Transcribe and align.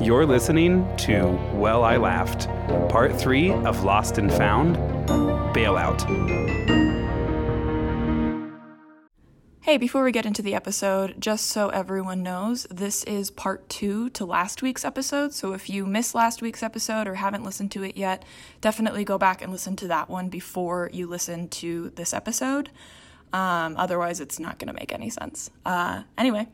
You're 0.00 0.26
listening 0.26 0.94
to 0.98 1.28
Well, 1.54 1.84
I 1.84 1.96
Laughed, 1.96 2.48
part 2.90 3.14
three 3.16 3.52
of 3.52 3.84
Lost 3.84 4.18
and 4.18 4.30
Found 4.32 4.76
Bailout. 5.54 6.02
Hey, 9.60 9.78
before 9.78 10.02
we 10.02 10.12
get 10.12 10.26
into 10.26 10.42
the 10.42 10.54
episode, 10.54 11.14
just 11.18 11.46
so 11.46 11.68
everyone 11.68 12.22
knows, 12.22 12.66
this 12.70 13.04
is 13.04 13.30
part 13.30 13.68
two 13.68 14.10
to 14.10 14.26
last 14.26 14.62
week's 14.62 14.84
episode. 14.84 15.32
So 15.32 15.52
if 15.52 15.70
you 15.70 15.86
missed 15.86 16.14
last 16.14 16.42
week's 16.42 16.62
episode 16.62 17.06
or 17.06 17.14
haven't 17.14 17.44
listened 17.44 17.70
to 17.72 17.84
it 17.84 17.96
yet, 17.96 18.24
definitely 18.60 19.04
go 19.04 19.16
back 19.16 19.40
and 19.42 19.52
listen 19.52 19.76
to 19.76 19.88
that 19.88 20.10
one 20.10 20.28
before 20.28 20.90
you 20.92 21.06
listen 21.06 21.48
to 21.48 21.90
this 21.90 22.12
episode. 22.12 22.68
Um, 23.32 23.76
otherwise, 23.78 24.20
it's 24.20 24.40
not 24.40 24.58
going 24.58 24.68
to 24.68 24.74
make 24.74 24.92
any 24.92 25.08
sense. 25.08 25.50
Uh, 25.64 26.02
anyway, 26.18 26.48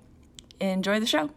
enjoy 0.61 1.01
the 1.01 1.07
show. 1.07 1.31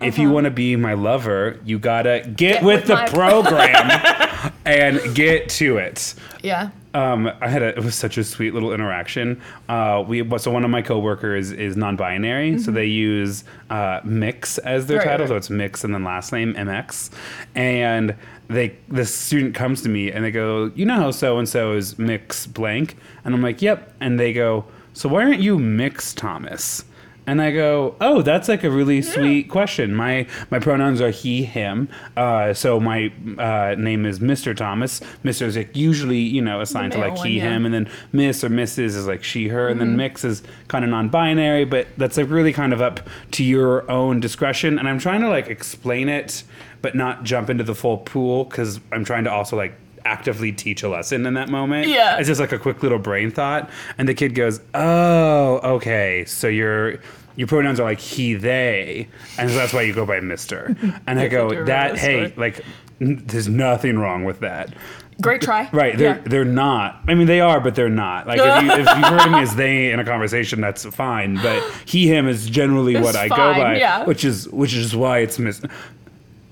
If 0.00 0.18
you 0.18 0.30
want 0.30 0.44
to 0.44 0.50
be 0.50 0.76
my 0.76 0.94
lover, 0.94 1.58
you 1.64 1.78
gotta 1.78 2.20
get, 2.24 2.36
Get 2.36 2.62
with, 2.62 2.80
with 2.80 2.86
the 2.86 2.94
my- 2.94 3.08
program 3.08 4.52
and 4.66 5.14
get 5.16 5.48
to 5.50 5.78
it. 5.78 6.14
Yeah. 6.42 6.70
Um, 6.94 7.30
I 7.40 7.48
had 7.48 7.62
a, 7.62 7.68
it 7.76 7.82
was 7.82 7.94
such 7.94 8.16
a 8.16 8.24
sweet 8.24 8.54
little 8.54 8.72
interaction. 8.72 9.40
Uh, 9.68 10.04
we 10.06 10.26
so 10.38 10.50
one 10.50 10.64
of 10.64 10.70
my 10.70 10.80
coworkers 10.80 11.50
is 11.50 11.76
non-binary, 11.76 12.58
so 12.58 12.70
they 12.70 12.86
use 12.86 13.44
uh, 13.68 14.00
mix 14.04 14.58
as 14.58 14.86
their 14.86 14.98
Mm-hmm. 15.00 15.08
Right, 15.08 15.12
title, 15.12 15.26
right. 15.26 15.30
so 15.32 15.36
it's 15.36 15.50
mix 15.50 15.82
and 15.84 15.92
then 15.92 16.04
last 16.04 16.32
name 16.32 16.54
MX. 16.54 17.10
And 17.54 18.14
they 18.48 18.76
the 18.88 19.04
student 19.04 19.54
comes 19.54 19.82
to 19.82 19.88
me 19.88 20.10
and 20.12 20.24
they 20.24 20.30
go, 20.30 20.70
"You 20.74 20.86
know 20.86 20.94
how 20.96 21.10
so 21.10 21.38
and 21.38 21.48
so 21.48 21.72
is 21.72 21.98
mix 21.98 22.46
blank?" 22.46 22.96
And 23.24 23.34
I'm 23.34 23.42
like, 23.42 23.60
"Yep." 23.60 23.92
And 24.00 24.18
they 24.20 24.32
go, 24.32 24.64
"So 24.94 25.08
why 25.08 25.24
aren't 25.24 25.40
you 25.40 25.58
mix 25.58 26.14
Thomas?" 26.14 26.84
And 27.26 27.42
I 27.42 27.50
go, 27.50 27.96
oh, 28.00 28.22
that's 28.22 28.48
like 28.48 28.62
a 28.62 28.70
really 28.70 29.02
sweet 29.02 29.48
question. 29.50 29.94
My 29.94 30.26
my 30.50 30.58
pronouns 30.60 31.00
are 31.00 31.10
he, 31.10 31.44
him. 31.44 31.88
Uh, 32.16 32.54
so 32.54 32.78
my 32.78 33.12
uh, 33.38 33.74
name 33.76 34.06
is 34.06 34.20
Mr. 34.20 34.56
Thomas. 34.56 35.00
Mr. 35.24 35.42
is 35.42 35.56
like 35.56 35.74
usually 35.74 36.18
you 36.20 36.40
know 36.40 36.60
assigned 36.60 36.92
to 36.92 36.98
male 36.98 37.08
like 37.08 37.18
one, 37.18 37.26
he, 37.26 37.38
yeah. 37.38 37.50
him, 37.50 37.64
and 37.66 37.74
then 37.74 37.88
Miss 38.12 38.44
or 38.44 38.48
Mrs. 38.48 38.78
is 38.78 39.06
like 39.06 39.24
she, 39.24 39.48
her, 39.48 39.68
and 39.68 39.80
Mm-hmm. 39.80 39.88
then 39.88 39.96
mix 39.96 40.24
is 40.24 40.42
kind 40.68 40.84
of 40.84 40.90
non-binary. 40.90 41.64
But 41.64 41.88
that's 41.96 42.16
like 42.16 42.30
really 42.30 42.52
kind 42.52 42.72
of 42.72 42.80
up 42.80 43.00
to 43.32 43.42
your 43.44 43.90
own 43.90 44.20
discretion. 44.20 44.78
And 44.78 44.88
I'm 44.88 44.98
trying 44.98 45.20
to 45.22 45.28
like 45.28 45.48
explain 45.48 46.08
it, 46.08 46.44
but 46.80 46.94
not 46.94 47.24
jump 47.24 47.50
into 47.50 47.64
the 47.64 47.74
full 47.74 47.98
pool 47.98 48.44
because 48.44 48.80
I'm 48.92 49.04
trying 49.04 49.24
to 49.24 49.32
also 49.32 49.56
like 49.56 49.74
actively 50.06 50.52
teach 50.52 50.82
a 50.82 50.88
lesson 50.88 51.26
in 51.26 51.34
that 51.34 51.48
moment. 51.48 51.88
Yeah. 51.88 52.16
It's 52.18 52.28
just 52.28 52.40
like 52.40 52.52
a 52.52 52.58
quick 52.58 52.82
little 52.82 52.98
brain 52.98 53.30
thought. 53.30 53.68
And 53.98 54.08
the 54.08 54.14
kid 54.14 54.34
goes, 54.34 54.60
Oh, 54.74 55.60
okay. 55.76 56.24
So 56.26 56.46
your 56.48 56.98
your 57.36 57.46
pronouns 57.46 57.78
are 57.80 57.84
like 57.84 58.00
he, 58.00 58.32
they, 58.32 59.08
and 59.36 59.50
so 59.50 59.56
that's 59.56 59.74
why 59.74 59.82
you 59.82 59.92
go 59.92 60.06
by 60.06 60.20
Mister. 60.20 60.74
And 61.06 61.20
I 61.20 61.28
go, 61.28 61.64
that 61.66 61.98
hey, 61.98 62.32
like 62.36 62.64
n- 63.00 63.22
there's 63.26 63.46
nothing 63.48 63.98
wrong 63.98 64.24
with 64.24 64.40
that. 64.40 64.72
Great 65.20 65.40
try. 65.42 65.68
Right, 65.72 65.96
they're 65.98 66.16
Yeah. 66.16 66.22
they're 66.24 66.44
not. 66.46 67.02
I 67.08 67.14
mean, 67.14 67.26
they 67.26 67.40
are, 67.40 67.58
but 67.60 67.74
they're 67.74 67.88
not. 67.90 68.26
Like 68.26 68.38
if, 68.40 68.62
you, 68.62 68.70
if 68.70 68.78
you've 68.78 68.86
heard 69.20 69.30
me 69.30 69.38
as 69.40 69.54
they 69.56 69.90
in 69.92 69.98
a 70.00 70.04
conversation, 70.04 70.60
that's 70.62 70.84
fine. 70.86 71.36
But 71.36 71.62
he, 71.86 72.06
him 72.06 72.26
is 72.28 72.48
generally 72.48 72.94
It's 72.96 73.04
what 73.04 73.16
I 73.16 73.28
go 73.28 73.36
fine, 73.36 73.60
by, 73.60 73.76
yeah. 73.78 74.04
which 74.04 74.24
is 74.24 74.48
which 74.48 74.72
is 74.74 74.94
why 74.96 75.18
it's 75.18 75.38
mis. 75.38 75.60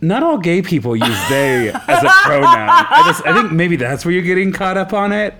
Not 0.04 0.22
all 0.22 0.38
gay 0.38 0.60
people 0.62 0.94
use 0.94 1.28
they 1.28 1.68
as 1.70 2.02
a 2.04 2.08
pronoun. 2.22 2.68
I 2.68 3.02
just 3.06 3.24
I 3.26 3.32
think 3.32 3.52
maybe 3.52 3.76
that's 3.76 4.04
where 4.04 4.12
you're 4.12 4.22
getting 4.22 4.52
caught 4.52 4.76
up 4.76 4.92
on 4.92 5.12
it. 5.12 5.34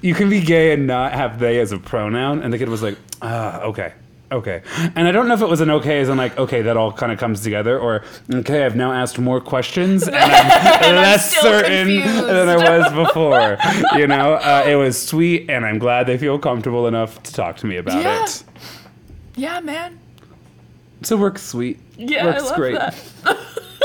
You 0.00 0.14
can 0.14 0.28
be 0.28 0.40
gay 0.40 0.72
and 0.72 0.86
not 0.86 1.12
have 1.12 1.38
they 1.38 1.60
as 1.60 1.70
a 1.72 1.78
pronoun. 1.78 2.42
And 2.42 2.52
the 2.52 2.58
kid 2.58 2.68
was 2.68 2.82
like, 2.82 2.98
ah, 3.22 3.60
okay. 3.62 3.92
Okay. 4.32 4.62
And 4.96 5.08
I 5.08 5.12
don't 5.12 5.26
know 5.28 5.34
if 5.34 5.42
it 5.42 5.48
was 5.48 5.60
an 5.60 5.70
okay 5.70 6.00
as 6.00 6.08
in 6.08 6.16
like, 6.16 6.36
okay, 6.38 6.62
that 6.62 6.76
all 6.76 6.92
kind 6.92 7.10
of 7.12 7.18
comes 7.18 7.40
together, 7.42 7.78
or 7.78 8.02
okay, 8.32 8.64
I've 8.64 8.76
now 8.76 8.92
asked 8.92 9.18
more 9.18 9.40
questions 9.40 10.06
and 10.06 10.14
I'm 10.16 10.94
less 10.96 11.30
still 11.30 11.42
certain 11.42 11.86
confused. 11.88 12.26
than 12.28 12.48
I 12.48 12.56
was 12.78 12.92
before. 13.08 13.58
You 13.98 14.06
know, 14.06 14.34
uh, 14.34 14.64
it 14.68 14.76
was 14.76 15.00
sweet, 15.00 15.50
and 15.50 15.64
I'm 15.66 15.78
glad 15.80 16.06
they 16.06 16.16
feel 16.18 16.38
comfortable 16.38 16.86
enough 16.86 17.20
to 17.24 17.32
talk 17.32 17.56
to 17.58 17.66
me 17.66 17.76
about 17.76 18.02
Yeah. 18.02 18.24
it. 18.24 18.44
Yeah, 19.36 19.60
man. 19.60 19.98
So 21.02 21.16
works 21.16 21.42
sweet. 21.42 21.78
Yeah, 21.96 22.24
works 22.26 22.42
I 22.42 22.46
love 22.46 22.56
great. 22.56 22.74
that. 22.74 22.94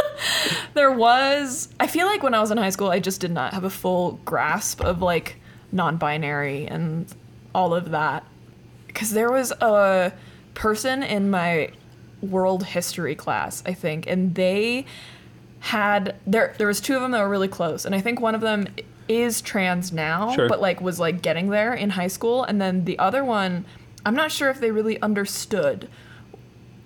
there 0.74 0.92
was 0.92 1.70
I 1.80 1.88
feel 1.88 2.06
like 2.08 2.24
when 2.24 2.34
I 2.34 2.40
was 2.42 2.52
in 2.52 2.58
high 2.58 2.70
school 2.70 2.90
I 2.90 3.00
just 3.00 3.22
did 3.22 3.32
not 3.32 3.54
have 3.54 3.64
a 3.64 3.70
full 3.70 4.20
grasp 4.26 4.82
of 4.82 5.02
like 5.02 5.38
non-binary 5.72 6.68
and 6.68 7.06
all 7.54 7.74
of 7.74 7.92
that 7.92 8.24
cuz 8.94 9.12
there 9.12 9.32
was 9.32 9.52
a 9.62 10.12
person 10.54 11.04
in 11.04 11.30
my 11.30 11.70
world 12.22 12.64
history 12.66 13.14
class, 13.14 13.62
I 13.66 13.74
think, 13.74 14.08
and 14.08 14.34
they 14.36 14.86
had 15.60 16.16
there 16.26 16.54
there 16.58 16.68
was 16.68 16.80
two 16.80 16.96
of 16.96 17.02
them 17.02 17.12
that 17.12 17.22
were 17.22 17.30
really 17.30 17.48
close 17.48 17.86
and 17.86 17.96
I 17.96 18.02
think 18.02 18.20
one 18.22 18.36
of 18.36 18.42
them 18.42 18.68
is 19.08 19.42
trans 19.42 19.92
now 19.92 20.32
Sure. 20.34 20.48
but 20.50 20.62
like 20.62 20.80
was 20.82 21.00
like 21.00 21.22
getting 21.22 21.50
there 21.50 21.74
in 21.74 21.92
high 21.92 22.08
school 22.08 22.44
and 22.44 22.60
then 22.62 22.86
the 22.86 22.98
other 23.00 23.24
one 23.24 23.66
I'm 24.06 24.16
not 24.16 24.32
sure 24.32 24.50
if 24.52 24.60
they 24.60 24.72
really 24.72 25.02
understood 25.02 25.88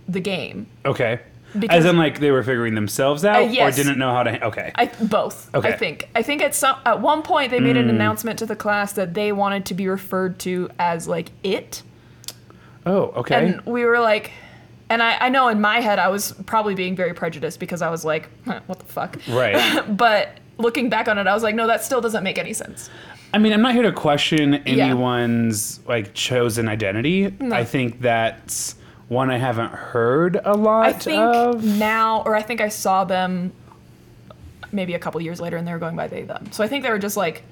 the 0.07 0.19
game 0.21 0.67
Okay. 0.85 1.19
Because- 1.57 1.85
As 1.85 1.85
in, 1.85 1.97
like 1.97 2.19
they 2.19 2.31
were 2.31 2.43
figuring 2.43 2.75
themselves 2.75 3.25
out, 3.25 3.37
Uh, 3.37 3.39
yes. 3.47 3.73
or 3.73 3.83
didn't 3.83 3.97
know 3.97 4.13
how 4.13 4.23
to. 4.23 4.43
Okay. 4.45 4.71
I 4.75 4.85
both. 5.01 5.53
Okay. 5.55 5.69
I 5.69 5.71
think. 5.75 6.07
I 6.15 6.21
think 6.21 6.41
at 6.43 6.53
some 6.53 6.75
at 6.85 7.01
one 7.01 7.21
point 7.23 7.49
they 7.51 7.59
made 7.59 7.77
an 7.77 7.89
announcement 7.89 8.37
to 8.39 8.45
the 8.45 8.55
class 8.55 8.93
that 8.93 9.13
they 9.13 9.31
wanted 9.31 9.65
to 9.65 9.73
be 9.73 9.87
referred 9.87 10.37
to 10.39 10.69
as 10.77 11.07
like 11.07 11.29
it, 11.43 11.81
oh, 12.85 13.05
okay. 13.17 13.35
and 13.47 13.61
we 13.65 13.85
were 13.85 13.99
like, 13.99 14.31
and 14.89 15.01
I, 15.03 15.17
I 15.25 15.29
know 15.29 15.47
in 15.49 15.59
my 15.61 15.79
head 15.79 15.99
I 15.99 16.09
was 16.09 16.31
probably 16.45 16.75
being 16.75 16.95
very 16.95 17.13
prejudiced 17.13 17.59
because 17.59 17.81
I 17.81 17.89
was 17.89 18.05
like, 18.05 18.29
huh, 18.45 18.59
what 18.67 18.79
the 18.79 18.85
fuck, 18.85 19.17
right. 19.29 19.83
but 19.97 20.37
looking 20.57 20.89
back 20.89 21.07
on 21.07 21.17
it, 21.17 21.27
I 21.27 21.33
was 21.33 21.43
like, 21.43 21.55
no, 21.55 21.67
that 21.67 21.83
still 21.83 22.01
doesn't 22.01 22.23
make 22.23 22.37
any 22.37 22.53
sense. 22.53 22.89
I 23.33 23.37
mean, 23.37 23.53
I'm 23.53 23.61
not 23.61 23.73
here 23.73 23.83
to 23.83 23.91
question 23.91 24.53
Yeah. 24.65 24.85
anyone's 24.85 25.79
like 25.87 26.13
chosen 26.13 26.67
identity. 26.67 27.31
No. 27.39 27.55
I 27.55 27.63
think 27.63 28.01
that's 28.01 28.75
one 29.09 29.29
I 29.29 29.37
haven't 29.37 29.73
heard 29.73 30.39
a 30.43 30.53
lot 30.53 30.85
I 30.85 30.93
think 30.93 31.19
of. 31.19 31.63
now, 31.63 32.21
or 32.21 32.35
I 32.35 32.41
think 32.41 32.61
I 32.61 32.69
saw 32.69 33.03
them 33.03 33.51
maybe 34.71 34.93
a 34.93 34.99
couple 34.99 35.19
years 35.19 35.41
later, 35.41 35.57
and 35.57 35.67
they 35.67 35.73
were 35.73 35.79
going 35.79 35.95
by 35.95 36.07
they 36.07 36.21
them. 36.23 36.51
So 36.51 36.63
I 36.63 36.67
think 36.67 36.83
they 36.83 36.91
were 36.91 36.99
just 36.99 37.17
like 37.17 37.43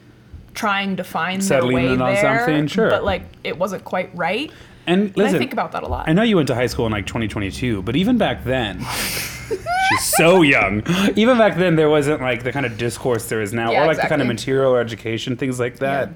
trying 0.54 0.96
to 0.98 1.04
find 1.04 1.44
Settling 1.44 1.76
their 1.76 1.86
way 1.86 1.94
in 1.94 2.02
on 2.02 2.14
there, 2.14 2.40
something, 2.40 2.68
sure. 2.68 2.90
but 2.90 3.04
like 3.04 3.24
it 3.44 3.58
wasn't 3.58 3.84
quite 3.84 4.16
right. 4.16 4.52
And 4.86 5.08
And 5.08 5.18
listen, 5.18 5.36
I 5.36 5.40
think 5.40 5.52
about 5.52 5.74
that 5.74 5.84
a 5.84 5.88
lot. 5.88 6.08
I 6.08 6.14
know 6.14 6.24
you 6.24 6.38
went 6.38 6.48
to 6.48 6.56
high 6.56 6.68
school 6.68 6.86
in 6.86 6.92
like 6.92 7.06
2022, 7.08 7.82
but 7.82 7.96
even 7.96 8.18
back 8.18 8.44
then, 8.46 8.80
she's 9.50 10.04
so 10.18 10.44
young. 10.44 10.84
Even 11.16 11.38
back 11.38 11.58
then, 11.58 11.76
there 11.76 11.90
wasn't 11.90 12.22
like 12.22 12.44
the 12.44 12.52
kind 12.54 12.66
of 12.66 12.78
discourse 12.78 13.28
there 13.28 13.42
is 13.42 13.52
now, 13.52 13.72
Yeah, 13.72 13.84
or 13.84 13.88
like 13.88 13.98
the 13.98 14.08
kind 14.08 14.22
of 14.22 14.28
material 14.28 14.74
or 14.74 14.80
education, 14.80 15.36
things 15.36 15.60
like 15.60 15.80
that. 15.80 16.12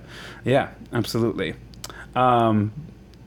Yeah, 0.45 0.69
absolutely. 0.93 1.55
Um, 2.15 2.71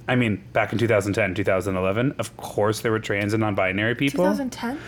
I 0.07 0.17
mean, 0.17 0.45
back 0.53 0.73
in 0.73 0.79
2010, 0.79 1.35
2011, 1.35 2.15
of 2.19 2.37
course 2.37 2.81
there 2.81 2.93
were 2.93 2.99
trans 2.99 3.33
and 3.33 3.41
non-binary 3.41 3.95
people. 3.95 4.25
2010? 4.25 4.79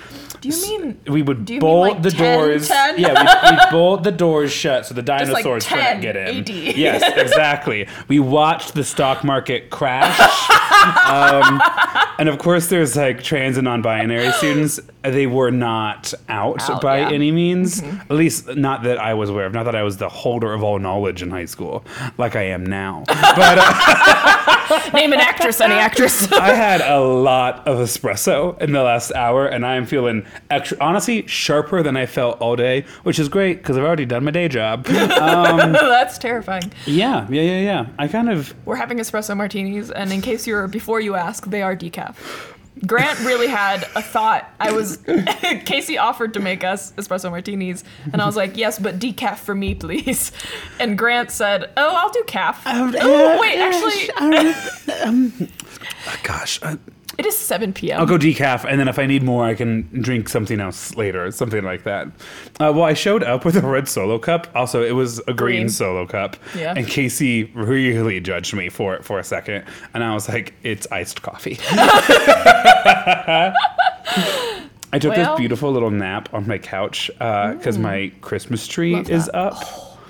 Do 0.41 0.49
you 0.49 0.62
mean 0.62 1.00
We 1.06 1.22
would 1.22 1.47
bolt 1.59 1.94
like, 1.94 2.03
the 2.03 2.10
10, 2.10 2.38
doors. 2.38 2.69
10? 2.69 2.99
Yeah, 2.99 3.22
we 3.50 3.56
would 3.56 3.71
bolt 3.71 4.03
the 4.03 4.12
doors 4.12 4.53
shut 4.53 4.84
so 4.84 4.94
the 4.94 5.00
like 5.00 5.27
dinosaurs 5.27 5.66
couldn't 5.66 6.03
get 6.03 6.16
in. 6.16 6.38
AD. 6.38 6.49
Yes, 6.50 7.03
exactly. 7.16 7.88
We 8.09 8.21
watched 8.21 8.75
the 8.75 8.84
stock 8.84 9.25
market 9.25 9.71
crash. 9.71 10.19
um, 11.09 11.62
and 12.19 12.28
of 12.28 12.38
course, 12.38 12.69
there's 12.69 12.97
like 12.97 13.22
trans 13.22 13.56
and 13.56 13.65
non-binary 13.65 14.33
students. 14.33 14.81
They 15.11 15.27
were 15.27 15.50
not 15.50 16.12
out, 16.28 16.69
Out, 16.69 16.83
by 16.83 16.99
yeah. 16.99 17.05
Mm-hmm. 17.06 17.15
any 17.15 17.33
means. 17.33 17.83
At 17.83 18.11
least, 18.11 18.55
not 18.56 18.83
that 18.84 18.99
I 18.99 19.15
was 19.15 19.31
aware 19.31 19.47
of. 19.47 19.53
Not 19.53 19.65
that 19.65 19.75
I 19.77 19.83
was 19.83 19.97
the 19.99 20.09
holder 20.09 20.53
of 20.53 20.62
all 20.62 20.78
knowledge 20.78 21.22
in 21.22 21.31
high 21.31 21.44
school, 21.44 21.84
like 22.19 22.37
I 22.37 22.43
am 22.43 22.65
now. 22.65 23.05
But 23.36 23.59
uh, 23.60 24.91
name 24.95 25.13
an 25.13 25.21
actress, 25.21 25.60
any 25.60 25.75
actress? 25.75 26.30
I 26.33 26.54
had 26.54 26.80
a 26.80 27.01
lot 27.01 27.66
of 27.69 27.78
espresso 27.78 28.60
in 28.60 28.72
the 28.72 28.83
last 28.83 29.13
hour, 29.13 29.47
and 29.47 29.65
I 29.66 29.77
am 29.77 29.84
feeling 29.86 30.27
extra, 30.51 30.78
honestly 30.80 31.27
sharper 31.27 31.83
than 31.83 31.97
I 31.97 32.07
felt 32.07 32.41
all 32.41 32.57
day, 32.57 32.84
which 33.03 33.19
is 33.19 33.28
great 33.28 33.59
because 33.59 33.77
I've 33.77 33.84
already 33.84 34.07
done 34.07 34.25
my 34.25 34.30
day 34.30 34.48
job. 34.48 34.84
That's 34.86 36.19
terrifying. 36.19 36.72
yeah, 36.86 37.27
yeah, 37.30 37.42
yeah, 37.42 37.60
yeah. 37.60 37.86
I 37.98 38.09
kind 38.09 38.30
of 38.30 38.54
We're 38.65 38.77
having 38.77 38.98
espresso 38.98 39.36
martinis, 39.36 39.91
and 39.91 40.13
in 40.13 40.21
case 40.22 40.47
you're 40.47 40.66
before 40.69 41.01
you 41.01 41.15
ask, 41.15 41.47
they 41.47 41.63
are 41.63 41.77
decaf. 41.77 42.16
Grant 42.84 43.19
really 43.21 43.47
had 43.47 43.84
a 43.95 44.03
thought. 44.03 44.51
I 44.61 44.73
was 44.73 44.99
Casey 45.65 45.97
offered 45.97 46.34
to 46.34 46.41
make 46.41 46.63
us 46.63 46.93
espresso 46.93 47.31
martinis, 47.31 47.84
and 48.13 48.21
I 48.21 48.27
was 48.27 48.37
like, 48.37 48.57
"Yes, 48.57 48.78
but 48.78 48.99
decaf 48.99 49.39
for 49.39 49.55
me, 49.55 49.75
please." 49.75 50.33
And 50.78 50.99
Grant 50.99 51.31
said, 51.31 51.71
"Oh, 51.77 51.95
I'll 51.97 52.11
do 52.11 52.23
calf." 52.27 52.63
oh, 52.67 53.41
wait, 53.41 53.59
actually, 53.59 54.11
uh, 54.17 55.47
gosh, 56.23 56.59
uh, 56.63 56.77
It 57.18 57.24
is 57.24 57.36
7 57.39 57.72
p.m. 57.72 57.98
I'll 58.01 58.07
go 58.07 58.18
decaf, 58.18 58.65
and 58.68 58.78
then 58.78 58.89
if 58.89 58.98
I 58.98 59.07
need 59.07 59.22
more, 59.22 59.45
I 59.47 59.54
can 59.54 59.89
drink 60.03 60.28
something 60.28 60.60
else 60.60 60.95
later, 60.97 61.30
something 61.30 61.65
like 61.65 61.84
that. 61.84 62.09
Uh, 62.60 62.72
well, 62.74 62.83
I 62.83 62.92
showed 62.92 63.22
up 63.22 63.45
with 63.47 63.57
a 63.57 63.63
red 63.63 63.89
solo 63.89 64.18
cup. 64.18 64.48
Also, 64.54 64.83
it 64.83 64.92
was 64.92 65.18
a 65.21 65.33
green, 65.33 65.36
Green. 65.36 65.68
solo 65.71 66.07
cup. 66.07 66.36
Yeah. 66.54 66.74
And 66.77 66.86
Casey 66.86 67.45
really 67.54 68.21
judged 68.21 68.53
me 68.54 68.68
for 68.68 68.95
it 68.95 69.04
for 69.04 69.18
a 69.18 69.24
second, 69.24 69.65
and 69.95 70.04
I 70.04 70.13
was 70.13 70.28
like, 70.28 70.53
"It's 70.63 70.86
iced 70.92 71.22
coffee." 71.22 71.59
I 74.92 74.98
took 75.01 75.16
Well- 75.16 75.33
this 75.34 75.39
beautiful 75.41 75.72
little 75.72 75.91
nap 75.91 76.28
on 76.34 76.47
my 76.47 76.59
couch 76.59 77.10
because 77.18 77.78
my 77.78 78.13
Christmas 78.21 78.66
tree 78.66 78.95
is 78.95 79.30
up. 79.34 79.57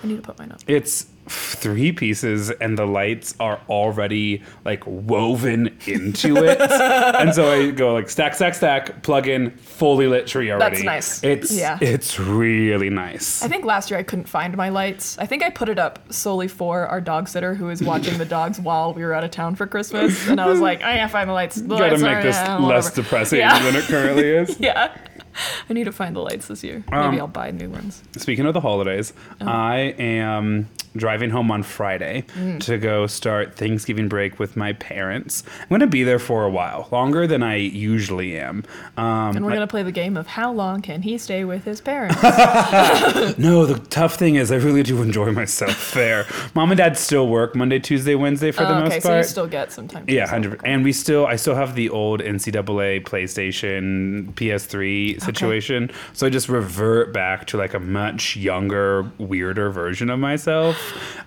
I 0.06 0.08
need 0.08 0.17
to 0.17 0.23
put 0.23 0.38
mine 0.38 0.53
up. 0.53 0.61
It's 0.69 1.06
three 1.29 1.91
pieces 1.91 2.50
and 2.53 2.79
the 2.79 2.87
lights 2.87 3.35
are 3.41 3.61
already 3.69 4.44
like 4.64 4.85
woven 4.87 5.76
into 5.87 6.37
it. 6.37 6.61
and 6.70 7.35
so 7.35 7.50
I 7.50 7.73
go 7.73 7.94
like 7.94 8.08
stack, 8.08 8.35
stack, 8.37 8.55
stack, 8.55 9.03
plug 9.03 9.26
in, 9.26 9.50
fully 9.56 10.06
lit 10.06 10.29
tree 10.29 10.53
already. 10.53 10.76
That's 10.76 10.85
nice. 10.85 11.25
It's 11.25 11.50
Yeah. 11.53 11.79
it's 11.81 12.20
really 12.20 12.91
nice. 12.91 13.43
I 13.43 13.49
think 13.49 13.64
last 13.64 13.91
year 13.91 13.99
I 13.99 14.05
couldn't 14.05 14.29
find 14.29 14.56
my 14.56 14.69
lights. 14.69 15.19
I 15.19 15.26
think 15.26 15.43
I 15.43 15.50
put 15.50 15.69
it 15.69 15.81
up 15.81 16.12
solely 16.12 16.47
for 16.47 16.87
our 16.87 17.00
dog 17.00 17.26
sitter 17.29 17.55
who 17.55 17.64
was 17.67 17.82
watching 17.82 18.19
the 18.19 18.25
dogs 18.25 18.61
while 18.69 18.94
we 18.94 19.03
were 19.03 19.12
out 19.12 19.25
of 19.25 19.32
town 19.32 19.56
for 19.56 19.67
Christmas. 19.67 20.29
And 20.29 20.41
I 20.41 20.47
was 20.47 20.61
like, 20.61 20.82
I 20.82 20.94
can't 20.99 21.11
find 21.11 21.29
the 21.29 21.35
lights. 21.35 21.56
The 21.56 21.75
to 21.75 21.75
lights 21.75 22.03
make 22.03 22.23
this 22.23 22.37
less 22.61 22.93
depressing 22.94 23.41
Yeah. 23.41 23.58
than 23.64 23.75
it 23.75 23.85
currently 23.87 24.29
is. 24.29 24.61
Yeah. 24.67 24.97
I 25.71 25.73
need 25.73 25.85
to 25.85 25.93
find 25.93 26.15
the 26.17 26.21
lights 26.21 26.49
this 26.49 26.62
year. 26.65 26.85
Maybe 26.91 26.97
Um, 27.17 27.19
I'll 27.21 27.27
buy 27.29 27.50
new 27.50 27.69
ones. 27.71 28.03
Speaking 28.17 28.47
of 28.47 28.55
the 28.55 28.61
holidays, 28.61 29.12
Oh. 29.41 29.47
I 29.47 29.94
am 29.99 30.69
driving 30.96 31.31
home 31.31 31.50
on 31.50 31.62
Friday 31.62 32.25
Mm. 32.38 32.60
to 32.60 32.78
go 32.78 33.06
start 33.06 33.54
Thanksgiving 33.56 34.08
break 34.08 34.38
with 34.38 34.56
my 34.56 34.72
parents. 34.75 35.43
I'm 35.62 35.69
going 35.69 35.81
to 35.81 35.87
be 35.87 36.04
there 36.04 36.19
for 36.19 36.44
a 36.44 36.50
while, 36.50 36.88
longer 36.93 37.26
than 37.26 37.43
I 37.43 37.56
usually 37.56 38.38
am. 38.38 38.64
Um, 38.96 39.37
And 39.37 39.44
we're 39.44 39.52
going 39.52 39.60
to 39.60 39.66
play 39.66 39.82
the 39.82 39.93
game 39.93 40.16
of 40.16 40.26
how 40.26 40.52
long 40.52 40.82
can 40.82 41.02
he 41.02 41.19
stay 41.19 41.44
with 41.44 41.64
his 41.64 41.81
parents? 41.81 42.16
No, 43.38 43.66
the 43.66 43.78
tough 43.90 44.16
thing 44.16 44.37
is 44.37 44.50
I 44.52 44.56
really 44.56 44.82
do 44.82 45.02
enjoy 45.02 45.32
myself 45.32 45.93
there. 45.94 46.26
Mom 46.54 46.70
and 46.70 46.78
dad 46.78 46.96
still 46.96 47.28
work 47.28 47.54
Monday, 47.54 47.78
Tuesday, 47.78 48.14
Wednesday 48.14 48.50
for 48.50 48.64
the 48.64 48.76
Oh, 48.76 48.81
most 48.81 48.93
okay, 48.93 49.00
so 49.00 49.08
you 49.08 49.14
part. 49.16 49.26
still 49.26 49.46
get 49.46 49.72
some 49.72 49.88
time. 49.88 50.04
yeah, 50.08 50.26
hundred. 50.26 50.60
And 50.64 50.84
we 50.84 50.93
still, 50.93 51.26
I 51.26 51.37
still 51.37 51.54
have 51.54 51.75
the 51.75 51.88
old 51.90 52.20
NCAA, 52.20 53.00
PlayStation, 53.04 54.32
PS3 54.34 55.20
situation. 55.22 55.90
So 56.12 56.26
I 56.26 56.31
just 56.31 56.48
revert 56.48 57.12
back 57.12 57.46
to 57.48 57.56
like 57.56 57.75
a 57.75 57.81
much 57.81 58.37
younger, 58.37 59.10
weirder 59.19 59.70
version 59.70 60.10
of 60.10 60.19
myself. 60.19 60.76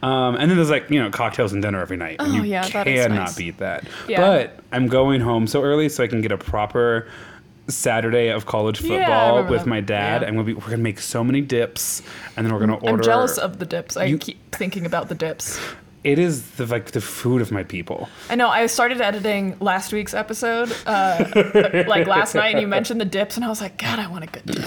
Um, 0.02 0.36
and 0.36 0.50
then 0.50 0.58
there's 0.58 0.70
like 0.70 0.90
you 0.90 1.02
know 1.02 1.10
cocktails 1.10 1.52
and 1.54 1.62
dinner 1.62 1.82
every 1.82 1.98
night. 1.98 2.18
and 2.20 2.32
Oh, 2.32 2.36
you 2.36 2.44
yeah, 2.44 2.68
that 2.70 2.88
is 2.88 3.02
cannot 3.02 3.16
nice. 3.16 3.36
beat 3.36 3.58
that. 3.58 3.86
Yeah. 4.08 4.22
But 4.22 4.60
I'm 4.72 4.88
going 4.88 5.22
home 5.22 5.46
so 5.48 5.62
early 5.64 5.90
so 5.90 6.04
I 6.04 6.08
can 6.08 6.22
get 6.22 6.32
a 6.32 6.38
proper. 6.38 7.08
Saturday 7.68 8.30
of 8.30 8.48
college 8.48 8.80
football 8.80 9.36
remember 9.36 9.52
with 9.52 9.62
that. 9.62 9.68
my 9.68 9.80
dad, 9.80 10.22
Yeah. 10.24 10.28
and 10.28 10.36
we'll 10.38 10.46
be, 10.46 10.56
we're 10.56 10.72
gonna 10.72 10.78
make 10.78 11.00
so 11.00 11.24
many 11.24 11.40
dips, 11.40 12.02
and 12.36 12.44
then 12.44 12.52
we're 12.52 12.60
gonna 12.62 12.74
order. 12.78 12.96
I'm 12.96 13.02
jealous 13.04 13.38
of 13.38 13.60
the 13.60 13.66
dips. 13.68 13.96
I 13.96 14.06
You- 14.06 14.18
keep 14.18 14.56
thinking 14.56 14.88
about 14.88 15.08
the 15.08 15.14
dips. 15.14 15.60
It 16.04 16.18
is 16.18 16.50
the 16.52 16.66
like 16.66 16.92
the 16.92 17.02
food 17.02 17.44
of 17.44 17.52
my 17.52 17.62
people. 17.62 18.10
I 18.28 18.34
know. 18.34 18.50
I 18.50 18.66
started 18.66 19.02
editing 19.02 19.56
last 19.60 19.94
week's 19.94 20.16
episode, 20.16 20.76
uh, 20.88 21.26
like 21.88 22.08
last 22.08 22.34
night, 22.34 22.54
and 22.56 22.62
you 22.62 22.68
mentioned 22.68 23.00
the 23.02 23.06
dips, 23.06 23.36
and 23.36 23.46
I 23.46 23.50
was 23.50 23.62
like, 23.62 23.78
God, 23.78 24.00
I 24.00 24.08
want 24.08 24.24
a 24.24 24.28
good 24.28 24.46
dip. 24.48 24.66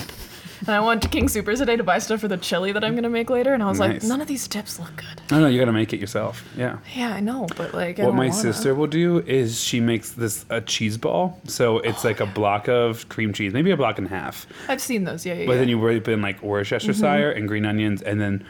And 0.66 0.70
I 0.70 0.80
went 0.80 1.02
to 1.02 1.08
King 1.08 1.28
Super 1.28 1.56
today 1.56 1.76
to 1.76 1.82
buy 1.82 1.98
stuff 1.98 2.20
for 2.20 2.28
the 2.28 2.36
chili 2.36 2.70
that 2.72 2.84
I'm 2.84 2.94
gonna 2.94 3.10
make 3.10 3.30
later, 3.30 3.52
and 3.52 3.62
I 3.62 3.68
was 3.68 3.80
like, 3.80 4.02
none 4.04 4.20
of 4.20 4.28
these 4.28 4.46
dips 4.46 4.78
look 4.78 4.94
good. 4.96 5.20
No, 5.30 5.40
no, 5.40 5.46
you 5.48 5.58
gotta 5.58 5.72
make 5.72 5.92
it 5.92 5.98
yourself. 5.98 6.44
Yeah. 6.56 6.78
Yeah, 6.94 7.14
I 7.14 7.20
know, 7.20 7.48
but 7.56 7.74
like, 7.74 7.98
I 7.98 8.04
What 8.04 8.14
my 8.14 8.28
wanna. 8.28 8.32
sister 8.32 8.74
will 8.74 8.86
do 8.86 9.18
is 9.20 9.60
she 9.60 9.80
makes 9.80 10.10
this 10.12 10.44
a 10.50 10.60
cheese 10.60 10.96
ball. 10.96 11.40
So 11.46 11.78
it's 11.78 12.04
like 12.04 12.20
a 12.20 12.26
block 12.34 12.68
of 12.68 13.08
cream 13.08 13.32
cheese, 13.32 13.52
maybe 13.52 13.72
a 13.72 13.76
block 13.76 13.98
and 13.98 14.06
a 14.06 14.10
half. 14.10 14.46
I've 14.68 14.80
seen 14.80 15.04
those. 15.04 15.26
Yeah, 15.26 15.34
yeah. 15.34 15.46
But 15.46 15.52
yeah. 15.52 15.58
then 15.58 15.68
you 15.68 15.78
whip 15.78 16.06
in 16.06 16.22
like 16.22 16.42
Worcestershire 16.42 17.30
mm-hmm. 17.30 17.38
and 17.38 17.48
green 17.48 17.66
onions 17.66 18.00
and 18.00 18.20
then 18.20 18.44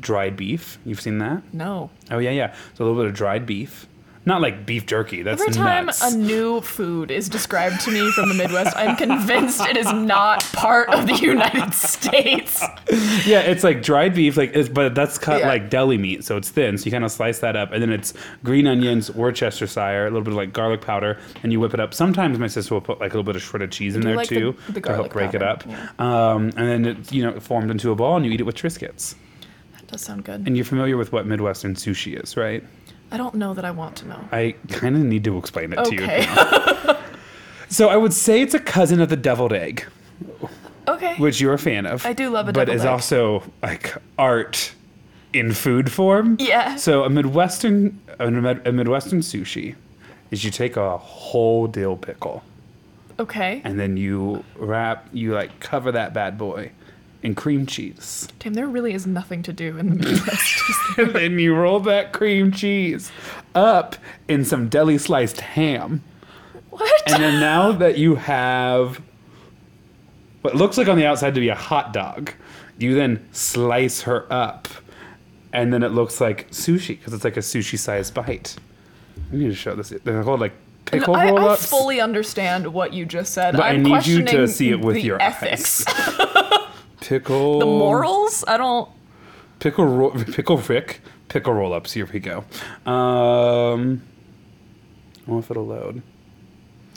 dried 0.00 0.36
beef. 0.36 0.78
You've 0.86 1.00
seen 1.00 1.18
that? 1.18 1.42
no. 1.52 1.90
Oh 2.10 2.18
yeah, 2.18 2.30
yeah. 2.30 2.54
So 2.74 2.84
a 2.84 2.86
little 2.86 3.00
bit 3.00 3.10
of 3.10 3.14
dried 3.14 3.44
beef. 3.44 3.86
Not 4.28 4.42
like 4.42 4.66
beef 4.66 4.84
jerky. 4.84 5.22
That's 5.22 5.40
Every 5.40 5.54
time 5.54 5.86
nuts. 5.86 6.02
a 6.12 6.14
new 6.16 6.60
food 6.60 7.10
is 7.10 7.30
described 7.30 7.80
to 7.86 7.90
me 7.90 8.12
from 8.12 8.28
the 8.28 8.34
Midwest, 8.34 8.76
I'm 8.76 8.94
convinced 8.94 9.58
it 9.62 9.78
is 9.78 9.90
not 9.90 10.42
part 10.52 10.90
of 10.90 11.06
the 11.06 11.14
United 11.22 11.72
States. 11.72 12.62
yeah, 13.26 13.40
it's 13.40 13.64
like 13.64 13.82
dried 13.82 14.14
beef, 14.14 14.36
like, 14.36 14.50
it's, 14.54 14.68
but 14.68 14.94
that's 14.94 15.16
cut 15.16 15.40
Yeah. 15.40 15.48
like 15.48 15.70
deli 15.70 15.96
meat, 15.96 16.24
so 16.24 16.36
it's 16.36 16.50
thin. 16.50 16.76
So 16.76 16.84
you 16.84 16.90
kind 16.92 17.04
of 17.06 17.10
slice 17.10 17.38
that 17.38 17.56
up, 17.56 17.72
and 17.72 17.80
then 17.80 17.90
it's 17.90 18.12
green 18.44 18.66
onions, 18.66 19.10
Worcestershire, 19.10 20.02
a 20.06 20.10
little 20.10 20.20
bit 20.20 20.32
of 20.32 20.36
like 20.36 20.52
garlic 20.52 20.82
powder, 20.82 21.18
and 21.42 21.50
you 21.50 21.58
whip 21.58 21.72
it 21.72 21.80
up. 21.80 21.94
Sometimes 21.94 22.38
my 22.38 22.48
sister 22.48 22.74
will 22.74 22.82
put 22.82 23.00
like 23.00 23.12
a 23.12 23.14
little 23.14 23.24
bit 23.24 23.34
of 23.36 23.40
shredded 23.42 23.72
cheese 23.72 23.96
in 23.96 24.02
there 24.02 24.14
like 24.16 24.28
too 24.28 24.54
the 24.68 24.80
to 24.82 24.88
help 24.92 25.10
garlic 25.10 25.12
break 25.12 25.32
it 25.34 25.42
up. 25.42 25.64
yeah. 25.66 25.88
Um, 25.98 26.52
and 26.54 26.68
then 26.68 26.84
it's 26.84 27.12
you 27.12 27.22
know 27.22 27.40
formed 27.40 27.70
into 27.70 27.90
a 27.92 27.94
ball, 27.94 28.16
and 28.16 28.26
you 28.26 28.32
eat 28.32 28.40
it 28.40 28.44
with 28.44 28.56
Triscuits. 28.56 29.14
That 29.72 29.86
does 29.86 30.02
sound 30.02 30.24
good. 30.24 30.46
And 30.46 30.54
you're 30.54 30.66
familiar 30.66 30.98
with 30.98 31.12
what 31.12 31.26
Midwestern 31.26 31.76
sushi 31.76 32.22
is, 32.22 32.36
right? 32.36 32.62
I 33.10 33.16
don't 33.16 33.34
know 33.34 33.54
that 33.54 33.64
I 33.64 33.70
want 33.70 33.96
to 33.96 34.08
know. 34.08 34.28
I 34.32 34.54
kind 34.68 34.96
of 34.96 35.02
need 35.02 35.24
to 35.24 35.38
explain 35.38 35.72
it 35.72 35.84
to 35.84 35.94
you. 35.94 36.02
Okay. 36.02 36.26
so 37.68 37.88
I 37.88 37.96
would 37.96 38.12
say 38.12 38.42
it's 38.42 38.54
a 38.54 38.60
cousin 38.60 39.00
of 39.00 39.08
the 39.08 39.16
deviled 39.16 39.52
egg, 39.52 39.86
okay. 40.86 41.16
which 41.16 41.40
you're 41.40 41.54
a 41.54 41.58
fan 41.58 41.86
of. 41.86 42.04
I 42.04 42.12
do 42.12 42.28
love 42.30 42.48
a 42.48 42.52
deviled 42.52 42.68
egg. 42.68 42.74
but 42.74 42.74
is 42.74 42.82
egg. 42.84 42.88
also 42.90 43.42
like 43.62 43.94
art 44.18 44.72
in 45.32 45.52
food 45.52 45.90
form. 45.90 46.36
Yeah. 46.38 46.76
So 46.76 47.04
a 47.04 47.10
midwestern 47.10 47.98
a, 48.18 48.30
mid- 48.30 48.66
a 48.66 48.72
midwestern 48.72 49.20
sushi 49.20 49.74
is 50.30 50.44
you 50.44 50.50
take 50.50 50.76
a 50.76 50.98
whole 50.98 51.66
dill 51.66 51.96
pickle 51.96 52.42
Okay. 53.18 53.60
and 53.64 53.78
then 53.80 53.96
you 53.96 54.44
wrap 54.56 55.08
you 55.12 55.34
like 55.34 55.60
cover 55.60 55.90
that 55.92 56.12
bad 56.14 56.36
boy 56.38 56.70
in 57.22 57.34
cream 57.34 57.66
cheese. 57.66 58.28
Damn, 58.38 58.54
there 58.54 58.66
really 58.66 58.94
is 58.94 59.06
nothing 59.06 59.42
to 59.42 59.52
do 59.52 59.76
in 59.76 59.90
the 59.90 59.94
Midwest. 59.96 60.62
and 60.98 61.10
then 61.10 61.38
you 61.38 61.54
roll 61.54 61.80
that 61.80 62.12
cream 62.12 62.52
cheese 62.52 63.10
up 63.54 63.96
in 64.28 64.44
some 64.44 64.68
deli 64.68 64.98
sliced 64.98 65.40
ham. 65.40 66.02
what? 66.70 67.02
And 67.06 67.22
then 67.22 67.40
now 67.40 67.72
that 67.72 67.98
you 67.98 68.14
have 68.16 69.00
what 70.42 70.54
looks 70.54 70.78
like 70.78 70.88
on 70.88 70.96
the 70.96 71.06
outside 71.06 71.34
to 71.34 71.40
be 71.40 71.48
a 71.48 71.54
hot 71.54 71.92
dog, 71.92 72.32
you 72.78 72.94
then 72.94 73.26
slice 73.32 74.02
her 74.02 74.32
up. 74.32 74.68
And 75.52 75.72
then 75.72 75.82
it 75.82 75.88
looks 75.88 76.20
like 76.20 76.50
sushi 76.50 76.98
because 76.98 77.12
it's 77.12 77.24
like 77.24 77.36
a 77.36 77.40
sushi 77.40 77.78
sized 77.78 78.14
bite. 78.14 78.56
I 79.32 79.36
need 79.36 79.48
to 79.48 79.54
show 79.54 79.74
this. 79.74 79.88
They're 80.04 80.22
called 80.22 80.40
like 80.40 80.52
pickle 80.84 81.16
I, 81.16 81.30
I 81.30 81.56
fully 81.56 82.00
understand 82.00 82.66
what 82.72 82.92
you 82.92 83.04
just 83.06 83.34
said. 83.34 83.52
But 83.52 83.62
I 83.62 83.70
I'm 83.70 83.82
need 83.82 84.06
you 84.06 84.24
to 84.24 84.48
see 84.48 84.70
it 84.70 84.80
with 84.80 84.96
the 84.96 85.02
your 85.02 85.20
ethics, 85.20 85.84
Pickle. 87.00 87.58
the 87.58 87.66
morals. 87.66 88.44
I 88.46 88.56
don't. 88.56 88.88
Pickle 89.58 89.86
ro- 89.86 90.10
pickle 90.10 90.56
Rick 90.56 91.00
pickle 91.28 91.52
roll 91.52 91.72
ups. 91.72 91.92
Here 91.92 92.08
we 92.12 92.20
go. 92.20 92.44
Um, 92.86 94.02
I 95.16 95.26
don't 95.26 95.28
know 95.28 95.38
if 95.38 95.50
it'll 95.50 95.66
load. 95.66 96.02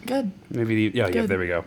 Good. 0.05 0.31
Maybe 0.49 0.89
the, 0.89 0.97
yeah, 0.97 1.07
yeah, 1.07 1.25
there 1.25 1.37
we 1.37 1.47
go. 1.47 1.63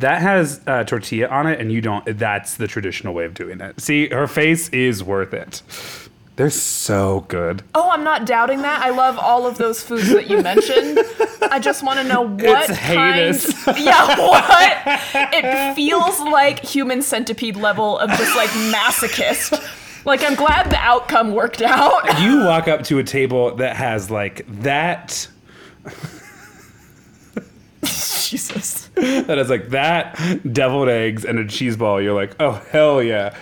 That 0.00 0.20
has 0.20 0.60
uh, 0.66 0.84
tortilla 0.84 1.28
on 1.28 1.46
it, 1.46 1.60
and 1.60 1.70
you 1.70 1.80
don't. 1.80 2.18
That's 2.18 2.56
the 2.56 2.66
traditional 2.66 3.14
way 3.14 3.24
of 3.24 3.34
doing 3.34 3.60
it. 3.60 3.80
See, 3.80 4.08
her 4.08 4.26
face 4.26 4.68
is 4.70 5.04
worth 5.04 5.32
it. 5.32 5.62
They're 6.36 6.50
so 6.50 7.24
good. 7.28 7.62
Oh, 7.74 7.90
I'm 7.90 8.04
not 8.04 8.26
doubting 8.26 8.60
that. 8.60 8.82
I 8.82 8.90
love 8.90 9.18
all 9.18 9.46
of 9.46 9.56
those 9.56 9.82
foods 9.82 10.10
that 10.10 10.28
you 10.28 10.42
mentioned. 10.42 10.98
I 11.50 11.58
just 11.58 11.82
want 11.82 11.98
to 11.98 12.04
know 12.04 12.20
what 12.20 12.68
It's 12.68 12.78
kind. 13.64 13.78
Yeah, 13.82 14.18
what? 14.18 14.82
It 15.32 15.74
feels 15.74 16.20
like 16.20 16.60
human 16.62 17.00
centipede 17.00 17.56
level 17.56 17.98
of 17.98 18.10
just 18.10 18.36
like 18.36 18.50
masochist. 18.50 19.58
Like 20.04 20.22
I'm 20.22 20.34
glad 20.34 20.70
the 20.70 20.76
outcome 20.76 21.32
worked 21.32 21.62
out. 21.62 22.02
You 22.20 22.44
walk 22.44 22.68
up 22.68 22.82
to 22.84 22.98
a 22.98 23.04
table 23.04 23.56
that 23.56 23.76
has 23.76 24.10
like 24.10 24.44
that. 24.62 25.28
Jesus. 27.82 28.88
That 28.94 29.38
is 29.38 29.48
like 29.48 29.68
that 29.70 30.18
deviled 30.52 30.88
eggs 30.88 31.24
and 31.24 31.38
a 31.38 31.46
cheese 31.46 31.76
ball. 31.76 32.00
You're 32.02 32.14
like, 32.14 32.34
oh 32.40 32.52
hell 32.70 33.02
yeah. 33.02 33.34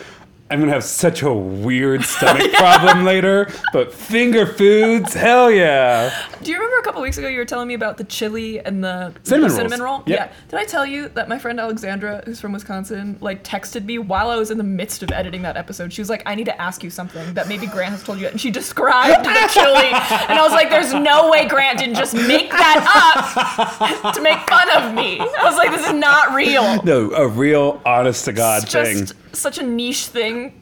I'm 0.54 0.60
gonna 0.60 0.70
have 0.70 0.84
such 0.84 1.22
a 1.22 1.34
weird 1.34 2.04
stomach 2.04 2.52
problem 2.52 3.04
later, 3.04 3.50
but 3.72 3.92
finger 3.92 4.46
foods, 4.46 5.12
hell 5.12 5.50
yeah. 5.50 6.14
Do 6.44 6.52
you 6.52 6.56
remember 6.56 6.76
a 6.78 6.82
couple 6.84 7.02
weeks 7.02 7.18
ago 7.18 7.26
you 7.26 7.38
were 7.38 7.44
telling 7.44 7.66
me 7.66 7.74
about 7.74 7.96
the 7.96 8.04
chili 8.04 8.60
and 8.60 8.84
the 8.84 9.12
Cinnamon 9.24 9.48
the 9.50 9.56
cinnamon 9.56 9.82
roll? 9.82 10.04
Yep. 10.06 10.16
Yeah. 10.16 10.32
Did 10.48 10.60
I 10.60 10.64
tell 10.64 10.86
you 10.86 11.08
that 11.08 11.28
my 11.28 11.40
friend 11.40 11.58
Alexandra, 11.58 12.22
who's 12.24 12.40
from 12.40 12.52
Wisconsin, 12.52 13.18
like 13.20 13.42
texted 13.42 13.84
me 13.84 13.98
while 13.98 14.30
I 14.30 14.36
was 14.36 14.52
in 14.52 14.58
the 14.58 14.62
midst 14.62 15.02
of 15.02 15.10
editing 15.10 15.42
that 15.42 15.56
episode? 15.56 15.92
She 15.92 16.00
was 16.00 16.08
like, 16.08 16.22
"I 16.24 16.36
need 16.36 16.44
to 16.44 16.62
ask 16.62 16.84
you 16.84 16.90
something 16.90 17.34
that 17.34 17.48
maybe 17.48 17.66
Grant 17.66 17.90
has 17.90 18.04
told 18.04 18.20
you." 18.20 18.28
And 18.28 18.40
she 18.40 18.52
described 18.52 19.24
the 19.24 19.50
chili, 19.52 19.88
and 19.88 20.38
I 20.38 20.42
was 20.44 20.52
like, 20.52 20.70
"There's 20.70 20.94
no 20.94 21.30
way 21.32 21.48
Grant 21.48 21.80
didn't 21.80 21.96
just 21.96 22.14
make 22.14 22.50
that 22.52 23.98
up 24.04 24.14
to 24.14 24.22
make 24.22 24.38
fun 24.48 24.70
of 24.70 24.94
me." 24.94 25.18
I 25.18 25.42
was 25.42 25.56
like, 25.56 25.72
"This 25.72 25.84
is 25.84 25.94
not 25.94 26.32
real." 26.32 26.80
No, 26.84 27.10
a 27.10 27.26
real 27.26 27.82
honest 27.84 28.26
to 28.26 28.32
God 28.32 28.68
thing. 28.68 29.08
Such 29.38 29.58
a 29.58 29.62
niche 29.62 30.06
thing 30.06 30.60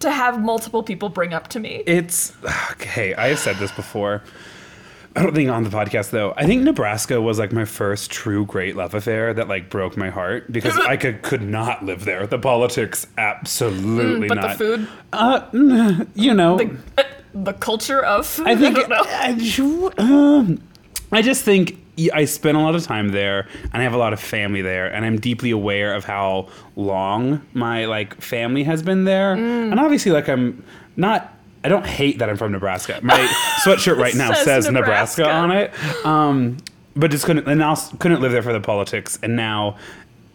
to 0.00 0.10
have 0.10 0.40
multiple 0.40 0.82
people 0.82 1.08
bring 1.08 1.32
up 1.32 1.48
to 1.48 1.60
me. 1.60 1.82
It's 1.86 2.32
okay. 2.72 3.14
I 3.14 3.28
have 3.28 3.38
said 3.38 3.56
this 3.56 3.70
before. 3.72 4.22
I 5.14 5.22
don't 5.22 5.34
think 5.34 5.50
on 5.50 5.62
the 5.62 5.68
podcast 5.70 6.10
though. 6.10 6.32
I 6.36 6.46
think 6.46 6.62
Nebraska 6.62 7.20
was 7.20 7.38
like 7.38 7.52
my 7.52 7.66
first 7.66 8.10
true 8.10 8.46
great 8.46 8.76
love 8.76 8.94
affair 8.94 9.34
that 9.34 9.46
like 9.46 9.68
broke 9.68 9.96
my 9.96 10.08
heart 10.08 10.50
because 10.50 10.76
I 10.88 10.96
could 10.96 11.20
could 11.22 11.42
not 11.42 11.84
live 11.84 12.04
there. 12.06 12.26
The 12.26 12.38
politics 12.38 13.06
absolutely 13.18 14.26
Mm, 14.26 14.28
but 14.28 14.34
not. 14.36 14.58
the 14.58 14.64
food, 14.64 14.88
Uh, 15.12 16.04
you 16.14 16.32
know, 16.34 16.56
the, 16.56 16.76
uh, 16.96 17.02
the 17.34 17.52
culture 17.52 18.00
of 18.02 18.26
food. 18.26 18.46
I 18.48 18.56
think 18.56 18.74
don't 18.88 18.88
know. 18.88 19.04
I, 19.06 19.92
um, 19.98 20.62
I 21.12 21.20
just 21.20 21.44
think 21.44 21.76
I 22.14 22.24
spent 22.24 22.56
a 22.56 22.60
lot 22.60 22.74
of 22.74 22.82
time 22.84 23.10
there, 23.10 23.46
and 23.64 23.74
I 23.74 23.82
have 23.82 23.92
a 23.92 23.98
lot 23.98 24.12
of 24.12 24.20
family 24.20 24.62
there, 24.62 24.86
and 24.92 25.04
I'm 25.04 25.18
deeply 25.20 25.50
aware 25.50 25.94
of 25.94 26.04
how 26.04 26.48
long 26.74 27.42
my 27.52 27.84
like 27.84 28.20
family 28.20 28.62
has 28.64 28.82
been 28.82 29.04
there, 29.04 29.36
Mm. 29.36 29.70
and 29.72 29.80
obviously, 29.80 30.10
like 30.12 30.28
I'm 30.28 30.64
not. 30.96 31.34
I 31.64 31.68
don't 31.68 31.86
hate 31.86 32.18
that 32.18 32.28
I'm 32.28 32.36
from 32.36 32.50
Nebraska. 32.50 32.98
My 33.02 33.18
sweatshirt 33.64 33.96
right 33.96 34.14
now 34.14 34.32
Says 34.32 34.44
says 34.44 34.68
Nebraska. 34.70 35.22
Nebraska. 35.22 35.30
on 35.30 35.50
it. 35.52 36.06
Um, 36.06 36.56
but 36.96 37.10
just 37.10 37.24
couldn't 37.24 37.46
and 37.46 37.62
also 37.62 37.96
couldn't 37.98 38.20
live 38.20 38.32
there 38.32 38.42
for 38.42 38.52
the 38.52 38.60
politics, 38.60 39.18
and 39.22 39.36
now. 39.36 39.76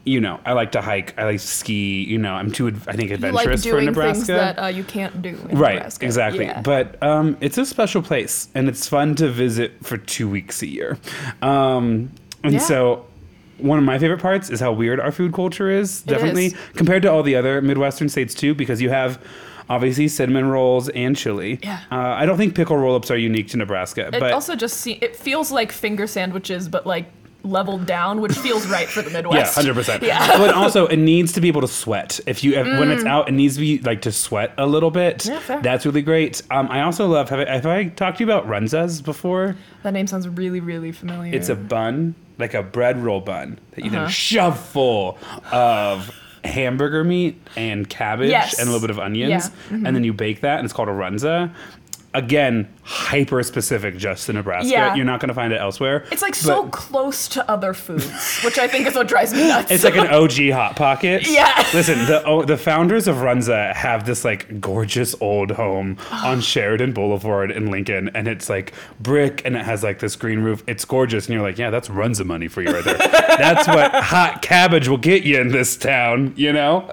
You 0.08 0.22
know, 0.22 0.40
I 0.46 0.54
like 0.54 0.72
to 0.72 0.82
hike. 0.82 1.14
I 1.20 1.26
like 1.26 1.40
to 1.42 1.48
ski. 1.48 2.04
You 2.04 2.18
know, 2.18 2.34
I'm 2.34 2.52
too, 2.52 2.68
I 2.88 2.94
think, 2.96 3.10
You 3.10 3.16
adventurous 3.16 3.66
like 3.66 3.74
for 3.74 3.82
Nebraska 3.82 4.16
things 4.26 4.28
that 4.28 4.58
uh, 4.58 4.68
you 4.68 4.84
can't 4.86 5.22
do 5.22 5.30
in 5.50 5.58
right 5.58 5.76
Nebraska. 5.76 6.06
exactly 6.06 6.46
Yeah. 6.46 6.62
but 6.62 7.02
um, 7.04 7.36
it's 7.42 7.58
a 7.58 7.66
special 7.66 8.02
place 8.02 8.48
and 8.56 8.70
it's 8.70 8.88
fun 8.88 9.16
to 9.16 9.30
visit 9.30 9.74
for 9.84 9.98
two 9.98 10.30
weeks 10.30 10.62
a 10.62 10.68
year 10.68 10.98
um, 11.42 12.10
and 12.44 12.54
Yeah. 12.54 12.60
so 12.60 13.06
one 13.58 13.78
of 13.80 13.84
my 13.84 13.98
favorite 14.00 14.22
parts 14.22 14.50
is 14.50 14.60
how 14.60 14.72
weird 14.72 15.00
our 15.00 15.12
food 15.12 15.34
culture 15.34 15.70
is 15.70 16.02
It 16.02 16.08
definitely 16.08 16.46
is. 16.48 16.56
compared 16.76 17.02
to 17.04 17.12
all 17.12 17.24
the 17.24 17.36
other 17.36 17.62
midwestern 17.62 18.08
states 18.10 18.34
too 18.34 18.54
because 18.56 18.82
you 18.82 18.90
have 18.90 19.20
obviously 19.70 20.08
cinnamon 20.08 20.46
rolls 20.48 20.88
and 20.90 21.18
chili 21.18 21.60
Yeah. 21.64 21.80
uh, 21.92 21.96
i 22.22 22.26
don't 22.26 22.38
think 22.38 22.56
pickle 22.56 22.78
roll-ups 22.78 23.10
are 23.12 23.18
unique 23.18 23.48
to 23.50 23.58
nebraska 23.58 24.08
it 24.08 24.20
but 24.20 24.32
also 24.32 24.56
just 24.56 24.78
see, 24.78 24.94
it 25.02 25.16
feels 25.16 25.52
like 25.52 25.72
finger 25.72 26.08
sandwiches, 26.08 26.70
but 26.70 26.86
like 26.86 27.06
leveled 27.44 27.86
down, 27.86 28.20
which 28.22 28.34
feels 28.34 28.68
right 28.68 28.88
for 28.88 29.02
the 29.02 29.10
Midwest. 29.10 29.38
Yeah, 29.38 29.54
hundred 29.64 29.74
percent. 29.76 30.04
Yeah. 30.04 30.38
but 30.38 30.54
also 30.54 30.88
it 30.88 30.98
needs 30.98 31.32
to 31.34 31.42
be 31.42 31.48
able 31.48 31.62
to 31.62 31.68
sweat. 31.68 32.20
If 32.28 32.44
you 32.44 32.56
when 32.56 32.92
it's 32.92 33.06
out, 33.06 33.30
it 33.30 33.34
needs 33.34 33.56
to 33.56 33.62
be 33.62 33.80
like 33.80 34.02
to 34.02 34.12
sweat 34.12 34.54
a 34.58 34.66
little 34.66 34.92
bit. 34.92 35.20
Mm. 35.20 35.28
Yeah, 35.30 35.40
fair. 35.40 35.62
That's 35.62 35.86
really 35.86 36.02
great. 36.02 36.42
Um, 36.52 36.68
I 36.70 36.82
also 36.82 37.08
love. 37.08 37.30
Have 37.30 37.40
I, 37.40 37.52
have 37.54 37.66
I 37.66 37.86
talked 37.86 38.18
to 38.18 38.26
you 38.26 38.32
about 38.32 38.48
runzas 38.48 39.04
before? 39.04 39.56
That 39.84 39.94
name 39.94 40.08
sounds 40.08 40.28
really, 40.28 40.60
really 40.60 40.92
familiar. 40.92 41.34
It's 41.34 41.50
a 41.50 41.56
bun, 41.56 42.16
like 42.38 42.54
a 42.54 42.64
bread 42.64 42.98
roll 43.02 43.22
bun 43.22 43.60
that 43.72 43.86
you 43.86 43.92
Uh-huh. 43.92 44.02
then 44.02 44.10
shove 44.10 44.60
full 44.60 45.18
of 45.52 46.14
hamburger 46.44 47.04
meat 47.04 47.42
and 47.58 47.90
cabbage 47.90 48.30
Yes. 48.30 48.58
and 48.60 48.70
a 48.70 48.72
little 48.72 48.86
bit 48.88 48.90
of 48.92 49.00
onions, 49.00 49.30
Yeah. 49.30 49.40
Mm-hmm. 49.76 49.86
and 49.86 49.96
then 49.96 50.04
you 50.04 50.14
bake 50.14 50.42
that, 50.42 50.60
and 50.60 50.66
it's 50.66 50.74
called 50.74 50.88
a 50.88 50.94
runza. 50.94 51.52
Again, 52.18 52.68
hyper 52.82 53.44
specific 53.44 53.98
just 53.98 54.26
to 54.26 54.34
Nebraska. 54.34 54.70
Yeah. 54.70 54.96
You're 54.96 55.06
not 55.06 55.20
going 55.20 55.28
to 55.28 55.36
find 55.36 55.54
it 55.54 55.58
elsewhere. 55.58 56.06
It's 56.12 56.22
like 56.22 56.34
so 56.34 56.68
close 56.70 57.28
to 57.28 57.48
other 57.52 57.76
foods, 57.76 58.40
which 58.44 58.58
I 58.58 58.68
think 58.68 58.88
is 58.88 58.96
what 58.96 59.08
drives 59.08 59.34
me 59.34 59.48
nuts. 59.48 59.70
It's 59.70 59.84
like 59.84 59.98
an 59.98 60.08
OG 60.12 60.50
hot 60.52 60.76
pocket. 60.76 61.30
Yeah. 61.30 61.68
Listen, 61.76 62.00
the 62.08 62.24
oh, 62.26 62.44
the 62.44 62.58
founders 62.58 63.08
of 63.08 63.18
Runza 63.18 63.72
have 63.76 64.06
this 64.08 64.26
like 64.26 64.60
gorgeous 64.60 65.14
old 65.22 65.52
home 65.52 65.98
on 66.12 66.42
Sheridan 66.42 66.94
Boulevard 66.94 67.52
in 67.52 67.70
Lincoln, 67.70 68.10
and 68.16 68.28
it's 68.28 68.50
like 68.50 68.74
brick, 69.00 69.44
and 69.46 69.56
it 69.56 69.64
has 69.64 69.84
like 69.84 70.00
this 70.00 70.16
green 70.16 70.40
roof. 70.40 70.64
It's 70.66 70.86
gorgeous, 70.86 71.28
and 71.28 71.36
you're 71.36 71.44
like, 71.44 71.60
yeah, 71.60 71.70
that's 71.70 71.90
Runza 71.90 72.26
money 72.26 72.48
for 72.48 72.64
you 72.64 72.72
right 72.72 72.84
there. 72.84 72.98
that's 72.98 73.68
what 73.68 73.94
hot 73.94 74.42
cabbage 74.42 74.88
will 74.88 74.98
get 74.98 75.24
you 75.24 75.40
in 75.40 75.50
this 75.50 75.78
town. 75.78 76.34
You 76.36 76.54
know, 76.54 76.88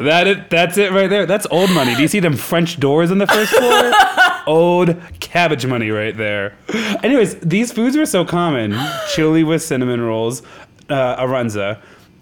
that 0.00 0.26
it, 0.26 0.50
that's 0.50 0.76
it 0.76 0.92
right 0.92 1.08
there. 1.08 1.24
That's 1.24 1.46
old 1.50 1.70
money. 1.70 1.94
Do 1.94 2.02
you 2.02 2.08
see 2.08 2.20
them 2.20 2.36
French 2.36 2.78
doors 2.78 3.10
on 3.10 3.18
the 3.18 3.26
first 3.26 3.52
floor? 3.52 3.92
old 4.46 4.96
cabbage 5.20 5.66
money 5.66 5.90
right 5.90 6.16
there. 6.16 6.54
Anyways, 7.02 7.36
these 7.40 7.72
foods 7.72 7.96
were 7.96 8.06
so 8.06 8.24
common 8.24 8.76
chili 9.14 9.44
with 9.44 9.62
cinnamon 9.62 10.00
rolls, 10.00 10.42
uh, 10.90 11.16
a 11.18 11.24
runza, 11.24 11.78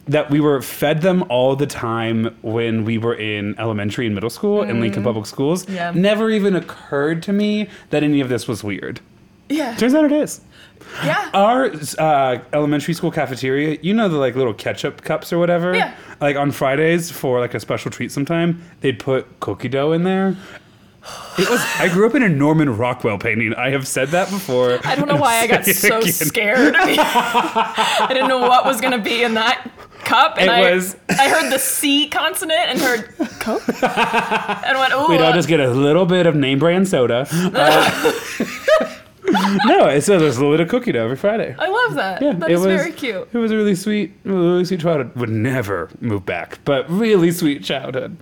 that 0.06 0.30
we 0.30 0.38
were 0.40 0.60
fed 0.60 1.00
them 1.00 1.24
all 1.30 1.56
the 1.56 1.66
time 1.66 2.36
when 2.42 2.84
we 2.84 2.98
were 2.98 3.14
in 3.14 3.58
elementary 3.58 4.04
and 4.06 4.14
middle 4.14 4.28
school 4.30 4.62
in 4.62 4.80
Lincoln 4.80 5.02
Public 5.02 5.24
Schools. 5.26 5.66
Yeah. 5.68 5.92
Never 5.94 6.28
even 6.30 6.54
occurred 6.54 7.22
to 7.24 7.32
me 7.32 7.68
that 7.90 8.02
any 8.02 8.20
of 8.20 8.28
this 8.28 8.46
was 8.46 8.62
weird. 8.62 9.00
yeah, 9.48 9.74
Turns 9.76 9.94
out 9.94 10.04
it 10.04 10.12
is. 10.12 10.42
yeah. 11.04 11.30
Our 11.32 11.70
uh, 11.98 12.38
elementary 12.52 12.92
school 12.92 13.10
cafeteria, 13.10 13.78
you 13.80 13.94
know 13.94 14.08
the 14.10 14.18
like 14.18 14.36
little 14.36 14.52
ketchup 14.52 15.00
cups 15.02 15.32
or 15.32 15.38
whatever. 15.38 15.74
Yeah. 15.74 15.94
Like 16.20 16.36
on 16.36 16.50
Fridays 16.50 17.10
for 17.10 17.40
like 17.40 17.54
a 17.54 17.60
special 17.60 17.90
treat, 17.90 18.12
sometime 18.12 18.62
they'd 18.80 18.98
put 18.98 19.40
cookie 19.40 19.68
dough 19.68 19.92
in 19.92 20.04
there. 20.04 20.36
It 21.38 21.50
was. 21.50 21.60
I 21.78 21.88
grew 21.92 22.06
up 22.06 22.14
in 22.14 22.22
a 22.22 22.28
Norman 22.28 22.76
Rockwell 22.76 23.18
painting. 23.18 23.54
I 23.54 23.70
have 23.70 23.86
said 23.86 24.08
that 24.10 24.30
before. 24.30 24.78
I 24.84 24.94
don't 24.94 25.08
know 25.08 25.16
why 25.16 25.40
I 25.40 25.46
got 25.46 25.64
so 25.66 25.98
again. 25.98 26.12
scared. 26.12 26.74
I 26.78 28.06
didn't 28.08 28.28
know 28.28 28.38
what 28.40 28.64
was 28.64 28.80
gonna 28.80 28.98
be 29.02 29.22
in 29.22 29.34
that 29.34 29.70
cup, 30.04 30.36
and 30.38 30.48
It 30.48 30.52
I 30.52 30.74
was- 30.74 30.96
I 31.10 31.28
heard 31.28 31.50
the 31.52 31.58
C 31.58 32.08
consonant 32.08 32.60
and 32.68 32.80
heard 32.80 33.14
Coke, 33.40 33.62
and 33.68 34.78
went, 34.78 34.92
"Oh, 34.94 35.06
We'd 35.10 35.20
all 35.20 35.32
just 35.32 35.48
get 35.48 35.60
a 35.60 35.68
little 35.70 36.06
bit 36.06 36.26
of 36.26 36.34
name 36.36 36.58
brand 36.58 36.88
soda. 36.88 37.26
Uh, 37.32 38.12
no, 39.66 39.98
so 40.00 40.18
there's 40.18 40.36
a 40.36 40.40
little 40.40 40.52
bit 40.52 40.60
of 40.60 40.68
cookie 40.68 40.92
dough 40.92 41.04
every 41.04 41.16
Friday. 41.16 41.54
I 41.58 41.68
love 41.68 41.94
that. 41.96 42.22
Yeah, 42.22 42.32
that 42.34 42.50
it 42.50 42.54
was 42.54 42.66
very 42.66 42.92
cute." 42.92 43.28
It 43.32 43.38
was 43.38 43.50
a 43.50 43.56
really 43.56 43.74
sweet, 43.74 44.12
really 44.24 44.64
sweet 44.64 44.80
childhood. 44.80 45.14
Would 45.16 45.30
never 45.30 45.90
move 46.00 46.24
back, 46.24 46.58
but 46.64 46.88
really 46.90 47.30
sweet 47.30 47.62
childhood. 47.64 48.16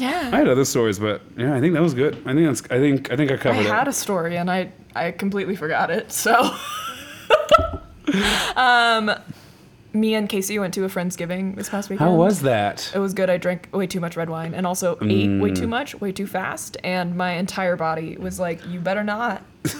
I 0.00 0.02
had 0.38 0.48
other 0.48 0.64
stories, 0.64 0.98
but 0.98 1.22
yeah, 1.36 1.54
I 1.54 1.60
think 1.60 1.74
that 1.74 1.82
was 1.82 1.94
good. 1.94 2.14
I 2.26 2.34
think 2.34 2.46
that's. 2.46 2.62
I 2.70 2.78
think. 2.80 3.12
I 3.12 3.16
think 3.16 3.30
I 3.30 3.36
covered. 3.36 3.60
I 3.60 3.62
had 3.76 3.86
it. 3.86 3.90
a 3.90 3.92
story 3.92 4.36
and 4.36 4.50
I 4.50 4.72
I 4.94 5.10
completely 5.12 5.56
forgot 5.56 5.90
it. 5.90 6.10
So, 6.12 6.54
um, 8.56 9.10
me 9.92 10.14
and 10.14 10.28
Casey 10.28 10.58
went 10.58 10.74
to 10.74 10.84
a 10.84 10.88
friendsgiving 10.88 11.54
this 11.56 11.68
past 11.68 11.88
weekend. 11.90 12.10
How 12.10 12.16
was 12.16 12.42
that? 12.42 12.90
It 12.94 12.98
was 12.98 13.14
good. 13.14 13.30
I 13.30 13.36
drank 13.36 13.68
way 13.72 13.86
too 13.86 14.00
much 14.00 14.16
red 14.16 14.28
wine 14.28 14.52
and 14.54 14.66
also 14.66 14.96
ate 15.02 15.40
way 15.40 15.50
Mm. 15.50 15.56
too 15.56 15.68
much, 15.68 15.94
way 16.00 16.10
too 16.12 16.26
fast, 16.26 16.76
and 16.82 17.16
my 17.16 17.32
entire 17.32 17.76
body 17.76 18.16
was 18.16 18.40
like, 18.40 18.66
"You 18.66 18.80
better 18.80 19.04
not." 19.04 19.42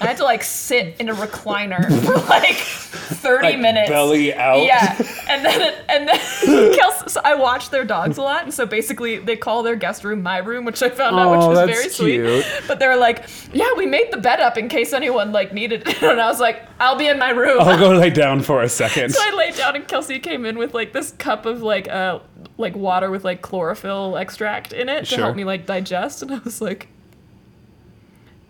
I 0.00 0.06
had 0.06 0.16
to 0.18 0.24
like 0.24 0.42
sit 0.42 0.96
in 0.98 1.08
a 1.08 1.14
recliner 1.14 1.84
for 2.04 2.14
like 2.28 2.56
thirty 2.56 3.48
Like, 3.48 3.58
minutes. 3.60 3.88
belly 3.90 4.34
out. 4.34 4.64
Yeah, 4.64 4.96
and 5.28 5.44
then 5.44 5.74
and 5.88 6.08
then 6.08 6.74
Kelsey, 6.74 7.08
so 7.10 7.20
I 7.24 7.34
watch 7.34 7.70
their 7.70 7.84
dogs 7.84 8.18
a 8.18 8.22
lot, 8.22 8.42
and 8.44 8.52
so 8.54 8.66
basically 8.66 9.18
they 9.18 9.36
call 9.36 9.62
their 9.62 9.76
guest 9.76 10.04
room 10.04 10.22
my 10.22 10.38
room, 10.38 10.64
which 10.64 10.82
I 10.82 10.88
found 10.90 11.18
out, 11.18 11.26
Oh, 11.28 11.30
which 11.32 11.46
was 11.56 11.58
that's 11.66 11.78
very 11.80 11.90
sweet. 11.90 12.22
cute. 12.22 12.66
But 12.68 12.78
they 12.80 12.88
were 12.88 12.96
like, 12.96 13.26
"Yeah, 13.52 13.68
we 13.76 13.86
made 13.86 14.10
the 14.10 14.16
bed 14.18 14.40
up 14.40 14.56
in 14.58 14.68
case 14.68 14.92
anyone 14.92 15.30
like 15.32 15.52
needed," 15.52 15.86
it. 15.86 16.02
and 16.02 16.20
I 16.20 16.28
was 16.28 16.40
like, 16.40 16.62
"I'll 16.80 16.96
be 16.96 17.06
in 17.06 17.18
my 17.18 17.30
room." 17.30 17.60
I'll 17.60 17.78
go 17.78 17.90
lay 17.96 18.10
down 18.10 18.40
for 18.42 18.62
a 18.62 18.68
second. 18.68 19.14
So 19.14 19.20
I 19.22 19.34
laid 19.36 19.54
down 19.56 19.76
and 19.76 19.86
Kelsey 19.86 20.18
came 20.18 20.44
in 20.44 20.58
with 20.58 20.74
like 20.74 20.92
this 20.92 21.12
cup 21.12 21.46
of 21.46 21.62
like 21.62 21.88
uh 21.88 22.18
like 22.58 22.74
water 22.76 23.10
with 23.10 23.24
like 23.24 23.40
chlorophyll 23.42 24.16
extract 24.16 24.72
in 24.72 24.88
it 24.88 25.00
to 25.00 25.06
Sure. 25.06 25.18
help 25.18 25.36
me 25.36 25.44
like 25.44 25.64
digest 25.66 26.22
and 26.22 26.32
I 26.32 26.38
was 26.38 26.60
like 26.60 26.88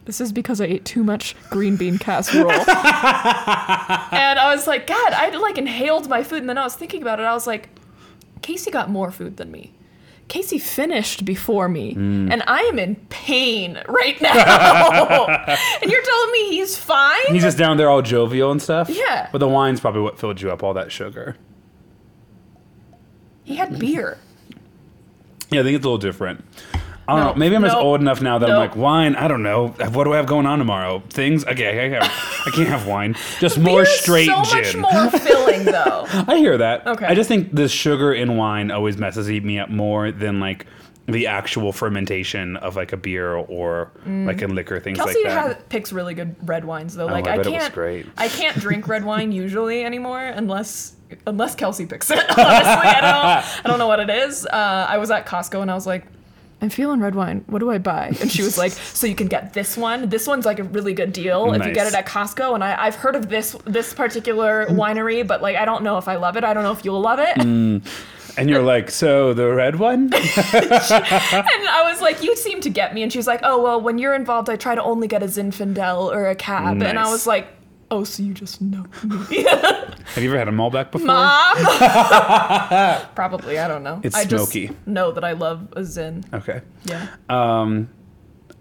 this 0.04 0.20
is 0.20 0.32
because 0.32 0.60
I 0.60 0.64
ate 0.66 0.84
too 0.84 1.04
much 1.04 1.36
green 1.50 1.76
bean 1.76 1.98
casserole. 1.98 2.50
and 2.52 2.66
I 2.68 4.52
was 4.54 4.66
like, 4.66 4.86
God, 4.86 5.12
I 5.12 5.30
like 5.36 5.58
inhaled 5.58 6.08
my 6.08 6.22
food 6.24 6.40
and 6.40 6.48
then 6.48 6.58
I 6.58 6.64
was 6.64 6.74
thinking 6.74 7.02
about 7.02 7.20
it. 7.20 7.24
I 7.24 7.34
was 7.34 7.46
like, 7.46 7.68
Casey 8.42 8.70
got 8.70 8.90
more 8.90 9.10
food 9.12 9.36
than 9.36 9.50
me. 9.50 9.72
Casey 10.28 10.58
finished 10.58 11.24
before 11.26 11.68
me, 11.68 11.94
Mm. 11.94 12.32
and 12.32 12.42
I 12.46 12.60
am 12.62 12.78
in 12.78 12.96
pain 13.10 13.78
right 13.86 14.20
now. 14.22 15.26
and 15.26 15.90
you're 15.90 16.02
telling 16.02 16.32
me 16.32 16.50
he's 16.50 16.76
fine? 16.76 17.20
He's 17.28 17.42
just 17.42 17.58
down 17.58 17.76
there 17.76 17.90
all 17.90 18.00
jovial 18.02 18.50
and 18.50 18.62
stuff. 18.62 18.88
Yeah. 18.88 19.28
But 19.30 19.38
the 19.38 19.48
wine's 19.48 19.80
probably 19.80 20.00
what 20.00 20.18
filled 20.18 20.40
you 20.40 20.50
up, 20.50 20.62
all 20.62 20.72
that 20.74 20.90
sugar. 20.90 21.36
he 23.44 23.56
had 23.56 23.78
beer. 23.78 24.18
Yeah, 25.50 25.60
I 25.60 25.64
think 25.64 25.76
it's 25.76 25.84
a 25.84 25.88
little 25.88 25.98
different. 25.98 26.42
I 27.08 27.14
don't 27.16 27.24
No, 27.24 27.32
know. 27.32 27.38
Maybe 27.38 27.56
I'm 27.56 27.62
just 27.62 27.76
old 27.76 28.00
enough 28.00 28.22
now 28.22 28.38
that 28.38 28.50
I'm 28.50 28.56
like 28.58 28.76
wine. 28.76 29.16
I 29.16 29.26
don't 29.28 29.42
know. 29.42 29.68
What 29.68 30.04
do 30.04 30.12
I 30.12 30.16
have 30.16 30.26
going 30.26 30.46
on 30.46 30.58
tomorrow? 30.58 31.02
Things. 31.10 31.44
Okay, 31.44 31.86
I, 31.86 31.88
have, 32.00 32.02
I 32.46 32.50
can't 32.54 32.68
have 32.68 32.86
wine. 32.86 33.16
Just 33.40 33.58
more 33.58 33.84
straight 33.84 34.26
so 34.26 34.42
gin. 34.44 34.80
much 34.80 34.92
more 34.94 35.10
filling 35.20 35.64
though. 35.64 36.06
I 36.28 36.36
hear 36.36 36.58
that. 36.58 36.86
Okay. 36.86 37.06
I 37.06 37.14
just 37.14 37.28
think 37.28 37.54
the 37.54 37.68
sugar 37.68 38.12
in 38.12 38.36
wine 38.36 38.70
always 38.70 38.96
messes 38.96 39.28
me 39.28 39.58
up 39.58 39.68
more 39.68 40.12
than 40.12 40.38
like 40.40 40.66
the 41.06 41.26
actual 41.26 41.72
fermentation 41.72 42.56
of 42.58 42.76
like 42.76 42.92
a 42.92 42.96
beer 42.96 43.34
or 43.34 43.90
like 44.06 44.40
a 44.40 44.46
liquor, 44.46 44.78
things 44.78 44.96
Mm. 44.98 45.04
Kelsey 45.04 45.24
like 45.24 45.32
that. 45.32 45.56
has, 45.56 45.64
picks 45.68 45.92
really 45.92 46.14
good 46.14 46.36
red 46.48 46.64
wines 46.64 46.94
though. 46.94 47.08
Oh, 47.08 47.12
Like 47.12 47.26
I 47.26 47.32
I, 47.34 47.36
bet 47.38 47.46
it 47.46 47.50
was 47.50 47.62
can't, 47.62 47.74
great. 47.74 48.06
I 48.16 48.28
can't 48.28 48.56
drink 48.58 48.86
red 48.86 49.04
wine 49.04 49.32
usually 49.44 49.84
anymore 49.84 50.20
unless 50.24 50.94
unless 51.26 51.56
Kelsey 51.56 51.84
picks 51.86 52.10
it. 52.12 52.18
Honestly, 52.38 52.38
I 52.38 53.00
don't, 53.00 53.64
I 53.66 53.68
don't 53.68 53.78
know 53.80 53.88
what 53.88 53.98
it 54.00 54.08
is. 54.08 54.46
Uh, 54.46 54.86
I 54.88 54.98
was 54.98 55.10
at 55.10 55.26
Costco 55.26 55.60
and 55.60 55.70
I 55.70 55.74
was 55.74 55.86
like, 55.86 56.06
I'm 56.62 56.70
feeling 56.70 57.00
red 57.00 57.16
wine. 57.16 57.44
What 57.48 57.58
do 57.58 57.70
I 57.72 57.78
buy? 57.78 58.12
And 58.20 58.30
she 58.30 58.42
was 58.42 58.56
like, 58.56 58.70
so 58.94 59.08
you 59.08 59.16
can 59.16 59.26
get 59.26 59.52
this 59.52 59.76
one. 59.76 60.08
This 60.08 60.28
one's 60.28 60.46
like 60.46 60.60
a 60.60 60.62
really 60.62 60.94
good 60.94 61.12
deal 61.12 61.52
if 61.52 61.66
you 61.66 61.74
get 61.74 61.88
it 61.88 61.94
at 61.94 62.06
Costco. 62.06 62.54
And 62.54 62.62
I, 62.62 62.86
I've 62.86 62.94
heard 62.94 63.16
of 63.16 63.28
this 63.28 63.56
this 63.64 63.92
particular 63.92 64.66
winery, 64.70 65.26
but 65.26 65.42
like 65.42 65.56
I 65.56 65.64
don't 65.64 65.82
know 65.82 65.98
if 65.98 66.06
I 66.06 66.16
love 66.16 66.36
it. 66.36 66.44
I 66.44 66.54
don't 66.54 66.62
know 66.62 66.72
if 66.72 66.84
you'll 66.84 67.00
love 67.00 67.18
it. 67.18 67.36
Mm. 67.36 67.84
And 68.38 68.48
you're 68.48 68.62
like, 68.62 68.90
so 68.90 69.34
the 69.34 69.52
red 69.52 69.76
one? 69.76 70.10
And 70.14 71.68
I 71.68 71.82
was 71.90 72.00
like, 72.00 72.22
you 72.22 72.34
seem 72.36 72.62
to 72.62 72.70
get 72.70 72.94
me. 72.94 73.02
And 73.02 73.12
she 73.12 73.18
was 73.18 73.26
like, 73.26 73.40
oh, 73.42 73.60
well, 73.62 73.80
when 73.80 73.98
you're 73.98 74.14
involved, 74.14 74.48
I 74.48 74.56
try 74.56 74.74
to 74.74 74.82
only 74.82 75.06
get 75.06 75.22
a 75.22 75.26
Zinfandel 75.26 76.14
or 76.14 76.28
a 76.28 76.34
cab. 76.34 76.82
And 76.82 76.98
I 76.98 77.10
was 77.10 77.26
like, 77.26 77.46
oh, 77.92 78.04
so 78.04 78.22
you 78.22 78.32
just 78.34 78.60
know 78.60 78.84
me. 79.04 79.42
Have 80.14 80.22
you 80.22 80.28
ever 80.30 80.38
had 80.38 80.48
a 80.48 80.52
Malbec 80.52 80.90
before? 80.90 81.06
Mom? 81.06 81.56
Probably, 83.14 83.58
I 83.58 83.68
don't 83.68 83.82
know. 83.82 84.00
It's 84.02 84.16
I 84.16 84.24
smoky. 84.26 84.68
just 84.68 84.86
know 84.86 85.12
that 85.12 85.24
I 85.24 85.32
love 85.32 85.68
a 85.76 85.84
Zin. 85.84 86.24
Okay. 86.32 86.62
Yeah. 86.84 87.06
Um, 87.28 87.88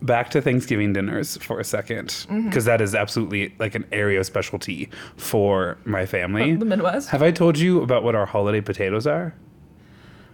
back 0.01 0.29
to 0.31 0.41
Thanksgiving 0.41 0.93
dinners 0.93 1.37
for 1.37 1.59
a 1.59 1.63
second, 1.63 2.09
Mm-hmm. 2.09 2.47
because 2.49 2.67
is 2.67 2.93
absolutely 2.95 3.53
like 3.59 3.75
an 3.75 3.85
area 3.91 4.19
of 4.19 4.25
specialty 4.25 4.89
for 5.17 5.77
my 5.85 6.05
family. 6.05 6.55
The 6.55 6.65
Midwest? 6.65 7.09
Have 7.09 7.21
I 7.23 7.31
told 7.31 7.57
you 7.57 7.81
about 7.81 8.03
what 8.03 8.15
our 8.15 8.25
holiday 8.25 8.61
potatoes 8.61 9.07
are? 9.07 9.33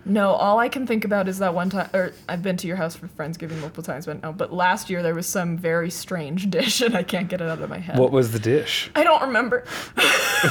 No, 0.08 0.32
all 0.32 0.58
I 0.60 0.70
can 0.70 0.88
think 0.88 1.06
about 1.06 1.28
is 1.28 1.40
that 1.40 1.54
one 1.54 1.70
time, 1.70 1.90
or 1.94 2.14
I've 2.30 2.42
been 2.42 2.58
to 2.58 2.68
your 2.68 2.78
house 2.78 2.96
for 2.96 3.08
Friendsgiving 3.08 3.60
multiple 3.60 3.84
times, 3.84 4.06
but 4.06 4.22
no. 4.24 4.32
But 4.34 4.54
last 4.54 4.90
year 4.90 5.04
there 5.04 5.14
was 5.14 5.28
some 5.28 5.58
very 5.58 5.90
strange 5.92 6.50
dish, 6.50 6.82
and 6.82 6.96
I 6.96 7.04
can't 7.04 7.28
get 7.28 7.42
it 7.42 7.50
out 7.50 7.62
of 7.62 7.70
my 7.70 7.80
head. 7.80 7.98
What 8.00 8.12
was 8.12 8.32
the 8.32 8.40
dish? 8.40 8.90
I 8.96 9.04
don't 9.04 9.22
remember. 9.22 9.64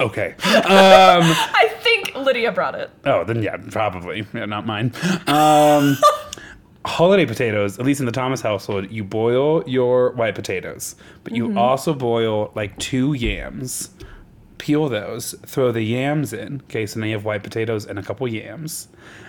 Okay. 0.00 0.34
I 0.42 1.72
think 1.82 2.16
Lydia 2.16 2.50
brought 2.50 2.74
it. 2.74 2.90
Oh, 3.04 3.22
then 3.22 3.42
yeah, 3.42 3.56
probably. 3.70 4.26
Yeah, 4.34 4.44
not 4.44 4.66
mine. 4.66 4.92
Um, 5.28 5.96
holiday 6.84 7.24
potatoes, 7.26 7.78
at 7.78 7.86
least 7.86 8.00
in 8.00 8.06
the 8.06 8.12
Thomas 8.12 8.40
household, 8.40 8.90
you 8.90 9.04
boil 9.04 9.62
your 9.68 10.10
white 10.14 10.34
potatoes, 10.34 10.96
but 11.22 11.32
you 11.32 11.46
Mm-hmm. 11.46 11.58
also 11.58 11.94
boil 11.94 12.50
like 12.56 12.76
two 12.78 13.12
yams. 13.12 13.90
Peel 14.58 14.88
those, 14.88 15.34
throw 15.46 15.72
the 15.72 15.82
yams 15.82 16.32
in. 16.32 16.62
Okay, 16.64 16.86
so 16.86 17.00
now 17.00 17.06
you 17.06 17.12
have 17.12 17.24
white 17.24 17.42
potatoes 17.42 17.86
and 17.86 17.98
a 17.98 18.02
couple 18.02 18.26
yams. 18.28 18.88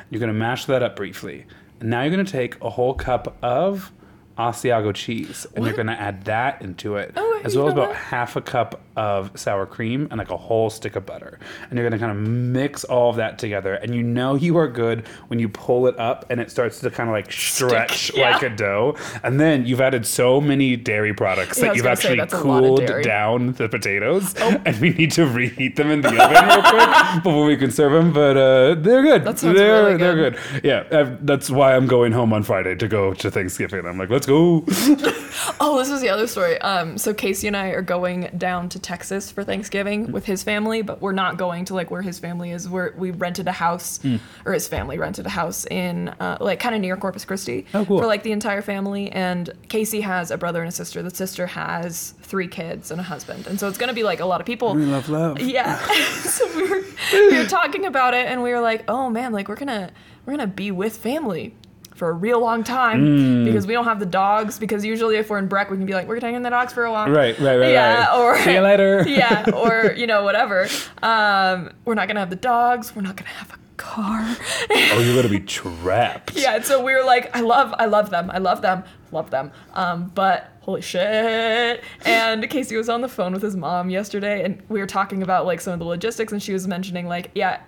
You're 0.10 0.20
gonna 0.20 0.34
mash 0.34 0.65
that 0.65 0.84
up 0.84 0.96
briefly. 0.96 1.46
And 1.79 1.89
now 1.89 2.01
you're 2.01 2.12
gonna 2.12 2.24
take 2.24 2.62
a 2.62 2.70
whole 2.70 2.94
cup 2.94 3.38
of 3.41 3.91
Asiago 4.38 4.94
cheese 4.94 5.48
and 5.56 5.65
you're 5.65 5.74
gonna 5.75 5.94
add 5.94 6.25
that 6.25 6.62
into 6.62 6.98
it, 6.98 7.13
Oh, 7.15 7.42
as 7.44 7.56
well 7.56 7.68
as 7.68 7.74
about 7.74 7.89
what? 7.89 7.98
half 7.98 8.36
a 8.36 8.42
cup 8.42 8.82
of 8.98 9.32
sour 9.38 9.65
cream 9.65 10.08
and 10.12 10.18
like 10.18 10.30
a 10.30 10.38
whole 10.38 10.70
stick 10.70 10.96
of 10.96 11.06
butter. 11.06 11.39
And 11.70 11.77
you're 11.77 11.88
gonna 11.89 12.00
kind 12.00 12.12
of 12.12 12.18
mix 12.18 12.84
all 12.84 13.10
of 13.10 13.15
that 13.18 13.38
together. 13.39 13.75
And 13.75 13.94
you 13.96 14.04
know 14.04 14.36
you 14.36 14.58
are 14.58 14.68
good 14.68 15.08
when 15.27 15.39
you 15.39 15.48
pull 15.50 15.88
it 15.88 15.98
up 16.00 16.25
and 16.30 16.39
it 16.42 16.51
starts 16.51 16.80
to 16.82 16.89
kind 16.92 17.10
of 17.10 17.13
like 17.13 17.32
stretch 17.32 18.13
yeah. 18.15 18.32
like 18.32 18.44
a 18.44 18.50
dough. 18.50 18.98
And 19.24 19.39
then 19.39 19.65
you've 19.65 19.82
added 19.82 20.06
so 20.06 20.42
many 20.42 20.75
dairy 20.75 21.13
products 21.13 21.58
Yeah, 21.58 21.68
that 21.68 21.75
you've 21.75 21.86
say, 21.86 21.92
actually 21.92 22.18
that's 22.18 22.34
a 22.34 22.44
lot 22.44 22.63
of 22.63 22.77
cooled. 22.77 22.89
Oh. 22.89 23.01
down 23.01 23.54
the 23.54 23.70
potatoes. 23.70 24.36
And 24.36 24.80
we 24.82 24.89
need 24.92 25.12
to 25.12 25.25
reheat 25.25 25.75
them 25.77 25.89
in 25.92 26.01
the 26.01 26.10
oven 26.10 26.48
real 26.48 26.62
quick 26.62 27.24
before 27.24 27.46
we 27.46 27.56
can 27.58 27.72
serve 27.72 27.92
them. 27.94 28.12
But 28.13 28.38
uh, 28.38 28.75
they're 28.75 29.01
good. 29.04 29.24
That 29.24 29.39
sounds 29.39 29.58
they're, 29.58 29.84
really 29.86 29.98
They're 29.98 30.15
good. 30.15 30.38
good. 30.54 30.63
Yeah, 30.65 30.80
uh, 30.92 31.15
that's 31.22 31.50
why 31.50 31.75
I'm 31.75 31.88
going 31.88 32.12
home 32.12 32.34
on 32.34 32.44
Friday 32.44 32.75
to 32.75 32.88
go 32.88 33.13
to 33.13 33.32
Thanksgiving. 33.32 33.86
I'm 33.86 33.98
like, 33.98 34.10
let's 34.10 34.25
go. 34.25 34.65
Oh, 35.60 35.77
this 35.77 35.89
was 35.89 36.01
the 36.01 36.10
other 36.10 36.27
story. 36.27 36.58
Um, 36.62 36.98
so 36.98 37.13
Casey 37.13 37.48
and 37.48 37.58
I 37.58 37.67
are 37.70 37.82
going 37.82 38.29
down 38.38 38.70
to 38.70 38.79
Texas 38.79 39.29
for 39.32 39.44
Thanksgiving 39.44 40.12
with 40.12 40.25
his 40.25 40.44
family, 40.44 40.82
but 40.82 41.01
we're 41.01 41.12
not 41.12 41.38
going 41.38 41.65
to 41.65 41.74
like 41.74 41.91
where 41.91 42.01
his 42.01 42.20
family 42.20 42.51
is. 42.51 42.67
Where 42.70 42.94
we 42.98 43.12
rented 43.12 43.48
a 43.48 43.51
house, 43.51 44.00
Hmm. 44.01 44.15
or 44.46 44.53
his 44.53 44.67
family 44.67 44.98
rented 44.98 45.25
a 45.25 45.29
house 45.29 45.65
in 45.65 46.10
uh, 46.20 46.38
like 46.39 46.60
kind 46.60 46.74
of 46.74 46.82
near 46.82 46.96
Corpus 46.98 47.25
Christi 47.25 47.65
Oh, 47.74 47.86
cool. 47.86 48.00
for 48.00 48.05
like 48.05 48.24
the 48.24 48.32
entire 48.32 48.62
family. 48.62 49.12
And 49.12 49.50
Casey 49.67 50.01
has 50.01 50.32
a 50.32 50.38
brother 50.38 50.62
and 50.62 50.70
a 50.70 50.72
sister. 50.72 51.03
The 51.03 51.13
sister 51.13 51.48
has 51.48 52.13
three 52.22 52.48
kids 52.48 52.89
and 52.91 53.00
a 53.00 53.03
husband, 53.03 53.46
and 53.48 53.60
so 53.60 53.67
it's 53.67 53.77
gonna 53.77 53.94
be 53.94 54.03
like 54.03 54.22
a 54.22 54.25
lot 54.25 54.39
of 54.39 54.48
people. 54.48 54.74
We 54.74 54.86
love 54.86 55.10
love. 55.10 55.39
Yeah. 55.41 55.77
so 56.22 56.48
we 56.55 56.70
were 56.70 56.82
we 57.13 57.38
were 57.38 57.46
talking 57.46 57.86
about 57.86 58.13
it 58.13 58.25
and 58.25 58.41
we 58.41 58.51
were 58.51 58.62
like, 58.62 58.86
"Oh 58.88 59.10
man, 59.10 59.32
like 59.34 59.48
we're 59.50 59.55
to 59.58 59.91
we're 60.25 60.36
going 60.38 60.50
to 60.50 60.55
be 60.55 60.72
with 60.72 60.98
family 60.98 61.53
for 61.96 62.10
a 62.10 62.14
real 62.14 62.40
long 62.40 62.64
time 62.64 63.02
Mm. 63.06 63.46
because 63.46 63.66
we 63.66 63.74
don't 63.74 63.86
have 63.86 64.00
the 64.00 64.06
dogs 64.06 64.60
because 64.60 64.86
usually 64.86 65.16
if 65.18 65.30
we're 65.30 65.40
in 65.40 65.48
Breck 65.48 65.72
we 65.72 65.78
can 65.78 65.86
be 65.86 65.94
like, 65.94 66.08
we're 66.08 66.20
taking 66.20 66.42
the 66.44 66.50
dogs 66.50 66.72
for 66.74 66.86
a 66.86 66.92
walk." 66.92 67.08
Right, 67.10 67.38
right, 67.40 67.56
right, 67.58 67.72
Yeah, 67.72 68.06
right. 68.06 68.20
or 68.20 68.38
See 68.40 68.54
you 68.54 68.62
later. 68.62 69.04
yeah, 69.08 69.46
or 69.54 69.94
you 69.98 70.06
know, 70.06 70.24
whatever. 70.24 70.68
Um, 71.02 71.72
we're 71.86 71.96
not 71.96 72.08
to 72.10 72.20
have 72.20 72.30
the 72.30 72.36
dogs, 72.36 72.96
we're 72.96 73.02
not 73.02 73.18
to 73.18 73.24
have 73.24 73.52
a 73.52 73.58
car. 73.78 74.24
Oh, 74.72 75.00
you're 75.04 75.16
gonna 75.16 75.30
be 75.30 75.40
trapped. 75.46 76.36
yeah, 76.36 76.56
and 76.56 76.66
so 76.66 76.84
we 76.84 76.94
were 76.94 77.04
like, 77.04 77.36
I 77.36 77.42
love, 77.42 77.74
I 77.80 77.86
love 77.86 78.10
them, 78.10 78.30
I 78.32 78.38
love 78.40 78.62
them, 78.62 78.84
love 79.12 79.30
them. 79.32 79.52
Um, 79.74 80.12
but 80.16 80.52
holy 80.62 80.82
shit! 80.82 81.84
And 82.06 82.50
Casey 82.50 82.75
was 82.75 82.90
on 82.90 83.02
the 83.02 83.08
phone 83.10 83.34
with 83.34 83.42
his 83.42 83.56
mom 83.56 83.90
yesterday, 83.90 84.44
and 84.44 84.62
we 84.70 84.80
were 84.80 84.88
talking 84.88 85.24
about 85.24 85.46
like 85.46 85.62
some 85.62 85.74
of 85.74 85.79
the 85.79 85.86
logistics, 85.86 86.31
and 86.34 86.42
she 86.42 86.53
was 86.53 86.68
mentioning 86.68 87.08
like, 87.08 87.31
yeah, 87.36 87.62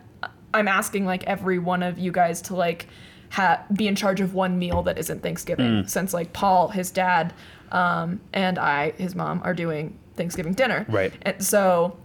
I'm 0.53 0.67
asking 0.67 1.05
like 1.05 1.23
every 1.25 1.59
one 1.59 1.83
of 1.83 1.97
you 1.99 2.11
guys 2.11 2.41
to 2.43 2.55
like 2.55 2.87
ha- 3.29 3.63
be 3.73 3.87
in 3.87 3.95
charge 3.95 4.21
of 4.21 4.33
one 4.33 4.57
meal 4.57 4.81
that 4.83 4.97
isn't 4.97 5.21
Thanksgiving, 5.21 5.87
since 5.87 6.13
like 6.13 6.33
Paul, 6.33 6.69
his 6.69 6.91
dad, 6.91 7.33
um, 7.71 8.19
and 8.33 8.57
I, 8.57 8.91
his 8.91 9.15
mom, 9.15 9.41
are 9.43 9.53
doing 9.53 9.97
Thanksgiving 10.15 10.53
dinner. 10.53 10.85
Right. 10.89 11.13
And 11.23 11.43
so 11.43 11.97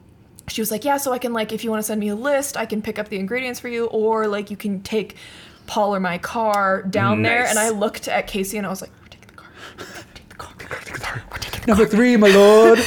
she 0.49 0.61
was 0.61 0.71
like, 0.71 0.85
yeah, 0.85 0.97
so 0.97 1.13
I 1.13 1.19
can 1.19 1.33
like, 1.33 1.53
if 1.53 1.63
you 1.65 1.71
want 1.71 1.81
to 1.81 1.87
send 1.87 2.01
me 2.01 2.09
a 2.09 2.17
list, 2.17 2.57
I 2.57 2.67
can 2.67 2.83
pick 2.83 2.99
up 2.99 3.09
the 3.09 3.19
ingredients 3.19 3.61
for 3.61 3.69
you, 3.69 3.87
or 3.87 4.27
like 4.27 4.51
you 4.51 4.57
can 4.57 4.83
take 4.83 5.17
Paul 5.67 5.95
or 5.95 6.01
my 6.01 6.19
car 6.19 6.83
down 6.83 7.23
there. 7.23 7.47
And 7.47 7.59
I 7.59 7.69
looked 7.69 8.09
at 8.09 8.27
Casey 8.27 8.59
and 8.59 8.67
I 8.67 8.71
was 8.71 8.83
like, 8.83 8.91
we're 9.01 9.09
taking 9.09 9.29
the 9.29 9.35
car. 9.35 9.51
We're 9.79 9.85
taking 10.15 10.29
the 10.29 10.35
car. 10.35 11.23
We're 11.31 11.39
taking 11.39 11.61
the 11.61 11.67
car. 11.67 11.67
Number 11.69 11.87
three, 11.87 12.17
my 12.17 12.29
lord. 12.29 12.81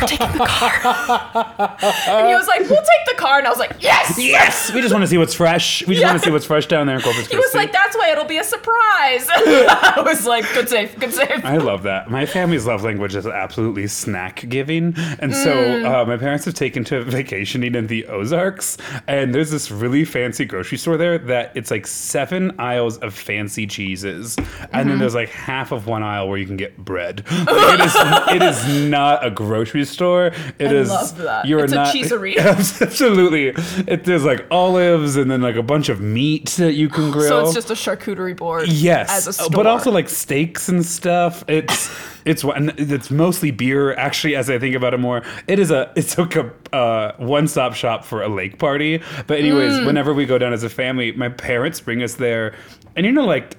We're 0.00 0.06
taking 0.06 0.32
the 0.38 0.46
car. 0.46 1.76
and 2.08 2.28
he 2.28 2.34
was 2.34 2.46
like, 2.46 2.60
we'll 2.60 2.68
take 2.82 3.06
the 3.06 3.14
car. 3.16 3.38
And 3.38 3.46
I 3.46 3.50
was 3.50 3.58
like, 3.58 3.76
yes. 3.80 4.18
yes, 4.18 4.72
we 4.72 4.80
just 4.80 4.92
want 4.92 5.02
to 5.02 5.08
see 5.08 5.18
what's 5.18 5.34
fresh. 5.34 5.86
We 5.86 5.94
just 5.94 6.06
want 6.06 6.18
to 6.18 6.24
see 6.24 6.30
what's 6.30 6.44
fresh 6.46 6.66
down 6.66 6.86
there 6.86 6.96
in 6.96 7.02
Corpus 7.02 7.28
Christi. 7.28 7.36
He 7.36 7.40
was 7.40 7.54
like, 7.54 7.72
that's 7.72 7.96
why 7.96 8.10
it'll 8.10 8.24
be 8.24 8.38
a 8.38 8.44
surprise. 8.44 9.26
I 9.30 10.02
was 10.04 10.26
like, 10.26 10.44
good 10.54 10.68
save, 10.68 10.98
good 10.98 11.12
save. 11.12 11.44
I 11.44 11.58
love 11.58 11.82
that. 11.84 12.10
My 12.10 12.26
family's 12.26 12.66
love 12.66 12.82
language 12.82 13.14
is 13.14 13.26
absolutely 13.26 13.86
snack 13.86 14.44
giving. 14.48 14.94
And 15.18 15.34
so 15.34 15.54
Mm. 15.56 15.84
uh, 16.02 16.04
my 16.06 16.16
parents 16.16 16.44
have 16.44 16.54
taken 16.54 16.84
to 16.84 17.02
vacationing 17.04 17.74
in 17.74 17.86
the 17.86 18.06
Ozarks. 18.06 18.76
And 19.06 19.34
there's 19.34 19.50
this 19.50 19.70
really 19.70 20.04
fancy 20.04 20.44
grocery 20.44 20.78
store 20.78 20.96
there 20.96 21.18
that 21.18 21.52
it's 21.56 21.70
like 21.70 21.86
seven 21.86 22.54
aisles 22.58 22.98
of 22.98 23.14
fancy 23.14 23.66
cheeses. 23.66 24.36
And 24.36 24.46
Mm-hmm. 24.46 24.88
then 24.88 24.98
there's 24.98 25.14
like 25.14 25.28
half 25.30 25.72
of 25.72 25.86
one 25.86 26.02
aisle 26.02 26.28
where 26.28 26.38
you 26.38 26.46
can 26.46 26.56
get 26.56 26.76
bread. 26.76 27.24
Like, 27.30 27.80
it, 27.80 27.84
is, 27.86 27.96
it 28.36 28.42
is 28.42 28.88
not 28.90 29.24
a 29.24 29.30
grocery 29.30 29.75
store. 29.84 30.26
It 30.58 30.68
I 30.68 30.74
is. 30.74 30.88
love 30.88 31.16
that. 31.18 31.44
You're 31.46 31.64
It's 31.64 31.72
a 31.72 31.76
not. 31.76 31.94
Absolutely. 32.80 33.48
It, 33.86 34.04
there's 34.04 34.24
like 34.24 34.46
olives 34.50 35.16
and 35.16 35.30
then 35.30 35.42
like 35.42 35.56
a 35.56 35.62
bunch 35.62 35.88
of 35.88 36.00
meat 36.00 36.46
that 36.58 36.74
you 36.74 36.88
can 36.88 37.10
grill. 37.12 37.28
So 37.28 37.44
it's 37.44 37.54
just 37.54 37.70
a 37.70 37.74
charcuterie 37.74 38.36
board. 38.36 38.68
Yes, 38.68 39.10
As 39.10 39.26
a 39.26 39.32
store. 39.32 39.50
but 39.50 39.66
also 39.66 39.90
like 39.90 40.08
steaks 40.08 40.68
and 40.68 40.84
stuff. 40.84 41.44
It's 41.48 41.90
it's 42.24 42.42
one. 42.42 42.72
It's 42.76 43.10
mostly 43.10 43.50
beer. 43.50 43.94
Actually, 43.94 44.36
as 44.36 44.48
I 44.50 44.58
think 44.58 44.74
about 44.74 44.94
it 44.94 44.98
more, 44.98 45.22
it 45.46 45.58
is 45.58 45.70
a 45.70 45.92
it's 45.96 46.16
like 46.18 46.36
a 46.36 46.52
uh, 46.74 47.12
one 47.18 47.48
stop 47.48 47.74
shop 47.74 48.04
for 48.04 48.22
a 48.22 48.28
lake 48.28 48.58
party. 48.58 49.02
But 49.26 49.38
anyways, 49.38 49.72
Mm. 49.72 49.86
whenever 49.86 50.14
we 50.14 50.26
go 50.26 50.38
down 50.38 50.52
as 50.52 50.62
a 50.62 50.68
family, 50.70 51.12
my 51.12 51.28
parents 51.28 51.80
bring 51.80 52.02
us 52.02 52.14
there, 52.14 52.54
and 52.96 53.04
you 53.06 53.12
know 53.12 53.24
like. 53.26 53.56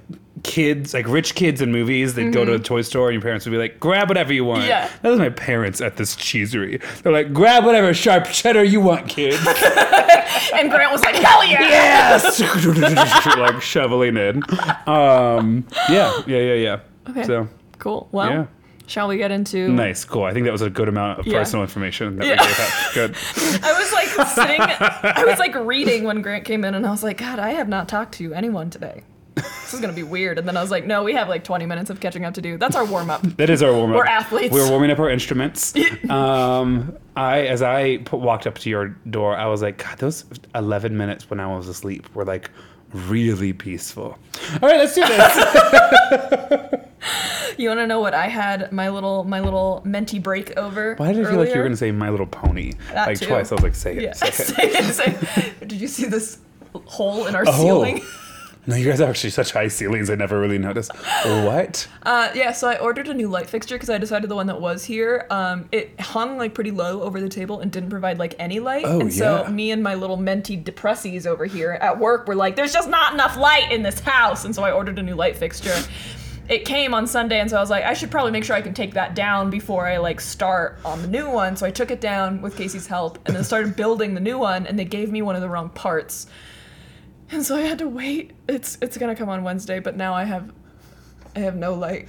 Kids, 0.47 0.93
like 0.93 1.07
rich 1.07 1.36
kids 1.36 1.62
in 1.62 1.71
movies, 1.71 2.13
they'd 2.15 2.31
go 2.33 2.45
to 2.45 2.53
a 2.53 2.60
toy 2.60 2.81
store 2.81 3.10
and 3.10 3.13
your 3.15 3.21
parents 3.21 3.45
would 3.45 3.51
be 3.51 3.57
like, 3.57 3.79
grab 3.81 4.07
whatever 4.07 4.31
you 4.33 4.45
want. 4.45 4.62
Mm-hmm. 4.62 4.69
Yeah. 4.69 4.89
That 5.01 5.10
was 5.10 5.19
my 5.19 5.29
parents 5.29 5.81
at 5.81 5.97
this 5.97 6.15
cheesery. 6.15 6.79
They're 7.03 7.12
like, 7.12 7.33
grab 7.33 7.65
whatever 7.65 7.93
sharp 7.93 8.25
cheddar 8.25 8.63
you 8.63 8.79
want, 8.79 9.10
kid. 9.10 9.33
and 10.53 10.71
Grant 10.71 10.91
was 10.91 11.01
like, 11.01 11.15
hell 11.15 11.45
yeah. 11.45 11.62
yes! 11.62 12.39
like 13.38 13.62
shoveling 13.62 14.15
in. 14.17 14.41
Um, 14.88 15.67
yeah, 15.89 16.21
yeah, 16.25 16.38
yeah, 16.38 16.53
yeah. 16.53 16.79
Okay. 17.10 17.23
So 17.23 17.47
Cool. 17.77 18.07
Well, 18.12 18.29
Yeah. 18.31 18.45
shall 18.88 19.07
we 19.10 19.17
get 19.17 19.31
into? 19.31 19.67
nice, 19.69 20.05
cool. 20.05 20.23
I 20.23 20.33
think 20.33 20.45
that 20.45 20.51
was 20.51 20.62
a 20.62 20.69
good 20.69 20.88
amount 20.88 21.19
of 21.19 21.27
Yeah. 21.27 21.39
personal 21.39 21.63
information 21.63 22.15
that 22.17 22.25
Yeah. 22.25 22.41
we 22.41 22.47
gave 22.47 22.60
out. 22.60 22.93
Good. 22.93 23.15
I 23.63 23.73
was 23.79 23.91
like 23.93 24.27
sitting, 24.29 24.62
I 24.62 25.23
was 25.25 25.39
like 25.39 25.55
reading 25.55 26.05
when 26.05 26.21
Grant 26.21 26.45
came 26.45 26.63
in, 26.63 26.73
and 26.73 26.86
I 26.88 26.89
was 26.91 27.03
like, 27.03 27.17
God, 27.17 27.38
I 27.39 27.51
have 27.51 27.67
not 27.67 27.88
talked 27.89 28.13
to 28.15 28.33
anyone 28.33 28.69
today. 28.69 29.03
This 29.38 29.73
is 29.73 29.80
gonna 29.82 29.93
be 29.93 30.04
weird. 30.04 30.38
And 30.39 30.47
then 30.47 30.56
I 30.58 30.62
was 30.62 30.71
like, 30.71 30.86
No, 30.86 31.04
we 31.04 31.13
have 31.13 31.28
like 31.30 31.43
20 31.43 31.65
minutes 31.65 31.89
of 31.89 32.00
catching 32.00 32.26
up 32.26 32.34
to 32.36 32.41
do. 32.41 32.58
That's 32.58 32.76
our 32.76 32.86
warm 32.86 33.10
up. 33.10 33.21
That 33.38 33.50
is 33.50 33.62
our 33.62 33.73
warm 33.73 33.91
up. 33.91 33.97
We're 33.97 34.06
athletes. 34.06 34.54
We're 34.54 34.69
warming 34.69 34.91
up 34.91 35.00
our 35.00 35.10
instruments. 35.10 35.73
um, 36.10 36.95
I, 37.15 37.41
as 37.47 37.62
I 37.62 37.97
put, 37.97 38.19
walked 38.19 38.47
up 38.47 38.58
to 38.60 38.69
your 38.69 38.89
door, 39.10 39.36
I 39.36 39.45
was 39.47 39.62
like, 39.62 39.78
God, 39.84 39.97
those 40.00 40.26
11 40.56 40.95
minutes 40.97 41.30
when 41.30 41.39
I 41.39 41.47
was 41.56 41.67
asleep 41.67 42.08
were 42.15 42.26
like 42.26 42.50
really 42.93 43.54
peaceful. 43.54 44.17
All 44.62 44.69
right, 44.69 44.78
let's 44.78 44.95
do 44.95 45.02
this. 45.06 46.73
You 47.58 47.69
want 47.69 47.80
to 47.80 47.88
know 47.88 48.00
what 48.00 48.13
I 48.13 48.28
had 48.28 48.71
my 48.71 48.89
little 48.89 49.23
my 49.23 49.39
little 49.39 49.82
menti 49.84 50.19
break 50.19 50.56
over? 50.58 50.93
Why 50.95 51.12
did 51.12 51.26
I 51.26 51.30
feel 51.32 51.39
like 51.39 51.50
you 51.50 51.56
were 51.56 51.62
going 51.63 51.71
to 51.71 51.78
say 51.78 51.91
My 51.91 52.10
Little 52.12 52.28
Pony? 52.28 52.73
That 52.93 53.08
like 53.08 53.19
too. 53.19 53.26
twice. 53.26 53.52
I 53.52 53.56
was 53.56 53.63
like, 53.63 53.73
say 53.73 53.97
it. 53.97 54.04
Yeah. 54.04 54.13
Say 54.13 54.28
it, 54.67 54.93
say 54.93 55.17
it. 55.60 55.67
Did 55.67 55.82
you 55.82 55.88
see 55.88 56.06
this 56.06 56.38
hole 56.86 57.26
in 57.26 57.36
our 57.36 57.45
Oh. 57.47 57.52
ceiling? 57.52 58.04
No, 58.67 58.75
you 58.75 58.86
guys 58.86 58.99
have 58.99 59.10
actually 59.10 59.30
such 59.30 59.53
high 59.53 59.69
ceilings. 59.69 60.10
I 60.10 60.15
never 60.15 60.39
really 60.39 60.58
noticed. 60.58 60.91
what? 61.23 61.88
Uh, 62.08 62.32
yeah, 62.34 62.53
so 62.53 62.69
I 62.69 62.77
ordered 62.80 63.10
a 63.10 63.13
new 63.13 63.27
light 63.27 63.49
fixture 63.49 63.75
because 63.75 63.89
I 63.89 63.97
decided 63.97 64.30
the 64.30 64.36
one 64.36 64.47
that 64.47 64.62
was 64.62 64.86
here, 64.86 65.27
um, 65.30 65.67
it 65.73 65.99
hung 65.99 66.38
like 66.38 66.53
pretty 66.53 66.71
low 66.71 67.01
over 67.01 67.19
the 67.19 67.27
table 67.27 67.60
and 67.60 67.69
didn't 67.69 67.89
provide 67.89 68.17
like 68.17 68.34
any 68.39 68.62
light. 68.62 68.86
Oh, 68.86 69.01
and 69.01 69.13
so 69.13 69.43
yeah. 69.43 69.51
me 69.51 69.71
and 69.71 69.84
my 69.84 69.93
little 69.95 70.17
mentee 70.17 70.63
depressies 70.63 71.25
over 71.25 71.43
here 71.43 71.73
at 71.82 71.99
work 71.99 72.25
were 72.25 72.36
like, 72.36 72.56
there's 72.56 72.71
just 72.71 72.88
not 72.88 73.13
enough 73.13 73.36
light 73.36 73.73
in 73.73 73.84
this 73.84 73.99
house. 73.99 74.45
And 74.45 74.56
so 74.56 74.63
I 74.63 74.71
ordered 74.71 74.97
a 74.99 75.03
new 75.03 75.15
light 75.15 75.36
fixture. 75.36 75.77
It 76.47 76.63
came 76.63 76.93
on 76.93 77.08
Sunday, 77.08 77.41
and 77.41 77.49
so 77.49 77.58
I 77.58 77.60
was 77.60 77.69
like, 77.69 77.84
I 77.84 77.93
should 77.93 78.10
probably 78.10 78.32
make 78.32 78.45
sure 78.45 78.56
I 78.56 78.62
can 78.62 78.73
take 78.73 78.93
that 78.93 79.15
down 79.15 79.49
before 79.49 79.86
I 79.86 79.97
like 79.97 80.21
start 80.21 80.80
on 80.86 81.01
the 81.01 81.08
new 81.10 81.30
one. 81.30 81.58
So 81.58 81.65
I 81.65 81.71
took 81.71 81.91
it 81.91 81.99
down 81.99 82.41
with 82.41 82.56
Casey's 82.56 82.88
help, 82.88 83.19
and 83.25 83.36
then 83.36 83.43
started 83.43 83.75
building 83.75 84.13
the 84.13 84.21
new 84.21 84.38
one. 84.38 84.65
And 84.65 84.80
they 84.80 84.86
gave 84.86 85.12
me 85.12 85.21
one 85.21 85.36
of 85.36 85.41
the 85.41 85.49
wrong 85.49 85.69
parts, 85.69 86.27
and 87.32 87.46
so 87.46 87.56
I 87.56 87.62
had 87.62 87.80
to 87.80 87.88
wait. 87.88 88.32
It's 88.48 88.78
it's 88.82 88.98
gonna 88.98 89.16
come 89.16 89.30
on 89.30 89.44
Wednesday, 89.44 89.80
but 89.80 89.96
now 89.96 90.13
I 90.13 90.24
have 90.24 90.52
I 91.36 91.40
have 91.40 91.56
no 91.56 91.74
light. 91.74 92.08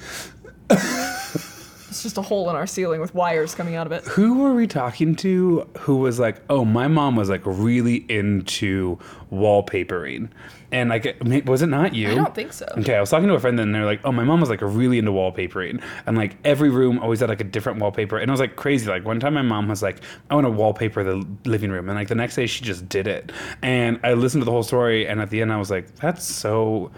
it's 0.71 2.03
just 2.03 2.19
a 2.19 2.23
hole 2.23 2.49
in 2.51 2.57
our 2.57 2.67
ceiling 2.67 3.01
with 3.01 3.15
wires 3.15 3.55
coming 3.55 3.75
out 3.75 3.87
of 3.87 3.93
it. 3.93 4.05
Who 4.05 4.39
were 4.39 4.55
we 4.55 4.67
talking 4.67 5.17
to 5.17 5.69
who 5.79 5.97
was 5.97 6.19
like, 6.19 6.43
oh, 6.51 6.65
my 6.65 6.89
mom 6.89 7.17
was 7.17 7.29
like 7.29 7.43
really 7.45 8.05
into 8.09 8.99
wallpapering? 9.33 10.31
And 10.71 10.91
like, 10.91 11.17
was 11.47 11.63
it 11.63 11.69
not 11.69 11.95
you? 11.95 12.11
I 12.11 12.15
don't 12.15 12.35
think 12.35 12.53
so. 12.53 12.67
Okay, 12.79 12.95
I 12.95 13.01
was 13.01 13.09
talking 13.09 13.27
to 13.29 13.35
a 13.35 13.41
friend 13.41 13.59
and 13.59 13.75
they're 13.75 13.87
like, 13.87 14.01
oh, 14.05 14.13
my 14.13 14.23
mom 14.25 14.41
was 14.41 14.51
like 14.51 14.61
really 14.61 14.99
into 14.99 15.11
wallpapering. 15.13 15.83
And 16.05 16.17
like 16.17 16.37
every 16.45 16.69
room 16.69 16.99
always 16.99 17.21
had 17.21 17.31
like 17.31 17.41
a 17.41 17.45
different 17.45 17.79
wallpaper. 17.79 18.19
And 18.19 18.29
it 18.29 18.33
was 18.33 18.41
like 18.41 18.57
crazy. 18.57 18.87
Like 18.87 19.05
one 19.07 19.19
time 19.19 19.33
my 19.35 19.43
mom 19.43 19.69
was 19.69 19.83
like, 19.83 20.01
I 20.31 20.35
want 20.35 20.47
to 20.47 20.51
wallpaper 20.51 21.03
the 21.03 21.27
living 21.47 21.71
room. 21.71 21.89
And 21.89 21.97
like 21.99 22.09
the 22.09 22.15
next 22.15 22.37
day 22.37 22.47
she 22.47 22.63
just 22.65 22.87
did 22.89 23.07
it. 23.07 23.33
And 23.63 23.99
I 24.05 24.13
listened 24.13 24.43
to 24.43 24.45
the 24.45 24.51
whole 24.51 24.63
story. 24.63 25.07
And 25.09 25.21
at 25.23 25.31
the 25.31 25.41
end 25.41 25.53
I 25.53 25.57
was 25.57 25.71
like, 25.71 25.95
that's 25.97 26.25
so 26.27 26.91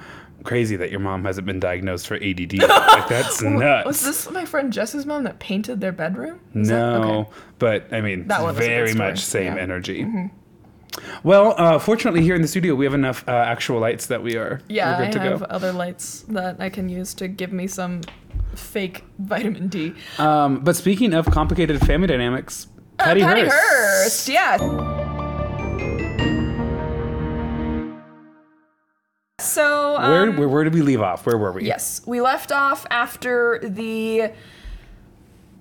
crazy 0.43 0.75
that 0.75 0.91
your 0.91 1.01
mom 1.01 1.25
hasn't 1.25 1.47
been 1.47 1.61
diagnosed 1.61 2.07
for 2.09 2.17
ADD. 2.17 2.55
like 2.63 3.09
that's 3.09 3.41
nuts. 3.43 3.87
Was 3.87 4.03
this 4.03 4.31
my 4.31 4.47
friend 4.47 4.73
Jess's 4.73 5.07
mom 5.07 5.25
that 5.25 5.39
painted 5.39 5.81
their 5.81 5.93
bedroom? 5.93 6.41
That- 6.55 6.67
No, 6.67 7.03
okay. 7.03 7.31
but 7.59 7.93
I 7.93 8.01
mean, 8.01 8.27
That 8.27 8.43
was 8.43 8.57
very 8.57 8.95
much 8.95 9.21
same 9.21 9.57
Yeah. 9.57 9.63
Mm-hmm. 9.69 10.27
Well, 11.23 11.55
uh, 11.57 11.79
fortunately, 11.79 12.23
here 12.23 12.35
in 12.35 12.43
the 12.43 12.49
studio, 12.49 12.75
we 12.75 12.85
have 12.85 12.95
enough 12.95 13.25
uh, 13.29 13.33
actual 13.33 13.79
lights 13.81 14.07
that 14.07 14.23
we 14.23 14.37
are 14.37 14.61
Yeah, 14.69 14.99
I 14.99 15.05
have 15.05 15.41
go. 15.41 15.47
other 15.49 15.73
lights 15.73 16.25
that 16.29 16.57
I 16.61 16.69
can 16.69 16.89
use 16.89 17.15
to 17.15 17.29
give 17.29 17.53
me 17.53 17.67
some 17.67 18.01
fake 18.55 19.05
vitamin 19.19 19.69
D. 19.69 19.95
Um, 20.19 20.61
but 20.61 20.77
speaking 20.77 21.15
of 21.15 21.27
complicated 21.27 21.81
family 21.87 22.09
dynamics, 22.09 22.67
Patty, 22.99 23.23
Uh, 23.23 23.27
Patty 23.29 23.41
Hearst. 23.43 24.29
Hearst, 24.29 24.29
yeah. 24.29 24.57
So, 29.39 29.97
um, 29.97 30.11
Where, 30.11 30.31
where 30.33 30.49
where 30.49 30.65
did 30.65 30.75
we 30.75 30.83
leave 30.83 31.01
off? 31.01 31.25
Where 31.25 31.39
were 31.39 31.53
we? 31.53 31.65
Yes, 31.65 32.03
we 32.07 32.21
left 32.21 32.53
off 32.53 32.87
after 32.91 33.59
the 33.63 34.33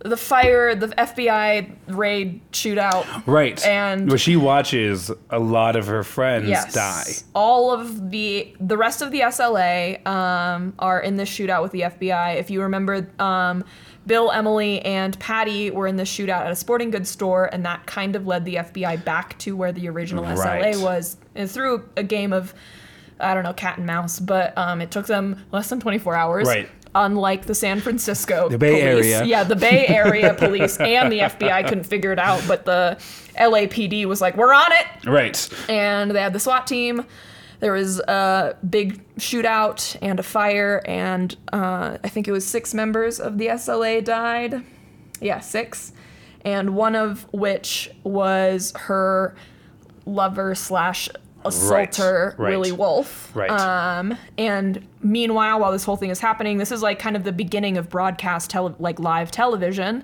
the 0.05 0.15
fire, 0.17 0.75
the 0.75 0.87
FBI 0.87 1.69
raid 1.87 2.39
shootout. 2.51 3.05
Right. 3.27 3.63
And- 3.65 4.07
where 4.09 4.17
she 4.17 4.35
watches 4.37 5.11
a 5.29 5.39
lot 5.39 5.75
of 5.75 5.87
her 5.87 6.03
friends 6.03 6.47
Yes, 6.47 6.73
die. 6.73 7.03
all 7.35 7.71
of 7.71 8.09
the 8.11 8.53
the 8.59 8.77
rest 8.77 9.01
of 9.01 9.11
the 9.11 9.21
SLA 9.21 10.05
um, 10.07 10.73
are 10.79 10.99
in 11.01 11.17
this 11.17 11.29
shootout 11.29 11.61
with 11.61 11.71
the 11.73 11.81
FBI. 11.81 12.35
If 12.37 12.49
you 12.49 12.61
remember, 12.61 13.09
um, 13.19 13.63
Bill, 14.07 14.31
Emily, 14.31 14.81
and 14.81 15.19
Patty 15.19 15.69
were 15.69 15.85
in 15.85 15.97
this 15.97 16.09
shootout 16.09 16.41
at 16.45 16.51
a 16.51 16.55
sporting 16.55 16.89
goods 16.89 17.09
store, 17.09 17.49
and 17.53 17.65
that 17.65 17.85
kind 17.85 18.15
of 18.15 18.25
led 18.25 18.45
the 18.45 18.55
FBI 18.55 19.03
back 19.03 19.37
to 19.39 19.55
where 19.55 19.71
the 19.71 19.87
original 19.89 20.23
Right. 20.23 20.73
SLA 20.75 20.81
was, 20.81 21.17
and 21.35 21.51
through 21.51 21.83
a 21.97 22.03
game 22.03 22.31
of 22.33 22.53
I 23.21 23.33
don't 23.33 23.43
know, 23.43 23.51
cat 23.51 23.77
and 23.77 23.85
mouse, 23.85 24.17
but 24.17 24.57
um, 24.57 24.79
it 24.79 24.91
took 24.91 25.05
them 25.05 25.43
less 25.51 25.67
than 25.69 25.81
24 25.81 26.15
hours. 26.15 26.47
Right. 26.47 26.69
Unlike 26.95 27.45
the 27.45 27.53
San 27.55 27.79
Francisco 27.81 28.49
The 28.49 28.57
Bay 28.57 28.91
police. 28.91 29.05
Area. 29.13 29.23
Yeah, 29.23 29.43
the 29.43 29.55
Bay 29.55 29.85
Area 29.87 30.33
police 30.33 30.77
and 30.77 31.11
the 31.11 31.19
FBI 31.19 31.67
couldn't 31.67 31.83
figure 31.83 32.11
it 32.11 32.17
out, 32.19 32.43
but 32.47 32.65
the 32.65 32.97
LAPD 33.37 34.05
was 34.05 34.21
like, 34.21 34.35
we're 34.35 34.53
on 34.53 34.71
it 34.71 35.05
Right. 35.07 35.49
and 35.69 36.09
they 36.11 36.19
had 36.21 36.33
the 36.33 36.39
SWAT 36.39 36.65
team. 36.65 37.05
There 37.59 37.73
was 37.73 37.99
a 37.99 38.55
big 38.67 39.01
shootout 39.17 39.97
and 40.01 40.19
a 40.19 40.23
fire, 40.23 40.81
and 40.85 41.35
uh, 41.53 41.97
I 42.03 42.07
think 42.09 42.27
it 42.27 42.31
was 42.31 42.47
six 42.47 42.73
members 42.73 43.19
of 43.19 43.37
the 43.37 43.47
SLA 43.47 44.03
died. 44.03 44.63
Yeah, 45.21 45.41
six, 45.41 45.91
and 46.45 46.73
one 46.75 46.95
of 46.95 47.27
which 47.33 47.91
was 48.03 48.71
her 48.77 49.35
lover 50.05 50.55
slash 50.55 51.09
assaulter, 51.45 52.35
right. 52.37 52.49
Willie 52.49 52.71
Wolfe. 52.71 53.35
Right. 53.35 53.49
Um, 53.49 54.17
and 54.37 54.85
meanwhile, 55.01 55.59
while 55.59 55.71
this 55.71 55.83
whole 55.83 55.95
thing 55.95 56.09
is 56.09 56.19
happening, 56.19 56.57
this 56.57 56.71
is 56.71 56.81
like 56.81 56.99
kind 56.99 57.15
of 57.15 57.23
the 57.23 57.31
beginning 57.31 57.77
of 57.77 57.89
broadcast 57.89 58.49
tele- 58.49 58.75
like 58.79 58.99
live 58.99 59.31
television, 59.31 60.03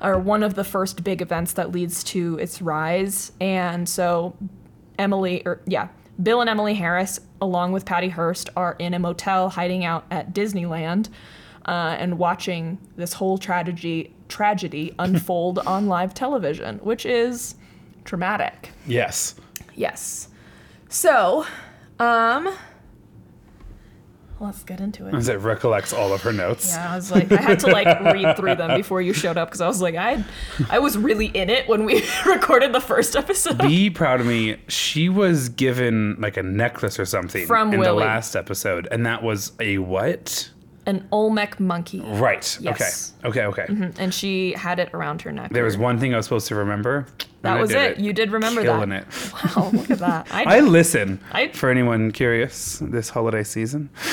or 0.00 0.18
one 0.18 0.42
of 0.42 0.54
the 0.54 0.64
first 0.64 1.04
big 1.04 1.22
events 1.22 1.52
that 1.54 1.72
leads 1.72 2.02
to 2.04 2.38
its 2.38 2.60
rise. 2.60 3.32
And 3.40 3.88
so, 3.88 4.36
Emily, 4.98 5.42
or 5.46 5.60
yeah, 5.66 5.88
Bill 6.22 6.40
and 6.40 6.50
Emily 6.50 6.74
Harris, 6.74 7.20
along 7.40 7.72
with 7.72 7.84
Patty 7.84 8.08
Hearst, 8.08 8.50
are 8.56 8.76
in 8.78 8.94
a 8.94 8.98
motel 8.98 9.50
hiding 9.50 9.84
out 9.84 10.04
at 10.10 10.34
Disneyland, 10.34 11.08
uh, 11.66 11.96
and 11.98 12.18
watching 12.18 12.78
this 12.96 13.12
whole 13.12 13.38
tragedy 13.38 14.12
tragedy 14.28 14.94
unfold 14.98 15.58
on 15.60 15.86
live 15.86 16.14
television, 16.14 16.78
which 16.78 17.06
is 17.06 17.54
traumatic. 18.04 18.70
Yes. 18.86 19.36
Yes. 19.74 20.28
So, 20.92 21.46
um, 21.98 22.54
let's 24.40 24.62
get 24.62 24.78
into 24.78 25.06
it. 25.06 25.14
As 25.14 25.28
it 25.28 25.38
recollects 25.40 25.94
all 25.94 26.12
of 26.12 26.20
her 26.20 26.34
notes. 26.34 26.68
Yeah, 26.68 26.92
I 26.92 26.96
was 26.96 27.10
like, 27.10 27.32
I 27.32 27.40
had 27.40 27.60
to 27.60 27.68
like 27.68 28.00
read 28.12 28.36
through 28.36 28.56
them 28.56 28.76
before 28.76 29.00
you 29.00 29.14
showed 29.14 29.38
up 29.38 29.48
because 29.48 29.62
I 29.62 29.68
was 29.68 29.80
like, 29.80 29.94
I, 29.94 30.22
I 30.68 30.80
was 30.80 30.98
really 30.98 31.26
in 31.28 31.48
it 31.48 31.66
when 31.66 31.86
we 31.86 32.04
recorded 32.26 32.74
the 32.74 32.80
first 32.80 33.16
episode. 33.16 33.56
Be 33.58 33.88
proud 33.88 34.20
of 34.20 34.26
me. 34.26 34.58
She 34.68 35.08
was 35.08 35.48
given 35.48 36.16
like 36.20 36.36
a 36.36 36.42
necklace 36.42 36.98
or 36.98 37.06
something 37.06 37.46
From 37.46 37.72
in 37.72 37.80
the 37.80 37.94
last 37.94 38.36
episode, 38.36 38.86
and 38.90 39.06
that 39.06 39.22
was 39.22 39.52
a 39.60 39.78
what? 39.78 40.50
An 40.84 41.08
Olmec 41.10 41.58
monkey, 41.58 42.00
Right. 42.00 42.58
Yes. 42.60 43.14
Okay. 43.24 43.46
Okay. 43.46 43.64
Okay. 43.64 43.92
and 43.98 44.12
she 44.12 44.52
had 44.52 44.78
it 44.78 44.92
around 44.92 45.22
her 45.22 45.32
neck. 45.32 45.52
There 45.52 45.64
was 45.64 45.78
one 45.78 45.98
thing 45.98 46.12
I 46.12 46.18
was 46.18 46.26
supposed 46.26 46.48
to 46.48 46.54
remember. 46.56 47.06
That 47.42 47.60
was 47.60 47.70
did 47.70 47.92
it. 47.92 47.98
You 47.98 48.12
did 48.12 48.30
remember 48.30 48.62
Killing 48.62 48.90
that. 48.90 49.02
it. 49.02 49.32
Wow, 49.56 49.70
look 49.72 49.90
at 49.90 49.98
that. 49.98 50.28
I, 50.32 50.58
I 50.58 50.60
listen. 50.60 51.20
I- 51.32 51.48
for 51.48 51.70
anyone 51.70 52.12
curious, 52.12 52.78
this 52.78 53.08
holiday 53.10 53.42
season. 53.42 53.90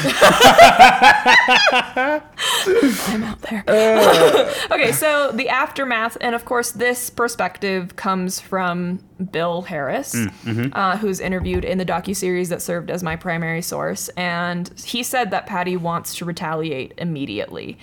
I'm 3.12 3.24
out 3.24 3.42
there. 3.44 3.64
Uh. 3.68 4.54
okay, 4.72 4.92
so 4.92 5.32
the 5.32 5.50
aftermath, 5.50 6.18
and 6.22 6.36
of 6.36 6.46
course, 6.46 6.72
this 6.72 7.10
perspective 7.10 7.96
comes 7.96 8.40
from 8.40 9.00
Bill 9.32 9.62
Harris, 9.62 10.16
mm, 10.16 10.30
mm-hmm. 10.44 10.74
uh, 10.74 10.98
who's 10.98 11.20
interviewed 11.20 11.66
in 11.66 11.78
the 11.78 11.86
docuseries 11.86 12.50
that 12.50 12.62
served 12.62 12.90
as 12.90 13.04
my 13.04 13.16
primary 13.16 13.62
source, 13.62 14.10
and 14.10 14.72
he 14.84 15.04
said 15.04 15.32
that 15.32 15.46
Patty 15.46 15.78
wants 15.78 16.16
to 16.16 16.26
retaliate 16.26 16.94
immediately. 16.98 17.78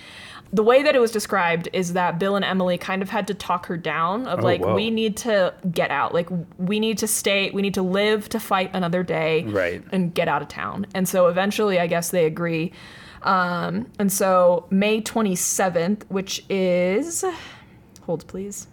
The 0.53 0.63
way 0.63 0.81
that 0.83 0.95
it 0.95 0.99
was 0.99 1.11
described 1.11 1.67
is 1.73 1.93
that 1.93 2.19
Bill 2.19 2.35
and 2.35 2.45
Emily 2.45 2.77
kind 2.77 3.01
of 3.01 3.09
had 3.09 3.27
to 3.27 3.33
talk 3.33 3.65
her 3.65 3.75
down 3.77 4.27
of 4.27 4.39
Oh, 4.39 4.43
like 4.43 4.61
whoa. 4.61 4.75
we 4.75 4.89
need 4.89 5.17
to 5.17 5.53
get 5.71 5.91
out, 5.91 6.13
like 6.13 6.29
we 6.57 6.79
need 6.79 6.97
to 6.99 7.07
stay, 7.07 7.49
we 7.51 7.61
need 7.61 7.73
to 7.73 7.81
live 7.81 8.29
to 8.29 8.39
fight 8.39 8.71
another 8.73 9.03
day, 9.03 9.43
Right. 9.43 9.83
and 9.91 10.13
get 10.13 10.27
out 10.27 10.41
of 10.41 10.47
town. 10.47 10.85
And 10.93 11.07
so 11.07 11.27
eventually, 11.27 11.79
I 11.79 11.87
guess 11.87 12.09
they 12.11 12.25
agree. 12.25 12.71
Um, 13.23 13.87
and 13.99 14.11
so 14.11 14.67
May 14.69 15.01
27th, 15.01 16.03
which 16.09 16.45
is. 16.49 17.25
Hold, 18.05 18.25
please. 18.27 18.67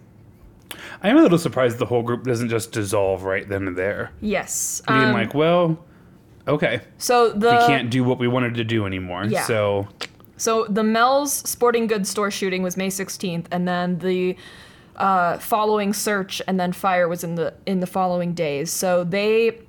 I 1.03 1.09
am 1.09 1.17
a 1.17 1.21
little 1.21 1.37
surprised 1.37 1.77
the 1.77 1.85
whole 1.85 2.03
group 2.03 2.23
doesn't 2.23 2.49
just 2.49 2.71
dissolve 2.71 3.23
right 3.23 3.47
then 3.47 3.67
and 3.67 3.77
there. 3.77 4.11
Yes. 4.21 4.81
Being 4.87 4.99
um, 4.99 5.13
like, 5.13 5.33
well, 5.33 5.83
okay, 6.47 6.81
so 6.97 7.29
the 7.31 7.51
we 7.51 7.57
can't 7.67 7.89
do 7.89 8.03
what 8.03 8.17
we 8.19 8.27
wanted 8.27 8.55
to 8.55 8.63
do 8.63 8.85
anymore. 8.85 9.25
Yeah. 9.25 9.43
So 9.43 9.87
So 10.37 10.65
the 10.65 10.83
Mel's 10.83 11.33
sporting 11.33 11.87
goods 11.87 12.09
store 12.09 12.31
shooting 12.31 12.63
was 12.63 12.77
May 12.77 12.89
16th, 12.89 13.45
and 13.51 13.67
then 13.67 13.99
the 13.99 14.35
uh, 14.95 15.37
following 15.39 15.93
search 15.93 16.41
and 16.47 16.59
then 16.59 16.71
fire 16.71 17.07
was 17.07 17.23
in 17.23 17.35
the 17.35 17.53
in 17.65 17.79
the 17.79 17.87
following 17.87 18.33
days. 18.33 18.71
So 18.71 19.03
they 19.03 19.59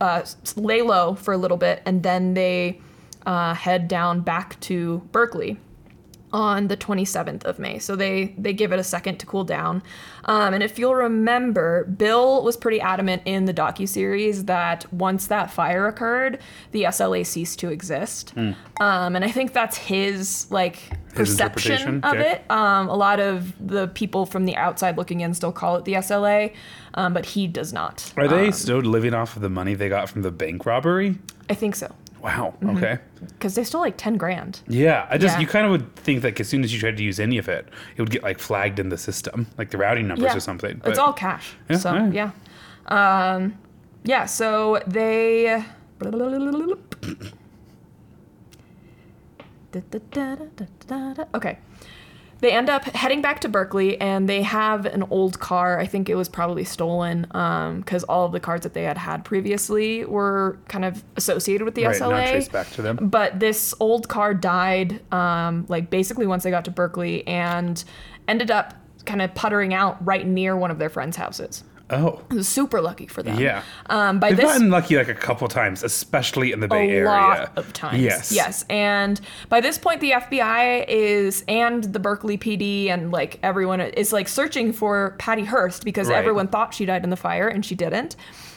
uh, 0.00 0.24
lay 0.56 0.82
low 0.82 1.14
for 1.14 1.32
a 1.34 1.38
little 1.38 1.56
bit, 1.56 1.82
and 1.86 2.02
then 2.02 2.34
they 2.34 2.80
uh, 3.26 3.54
head 3.54 3.88
down 3.88 4.20
back 4.20 4.58
to 4.60 4.98
Berkeley 5.12 5.58
on 6.32 6.68
the 6.68 6.76
27th 6.76 7.44
of 7.44 7.58
May. 7.58 7.78
So 7.78 7.94
they 7.96 8.34
they 8.38 8.52
give 8.52 8.72
it 8.72 8.78
a 8.78 8.84
second 8.84 9.18
to 9.18 9.26
cool 9.26 9.44
down. 9.44 9.82
Um, 10.24 10.54
and 10.54 10.62
if 10.62 10.78
you'll 10.78 10.94
remember, 10.94 11.84
Bill 11.84 12.42
was 12.42 12.56
pretty 12.56 12.80
adamant 12.80 13.22
in 13.24 13.44
the 13.44 13.54
docuseries 13.54 14.46
that 14.46 14.90
once 14.92 15.26
that 15.26 15.50
fire 15.50 15.86
occurred, 15.88 16.38
the 16.70 16.84
SLA 16.84 17.26
ceased 17.26 17.58
to 17.60 17.70
exist. 17.70 18.32
Um, 18.36 19.14
and 19.16 19.24
I 19.24 19.30
think 19.30 19.52
that's 19.52 19.76
his 19.76 20.50
like 20.50 20.78
perception 21.14 21.72
interpretation? 21.72 22.04
of 22.04 22.14
Okay. 22.14 22.32
it. 22.32 22.50
Um, 22.50 22.88
a 22.88 22.94
lot 22.96 23.20
of 23.20 23.52
the 23.60 23.88
people 23.88 24.24
from 24.26 24.44
the 24.46 24.56
outside 24.56 24.96
looking 24.96 25.20
in 25.20 25.34
still 25.34 25.52
call 25.52 25.76
it 25.76 25.84
the 25.84 25.94
SLA, 25.94 26.52
um, 26.94 27.12
but 27.12 27.26
he 27.26 27.46
does 27.46 27.72
not. 27.72 28.12
are 28.16 28.28
they 28.28 28.46
Um, 28.46 28.52
still 28.52 28.78
living 28.80 29.12
off 29.14 29.36
of 29.36 29.42
the 29.42 29.50
money 29.50 29.74
they 29.74 29.88
got 29.88 30.08
from 30.08 30.22
the 30.22 30.30
bank 30.30 30.64
robbery? 30.64 31.18
I 31.50 31.54
think 31.54 31.76
so. 31.76 31.92
Wow. 32.22 32.54
Mm-hmm. 32.62 32.76
Okay. 32.76 32.98
because 33.30 33.54
they 33.56 33.64
stole 33.64 33.80
like 33.80 33.96
10 33.96 34.16
grand. 34.16 34.60
Yeah, 34.68 35.06
I 35.10 35.18
just 35.18 35.34
Yeah. 35.36 35.40
you 35.40 35.46
kind 35.48 35.64
of 35.66 35.72
would 35.72 35.96
think 35.96 36.22
like 36.22 36.38
as 36.40 36.48
soon 36.48 36.62
as 36.64 36.72
you 36.72 36.78
tried 36.78 36.96
to 36.96 37.02
use 37.02 37.18
any 37.20 37.36
of 37.38 37.48
it, 37.48 37.68
it 37.96 38.02
would 38.02 38.10
get 38.10 38.22
like 38.22 38.38
flagged 38.38 38.78
in 38.78 38.88
the 38.90 38.98
system, 38.98 39.46
like 39.58 39.70
the 39.70 39.78
routing 39.78 40.06
numbers 40.08 40.26
Yeah. 40.30 40.36
or 40.36 40.40
something. 40.40 40.78
But, 40.82 40.90
it's 40.90 40.98
all 40.98 41.12
cash. 41.12 41.54
Yeah, 41.68 41.76
so, 41.78 41.90
alright. 41.90 42.12
yeah. 42.14 42.30
Um, 42.86 43.54
yeah, 44.04 44.26
so 44.26 44.80
they. 44.86 45.64
Okay. 51.34 51.58
They 52.42 52.50
end 52.50 52.68
up 52.68 52.82
heading 52.86 53.22
back 53.22 53.40
to 53.42 53.48
Berkeley 53.48 54.00
and 54.00 54.28
they 54.28 54.42
have 54.42 54.84
an 54.84 55.04
old 55.10 55.38
car. 55.38 55.78
I 55.78 55.86
think 55.86 56.08
it 56.08 56.16
was 56.16 56.28
probably 56.28 56.64
stolen 56.64 57.22
because 57.22 58.02
all 58.08 58.26
of 58.26 58.32
the 58.32 58.40
cars 58.40 58.62
that 58.62 58.74
they 58.74 58.82
had 58.82 58.98
had 58.98 59.24
previously 59.24 60.04
were 60.04 60.58
kind 60.66 60.84
of 60.84 61.04
associated 61.14 61.64
with 61.64 61.76
the 61.76 61.84
right, 61.84 61.94
SLA. 61.94 62.10
not 62.10 62.28
traced 62.30 62.50
back 62.50 62.68
to 62.72 62.82
them. 62.82 62.98
But 63.00 63.38
this 63.38 63.72
old 63.78 64.08
car 64.08 64.34
died, 64.34 65.00
um, 65.14 65.66
like 65.68 65.88
basically 65.88 66.26
once 66.26 66.42
they 66.42 66.50
got 66.50 66.64
to 66.64 66.72
Berkeley, 66.72 67.24
and 67.28 67.82
ended 68.26 68.50
up 68.50 68.74
kind 69.06 69.22
of 69.22 69.32
puttering 69.36 69.72
out 69.72 70.04
right 70.04 70.26
near 70.26 70.56
one 70.56 70.72
of 70.72 70.80
their 70.80 70.90
friends' 70.90 71.16
houses. 71.16 71.62
Oh, 71.92 72.22
was 72.30 72.48
super 72.48 72.80
lucky 72.80 73.06
for 73.06 73.22
them. 73.22 73.38
yeah. 73.38 73.62
Um, 73.86 74.18
by 74.18 74.30
They've 74.30 74.38
this 74.38 74.46
gotten 74.46 74.70
lucky 74.70 74.96
like 74.96 75.08
a 75.08 75.14
couple 75.14 75.46
times, 75.48 75.82
especially 75.82 76.50
in 76.52 76.60
the 76.60 76.68
Bay 76.68 76.90
Area. 76.90 77.04
a 77.04 77.10
lot 77.10 77.52
of 77.58 77.72
times. 77.72 78.00
Yes. 78.02 78.32
Yes. 78.32 78.64
And 78.70 79.20
by 79.48 79.60
this 79.60 79.78
point, 79.78 80.00
the 80.00 80.12
FBI 80.12 80.86
is 80.88 81.44
and 81.48 81.84
the 81.84 81.98
Berkeley 82.00 82.38
PD 82.38 82.88
and 82.88 83.12
like 83.12 83.38
everyone 83.42 83.80
is 83.80 84.12
like 84.12 84.28
searching 84.28 84.72
for 84.72 85.14
Patty 85.18 85.44
Hearst 85.44 85.84
because 85.84 86.08
Right. 86.08 86.16
everyone 86.18 86.48
thought 86.48 86.72
she 86.74 86.84
died 86.86 87.04
in 87.04 87.10
the 87.10 87.16
fire 87.16 87.46
and 87.48 87.64
she 87.64 87.74
didn't. 87.74 88.16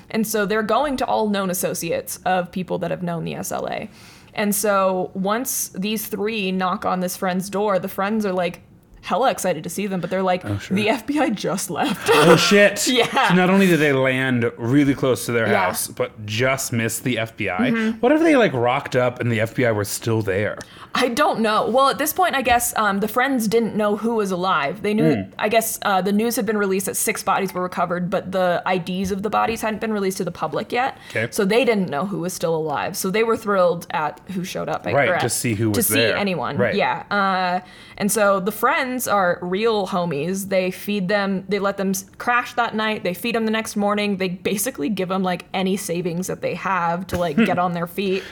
And 0.09 0.25
so 0.25 0.45
they're 0.45 0.63
going 0.63 0.97
to 0.97 1.05
all 1.05 1.27
known 1.29 1.49
associates 1.49 2.19
of 2.25 2.51
people 2.51 2.77
that 2.79 2.91
have 2.91 3.03
known 3.03 3.25
the 3.25 3.33
SLA. 3.33 3.89
And 4.33 4.53
so 4.53 5.11
once 5.13 5.69
these 5.69 6.07
three 6.07 6.51
knock 6.51 6.85
on 6.85 6.99
this 6.99 7.17
friend's 7.17 7.49
door, 7.49 7.79
the 7.79 7.87
friends 7.87 8.25
are 8.25 8.33
like 8.33 8.61
hella 9.05 9.31
excited 9.31 9.63
to 9.63 9.69
see 9.69 9.87
them, 9.87 10.01
but 10.01 10.09
they're 10.09 10.23
like, 10.23 10.43
Oh, 10.43 10.57
sure. 10.57 10.75
the 10.75 10.87
FBI 10.87 11.33
just 11.35 11.69
left. 11.69 12.09
Oh 12.13 12.35
shit! 12.49 12.87
Yeah. 12.87 13.29
So 13.29 13.35
not 13.35 13.49
only 13.49 13.67
did 13.67 13.79
they 13.79 13.93
land 13.93 14.51
really 14.57 14.93
close 14.95 15.25
to 15.27 15.31
their 15.31 15.47
Yeah. 15.47 15.53
Mm-hmm. 15.53 15.65
house, 15.65 15.87
but 15.87 16.25
just 16.25 16.73
missed 16.73 17.03
the 17.03 17.15
FBI. 17.17 18.01
What 18.01 18.11
if 18.11 18.21
they 18.21 18.35
like 18.35 18.53
rocked 18.53 18.95
up 18.95 19.19
and 19.19 19.31
the 19.31 19.39
FBI 19.39 19.73
were 19.75 19.85
still 19.85 20.21
there? 20.21 20.57
I 20.97 21.09
don't 21.09 21.41
know. 21.41 21.69
Well, 21.69 21.89
at 21.89 21.97
this 21.97 22.13
point, 22.13 22.35
I 22.35 22.41
guess 22.41 22.73
um, 22.77 23.01
the 23.01 23.09
friends 23.09 23.49
didn't 23.49 23.75
know 23.75 23.97
who 23.97 24.15
was 24.15 24.31
alive. 24.31 24.81
They 24.81 24.93
knew. 24.93 25.15
Hmm. 25.15 25.31
I 25.37 25.49
guess 25.49 25.77
uh, 25.81 26.01
the 26.01 26.13
news 26.13 26.37
had 26.37 26.45
been 26.45 26.57
released 26.57 26.85
that 26.85 26.95
six 26.95 27.21
bodies 27.21 27.53
were 27.53 27.61
recovered, 27.61 28.09
but 28.09 28.31
the 28.31 28.63
IDs 28.65 29.11
of 29.11 29.21
the 29.21 29.29
bodies 29.29 29.59
hadn't 29.61 29.81
been 29.81 29.91
released 29.91 30.17
to 30.17 30.23
the 30.23 30.31
public 30.31 30.71
yet. 30.71 30.97
Okay. 31.09 31.27
So 31.31 31.43
they 31.43 31.65
didn't 31.65 31.89
know 31.89 32.05
who 32.05 32.19
was 32.19 32.33
still 32.33 32.55
alive. 32.55 32.95
So 32.95 33.11
they 33.11 33.23
were 33.23 33.35
thrilled 33.35 33.87
at 33.91 34.21
who 34.33 34.45
showed 34.45 34.69
up. 34.69 34.85
Right, 34.85 35.09
or 35.09 35.17
to 35.19 35.29
see 35.29 35.53
who 35.55 35.71
was 35.71 35.77
to 35.87 35.93
see 35.93 36.05
anyone. 36.05 36.55
Right. 36.55 36.75
Yeah. 36.75 37.03
Uh, 37.11 37.67
and 37.97 38.09
so 38.09 38.39
the 38.39 38.53
friends 38.53 38.94
are 39.07 39.39
real 39.41 39.87
homies. 39.87 40.49
They 40.49 40.71
feed 40.71 41.07
them. 41.07 41.45
They 41.49 41.59
let 41.59 41.77
them 41.77 41.93
crash 42.17 42.53
that 42.53 42.75
night. 42.75 43.03
They 43.03 43.13
feed 43.13 43.35
them 43.35 43.45
the 43.45 43.51
next 43.51 43.75
morning. 43.75 44.17
They 44.17 44.29
basically 44.29 44.89
give 44.89 45.09
them 45.09 45.23
like 45.23 45.45
any 45.53 45.77
savings 45.77 46.27
that 46.27 46.41
they 46.41 46.55
have 46.55 47.07
to 47.07 47.17
like 47.17 47.35
get 47.37 47.59
on 47.65 47.73
their 47.73 47.87
feet. 47.87 48.23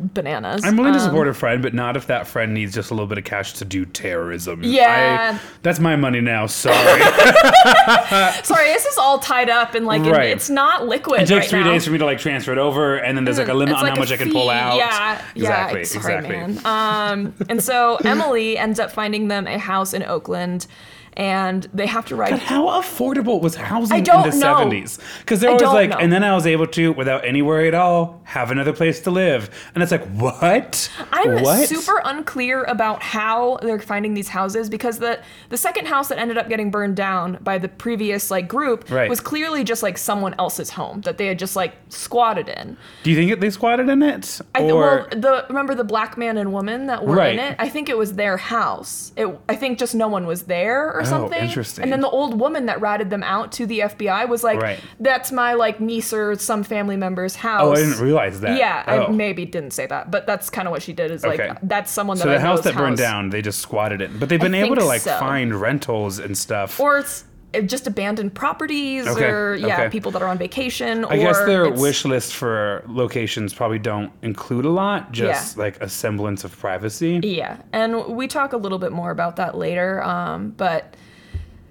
Bananas. 0.00 0.64
I'm 0.64 0.76
willing 0.76 0.94
to 0.94 0.98
Um, 0.98 1.04
support 1.04 1.28
a 1.28 1.34
friend, 1.34 1.62
but 1.62 1.74
not 1.74 1.96
if 1.96 2.06
that 2.06 2.26
friend 2.26 2.54
needs 2.54 2.74
just 2.74 2.90
a 2.90 2.94
little 2.94 3.06
bit 3.06 3.18
of 3.18 3.24
cash 3.24 3.52
to 3.54 3.64
do 3.64 3.84
terrorism. 3.84 4.60
Yeah. 4.62 5.34
I- 5.34 5.48
that's 5.62 5.78
my 5.78 5.96
money 5.96 6.20
now. 6.20 6.46
Sorry. 6.46 6.74
Sorry, 8.42 8.66
this 8.72 8.86
is 8.86 8.98
all 8.98 9.18
tied 9.18 9.50
up 9.50 9.74
and 9.74 9.86
like 9.86 10.02
Right. 10.04 10.30
it's 10.30 10.48
not 10.50 10.86
liquid. 10.86 11.20
it 11.22 11.26
takes 11.26 11.30
right 11.32 11.48
three 11.50 11.60
now. 11.64 11.72
days 11.72 11.84
for 11.84 11.90
me 11.90 11.98
to 11.98 12.04
like 12.04 12.18
transfer 12.18 12.52
it 12.52 12.58
over, 12.58 12.96
and 12.96 13.16
then 13.16 13.24
there's 13.24 13.38
like 13.38 13.48
a 13.48 13.54
limit 13.54 13.72
It's 13.72 13.78
on 13.78 13.84
like 13.84 13.90
how 13.92 13.96
a 13.96 14.00
much 14.00 14.12
I 14.12 14.16
can 14.16 14.32
pull 14.32 14.48
fee. 14.48 14.54
out. 14.54 14.76
Yeah, 14.76 15.20
exactly, 15.34 15.80
yeah. 15.80 15.84
Sorry, 15.84 16.14
exactly. 16.16 16.36
man. 16.36 16.60
Um, 16.64 17.34
and 17.48 17.62
so 17.62 17.96
Emily 18.04 18.56
ends 18.58 18.80
up 18.80 18.90
finding 18.92 19.28
them 19.28 19.46
a 19.46 19.58
house 19.58 19.92
in 19.94 20.02
Oakland, 20.02 20.66
and 21.14 21.68
they 21.74 21.86
have 21.86 22.06
to 22.06 22.16
ride. 22.16 22.30
God, 22.30 22.38
how 22.40 22.66
affordable 22.80 23.40
was 23.40 23.56
housing 23.56 23.98
in 23.98 24.04
the 24.04 24.10
70s? 24.10 24.98
Because 25.20 25.40
they're 25.40 25.50
I 25.50 25.54
always 25.54 25.68
like, 25.68 25.90
know. 25.90 25.98
and 25.98 26.12
then 26.12 26.22
I 26.24 26.34
was 26.34 26.46
able 26.46 26.66
to, 26.68 26.92
without 26.92 27.24
any 27.24 27.42
worry 27.42 27.68
at 27.68 27.74
all, 27.74 28.20
have 28.24 28.50
another 28.50 28.72
place 28.72 29.00
to 29.00 29.10
live. 29.10 29.50
And 29.74 29.82
it's 29.82 29.92
like, 29.92 30.06
what? 30.12 30.90
I'm 31.12 31.42
what? 31.42 31.68
super 31.68 32.00
unclear 32.04 32.64
about 32.64 33.02
how 33.02 33.58
they're 33.62 33.80
finding 33.80 34.14
these 34.14 34.28
houses 34.28 34.68
because 34.70 34.98
the 34.98 35.20
the 35.48 35.56
second 35.56 35.86
house 35.86 36.08
that 36.08 36.18
ended 36.18 36.38
up 36.38 36.48
getting 36.48 36.70
burned 36.70 36.96
down 36.96 37.38
by 37.42 37.58
the 37.58 37.68
previous 37.68 38.30
like 38.30 38.48
group 38.48 38.88
Right. 38.90 39.10
was 39.10 39.20
clearly 39.20 39.64
just 39.64 39.82
like 39.82 39.98
someone 39.98 40.34
else's 40.38 40.70
home 40.70 41.00
that 41.02 41.18
they 41.18 41.26
had 41.26 41.38
just 41.38 41.56
like 41.56 41.74
squatted 41.88 42.48
in. 42.48 42.76
Do 43.02 43.10
you 43.10 43.16
think 43.16 43.30
that 43.30 43.40
they 43.40 43.50
squatted 43.50 43.88
in 43.88 44.02
it? 44.02 44.40
I 44.54 44.62
or 44.62 44.74
well, 44.80 45.08
the 45.10 45.44
remember 45.48 45.74
the 45.74 45.84
black 45.84 46.16
man 46.16 46.36
and 46.38 46.52
woman 46.52 46.86
that 46.86 47.04
were 47.04 47.16
Right. 47.16 47.32
in 47.34 47.38
it. 47.40 47.56
I 47.58 47.68
think 47.68 47.88
it 47.88 47.98
was 47.98 48.14
their 48.14 48.36
house. 48.36 49.12
It, 49.16 49.26
I 49.48 49.56
think 49.56 49.78
just 49.78 49.94
no 49.94 50.08
one 50.08 50.26
was 50.26 50.44
there 50.44 50.92
or 50.92 51.04
Oh, 51.12 51.18
something. 51.22 51.42
interesting. 51.42 51.82
And 51.84 51.92
then 51.92 52.00
the 52.00 52.08
old 52.08 52.38
woman 52.38 52.66
that 52.66 52.80
ratted 52.80 53.10
them 53.10 53.22
out 53.22 53.52
to 53.52 53.66
the 53.66 53.80
FBI 53.80 54.28
was 54.28 54.42
like, 54.44 54.60
Right. 54.60 54.78
"That's 54.98 55.32
my 55.32 55.54
like 55.54 55.80
niece 55.80 56.12
or 56.12 56.34
some 56.36 56.62
family 56.62 56.96
member's 56.96 57.36
house." 57.36 57.62
oh, 57.62 57.72
I 57.72 57.76
didn't 57.76 58.00
realize 58.00 58.40
that. 58.40 58.58
Yeah, 58.58 58.84
oh. 58.86 59.04
I 59.06 59.08
maybe 59.10 59.44
didn't 59.46 59.72
say 59.72 59.86
that, 59.86 60.10
but 60.10 60.26
that's 60.26 60.50
kind 60.50 60.66
of 60.68 60.72
what 60.72 60.82
she 60.82 60.92
did. 60.92 61.10
Is 61.10 61.24
like 61.24 61.40
Okay. 61.40 61.52
that's 61.62 61.90
someone 61.90 62.16
that 62.18 62.24
So 62.24 62.30
I 62.30 62.34
the 62.34 62.40
house 62.40 62.62
that 62.62 62.74
burned 62.76 62.96
down, 62.98 63.30
they 63.30 63.42
just 63.42 63.60
squatted 63.60 64.00
in. 64.00 64.18
But 64.18 64.28
they've 64.28 64.40
been 64.40 64.54
able 64.54 64.76
to 64.76 64.84
like 64.84 65.00
so. 65.02 65.18
find 65.18 65.54
rentals 65.54 66.18
and 66.18 66.36
stuff. 66.36 66.78
or 66.80 66.98
it's 66.98 67.22
it 67.22 67.29
just 67.66 67.86
abandoned 67.86 68.34
properties, 68.34 69.06
Okay, 69.06 69.24
or 69.28 69.54
yeah, 69.56 69.74
okay. 69.74 69.88
people 69.90 70.10
that 70.12 70.22
are 70.22 70.28
on 70.28 70.38
vacation. 70.38 71.04
I 71.04 71.16
guess 71.16 71.38
or 71.38 71.46
their 71.46 71.70
wish 71.70 72.04
list 72.04 72.34
for 72.34 72.84
locations 72.86 73.52
probably 73.52 73.78
don't 73.78 74.12
include 74.22 74.64
a 74.64 74.70
lot, 74.70 75.10
just 75.12 75.56
like 75.58 75.80
a 75.80 75.88
semblance 75.88 76.44
of 76.44 76.56
privacy. 76.58 77.20
Yeah, 77.22 77.56
and 77.72 78.06
we 78.06 78.28
talk 78.28 78.52
a 78.52 78.56
little 78.56 78.78
bit 78.78 78.92
more 78.92 79.10
about 79.10 79.36
that 79.36 79.56
later. 79.56 80.02
Um, 80.02 80.50
but 80.50 80.94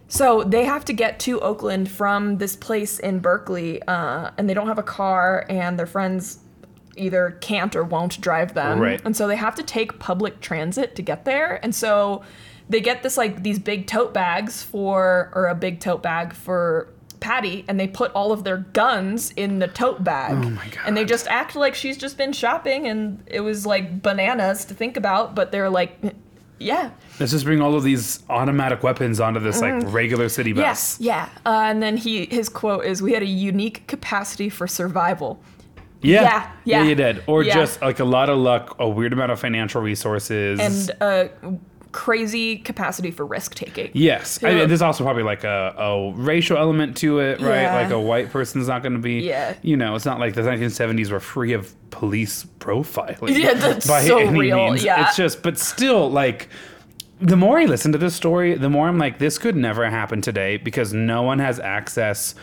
so 0.08 0.44
they 0.44 0.65
have 0.65 0.84
to 0.86 0.94
get 0.94 1.20
to 1.22 1.39
Oakland 1.39 1.89
from 1.89 2.39
this 2.39 2.56
place 2.56 3.00
in 3.00 3.20
Berkeley, 3.20 3.82
uh, 3.84 4.32
and 4.38 4.50
they 4.50 4.54
don't 4.54 4.68
have 4.68 4.80
a 4.80 4.84
car, 4.84 5.46
and 5.50 5.78
their 5.80 5.86
friends 5.86 6.39
either 6.98 7.38
can't 7.39 7.76
or 7.78 7.84
won't 7.86 8.20
drive 8.20 8.54
them, 8.56 8.80
Right. 8.80 9.00
and 9.06 9.15
so 9.15 9.28
they 9.28 9.38
have 9.38 9.56
to 9.56 9.63
take 9.63 10.00
public 10.00 10.42
transit 10.42 10.96
to 10.98 11.02
get 11.02 11.24
there. 11.24 11.60
And 11.63 11.74
so 11.74 12.24
they 12.69 12.79
get 12.82 13.03
this 13.03 13.17
like 13.17 13.43
these 13.43 13.60
big 13.60 13.88
tote 13.88 14.13
bags 14.13 14.63
for, 14.63 15.29
or 15.34 15.47
a 15.47 15.55
big 15.55 15.79
tote 15.79 16.03
bag 16.03 16.34
for. 16.34 16.89
Patty 17.21 17.65
and 17.67 17.77
they 17.77 17.86
put 17.86 18.13
all 18.13 18.32
of 18.32 18.45
their 18.45 18.60
guns 18.71 19.32
in 19.32 19.60
the 19.60 19.67
tote 19.67 20.01
bag. 20.05 20.32
Oh 20.32 20.49
my 20.51 20.65
god. 20.69 20.84
And 20.86 20.95
they 20.95 21.03
just 21.03 21.27
act 21.27 21.53
like 21.53 21.75
she's 21.75 21.97
just 21.97 22.17
been 22.17 22.32
shopping 22.32 22.88
and 22.88 23.21
it 23.27 23.41
was 23.41 23.65
like 23.65 24.01
bananas 24.01 24.63
to 24.63 24.73
think 24.73 24.95
about, 24.95 25.36
but 25.36 25.51
they're 25.51 25.69
like, 25.69 25.97
yeah. 26.60 26.91
Let's 27.19 27.34
just 27.34 27.43
bring 27.43 27.60
all 27.60 27.75
of 27.75 27.84
these 27.84 28.23
automatic 28.29 28.84
weapons 28.84 29.19
onto 29.19 29.41
this 29.41 29.60
like 29.60 29.84
regular 29.91 30.29
city 30.29 30.53
bus. 30.53 30.62
Yes, 30.62 30.97
yeah. 31.01 31.29
Uh, 31.45 31.63
and 31.65 31.84
then 31.84 31.97
he 31.97 32.25
his 32.27 32.47
quote 32.47 32.86
is, 32.86 33.01
"We 33.01 33.12
had 33.12 33.21
a 33.21 33.25
unique 33.27 33.86
capacity 33.88 34.47
for 34.47 34.65
survival." 34.65 35.41
Yeah, 36.01 36.21
Yeah, 36.21 36.51
yeah. 36.63 36.84
you 36.84 36.95
did. 36.95 37.21
Or 37.27 37.43
Yeah. 37.43 37.53
just 37.55 37.82
like 37.82 37.99
a 37.99 38.05
lot 38.05 38.29
of 38.29 38.38
luck, 38.38 38.77
a 38.79 38.88
weird 38.88 39.12
amount 39.12 39.34
of 39.34 39.41
financial 39.41 39.82
resources. 39.82 40.58
and 40.58 41.01
a 41.01 41.29
crazy 41.91 42.58
capacity 42.58 43.12
for 43.12 43.25
risk 43.25 43.56
taking. 43.56 43.89
yes, 43.93 44.43
I 44.43 44.54
mean, 44.54 44.67
there's 44.67 44.82
also 44.82 45.04
probably 45.04 45.23
like 45.23 45.43
a, 45.43 45.73
a 45.78 46.12
racial 46.13 46.58
element 46.58 46.95
to 46.97 47.19
it, 47.19 47.41
right? 47.41 47.63
Yeah. 47.63 47.75
Like 47.82 47.91
a 47.91 47.99
white 47.99 48.30
person's 48.32 48.67
not 48.67 48.84
going 48.84 48.93
to 48.93 48.99
be, 48.99 49.21
Yeah. 49.21 49.56
you 49.62 49.75
know, 49.75 49.95
it's 49.95 50.06
not 50.06 50.19
like 50.19 50.36
the 50.36 50.41
1970s 50.41 51.10
were 51.12 51.19
free 51.19 51.54
of 51.54 51.73
police 51.89 52.45
profiling. 52.60 53.38
Yeah, 53.38 53.54
that's 53.56 53.88
by 53.95 54.04
so 54.04 54.19
any 54.19 54.39
real, 54.39 54.69
means. 54.71 54.84
yeah. 54.84 55.08
It's 55.08 55.17
just, 55.17 55.41
but 55.41 55.58
still, 55.58 56.10
like, 56.12 56.49
the 57.21 57.36
more 57.36 57.58
I 57.60 57.65
listen 57.65 57.91
to 57.91 57.97
this 57.97 58.15
story, 58.15 58.54
the 58.56 58.69
more 58.69 58.88
I'm 58.88 58.97
like, 58.97 59.17
this 59.19 59.38
could 59.38 59.56
never 59.56 59.89
happen 59.89 60.21
today 60.21 60.58
because 60.58 60.93
no 60.93 61.23
one 61.23 61.39
has 61.39 61.60
access 61.60 62.36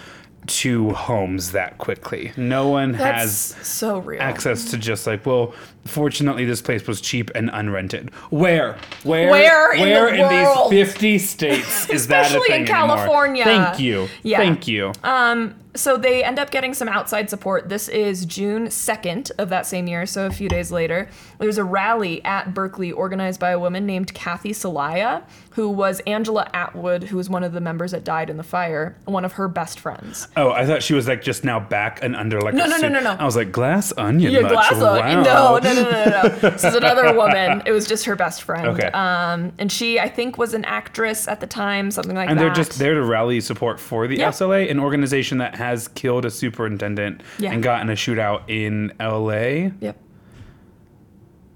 to 0.48 0.90
homes 0.90 1.52
that 1.52 1.78
quickly. 1.78 2.32
No 2.36 2.68
one 2.68 2.92
That's 2.92 3.52
has 3.54 3.66
so 3.66 3.98
real. 3.98 4.20
access 4.22 4.70
to 4.70 4.78
just 4.78 5.06
like 5.06 5.26
well 5.26 5.54
fortunately 5.86 6.44
this 6.44 6.60
place 6.62 6.86
was 6.86 7.00
cheap 7.00 7.30
and 7.34 7.48
unrented 7.50 8.12
where 8.30 8.76
where 9.04 9.30
Where 9.30 9.72
in 9.74 9.80
where 9.80 10.06
the 10.10 10.14
in 10.16 10.44
world? 10.44 10.70
these 10.72 10.86
50 10.92 11.18
states 11.18 11.90
is 11.90 12.08
that 12.08 12.24
a 12.24 12.26
Especially 12.26 12.48
thing 12.48 12.62
in 12.66 12.68
anymore? 12.68 12.96
California. 12.96 13.44
thank 13.44 13.78
you 13.80 14.08
Yeah. 14.22 14.38
thank 14.38 14.66
you 14.68 14.92
um, 15.04 15.54
So 15.74 15.98
they 15.98 16.24
end 16.24 16.38
up 16.38 16.50
getting 16.50 16.72
some 16.72 16.88
outside 16.88 17.28
support. 17.28 17.68
This 17.68 17.88
is 17.90 18.24
June 18.24 18.68
2nd 18.68 19.30
of 19.38 19.50
that 19.50 19.66
same 19.66 19.86
year, 19.86 20.06
so 20.06 20.24
a 20.24 20.30
few 20.30 20.48
days 20.48 20.72
later. 20.72 21.06
There's 21.38 21.58
a 21.58 21.64
rally 21.64 22.24
at 22.24 22.54
Berkeley 22.54 22.92
organized 22.92 23.38
by 23.38 23.50
a 23.50 23.58
woman 23.58 23.84
named 23.84 24.14
Kathy 24.14 24.52
Soliah, 24.52 25.22
who 25.50 25.68
was 25.68 26.00
Angela 26.06 26.48
Atwood, 26.54 27.02
who 27.04 27.18
was 27.18 27.28
one 27.28 27.44
of 27.44 27.52
the 27.52 27.60
members 27.60 27.90
that 27.90 28.04
died 28.04 28.30
in 28.30 28.38
the 28.38 28.42
fire, 28.42 28.96
one 29.04 29.26
of 29.26 29.34
her 29.34 29.48
best 29.48 29.78
friends. 29.78 30.28
oh 30.38 30.50
i 30.50 30.64
thought 30.64 30.82
she 30.82 30.94
was 30.94 31.06
like 31.06 31.20
just 31.20 31.44
now 31.44 31.60
back 31.60 32.02
and 32.02 32.16
under 32.16 32.40
like 32.40 32.54
No, 32.54 32.64
a 32.64 32.68
no, 32.68 32.76
no, 32.78 32.88
no, 32.88 33.00
no. 33.00 33.10
i 33.20 33.24
was 33.26 33.36
like 33.36 33.52
glass 33.52 33.92
onion 33.98 34.32
Yeah, 34.32 34.48
glass 34.48 34.72
onion. 34.80 35.22
No, 35.24 35.58
no, 35.58 35.74
no, 35.76 35.90
no, 35.90 36.04
no, 36.04 36.22
no. 36.22 36.28
this 36.50 36.64
is 36.64 36.74
another 36.74 37.14
woman. 37.14 37.62
It 37.66 37.72
was 37.72 37.86
just 37.86 38.04
her 38.06 38.16
best 38.16 38.42
friend. 38.42 38.66
Okay. 38.68 38.88
Um, 38.88 39.52
and 39.58 39.70
she, 39.70 39.98
I 40.00 40.08
think, 40.08 40.38
was 40.38 40.54
an 40.54 40.64
actress 40.64 41.28
at 41.28 41.40
the 41.40 41.46
time, 41.46 41.90
something 41.90 42.14
like 42.14 42.28
and 42.28 42.38
that. 42.38 42.42
And 42.44 42.56
they're 42.56 42.64
just 42.64 42.78
there 42.78 42.94
to 42.94 43.02
rally 43.02 43.40
support 43.40 43.78
for 43.80 44.06
the 44.06 44.16
Yeah. 44.16 44.30
SLA, 44.30 44.70
an 44.70 44.80
organization 44.80 45.38
that 45.38 45.54
has 45.56 45.88
killed 45.88 46.24
a 46.24 46.30
superintendent 46.30 47.22
Yeah. 47.38 47.52
and 47.52 47.62
gotten 47.62 47.88
a 47.90 47.94
shootout 47.94 48.42
in 48.48 48.92
LA. 49.00 49.70
Yep. 49.80 49.98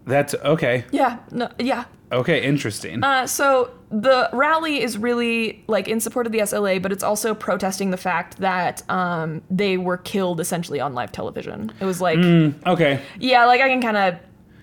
That's 0.06 0.34
okay. 0.34 0.84
Yeah, 0.90 1.18
no, 1.30 1.48
yeah. 1.58 1.84
Okay, 2.12 2.42
interesting. 2.42 3.04
Uh, 3.04 3.26
so 3.26 3.70
the 3.90 4.28
rally 4.32 4.80
is 4.82 4.98
really 4.98 5.62
like 5.68 5.86
in 5.86 6.00
support 6.00 6.26
of 6.26 6.32
the 6.32 6.40
SLA, 6.40 6.82
but 6.82 6.90
it's 6.90 7.04
also 7.04 7.34
protesting 7.34 7.90
the 7.92 7.96
fact 7.96 8.38
that 8.38 8.82
um, 8.90 9.42
they 9.48 9.76
were 9.76 9.96
killed 9.96 10.40
essentially 10.40 10.80
on 10.80 10.92
live 10.94 11.12
television. 11.12 11.70
It 11.80 11.84
was 11.84 12.00
like, 12.00 12.18
okay. 12.18 13.00
yeah, 13.18 13.44
like 13.46 13.60
I 13.60 13.68
can 13.68 13.80
kind 13.82 13.96
of. 13.96 14.14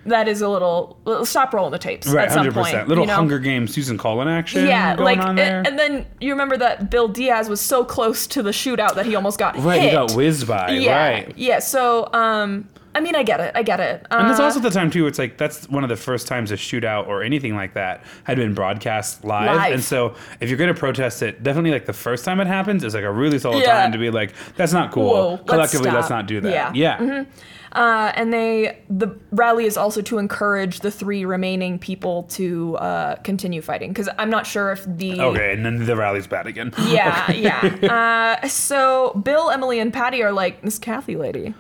That 0.05 0.29
is 0.29 0.39
a 0.41 0.47
little. 0.47 0.97
little- 1.03 1.25
Stop 1.25 1.53
rolling 1.53 1.71
the 1.73 1.77
tapes 1.79 2.07
Right, 2.07 2.25
at 2.27 2.31
some 2.31 2.37
hundred 2.39 2.53
point. 2.53 2.65
percent. 2.67 2.87
Little 2.87 3.03
you 3.03 3.07
know? 3.09 3.15
Hunger 3.15 3.39
Games 3.39 3.73
Susan 3.73 3.97
Collin 3.97 4.29
action. 4.29 4.65
Yeah, 4.65 4.95
like, 4.97 5.19
and, 5.19 5.37
then 5.77 6.05
you 6.21 6.31
remember 6.31 6.55
that 6.55 6.89
Bill 6.89 7.09
Diaz 7.09 7.49
was 7.49 7.59
so 7.59 7.83
close 7.83 8.25
to 8.27 8.41
the 8.41 8.51
shootout 8.51 8.95
that 8.95 9.05
he 9.05 9.15
almost 9.15 9.37
got 9.37 9.57
right, 9.57 9.81
hit. 9.81 9.89
he 9.89 9.95
got 9.95 10.13
whizzed 10.13 10.47
by. 10.47 10.71
yeah, 10.71 10.97
Right. 11.09 11.33
yeah. 11.37 11.59
So, 11.59 12.07
um, 12.13 12.69
I 12.97 12.99
mean, 12.99 13.15
I 13.15 13.21
get 13.23 13.39
it. 13.39 13.51
I 13.53 13.61
get 13.61 13.79
it. 13.79 14.05
And 14.09 14.27
that's 14.27 14.39
Uh, 14.39 14.43
also 14.45 14.59
the 14.59 14.71
time 14.71 14.89
too. 14.89 15.03
where 15.03 15.09
It's 15.09 15.19
like 15.19 15.37
that's 15.37 15.69
one 15.69 15.83
of 15.83 15.89
the 15.89 15.95
first 15.95 16.27
times 16.27 16.51
a 16.51 16.55
shootout 16.55 17.07
or 17.07 17.21
anything 17.21 17.55
like 17.55 17.73
that 17.75 18.01
had 18.23 18.37
been 18.37 18.53
broadcast 18.55 19.23
live. 19.23 19.55
Live. 19.55 19.73
And 19.73 19.83
so, 19.83 20.15
if 20.41 20.49
you're 20.49 20.57
going 20.57 20.73
to 20.73 20.79
protest 20.79 21.21
it, 21.21 21.43
definitely 21.43 21.71
like 21.71 21.85
the 21.85 21.93
first 21.93 22.25
time 22.25 22.39
it 22.39 22.47
happens 22.47 22.83
is 22.83 22.95
like 22.95 23.03
a 23.03 23.11
really 23.11 23.37
solid 23.37 23.61
Yeah. 23.61 23.81
time 23.83 23.91
to 23.91 23.99
be 23.99 24.09
like, 24.09 24.33
"That's 24.55 24.73
not 24.73 24.91
cool." 24.91 25.09
Whoa, 25.13 25.29
let's 25.31 25.43
Collectively, 25.49 25.91
let's 25.91 26.09
not 26.09 26.25
do 26.25 26.41
that. 26.41 26.51
Yeah. 26.51 26.71
Yeah. 26.73 27.25
Uh, 27.73 28.11
and 28.15 28.33
they 28.33 28.79
the 28.89 29.09
rally 29.31 29.65
is 29.65 29.77
also 29.77 30.01
to 30.01 30.17
encourage 30.17 30.79
the 30.79 30.89
three 30.89 31.25
remaining 31.25 31.77
people 31.77 32.23
to 32.23 32.75
uh, 32.77 33.15
continue 33.17 33.61
fighting 33.61 33.89
because 33.91 34.09
I'm 34.17 34.29
not 34.31 34.47
sure 34.47 34.71
if 34.71 34.85
the 34.87 35.21
Okay, 35.21 35.53
and 35.53 35.63
then 35.65 35.85
the 35.85 35.95
rally's 35.95 36.25
bad 36.27 36.47
again. 36.47 36.73
yeah 36.87 37.29
yeah 37.47 38.37
uh, 38.41 38.47
so 38.47 39.13
Bill 39.23 39.51
Emily 39.51 39.79
and 39.79 39.93
Patty 39.93 40.23
are 40.23 40.31
like 40.31 40.61
this 40.63 40.79
Kathy 40.79 41.17
lady 41.17 41.53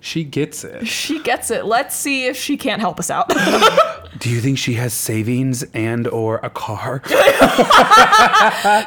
She 0.00 0.24
gets 0.24 0.64
it. 0.64 0.86
she 0.86 1.20
gets 1.22 1.50
it 1.50 1.64
let's 1.64 1.94
see 1.96 2.26
if 2.26 2.36
she 2.36 2.56
can't 2.56 2.80
help 2.80 2.98
us 3.00 3.10
out 3.10 3.28
Do 4.18 4.30
you 4.30 4.40
think 4.40 4.58
she 4.58 4.74
has 4.74 4.92
savings 4.94 5.62
and 5.74 6.06
or 6.08 6.36
a 6.42 6.50
car? 6.50 7.02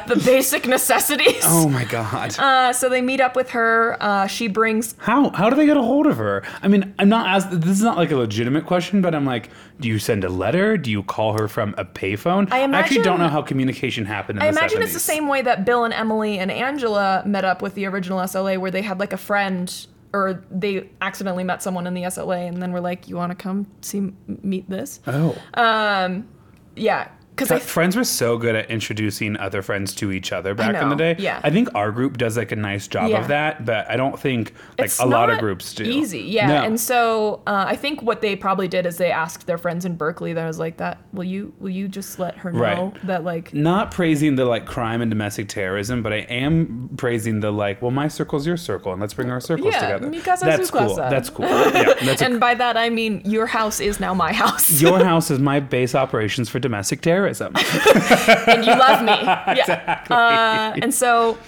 the 0.06 0.20
basic 0.24 0.66
necessities 0.66 1.42
oh 1.44 1.68
my 1.68 1.84
god. 1.84 2.38
uh, 2.38 2.72
so 2.72 2.88
they 2.88 3.00
meet 3.00 3.20
up 3.20 3.36
with 3.36 3.50
her 3.50 3.96
uh, 4.00 4.26
she 4.26 4.48
brings 4.48 4.94
How 4.98 5.30
how 5.30 5.48
do 5.50 5.56
they 5.56 5.66
get 5.66 5.76
a 5.76 5.82
hold 5.82 6.06
of 6.06 6.16
her? 6.18 6.42
I 6.62 6.68
mean, 6.68 6.94
I'm 6.98 7.08
not 7.08 7.26
as 7.36 7.48
this 7.60 7.70
is 7.78 7.82
not 7.82 7.96
like 7.96 8.10
a 8.10 8.16
legitimate 8.16 8.66
question, 8.66 9.02
but 9.02 9.14
I'm 9.14 9.24
like, 9.24 9.50
do 9.80 9.88
you 9.88 9.98
send 9.98 10.24
a 10.24 10.28
letter? 10.28 10.76
Do 10.76 10.90
you 10.90 11.02
call 11.02 11.38
her 11.38 11.48
from 11.48 11.74
a 11.78 11.84
payphone? 11.84 12.50
I 12.52 12.60
actually 12.60 13.02
don't 13.02 13.18
know 13.18 13.28
how 13.28 13.42
communication 13.42 14.04
happened. 14.06 14.38
In 14.38 14.42
I 14.42 14.50
the 14.50 14.58
imagine 14.58 14.82
it's 14.82 14.92
the 14.92 15.00
same 15.00 15.28
way 15.28 15.42
that 15.42 15.64
Bill 15.64 15.84
and 15.84 15.92
Emily 15.94 16.38
and 16.38 16.50
Angela 16.50 17.22
met 17.26 17.44
up 17.44 17.62
with 17.62 17.74
the 17.74 17.86
original 17.86 18.18
SLA, 18.20 18.58
where 18.58 18.70
they 18.70 18.82
had 18.82 18.98
like 18.98 19.12
a 19.12 19.16
friend 19.18 19.86
or 20.12 20.44
they 20.50 20.88
accidentally 21.00 21.44
met 21.44 21.62
someone 21.62 21.86
in 21.86 21.94
the 21.94 22.02
SLA 22.02 22.48
and 22.48 22.62
then 22.62 22.72
were 22.72 22.80
like, 22.80 23.08
"You 23.08 23.16
want 23.16 23.30
to 23.30 23.36
come 23.36 23.66
see 23.80 24.12
meet 24.26 24.68
this?" 24.68 25.00
Oh, 25.06 25.36
Um, 25.54 26.28
yeah, 26.76 27.08
because 27.34 27.48
But 27.48 27.62
friends 27.62 27.96
were 27.96 28.04
so 28.04 28.36
good 28.36 28.54
at 28.54 28.70
introducing 28.70 29.36
other 29.38 29.62
friends 29.62 29.94
to 29.96 30.12
each 30.12 30.32
other 30.32 30.54
back 30.54 30.80
in 30.82 30.88
the 30.90 30.94
day. 30.94 31.16
yeah. 31.18 31.40
I 31.42 31.50
think 31.50 31.68
our 31.74 31.90
group 31.90 32.18
does 32.18 32.36
like 32.36 32.52
a 32.52 32.56
nice 32.56 32.86
job 32.86 33.10
Yeah. 33.10 33.20
of 33.22 33.28
that, 33.28 33.64
but 33.64 33.90
I 33.90 33.96
don't 33.96 34.18
think 34.20 34.52
like 34.78 34.84
it's 34.86 34.98
a 34.98 35.06
lot 35.06 35.30
of 35.30 35.38
groups 35.38 35.74
do. 35.74 35.84
Easy, 35.84 36.20
yeah. 36.20 36.46
No. 36.46 36.62
And 36.62 36.78
so 36.78 37.40
uh, 37.46 37.64
I 37.66 37.74
think 37.76 38.02
what 38.02 38.20
they 38.20 38.36
probably 38.36 38.68
did 38.68 38.84
is 38.86 38.98
they 38.98 39.10
asked 39.10 39.46
their 39.46 39.58
friends 39.58 39.84
in 39.84 39.96
Berkeley. 39.96 40.32
That 40.34 40.46
was 40.46 40.58
like, 40.58 40.76
"That 40.76 40.98
will 41.12 41.24
you 41.24 41.52
will 41.58 41.70
you 41.70 41.88
just 41.88 42.18
let 42.18 42.36
her 42.36 42.52
know 42.52 42.60
Right. 42.60 43.06
that 43.06 43.24
like." 43.24 43.54
not 43.54 43.90
praising 43.92 44.36
the 44.36 44.44
like 44.44 44.66
crime 44.66 45.00
and 45.00 45.10
domestic 45.10 45.48
terrorism, 45.48 46.02
but 46.02 46.12
I 46.12 46.18
am 46.28 46.90
praising 46.98 47.40
the 47.40 47.50
like, 47.50 47.80
well, 47.80 47.90
my 47.90 48.08
circle's 48.08 48.46
your 48.46 48.56
circle, 48.58 48.92
and 48.92 49.00
let's 49.00 49.14
bring 49.14 49.30
our 49.30 49.40
circles 49.40 49.72
Yeah, 49.74 49.98
together. 49.98 50.20
That's 50.42 50.70
cool. 50.70 50.96
That's 50.96 51.30
cool. 51.30 51.46
Yeah, 51.46 51.94
that's 52.02 52.20
a 52.20 52.24
And 52.32 52.38
by 52.40 52.54
that 52.54 52.76
I 52.76 52.90
mean 52.90 53.22
your 53.24 53.46
house 53.46 53.80
is 53.80 54.00
now 54.00 54.12
my 54.14 54.32
house, 54.32 54.80
Your 54.82 55.02
house 55.12 55.30
is 55.30 55.38
my 55.38 55.60
base 55.60 55.94
operations 55.94 56.48
for 56.50 56.58
domestic 56.58 57.00
terrorism. 57.00 57.21
and 58.46 58.64
you 58.64 58.72
love 58.72 59.02
me. 59.04 59.12
Yeah. 59.56 60.04
Uh, 60.08 60.78
and 60.80 60.92
so, 60.94 61.38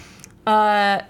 uh, 0.46 1.00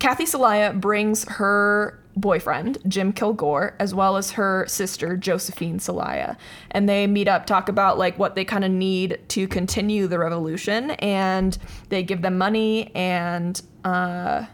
Kathy 0.00 0.24
Soliah 0.24 0.78
brings 0.78 1.24
her 1.28 1.98
boyfriend, 2.16 2.78
Jim 2.86 3.12
Kilgore, 3.12 3.74
as 3.78 3.94
well 3.94 4.16
as 4.16 4.32
her 4.32 4.64
sister, 4.68 5.16
Josephine 5.16 5.78
Soliah. 5.78 6.36
And 6.70 6.88
they 6.88 7.06
meet 7.06 7.28
up, 7.28 7.46
talk 7.46 7.68
about 7.68 7.98
like 7.98 8.18
what 8.18 8.34
they 8.34 8.44
kind 8.44 8.64
of 8.64 8.70
need 8.70 9.20
to 9.28 9.46
continue 9.48 10.06
the 10.06 10.18
revolution. 10.18 10.92
And 10.92 11.56
they 11.88 12.02
give 12.02 12.22
them 12.22 12.38
money 12.38 12.94
and, 12.94 13.60
uh, 13.84 14.46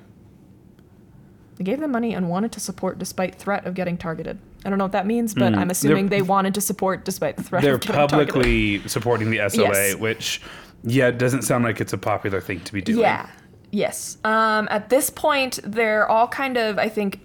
they 1.56 1.64
gave 1.64 1.80
them 1.80 1.90
money 1.90 2.14
and 2.14 2.28
wanted 2.28 2.52
to 2.52 2.60
support 2.60 2.98
despite 2.98 3.34
threat 3.34 3.66
of 3.66 3.74
getting 3.74 3.96
targeted. 3.96 4.38
I 4.64 4.68
don't 4.70 4.78
know 4.78 4.84
what 4.84 4.92
that 4.92 5.06
means, 5.06 5.34
but 5.34 5.54
I'm 5.54 5.70
assuming 5.70 6.06
Mm. 6.06 6.10
They're- 6.10 6.18
they 6.18 6.22
wanted 6.22 6.54
to 6.54 6.60
support 6.60 7.04
despite 7.04 7.36
the 7.36 7.42
threat 7.44 7.62
They're 7.62 7.74
of 7.76 7.80
getting 7.80 7.94
targeted. 8.08 8.28
publicly 8.34 8.82
supporting 8.88 9.30
the 9.30 9.38
SLA, 9.40 9.90
Yes. 9.90 9.96
which, 9.96 10.40
yeah, 10.82 11.10
doesn't 11.10 11.42
sound 11.42 11.64
like 11.64 11.80
it's 11.80 11.92
a 11.92 11.98
popular 11.98 12.40
thing 12.40 12.60
to 12.60 12.72
be 12.72 12.80
doing. 12.80 12.98
Yeah. 13.00 13.26
Yes. 13.70 14.16
Um, 14.24 14.66
at 14.70 14.88
this 14.88 15.10
point, 15.10 15.60
they're 15.62 16.08
all 16.08 16.26
kind 16.28 16.56
of, 16.56 16.78
I 16.78 16.88
think, 16.88 17.20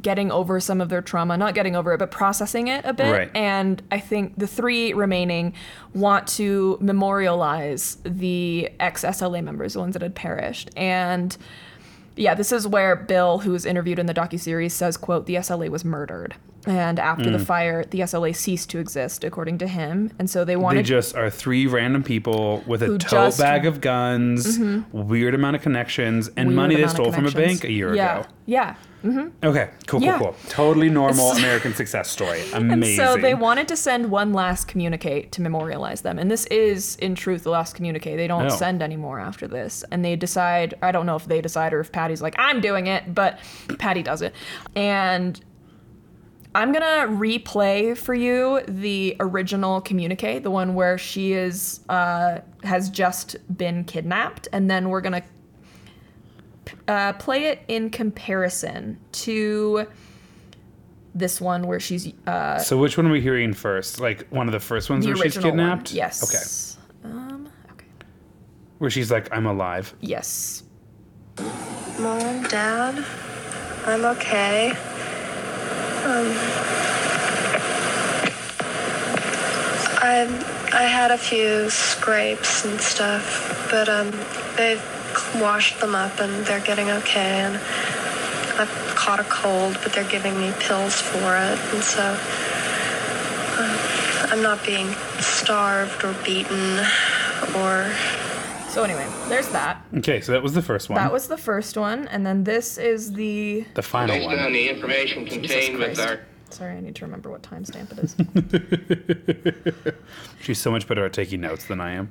getting 0.00 0.30
over 0.30 0.60
some 0.60 0.80
of 0.82 0.90
their 0.90 1.00
trauma. 1.00 1.38
Not 1.38 1.54
getting 1.54 1.74
over 1.74 1.94
it, 1.94 1.98
but 1.98 2.10
processing 2.10 2.68
it 2.68 2.84
a 2.84 2.92
bit. 2.92 3.10
Right. 3.10 3.30
And 3.34 3.82
I 3.90 3.98
think 3.98 4.38
the 4.38 4.46
three 4.46 4.92
remaining 4.92 5.54
want 5.94 6.26
to 6.36 6.76
memorialize 6.82 7.96
the 8.04 8.68
ex 8.78 9.04
SLA 9.04 9.42
members, 9.42 9.72
the 9.72 9.80
ones 9.80 9.94
that 9.94 10.02
had 10.02 10.14
perished. 10.14 10.70
And 10.76 11.34
yeah, 12.14 12.34
this 12.34 12.52
is 12.52 12.66
where 12.68 12.94
Bill, 12.94 13.38
who 13.38 13.52
was 13.52 13.64
interviewed 13.64 13.98
in 13.98 14.04
the 14.06 14.14
docuseries, 14.14 14.72
says, 14.72 14.96
quote, 14.98 15.24
the 15.26 15.36
SLA 15.36 15.70
was 15.70 15.84
murdered. 15.84 16.34
And 16.66 16.98
after 16.98 17.26
Mm. 17.30 17.32
the 17.32 17.38
fire, 17.38 17.84
the 17.84 18.00
SLA 18.02 18.32
ceased 18.34 18.70
to 18.70 18.78
exist, 18.78 19.22
according 19.24 19.58
to 19.58 19.66
him. 19.68 20.10
And 20.18 20.28
so 20.28 20.44
they 20.44 20.56
wanted. 20.56 20.80
They 20.80 20.88
just 20.88 21.14
are 21.16 21.30
three 21.30 21.66
random 21.66 22.02
people 22.02 22.64
with 22.66 22.82
a 22.82 22.88
tote 22.98 23.06
just- 23.10 23.38
Mm-hmm. 23.38 23.42
bag 23.42 23.66
of 23.66 23.80
guns, 23.80 24.58
weird 24.92 25.34
amount 25.34 25.56
of 25.56 25.62
connections, 25.62 26.28
and 26.36 26.48
weird 26.48 26.56
money 26.56 26.74
they 26.76 26.86
stole 26.88 27.12
from 27.12 27.26
a 27.26 27.30
bank 27.30 27.64
a 27.64 27.70
year 27.72 27.88
ago. 27.88 27.96
yeah. 27.96 28.18
ago. 28.20 28.28
Yeah. 28.46 28.74
Okay, 29.44 29.68
cool, 29.86 30.02
Yeah. 30.02 30.18
cool, 30.18 30.26
cool. 30.28 30.36
Totally 30.48 30.88
normal 30.88 31.30
American 31.36 31.74
success 31.74 32.10
story. 32.10 32.42
Amazing. 32.52 32.98
And 33.00 33.08
so 33.10 33.16
they 33.16 33.34
wanted 33.34 33.68
to 33.68 33.76
send 33.76 34.10
one 34.10 34.32
last 34.32 34.66
communique 34.66 35.28
to 35.30 35.40
memorialize 35.42 36.00
them. 36.00 36.18
And 36.18 36.28
this 36.28 36.44
is, 36.46 36.96
in 36.96 37.14
truth, 37.14 37.44
the 37.44 37.50
last 37.50 37.76
communique. 37.76 38.16
They 38.16 38.26
don't 38.26 38.46
Oh. 38.46 38.48
send 38.56 38.82
anymore 38.82 39.20
after 39.20 39.46
this. 39.46 39.84
And 39.92 40.04
they 40.04 40.16
decide, 40.16 40.74
I 40.82 40.90
don't 40.90 41.06
know 41.06 41.14
if 41.14 41.26
they 41.26 41.40
decide 41.40 41.72
or 41.72 41.78
if 41.80 41.92
Patty's 41.92 42.20
like, 42.20 42.34
I'm 42.36 42.60
doing 42.60 42.88
it, 42.88 43.14
but 43.14 43.38
Patty 43.78 44.02
does 44.02 44.22
it. 44.22 44.34
And 44.74 45.40
I'm 46.56 46.72
going 46.72 46.80
to 46.82 47.14
replay 47.14 47.94
for 47.94 48.14
you 48.14 48.62
the 48.66 49.14
original 49.20 49.82
communique, 49.82 50.38
the 50.38 50.50
one 50.50 50.74
where 50.74 50.96
she 50.96 51.34
is, 51.34 51.80
uh, 51.90 52.38
has 52.64 52.88
just 52.88 53.36
been 53.54 53.84
kidnapped. 53.84 54.48
And 54.54 54.70
then 54.70 54.88
we're 54.88 55.02
going 55.02 55.20
to 55.20 56.72
uh, 56.88 57.12
play 57.12 57.44
it 57.48 57.60
in 57.68 57.90
comparison 57.90 58.98
to 59.12 59.86
this 61.14 61.42
one 61.42 61.66
where 61.66 61.78
she's 61.78 62.14
uh, 62.26 62.58
So 62.58 62.78
which 62.78 62.96
one 62.96 63.06
are 63.06 63.12
we 63.12 63.20
hearing 63.20 63.52
first? 63.52 64.00
Like 64.00 64.26
one 64.30 64.48
of 64.48 64.52
the 64.52 64.60
first 64.60 64.88
ones 64.88 65.04
the 65.04 65.12
where 65.12 65.16
she's 65.24 65.36
original 65.36 65.50
one. 65.50 65.58
kidnapped? 65.58 65.92
Yes. 65.92 66.78
Um, 67.04 67.50
okay. 67.66 67.74
Okay. 67.74 67.84
Where 68.78 68.88
she's 68.88 69.10
like, 69.10 69.28
I'm 69.30 69.44
alive. 69.44 69.94
Yes. 70.00 70.62
Mom, 71.98 72.44
Dad, 72.44 73.04
I'm 73.84 74.06
okay. 74.16 74.72
Um, 76.06 76.30
I 79.98 80.70
I 80.72 80.84
had 80.84 81.10
a 81.10 81.18
few 81.18 81.68
scrapes 81.68 82.64
and 82.64 82.80
stuff, 82.80 83.66
but 83.72 83.88
um, 83.88 84.12
they've 84.56 84.80
washed 85.40 85.80
them 85.80 85.96
up 85.96 86.20
and 86.20 86.46
they're 86.46 86.60
getting 86.60 86.90
okay. 86.90 87.40
And 87.40 87.56
I've 87.56 88.70
caught 88.94 89.18
a 89.18 89.24
cold, 89.24 89.78
but 89.82 89.92
they're 89.92 90.04
giving 90.04 90.38
me 90.38 90.52
pills 90.60 90.94
for 90.94 91.36
it, 91.36 91.58
and 91.74 91.82
so 91.82 92.16
uh, 93.58 94.28
I'm 94.30 94.42
not 94.42 94.64
being 94.64 94.92
starved 95.18 96.04
or 96.04 96.14
beaten 96.24 96.86
or 97.56 97.92
So 98.76 98.84
anyway, 98.84 99.08
there's 99.30 99.48
that. 99.48 99.86
Okay, 99.96 100.20
so 100.20 100.32
that 100.32 100.42
was 100.42 100.52
the 100.52 100.60
first 100.60 100.90
one. 100.90 100.96
That 100.96 101.10
was 101.10 101.28
the 101.28 101.38
first 101.38 101.78
one, 101.78 102.06
and 102.08 102.26
then 102.26 102.44
this 102.44 102.76
is 102.76 103.14
the. 103.14 103.64
the 103.72 103.80
final 103.80 104.14
Based 104.14 104.28
on 104.28 104.36
one. 104.36 104.52
the 104.52 104.68
information 104.68 105.24
contained 105.24 105.78
with 105.78 105.98
our 105.98 106.20
Sorry, 106.50 106.76
I 106.76 106.80
need 106.80 106.94
to 106.96 107.06
remember 107.06 107.30
what 107.30 107.42
timestamp 107.42 107.90
it 107.92 108.00
is. 109.88 109.94
She's 110.42 110.58
so 110.58 110.70
much 110.70 110.86
better 110.86 111.06
at 111.06 111.14
taking 111.14 111.40
notes 111.40 111.64
than 111.64 111.80
I 111.80 111.92
am. 111.92 112.10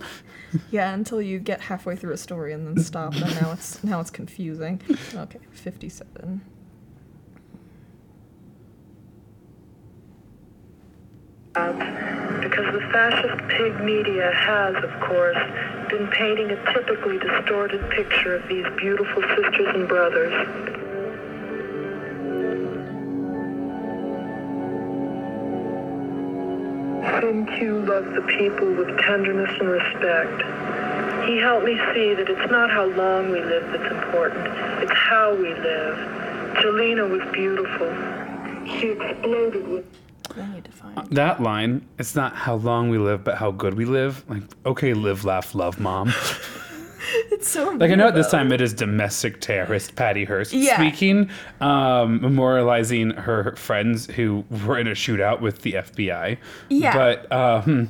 yeah, 0.71 0.91
until 0.91 1.21
you 1.21 1.37
get 1.37 1.61
halfway 1.61 1.95
through 1.95 2.13
a 2.13 2.17
story 2.17 2.51
and 2.51 2.65
then 2.65 2.83
stop, 2.83 3.13
and 3.13 3.39
now 3.39 3.51
it's 3.51 3.83
now 3.83 3.99
it's 3.99 4.09
confusing. 4.09 4.81
Okay, 5.13 5.37
fifty-seven. 5.51 6.41
Because 11.55 12.65
the 12.73 12.81
fascist 12.91 13.47
pig 13.47 13.79
media 13.79 14.29
has, 14.33 14.75
of 14.83 14.91
course, 14.99 15.37
been 15.89 16.05
painting 16.09 16.51
a 16.51 16.73
typically 16.73 17.17
distorted 17.17 17.89
picture 17.91 18.35
of 18.35 18.45
these 18.49 18.65
beautiful 18.75 19.21
sisters 19.21 19.73
and 19.73 19.87
brothers. 19.87 20.33
Cinque 27.21 27.87
love 27.87 28.05
the 28.15 28.25
people 28.37 28.73
with 28.73 28.99
tenderness 28.99 29.57
and 29.57 29.69
respect. 29.69 30.41
He 31.25 31.37
helped 31.37 31.65
me 31.65 31.79
see 31.93 32.15
that 32.15 32.29
it's 32.29 32.51
not 32.51 32.69
how 32.69 32.87
long 32.87 33.31
we 33.31 33.39
live 33.39 33.71
that's 33.71 33.93
important, 33.93 34.45
it's 34.83 34.91
how 34.91 35.33
we 35.33 35.53
live. 35.53 35.97
Gelina 36.57 37.09
was 37.09 37.21
beautiful. 37.31 37.87
She 38.77 38.89
exploded 38.89 39.67
with 39.69 40.04
I 40.37 40.53
need 40.53 40.65
to 40.65 40.71
find. 40.71 41.07
That 41.11 41.41
line, 41.41 41.87
it's 41.97 42.15
not 42.15 42.35
how 42.35 42.55
long 42.55 42.89
we 42.89 42.97
live, 42.97 43.23
but 43.23 43.35
how 43.37 43.51
good 43.51 43.73
we 43.75 43.85
live. 43.85 44.23
Like, 44.29 44.43
okay, 44.65 44.93
live, 44.93 45.25
laugh, 45.25 45.55
love, 45.55 45.79
mom. 45.79 46.13
It's 47.31 47.47
so 47.49 47.69
Like, 47.71 47.91
I 47.91 47.95
know 47.95 48.07
at 48.07 48.15
this 48.15 48.31
time 48.31 48.51
it 48.51 48.61
is 48.61 48.73
domestic 48.73 49.39
terrorist 49.39 49.95
Patty 49.95 50.23
Hearst 50.25 50.53
Yeah. 50.53 50.75
speaking, 50.77 51.29
um, 51.61 52.19
memorializing 52.19 53.15
her 53.19 53.55
friends 53.57 54.07
who 54.07 54.43
were 54.65 54.77
in 54.79 54.87
a 54.87 54.91
shootout 54.91 55.39
with 55.39 55.61
the 55.61 55.73
FBI. 55.73 56.37
Yeah. 56.69 56.93
But 56.95 57.31
um, 57.31 57.89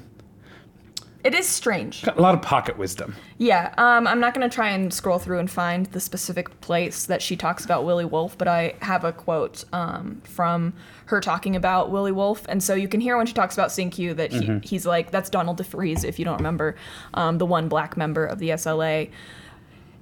It 1.26 1.34
is 1.34 1.48
strange. 1.48 2.04
a 2.06 2.22
lot 2.22 2.36
of 2.36 2.44
pocket 2.44 2.78
wisdom. 2.78 3.16
Yeah, 3.40 3.74
um, 3.80 4.06
I'm 4.06 4.20
not 4.20 4.36
going 4.36 4.48
to 4.48 4.54
try 4.54 4.70
and 4.70 4.94
scroll 4.94 5.18
through 5.18 5.40
and 5.40 5.50
find 5.50 5.88
the 5.88 6.00
specific 6.00 6.62
place 6.62 7.08
that 7.08 7.20
she 7.20 7.36
talks 7.36 7.66
about 7.66 7.84
Willie 7.84 8.06
Wolfe, 8.06 8.38
but 8.38 8.48
I 8.48 8.76
have 8.84 9.04
a 9.04 9.12
quote 9.12 9.66
um, 9.74 10.22
from 10.24 10.74
her 11.08 11.20
talking 11.20 11.56
about 11.56 11.90
Willie 11.90 12.12
Wolfe. 12.12 12.46
And 12.48 12.62
so 12.62 12.76
you 12.76 12.88
can 12.88 13.02
hear 13.02 13.18
when 13.18 13.26
she 13.26 13.34
talks 13.34 13.56
about 13.56 13.72
Q 13.72 14.14
that 14.14 14.32
he, 14.32 14.60
he's 14.64 14.86
like, 14.86 15.10
that's 15.10 15.32
Donald 15.32 15.58
DeFreeze, 15.58 16.06
if 16.06 16.20
you 16.20 16.26
don't 16.26 16.38
remember, 16.38 16.76
um, 17.16 17.40
the 17.40 17.46
one 17.48 17.70
black 17.70 17.98
member 17.98 18.24
of 18.24 18.38
the 18.38 18.50
SLA. 18.50 19.10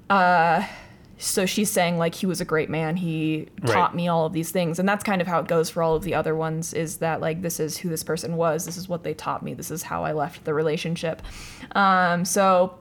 Uh, 0.10 0.68
so 1.24 1.46
she's 1.46 1.70
saying 1.72 1.98
like 1.98 2.16
he 2.16 2.26
was 2.26 2.42
a 2.42 2.46
great 2.46 2.70
man. 2.70 2.98
He 2.98 3.48
taught 3.66 3.76
Right. 3.76 3.96
me 3.96 4.08
all 4.08 4.26
of 4.26 4.34
these 4.34 4.52
things. 4.52 4.78
And 4.80 4.88
that's 4.88 5.04
kind 5.04 5.22
of 5.22 5.28
how 5.28 5.40
it 5.40 5.48
goes 5.48 5.70
for 5.70 5.82
all 5.82 5.96
of 5.96 6.04
the 6.04 6.14
other 6.14 6.36
ones 6.36 6.74
is 6.74 6.98
that 6.98 7.22
like 7.22 7.42
this 7.42 7.60
is 7.60 7.78
who 7.78 7.90
this 7.90 8.04
person 8.04 8.36
was. 8.36 8.66
This 8.66 8.76
is 8.78 8.90
what 8.90 9.04
they 9.04 9.14
taught 9.14 9.42
me. 9.42 9.54
This 9.54 9.72
is 9.72 9.84
how 9.84 10.04
i 10.04 10.12
left 10.12 10.44
the 10.46 10.54
relationship. 10.54 11.22
Um, 11.76 12.26
so 12.26 12.78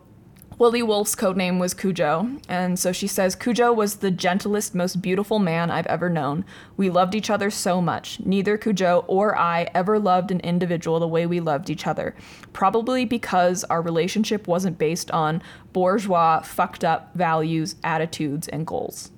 Willie 0.62 0.80
Wolfe's 0.80 1.16
codename 1.16 1.58
was 1.58 1.74
Cujo, 1.74 2.36
and 2.48 2.78
so 2.78 2.92
she 2.92 3.08
says 3.08 3.34
Cujo 3.34 3.72
was 3.72 3.96
the 3.96 4.12
gentlest, 4.12 4.76
most 4.76 5.02
beautiful 5.02 5.40
man 5.40 5.72
I've 5.72 5.88
ever 5.88 6.08
known. 6.08 6.44
We 6.76 6.88
loved 6.88 7.16
each 7.16 7.30
other 7.30 7.50
so 7.50 7.82
much. 7.82 8.20
Neither 8.20 8.56
Cujo 8.56 9.04
or 9.08 9.36
I 9.36 9.68
ever 9.74 9.98
loved 9.98 10.30
an 10.30 10.38
individual 10.38 11.00
the 11.00 11.08
way 11.08 11.26
we 11.26 11.40
loved 11.40 11.68
each 11.68 11.84
other. 11.84 12.14
Probably 12.52 13.04
because 13.04 13.64
our 13.64 13.82
relationship 13.82 14.46
wasn't 14.46 14.78
based 14.78 15.10
on 15.10 15.42
bourgeois, 15.72 16.42
fucked 16.42 16.84
up 16.84 17.10
values, 17.16 17.74
attitudes, 17.82 18.46
and 18.46 18.64
goals. 18.64 19.10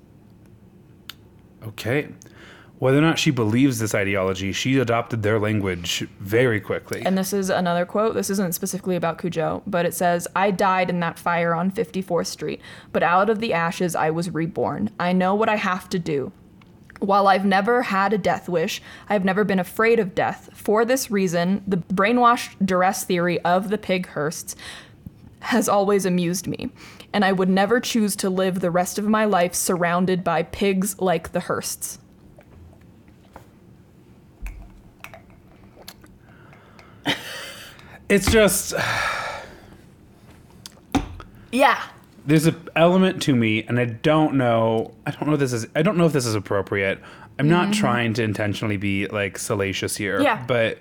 Okay. 1.61 2.07
Whether 2.77 2.97
or 2.97 3.01
not 3.01 3.19
she 3.19 3.31
believes 3.31 3.79
this 3.79 3.95
ideology, 3.95 4.51
she 4.51 4.77
adopted 4.79 5.23
their 5.23 5.39
language 5.39 6.05
very 6.19 6.59
quickly. 6.59 7.01
And 7.05 7.17
this 7.17 7.31
is 7.31 7.49
another 7.49 7.85
quote. 7.85 8.15
This 8.15 8.29
isn't 8.29 8.53
specifically 8.53 8.97
about 8.97 9.17
Cujo, 9.17 9.63
but 9.65 9.85
it 9.85 9.93
says, 9.93 10.27
I 10.35 10.51
died 10.51 10.89
in 10.89 10.99
that 10.99 11.17
fire 11.17 11.55
on 11.55 11.71
54th 11.71 12.27
Street, 12.27 12.61
but 12.91 13.01
out 13.01 13.29
of 13.29 13.39
the 13.39 13.53
ashes 13.53 13.95
I 13.95 14.09
was 14.09 14.29
reborn. 14.29 14.89
I 14.99 15.13
know 15.13 15.33
what 15.35 15.47
I 15.47 15.55
have 15.55 15.87
to 15.89 15.99
do. 15.99 16.33
While 16.99 17.27
I've 17.27 17.45
never 17.45 17.83
had 17.83 18.11
a 18.13 18.17
death 18.17 18.49
wish, 18.49 18.81
I've 19.09 19.25
never 19.25 19.43
been 19.43 19.59
afraid 19.59 19.99
of 19.99 20.15
death. 20.15 20.49
For 20.53 20.83
this 20.83 21.09
reason, 21.09 21.63
the 21.65 21.77
brainwashed 21.77 22.65
duress 22.65 23.03
theory 23.03 23.39
of 23.41 23.69
the 23.69 23.77
pig 23.77 24.07
Hearsts 24.07 24.55
has 25.39 25.69
always 25.69 26.05
amused 26.05 26.47
me, 26.47 26.71
and 27.13 27.23
I 27.23 27.31
would 27.31 27.49
never 27.49 27.79
choose 27.79 28.15
to 28.17 28.29
live 28.29 28.59
the 28.59 28.71
rest 28.71 28.97
of 28.97 29.07
my 29.07 29.23
life 29.23 29.53
surrounded 29.53 30.23
by 30.23 30.43
pigs 30.43 30.99
like 30.99 31.31
the 31.31 31.41
Hearsts. 31.41 31.99
it's 38.09 38.31
just 38.31 38.73
Yeah. 41.51 41.81
there's 42.25 42.47
an 42.47 42.69
element 42.75 43.21
to 43.23 43.35
me, 43.35 43.63
and 43.63 43.79
I 43.79 43.85
don't 43.85 44.35
know. 44.35 44.93
I 45.05 45.11
don't 45.11 45.27
know 45.27 45.33
if 45.33 45.39
this 45.39 45.53
is. 45.53 45.67
I 45.75 45.81
don't 45.81 45.97
know 45.97 46.05
if 46.05 46.13
this 46.13 46.25
is 46.25 46.35
appropriate. 46.35 46.99
I'm 47.39 47.49
not 47.49 47.73
trying 47.73 48.13
to 48.15 48.23
intentionally 48.23 48.77
be 48.77 49.07
like 49.07 49.37
salacious 49.37 49.97
here. 49.97 50.15
Mm-hmm. 50.15 50.23
Yeah. 50.23 50.43
But 50.47 50.79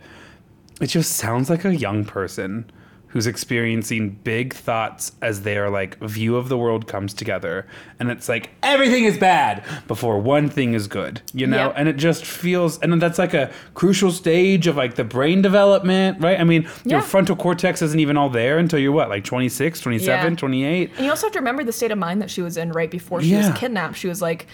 it 0.80 0.86
just 0.86 1.16
sounds 1.16 1.50
like 1.50 1.64
a 1.64 1.74
young 1.74 2.04
person 2.04 2.70
who's 3.14 3.28
experiencing 3.28 4.10
big 4.24 4.52
thoughts 4.52 5.12
as 5.22 5.42
their 5.42 5.70
like 5.70 5.96
view 6.00 6.34
of 6.36 6.48
the 6.48 6.58
world 6.58 6.88
comes 6.88 7.14
together 7.14 7.64
and 8.00 8.10
it's 8.10 8.28
like 8.28 8.50
everything 8.64 9.04
is 9.04 9.16
bad 9.16 9.62
before 9.86 10.18
one 10.18 10.48
thing 10.48 10.74
is 10.74 10.88
good 10.88 11.22
you 11.32 11.46
know 11.46 11.68
Yeah. 11.68 11.72
and 11.76 11.88
it 11.88 11.96
just 11.96 12.24
feels 12.26 12.76
and 12.80 13.00
that's 13.00 13.16
like 13.18 13.32
a 13.32 13.52
crucial 13.74 14.10
stage 14.10 14.66
of 14.66 14.74
like 14.76 14.96
the 14.96 15.04
brain 15.04 15.42
development 15.42 16.20
right 16.20 16.40
i 16.40 16.44
mean 16.44 16.68
your 16.84 17.00
frontal 17.02 17.36
cortex 17.36 17.80
isn't 17.82 18.00
even 18.00 18.16
all 18.16 18.30
there 18.30 18.58
until 18.58 18.80
you're 18.80 18.90
what 18.90 19.08
like 19.08 19.22
26 19.24 19.80
27 19.80 20.32
Yeah. 20.32 20.36
28 20.36 20.90
And 20.96 21.04
you 21.04 21.10
also 21.10 21.26
have 21.28 21.32
to 21.34 21.38
remember 21.38 21.62
the 21.62 21.72
state 21.72 21.92
of 21.92 21.98
mind 21.98 22.20
that 22.20 22.30
she 22.32 22.42
was 22.42 22.56
in 22.56 22.72
right 22.72 22.90
before 22.90 23.22
she 23.22 23.28
Yeah. 23.28 23.48
was 23.48 23.56
kidnapped. 23.58 23.96
She 23.96 24.08
was 24.08 24.20
like, 24.20 24.48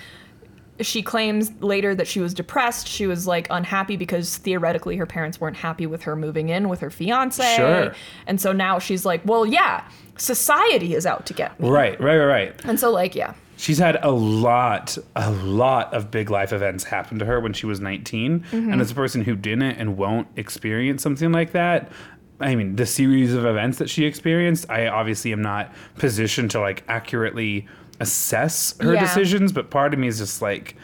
she 0.87 1.03
claims 1.03 1.53
later 1.61 1.95
that 1.95 2.07
she 2.07 2.20
was 2.20 2.35
depressed. 2.35 2.89
She 2.89 3.07
was 3.07 3.26
like 3.26 3.47
unhappy 3.51 3.97
because 3.97 4.37
theoretically 4.39 4.97
her 4.97 5.07
parents 5.07 5.41
weren't 5.41 5.57
happy 5.57 5.87
with 5.87 6.03
her 6.03 6.16
moving 6.16 6.49
in 6.49 6.68
with 6.68 6.81
her 6.81 6.91
fiance. 6.91 7.57
Sure. 7.57 7.95
And 8.26 8.41
so 8.41 8.53
now 8.53 8.78
she's 8.78 9.05
like, 9.05 9.20
well, 9.24 9.47
yeah, 9.47 9.85
society 10.16 10.95
is 10.95 11.07
out 11.07 11.26
to 11.26 11.35
get 11.35 11.59
me. 11.61 11.68
right 11.68 12.01
right 12.01 12.18
right 12.18 12.26
right 12.26 12.64
And 12.64 12.78
so, 12.78 12.91
like, 12.91 13.14
yeah. 13.14 13.35
She's 13.57 13.78
had 13.78 14.03
a 14.03 14.11
lot, 14.11 14.97
a 15.16 15.31
lot 15.31 15.93
of 15.93 16.11
big 16.11 16.31
life 16.31 16.51
events 16.51 16.85
happen 16.85 17.18
to 17.18 17.26
her 17.26 17.41
when 17.41 17.53
she 17.53 17.66
was 17.66 17.78
19. 17.78 18.41
Mm-hmm. 18.41 18.72
And 18.72 18.81
as 18.81 18.91
a 18.91 18.95
person 18.95 19.22
who 19.22 19.37
didn't 19.37 19.72
and 19.72 19.99
won't 19.99 20.28
experience 20.37 21.03
something 21.03 21.31
like 21.31 21.53
that, 21.53 21.93
I 22.41 22.55
mean, 22.55 22.76
the 22.76 22.87
series 22.87 23.35
of 23.35 23.45
events 23.45 23.76
that 23.76 23.91
she 23.91 24.07
experienced, 24.07 24.64
I 24.70 24.87
obviously 24.87 25.33
am 25.33 25.43
not 25.43 25.74
positioned 25.97 26.51
to 26.53 26.61
like 26.61 26.85
accurately 26.89 27.68
assess 28.01 28.74
her 28.80 28.94
Yeah. 28.94 29.01
decisions, 29.01 29.53
but 29.53 29.70
part 29.70 29.92
of 29.94 30.01
me 30.01 30.09
is 30.09 30.18
just 30.18 30.40
like, 30.42 30.76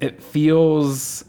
it 0.00 0.22
feels, 0.22 1.24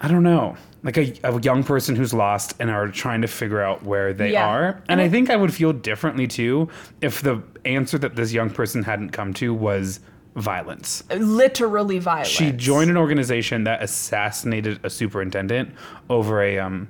I 0.00 0.08
don't 0.08 0.22
know, 0.22 0.56
like 0.82 0.96
a, 0.96 1.12
a 1.24 1.40
young 1.40 1.64
person 1.64 1.96
who's 1.96 2.12
lost 2.14 2.54
and 2.60 2.70
are 2.70 2.88
trying 2.88 3.22
to 3.22 3.28
figure 3.28 3.60
out 3.62 3.82
where 3.84 4.12
they 4.12 4.32
Yeah. 4.32 4.46
are. 4.48 4.66
And 4.70 4.82
And 4.88 5.00
I 5.00 5.04
it- 5.04 5.10
think 5.10 5.30
I 5.30 5.36
would 5.36 5.52
feel 5.52 5.72
differently 5.72 6.26
too 6.26 6.68
if 7.00 7.22
the 7.22 7.42
answer 7.64 7.98
that 7.98 8.16
this 8.16 8.32
young 8.32 8.50
person 8.50 8.82
hadn't 8.84 9.10
come 9.10 9.32
to 9.34 9.52
was 9.54 10.00
violence. 10.36 11.02
Literally 11.10 11.98
violence. 11.98 12.28
She 12.28 12.52
joined 12.52 12.90
an 12.90 12.96
organization 12.96 13.64
that 13.64 13.82
assassinated 13.82 14.78
a 14.84 14.90
superintendent 14.90 15.70
over 16.08 16.42
a 16.42 16.58
um, 16.60 16.88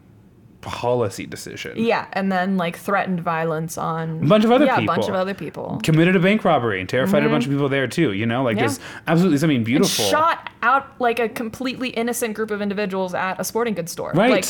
policy 0.61 1.25
decision. 1.27 1.75
Yeah, 1.77 2.07
and 2.13 2.31
then 2.33 2.57
like 2.57 2.77
threatened 2.77 3.21
violence 3.21 3.79
on 3.79 4.23
A 4.25 4.27
bunch 4.27 4.45
of 4.45 4.51
other 4.51 4.65
yeah, 4.67 4.79
people. 4.79 4.93
a 4.93 4.97
bunch 4.97 5.09
of 5.09 5.15
other 5.15 5.35
people. 5.35 5.81
Committed 5.85 6.17
a 6.17 6.21
bank 6.21 6.45
robbery 6.45 6.81
and 6.81 6.89
terrified 6.89 7.25
a 7.25 7.29
bunch 7.29 7.45
of 7.47 7.51
people 7.53 7.69
there 7.69 7.87
too. 7.87 8.13
You 8.13 8.27
know, 8.27 8.43
like 8.43 8.57
Mm-hmm. 8.57 8.65
Yeah. 8.65 8.67
there's 8.69 8.81
absolutely 9.07 9.39
something 9.39 9.57
And 9.57 9.65
beautiful. 9.65 10.05
shot 10.07 10.51
out 10.63 11.01
like 11.01 11.19
a 11.21 11.29
completely 11.29 11.91
innocent 11.91 12.35
group 12.35 12.51
of 12.51 12.61
individuals 12.61 13.15
at 13.15 13.39
a 13.41 13.45
sporting 13.45 13.75
goods 13.75 13.93
store. 13.93 14.13
Right. 14.15 14.31
Like, 14.31 14.45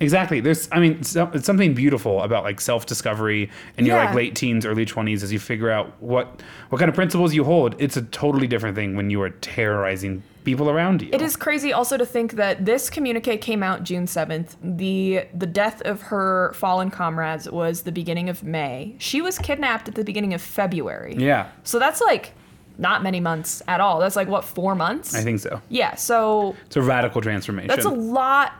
exactly. 0.00 0.40
There's, 0.40 0.68
I 0.72 0.80
mean, 0.80 1.02
so, 1.04 1.30
it's 1.32 1.46
something 1.46 1.72
beautiful 1.72 2.20
about 2.22 2.42
like 2.42 2.60
self-discovery 2.60 3.48
in 3.78 3.86
your 3.86 3.96
Yeah. 3.96 4.06
like 4.06 4.14
late 4.14 4.34
teens, 4.34 4.66
early 4.66 4.84
20s 4.84 5.22
as 5.22 5.32
you 5.32 5.38
figure 5.38 5.70
out 5.70 5.92
what 6.00 6.42
what 6.70 6.78
kind 6.78 6.88
of 6.88 6.94
principles 6.96 7.32
you 7.32 7.44
hold. 7.44 7.76
It's 7.78 7.96
a 7.96 8.02
totally 8.02 8.48
different 8.48 8.74
thing 8.74 8.96
when 8.96 9.08
you 9.08 9.22
are 9.22 9.30
terrorizing 9.30 10.24
people 10.44 10.70
around 10.70 11.02
you. 11.02 11.08
It 11.12 11.22
is 11.22 11.36
crazy 11.36 11.72
also 11.72 11.96
to 11.96 12.06
think 12.06 12.32
that 12.32 12.64
this 12.64 12.90
communique 12.90 13.38
came 13.38 13.62
out 13.62 13.82
June 13.82 14.06
7th. 14.06 14.56
The 14.62 15.26
the 15.34 15.46
death 15.46 15.80
of 15.82 16.02
her 16.02 16.52
fallen 16.54 16.90
comrades 16.90 17.50
was 17.50 17.82
the 17.82 17.92
beginning 17.92 18.28
of 18.28 18.42
May. 18.42 18.94
She 18.98 19.20
was 19.22 19.38
kidnapped 19.38 19.88
at 19.88 19.94
the 19.94 20.04
beginning 20.04 20.34
of 20.34 20.40
February. 20.42 21.14
Yeah, 21.18 21.48
So 21.64 21.78
that's 21.78 22.00
like 22.00 22.32
not 22.76 23.02
many 23.02 23.20
months 23.20 23.62
at 23.68 23.80
all. 23.80 24.00
That's 24.00 24.16
like 24.16 24.28
what 24.28 24.44
4 24.44 24.74
months? 24.74 25.14
I 25.14 25.22
think 25.22 25.40
so. 25.40 25.60
Yeah, 25.68 25.94
so 25.94 26.54
It's 26.66 26.76
a 26.76 26.82
radical 26.82 27.20
transformation. 27.20 27.68
that's 27.68 27.84
a 27.86 27.90
lot 27.90 28.52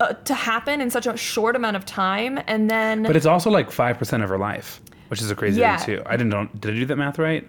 uh, 0.00 0.12
to 0.12 0.34
happen 0.34 0.80
in 0.80 0.90
such 0.90 1.06
a 1.06 1.16
short 1.16 1.54
amount 1.56 1.76
of 1.76 1.84
time 1.84 2.38
and 2.46 2.68
then 2.70 3.02
But 3.04 3.16
it's 3.16 3.26
also 3.26 3.50
like 3.50 3.70
five 3.70 3.98
percent 3.98 4.22
of 4.22 4.28
her 4.28 4.38
life, 4.38 4.80
which 5.08 5.20
is 5.22 5.30
a 5.30 5.34
crazy 5.34 5.60
Yeah. 5.60 5.76
thing 5.76 5.96
too. 5.96 6.02
I 6.06 6.12
didn't 6.16 6.30
know. 6.30 6.48
Did 6.58 6.72
I 6.72 6.74
do 6.74 6.86
that 6.86 6.96
math 6.96 7.18
right? 7.18 7.48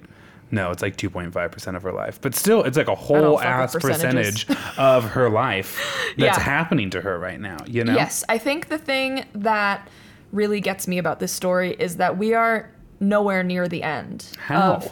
No, 0.54 0.70
it's 0.70 0.84
like 0.84 0.96
two 0.98 1.10
point 1.10 1.34
five 1.34 1.52
percent 1.52 1.76
of 1.76 1.82
her 1.82 1.92
life. 1.92 2.22
But 2.22 2.36
still, 2.36 2.64
it's 2.64 2.78
like 2.78 2.88
a 2.88 2.94
whole 2.96 3.42
ass 3.42 3.74
percentage 3.76 4.46
of 4.78 5.04
her 5.06 5.28
life 5.30 5.80
that's 6.18 6.38
Yeah. 6.38 6.40
happening 6.40 6.92
to 6.92 7.02
her 7.02 7.18
right 7.18 7.40
now. 7.40 7.58
You 7.68 7.84
know? 7.84 7.96
Yes, 7.96 8.24
I 8.30 8.38
think 8.38 8.68
the 8.70 8.78
thing 8.78 9.26
that 9.34 9.90
really 10.32 10.62
gets 10.62 10.88
me 10.88 11.00
about 11.00 11.20
this 11.20 11.32
story 11.32 11.76
is 11.80 11.98
that 11.98 12.18
we 12.20 12.34
are 12.36 12.70
nowhere 13.00 13.42
near 13.44 13.68
the 13.68 13.82
end. 13.82 14.28
How? 14.38 14.74
Of, 14.74 14.92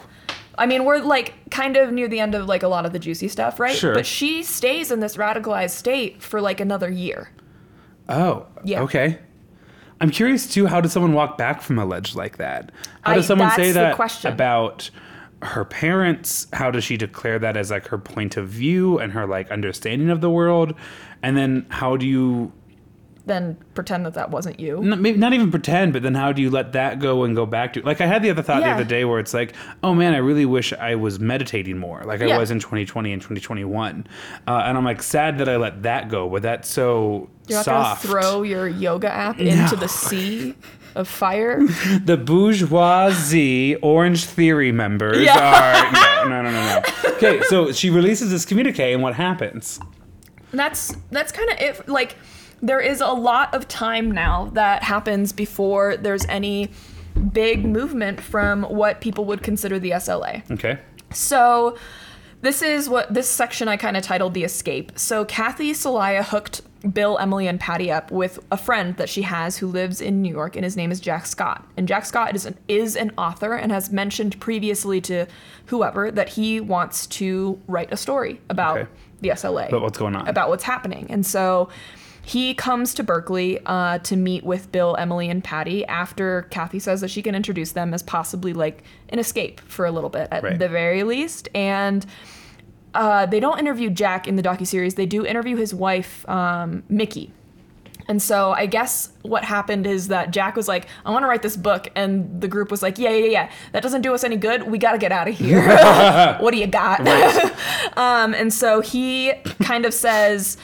I 0.58 0.66
mean, 0.66 0.84
we're 0.84 0.98
like 0.98 1.34
kind 1.50 1.76
of 1.76 1.92
near 1.92 2.08
the 2.08 2.18
end 2.18 2.34
of 2.34 2.46
like 2.46 2.62
a 2.64 2.68
lot 2.68 2.84
of 2.84 2.92
the 2.92 2.98
juicy 2.98 3.28
stuff, 3.28 3.60
right? 3.60 3.74
Sure. 3.76 3.94
But 3.94 4.04
she 4.04 4.42
stays 4.42 4.90
in 4.90 4.98
this 4.98 5.16
radicalized 5.16 5.70
state 5.70 6.20
for 6.22 6.40
like 6.40 6.58
another 6.60 6.90
year. 6.90 7.30
Oh. 8.08 8.46
Yeah. 8.64 8.82
Okay. 8.82 9.18
I'm 10.00 10.10
curious 10.10 10.52
too. 10.52 10.66
How 10.66 10.80
does 10.80 10.92
someone 10.92 11.12
walk 11.12 11.38
back 11.38 11.62
from 11.62 11.78
a 11.78 11.84
ledge 11.84 12.16
like 12.16 12.38
that? 12.38 12.72
How 13.02 13.12
I- 13.12 13.14
does 13.14 13.26
someone 13.28 13.52
say 13.52 13.70
that 13.72 13.94
question. 13.94 14.32
about 14.32 14.90
her 15.42 15.64
parents? 15.64 16.46
How 16.52 16.70
does 16.70 16.84
she 16.84 16.96
declare 16.96 17.38
that 17.38 17.56
as 17.56 17.70
like 17.70 17.88
her 17.88 17.98
point 17.98 18.36
of 18.36 18.48
view 18.48 18.98
and 18.98 19.12
her 19.12 19.26
like 19.26 19.50
understanding 19.50 20.10
of 20.10 20.20
the 20.20 20.30
world? 20.30 20.74
And 21.22 21.36
then 21.36 21.66
how 21.68 21.96
do 21.96 22.06
you 22.06 22.52
then 23.24 23.56
pretend 23.74 24.04
that 24.04 24.14
that 24.14 24.30
wasn't 24.32 24.58
you. 24.58 24.78
N- 24.82 25.00
maybe 25.00 25.16
not 25.16 25.32
even 25.32 25.48
pretend, 25.52 25.92
but 25.92 26.02
then 26.02 26.16
how 26.16 26.32
do 26.32 26.42
you 26.42 26.50
let 26.50 26.72
that 26.72 26.98
go 26.98 27.22
and 27.22 27.36
go 27.36 27.46
back 27.46 27.72
to 27.74 27.82
like 27.82 28.00
I 28.00 28.06
had 28.06 28.20
the 28.24 28.30
other 28.30 28.42
thought 28.42 28.62
Yeah. 28.62 28.70
the 28.70 28.74
other 28.74 28.84
day 28.84 29.04
where 29.04 29.20
it's 29.20 29.32
like, 29.32 29.54
oh 29.84 29.94
man, 29.94 30.12
I 30.12 30.16
really 30.16 30.44
wish 30.44 30.72
I 30.72 30.96
was 30.96 31.20
meditating 31.20 31.78
more, 31.78 32.02
like 32.04 32.20
I 32.20 32.26
Yeah. 32.26 32.38
was 32.38 32.50
in 32.50 32.58
2020 32.58 33.12
and 33.12 33.22
2021, 33.22 34.08
uh, 34.48 34.62
and 34.66 34.76
I'm 34.76 34.84
like 34.84 35.04
sad 35.04 35.38
that 35.38 35.48
I 35.48 35.54
let 35.56 35.84
that 35.84 36.08
go, 36.08 36.28
but 36.28 36.42
that's 36.42 36.68
so 36.68 37.30
You're 37.46 37.58
not 37.58 37.64
soft. 37.64 38.02
gonna 38.02 38.12
throw 38.22 38.42
your 38.42 38.66
yoga 38.66 39.12
app 39.12 39.38
into 39.38 39.76
the 39.76 39.88
sea 39.88 40.56
of 40.94 41.08
fire. 41.08 41.58
the 42.04 42.16
bourgeoisie 42.16 43.76
Orange 43.76 44.24
Theory 44.24 44.72
members 44.72 45.18
Yeah. 45.18 45.38
are 45.38 46.28
no, 46.28 46.42
no, 46.42 46.42
no, 46.42 46.50
no, 46.50 46.82
no. 47.04 47.12
Okay, 47.16 47.40
so 47.48 47.72
she 47.72 47.90
releases 47.90 48.30
this 48.30 48.44
communique, 48.44 48.92
and 48.92 49.02
what 49.02 49.14
happens? 49.14 49.80
that's 50.54 50.94
that's 51.10 51.32
kind 51.32 51.48
of 51.50 51.58
it. 51.60 51.88
Like 51.88 52.16
there 52.60 52.80
is 52.80 53.00
a 53.00 53.08
lot 53.12 53.54
of 53.54 53.66
time 53.68 54.10
now 54.10 54.50
that 54.52 54.82
happens 54.82 55.32
before 55.32 55.96
there's 55.96 56.26
any 56.26 56.70
big 57.32 57.64
movement 57.64 58.20
from 58.20 58.62
what 58.64 59.00
people 59.00 59.24
would 59.24 59.42
consider 59.42 59.78
the 59.78 59.90
SLA. 59.92 60.48
Okay, 60.50 60.78
So 61.12 61.76
this 62.42 62.60
is 62.62 62.88
what 62.88 63.12
this 63.12 63.28
section 63.28 63.66
I 63.68 63.76
kind 63.76 63.96
of 63.96 64.02
titled 64.02 64.34
the 64.34 64.44
escape. 64.44 64.92
So 64.96 65.24
Kathy 65.24 65.72
Soliah 65.72 66.24
hooked 66.24 66.60
Bill, 66.92 67.16
Emily, 67.18 67.46
and 67.46 67.60
Patty 67.60 67.90
up 67.92 68.10
with 68.10 68.38
a 68.50 68.56
friend 68.56 68.96
that 68.96 69.08
she 69.08 69.22
has 69.22 69.56
who 69.58 69.66
lives 69.68 70.00
in 70.00 70.20
New 70.22 70.32
York, 70.32 70.56
and 70.56 70.64
his 70.64 70.76
name 70.76 70.90
is 70.90 70.98
Jack 71.00 71.26
Scott. 71.26 71.64
And 71.76 71.86
Jack 71.86 72.04
Scott 72.04 72.34
is 72.34 72.44
an, 72.46 72.58
is 72.66 72.96
an 72.96 73.12
author 73.16 73.54
and 73.54 73.70
has 73.70 73.90
mentioned 73.92 74.40
previously 74.40 75.00
to 75.02 75.26
whoever 75.66 76.10
that 76.10 76.30
he 76.30 76.60
wants 76.60 77.06
to 77.08 77.60
write 77.68 77.92
a 77.92 77.96
story 77.96 78.40
about 78.50 78.78
Okay. 78.78 78.90
the 79.20 79.28
SLA, 79.30 79.68
About 79.68 79.82
what's 79.82 79.98
going 79.98 80.16
on. 80.16 80.26
about 80.26 80.48
what's 80.48 80.64
happening. 80.64 81.06
And 81.08 81.24
so 81.24 81.68
he 82.24 82.54
comes 82.54 82.94
to 82.94 83.02
Berkeley 83.02 83.60
uh, 83.66 83.98
to 83.98 84.16
meet 84.16 84.44
with 84.44 84.70
Bill, 84.72 84.96
Emily, 84.98 85.28
and 85.28 85.42
Patty 85.42 85.84
after 85.86 86.42
Kathy 86.50 86.78
says 86.78 87.00
that 87.00 87.10
she 87.10 87.22
can 87.22 87.34
introduce 87.34 87.72
them 87.72 87.92
as 87.94 88.02
possibly 88.02 88.52
like 88.52 88.82
an 89.08 89.18
escape 89.18 89.60
for 89.60 89.86
a 89.86 89.90
little 89.92 90.10
bit 90.10 90.28
at 90.30 90.42
Right. 90.42 90.58
the 90.58 90.68
very 90.68 91.02
least. 91.04 91.48
And 91.54 92.06
uh, 92.94 93.26
they 93.26 93.40
don't 93.40 93.58
interview 93.58 93.90
Jack 93.90 94.28
in 94.28 94.36
the 94.36 94.42
docuseries. 94.42 94.96
They 94.96 95.06
do 95.06 95.24
interview 95.24 95.56
his 95.56 95.74
wife, 95.74 96.28
um, 96.28 96.82
Mickey. 96.88 97.32
And 98.08 98.20
so 98.20 98.52
I 98.52 98.66
guess 98.66 99.12
what 99.22 99.44
happened 99.44 99.86
is 99.86 100.08
that 100.08 100.32
Jack 100.32 100.56
was 100.56 100.68
like, 100.68 100.86
I 101.06 101.10
want 101.10 101.22
to 101.22 101.28
write 101.28 101.42
this 101.42 101.56
book. 101.56 101.88
And 101.94 102.40
the 102.40 102.48
group 102.48 102.70
was 102.70 102.82
like, 102.82 102.98
yeah, 102.98 103.10
yeah, 103.10 103.26
yeah. 103.26 103.50
That 103.72 103.82
doesn't 103.82 104.02
do 104.02 104.12
us 104.14 104.24
any 104.24 104.36
good. 104.36 104.64
We 104.64 104.78
got 104.78 104.92
to 104.92 104.98
get 104.98 105.12
out 105.12 105.28
of 105.28 105.34
here. 105.34 105.62
what 106.40 106.52
do 106.52 106.58
you 106.58 106.66
got? 106.66 107.00
um, 107.96 108.34
and 108.34 108.52
so 108.52 108.80
he 108.80 109.32
kind 109.62 109.84
of 109.84 109.94
says, 109.94 110.56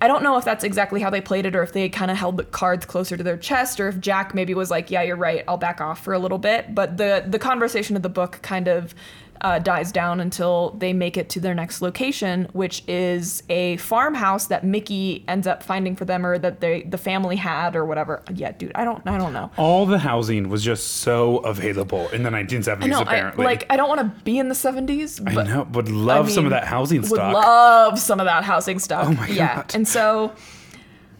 I 0.00 0.08
don't 0.08 0.24
know 0.24 0.36
if 0.36 0.44
that's 0.44 0.64
exactly 0.64 1.00
how 1.00 1.10
they 1.10 1.20
played 1.20 1.46
it 1.46 1.54
or 1.54 1.62
if 1.62 1.72
they 1.72 1.88
kind 1.88 2.10
of 2.10 2.16
held 2.16 2.36
the 2.36 2.44
cards 2.44 2.86
closer 2.86 3.16
to 3.16 3.22
their 3.22 3.36
chest 3.36 3.78
or 3.78 3.88
if 3.88 4.00
Jack 4.00 4.34
maybe 4.34 4.54
was 4.54 4.70
like, 4.70 4.90
yeah, 4.90 5.02
you're 5.02 5.16
right. 5.16 5.44
I'll 5.46 5.58
back 5.58 5.80
off 5.80 6.02
for 6.02 6.12
a 6.12 6.18
little 6.18 6.38
bit. 6.38 6.74
But 6.74 6.96
the, 6.96 7.24
the 7.28 7.38
conversation 7.38 7.94
of 7.94 8.02
the 8.02 8.08
book 8.08 8.40
kind 8.42 8.66
of 8.68 8.94
uh, 9.42 9.58
dies 9.58 9.90
down 9.92 10.20
until 10.20 10.70
they 10.78 10.92
make 10.92 11.16
it 11.16 11.28
to 11.28 11.40
their 11.40 11.52
next 11.54 11.82
location, 11.82 12.48
which 12.52 12.82
is 12.88 13.42
a 13.48 13.76
farmhouse 13.78 14.46
that 14.46 14.64
Mickey 14.64 15.24
ends 15.26 15.46
up 15.48 15.62
finding 15.64 15.96
for 15.96 16.04
them 16.04 16.24
or 16.24 16.38
that 16.38 16.60
they, 16.60 16.82
the 16.82 16.96
family 16.96 17.34
had 17.36 17.74
or 17.74 17.84
whatever. 17.84 18.22
Yeah, 18.32 18.52
dude, 18.52 18.70
I 18.76 18.84
don't, 18.84 19.04
I 19.06 19.18
don't 19.18 19.32
know. 19.32 19.50
all 19.56 19.84
the 19.84 19.98
housing 19.98 20.48
was 20.48 20.62
just 20.62 20.86
so 20.98 21.38
available 21.38 22.08
in 22.10 22.22
the 22.22 22.30
1970s. 22.30 22.82
I 22.84 22.86
know, 22.86 22.98
I, 23.00 23.02
apparently, 23.02 23.44
like, 23.44 23.66
I 23.68 23.76
don't 23.76 23.88
want 23.88 24.00
to 24.00 24.22
be 24.22 24.38
in 24.38 24.48
the 24.48 24.54
70s, 24.54 25.20
I 25.28 25.34
but 25.34 25.46
know, 25.48 25.66
would 25.72 25.88
love 25.88 26.30
some 26.30 26.44
of 26.44 26.50
that 26.52 26.64
housing 26.64 27.00
would 27.00 27.10
stock. 27.10 27.34
love 27.34 27.98
some 27.98 28.20
of 28.20 28.26
that 28.26 28.44
housing 28.44 28.78
stuff. 28.78 29.08
Oh 29.08 29.12
my 29.12 29.26
Yeah, 29.26 29.56
God. 29.56 29.74
and 29.74 29.88
so, 29.88 30.32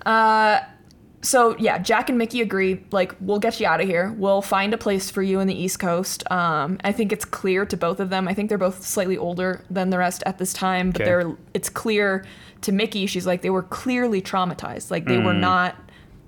uh, 0.06 0.60
so 1.22 1.56
yeah, 1.58 1.78
Jack 1.78 2.08
and 2.08 2.18
Mickey 2.18 2.40
agree. 2.42 2.82
Like, 2.90 3.14
we'll 3.20 3.38
get 3.38 3.60
you 3.60 3.66
out 3.66 3.80
of 3.80 3.86
here. 3.86 4.12
We'll 4.18 4.42
find 4.42 4.74
a 4.74 4.78
place 4.78 5.08
for 5.10 5.22
you 5.22 5.38
in 5.40 5.46
the 5.46 5.54
East 5.54 5.78
Coast. 5.78 6.28
Um, 6.30 6.78
I 6.84 6.90
think 6.92 7.12
it's 7.12 7.24
clear 7.24 7.64
to 7.66 7.76
both 7.76 8.00
of 8.00 8.10
them. 8.10 8.26
I 8.26 8.34
think 8.34 8.48
they're 8.48 8.58
both 8.58 8.84
slightly 8.84 9.16
older 9.16 9.64
than 9.70 9.90
the 9.90 9.98
rest 9.98 10.22
at 10.26 10.38
this 10.38 10.52
time, 10.52 10.90
but 10.90 11.00
Okay. 11.02 11.10
they're. 11.10 11.36
It's 11.54 11.68
clear 11.68 12.24
to 12.62 12.72
Mickey. 12.72 13.06
She's 13.06 13.26
like 13.26 13.42
they 13.42 13.50
were 13.50 13.62
clearly 13.62 14.20
traumatized. 14.20 14.90
Like 14.90 15.04
they 15.06 15.18
were 15.18 15.32
not 15.34 15.76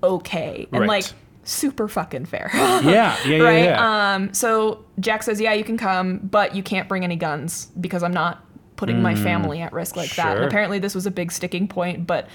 okay, 0.03 0.67
and 0.71 0.83
Mm. 0.83 0.87
Right. 0.87 0.87
like 0.87 1.05
super 1.43 1.87
fucking 1.87 2.25
fair. 2.25 2.49
yeah, 2.53 2.81
yeah, 2.81 3.15
yeah, 3.27 3.43
right? 3.43 3.63
yeah. 3.65 4.13
Um, 4.15 4.33
so 4.33 4.83
Jack 4.99 5.23
says, 5.23 5.39
"Yeah, 5.41 5.53
you 5.53 5.63
can 5.63 5.77
come, 5.77 6.19
but 6.19 6.55
you 6.55 6.63
can't 6.63 6.87
bring 6.87 7.03
any 7.03 7.15
guns 7.15 7.67
because 7.79 8.01
I'm 8.03 8.13
not 8.13 8.43
putting 8.75 9.01
my 9.01 9.15
family 9.15 9.61
at 9.61 9.71
risk 9.73 9.95
like 9.95 10.13
that." 10.15 10.35
And 10.37 10.45
Mm. 10.45 10.47
apparently, 10.47 10.79
this 10.79 10.95
was 10.95 11.05
a 11.05 11.11
big 11.11 11.31
sticking 11.31 11.67
point, 11.67 12.07
but 12.07 12.27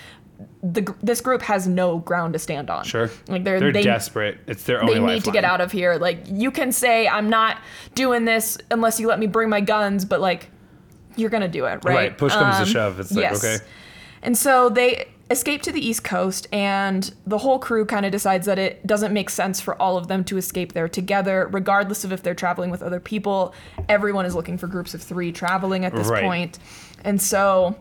the 0.63 0.95
this 1.03 1.21
group 1.21 1.43
has 1.43 1.67
no 1.67 1.99
ground 1.99 2.33
to 2.35 2.39
stand 2.39 2.71
on. 2.71 2.85
sure, 2.85 3.11
like 3.29 3.45
they're 3.45 3.61
they're 3.61 3.73
they, 3.73 3.83
desperate. 3.83 4.39
It's 4.47 4.65
their 4.65 4.83
only 4.83 4.95
they 4.95 5.01
need 5.01 5.25
to 5.25 5.31
get 5.31 5.45
out 5.45 5.61
of 5.61 5.73
here. 5.73 5.97
Like 5.97 6.21
you 6.27 6.51
can 6.51 6.73
say, 6.73 7.09
"I'm 7.09 7.29
not 7.31 7.59
doing 7.95 8.25
this 8.25 8.59
unless 8.71 9.01
you 9.01 9.09
let 9.09 9.19
me 9.19 9.27
bring 9.27 9.49
my 9.49 9.61
guns," 9.61 10.05
but 10.05 10.21
like 10.21 10.51
you're 11.17 11.31
gonna 11.31 11.49
do 11.49 11.65
it, 11.67 11.85
right? 11.85 11.95
Right, 11.95 12.19
push 12.19 12.33
comes 12.33 12.57
to 12.57 12.63
Um, 12.63 12.69
shove, 12.69 13.01
it's 13.01 13.13
like, 13.13 13.33
okay. 13.33 13.59
And 14.23 14.37
so 14.37 14.69
they 14.69 15.09
escape 15.31 15.63
to 15.63 15.73
the 15.73 15.87
East 15.87 16.03
Coast, 16.03 16.49
and 16.53 17.13
the 17.27 17.39
whole 17.39 17.59
crew 17.59 17.85
kind 17.85 18.05
of 18.05 18.13
decides 18.13 18.47
that 18.47 18.59
it 18.59 18.85
doesn't 18.87 19.13
make 19.13 19.31
sense 19.31 19.61
for 19.61 19.81
all 19.81 19.97
of 19.97 20.09
them 20.09 20.25
to 20.25 20.37
escape 20.37 20.73
there 20.73 20.89
together, 20.89 21.49
regardless 21.53 22.05
of 22.05 22.13
if 22.13 22.23
they're 22.23 22.35
traveling 22.35 22.71
with 22.71 22.83
other 22.83 23.01
people. 23.01 23.55
Everyone 23.89 24.27
is 24.27 24.35
looking 24.35 24.59
for 24.59 24.67
groups 24.67 24.93
of 24.95 25.03
three 25.03 25.31
traveling 25.33 25.85
at 25.85 25.95
this 25.95 26.09
Right. 26.09 26.23
point. 26.25 26.59
And 27.05 27.21
so 27.23 27.77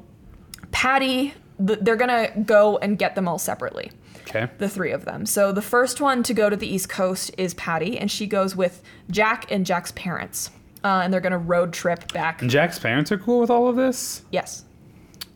Patty, 0.72 1.34
th- 1.66 1.80
they're 1.82 1.96
gonna 1.96 2.30
go 2.46 2.78
and 2.78 2.98
get 2.98 3.16
them 3.16 3.28
all 3.28 3.38
separately 3.40 3.92
Okay, 4.28 4.48
the 4.60 4.70
three 4.70 4.92
of 4.92 5.06
them. 5.06 5.26
So 5.26 5.52
the 5.52 5.62
first 5.62 6.00
one 6.02 6.22
to 6.24 6.34
go 6.34 6.50
to 6.50 6.56
the 6.56 6.68
East 6.68 6.88
Coast 6.90 7.32
is 7.38 7.54
Patty, 7.56 7.98
and 7.98 8.12
she 8.12 8.28
goes 8.28 8.56
with 8.56 8.84
Jack 9.10 9.52
and 9.52 9.66
Jack's 9.66 9.92
parents. 9.94 10.52
Uh, 10.84 11.02
and 11.04 11.12
they're 11.12 11.20
gonna 11.22 11.38
road 11.38 11.74
trip 11.74 12.12
back. 12.14 12.42
and 12.42 12.50
Jack's 12.50 12.78
parents 12.80 13.12
are 13.12 13.18
cool 13.18 13.40
with 13.40 13.50
all 13.50 13.68
of 13.68 13.76
this. 13.76 14.22
Yes. 14.32 14.66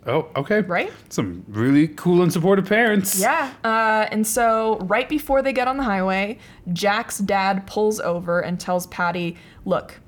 Oh, 0.06 0.28
okay, 0.36 0.62
Right? 0.62 0.92
Some 1.10 1.46
really 1.48 1.88
cool 1.88 2.24
and 2.24 2.32
supportive 2.32 2.66
parents. 2.68 3.20
Yeah. 3.20 3.54
Uh, 3.64 4.06
and 4.12 4.28
so 4.28 4.78
right 4.82 5.08
before 5.08 5.42
they 5.42 5.54
get 5.54 5.68
on 5.68 5.78
the 5.78 5.84
highway, 5.84 6.38
Jack's 6.74 7.20
dad 7.20 7.66
pulls 7.68 8.00
over 8.02 8.42
and 8.42 8.60
tells 8.60 8.86
Patty, 8.88 9.38
"Look, 9.66 10.00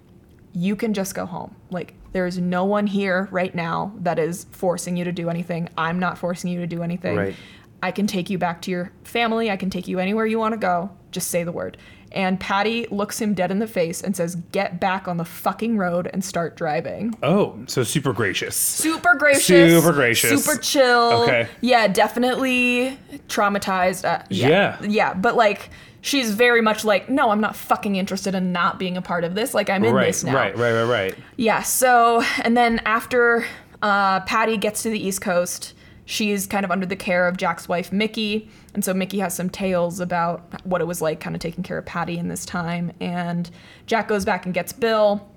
you 0.54 0.76
can 0.76 0.94
just 0.94 1.16
go 1.16 1.26
home. 1.26 1.56
Like 1.70 1.94
there's 2.16 2.38
no 2.40 2.64
one 2.64 2.88
here 2.88 3.28
right 3.30 3.54
now 3.54 3.92
that 4.00 4.18
is 4.18 4.46
forcing 4.52 4.96
you 4.96 5.04
to 5.04 5.12
do 5.12 5.30
anything. 5.30 5.68
I'm 5.78 6.00
not 6.00 6.18
forcing 6.18 6.50
you 6.50 6.62
to 6.62 6.66
do 6.68 6.82
anything. 6.82 7.18
Right. 7.18 7.36
I 7.84 7.92
can 7.92 8.08
take 8.08 8.30
you 8.30 8.38
back 8.38 8.62
to 8.64 8.72
your 8.72 8.94
family. 9.04 9.52
I 9.52 9.58
can 9.58 9.70
take 9.70 9.86
you 9.90 10.00
anywhere 10.00 10.26
you 10.26 10.40
want 10.40 10.54
to 10.54 10.58
go. 10.58 10.90
Just 11.12 11.28
say 11.30 11.44
the 11.44 11.52
word." 11.52 11.78
And 12.14 12.40
Patty 12.40 12.88
looks 12.90 13.20
him 13.20 13.34
dead 13.34 13.52
in 13.52 13.60
the 13.60 13.68
face 13.68 14.02
and 14.02 14.16
says, 14.16 14.36
"Get 14.54 14.80
back 14.80 15.10
on 15.10 15.18
the 15.18 15.26
fucking 15.26 15.78
road 15.78 16.10
and 16.14 16.24
start 16.24 16.56
driving." 16.56 17.14
Oh, 17.22 17.60
so 17.68 17.84
super 17.84 18.14
gracious. 18.14 18.56
super 18.56 19.16
gracious, 19.16 19.74
Super 19.84 19.92
gracious. 19.92 20.46
super 20.46 20.58
chill. 20.62 21.24
Okay. 21.24 21.50
Yeah, 21.60 21.90
definitely 21.90 22.98
traumatized. 23.28 24.06
Uh, 24.06 24.24
yeah, 24.30 24.48
Yeah. 24.48 24.88
yeah, 24.88 25.14
but 25.14 25.36
like 25.36 25.70
she's 26.06 26.36
very 26.36 26.62
much 26.62 26.86
like, 26.86 27.10
no, 27.10 27.32
I'm 27.32 27.42
not 27.42 27.56
fucking 27.56 27.96
interested 27.96 28.36
in 28.36 28.52
not 28.52 28.78
being 28.78 28.96
a 28.96 29.02
part 29.02 29.24
of 29.24 29.34
this. 29.34 29.56
Like 29.56 29.72
I'm 29.72 29.84
in 29.84 29.94
right, 29.94 30.06
this 30.06 30.24
now. 30.24 30.36
right, 30.36 30.56
right, 30.56 30.72
right, 30.72 30.84
right. 30.84 31.16
Yeah. 31.36 31.64
So 31.64 32.22
and 32.44 32.56
then 32.56 32.80
after 32.86 33.46
uh, 33.82 34.20
Patty 34.22 34.56
gets 34.56 34.84
to 34.84 34.92
the 34.92 35.04
East 35.04 35.22
Coast, 35.22 35.74
she's 36.06 36.46
kind 36.46 36.64
of 36.64 36.70
under 36.70 36.86
the 36.86 36.96
care 36.96 37.28
of 37.28 37.38
Jack's 37.38 37.68
wife 37.68 37.92
Mickey, 37.92 38.48
and 38.76 38.86
so 38.86 38.94
Mickey 38.94 39.18
has 39.18 39.34
some 39.34 39.50
tales 39.50 40.00
about 40.00 40.64
what 40.64 40.80
it 40.80 40.86
was 40.86 41.02
like, 41.02 41.20
kind 41.20 41.36
of 41.36 41.42
taking 41.42 41.64
care 41.64 41.80
of 41.80 41.86
Patty 41.86 42.20
in 42.20 42.28
this 42.28 42.46
time. 42.46 42.92
And 43.00 43.50
Jack 43.88 44.08
goes 44.08 44.26
back 44.26 44.46
and 44.46 44.54
gets 44.54 44.72
Bill. 44.72 45.28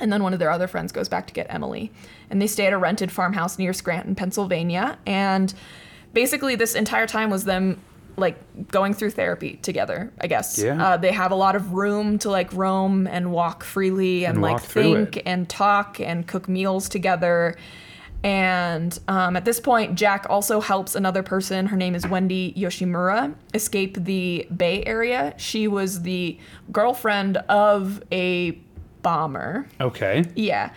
And 0.00 0.10
then 0.10 0.22
one 0.22 0.32
of 0.32 0.38
their 0.38 0.50
other 0.50 0.66
friends 0.66 0.92
goes 0.92 1.10
back 1.10 1.26
to 1.26 1.34
get 1.34 1.46
Emily. 1.50 1.92
And 2.30 2.40
they 2.40 2.46
stay 2.46 2.66
at 2.66 2.72
a 2.72 2.78
rented 2.78 3.12
farmhouse 3.12 3.58
near 3.58 3.72
Scranton, 3.74 4.14
Pennsylvania. 4.14 4.98
And 5.06 5.52
basically, 6.14 6.56
this 6.56 6.74
entire 6.74 7.06
time 7.06 7.30
was 7.30 7.44
them 7.44 7.80
like 8.20 8.68
going 8.68 8.94
through 8.94 9.10
therapy 9.10 9.58
together, 9.62 10.12
I 10.20 10.26
guess. 10.26 10.58
Yeah. 10.58 10.82
Uh, 10.82 10.96
they 10.96 11.12
have 11.12 11.32
a 11.32 11.34
lot 11.34 11.56
of 11.56 11.72
room 11.72 12.18
to 12.20 12.30
like 12.30 12.52
roam 12.52 13.06
and 13.06 13.32
walk 13.32 13.64
freely 13.64 14.24
and, 14.24 14.36
And 14.36 14.42
like 14.42 14.60
think 14.60 15.22
and 15.26 15.48
talk 15.48 15.98
and 16.00 16.26
cook 16.26 16.48
meals 16.48 16.88
together. 16.88 17.56
And 18.22 18.98
um, 19.08 19.34
at 19.36 19.44
this 19.46 19.60
point, 19.60 19.94
Jack 19.94 20.26
also 20.28 20.60
helps 20.60 20.94
another 20.94 21.22
person. 21.22 21.66
Her 21.66 21.76
name 21.76 21.94
is 21.94 22.06
Wendy 22.06 22.52
Yoshimura 22.52 23.34
escape 23.54 23.96
the 24.04 24.46
Bay 24.54 24.84
Area. 24.84 25.34
She 25.38 25.66
was 25.68 26.02
the 26.02 26.38
girlfriend 26.70 27.38
of 27.48 28.02
a 28.12 28.52
bomber. 29.02 29.66
Okay. 29.80 30.26
Yeah. 30.34 30.70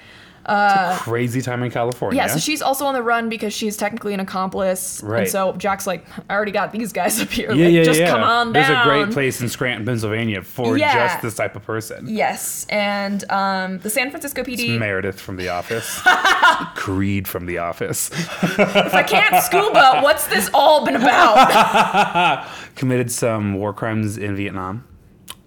Crazy 0.45 1.41
time 1.41 1.63
in 1.63 1.71
California. 1.71 2.17
Yeah, 2.17 2.27
so 2.27 2.37
she's 2.39 2.61
also 2.61 2.85
on 2.85 2.93
the 2.93 3.01
run 3.03 3.29
because 3.29 3.53
she's 3.53 3.77
technically 3.77 4.13
an 4.13 4.19
accomplice. 4.19 5.01
Right. 5.03 5.21
And 5.21 5.29
so 5.29 5.53
Jack's 5.53 5.87
like, 5.87 6.05
I 6.29 6.33
already 6.33 6.51
got 6.51 6.71
these 6.71 6.91
guys 6.91 7.21
up 7.21 7.29
here. 7.29 7.53
yeah, 7.53 7.65
like, 7.65 7.73
yeah, 7.73 7.83
just 7.83 7.99
yeah. 7.99 8.09
come 8.09 8.23
on 8.23 8.53
There's 8.53 8.67
down. 8.67 8.81
a 8.87 8.89
great 8.89 9.11
place 9.13 9.39
in 9.41 9.47
Scranton, 9.49 9.85
Pennsylvania 9.85 10.41
for 10.41 10.77
Yeah. 10.77 10.93
just 11.07 11.21
this 11.21 11.35
type 11.35 11.55
of 11.55 11.63
person. 11.63 12.07
Yes, 12.09 12.65
and 12.69 13.23
um, 13.31 13.79
the 13.79 13.89
San 13.89 14.09
Francisco 14.09 14.43
PD. 14.43 14.77
Meredith 14.77 15.19
from 15.19 15.37
The 15.37 15.49
Office. 15.49 16.01
Creed 16.75 17.27
from 17.27 17.45
The 17.45 17.59
Office. 17.59 18.09
if 18.11 18.93
I 18.93 19.03
can't 19.03 19.41
scuba, 19.43 20.01
what's 20.01 20.27
this 20.27 20.49
all 20.53 20.85
been 20.85 20.95
about? 20.95 22.47
Committed 22.75 23.11
some 23.11 23.53
war 23.53 23.73
crimes 23.73 24.17
in 24.17 24.35
Vietnam. 24.35 24.85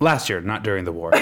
Last 0.00 0.28
year, 0.28 0.40
not 0.40 0.62
during 0.62 0.84
the 0.84 0.92
war. 0.92 1.10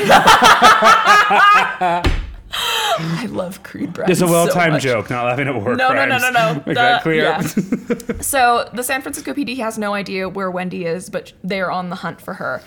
I 2.98 3.26
love 3.26 3.62
Creed 3.62 3.92
Brad. 3.92 4.10
It's 4.10 4.20
a 4.20 4.26
well-timed 4.26 4.74
much. 4.74 4.82
joke, 4.82 5.10
not 5.10 5.24
laughing 5.24 5.48
at 5.48 5.54
war 5.54 5.74
No, 5.76 5.88
no, 5.88 5.94
crimes. 6.06 6.22
no, 6.22 6.30
no, 6.30 6.30
no. 6.52 6.54
Make 6.54 6.64
The- 6.66 6.74
that 6.74 7.02
clear. 7.02 7.22
yeah. 7.22 7.40
So 8.20 8.68
the 8.72 8.82
San 8.82 9.02
Francisco 9.02 9.32
PD 9.34 9.56
has 9.58 9.76
no 9.78 9.94
idea 9.94 10.28
where 10.28 10.50
Wendy 10.50 10.84
is, 10.86 11.10
but 11.10 11.32
they're 11.42 11.70
on 11.70 11.90
the 11.90 11.96
hunt 11.96 12.20
for 12.20 12.34
her. 12.34 12.62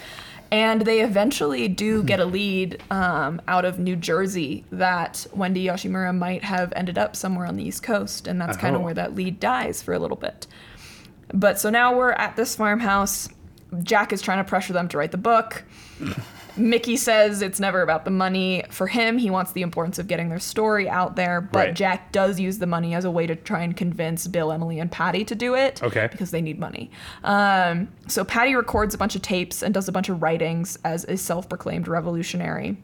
And 0.51 0.83
they 0.83 1.01
eventually 1.01 1.67
do 1.67 2.03
get 2.03 2.19
a 2.21 2.25
lead 2.25 2.81
um, 2.89 3.41
out 3.49 3.65
of 3.65 3.79
New 3.79 3.95
Jersey 3.97 4.63
that 4.71 5.27
Wendy 5.33 5.65
Yoshimura 5.65 6.15
might 6.17 6.43
have 6.45 6.71
ended 6.75 6.97
up 6.97 7.15
somewhere 7.17 7.45
on 7.45 7.57
the 7.57 7.63
East 7.63 7.83
Coast, 7.83 8.27
and 8.27 8.39
that's 8.39 8.55
kind 8.55 8.73
of 8.75 8.81
Oh. 8.81 8.85
where 8.85 8.93
that 8.93 9.13
lead 9.13 9.39
dies 9.41 9.81
for 9.81 9.93
a 9.93 9.99
little 9.99 10.15
bit. 10.15 10.47
But 11.33 11.59
so 11.59 11.69
now 11.69 11.97
we're 11.97 12.11
at 12.13 12.37
this 12.37 12.55
farmhouse. 12.55 13.27
Jack 13.83 14.13
is 14.13 14.21
trying 14.21 14.37
to 14.37 14.47
pressure 14.47 14.71
them 14.71 14.87
to 14.89 14.97
write 14.97 15.11
the 15.11 15.17
book. 15.17 15.63
Mickey 16.57 16.97
says 16.97 17.41
it's 17.41 17.59
never 17.59 17.81
about 17.81 18.05
the 18.05 18.11
money. 18.11 18.63
For 18.69 18.87
him, 18.87 19.17
he 19.17 19.29
wants 19.29 19.51
the 19.51 19.61
importance 19.61 19.99
of 19.99 20.07
getting 20.07 20.29
their 20.29 20.39
story 20.39 20.89
out 20.89 21.15
there, 21.15 21.41
but 21.41 21.57
Right. 21.57 21.73
Jack 21.73 22.11
does 22.11 22.39
use 22.39 22.59
the 22.59 22.67
money 22.67 22.93
as 22.93 23.05
a 23.05 23.11
way 23.11 23.27
to 23.27 23.35
try 23.35 23.61
and 23.61 23.75
convince 23.75 24.27
Bill, 24.27 24.51
Emily, 24.51 24.79
and 24.79 24.91
Patty 24.91 25.23
to 25.25 25.35
do 25.35 25.55
it. 25.55 25.81
Okay. 25.83 26.07
Because 26.11 26.31
they 26.31 26.41
need 26.41 26.59
money. 26.59 26.91
Um, 27.23 27.89
so 28.07 28.23
Patty 28.23 28.55
records 28.55 28.93
a 28.93 28.97
bunch 28.97 29.15
of 29.15 29.21
tapes 29.21 29.61
and 29.61 29.73
does 29.73 29.87
a 29.87 29.91
bunch 29.91 30.09
of 30.09 30.21
writings 30.21 30.77
as 30.83 31.03
a 31.05 31.17
self 31.17 31.47
proclaimed 31.49 31.87
revolutionary. 31.87 32.77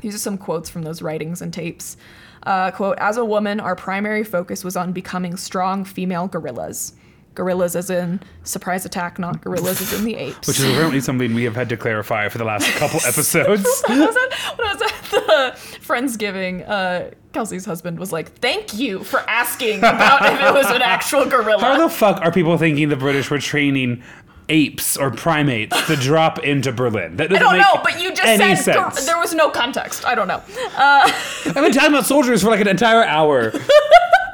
These 0.00 0.14
are 0.14 0.18
some 0.18 0.38
quotes 0.38 0.70
from 0.70 0.82
those 0.82 1.02
writings 1.02 1.42
and 1.42 1.52
tapes. 1.52 1.96
Uh, 2.44 2.70
quote, 2.70 2.96
as 2.98 3.16
a 3.16 3.24
woman, 3.24 3.58
our 3.58 3.74
primary 3.74 4.22
focus 4.22 4.62
was 4.62 4.76
on 4.76 4.92
becoming 4.92 5.36
strong 5.36 5.84
female 5.84 6.28
gorillas. 6.28 6.92
Gorillas 7.38 7.76
as 7.76 7.88
in 7.88 8.18
surprise 8.42 8.84
attack, 8.84 9.16
not 9.16 9.40
gorillas 9.40 9.80
as 9.80 9.92
in 9.96 10.04
the 10.04 10.16
apes. 10.16 10.48
Which 10.48 10.58
is 10.58 10.64
apparently 10.64 10.98
something 11.00 11.34
we 11.34 11.44
have 11.44 11.54
had 11.54 11.68
to 11.68 11.76
clarify 11.76 12.28
for 12.28 12.38
the 12.38 12.44
last 12.44 12.68
couple 12.72 12.98
episodes. 13.06 13.64
when 13.86 14.02
I 14.02 14.06
was 14.06 14.16
at, 14.16 14.58
when 14.58 14.66
I 14.66 14.72
was 14.74 14.82
at 14.82 15.10
the 15.12 15.78
Friendsgiving, 15.86 16.68
uh, 16.68 17.14
Kelsey's 17.32 17.64
husband 17.64 18.00
was 18.00 18.10
like, 18.10 18.32
"Thank 18.40 18.74
you 18.74 19.04
for 19.04 19.20
asking 19.30 19.78
about 19.78 20.26
if 20.32 20.40
it 20.48 20.52
was 20.52 20.66
an 20.74 20.82
actual 20.82 21.26
gorilla." 21.26 21.60
How 21.60 21.78
the 21.78 21.88
fuck 21.88 22.20
are 22.22 22.32
people 22.32 22.58
thinking 22.58 22.88
the 22.88 22.96
British 22.96 23.30
were 23.30 23.38
training 23.38 24.02
apes 24.48 24.96
or 24.96 25.12
primates 25.12 25.80
to 25.86 25.94
drop 25.94 26.40
into 26.40 26.72
Berlin? 26.72 27.18
That 27.18 27.26
I 27.30 27.38
doesn't 27.38 27.44
don't 27.44 27.52
make 27.52 27.62
know, 27.62 27.80
but 27.84 28.02
you 28.02 28.10
just 28.10 28.26
any 28.26 28.56
said 28.56 28.74
gor- 28.74 28.90
there 29.04 29.18
was 29.20 29.32
no 29.32 29.48
context. 29.48 30.04
I 30.04 30.16
don't 30.16 30.26
know. 30.26 30.42
I've 30.76 31.54
been 31.54 31.70
talking 31.70 31.90
about 31.90 32.06
soldiers 32.06 32.42
for 32.42 32.48
like 32.50 32.60
an 32.60 32.66
entire 32.66 33.04
hour. 33.04 33.52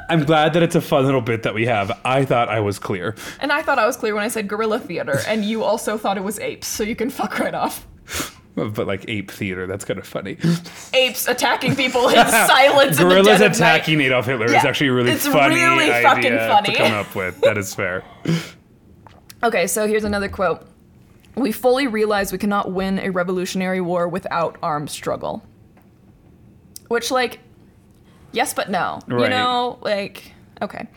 I'm 0.09 0.23
glad 0.23 0.53
that 0.53 0.63
it's 0.63 0.75
a 0.75 0.81
fun 0.81 1.05
little 1.05 1.21
bit 1.21 1.43
that 1.43 1.53
we 1.53 1.65
have. 1.65 1.91
I 2.05 2.25
thought 2.25 2.49
I 2.49 2.59
was 2.59 2.79
clear. 2.79 3.15
And 3.39 3.51
I 3.51 3.61
thought 3.61 3.79
I 3.79 3.85
was 3.85 3.97
clear 3.97 4.13
when 4.13 4.23
I 4.23 4.27
said 4.27 4.47
gorilla 4.47 4.79
theater, 4.79 5.19
and 5.27 5.43
you 5.43 5.63
also 5.63 5.97
thought 5.97 6.17
it 6.17 6.23
was 6.23 6.39
apes, 6.39 6.67
so 6.67 6.83
you 6.83 6.95
can 6.95 7.09
fuck 7.09 7.39
right 7.39 7.53
off. 7.53 7.87
But 8.55 8.87
like 8.87 9.03
ape 9.09 9.29
theater, 9.31 9.67
that's 9.67 9.83
kind 9.83 9.99
of 9.99 10.07
funny. 10.07 10.37
Apes 10.93 11.27
attacking 11.27 11.75
people 11.75 12.07
in 12.07 12.15
silence. 12.25 12.97
in 12.97 13.03
the 13.03 13.13
Gorillas 13.13 13.41
night. 13.41 13.51
attacking 13.51 13.99
Adolf 13.99 14.27
Hitler 14.27 14.45
is 14.45 14.53
actually 14.53 14.87
a 14.87 14.93
really 14.93 15.11
it's 15.11 15.27
funny 15.27 15.55
really 15.55 15.89
fucking 16.01 16.37
funny. 16.37 16.71
to 16.71 16.77
come 16.77 16.93
up 16.93 17.13
with. 17.15 17.41
That 17.41 17.57
is 17.57 17.75
fair. 17.75 18.05
Okay, 19.43 19.67
so 19.67 19.85
here's 19.87 20.05
another 20.05 20.29
quote. 20.29 20.65
We 21.35 21.51
fully 21.51 21.85
realize 21.85 22.31
we 22.31 22.37
cannot 22.37 22.71
win 22.71 22.97
a 22.97 23.09
revolutionary 23.11 23.81
war 23.81 24.07
without 24.07 24.57
armed 24.63 24.89
struggle. 24.89 25.43
Which, 26.87 27.11
like, 27.11 27.39
yes, 28.35 28.53
but 28.53 28.69
no. 28.69 28.99
You 29.09 29.29
know, 29.29 29.79
like, 29.81 30.33
okay. 30.61 30.87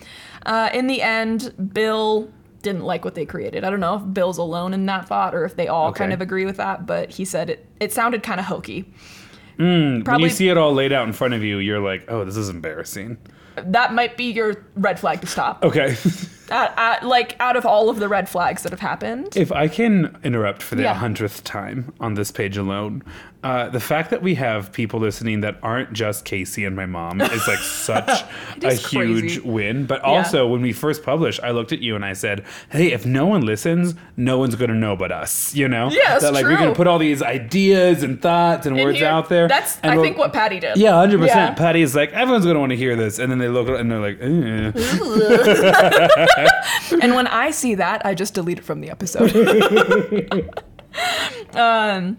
Uh, 0.45 0.69
in 0.75 0.87
the 0.87 1.01
end, 1.03 1.55
Bill 1.73 2.29
didn't 2.63 2.83
like 2.85 3.05
what 3.05 3.15
they 3.15 3.25
created. 3.25 3.65
I 3.65 3.71
don't 3.71 3.81
know 3.81 3.97
if 3.97 4.03
Bill's 4.13 4.39
alone 4.39 4.75
in 4.75 4.85
that 4.87 5.07
thought 5.09 5.35
or 5.35 5.45
if 5.45 5.57
they 5.57 5.69
all 5.69 5.93
kind 5.93 6.13
of 6.13 6.21
agree 6.21 6.45
with 6.45 6.57
that, 6.57 6.87
but 6.87 7.11
he 7.11 7.25
said 7.25 7.49
it, 7.51 7.67
it 7.81 7.93
sounded 7.93 8.23
kind 8.23 8.41
of 8.41 8.47
hokey. 8.47 8.93
when 9.57 10.03
Probably 10.05 10.25
you 10.29 10.31
see 10.35 10.49
it 10.49 10.57
all 10.59 10.73
laid 10.75 10.93
out 10.93 11.07
in 11.07 11.13
front 11.13 11.35
of 11.35 11.43
you, 11.43 11.59
you're 11.59 11.81
like, 11.81 12.05
oh, 12.09 12.25
this 12.25 12.37
is 12.37 12.49
embarrassing. 12.49 13.17
that 13.57 13.93
might 13.95 14.17
be 14.17 14.31
your 14.33 14.65
red 14.77 14.99
flag 15.01 15.21
to 15.21 15.27
stop. 15.27 15.65
Okay. 15.65 15.97
Uh, 16.51 16.73
uh, 16.79 17.07
like, 17.07 17.37
out 17.41 17.57
of 17.59 17.67
all 17.67 17.91
of 17.91 17.99
the 17.99 18.09
red 18.09 18.27
flags 18.27 18.63
that 18.63 18.73
have 18.73 18.81
happened. 18.81 19.37
if 19.37 19.53
I 19.53 19.69
can 19.69 20.17
interrupt 20.25 20.63
for 20.63 20.77
the 20.77 20.85
Yeah. 20.85 20.95
hundredth 20.95 21.45
time 21.45 21.93
on 22.01 22.15
this 22.15 22.31
page 22.31 22.57
alone, 22.57 23.03
uh, 23.45 23.69
the 23.69 23.79
fact 23.79 24.11
that 24.11 24.21
we 24.21 24.35
have 24.35 24.73
people 24.73 24.99
listening 24.99 25.43
that 25.43 25.59
aren't 25.63 25.93
just 25.93 26.25
Casey 26.25 26.65
and 26.65 26.75
my 26.75 26.87
mom 26.87 27.21
is 27.21 27.47
like 27.47 27.59
such 27.61 28.25
a 28.63 28.67
is 28.67 28.85
huge 28.85 29.39
win. 29.39 29.87
But 29.87 30.01
also, 30.03 30.49
when 30.49 30.61
we 30.61 30.73
first 30.73 31.05
published, 31.05 31.39
I 31.43 31.53
looked 31.53 31.73
at 31.73 31.79
you 31.81 31.95
and 31.95 32.05
I 32.05 32.15
said, 32.15 32.45
"Hey, 32.69 32.91
if 32.93 33.07
no 33.07 33.27
one 33.27 33.43
listens, 33.43 33.95
no 34.17 34.39
one's 34.39 34.57
gonna 34.57 34.75
know 34.75 34.97
but 34.97 35.13
us." 35.13 35.55
You 35.55 35.69
know? 35.69 35.89
Yeah, 35.91 36.19
that 36.19 36.33
like 36.35 36.47
we 36.47 36.57
true. 36.57 36.67
can 36.67 36.75
put 36.75 36.89
all 36.89 36.99
these 36.99 37.23
ideas 37.23 38.03
and 38.03 38.21
thoughts 38.21 38.67
and 38.67 38.77
in 38.77 38.85
words 38.85 38.99
here. 38.99 39.07
out 39.07 39.29
there. 39.29 39.47
That's, 39.47 39.79
and 39.81 39.93
I 39.93 40.03
think, 40.03 40.19
what 40.19 40.33
Patty 40.33 40.59
did. 40.59 40.77
Yeah, 40.77 40.95
hundred 40.95 41.21
percent. 41.21 41.53
Yeah. 41.53 41.55
Patty's 41.55 41.95
like, 41.95 42.13
everyone's 42.13 42.45
gonna 42.45 42.59
want 42.59 42.71
to 42.71 42.77
hear 42.77 42.97
this, 42.97 43.21
and 43.21 43.31
then 43.31 43.39
they 43.39 43.49
look 43.49 43.69
and 43.69 43.89
they're 43.91 44.01
like, 44.01 44.19
eh. 44.21 44.73
And 47.01 47.15
when 47.15 47.27
I 47.29 47.53
see 47.53 47.77
that, 47.77 48.05
I 48.05 48.15
just 48.15 48.35
delete 48.35 48.59
it 48.59 48.65
from 48.65 48.81
the 48.81 48.91
episode. 48.91 49.31
um, 51.55 52.17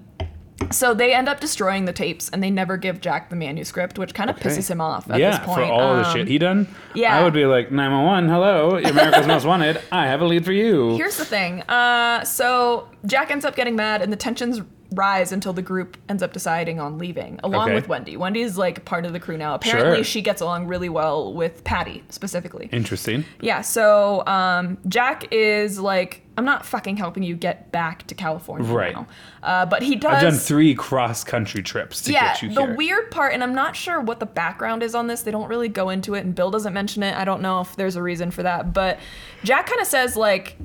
so 0.71 0.93
they 0.93 1.13
end 1.13 1.27
up 1.29 1.39
destroying 1.39 1.85
the 1.85 1.93
tapes, 1.93 2.29
and 2.29 2.43
they 2.43 2.49
never 2.51 2.77
give 2.77 3.01
Jack 3.01 3.29
the 3.29 3.35
manuscript, 3.35 3.97
which 3.97 4.13
kind 4.13 4.29
of 4.29 4.35
Okay. 4.37 4.49
pisses 4.49 4.69
him 4.69 4.81
off 4.81 5.09
at 5.09 5.19
yeah, 5.19 5.31
this 5.31 5.39
point. 5.45 5.67
for 5.67 5.73
all 5.73 5.95
the 5.95 6.05
Um, 6.07 6.15
shit 6.15 6.27
he 6.27 6.37
done. 6.37 6.67
yeah. 6.93 7.17
I 7.17 7.23
would 7.23 7.33
be 7.33 7.45
like, 7.45 7.71
911, 7.71 8.29
hello, 8.29 8.77
America's 8.77 9.27
Most 9.27 9.45
Wanted. 9.45 9.81
I 9.91 10.05
have 10.07 10.21
a 10.21 10.25
lead 10.25 10.45
for 10.45 10.51
you. 10.51 10.95
Here's 10.97 11.17
the 11.17 11.25
thing. 11.25 11.61
Uh, 11.63 12.23
so 12.23 12.87
Jack 13.05 13.31
ends 13.31 13.45
up 13.45 13.55
getting 13.55 13.75
mad, 13.75 14.01
and 14.01 14.11
the 14.11 14.17
tensions 14.17 14.61
rise 14.91 15.31
until 15.31 15.53
the 15.53 15.61
group 15.61 15.97
ends 16.09 16.23
up 16.23 16.33
deciding 16.33 16.79
on 16.79 16.97
leaving, 16.97 17.39
along 17.43 17.65
Okay. 17.69 17.75
with 17.75 17.87
Wendy. 17.87 18.17
Wendy's 18.17 18.57
like 18.57 18.85
part 18.85 19.05
of 19.05 19.13
the 19.13 19.19
crew 19.19 19.37
now. 19.37 19.53
Apparently, 19.53 19.97
Sure. 19.97 20.03
she 20.03 20.21
gets 20.21 20.41
along 20.41 20.67
really 20.67 20.89
well 20.89 21.31
with 21.33 21.63
Patty 21.63 22.03
specifically. 22.09 22.69
Interesting. 22.71 23.23
Yeah, 23.39 23.61
so 23.61 24.25
um, 24.25 24.79
Jack 24.87 25.27
is 25.31 25.79
like, 25.79 26.23
I'm 26.37 26.45
not 26.45 26.65
fucking 26.65 26.97
helping 26.97 27.21
you 27.21 27.35
get 27.35 27.71
back 27.71 28.07
to 28.07 28.15
California 28.15 28.71
Right. 28.73 28.95
now. 28.95 29.07
Uh, 29.43 29.65
but 29.67 29.83
he 29.83 29.95
does. 29.95 30.15
I've 30.15 30.21
done 30.21 30.33
three 30.39 30.73
cross 30.73 31.23
country 31.23 31.61
trips 31.61 32.01
to 32.03 32.11
yeah, 32.13 32.33
get 32.33 32.41
you 32.41 32.53
the 32.55 32.65
here. 32.65 32.75
weird 32.75 33.11
part, 33.11 33.33
and 33.33 33.43
I'm 33.43 33.53
not 33.53 33.75
sure 33.75 33.99
what 33.99 34.19
the 34.19 34.25
background 34.25 34.81
is 34.81 34.95
on 34.95 35.05
this. 35.07 35.21
They 35.21 35.31
don't 35.31 35.49
really 35.49 35.67
go 35.69 35.89
into 35.89 36.15
it, 36.15 36.21
and 36.25 36.33
Bill 36.33 36.49
doesn't 36.49 36.73
mention 36.73 37.03
it. 37.03 37.15
I 37.15 37.25
don't 37.25 37.41
know 37.41 37.61
if 37.61 37.75
there's 37.75 37.95
a 37.95 38.01
reason 38.01 38.31
for 38.31 38.41
that. 38.43 38.73
But 38.73 38.99
Jack 39.43 39.67
kind 39.67 39.81
of 39.81 39.87
says, 39.87 40.15
like, 40.15 40.55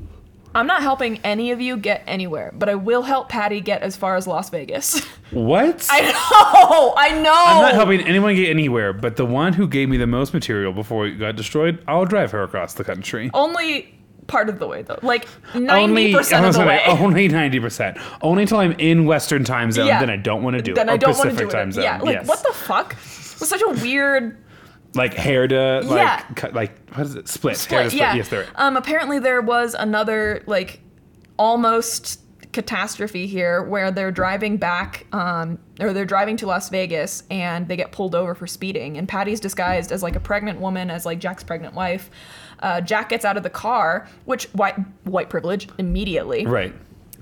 I'm 0.54 0.66
not 0.66 0.82
helping 0.82 1.18
any 1.24 1.50
of 1.50 1.60
you 1.60 1.76
get 1.76 2.02
anywhere, 2.06 2.52
but 2.54 2.68
I 2.68 2.76
will 2.76 3.02
help 3.02 3.28
Patty 3.28 3.60
get 3.60 3.82
as 3.82 3.96
far 3.96 4.16
as 4.16 4.26
Las 4.26 4.50
Vegas. 4.50 5.00
what? 5.30 5.86
I 5.90 6.00
know, 6.00 6.94
I 6.96 7.10
know. 7.20 7.34
I'm 7.34 7.62
not 7.62 7.74
helping 7.74 8.00
anyone 8.02 8.34
get 8.36 8.48
anywhere, 8.50 8.92
but 8.92 9.16
the 9.16 9.26
one 9.26 9.52
who 9.52 9.66
gave 9.66 9.88
me 9.88 9.96
the 9.96 10.06
most 10.06 10.32
material 10.32 10.72
before 10.72 11.06
it 11.06 11.16
got 11.16 11.36
destroyed, 11.36 11.82
I'll 11.88 12.04
drive 12.04 12.30
her 12.30 12.42
across 12.42 12.74
the 12.74 12.84
country. 12.84 13.30
Only 13.34 13.98
part 14.26 14.48
of 14.48 14.58
the 14.58 14.66
way, 14.66 14.82
though. 14.82 14.98
Like, 15.02 15.26
90% 15.52 15.70
only, 15.70 16.14
of 16.14 16.54
the 16.54 16.60
way. 16.60 16.82
only 16.86 17.28
90%. 17.28 18.00
Only 18.22 18.42
until 18.42 18.58
I'm 18.58 18.72
in 18.72 19.06
Western 19.06 19.44
time 19.44 19.72
zone, 19.72 19.86
Yeah. 19.86 20.00
then 20.00 20.10
I 20.10 20.16
don't 20.16 20.42
want 20.42 20.56
to 20.56 20.62
do 20.62 20.74
then 20.74 20.84
it. 20.84 20.86
Then 20.86 20.94
I 20.94 20.96
don't 20.96 21.18
want 21.18 21.30
to 21.30 21.36
do 21.36 21.50
time 21.50 21.70
it. 21.70 21.72
zone. 21.72 21.84
Yeah, 21.84 21.98
like, 21.98 22.14
yes. 22.14 22.28
what 22.28 22.42
the 22.42 22.52
fuck? 22.52 22.92
It 22.92 23.40
was 23.40 23.48
such 23.48 23.62
a 23.62 23.70
weird 23.82 24.36
Like 24.94 25.14
hair 25.14 25.46
to, 25.48 25.80
like, 25.82 25.96
Yeah. 25.98 26.20
cut, 26.36 26.54
like, 26.54 26.72
what 26.90 27.06
is 27.06 27.14
it? 27.16 27.28
Split. 27.28 27.52
Hair 27.52 27.58
split. 27.58 27.82
to 27.84 27.90
split. 27.90 28.00
Yeah. 28.00 28.14
Yes, 28.14 28.28
there. 28.28 28.46
Um, 28.54 28.76
apparently 28.76 29.18
there 29.18 29.40
was 29.40 29.74
another 29.74 30.42
like 30.46 30.80
almost 31.38 32.20
catastrophe 32.52 33.26
here 33.26 33.62
where 33.64 33.90
they're 33.90 34.12
driving 34.12 34.56
back 34.56 35.06
um, 35.12 35.58
or 35.80 35.92
they're 35.92 36.04
driving 36.04 36.36
to 36.36 36.46
Las 36.46 36.68
Vegas 36.68 37.24
and 37.28 37.66
they 37.66 37.74
get 37.76 37.90
pulled 37.90 38.14
over 38.14 38.32
for 38.34 38.46
speeding 38.46 38.96
and 38.96 39.08
Patty's 39.08 39.40
disguised 39.40 39.90
as 39.90 40.04
like 40.04 40.14
a 40.14 40.20
pregnant 40.20 40.60
woman 40.60 40.88
as 40.90 41.04
like 41.04 41.18
Jack's 41.18 41.42
pregnant 41.42 41.74
wife. 41.74 42.10
Uh, 42.60 42.80
Jack 42.80 43.08
gets 43.08 43.24
out 43.24 43.36
of 43.36 43.42
the 43.42 43.50
car, 43.50 44.06
which 44.24 44.44
white 44.52 44.76
white 45.02 45.28
privilege 45.28 45.68
immediately. 45.78 46.46
Right. 46.46 46.72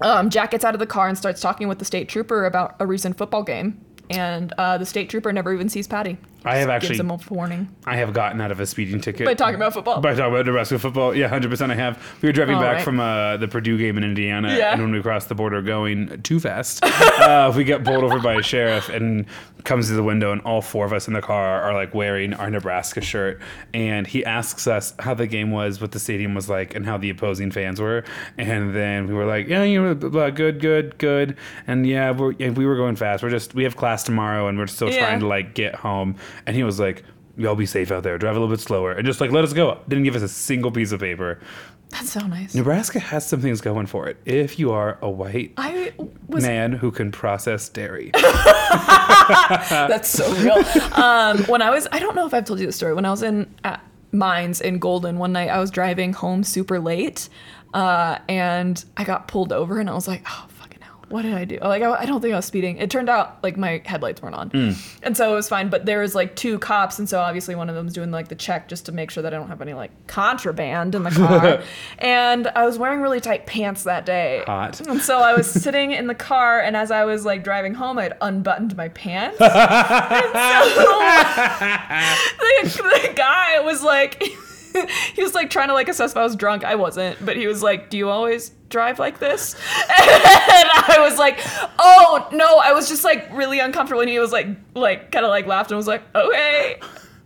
Um, 0.03 0.29
Jack 0.29 0.51
gets 0.51 0.65
out 0.65 0.75
of 0.75 0.81
the 0.81 0.87
car 0.87 1.09
and 1.09 1.17
starts 1.17 1.41
talking 1.41 1.67
with 1.69 1.79
the 1.79 1.85
state 1.87 2.09
trooper 2.09 2.45
about 2.45 2.77
a 2.81 2.87
recent 2.87 3.17
football 3.17 3.43
game, 3.43 3.81
and 4.11 4.53
uh, 4.59 4.77
the 4.77 4.85
state 4.87 5.09
trooper 5.09 5.33
never 5.33 5.53
even 5.55 5.69
sees 5.69 5.87
Patty. 5.87 6.19
I 6.45 6.57
have 6.57 6.69
Gives 6.69 6.85
actually 6.85 6.97
them 6.99 7.11
a 7.11 7.19
warning. 7.31 7.69
I 7.87 7.97
have 7.97 8.13
gotten 8.13 8.41
out 8.41 8.51
of 8.51 8.59
a 8.61 8.67
speeding 8.67 9.01
ticket 9.01 9.27
By 9.27 9.35
talking 9.35 9.55
about 9.57 9.73
football. 9.75 10.01
By 10.01 10.15
talking 10.15 10.33
about 10.35 10.47
Nebraska 10.47 10.79
football, 10.79 11.15
yeah, 11.15 11.29
hundred 11.29 11.51
percent. 11.51 11.71
I 11.71 11.77
have. 11.77 12.03
We 12.21 12.29
were 12.29 12.33
driving 12.33 12.57
All 12.57 12.63
back 12.63 12.77
right. 12.77 12.85
from 12.85 13.01
uh, 13.01 13.37
the 13.37 13.49
Purdue 13.49 13.79
game 13.79 13.97
in 13.97 14.05
Indiana, 14.05 14.57
Yeah. 14.57 14.73
and 14.73 14.83
when 14.83 14.93
we 14.93 15.01
crossed 15.03 15.29
the 15.29 15.35
border 15.35 15.63
going 15.63 16.21
too 16.23 16.41
fast, 16.41 16.85
uh, 16.85 17.53
we 17.57 17.65
get 17.65 17.85
pulled 17.85 18.05
over 18.05 18.19
by 18.19 18.35
a 18.35 18.43
sheriff 18.43 18.89
and 18.89 19.27
comes 19.65 19.87
to 19.89 19.95
the 19.95 20.03
window, 20.03 20.33
and 20.33 20.41
all 20.43 20.61
four 20.61 20.85
of 20.85 20.93
us 20.93 21.07
in 21.07 21.15
the 21.15 21.23
car 21.23 21.63
are 21.63 21.73
like 21.75 21.95
wearing 21.95 22.35
our 22.35 22.51
Nebraska 22.51 23.01
shirt, 23.01 23.41
and 23.73 24.07
he 24.07 24.25
asks 24.25 24.67
us 24.67 24.93
how 24.99 25.15
the 25.15 25.27
game 25.29 25.53
was, 25.53 25.81
what 25.81 25.93
the 25.93 26.01
stadium 26.01 26.35
was 26.35 26.49
like, 26.49 26.75
and 26.75 26.85
how 26.85 26.99
the 26.99 27.11
opposing 27.11 27.51
fans 27.53 27.81
were, 27.81 28.03
and 28.39 28.75
then 28.75 29.07
we 29.07 29.15
were 29.15 29.25
like, 29.27 29.47
yeah, 29.47 29.63
you 29.63 29.81
know, 29.81 29.95
blah, 29.95 30.09
blah, 30.09 30.31
good, 30.31 30.61
good, 30.61 30.99
good, 30.99 31.37
and 31.69 31.87
yeah, 31.87 32.11
we're, 32.11 32.33
we 32.33 32.67
were 32.67 32.77
going 32.77 32.97
fast. 32.97 33.23
We're 33.23 33.31
just 33.31 33.55
we 33.55 33.63
have 33.63 33.77
class 33.77 34.03
tomorrow, 34.03 34.49
and 34.49 34.59
we're 34.59 34.67
still 34.67 34.91
Yeah. 34.91 35.07
trying 35.07 35.21
to 35.21 35.27
like 35.29 35.55
get 35.55 35.77
home, 35.77 36.17
and 36.47 36.57
he 36.57 36.63
was 36.63 36.79
like. 36.79 37.05
Y'all 37.39 37.55
be 37.55 37.65
safe 37.65 37.91
out 37.91 38.03
there. 38.03 38.19
Drive 38.19 38.37
a 38.37 38.39
little 38.39 38.55
bit 38.55 38.61
slower, 38.61 38.93
and 38.93 39.07
just 39.07 39.19
like 39.19 39.31
let 39.31 39.43
us 39.43 39.55
go. 39.55 39.81
Didn't 39.89 40.05
give 40.05 40.15
us 40.15 40.21
a 40.21 40.29
single 40.29 40.71
piece 40.71 40.93
of 40.93 41.01
paper. 41.01 41.41
That's 41.89 42.13
so 42.13 42.21
nice. 42.27 42.55
Nebraska 42.55 43.01
has 43.01 43.27
some 43.27 43.41
things 43.41 43.63
going 43.63 43.87
for 43.87 44.07
it. 44.07 44.19
If 44.27 44.59
you 44.59 44.71
are 44.73 44.99
a 45.01 45.09
white 45.11 45.53
I 45.57 45.95
was 46.27 46.43
man 46.45 46.73
who 46.73 46.91
can 46.91 47.11
process 47.11 47.71
dairy, 47.71 48.11
That's 48.15 50.09
so 50.11 50.31
real. 50.35 50.63
Um, 50.93 51.45
when 51.45 51.63
I 51.63 51.71
was, 51.71 51.87
I 51.93 51.99
don't 51.99 52.15
know 52.15 52.27
if 52.27 52.35
I've 52.35 52.45
told 52.45 52.61
you 52.61 52.67
the 52.67 52.73
story. 52.73 52.95
When 52.95 53.05
I 53.05 53.11
was 53.11 53.23
in 53.23 53.53
at 53.65 53.83
Mines 54.13 54.61
in 54.61 54.79
Golden 54.79 55.19
one 55.19 55.33
night, 55.33 55.49
I 55.49 55.59
was 55.59 55.71
driving 55.71 56.13
home 56.13 56.45
super 56.45 56.79
late, 56.81 57.29
uh, 57.75 58.19
and 58.29 58.83
I 58.97 59.05
got 59.05 59.29
pulled 59.29 59.53
over, 59.53 59.79
and 59.79 59.89
I 59.89 59.95
was 59.95 60.09
like, 60.09 60.23
oh 60.27 60.47
what 61.13 61.23
did 61.23 61.35
I 61.35 61.45
do? 61.45 61.59
Like, 61.61 61.83
I, 61.83 61.93
I 61.93 62.07
don't 62.07 62.21
think 62.21 62.33
I 62.33 62.37
was 62.37 62.47
speeding. 62.47 62.79
It 62.79 62.91
turned 62.91 63.09
out 63.09 63.43
like 63.43 63.57
my 63.57 63.83
headlights 63.85 64.23
weren't 64.23 64.35
on, 64.35 64.51
hmm. 64.51 64.71
and 65.03 65.17
so 65.17 65.33
it 65.33 65.35
was 65.35 65.49
fine. 65.49 65.69
But 65.69 65.85
there 65.87 66.01
was 66.01 66.15
like 66.15 66.35
two 66.37 66.59
cops, 66.59 66.99
and 66.99 67.09
so 67.09 67.21
obviously 67.21 67.55
one 67.55 67.69
of 67.69 67.75
them 67.75 67.85
was 67.85 67.95
doing 67.95 68.11
like 68.11 68.29
the 68.29 68.35
check 68.35 68.69
just 68.69 68.87
to 68.87 68.93
make 68.93 69.11
sure 69.11 69.23
that 69.23 69.35
I 69.35 69.37
don't 69.37 69.49
have 69.49 69.61
any 69.61 69.75
like 69.75 69.91
contraband 70.07 70.95
in 70.95 71.03
the 71.03 71.11
car. 71.11 71.63
and 71.99 72.49
I 72.49 72.65
was 72.65 72.79
wearing 72.79 73.01
really 73.01 73.21
tight 73.21 73.47
pants 73.47 73.85
that 73.85 74.07
day. 74.07 74.43
Hot. 74.47 74.81
And 74.81 75.01
so 75.01 75.19
I 75.21 75.35
was 75.35 75.49
sitting 75.49 75.93
in 75.93 76.07
the 76.07 76.15
car, 76.15 76.61
and 76.61 76.77
as 76.77 76.91
I 76.91 77.05
was 77.05 77.25
like 77.25 77.45
driving 77.45 77.75
home, 77.75 77.99
I'd 77.99 78.17
unbuttoned 78.21 78.77
my 78.77 78.89
pants. 78.89 79.39
the, 79.39 79.49
the 82.63 83.13
guy 83.15 83.61
was 83.61 83.83
like, 83.83 84.23
he 85.15 85.23
was 85.23 85.35
like 85.35 85.51
trying 85.51 85.69
to 85.69 85.75
like 85.75 85.89
assess 85.89 86.13
if 86.13 86.17
I 86.17 86.23
was 86.23 86.37
drunk. 86.37 86.65
I 86.65 86.75
wasn't, 86.75 87.25
but 87.25 87.37
he 87.37 87.47
was 87.47 87.63
like, 87.63 87.91
"Do 87.91 87.97
you 87.99 88.09
always 88.09 88.51
drive 88.69 88.99
like 88.99 89.19
this?" 89.19 89.55
And 89.89 90.69
I 90.75 90.97
was 91.01 91.19
like, 91.19 91.39
"Oh 91.79 92.29
no!" 92.33 92.59
I 92.59 92.73
was 92.73 92.89
just 92.89 93.05
like 93.05 93.29
really 93.33 93.61
uncomfortable, 93.61 94.01
and 94.01 94.11
he 94.11 94.19
was 94.19 94.33
like, 94.33 94.47
like 94.75 95.11
kind 95.13 95.25
of 95.25 95.31
like 95.31 95.47
laughed 95.47 95.71
and 95.71 95.77
was 95.77 95.87
like, 95.87 96.03
"Okay, 96.15 96.81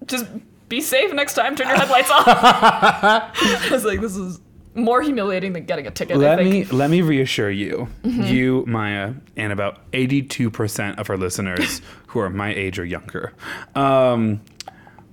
just 0.07 0.26
be 0.68 0.80
safe 0.80 1.12
next 1.12 1.34
time. 1.34 1.55
Turn 1.57 1.68
your 1.68 1.76
headlights 1.76 2.11
off." 2.11 2.24
I 2.26 3.68
was 3.70 3.84
like, 3.84 4.01
"This 4.01 4.16
is." 4.16 4.40
More 4.78 5.01
humiliating 5.01 5.55
than 5.55 5.64
getting 5.64 5.86
a 5.86 5.90
ticket. 5.90 6.16
I 6.16 6.18
let 6.18 6.36
think. 6.38 6.51
me 6.51 6.64
let 6.76 6.90
me 6.90 7.01
reassure 7.01 7.51
you, 7.51 7.88
Mm-hmm. 8.05 8.22
you 8.24 8.62
Maya, 8.66 9.14
and 9.34 9.51
about 9.51 9.78
eighty-two 9.94 10.51
percent 10.51 10.99
of 10.99 11.09
our 11.09 11.16
listeners 11.16 11.80
who 12.09 12.20
are 12.20 12.28
my 12.28 12.53
age 12.53 12.78
or 12.78 12.84
younger. 12.84 13.32
Um, 13.74 14.42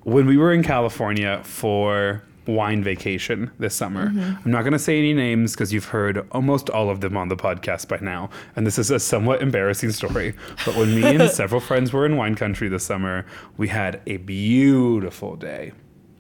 when 0.03 0.25
we 0.25 0.37
were 0.37 0.53
in 0.53 0.63
California 0.63 1.41
for 1.43 2.23
wine 2.45 2.83
vacation 2.83 3.51
this 3.57 3.73
summer, 3.73 4.09
Mm-hmm. 4.09 4.45
I'm 4.45 4.51
not 4.51 4.61
going 4.61 4.73
to 4.73 4.79
say 4.79 4.97
any 4.99 5.13
names 5.13 5.53
because 5.53 5.71
you've 5.71 5.85
heard 5.85 6.27
almost 6.31 6.69
all 6.69 6.89
of 6.89 7.01
them 7.01 7.15
on 7.15 7.29
the 7.29 7.37
podcast 7.37 7.87
by 7.87 7.99
now, 8.01 8.29
and 8.55 8.67
this 8.67 8.77
is 8.77 8.91
a 8.91 8.99
somewhat 8.99 9.41
embarrassing 9.41 9.91
story. 9.91 10.35
But 10.65 10.75
when 10.75 10.93
me 10.93 11.03
and 11.15 11.29
several 11.29 11.61
friends 11.61 11.93
were 11.93 12.05
in 12.05 12.17
wine 12.17 12.35
country 12.35 12.67
this 12.67 12.83
summer, 12.83 13.25
we 13.57 13.69
had 13.69 14.01
a 14.07 14.17
beautiful 14.17 15.35
day 15.35 15.71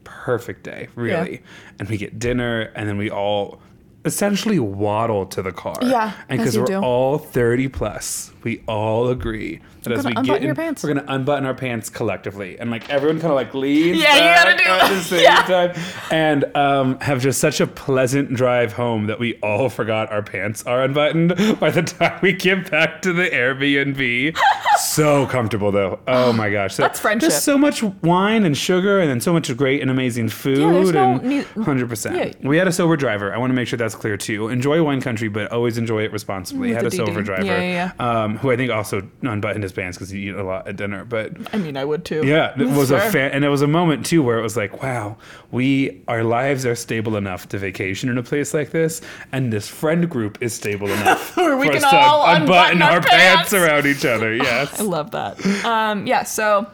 perfect 0.03 0.63
day, 0.63 0.87
really. 0.95 1.41
And 1.79 1.89
we 1.89 1.97
get 1.97 2.19
dinner, 2.19 2.71
and 2.75 2.87
then 2.87 2.97
we 2.97 3.09
all 3.09 3.61
essentially 4.05 4.59
waddle 4.59 5.25
to 5.27 5.41
the 5.41 5.51
car. 5.51 5.75
Yeah, 5.81 6.13
and 6.29 6.39
because 6.39 6.57
we're 6.57 6.65
do. 6.65 6.79
all 6.79 7.17
thirty 7.17 7.67
plus, 7.67 8.32
we 8.43 8.61
all 8.67 9.09
agree 9.09 9.59
that 9.83 9.91
as 9.93 10.05
we 10.05 10.13
get 10.13 10.41
in, 10.43 10.55
we're 10.55 10.93
gonna 10.93 11.03
unbutton 11.07 11.45
our 11.45 11.53
pants 11.53 11.89
collectively, 11.89 12.57
and 12.59 12.71
like 12.71 12.89
everyone 12.89 13.19
kind 13.19 13.31
of 13.31 13.35
like 13.35 13.53
leans. 13.53 14.01
Yeah, 14.01 14.15
you 14.15 14.21
gotta 14.45 14.57
do 14.63 14.69
at 14.69 14.89
the 14.89 15.01
same 15.03 15.21
Yeah. 15.23 15.41
time, 15.43 15.83
and 16.11 16.55
um, 16.55 16.99
have 16.99 17.21
just 17.21 17.39
such 17.41 17.59
a 17.59 17.67
pleasant 17.67 18.33
drive 18.33 18.73
home 18.73 19.07
that 19.07 19.19
we 19.19 19.35
all 19.43 19.69
forgot 19.69 20.11
our 20.11 20.21
pants 20.23 20.63
are 20.65 20.83
unbuttoned 20.83 21.35
by 21.59 21.69
the 21.69 21.81
time 21.83 22.19
we 22.21 22.33
get 22.33 22.69
back 22.71 23.01
to 23.01 23.11
the 23.13 23.29
Airbnb. 23.29 24.37
so 24.79 25.25
comfortable 25.27 25.71
though. 25.71 25.99
Oh 26.07 26.31
my 26.33 26.49
gosh, 26.49 26.75
so, 26.75 26.83
That's 26.83 26.99
friendship. 26.99 27.29
Just 27.29 27.43
so 27.45 27.57
much 27.57 27.83
wine 27.83 28.45
and 28.45 28.57
sugar, 28.57 28.99
and 28.99 29.09
then 29.09 29.19
so 29.21 29.33
much 29.33 29.55
great 29.57 29.81
and 29.81 29.91
amazing 29.91 30.29
food. 30.29 30.59
no 30.59 31.19
and 31.21 31.45
hundred 31.65 31.89
percent. 31.89 32.15
Yeah. 32.15 32.47
We 32.47 32.57
had 32.57 32.67
a 32.67 32.71
sober 32.71 32.95
driver. 32.95 33.33
I 33.33 33.37
want 33.37 33.51
to 33.51 33.55
make 33.55 33.67
sure 33.67 33.77
that's 33.77 33.95
clear 33.95 34.17
too. 34.17 34.47
Enjoy 34.49 34.81
wine 34.83 35.01
country, 35.01 35.27
but 35.27 35.51
always 35.51 35.77
enjoy 35.77 36.03
it 36.03 36.11
responsibly. 36.11 36.69
With 36.69 36.77
had 36.77 36.85
a 36.85 36.91
sober 36.91 37.21
driver, 37.21 37.43
Yeah, 37.45 37.91
yeah, 37.99 38.23
Um, 38.23 38.32
who 38.37 38.51
I 38.51 38.55
think 38.57 38.71
also 38.71 39.07
unbuttoned 39.21 39.63
his 39.63 39.71
pants 39.71 39.97
because 39.97 40.09
he 40.09 40.29
ate 40.29 40.35
a 40.35 40.43
lot 40.43 40.67
at 40.67 40.75
dinner. 40.75 41.05
But 41.05 41.33
I 41.53 41.57
mean, 41.57 41.77
I 41.77 41.85
would 41.85 42.05
too. 42.05 42.21
yeah, 42.25 42.53
it 42.59 42.67
was 42.67 42.91
a 42.91 42.99
fan, 43.11 43.31
and 43.31 43.43
it 43.45 43.49
was 43.49 43.61
a 43.61 43.67
moment 43.67 44.05
too 44.05 44.21
where 44.23 44.37
it 44.39 44.41
was 44.43 44.55
like, 44.57 44.81
wow, 44.83 45.17
we 45.51 46.01
our 46.07 46.23
lives 46.23 46.65
are 46.65 46.75
stable 46.75 47.15
enough 47.17 47.47
to 47.49 47.57
vacation 47.57 48.09
in 48.09 48.17
a 48.17 48.23
place 48.23 48.53
like 48.53 48.71
this, 48.71 49.01
and 49.31 49.51
this 49.53 49.67
friend 49.67 50.09
group 50.09 50.37
is 50.41 50.53
stable 50.53 50.87
enough 50.91 51.35
Where 51.37 51.57
we 51.57 51.67
for 51.67 51.73
can 51.73 51.83
us 51.85 51.91
to 51.91 51.97
all 51.97 52.25
unbutton 52.35 52.81
our 52.81 53.01
pants. 53.01 53.51
pants. 53.51 53.53
around 53.53 53.85
each 53.85 54.05
other. 54.05 54.33
Yes. 54.43 54.79
I 54.79 54.83
love 54.83 55.11
that. 55.11 55.43
Um, 55.65 56.05
yeah, 56.07 56.23
so 56.23 56.67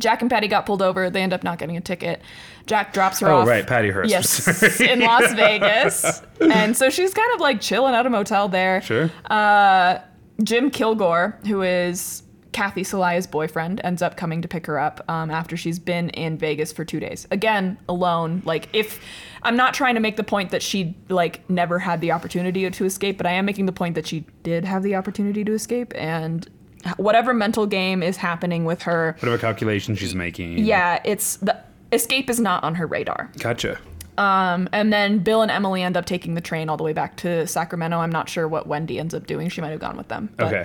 Jack 0.00 0.20
and 0.22 0.30
Patty 0.30 0.48
got 0.48 0.66
pulled 0.66 0.82
over. 0.82 1.10
They 1.10 1.22
end 1.22 1.32
up 1.32 1.42
not 1.42 1.58
getting 1.58 1.76
a 1.76 1.80
ticket. 1.80 2.20
Jack 2.66 2.92
drops 2.92 3.20
her 3.20 3.28
Oh, 3.28 3.38
off. 3.38 3.48
right, 3.48 3.64
Patty 3.66 3.90
Hearst. 3.90 4.10
Yes, 4.10 4.80
in 4.80 4.98
Las 5.00 5.32
Vegas. 5.34 6.20
and 6.40 6.76
so 6.76 6.90
she's 6.90 7.14
kind 7.14 7.32
of 7.34 7.40
like 7.40 7.60
chilling 7.60 7.94
at 7.94 8.04
a 8.06 8.10
motel 8.10 8.48
there. 8.48 8.82
Sure. 8.82 9.10
Uh, 9.30 9.98
Jim 10.42 10.70
Kilgore, 10.70 11.38
who 11.46 11.62
is 11.62 12.22
Kathy 12.52 12.82
Soliah's 12.82 13.26
boyfriend, 13.26 13.80
ends 13.84 14.00
up 14.02 14.16
coming 14.16 14.40
to 14.42 14.48
pick 14.48 14.66
her 14.66 14.78
up 14.78 15.04
um, 15.08 15.30
after 15.30 15.56
she's 15.56 15.78
been 15.78 16.08
in 16.10 16.38
Vegas 16.38 16.72
for 16.72 16.84
two 16.84 17.00
days. 17.00 17.26
Again, 17.30 17.76
alone. 17.88 18.42
Like, 18.44 18.68
if 18.72 19.00
I'm 19.42 19.56
not 19.56 19.74
trying 19.74 19.94
to 19.94 20.00
make 20.00 20.16
the 20.16 20.24
point 20.24 20.50
that 20.50 20.62
she 20.62 20.96
like 21.08 21.48
never 21.50 21.78
had 21.78 22.00
the 22.00 22.12
opportunity 22.12 22.68
to 22.70 22.84
escape, 22.84 23.16
but 23.18 23.26
I 23.26 23.32
am 23.32 23.44
making 23.44 23.66
the 23.66 23.72
point 23.72 23.94
that 23.94 24.06
she 24.06 24.24
did 24.42 24.64
have 24.64 24.82
the 24.82 24.94
opportunity 24.94 25.44
to 25.44 25.52
escape, 25.52 25.92
and 25.94 26.48
whatever 26.96 27.34
mental 27.34 27.66
game 27.66 28.02
is 28.02 28.16
happening 28.16 28.64
with 28.64 28.82
her, 28.82 29.16
Whatever 29.20 29.38
calculation 29.38 29.94
she's 29.96 30.14
making. 30.14 30.58
yeah, 30.58 31.00
it's 31.04 31.36
the 31.36 31.58
escape 31.92 32.30
is 32.30 32.40
not 32.40 32.62
on 32.64 32.74
her 32.76 32.86
radar. 32.86 33.30
Gotcha. 33.38 33.78
Um, 34.18 34.68
and 34.72 34.92
then 34.92 35.18
Bill 35.18 35.42
and 35.42 35.50
Emily 35.50 35.82
end 35.82 35.96
up 35.96 36.06
taking 36.06 36.34
the 36.34 36.40
train 36.40 36.68
all 36.68 36.76
the 36.76 36.84
way 36.84 36.92
back 36.92 37.16
to 37.18 37.46
Sacramento. 37.46 37.98
I'm 37.98 38.10
not 38.12 38.28
sure 38.28 38.48
what 38.48 38.66
Wendy 38.66 38.98
ends 38.98 39.14
up 39.14 39.26
doing. 39.26 39.48
She 39.48 39.60
might 39.60 39.70
have 39.70 39.80
gone 39.80 39.96
with 39.96 40.08
them. 40.08 40.30
but- 40.36 40.46
Okay. 40.46 40.64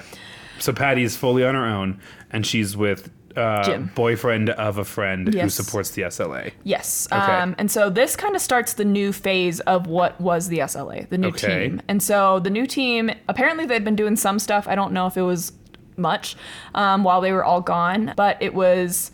So 0.60 0.72
Patty's 0.74 1.18
fully 1.18 1.44
on 1.44 1.56
her 1.56 1.66
own, 1.66 2.00
and 2.30 2.46
she's 2.46 2.78
with 2.78 3.10
uh, 3.36 3.64
Jim. 3.64 3.90
boyfriend 3.96 4.50
of 4.52 4.78
a 4.78 4.86
friend 4.86 5.28
who 5.28 5.38
Yes. 5.38 5.56
supports 5.56 5.92
the 5.92 6.04
SLA. 6.04 6.52
Yes. 6.64 7.08
Okay. 7.12 7.20
Um, 7.20 7.56
and 7.58 7.72
so 7.72 7.90
this 7.90 8.16
kind 8.16 8.36
of 8.36 8.42
starts 8.42 8.74
the 8.74 8.86
new 8.86 9.12
phase 9.12 9.60
of 9.62 9.88
what 9.88 10.20
was 10.22 10.50
the 10.50 10.60
SLA, 10.60 11.08
the 11.10 11.18
new 11.18 11.30
Okay. 11.30 11.70
team. 11.70 11.82
And 11.88 12.04
so 12.04 12.40
the 12.40 12.50
new 12.52 12.68
team, 12.68 13.10
apparently 13.28 13.66
they'd 13.66 13.84
been 13.86 13.96
doing 13.96 14.16
some 14.18 14.38
stuff. 14.38 14.68
I 14.68 14.76
don't 14.76 14.92
know 14.94 15.08
if 15.08 15.18
it 15.18 15.22
was 15.24 15.54
much 15.98 16.36
um, 16.76 17.04
while 17.04 17.22
they 17.22 17.32
were 17.32 17.44
all 17.44 17.62
gone, 17.62 18.14
but 18.16 18.38
it 18.42 18.54
was 18.54 19.12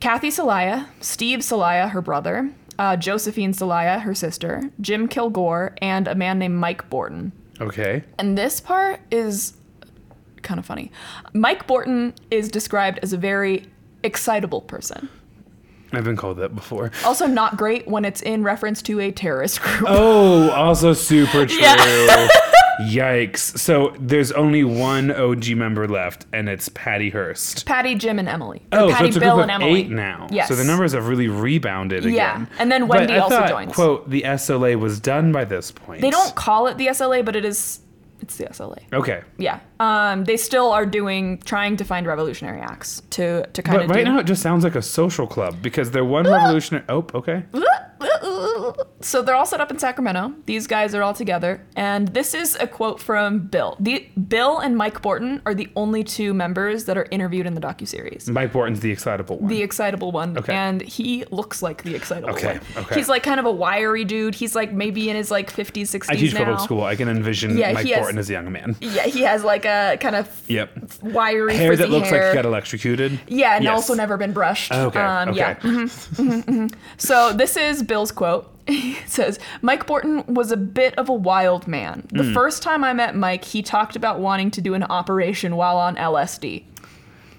Kathy 0.00 0.28
Soliah, 0.30 0.86
Steve 1.00 1.40
Soliah, 1.40 1.90
her 1.90 2.00
brother, 2.02 2.50
uh, 2.78 2.96
Josephine 2.96 3.52
Soliah, 3.52 4.00
her 4.00 4.14
sister, 4.14 4.70
Jim 4.80 5.08
Kilgore, 5.08 5.74
and 5.80 6.08
a 6.08 6.14
man 6.14 6.38
named 6.38 6.56
Mike 6.56 6.88
Bortin. 6.90 7.32
Okay. 7.60 8.04
And 8.18 8.36
this 8.36 8.60
part 8.60 9.00
is 9.10 9.56
kind 10.42 10.58
of 10.60 10.66
funny. 10.66 10.92
Mike 11.32 11.66
Bortin 11.66 12.14
is 12.30 12.48
described 12.50 12.98
as 13.02 13.12
a 13.12 13.16
very 13.16 13.66
excitable 14.02 14.60
person. 14.60 15.08
I've 15.92 16.04
been 16.04 16.16
called 16.16 16.38
that 16.38 16.54
before. 16.54 16.90
Also, 17.04 17.26
not 17.26 17.56
great 17.56 17.86
when 17.88 18.04
it's 18.04 18.20
in 18.22 18.42
reference 18.42 18.82
to 18.82 19.00
a 19.00 19.10
terrorist 19.12 19.60
group. 19.62 19.84
Oh, 19.88 20.50
also 20.50 20.92
super 20.92 21.46
true. 21.46 21.60
Yeah. 21.60 22.28
Yikes. 22.80 23.58
So 23.58 23.94
there's 23.98 24.32
only 24.32 24.62
one 24.62 25.10
OG 25.10 25.48
member 25.56 25.88
left, 25.88 26.26
and 26.32 26.46
it's 26.48 26.68
Patty 26.68 27.08
Hearst. 27.08 27.64
Patty, 27.64 27.94
Jim, 27.94 28.18
and 28.18 28.28
Emily. 28.28 28.58
Or 28.72 28.80
Oh, 28.80 28.88
so 28.88 28.94
Patty, 28.94 29.08
it's 29.08 29.16
a 29.16 29.20
Bill, 29.20 29.36
group 29.36 29.42
and 29.48 29.50
of 29.52 29.62
Emily. 29.62 29.80
eight 29.80 29.90
now. 29.90 30.26
Yes. 30.30 30.48
So 30.48 30.54
the 30.56 30.64
numbers 30.64 30.92
have 30.92 31.08
really 31.08 31.28
rebounded 31.28 32.04
again. 32.04 32.14
Yeah, 32.14 32.46
and 32.58 32.70
then 32.70 32.82
But 32.86 32.98
Wendy 32.98 33.14
I 33.14 33.18
also 33.18 33.38
thought, 33.38 33.48
joins. 33.48 33.72
Quote: 33.72 34.10
The 34.10 34.22
SLA 34.22 34.78
was 34.78 35.00
done 35.00 35.32
by 35.32 35.46
this 35.46 35.70
point. 35.70 36.02
They 36.02 36.10
don't 36.10 36.34
call 36.34 36.66
it 36.66 36.76
the 36.76 36.88
SLA, 36.88 37.24
but 37.24 37.34
it 37.34 37.44
is. 37.46 37.80
It's 38.20 38.36
the 38.36 38.44
SLA. 38.46 38.78
Okay. 38.92 39.22
Yeah. 39.38 39.60
Um, 39.78 40.24
they 40.24 40.36
still 40.36 40.70
are 40.72 40.86
doing, 40.86 41.38
trying 41.44 41.76
to 41.76 41.84
find 41.84 42.06
revolutionary 42.06 42.60
acts 42.60 43.02
to 43.10 43.46
to 43.46 43.62
kind 43.62 43.76
But 43.78 43.84
of. 43.84 43.90
right 43.90 44.04
do. 44.04 44.12
now, 44.12 44.18
it 44.18 44.24
just 44.26 44.42
sounds 44.42 44.64
like 44.64 44.74
a 44.74 44.82
social 44.82 45.26
club 45.26 45.56
because 45.62 45.90
they're 45.90 46.04
one 46.04 46.24
revolutionary. 46.26 46.84
Oh, 46.88 47.06
okay. 47.14 47.44
so 49.00 49.22
they're 49.22 49.34
all 49.34 49.46
set 49.46 49.60
up 49.60 49.70
in 49.70 49.78
Sacramento. 49.78 50.32
These 50.46 50.66
guys 50.66 50.94
are 50.94 51.02
all 51.02 51.14
together, 51.14 51.64
and 51.76 52.08
this 52.08 52.34
is 52.34 52.56
a 52.60 52.66
quote 52.66 53.00
from 53.00 53.40
Bill. 53.46 53.76
The 53.80 54.08
Bill 54.28 54.58
and 54.58 54.76
Mike 54.76 55.02
Bortin 55.02 55.40
are 55.46 55.54
the 55.54 55.68
only 55.76 56.04
two 56.04 56.34
members 56.34 56.84
that 56.86 56.96
are 56.98 57.06
interviewed 57.10 57.46
in 57.46 57.54
the 57.54 57.60
docuseries. 57.60 58.28
Mike 58.28 58.52
Bortin's 58.52 58.80
the 58.80 58.90
excitable 58.90 59.38
one. 59.38 59.48
The 59.48 59.62
excitable 59.62 60.12
one, 60.12 60.36
Okay. 60.38 60.54
and 60.54 60.82
he 60.82 61.24
looks 61.30 61.62
like 61.62 61.82
the 61.82 61.94
excitable 61.94 62.34
Okay, 62.34 62.58
one. 62.74 62.84
okay. 62.84 62.94
He's 62.94 63.08
like 63.08 63.22
kind 63.22 63.40
of 63.40 63.46
a 63.46 63.52
wiry 63.52 64.04
dude. 64.04 64.34
He's 64.34 64.54
like 64.54 64.72
maybe 64.72 65.08
in 65.10 65.16
his 65.16 65.30
like 65.30 65.52
50s, 65.52 65.82
60s 65.88 66.10
I 66.10 66.14
teach 66.16 66.32
now. 66.34 66.40
public 66.44 66.60
school. 66.60 66.84
I 66.84 66.96
can 66.96 67.08
envision 67.08 67.56
Yeah, 67.56 67.72
Mike 67.72 67.86
has- 67.86 67.98
Borton 67.98 68.18
as 68.18 68.28
a 68.30 68.32
young 68.32 68.50
man. 68.52 68.76
Yeah, 68.80 69.02
he 69.04 69.22
has 69.22 69.44
like 69.44 69.64
a 69.64 69.96
kind 70.00 70.16
of 70.16 70.42
Yep. 70.48 70.70
wiry 71.02 71.54
Hair 71.56 71.76
that 71.76 71.90
looks 71.90 72.08
hair. 72.08 72.20
like 72.22 72.30
he 72.30 72.34
got 72.34 72.44
electrocuted. 72.46 73.18
Yeah, 73.26 73.56
and 73.56 73.64
Yes. 73.64 73.72
also 73.74 73.94
never 73.94 74.16
been 74.16 74.32
brushed. 74.32 74.72
Okay. 74.72 75.00
Um, 75.00 75.30
okay. 75.30 75.38
Yeah. 75.38 75.54
mhm, 75.56 76.44
mhm. 76.44 76.74
So 76.96 77.32
this 77.32 77.56
is 77.56 77.82
Bill's 77.86 78.12
quote. 78.12 78.52
It 78.68 79.08
says, 79.08 79.38
Mike 79.62 79.86
Bortin 79.86 80.26
was 80.26 80.50
a 80.50 80.56
bit 80.56 80.98
of 80.98 81.08
a 81.08 81.12
wild 81.12 81.68
man. 81.68 82.06
The 82.12 82.24
Hmm. 82.24 82.34
first 82.34 82.62
time 82.64 82.82
I 82.82 82.92
met 82.92 83.14
Mike, 83.14 83.44
he 83.44 83.62
talked 83.62 83.94
about 83.94 84.18
wanting 84.18 84.50
to 84.52 84.60
do 84.60 84.74
an 84.74 84.82
operation 84.82 85.54
while 85.54 85.78
on 85.78 85.94
LSD. 85.96 86.64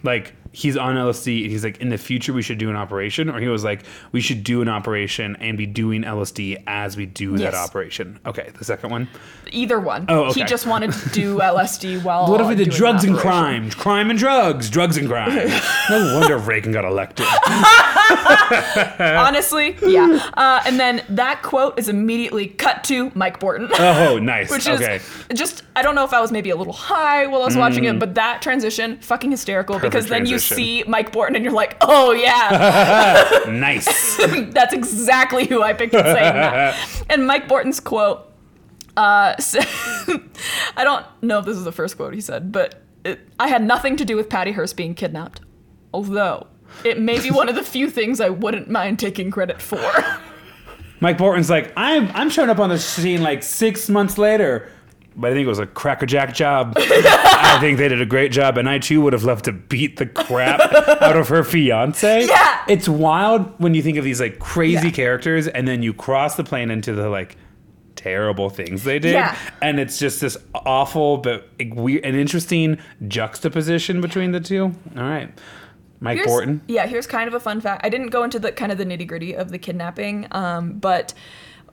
Like 0.04 0.34
he's 0.58 0.76
on 0.76 0.96
LSD 0.96 1.44
and 1.44 1.52
he's 1.52 1.64
like, 1.64 1.80
in 1.80 1.90
the 1.90 2.00
future 2.00 2.34
we 2.34 2.42
should 2.42 2.58
do 2.58 2.70
an 2.72 2.76
operation, 2.76 3.30
or 3.30 3.40
he 3.40 3.48
was 3.48 3.64
like, 3.64 3.84
we 4.12 4.20
should 4.22 4.44
do 4.44 4.64
an 4.64 4.68
operation 4.68 5.36
and 5.40 5.56
be 5.56 5.68
doing 5.68 6.02
LSD 6.02 6.64
as 6.66 6.98
we 6.98 7.06
do 7.06 7.32
Yes. 7.34 7.42
that 7.42 7.54
operation. 7.54 8.20
Okay. 8.26 8.50
The 8.58 8.66
second 8.66 8.90
one. 8.90 9.08
Either 9.52 9.80
one. 9.80 10.06
Oh, 10.10 10.26
okay. 10.26 10.42
He 10.42 10.46
just 10.48 10.66
wanted 10.66 10.94
to 10.94 11.10
do 11.10 11.38
LSD 11.40 12.04
while. 12.04 12.28
What 12.28 12.42
if 12.42 12.48
we 12.48 12.56
did 12.56 12.70
an 12.70 12.74
drugs 12.74 13.04
and 13.04 13.16
crime? 13.16 13.70
Crime 13.70 14.10
and 14.10 14.18
drugs. 14.18 14.70
Drugs 14.72 14.98
and 14.98 15.08
crime. 15.08 15.30
no 15.90 16.18
wonder 16.20 16.38
Reagan 16.40 16.72
got 16.72 16.86
elected. 16.86 17.28
Honestly, 19.00 19.78
yeah. 19.86 20.30
Uh, 20.36 20.62
and 20.66 20.80
then 20.80 21.04
that 21.10 21.44
quote 21.44 21.78
is 21.78 21.88
immediately 21.90 22.48
cut 22.48 22.84
to 22.86 23.12
Mike 23.14 23.40
Bortin. 23.40 23.70
Oh, 23.78 24.18
nice. 24.18 24.50
Which 24.50 24.68
is 24.68 24.82
okay. 24.82 25.00
just 25.34 25.64
I 25.76 25.82
don't 25.84 25.94
know 25.96 26.04
if 26.06 26.14
I 26.14 26.22
was 26.22 26.32
maybe 26.32 26.50
a 26.50 26.56
little 26.56 26.74
high 26.74 27.28
while 27.28 27.42
I 27.44 27.46
was 27.46 27.58
watching 27.58 27.84
it, 27.86 28.00
but 28.00 28.16
that 28.16 28.42
transition 28.42 28.98
fucking 29.02 29.30
hysterical 29.30 29.78
because 29.80 30.08
then 30.08 30.26
you 30.26 30.32
transition. 30.32 30.47
See 30.56 30.84
Mike 30.88 31.12
Bortin 31.12 31.36
and 31.36 31.44
you're 31.44 31.54
like, 31.54 31.78
oh 31.82 32.12
yeah, 32.12 33.44
nice. 33.48 34.18
that's 34.52 34.74
exactly 34.74 35.46
who 35.46 35.62
I 35.62 35.74
pictured 35.74 36.04
saying 36.04 36.34
that. 36.34 37.04
And 37.10 37.26
Mike 37.26 37.48
Bortin's 37.48 37.80
quote, 37.80 38.32
uh, 38.98 39.36
I 39.38 40.84
don't 40.84 41.06
know 41.22 41.40
if 41.40 41.46
this 41.46 41.58
is 41.58 41.64
the 41.64 41.72
first 41.72 41.98
quote 41.98 42.14
he 42.14 42.22
said, 42.22 42.52
but 42.52 42.82
it, 43.06 43.20
I 43.40 43.48
had 43.48 43.64
nothing 43.64 43.96
to 43.98 44.06
do 44.06 44.16
with 44.16 44.30
Patty 44.30 44.52
Hearst 44.52 44.76
being 44.76 44.94
kidnapped, 44.96 45.42
although 45.94 46.48
it 46.84 47.00
may 47.00 47.20
be 47.20 47.32
one 47.32 47.48
of 47.48 47.56
the 47.56 47.64
few 47.64 47.90
things 47.90 48.20
I 48.20 48.30
wouldn't 48.30 48.70
mind 48.70 49.00
taking 49.00 49.32
credit 49.32 49.62
for. 49.62 49.80
Mike 51.00 51.18
Bortin's 51.18 51.50
like, 51.50 51.72
I'm 51.78 52.10
I'm 52.14 52.30
showing 52.30 52.50
up 52.50 52.60
on 52.60 52.70
the 52.70 52.80
scene 52.80 53.22
like 53.22 53.44
six 53.44 53.88
months 53.88 54.18
later. 54.18 54.70
But 55.20 55.32
I 55.32 55.34
think 55.34 55.46
it 55.46 55.50
was 55.50 55.58
a 55.58 55.66
crackerjack 55.66 56.36
job. 56.36 56.76
I 56.78 57.58
think 57.60 57.80
they 57.80 57.88
did 57.88 58.00
a 58.02 58.06
great 58.06 58.32
job, 58.32 58.56
and 58.58 58.70
I 58.70 58.78
too 58.78 59.02
would 59.02 59.14
have 59.14 59.24
loved 59.24 59.46
to 59.46 59.52
beat 59.52 59.98
the 59.98 60.06
crap 60.06 60.60
out 61.02 61.18
of 61.18 61.28
her 61.30 61.44
fiance. 61.44 62.26
Yeah. 62.28 62.64
It's 62.68 62.88
wild 62.88 63.52
when 63.60 63.74
you 63.74 63.82
think 63.82 63.98
of 63.98 64.04
these 64.04 64.22
like 64.22 64.38
crazy 64.38 64.88
Yeah. 64.90 64.94
characters, 64.94 65.48
and 65.48 65.68
then 65.68 65.82
you 65.82 65.92
cross 65.94 66.36
the 66.36 66.44
plane 66.44 66.70
into 66.70 66.94
the 66.94 67.10
like 67.10 67.36
terrible 67.96 68.52
things 68.52 68.84
they 68.84 69.00
did, 69.00 69.14
Yeah. 69.14 69.36
and 69.60 69.80
it's 69.80 69.98
just 69.98 70.22
this 70.22 70.38
awful 70.54 71.18
but 71.18 71.50
weird 71.60 72.06
and 72.06 72.16
interesting 72.16 72.78
juxtaposition 73.08 74.02
between 74.02 74.32
the 74.34 74.40
two. 74.40 74.66
All 74.96 75.04
right, 75.04 75.32
Mike 76.00 76.18
Here's- 76.18 76.32
Bortin. 76.32 76.60
Yeah, 76.68 76.86
here's 76.86 77.08
kind 77.08 77.28
of 77.28 77.34
a 77.34 77.40
fun 77.40 77.60
fact. 77.60 77.84
I 77.84 77.90
didn't 77.90 78.10
go 78.10 78.22
into 78.24 78.38
the 78.38 78.52
kind 78.52 78.72
of 78.72 78.78
the 78.78 78.86
nitty 78.86 79.08
gritty 79.08 79.34
of 79.36 79.50
the 79.50 79.58
kidnapping, 79.58 80.28
um, 80.32 80.74
but 80.74 81.16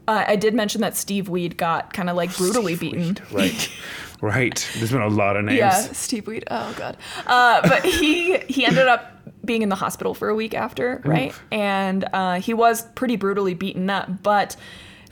uh, 0.06 0.24
I 0.26 0.36
did 0.36 0.54
mention 0.54 0.80
that 0.82 0.96
Steve 0.96 1.28
Weed 1.28 1.56
got 1.56 1.92
kind 1.92 2.10
of 2.10 2.16
like 2.16 2.36
brutally 2.36 2.76
beaten. 2.76 3.16
Right, 3.30 3.70
right. 4.20 4.70
There's 4.76 4.92
been 4.92 5.00
a 5.00 5.08
lot 5.08 5.36
of 5.36 5.44
names. 5.44 5.58
Yeah, 5.58 5.72
Steve 5.72 6.26
Weed. 6.26 6.44
Oh 6.50 6.74
god. 6.76 6.96
Uh, 7.26 7.66
but 7.68 7.84
he 7.84 8.38
he 8.48 8.64
ended 8.64 8.88
up 8.88 9.10
being 9.44 9.62
in 9.62 9.68
the 9.68 9.76
hospital 9.76 10.14
for 10.14 10.28
a 10.28 10.34
week 10.34 10.54
after, 10.54 11.02
right? 11.04 11.34
And 11.50 12.04
uh, 12.12 12.40
he 12.40 12.54
was 12.54 12.82
pretty 12.94 13.16
brutally 13.16 13.54
beaten 13.54 13.88
up. 13.90 14.22
But 14.22 14.56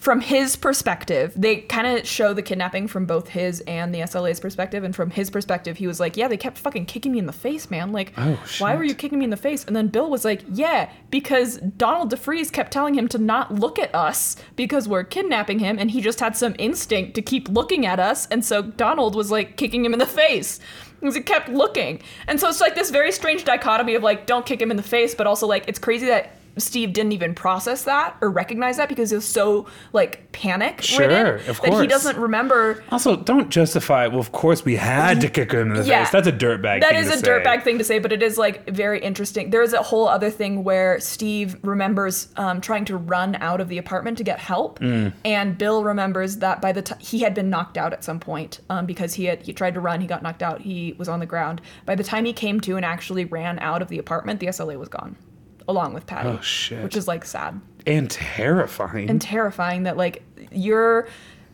from 0.02 0.20
his 0.20 0.56
perspective, 0.56 1.32
they 1.36 1.58
kind 1.58 1.86
of 1.86 2.04
show 2.04 2.34
the 2.34 2.42
kidnapping 2.42 2.88
from 2.88 3.06
both 3.06 3.28
his 3.28 3.60
and 3.68 3.94
the 3.94 4.00
SLA's 4.00 4.40
perspective. 4.40 4.82
And 4.82 4.96
from 4.96 5.10
his 5.10 5.30
perspective, 5.30 5.76
he 5.76 5.86
was 5.86 6.00
like, 6.00 6.16
"Yeah, 6.16 6.26
they 6.26 6.36
kept 6.36 6.58
fucking 6.58 6.86
kicking 6.86 7.12
me 7.12 7.20
in 7.20 7.26
the 7.26 7.32
face, 7.32 7.70
man. 7.70 7.92
Like, 7.92 8.12
Oh, 8.18 8.36
why 8.58 8.74
were 8.74 8.82
you 8.82 8.96
kicking 8.96 9.20
me 9.20 9.26
in 9.26 9.30
the 9.30 9.36
face?" 9.36 9.64
And 9.64 9.76
then 9.76 9.86
Bill 9.86 10.10
was 10.10 10.24
like, 10.24 10.42
"Yeah, 10.52 10.90
because 11.10 11.58
Donald 11.58 12.10
DeFreeze 12.10 12.50
kept 12.50 12.72
telling 12.72 12.94
him 12.94 13.06
to 13.10 13.18
not 13.18 13.54
look 13.54 13.78
at 13.78 13.94
us 13.94 14.34
because 14.56 14.88
we're 14.88 15.04
kidnapping 15.04 15.60
him, 15.60 15.78
and 15.78 15.92
he 15.92 16.00
just 16.00 16.18
had 16.18 16.36
some 16.36 16.56
instinct 16.58 17.14
to 17.14 17.22
keep 17.22 17.48
looking 17.48 17.86
at 17.86 18.00
us, 18.00 18.26
and 18.26 18.44
so 18.44 18.60
Donald 18.60 19.14
was 19.14 19.30
like 19.30 19.56
kicking 19.56 19.84
him 19.84 19.92
in 19.92 20.00
the 20.00 20.06
face." 20.06 20.58
Because 20.98 21.14
he 21.14 21.20
kept 21.20 21.48
looking. 21.48 22.02
And 22.26 22.40
so 22.40 22.48
it's 22.48 22.60
like 22.60 22.74
this 22.74 22.90
very 22.90 23.12
strange 23.12 23.44
dichotomy 23.44 23.94
of 23.94 24.02
like, 24.02 24.26
don't 24.26 24.46
kick 24.46 24.60
him 24.60 24.70
in 24.72 24.76
the 24.76 24.84
face, 24.84 25.14
but 25.16 25.26
also 25.28 25.48
like, 25.48 25.64
it's 25.66 25.80
crazy 25.80 26.06
that 26.06 26.36
Steve 26.58 26.92
didn't 26.92 27.12
even 27.12 27.34
process 27.34 27.84
that 27.84 28.16
or 28.20 28.30
recognize 28.30 28.76
that 28.76 28.88
because 28.88 29.10
he 29.10 29.16
was 29.16 29.24
so 29.24 29.66
like 29.92 30.30
panic 30.32 30.82
Sure, 30.82 31.08
ridden 31.08 31.48
of 31.48 31.60
that 31.60 31.80
he 31.80 31.86
doesn't 31.86 32.16
remember 32.18 32.82
Also, 32.90 33.16
don't 33.16 33.48
justify. 33.50 34.06
Well, 34.06 34.20
of 34.20 34.32
course 34.32 34.64
we 34.64 34.76
had 34.76 35.20
to 35.22 35.28
kick 35.28 35.52
him 35.52 35.72
in 35.72 35.74
the 35.78 35.84
Yeah. 35.84 36.04
face. 36.04 36.12
That's 36.12 36.26
a 36.28 36.32
dirtbag. 36.32 36.80
That 36.80 36.94
is 36.94 37.08
a 37.10 37.22
dirtbag 37.24 37.62
thing 37.62 37.78
to 37.78 37.84
say, 37.84 37.98
but 37.98 38.12
it 38.12 38.22
is 38.22 38.36
like 38.38 38.68
very 38.70 39.00
interesting. 39.00 39.50
There 39.50 39.62
is 39.62 39.72
a 39.72 39.82
whole 39.82 40.08
other 40.08 40.30
thing 40.30 40.64
where 40.64 41.00
Steve 41.00 41.56
remembers 41.62 42.28
um, 42.36 42.60
trying 42.60 42.84
to 42.86 42.96
run 42.96 43.36
out 43.36 43.60
of 43.60 43.68
the 43.68 43.78
apartment 43.78 44.18
to 44.18 44.24
get 44.24 44.38
help, 44.38 44.78
Mm. 44.80 45.12
and 45.24 45.56
Bill 45.58 45.84
remembers 45.84 46.36
that 46.38 46.60
by 46.60 46.72
the 46.72 46.82
time 46.82 46.98
he 47.00 47.20
had 47.20 47.34
been 47.34 47.48
knocked 47.50 47.76
out 47.78 47.92
at 47.92 48.04
some 48.04 48.20
point 48.20 48.60
um, 48.70 48.86
because 48.86 49.14
he 49.14 49.24
had 49.26 49.42
he 49.42 49.52
tried 49.52 49.74
to 49.74 49.80
run, 49.80 50.00
he 50.00 50.06
got 50.06 50.22
knocked 50.22 50.42
out, 50.42 50.60
he 50.62 50.94
was 50.98 51.08
on 51.08 51.20
the 51.20 51.26
ground. 51.26 51.60
By 51.86 51.94
the 51.94 52.04
time 52.04 52.24
he 52.24 52.32
came 52.32 52.60
to 52.60 52.76
and 52.76 52.84
actually 52.84 53.24
ran 53.24 53.58
out 53.58 53.82
of 53.82 53.88
the 53.88 53.98
apartment, 53.98 54.40
the 54.40 54.46
SLA 54.48 54.78
was 54.78 54.88
gone, 54.88 55.16
along 55.68 55.94
with 55.94 56.06
Patty. 56.06 56.28
Oh, 56.28 56.40
shit. 56.40 56.82
Which 56.82 56.96
is 56.96 57.08
like 57.08 57.24
sad 57.24 57.60
and 57.86 58.10
terrifying. 58.10 59.10
and 59.10 59.20
terrifying 59.20 59.84
that 59.84 59.96
like 59.96 60.22
your 60.50 61.08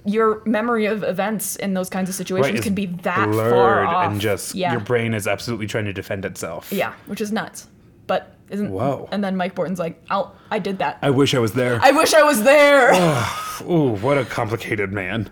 your 0.05 0.43
memory 0.47 0.87
of 0.87 1.03
events 1.05 1.57
in 1.57 1.75
those 1.75 1.91
kinds 1.91 2.09
of 2.09 2.15
situations 2.15 2.59
it's 2.59 2.65
can 2.65 2.75
be 2.75 2.87
that 2.87 3.31
blurred 3.31 3.53
far 3.53 3.85
off. 3.85 4.11
and 4.11 4.21
just 4.21 4.55
yeah. 4.55 4.73
your 4.73 4.81
brain 4.81 5.13
is 5.13 5.27
absolutely 5.27 5.67
trying 5.67 5.85
to 5.85 5.93
defend 5.93 6.25
itself. 6.25 6.73
Yeah, 6.73 6.95
which 7.07 7.21
is 7.21 7.33
nuts. 7.33 7.69
But 8.07 8.35
isn't 8.49 8.71
Whoa. 8.71 9.09
And 9.13 9.23
then 9.23 9.37
Mike 9.37 9.55
Bortin's 9.55 9.79
like, 9.79 10.03
"I'll, 10.09 10.35
I 10.51 10.59
did 10.59 10.79
that. 10.79 10.99
I 11.03 11.11
wish 11.11 11.35
I 11.35 11.39
was 11.39 11.53
there. 11.53 11.79
I 11.83 11.91
wish 11.91 12.15
I 12.15 12.23
was 12.23 12.43
there." 12.43 12.93
Ooh, 13.71 13.97
what 13.97 14.17
a 14.17 14.25
complicated 14.25 14.93
man. 14.93 15.29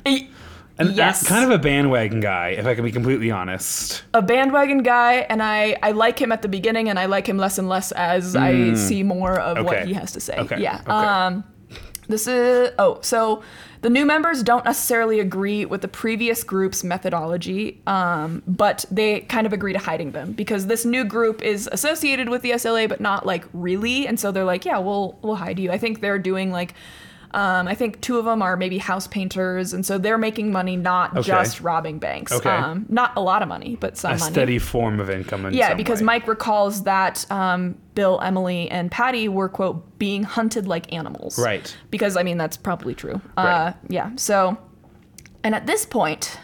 And 0.79 0.93
yes, 0.93 1.27
kind 1.27 1.45
of 1.45 1.51
a 1.51 1.59
bandwagon 1.59 2.20
guy, 2.20 2.51
if 2.51 2.66
I 2.66 2.74
can 2.74 2.85
be 2.85 2.93
completely 2.93 3.31
honest. 3.31 4.03
a 4.12 4.20
bandwagon 4.20 4.83
guy, 4.83 5.27
and 5.31 5.43
I, 5.43 5.77
I 5.83 5.93
like 5.93 6.18
him 6.18 6.33
at 6.33 6.43
the 6.43 6.49
beginning, 6.49 6.89
and 6.91 6.99
I 6.99 7.07
like 7.07 7.27
him 7.27 7.39
less 7.39 7.57
and 7.59 7.68
less 7.68 7.93
as 7.93 8.37
I 8.37 8.74
see 8.74 9.03
more 9.03 9.41
of 9.41 9.64
what 9.64 9.81
Hmm. 9.81 9.87
He 9.87 9.95
has 9.95 10.12
to 10.12 10.20
say. 10.20 10.37
Okay, 10.37 10.61
Yeah. 10.61 10.81
okay. 10.83 10.91
Um, 10.91 11.45
this 12.09 12.27
is 12.29 12.70
oh, 12.79 12.99
so 13.01 13.43
the 13.81 13.91
new 13.91 14.05
members 14.07 14.43
don't 14.43 14.64
necessarily 14.64 15.18
agree 15.18 15.64
with 15.64 15.81
the 15.81 15.89
previous 15.89 16.45
group's 16.45 16.85
methodology, 16.85 17.81
um, 17.87 18.43
but 18.47 18.85
they 18.91 19.20
kind 19.20 19.47
of 19.47 19.53
agree 19.53 19.72
to 19.72 19.79
hiding 19.79 20.12
them 20.12 20.33
because 20.33 20.66
this 20.66 20.85
new 20.85 21.05
group 21.05 21.43
is 21.43 21.68
associated 21.72 22.29
with 22.29 22.43
the 22.43 22.51
SLA, 22.53 22.89
but 22.89 23.01
not 23.01 23.27
like 23.27 23.45
really, 23.53 24.07
and 24.07 24.20
so 24.20 24.31
they're 24.31 24.45
like, 24.45 24.64
yeah, 24.64 24.79
we'll 24.79 25.18
we'll 25.22 25.37
hide 25.37 25.59
you. 25.59 25.72
I 25.72 25.79
think 25.79 26.01
they're 26.01 26.18
doing 26.18 26.53
like. 26.53 26.74
Um, 27.33 27.68
I 27.68 27.74
think 27.74 28.01
two 28.01 28.18
of 28.18 28.24
them 28.24 28.41
are 28.43 28.57
maybe 28.57 28.79
house 28.79 29.07
painters, 29.07 29.72
and 29.72 29.85
so 29.85 29.99
they're 29.99 30.16
making 30.18 30.53
money, 30.53 30.77
not 30.77 31.11
Okay. 31.16 31.22
just 31.27 31.61
robbing 31.61 31.99
banks. 31.99 32.33
Okay. 32.33 32.49
Um, 32.49 32.87
not 32.89 33.12
a 33.16 33.20
lot 33.20 33.43
of 33.43 33.49
money, 33.49 33.77
but 33.81 33.97
some 33.97 34.12
A 34.12 34.18
money. 34.18 34.33
steady 34.33 34.59
form 34.59 35.01
of 35.01 35.11
income. 35.11 35.47
In 35.47 35.53
Yeah, 35.55 35.74
because 35.74 36.01
way. 36.01 36.07
Mike 36.07 36.29
recalls 36.29 36.85
that 36.85 37.31
um, 37.31 37.77
Bill, 37.95 38.20
Emily, 38.22 38.70
and 38.70 38.91
Patty 38.91 39.29
were 39.29 39.49
quote 39.49 39.99
being 39.99 40.22
hunted 40.22 40.66
like 40.66 40.93
animals. 40.93 41.39
Right. 41.39 41.77
Because 41.91 42.16
I 42.16 42.22
mean 42.22 42.39
that's 42.39 42.57
probably 42.57 42.95
true. 42.95 43.20
Uh, 43.37 43.43
Right. 43.43 43.74
yeah. 43.89 44.11
So, 44.16 44.57
and 45.45 45.55
at 45.55 45.66
this 45.66 45.85
point, 45.87 46.39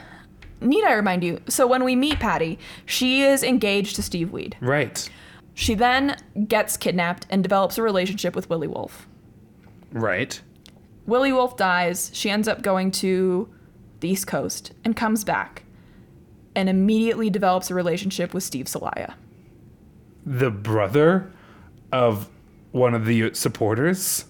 need 0.60 0.84
I 0.84 0.92
remind 0.94 1.24
you? 1.24 1.40
So 1.48 1.66
when 1.66 1.84
we 1.84 1.96
meet 1.96 2.20
Patty, 2.20 2.58
she 2.86 3.22
is 3.22 3.42
engaged 3.42 3.96
to 3.96 4.02
Steve 4.02 4.30
Weed. 4.32 4.56
Right. 4.60 5.08
She 5.54 5.74
then 5.74 6.16
gets 6.48 6.76
kidnapped 6.76 7.26
and 7.30 7.42
develops 7.42 7.76
a 7.78 7.82
relationship 7.82 8.34
with 8.34 8.48
Willie 8.48 8.68
Wolfe. 8.68 9.06
Right. 9.92 10.40
Willie 11.06 11.32
Wolfe 11.32 11.56
dies. 11.56 12.10
She 12.12 12.30
ends 12.30 12.48
up 12.48 12.62
going 12.62 12.90
to 12.92 13.52
the 14.00 14.08
East 14.08 14.26
Coast 14.26 14.72
and 14.84 14.96
comes 14.96 15.24
back, 15.24 15.64
and 16.54 16.68
immediately 16.68 17.30
develops 17.30 17.70
a 17.70 17.74
relationship 17.74 18.34
with 18.34 18.42
Steve 18.42 18.66
Soliah. 18.66 19.14
The 20.26 20.50
brother 20.50 21.32
of 21.92 22.28
one 22.72 22.94
of 22.94 23.06
the 23.06 23.34
supporters. 23.34 24.24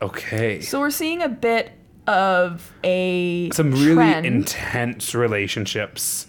Okay. 0.00 0.60
So 0.60 0.80
we're 0.80 0.90
seeing 0.90 1.22
a 1.22 1.28
bit 1.28 1.72
of 2.06 2.72
a 2.82 3.50
Some 3.50 3.70
really 3.72 3.94
trend. 3.94 4.26
intense 4.26 5.14
relationships 5.14 6.26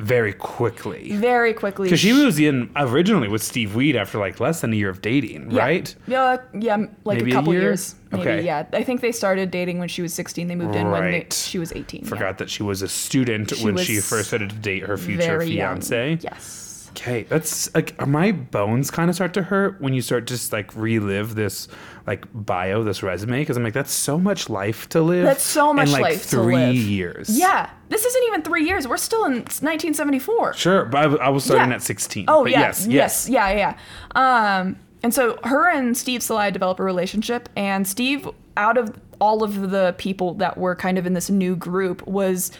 very 0.00 0.32
quickly. 0.32 1.12
very 1.16 1.52
quickly. 1.52 1.86
Because 1.86 2.00
she 2.00 2.12
moves 2.12 2.38
in 2.38 2.70
originally 2.76 3.28
with 3.28 3.42
Steve 3.42 3.74
Weed 3.74 3.96
after 3.96 4.18
like 4.18 4.40
less 4.40 4.60
than 4.62 4.72
a 4.72 4.76
year 4.76 4.88
of 4.88 5.02
dating, 5.02 5.50
Yeah. 5.50 5.60
right? 5.62 5.94
Yeah, 6.06 6.22
uh, 6.22 6.38
yeah, 6.58 6.76
like 7.04 7.18
Maybe 7.18 7.30
a 7.30 7.34
a 7.34 7.36
couple 7.38 7.52
year? 7.52 7.62
years. 7.62 7.94
Maybe, 8.12 8.22
Okay. 8.22 8.44
yeah. 8.44 8.66
I 8.72 8.82
think 8.82 9.00
they 9.02 9.12
started 9.12 9.50
dating 9.50 9.78
when 9.78 9.88
she 9.88 10.02
was 10.02 10.12
16. 10.14 10.48
They 10.48 10.56
moved 10.56 10.74
in 10.74 10.90
when 10.90 11.10
they, 11.10 11.26
she 11.30 11.58
was 11.58 11.72
18. 11.72 12.02
yeah. 12.02 12.08
Forgot 12.08 12.38
that 12.38 12.50
she 12.50 12.62
was 12.62 12.82
a 12.82 12.88
student 12.88 13.54
She 13.56 13.64
when 13.64 13.76
she 13.78 14.00
first 14.00 14.28
started 14.28 14.50
to 14.50 14.56
date 14.56 14.82
her 14.84 14.96
future 14.96 15.18
Very 15.22 15.50
young. 15.50 15.80
fiance. 15.80 16.18
Yes. 16.94 17.02
Okay, 17.02 17.22
that's 17.24 17.74
like 17.74 17.94
are 17.98 18.06
my 18.06 18.32
bones 18.32 18.90
kind 18.90 19.08
of 19.10 19.14
start 19.16 19.34
to 19.34 19.42
hurt 19.42 19.80
when 19.80 19.92
you 19.94 20.02
start 20.02 20.26
just 20.26 20.52
like 20.52 20.74
relive 20.76 21.34
this 21.34 21.68
like 22.06 22.24
bio, 22.34 22.82
this 22.82 23.02
resume, 23.02 23.40
because 23.40 23.56
I'm 23.56 23.62
like 23.62 23.74
that's 23.74 23.92
so 23.92 24.18
much 24.18 24.48
life 24.48 24.88
to 24.90 25.00
live. 25.02 25.24
That's 25.24 25.42
so 25.44 25.72
much 25.72 25.86
in, 25.88 25.92
like, 25.92 26.02
life 26.02 26.22
to 26.22 26.28
three 26.28 26.54
live. 26.56 26.74
years. 26.74 27.38
Yeah. 27.38 27.70
This 27.88 28.04
isn't 28.04 28.22
even 28.28 28.42
three 28.42 28.64
years. 28.64 28.86
We're 28.88 28.96
still 28.96 29.24
in 29.24 29.32
1974. 29.34 30.54
sure, 30.54 30.84
but 30.86 30.98
I, 30.98 31.02
w- 31.02 31.20
I 31.22 31.28
was 31.28 31.44
starting 31.44 31.70
Yeah. 31.70 31.76
at 31.76 31.82
16. 31.82 32.24
Oh 32.28 32.42
but 32.44 32.52
yeah, 32.52 32.60
yes, 32.60 32.86
yes, 32.86 33.28
yeah, 33.28 33.50
yeah. 33.52 33.78
Um, 34.14 34.76
and 35.02 35.14
so 35.14 35.38
her 35.44 35.68
and 35.70 35.96
Steve 35.96 36.20
Soliah 36.20 36.52
develop 36.52 36.78
a 36.80 36.84
relationship, 36.84 37.48
and 37.56 37.86
Steve, 37.88 38.28
out 38.56 38.76
of 38.76 38.94
all 39.20 39.42
of 39.42 39.70
the 39.70 39.94
people 39.98 40.34
that 40.34 40.56
were 40.58 40.74
kind 40.74 40.98
of 40.98 41.06
in 41.06 41.14
this 41.14 41.30
new 41.30 41.56
group, 41.56 42.06
was 42.06 42.52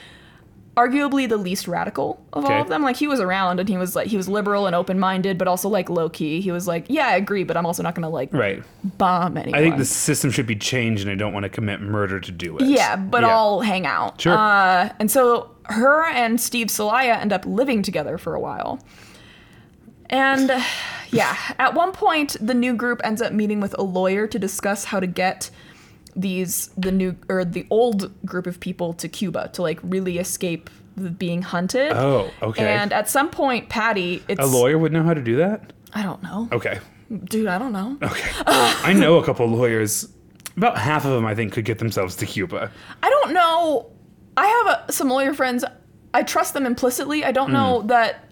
arguably 0.76 1.28
the 1.28 1.36
least 1.36 1.66
radical 1.68 2.22
of 2.32 2.44
Okay. 2.44 2.54
all 2.54 2.62
of 2.62 2.68
them. 2.68 2.82
Like 2.82 2.96
he 2.96 3.06
was 3.08 3.20
around, 3.20 3.60
and 3.60 3.68
he 3.68 3.76
was 3.76 3.94
like 3.96 4.06
he 4.06 4.16
was 4.16 4.28
liberal 4.28 4.66
and 4.66 4.74
open 4.74 4.98
minded, 4.98 5.36
but 5.36 5.48
also 5.48 5.68
like 5.68 5.90
low 5.90 6.08
key. 6.08 6.40
He 6.40 6.52
was 6.52 6.66
like, 6.68 6.86
yeah, 6.88 7.08
I 7.08 7.16
agree, 7.16 7.44
but 7.44 7.56
I'm 7.56 7.66
also 7.66 7.82
not 7.82 7.94
gonna 7.94 8.08
like 8.08 8.32
Right. 8.32 8.62
bomb 8.96 9.36
anyone. 9.36 9.58
I 9.58 9.62
think 9.62 9.76
the 9.78 9.84
system 9.84 10.30
should 10.30 10.46
be 10.46 10.56
changed, 10.56 11.02
and 11.02 11.10
I 11.10 11.14
don't 11.16 11.32
want 11.32 11.42
to 11.44 11.48
commit 11.50 11.80
murder 11.80 12.20
to 12.20 12.32
do 12.32 12.56
it. 12.58 12.66
Yeah, 12.66 12.96
but 12.96 13.24
I'll 13.24 13.60
hang 13.60 13.84
out. 13.86 14.20
Sure. 14.20 14.32
Uh, 14.36 14.90
and 14.98 15.10
so 15.10 15.50
her 15.64 16.06
and 16.06 16.40
Steve 16.40 16.68
Soliah 16.68 17.20
end 17.20 17.32
up 17.32 17.44
living 17.46 17.82
together 17.82 18.16
for 18.16 18.34
a 18.34 18.40
while. 18.40 18.80
And 20.08 20.50
uh, 20.50 20.60
yeah, 21.10 21.36
at 21.58 21.74
one 21.74 21.92
point, 21.92 22.36
the 22.40 22.54
new 22.54 22.74
group 22.74 23.00
ends 23.04 23.22
up 23.22 23.32
meeting 23.32 23.60
with 23.60 23.76
a 23.78 23.82
lawyer 23.82 24.26
to 24.26 24.38
discuss 24.38 24.86
how 24.86 24.98
to 25.00 25.06
get 25.06 25.50
these 26.16 26.68
the 26.76 26.92
new 26.92 27.16
or 27.28 27.44
the 27.44 27.66
old 27.70 28.10
group 28.26 28.46
of 28.46 28.60
people 28.60 28.92
to 28.94 29.08
Cuba 29.08 29.48
to 29.54 29.62
like 29.62 29.78
really 29.82 30.18
escape 30.18 30.68
being 31.18 31.42
hunted. 31.42 31.92
Oh, 31.92 32.30
okay. 32.42 32.68
And 32.74 32.92
at 32.92 33.08
some 33.08 33.30
point, 33.30 33.68
Patty, 33.68 34.22
it's 34.28 34.40
a 34.40 34.46
lawyer 34.46 34.76
would 34.78 34.92
know 34.92 35.02
how 35.02 35.14
to 35.14 35.22
do 35.22 35.36
that. 35.36 35.72
I 35.94 36.02
don't 36.02 36.22
know, 36.22 36.48
Okay. 36.52 36.78
dude. 37.24 37.46
I 37.48 37.58
don't 37.58 37.72
know. 37.72 37.96
Okay. 38.02 38.30
I 38.46 38.92
know 38.92 39.18
a 39.18 39.24
couple 39.24 39.46
lawyers. 39.46 40.08
About 40.56 40.76
half 40.78 41.04
of 41.04 41.12
them, 41.12 41.24
I 41.24 41.34
think, 41.34 41.52
could 41.52 41.64
get 41.64 41.78
themselves 41.78 42.16
to 42.16 42.26
Cuba. 42.26 42.70
I 43.02 43.08
don't 43.08 43.32
know. 43.32 43.90
I 44.36 44.46
have 44.46 44.88
a, 44.88 44.92
some 44.92 45.08
lawyer 45.08 45.32
friends. 45.32 45.64
I 46.12 46.22
trust 46.22 46.54
them 46.54 46.66
implicitly. 46.66 47.24
I 47.24 47.32
don't 47.32 47.48
Hmm. 47.48 47.54
know 47.54 47.82
that 47.82 48.24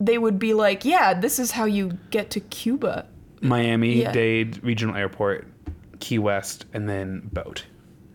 they 0.00 0.18
would 0.18 0.38
be 0.38 0.54
like, 0.54 0.84
yeah, 0.84 1.14
this 1.14 1.38
is 1.38 1.50
how 1.52 1.66
you 1.66 1.98
get 2.10 2.30
to 2.30 2.40
Cuba. 2.40 3.06
Miami 3.42 4.00
Yeah. 4.02 4.12
Dade 4.12 4.62
Regional 4.64 4.96
Airport, 4.96 5.46
Key 6.00 6.18
West, 6.18 6.64
and 6.72 6.88
then 6.88 7.28
boat. 7.32 7.64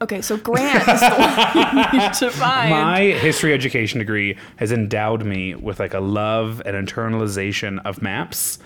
Okay, 0.01 0.21
so 0.21 0.35
Grant 0.35 0.85
is 0.87 0.99
the 0.99 1.15
one 1.15 1.77
you 1.93 1.99
need 1.99 2.13
to 2.15 2.29
find. 2.31 2.69
My 2.69 2.99
history 3.01 3.53
education 3.53 3.99
degree 3.99 4.37
has 4.57 4.71
endowed 4.71 5.23
me 5.23 5.55
with 5.55 5.79
like 5.79 5.93
a 5.93 5.99
love 6.01 6.61
and 6.65 6.75
internalization 6.75 7.79
of 7.85 8.01
maps. 8.01 8.59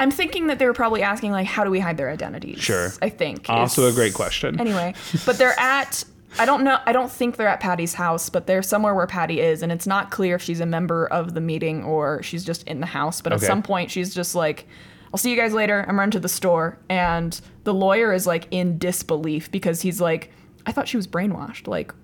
I'm 0.00 0.10
thinking 0.10 0.48
that 0.48 0.58
they 0.58 0.66
were 0.66 0.72
probably 0.72 1.02
asking 1.02 1.30
like, 1.30 1.46
how 1.46 1.62
do 1.62 1.70
we 1.70 1.78
hide 1.78 1.96
their 1.98 2.10
identities? 2.10 2.58
Sure. 2.60 2.90
I 3.00 3.08
think. 3.10 3.48
Also 3.48 3.86
a 3.88 3.92
great 3.92 4.14
question. 4.14 4.58
Anyway, 4.60 4.94
but 5.24 5.38
they're 5.38 5.58
at. 5.60 6.02
I 6.38 6.46
don't 6.46 6.64
know. 6.64 6.78
I 6.86 6.92
don't 6.92 7.12
think 7.12 7.36
they're 7.36 7.46
at 7.46 7.60
Patty's 7.60 7.92
house, 7.94 8.30
but 8.30 8.46
they're 8.46 8.62
somewhere 8.62 8.94
where 8.94 9.06
Patty 9.06 9.40
is, 9.40 9.62
and 9.62 9.70
it's 9.70 9.86
not 9.86 10.10
clear 10.10 10.34
if 10.34 10.42
she's 10.42 10.60
a 10.60 10.66
member 10.66 11.06
of 11.08 11.34
the 11.34 11.42
meeting 11.42 11.84
or 11.84 12.22
she's 12.22 12.42
just 12.42 12.66
in 12.66 12.80
the 12.80 12.86
house. 12.86 13.20
But 13.20 13.34
Okay. 13.34 13.44
at 13.44 13.46
some 13.46 13.62
point, 13.62 13.90
she's 13.90 14.14
just 14.14 14.34
like, 14.34 14.66
"I'll 15.12 15.18
see 15.18 15.30
you 15.30 15.36
guys 15.36 15.52
later. 15.52 15.84
I'm 15.88 15.98
running 15.98 16.12
to 16.12 16.20
the 16.20 16.28
store," 16.28 16.78
and 16.88 17.40
the 17.64 17.74
lawyer 17.74 18.12
is 18.12 18.26
like 18.26 18.48
in 18.50 18.78
disbelief 18.78 19.50
because 19.50 19.82
he's 19.82 20.00
like, 20.00 20.30
"I 20.66 20.72
thought 20.72 20.88
she 20.88 20.96
was 20.96 21.06
brainwashed." 21.06 21.66
Like, 21.66 21.94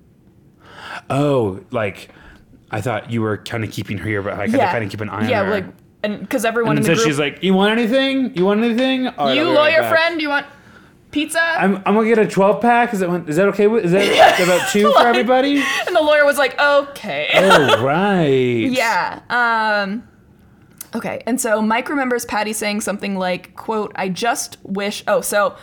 Oh, 1.11 1.61
like 1.71 2.11
I 2.71 2.81
thought 2.81 3.11
you 3.11 3.23
were 3.23 3.39
kind 3.39 3.65
of 3.65 3.71
keeping 3.71 3.99
her 3.99 4.09
here, 4.09 4.23
but 4.23 4.37
like 4.37 4.51
I 4.51 4.53
to 4.53 4.59
kind 4.59 4.85
of 4.85 4.91
keep 4.91 5.01
an 5.01 5.09
eye 5.09 5.29
yeah, 5.29 5.41
on 5.41 5.47
her. 5.47 5.53
Yeah, 5.53 5.65
like, 5.65 5.75
and 6.03 6.21
because 6.21 6.45
everyone 6.45 6.77
and 6.77 6.81
in 6.81 6.85
so 6.85 6.91
the 6.91 6.97
group, 6.97 7.07
she's 7.07 7.19
like, 7.19 7.43
"You 7.43 7.55
want 7.55 7.79
anything? 7.79 8.37
You 8.37 8.45
want 8.45 8.63
anything?" 8.63 9.05
Right, 9.05 9.35
"You 9.35 9.47
right 9.47 9.55
lawyer 9.55 9.81
back." 9.81 9.91
friend, 9.91 10.21
you 10.21 10.29
want 10.29 10.47
pizza?" 11.11 11.41
I'm, 11.41 11.77
I'm 11.77 11.95
gonna 11.95 12.07
get 12.07 12.19
a 12.19 12.27
12 12.27 12.61
pack. 12.61 12.93
Is 12.93 13.01
that 13.01 13.09
one, 13.09 13.29
is 13.29 13.37
that 13.37 13.49
okay? 13.49 13.67
With, 13.67 13.85
is 13.87 13.93
that 13.93 14.41
about 14.41 14.69
two 14.71 14.93
for 14.93 15.07
everybody? 15.07 15.63
and 15.87 15.97
the 15.97 16.03
lawyer 16.03 16.25
was 16.25 16.39
like, 16.39 16.59
"Okay." 16.61 17.29
Oh 17.35 17.83
right. 17.83 18.71
Yeah. 18.71 19.21
Um 19.31 20.07
Okay. 20.99 21.23
And 21.27 21.41
so 21.41 21.63
Mike 21.63 21.89
remembers 21.89 22.25
Patty 22.25 22.53
saying 22.53 22.81
something 22.81 23.17
like, 23.17 23.55
quote, 23.55 23.93
I 23.95 24.09
just 24.09 24.59
wish 24.65 25.05
oh, 25.07 25.21
so 25.21 25.57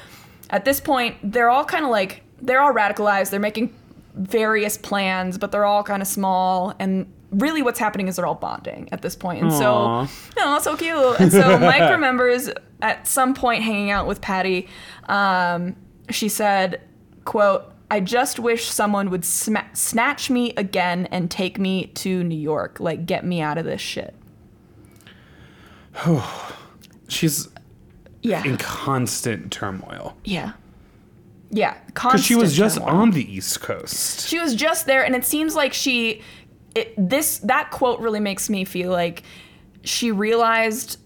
at 0.50 0.64
this 0.64 0.80
point, 0.80 1.18
they're 1.22 1.50
all 1.50 1.66
kind 1.66 1.84
of 1.84 1.92
like 1.92 2.24
they're 2.42 2.62
all 2.62 2.74
radicalized. 2.74 3.32
They're 3.32 3.40
making 3.40 3.74
various 4.16 4.78
plans, 4.78 5.38
but 5.38 5.52
they're 5.52 5.66
all 5.66 5.84
kind 5.84 6.02
of 6.02 6.08
small 6.08 6.74
and 6.80 7.12
really 7.32 7.62
what's 7.62 7.80
happening 7.80 8.08
is 8.08 8.16
they're 8.16 8.26
all 8.26 8.36
bonding 8.36 8.88
at 8.94 9.02
this 9.02 9.14
point. 9.16 9.42
And 9.42 9.52
Aw. 9.52 10.06
so 10.06 10.16
oh, 10.38 10.60
so 10.60 10.78
cute. 10.78 11.20
And 11.20 11.32
so 11.32 11.60
Mike 11.60 11.92
remembers 11.92 12.50
at 12.82 13.06
some 13.06 13.34
point 13.34 13.62
hanging 13.62 13.92
out 13.92 14.08
with 14.08 14.22
Patty, 14.22 14.70
um, 15.10 15.76
she 16.10 16.30
said, 16.30 16.82
quote, 17.26 17.74
I 17.92 18.00
just 18.00 18.40
wish 18.40 18.66
someone 18.66 19.10
would 19.10 19.26
sma- 19.26 19.70
snatch 19.74 20.30
me 20.30 20.54
again 20.56 21.08
and 21.08 21.30
take 21.30 21.60
me 21.60 21.88
to 21.88 22.24
New 22.24 22.38
York. 22.38 22.80
Like, 22.80 23.06
get 23.06 23.26
me 23.26 23.42
out 23.42 23.58
of 23.58 23.66
this 23.66 23.82
shit. 23.82 24.16
She's 27.08 27.48
Yeah. 28.22 28.44
in 28.44 28.58
constant 28.58 29.52
turmoil 29.52 30.16
yeah. 30.24 30.54
Yeah. 31.52 31.76
because 31.88 32.24
she 32.26 32.36
was 32.36 32.56
just 32.56 32.78
turmoil. 32.78 32.96
on 32.96 33.12
the 33.12 33.32
East 33.34 33.62
Coast. 33.62 34.28
She 34.28 34.40
was 34.40 34.56
just 34.56 34.86
there, 34.88 35.04
and 35.06 35.16
it 35.16 35.26
seems 35.26 35.56
like 35.56 35.74
she. 35.74 36.22
It, 36.74 36.94
this 36.98 37.38
that 37.40 37.72
quote 37.72 38.00
really 38.02 38.20
makes 38.20 38.50
me 38.50 38.66
feel 38.66 38.92
like 38.92 39.24
she 39.84 40.12
realized 40.12 41.00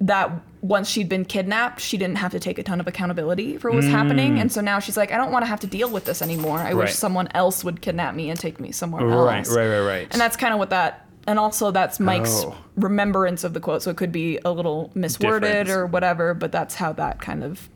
that 0.00 0.32
once 0.62 0.88
she'd 0.88 1.08
been 1.08 1.24
kidnapped, 1.24 1.80
she 1.80 1.96
didn't 1.96 2.16
have 2.16 2.32
to 2.32 2.40
take 2.40 2.58
a 2.58 2.62
ton 2.64 2.80
of 2.80 2.88
accountability 2.88 3.56
for 3.58 3.70
what 3.70 3.76
was 3.76 3.86
happening, 3.86 4.38
and 4.40 4.50
so 4.50 4.60
now 4.60 4.78
she's 4.80 4.96
like, 4.96 5.12
I 5.12 5.16
don't 5.16 5.30
want 5.30 5.44
to 5.44 5.46
have 5.46 5.60
to 5.60 5.66
deal 5.68 5.88
with 5.90 6.06
this 6.06 6.22
anymore. 6.22 6.58
I 6.58 6.62
Mm. 6.62 6.64
Right. 6.64 6.74
wish 6.76 6.94
someone 6.94 7.28
else 7.34 7.62
would 7.62 7.80
kidnap 7.80 8.14
me 8.16 8.30
and 8.30 8.38
take 8.40 8.58
me 8.58 8.72
somewhere 8.72 9.04
Right, 9.04 9.38
else. 9.38 9.50
Right, 9.54 9.68
right, 9.68 9.78
right, 9.78 9.86
right. 9.86 10.08
And 10.10 10.20
that's 10.20 10.36
kind 10.36 10.52
of 10.52 10.58
what 10.58 10.70
that. 10.70 11.06
And 11.26 11.38
also, 11.38 11.70
that's 11.70 12.00
Mike's 12.00 12.42
Oh. 12.44 12.56
remembrance 12.76 13.44
of 13.44 13.54
the 13.54 13.60
quote, 13.60 13.82
so 13.82 13.90
it 13.90 13.96
could 13.96 14.10
be 14.12 14.38
a 14.44 14.50
little 14.50 14.90
misworded 14.96 15.40
Different. 15.42 15.70
or 15.70 15.86
whatever, 15.86 16.34
but 16.34 16.50
that's 16.50 16.74
how 16.76 16.92
that 16.94 17.20
kind 17.20 17.44
of 17.44 17.68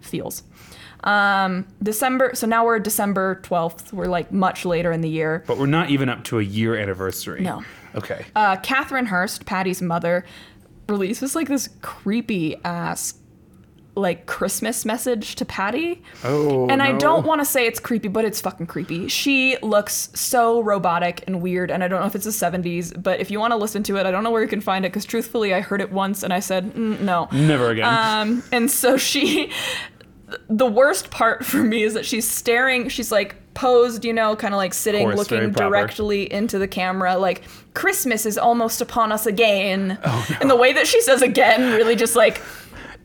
feels. 0.00 0.42
Um, 1.02 1.66
December. 1.82 2.32
So 2.34 2.46
now 2.46 2.64
we're 2.64 2.78
December 2.78 3.36
twelfth. 3.42 3.92
We're 3.92 4.06
like 4.06 4.32
much 4.32 4.64
later 4.64 4.90
in 4.92 5.00
the 5.02 5.08
year. 5.08 5.44
but 5.46 5.58
we're 5.58 5.66
not 5.66 5.90
even 5.90 6.08
up 6.08 6.24
to 6.24 6.38
a 6.38 6.42
year 6.42 6.76
anniversary. 6.76 7.40
No. 7.42 7.62
Okay. 7.94 8.24
Uh, 8.34 8.56
Catherine 8.56 9.06
Hearst, 9.06 9.44
Patty's 9.46 9.80
mother, 9.82 10.24
releases 10.88 11.34
like 11.34 11.48
this 11.48 11.68
creepy 11.82 12.56
ass 12.64 13.14
like 13.96 14.26
Christmas 14.26 14.84
message 14.84 15.36
to 15.36 15.44
Patty. 15.44 16.02
oh. 16.24 16.68
And 16.68 16.82
I 16.82 16.92
don't 16.92 17.26
want 17.26 17.40
to 17.40 17.44
say 17.44 17.66
it's 17.66 17.78
creepy, 17.78 18.08
but 18.08 18.24
it's 18.24 18.40
fucking 18.40 18.66
creepy. 18.66 19.08
She 19.08 19.56
looks 19.62 20.10
so 20.14 20.60
robotic 20.62 21.22
and 21.26 21.40
weird, 21.40 21.70
and 21.70 21.84
I 21.84 21.88
don't 21.88 22.00
know 22.00 22.06
if 22.06 22.14
it's 22.14 22.24
the 22.24 22.30
70s, 22.30 23.00
but 23.00 23.20
if 23.20 23.30
you 23.30 23.38
want 23.38 23.52
to 23.52 23.56
listen 23.56 23.82
to 23.84 23.96
it, 23.96 24.06
I 24.06 24.10
don't 24.10 24.24
know 24.24 24.30
where 24.30 24.42
you 24.42 24.48
can 24.48 24.60
find 24.60 24.84
it 24.84 24.88
because 24.88 25.04
truthfully, 25.04 25.54
I 25.54 25.60
heard 25.60 25.80
it 25.80 25.92
once 25.92 26.22
and 26.22 26.32
I 26.32 26.40
said, 26.40 26.74
mm, 26.74 27.00
no. 27.00 27.28
Never 27.32 27.70
again. 27.70 27.86
Um, 27.86 28.42
and 28.50 28.70
so 28.70 28.96
she, 28.96 29.50
the 30.48 30.66
worst 30.66 31.10
part 31.10 31.44
for 31.44 31.62
me 31.62 31.82
is 31.82 31.94
that 31.94 32.04
she's 32.04 32.28
staring, 32.28 32.88
she's 32.88 33.12
like 33.12 33.36
posed, 33.54 34.04
you 34.04 34.12
know, 34.12 34.34
kind 34.34 34.52
of 34.52 34.58
like 34.58 34.74
sitting, 34.74 35.04
Course, 35.04 35.16
looking 35.16 35.52
directly 35.52 36.32
into 36.32 36.58
the 36.58 36.66
camera, 36.66 37.16
like 37.16 37.42
Christmas 37.74 38.26
is 38.26 38.36
almost 38.36 38.80
upon 38.80 39.12
us 39.12 39.26
again. 39.26 39.98
Oh, 40.04 40.36
And 40.40 40.50
the 40.50 40.56
way 40.56 40.72
that 40.72 40.86
she 40.86 41.00
says 41.00 41.22
again 41.22 41.72
really 41.74 41.94
just 41.96 42.16
like, 42.16 42.42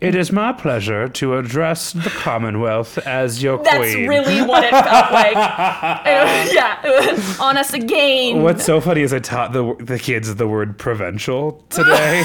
it 0.02 0.16
is 0.16 0.32
my 0.32 0.54
pleasure 0.54 1.08
to 1.10 1.36
address 1.38 1.92
the 1.94 2.10
Commonwealth 2.10 2.98
as 3.00 3.44
your 3.44 3.58
that's 3.64 3.78
queen. 3.78 4.08
That's 4.08 4.10
really 4.10 4.42
what 4.42 4.64
it 4.64 4.72
felt 4.72 5.12
like. 5.12 5.36
Yeah, 6.54 7.38
on 7.40 7.58
us 7.58 7.74
again. 7.74 8.42
What's 8.42 8.64
so 8.66 8.80
funny 8.82 9.02
is 9.02 9.14
I 9.14 9.20
taught 9.20 9.54
the 9.54 9.76
the 9.80 10.00
kids 10.00 10.34
the 10.36 10.48
word 10.48 10.78
provincial 10.78 11.64
today 11.70 12.24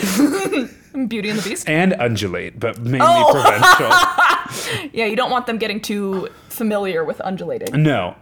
Beauty 1.08 1.30
and 1.30 1.38
the 1.38 1.48
Beast? 1.48 1.68
and 1.68 1.92
undulate, 1.94 2.58
but 2.58 2.80
mainly 2.80 3.00
Oh. 3.08 3.30
provincial. 3.32 3.90
Yeah, 4.92 5.04
you 5.06 5.14
don't 5.14 5.30
want 5.30 5.46
them 5.46 5.58
getting 5.58 5.80
too 5.80 6.28
familiar 6.48 7.04
with 7.04 7.20
undulating. 7.20 7.82
No, 7.84 8.16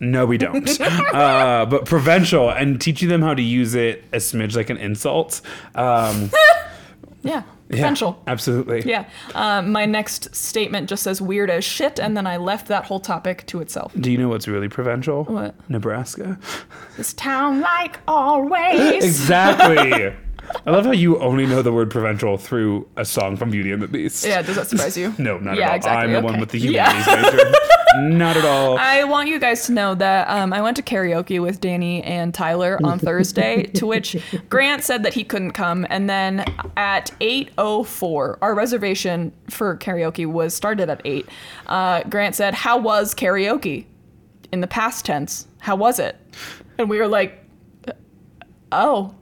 no, 0.00 0.24
we 0.24 0.38
don't. 0.38 0.80
Uh, 0.80 1.66
but 1.68 1.84
provincial 1.84 2.48
and 2.50 2.80
teaching 2.80 3.10
them 3.10 3.20
how 3.20 3.34
to 3.34 3.42
use 3.42 3.74
it 3.74 4.02
a 4.14 4.16
smidge 4.16 4.56
like 4.56 4.70
an 4.70 4.78
insult. 4.78 5.42
Um, 5.74 6.30
Yeah. 7.22 7.42
Yeah, 7.70 7.94
absolutely. 8.26 8.82
Yeah. 8.84 9.08
Um, 9.34 9.70
my 9.70 9.86
next 9.86 10.34
statement 10.34 10.88
just 10.88 11.02
says 11.02 11.22
weird 11.22 11.50
as 11.50 11.64
shit, 11.64 11.98
and 11.98 12.16
then 12.16 12.26
I 12.26 12.36
left 12.36 12.66
that 12.68 12.84
whole 12.84 13.00
topic 13.00 13.46
to 13.46 13.60
itself. 13.60 13.92
Do 13.98 14.10
you 14.10 14.18
know 14.18 14.28
what's 14.28 14.48
really 14.48 14.68
provincial? 14.68 15.24
What? 15.24 15.54
Nebraska. 15.70 16.38
This 16.96 17.12
town 17.14 17.60
like 17.60 18.00
always. 18.08 19.04
Exactly. 19.10 20.14
I 20.66 20.70
love 20.70 20.84
how 20.84 20.92
you 20.92 21.18
only 21.20 21.46
know 21.46 21.62
the 21.62 21.72
word 21.72 21.90
provincial 21.90 22.36
through 22.36 22.88
a 22.96 23.04
song 23.04 23.36
from 23.36 23.50
Beauty 23.50 23.72
and 23.72 23.82
the 23.82 23.88
Beast. 23.88 24.24
Yeah, 24.26 24.42
does 24.42 24.56
that 24.56 24.66
surprise 24.68 24.96
you? 24.96 25.14
No, 25.18 25.38
not 25.38 25.56
Yeah, 25.56 25.64
at 25.66 25.70
all. 25.70 25.76
exactly, 25.76 26.04
I'm 26.04 26.12
the 26.12 26.20
one 26.20 26.40
with 26.40 26.50
the 26.50 26.58
Yeah. 26.58 26.90
humanities 26.92 27.32
major. 27.32 27.52
not 28.16 28.36
at 28.36 28.44
all. 28.44 28.78
I 28.78 29.02
want 29.04 29.28
you 29.28 29.38
guys 29.40 29.66
to 29.66 29.72
know 29.72 29.94
that 29.96 30.28
um, 30.28 30.52
I 30.52 30.62
went 30.62 30.76
to 30.76 30.82
karaoke 30.82 31.40
with 31.42 31.60
Danny 31.60 32.02
and 32.04 32.32
Tyler 32.32 32.78
on 32.84 32.98
Thursday, 33.00 33.64
to 33.64 33.84
which 33.86 34.16
Grant 34.48 34.84
said 34.84 35.02
that 35.02 35.14
he 35.14 35.24
couldn't 35.24 35.52
come. 35.52 35.86
And 35.90 36.08
then 36.08 36.44
at 36.76 37.10
8.04, 37.20 38.38
our 38.40 38.54
reservation 38.54 39.32
for 39.50 39.76
karaoke 39.76 40.24
was 40.26 40.54
started 40.54 40.88
at 40.88 41.00
8. 41.04 41.26
Uh, 41.66 42.02
Grant 42.04 42.34
said, 42.36 42.54
how 42.54 42.78
was 42.78 43.12
karaoke? 43.14 43.86
In 44.52 44.60
the 44.60 44.66
past 44.68 45.04
tense, 45.04 45.46
how 45.58 45.74
was 45.76 45.98
it? 45.98 46.16
And 46.78 46.88
we 46.88 46.98
were 46.98 47.08
like, 47.08 47.44
oh, 48.72 49.14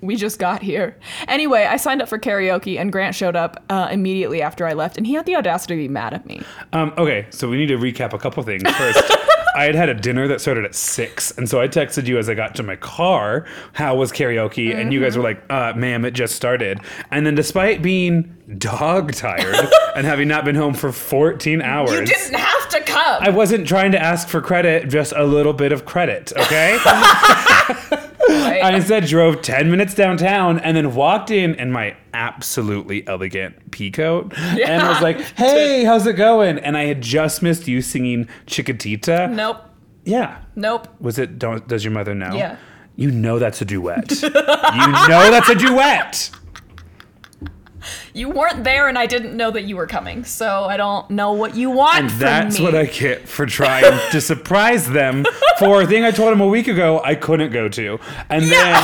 we 0.00 0.16
just 0.16 0.38
got 0.38 0.62
here. 0.62 0.96
Anyway, 1.28 1.64
I 1.64 1.76
signed 1.76 2.02
up 2.02 2.08
for 2.08 2.18
karaoke 2.18 2.78
and 2.78 2.92
Grant 2.92 3.14
showed 3.14 3.36
up 3.36 3.62
uh, 3.68 3.88
immediately 3.90 4.42
after 4.42 4.66
I 4.66 4.72
left, 4.74 4.96
and 4.96 5.06
he 5.06 5.14
had 5.14 5.26
the 5.26 5.36
audacity 5.36 5.74
to 5.74 5.82
be 5.82 5.88
mad 5.88 6.14
at 6.14 6.26
me. 6.26 6.42
Um, 6.72 6.92
okay, 6.98 7.26
so 7.30 7.48
we 7.48 7.56
need 7.56 7.66
to 7.66 7.78
recap 7.78 8.12
a 8.12 8.18
couple 8.18 8.42
things. 8.42 8.62
First, 8.62 9.02
I 9.54 9.64
had 9.64 9.74
had 9.74 9.88
a 9.88 9.94
dinner 9.94 10.26
that 10.28 10.40
started 10.40 10.64
at 10.64 10.74
six, 10.74 11.30
and 11.36 11.48
so 11.48 11.60
I 11.60 11.68
texted 11.68 12.06
you 12.06 12.18
as 12.18 12.28
I 12.28 12.34
got 12.34 12.54
to 12.56 12.62
my 12.62 12.76
car, 12.76 13.46
"How 13.74 13.94
was 13.94 14.10
karaoke?" 14.10 14.74
And 14.74 14.92
you 14.92 15.00
guys 15.00 15.16
were 15.16 15.22
like, 15.22 15.42
uh, 15.50 15.74
"Ma'am, 15.76 16.04
it 16.04 16.12
just 16.12 16.36
started." 16.36 16.80
And 17.10 17.26
then, 17.26 17.34
despite 17.34 17.82
being 17.82 18.34
dog 18.58 19.12
tired 19.12 19.54
and 19.96 20.06
having 20.06 20.28
not 20.28 20.44
been 20.44 20.56
home 20.56 20.74
for 20.74 20.90
14 20.92 21.60
hours, 21.60 21.90
You 21.92 22.04
didn't 22.04 22.34
have 22.38 22.68
to 22.70 22.80
come. 22.80 23.22
I 23.22 23.30
wasn't 23.30 23.66
trying 23.66 23.92
to 23.92 24.02
ask 24.02 24.28
for 24.28 24.40
credit, 24.40 24.88
just 24.88 25.12
a 25.14 25.24
little 25.24 25.52
bit 25.52 25.72
of 25.72 25.84
credit, 25.84 26.32
okay? 26.36 26.78
I 28.28 28.72
instead 28.74 29.06
drove 29.06 29.42
10 29.42 29.70
minutes 29.70 29.94
downtown 29.94 30.58
and 30.60 30.76
then 30.76 30.94
walked 30.94 31.30
in 31.30 31.54
in 31.56 31.72
my 31.72 31.96
absolutely 32.14 33.06
elegant 33.06 33.70
pea 33.70 33.90
coat 33.90 34.32
and 34.36 34.82
I 34.82 34.88
was 34.90 35.02
like, 35.02 35.18
hey, 35.36 35.84
how's 35.84 36.06
it 36.06 36.14
going? 36.14 36.58
And 36.58 36.76
I 36.76 36.84
had 36.84 37.00
just 37.00 37.42
missed 37.42 37.66
you 37.68 37.82
singing 37.82 38.28
Chiquitita. 38.46 39.30
Nope. 39.32 39.58
Yeah. 40.04 40.42
Nope. 40.56 40.88
Was 41.00 41.18
it 41.18 41.38
Don't 41.38 41.66
Does 41.68 41.84
Your 41.84 41.92
Mother 41.92 42.14
Know? 42.14 42.34
Yeah. 42.34 42.56
You 42.96 43.10
know 43.10 43.38
that's 43.38 43.60
a 43.62 43.64
duet. 43.64 44.22
you 44.22 44.28
know 44.30 45.30
that's 45.30 45.48
a 45.48 45.54
duet. 45.54 46.30
You 48.14 48.28
weren't 48.30 48.64
there 48.64 48.88
and 48.88 48.98
I 48.98 49.06
didn't 49.06 49.36
know 49.36 49.50
that 49.50 49.62
you 49.64 49.76
were 49.76 49.86
coming. 49.86 50.24
So 50.24 50.64
I 50.64 50.76
don't 50.76 51.08
know 51.10 51.32
what 51.32 51.56
you 51.56 51.70
want 51.70 51.98
And 51.98 52.10
that's 52.10 52.60
what 52.60 52.74
I 52.74 52.86
get 52.86 53.28
for 53.28 53.46
trying 53.46 53.84
to 54.10 54.20
surprise 54.20 54.88
them 54.88 55.24
for 55.58 55.82
a 55.82 55.86
thing 55.86 56.04
I 56.04 56.10
told 56.10 56.32
them 56.32 56.40
a 56.40 56.46
week 56.46 56.68
ago 56.68 57.00
I 57.04 57.14
couldn't 57.14 57.52
go 57.52 57.68
to. 57.68 57.98
And 58.28 58.44
then 58.44 58.74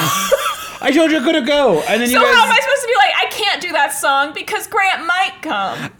I 0.81 0.91
told 0.95 1.11
you 1.11 1.19
I 1.19 1.25
couldn't 1.25 1.47
go. 1.47 1.81
And 1.83 2.01
then 2.01 2.09
so 2.09 2.15
you 2.15 2.25
guys 2.25 2.35
how 2.35 2.45
am 2.45 2.53
I 2.53 2.61
supposed 2.61 2.83
to 2.83 2.89
be 2.89 2.95
like, 2.97 3.15
I 3.17 3.27
can't 3.31 3.63
do 3.63 3.73
that 3.73 3.93
song 3.93 4.33
because 4.35 4.67
Grant 4.67 5.07
might 5.07 5.35
come? 5.43 5.91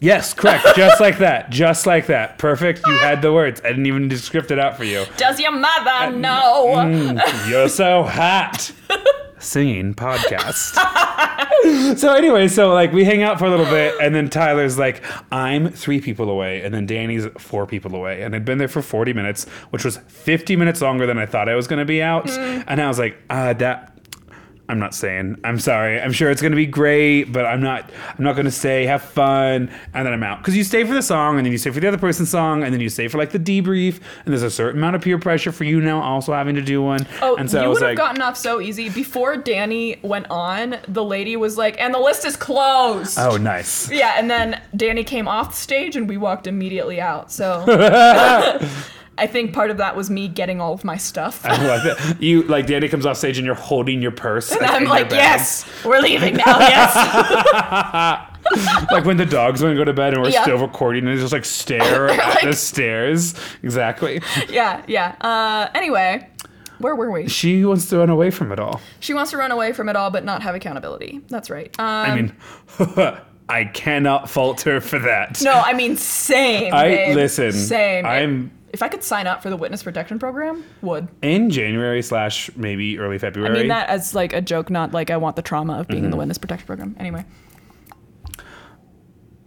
Yes, 0.00 0.34
correct. 0.34 0.76
Just 0.76 1.00
like 1.00 1.18
that. 1.18 1.50
Just 1.50 1.86
like 1.86 2.06
that. 2.06 2.38
Perfect. 2.38 2.86
You 2.86 2.98
had 2.98 3.22
the 3.22 3.32
words. 3.32 3.62
I 3.64 3.68
didn't 3.68 3.86
even 3.86 4.14
script 4.18 4.50
it 4.50 4.58
out 4.58 4.76
for 4.76 4.84
you. 4.84 5.04
Does 5.16 5.40
your 5.40 5.52
mother 5.52 6.14
know? 6.14 6.74
Mm. 6.76 7.50
You're 7.50 7.68
so 7.68 8.02
hot. 8.02 8.72
Singing 9.38 9.94
podcast. 9.94 10.74
so 11.96 12.14
anyway, 12.14 12.48
so 12.48 12.72
like 12.72 12.92
we 12.92 13.04
hang 13.04 13.22
out 13.22 13.38
for 13.38 13.44
a 13.44 13.50
little 13.50 13.66
bit, 13.66 13.94
and 14.00 14.14
then 14.14 14.28
Tyler's 14.30 14.78
like, 14.78 15.02
"I'm 15.30 15.70
three 15.70 16.00
people 16.00 16.30
away," 16.30 16.62
and 16.62 16.72
then 16.74 16.86
Danny's 16.86 17.26
four 17.38 17.66
people 17.66 17.94
away, 17.94 18.22
and 18.22 18.34
I'd 18.34 18.44
been 18.44 18.58
there 18.58 18.68
for 18.68 18.82
40 18.82 19.12
minutes, 19.12 19.44
which 19.70 19.84
was 19.84 19.98
50 20.08 20.56
minutes 20.56 20.80
longer 20.80 21.06
than 21.06 21.18
I 21.18 21.26
thought 21.26 21.48
I 21.48 21.54
was 21.54 21.66
going 21.66 21.80
to 21.80 21.84
be 21.84 22.02
out, 22.02 22.30
and 22.30 22.80
I 22.80 22.88
was 22.88 22.98
like, 22.98 23.18
"Uh, 23.30 23.52
that." 23.54 23.92
I'm 24.68 24.78
not 24.78 24.94
saying. 24.94 25.38
I'm 25.44 25.58
sorry. 25.58 26.00
I'm 26.00 26.12
sure 26.12 26.30
it's 26.30 26.42
gonna 26.42 26.56
be 26.56 26.66
great, 26.66 27.24
but 27.24 27.46
I'm 27.46 27.60
not. 27.60 27.90
I'm 28.18 28.24
not 28.24 28.36
gonna 28.36 28.50
say 28.50 28.86
have 28.86 29.02
fun 29.02 29.70
and 29.94 30.06
then 30.06 30.12
I'm 30.12 30.22
out 30.22 30.38
because 30.38 30.56
you 30.56 30.64
stay 30.64 30.84
for 30.84 30.92
the 30.92 31.02
song 31.02 31.36
and 31.36 31.46
then 31.46 31.52
you 31.52 31.58
stay 31.58 31.70
for 31.70 31.80
the 31.80 31.88
other 31.88 31.98
person's 31.98 32.30
song 32.30 32.62
and 32.62 32.72
then 32.72 32.80
you 32.80 32.88
stay 32.88 33.08
for 33.08 33.18
like 33.18 33.30
the 33.30 33.38
debrief 33.38 34.00
and 34.24 34.32
there's 34.32 34.42
a 34.42 34.50
certain 34.50 34.80
amount 34.80 34.96
of 34.96 35.02
peer 35.02 35.18
pressure 35.18 35.52
for 35.52 35.64
you 35.64 35.80
now 35.80 36.02
also 36.02 36.32
having 36.32 36.54
to 36.56 36.62
do 36.62 36.82
one. 36.82 37.06
Oh, 37.22 37.36
and 37.36 37.50
so 37.50 37.62
you 37.62 37.68
would 37.68 37.82
have 37.82 37.90
like, 37.90 37.96
gotten 37.96 38.22
off 38.22 38.36
so 38.36 38.60
easy. 38.60 38.88
Before 38.88 39.36
Danny 39.36 39.98
went 40.02 40.26
on, 40.30 40.78
the 40.88 41.04
lady 41.04 41.36
was 41.36 41.56
like, 41.56 41.80
and 41.80 41.94
the 41.94 41.98
list 41.98 42.24
is 42.24 42.36
closed. 42.36 43.18
oh, 43.18 43.36
nice. 43.36 43.90
Yeah, 43.90 44.14
and 44.16 44.30
then 44.30 44.60
Danny 44.74 45.04
came 45.04 45.28
off 45.28 45.54
stage 45.54 45.96
and 45.96 46.08
we 46.08 46.16
walked 46.16 46.46
immediately 46.46 47.00
out. 47.00 47.30
So 47.30 47.64
I 49.18 49.26
think 49.26 49.52
part 49.54 49.70
of 49.70 49.78
that 49.78 49.96
was 49.96 50.10
me 50.10 50.28
getting 50.28 50.60
all 50.60 50.72
of 50.74 50.84
my 50.84 50.96
stuff. 50.96 51.44
I 51.44 51.56
like 51.66 51.82
that. 51.84 52.16
You 52.20 52.42
like 52.42 52.66
Danny 52.66 52.88
comes 52.88 53.06
off 53.06 53.16
stage 53.16 53.38
and 53.38 53.46
you're 53.46 53.54
holding 53.54 54.02
your 54.02 54.10
purse. 54.10 54.52
And 54.52 54.64
I'm 54.64 54.84
like, 54.84 55.10
yes, 55.10 55.64
we're 55.84 56.00
leaving 56.00 56.36
now. 56.36 56.58
Yes. 56.60 58.32
Like 58.92 59.04
when 59.04 59.16
the 59.16 59.26
dogs 59.26 59.60
want 59.60 59.72
to 59.72 59.76
go 59.76 59.84
to 59.84 59.92
bed 59.92 60.14
and 60.14 60.22
we're 60.22 60.28
Yeah. 60.28 60.42
still 60.42 60.58
recording 60.58 61.06
and 61.08 61.16
they 61.16 61.20
just 61.20 61.32
like 61.32 61.44
stare 61.44 62.08
at 62.08 62.16
Like- 62.36 62.44
the 62.44 62.52
stairs. 62.54 63.34
Exactly. 63.64 64.20
yeah, 64.48 64.82
yeah. 64.86 65.16
Uh, 65.20 65.68
anyway, 65.74 66.28
where 66.78 66.94
were 66.94 67.10
we? 67.10 67.28
She 67.28 67.64
wants 67.64 67.88
to 67.88 67.98
run 67.98 68.08
away 68.08 68.30
from 68.30 68.52
it 68.52 68.60
all. 68.60 68.80
She 69.00 69.14
wants 69.14 69.32
to 69.32 69.36
run 69.36 69.50
away 69.50 69.72
from 69.72 69.88
it 69.88 69.96
all, 69.96 70.10
but 70.10 70.24
not 70.24 70.42
have 70.42 70.54
accountability. 70.54 71.22
That's 71.28 71.50
right. 71.50 71.74
Um, 71.80 71.86
I 71.86 72.14
mean, 72.14 73.16
I 73.48 73.64
cannot 73.64 74.30
fault 74.30 74.60
her 74.62 74.80
for 74.80 75.00
that. 75.00 75.40
no, 75.42 75.52
I 75.52 75.72
mean 75.72 75.96
same. 75.96 76.72
I 76.72 76.88
babe. 76.88 77.16
listen. 77.16 77.50
Same. 77.52 78.06
I'm 78.06 78.52
If 78.76 78.82
I 78.82 78.88
could 78.88 79.02
sign 79.02 79.26
up 79.26 79.42
for 79.42 79.48
the 79.48 79.56
witness 79.56 79.82
protection 79.82 80.18
program, 80.18 80.62
would. 80.82 81.08
in 81.22 81.48
January 81.48 82.02
slash 82.02 82.50
maybe 82.56 82.98
early 82.98 83.16
February. 83.16 83.56
I 83.56 83.58
mean 83.58 83.68
that 83.68 83.88
as 83.88 84.14
like 84.14 84.34
a 84.34 84.42
joke, 84.42 84.68
not 84.68 84.92
like 84.92 85.10
I 85.10 85.16
want 85.16 85.34
the 85.34 85.40
trauma 85.40 85.78
of 85.80 85.88
being 85.88 86.00
Mm-hmm. 86.00 86.04
in 86.04 86.10
the 86.10 86.16
witness 86.18 86.36
protection 86.36 86.66
program. 86.66 86.94
Anyway. 86.98 87.24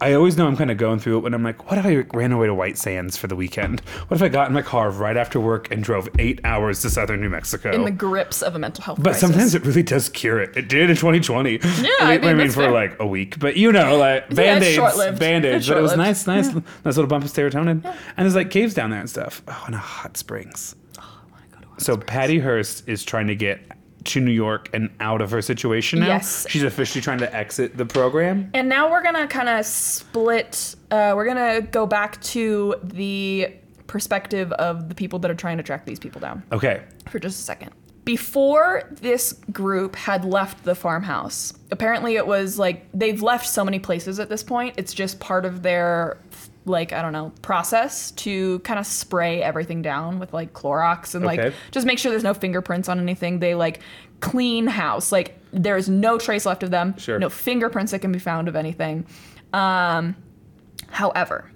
I 0.02 0.14
always 0.14 0.36
know 0.38 0.46
I'm 0.46 0.56
kind 0.56 0.70
of 0.70 0.78
going 0.78 0.98
through 0.98 1.18
it 1.18 1.20
when 1.20 1.34
I'm 1.34 1.42
like, 1.42 1.68
what 1.70 1.78
if 1.78 1.84
I 1.84 1.96
ran 2.16 2.32
away 2.32 2.46
to 2.46 2.54
White 2.54 2.78
Sands 2.78 3.16
for 3.18 3.26
the 3.26 3.36
weekend? 3.36 3.80
What 4.08 4.16
if 4.16 4.22
I 4.22 4.28
got 4.28 4.46
in 4.48 4.54
my 4.54 4.62
car 4.62 4.90
right 4.90 5.16
after 5.16 5.38
work 5.38 5.70
and 5.70 5.84
drove 5.84 6.08
eight 6.18 6.40
hours 6.44 6.80
to 6.82 6.90
southern 6.90 7.20
New 7.20 7.28
Mexico? 7.28 7.70
In 7.72 7.84
the 7.84 7.90
grips 7.90 8.40
of 8.42 8.54
a 8.54 8.58
mental 8.58 8.82
health 8.82 8.98
But 8.98 9.10
crisis. 9.10 9.20
sometimes 9.20 9.54
it 9.54 9.64
really 9.66 9.82
does 9.82 10.08
cure 10.08 10.40
it. 10.40 10.56
It 10.56 10.68
did 10.68 10.88
in 10.90 10.96
2020. 10.96 11.52
Yeah, 11.52 11.88
I 12.00 12.14
I 12.14 12.18
mean, 12.18 12.20
mean, 12.28 12.36
that's 12.38 12.54
for 12.54 12.62
fair. 12.62 12.72
like 12.72 12.98
a 12.98 13.06
week, 13.06 13.38
but 13.38 13.56
you 13.56 13.72
know, 13.72 13.96
like 13.98 14.28
band 14.34 14.64
aids, 14.64 14.76
short-lived. 14.76 15.18
band 15.18 15.44
aids. 15.44 15.68
But 15.68 15.76
it 15.76 15.82
was 15.82 15.96
nice, 15.96 16.26
nice, 16.26 16.52
nice 16.54 16.62
little 16.84 17.06
bump 17.06 17.24
of 17.24 17.30
serotonin. 17.32 17.84
And 17.84 17.94
there's 18.16 18.34
like 18.34 18.50
caves 18.50 18.72
down 18.74 18.90
there 18.90 19.00
and 19.00 19.10
stuff. 19.10 19.42
Oh, 19.48 19.62
and 19.66 19.74
a 19.74 19.78
hot 19.78 20.16
springs. 20.16 20.74
Oh 20.98 21.20
my 21.30 21.38
god. 21.60 21.80
So 21.82 21.96
Patty 21.96 22.38
Hearst 22.38 22.88
is 22.88 23.04
trying 23.04 23.26
to 23.26 23.34
get 23.36 23.60
to 24.04 24.20
New 24.20 24.30
York 24.32 24.68
and 24.72 24.90
out 25.00 25.20
of 25.20 25.30
her 25.30 25.42
situation 25.42 26.00
now. 26.00 26.06
Yes. 26.06 26.46
she's 26.48 26.62
officially 26.62 27.02
trying 27.02 27.18
to 27.18 27.34
exit 27.34 27.76
the 27.76 27.84
program. 27.86 28.50
And 28.54 28.68
now 28.68 28.90
we're 28.90 29.02
gonna 29.02 29.26
kind 29.26 29.48
of 29.48 29.64
split. 29.66 30.74
Uh, 30.90 31.12
we're 31.14 31.26
gonna 31.26 31.60
go 31.60 31.86
back 31.86 32.20
to 32.22 32.74
the 32.82 33.52
perspective 33.86 34.52
of 34.52 34.88
the 34.88 34.94
people 34.94 35.18
that 35.18 35.30
are 35.30 35.34
trying 35.36 35.56
to 35.56 35.62
track 35.64 35.84
these 35.84 35.98
people 35.98 36.20
down 36.20 36.42
Okay, 36.52 36.82
for 37.08 37.18
just 37.18 37.40
a 37.40 37.42
second. 37.42 37.72
Before 38.04 38.84
this 38.90 39.34
group 39.52 39.94
had 39.94 40.24
left 40.24 40.64
the 40.64 40.74
farmhouse, 40.74 41.52
apparently 41.70 42.16
it 42.16 42.26
was 42.26 42.58
like 42.58 42.86
they've 42.94 43.20
left 43.20 43.46
so 43.46 43.64
many 43.64 43.78
places 43.78 44.18
at 44.18 44.28
this 44.28 44.42
point. 44.42 44.74
It's 44.78 44.94
just 44.94 45.20
part 45.20 45.44
of 45.44 45.62
their 45.62 46.18
like 46.66 46.92
I 46.92 47.00
don't 47.02 47.12
know 47.12 47.32
process 47.42 48.10
to 48.12 48.58
kind 48.60 48.78
of 48.78 48.86
spray 48.86 49.42
everything 49.42 49.82
down 49.82 50.18
with 50.18 50.32
like 50.32 50.52
Clorox 50.52 51.14
and 51.14 51.24
like 51.24 51.54
just 51.70 51.86
make 51.86 51.98
sure 51.98 52.10
there's 52.10 52.22
no 52.24 52.34
fingerprints 52.34 52.88
on 52.88 53.00
anything. 53.00 53.38
They 53.38 53.54
like 53.54 53.80
clean 54.20 54.66
house. 54.66 55.10
Like 55.12 55.38
there's 55.52 55.88
no 55.88 56.18
trace 56.18 56.46
left 56.46 56.62
of 56.62 56.70
them. 56.70 56.96
Sure. 56.98 57.18
No 57.18 57.28
fingerprints 57.30 57.92
that 57.92 58.00
can 58.00 58.12
be 58.12 58.18
found 58.18 58.46
of 58.48 58.56
anything. 58.56 59.06
Um, 59.52 60.16
however, 60.88 61.50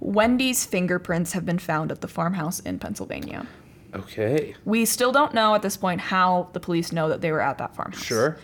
Wendy's 0.00 0.66
fingerprints 0.66 1.32
have 1.32 1.46
been 1.46 1.58
found 1.58 1.90
at 1.90 2.00
the 2.02 2.08
farmhouse 2.08 2.60
in 2.60 2.78
Pennsylvania. 2.78 3.46
okay, 3.94 4.54
We 4.64 4.84
still 4.84 5.12
don't 5.12 5.32
know 5.32 5.54
at 5.54 5.62
this 5.62 5.76
point 5.76 6.00
how 6.00 6.50
the 6.52 6.60
police 6.60 6.92
know 6.92 7.08
that 7.08 7.22
they 7.22 7.32
were 7.32 7.40
at 7.40 7.58
that 7.58 7.74
farmhouse. 7.74 8.02
sure. 8.02 8.38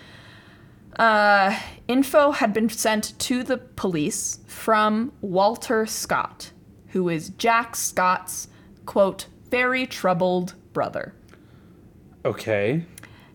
Uh, 0.96 1.58
info 1.88 2.30
had 2.32 2.52
been 2.52 2.68
sent 2.68 3.18
to 3.20 3.42
the 3.42 3.56
police 3.56 4.40
from 4.46 5.12
Walter 5.20 5.86
Scott, 5.86 6.52
who 6.88 7.08
is 7.08 7.30
Jack 7.30 7.74
Scott's, 7.76 8.48
quote, 8.86 9.26
very 9.50 9.86
troubled 9.86 10.54
brother. 10.72 11.14
Okay, 12.24 12.84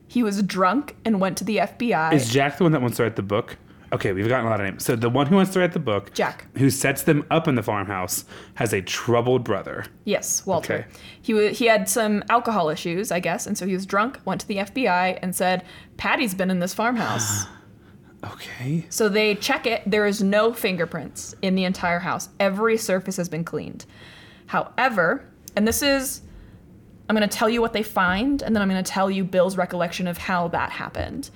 He 0.08 0.22
was 0.22 0.44
drunk 0.44 0.96
and 1.04 1.20
went 1.20 1.38
to 1.38 1.44
the 1.44 1.58
FBI. 1.58 2.14
is 2.14 2.30
Jack 2.32 2.58
the 2.58 2.64
one 2.64 2.72
that 2.74 2.82
wants 2.82 2.98
to 2.98 3.04
write 3.04 3.16
the 3.16 3.24
book? 3.24 3.58
Okay, 3.96 4.12
we've 4.12 4.28
gotten 4.28 4.46
a 4.46 4.50
lot 4.50 4.60
of 4.60 4.66
names. 4.66 4.84
So 4.84 4.98
the 4.98 5.10
one 5.10 5.26
who 5.26 5.38
wants 5.38 5.54
to 5.54 5.60
write 5.60 5.72
the 5.72 5.80
book, 5.80 6.14
Jack. 6.14 6.48
who 6.58 6.70
sets 6.70 7.04
them 7.04 7.26
up 7.32 7.48
in 7.48 7.56
the 7.56 7.64
farmhouse, 7.64 8.26
has 8.56 8.74
a 8.74 8.82
troubled 8.82 9.46
brother. 9.46 9.86
Yes, 10.04 10.46
Walter. 10.46 10.74
Okay. 10.74 10.86
He 11.22 11.34
wa 11.34 11.48
he 11.48 11.68
had 11.68 11.88
some 11.88 12.22
alcohol 12.30 12.68
issues, 12.68 13.10
I 13.10 13.22
guess, 13.22 13.48
and 13.48 13.58
so 13.58 13.66
he 13.66 13.72
was 13.74 13.86
drunk. 13.86 14.20
Went 14.26 14.42
to 14.42 14.48
the 14.48 14.58
FBI 14.58 15.18
and 15.22 15.34
said, 15.34 15.64
"Patty's 15.96 16.34
been 16.36 16.52
in 16.52 16.60
this 16.60 16.74
farmhouse." 16.74 17.46
Okay. 18.34 18.84
So 18.90 19.08
they 19.08 19.36
check 19.36 19.68
it. 19.68 19.84
There 19.86 20.08
is 20.08 20.24
no 20.24 20.52
fingerprints 20.52 21.36
in 21.44 21.54
the 21.54 21.64
entire 21.64 22.00
house. 22.00 22.30
Every 22.40 22.76
surface 22.76 23.18
has 23.18 23.30
been 23.30 23.44
cleaned. 23.44 23.86
However, 24.48 25.30
and 25.56 25.68
this 25.68 25.84
is, 25.84 26.22
I'm 27.08 27.16
going 27.16 27.30
to 27.30 27.38
tell 27.38 27.50
you 27.50 27.62
what 27.62 27.74
they 27.74 27.84
find, 27.84 28.42
and 28.42 28.56
then 28.56 28.64
I'm 28.64 28.70
going 28.70 28.84
to 28.84 28.92
tell 28.92 29.12
you 29.12 29.24
Bill's 29.24 29.58
recollection 29.58 30.08
of 30.08 30.18
how 30.18 30.48
that 30.48 30.72
happened. 30.72 31.30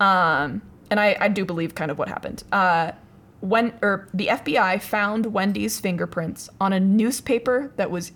Um, 0.00 0.60
and 0.90 1.00
I, 1.00 1.16
I 1.20 1.28
do 1.28 1.44
believe 1.44 1.74
kind 1.74 1.90
of 1.90 1.98
what 1.98 2.08
happened. 2.08 2.44
Uh, 2.52 2.92
when 3.40 3.74
or 3.82 4.08
the 4.14 4.28
FBI 4.28 4.80
found 4.80 5.26
Wendy's 5.26 5.78
fingerprints 5.78 6.48
on 6.60 6.72
a 6.72 6.80
newspaper 6.80 7.72
that 7.76 7.90
was 7.90 8.12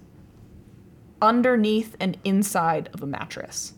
underneath 1.20 1.96
and 2.00 2.16
inside 2.24 2.88
of 2.94 3.02
a 3.02 3.06
mattress. 3.06 3.74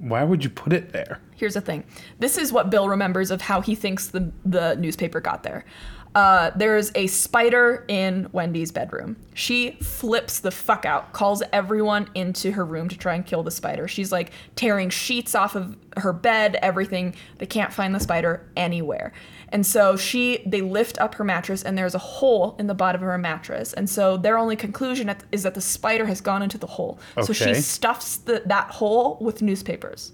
Why 0.00 0.22
would 0.22 0.44
you 0.44 0.50
put 0.50 0.72
it 0.72 0.92
there? 0.92 1.20
Here's 1.36 1.54
the 1.54 1.60
thing. 1.60 1.84
This 2.18 2.38
is 2.38 2.52
what 2.52 2.70
Bill 2.70 2.88
remembers 2.88 3.30
of 3.30 3.42
how 3.42 3.60
he 3.60 3.74
thinks 3.74 4.08
the 4.08 4.32
the 4.44 4.76
newspaper 4.76 5.20
got 5.20 5.42
there. 5.42 5.64
Uh, 6.14 6.50
there's 6.56 6.90
a 6.94 7.06
spider 7.06 7.84
in 7.88 8.28
Wendy's 8.32 8.72
bedroom. 8.72 9.16
She 9.34 9.72
flips 9.82 10.40
the 10.40 10.50
fuck 10.50 10.84
out, 10.84 11.12
calls 11.12 11.42
everyone 11.52 12.08
into 12.14 12.52
her 12.52 12.64
room 12.64 12.88
to 12.88 12.98
try 12.98 13.14
and 13.14 13.24
kill 13.24 13.42
the 13.42 13.50
spider. 13.50 13.86
She's 13.86 14.10
like 14.10 14.32
tearing 14.56 14.90
sheets 14.90 15.34
off 15.34 15.54
of 15.54 15.76
her 15.96 16.12
bed, 16.12 16.56
everything. 16.62 17.14
They 17.38 17.46
can't 17.46 17.72
find 17.72 17.94
the 17.94 18.00
spider 18.00 18.48
anywhere. 18.56 19.12
And 19.50 19.64
so 19.64 19.96
she, 19.96 20.42
they 20.44 20.60
lift 20.60 20.98
up 20.98 21.14
her 21.14 21.24
mattress, 21.24 21.62
and 21.62 21.78
there's 21.78 21.94
a 21.94 21.98
hole 21.98 22.56
in 22.58 22.66
the 22.66 22.74
bottom 22.74 23.02
of 23.02 23.06
her 23.06 23.18
mattress. 23.18 23.72
And 23.72 23.88
so 23.88 24.16
their 24.16 24.36
only 24.36 24.56
conclusion 24.56 25.14
is 25.32 25.42
that 25.42 25.54
the 25.54 25.60
spider 25.60 26.04
has 26.06 26.20
gone 26.20 26.42
into 26.42 26.58
the 26.58 26.66
hole. 26.66 26.98
So 27.22 27.32
she 27.32 27.54
stuffs 27.54 28.16
the, 28.18 28.42
that 28.46 28.70
hole 28.70 29.18
with 29.20 29.40
newspapers 29.40 30.12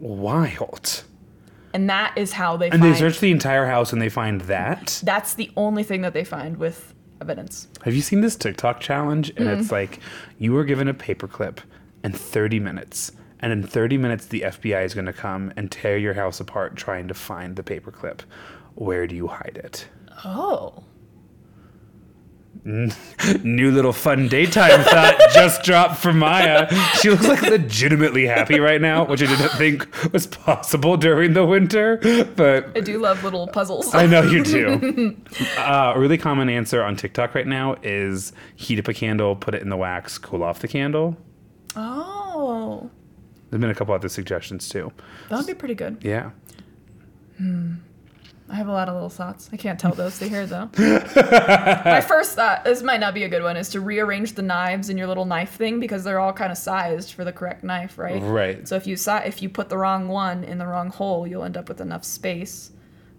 Wild. 0.00 1.04
And 1.74 1.88
that 1.90 2.12
is 2.16 2.32
how 2.32 2.56
they 2.56 2.70
And 2.70 2.80
find. 2.80 2.94
they 2.94 2.98
search 2.98 3.20
the 3.20 3.30
entire 3.30 3.66
house 3.66 3.92
and 3.92 4.00
they 4.02 4.08
find 4.08 4.40
that. 4.42 5.00
that's 5.04 5.34
the 5.34 5.50
only 5.56 5.82
thing 5.82 6.02
that 6.02 6.12
they 6.14 6.24
find 6.24 6.56
with 6.56 6.94
evidence. 7.20 7.68
Have 7.84 7.94
you 7.94 8.00
seen 8.02 8.20
this 8.22 8.36
TikTok 8.36 8.80
challenge? 8.80 9.30
And 9.36 9.46
Mm. 9.48 9.58
it's 9.60 9.70
like 9.70 10.00
you 10.38 10.52
were 10.52 10.64
given 10.64 10.88
a 10.88 10.94
paperclip 10.94 11.58
and 12.02 12.16
30 12.16 12.58
minutes. 12.60 13.12
And 13.40 13.52
in 13.52 13.62
30 13.62 13.96
minutes, 13.98 14.26
the 14.26 14.42
FBI 14.42 14.84
is 14.84 14.94
going 14.94 15.06
to 15.06 15.12
come 15.12 15.52
and 15.56 15.70
tear 15.70 15.96
your 15.96 16.14
house 16.14 16.40
apart 16.40 16.76
trying 16.76 17.08
to 17.08 17.14
find 17.14 17.56
the 17.56 17.62
paperclip. 17.62 18.20
Where 18.74 19.06
do 19.06 19.14
you 19.14 19.28
hide 19.28 19.58
it? 19.62 19.86
Oh, 20.24 20.82
New 22.64 23.70
little 23.70 23.92
fun 23.92 24.28
daytime 24.28 24.82
thought 24.82 25.18
just 25.32 25.62
dropped 25.62 25.96
from 25.96 26.18
Maya. 26.18 26.68
She 27.00 27.08
looks 27.08 27.26
like 27.26 27.42
legitimately 27.42 28.26
happy 28.26 28.60
right 28.60 28.80
now, 28.80 29.04
which 29.06 29.22
I 29.22 29.26
didn't 29.26 29.52
think 29.52 30.12
was 30.12 30.26
possible 30.26 30.96
during 30.96 31.32
the 31.32 31.46
winter. 31.46 31.96
But 32.36 32.76
I 32.76 32.80
do 32.80 32.98
love 32.98 33.24
little 33.24 33.46
puzzles. 33.46 33.94
I 33.94 34.06
know 34.06 34.22
you 34.22 34.44
do. 34.44 35.16
uh, 35.58 35.92
a 35.94 35.98
really 35.98 36.18
common 36.18 36.48
answer 36.50 36.82
on 36.82 36.96
TikTok 36.96 37.34
right 37.34 37.46
now 37.46 37.76
is 37.82 38.32
heat 38.56 38.78
up 38.78 38.88
a 38.88 38.94
candle, 38.94 39.36
put 39.36 39.54
it 39.54 39.62
in 39.62 39.68
the 39.70 39.76
wax, 39.76 40.18
cool 40.18 40.42
off 40.42 40.58
the 40.58 40.68
candle. 40.68 41.16
oh, 41.76 42.90
There's 43.48 43.60
been 43.60 43.70
a 43.70 43.74
couple 43.74 43.94
other 43.94 44.08
suggestions 44.10 44.68
too. 44.68 44.92
that 45.30 45.36
would 45.38 45.46
be 45.46 45.54
pretty 45.54 45.74
good. 45.74 45.98
Yeah. 46.02 46.30
I 48.50 48.54
have 48.56 48.68
a 48.68 48.72
lot 48.72 48.88
of 48.88 48.94
little 48.94 49.08
thoughts. 49.08 49.48
I 49.52 49.56
can't 49.56 49.78
tell 49.78 49.92
those 49.94 50.18
to 50.18 50.28
here 50.28 50.44
though. 50.46 50.68
My 50.78 52.00
first 52.00 52.34
thought, 52.36 52.64
this 52.64 52.82
might 52.82 53.00
not 53.00 53.14
be 53.14 53.22
a 53.24 53.28
good 53.28 53.42
one, 53.42 53.56
is 53.56 53.68
to 53.70 53.80
rearrange 53.80 54.32
the 54.34 54.42
knives 54.42 54.88
in 54.90 54.98
your 54.98 55.06
little 55.06 55.24
knife 55.24 55.52
thing 55.54 55.80
because 55.80 56.04
they're 56.04 56.18
all 56.20 56.32
kind 56.32 56.50
of 56.52 56.58
sized 56.58 57.12
for 57.12 57.24
the 57.24 57.32
correct 57.32 57.62
knife, 57.64 57.96
right? 57.98 58.20
Right. 58.22 58.66
So 58.66 58.76
if 58.76 58.86
you 58.86 58.96
si- 58.96 59.10
if 59.24 59.40
you 59.42 59.48
put 59.48 59.68
the 59.68 59.78
wrong 59.78 60.08
one 60.08 60.44
in 60.44 60.58
the 60.58 60.66
wrong 60.66 60.90
hole, 60.90 61.26
you'll 61.26 61.44
end 61.44 61.56
up 61.56 61.68
with 61.68 61.80
enough 61.80 62.04
space 62.04 62.72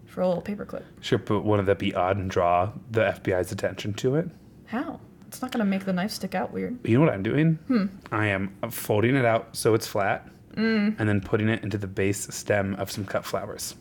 for 0.05 0.21
a 0.21 0.27
little 0.27 0.43
paperclip. 0.43 0.83
Sure, 0.99 1.17
but 1.19 1.41
wouldn't 1.45 1.67
that 1.67 1.79
be 1.79 1.95
odd 1.95 2.17
and 2.17 2.29
draw 2.29 2.71
the 2.91 3.01
FBI's 3.01 3.51
attention 3.51 3.93
to 3.95 4.15
it? 4.17 4.29
How? 4.65 4.99
It's 5.27 5.41
not 5.41 5.51
gonna 5.53 5.63
make 5.63 5.85
the 5.85 5.93
knife 5.93 6.11
stick 6.11 6.35
out 6.35 6.51
weird. 6.51 6.77
You 6.85 6.97
know 6.99 7.05
what 7.05 7.13
I'm 7.13 7.23
doing? 7.23 7.55
Hmm. 7.67 7.85
I 8.11 8.27
am 8.27 8.53
folding 8.69 9.15
it 9.15 9.23
out 9.25 9.55
so 9.55 9.73
it's 9.73 9.87
flat 9.87 10.27
Mm. 10.57 10.97
and 10.99 11.07
then 11.07 11.21
putting 11.21 11.47
it 11.47 11.63
into 11.63 11.77
the 11.77 11.87
base 11.87 12.27
stem 12.35 12.75
of 12.75 12.91
some 12.91 13.05
cut 13.05 13.23
flowers. 13.25 13.73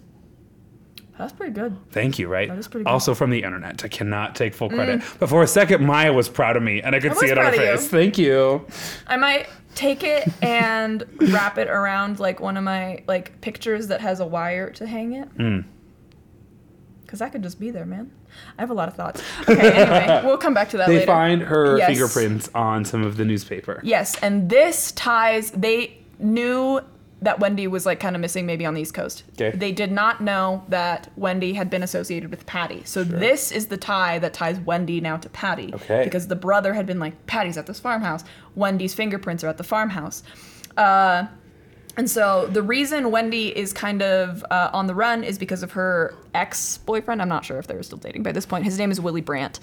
That's 1.20 1.34
pretty 1.34 1.52
good. 1.52 1.76
Thank 1.90 2.18
you, 2.18 2.28
right? 2.28 2.48
That 2.48 2.56
is 2.58 2.66
pretty 2.66 2.84
good. 2.84 2.88
Mm. 2.90 2.92
Also 2.94 3.14
from 3.14 3.28
the 3.28 3.42
internet. 3.42 3.84
I 3.84 3.88
cannot 3.88 4.34
take 4.34 4.54
full 4.54 4.70
credit. 4.70 5.02
But 5.18 5.28
for 5.28 5.42
a 5.42 5.46
second, 5.46 5.84
Maya 5.84 6.12
was 6.14 6.30
proud 6.30 6.56
of 6.56 6.62
me 6.62 6.80
and 6.80 6.94
I 6.96 7.00
could 7.00 7.12
I 7.12 7.14
see 7.14 7.26
it 7.26 7.36
on 7.36 7.44
her 7.44 7.50
of 7.50 7.54
you. 7.56 7.60
face. 7.60 7.88
Thank 7.88 8.16
you. 8.16 8.66
I 9.06 9.16
might 9.18 9.46
take 9.74 10.02
it 10.02 10.26
and 10.40 11.04
wrap 11.32 11.58
it 11.58 11.68
around 11.68 12.20
like 12.20 12.40
one 12.40 12.56
of 12.56 12.64
my 12.64 13.02
like 13.06 13.38
pictures 13.42 13.88
that 13.88 14.00
has 14.00 14.20
a 14.20 14.26
wire 14.26 14.70
to 14.70 14.86
hang 14.86 15.12
it. 15.12 15.28
Mm. 15.36 15.64
Cause 17.06 17.20
I 17.20 17.28
could 17.28 17.42
just 17.42 17.58
be 17.60 17.70
there, 17.70 17.84
man. 17.84 18.10
I 18.56 18.62
have 18.62 18.70
a 18.70 18.74
lot 18.74 18.88
of 18.88 18.94
thoughts. 18.94 19.20
Okay, 19.48 19.72
anyway, 19.72 20.22
we'll 20.24 20.38
come 20.38 20.54
back 20.54 20.70
to 20.70 20.76
that 20.78 20.86
They 20.86 21.00
later. 21.00 21.06
find 21.06 21.42
her 21.42 21.76
Yes. 21.76 21.88
fingerprints 21.88 22.48
on 22.54 22.84
some 22.84 23.02
of 23.04 23.16
the 23.16 23.24
newspaper. 23.24 23.80
Yes, 23.82 24.16
and 24.22 24.48
this 24.48 24.92
ties. 24.92 25.50
They 25.50 25.98
knew 26.20 26.80
that 27.22 27.38
Wendy 27.38 27.66
was 27.66 27.84
like 27.84 28.00
kind 28.00 28.16
of 28.16 28.20
missing, 28.20 28.46
maybe 28.46 28.64
on 28.64 28.74
the 28.74 28.80
East 28.80 28.94
Coast. 28.94 29.24
Okay. 29.34 29.56
They 29.56 29.72
did 29.72 29.92
not 29.92 30.20
know 30.22 30.64
that 30.68 31.10
Wendy 31.16 31.52
had 31.52 31.68
been 31.68 31.82
associated 31.82 32.30
with 32.30 32.46
Patty. 32.46 32.82
So 32.84 33.04
this 33.04 33.52
is 33.52 33.66
the 33.66 33.76
tie 33.76 34.18
that 34.20 34.32
ties 34.32 34.58
Wendy 34.60 35.00
now 35.00 35.18
to 35.18 35.28
Patty. 35.28 35.70
Okay. 35.74 36.04
Because 36.04 36.28
the 36.28 36.36
brother 36.36 36.72
had 36.72 36.86
been 36.86 36.98
like, 36.98 37.26
Patty's 37.26 37.58
at 37.58 37.66
this 37.66 37.78
farmhouse. 37.78 38.24
Wendy's 38.54 38.94
fingerprints 38.94 39.44
are 39.44 39.48
at 39.48 39.58
the 39.58 39.64
farmhouse. 39.64 40.22
Uh, 40.76 41.26
and 41.96 42.08
so 42.08 42.46
the 42.46 42.62
reason 42.62 43.10
Wendy 43.10 43.56
is 43.56 43.72
kind 43.72 44.00
of 44.00 44.44
uh, 44.50 44.70
on 44.72 44.86
the 44.86 44.94
run 44.94 45.22
is 45.22 45.38
because 45.38 45.62
of 45.62 45.72
her 45.72 46.14
ex 46.32 46.78
boyfriend. 46.78 47.20
I'm 47.20 47.28
not 47.28 47.44
sure 47.44 47.58
if 47.58 47.66
they 47.66 47.74
were 47.74 47.82
still 47.82 47.98
dating 47.98 48.22
by 48.22 48.32
this 48.32 48.46
point. 48.46 48.64
His 48.64 48.78
name 48.78 48.90
is 48.90 49.00
Willie 49.00 49.20
Brandt. 49.20 49.60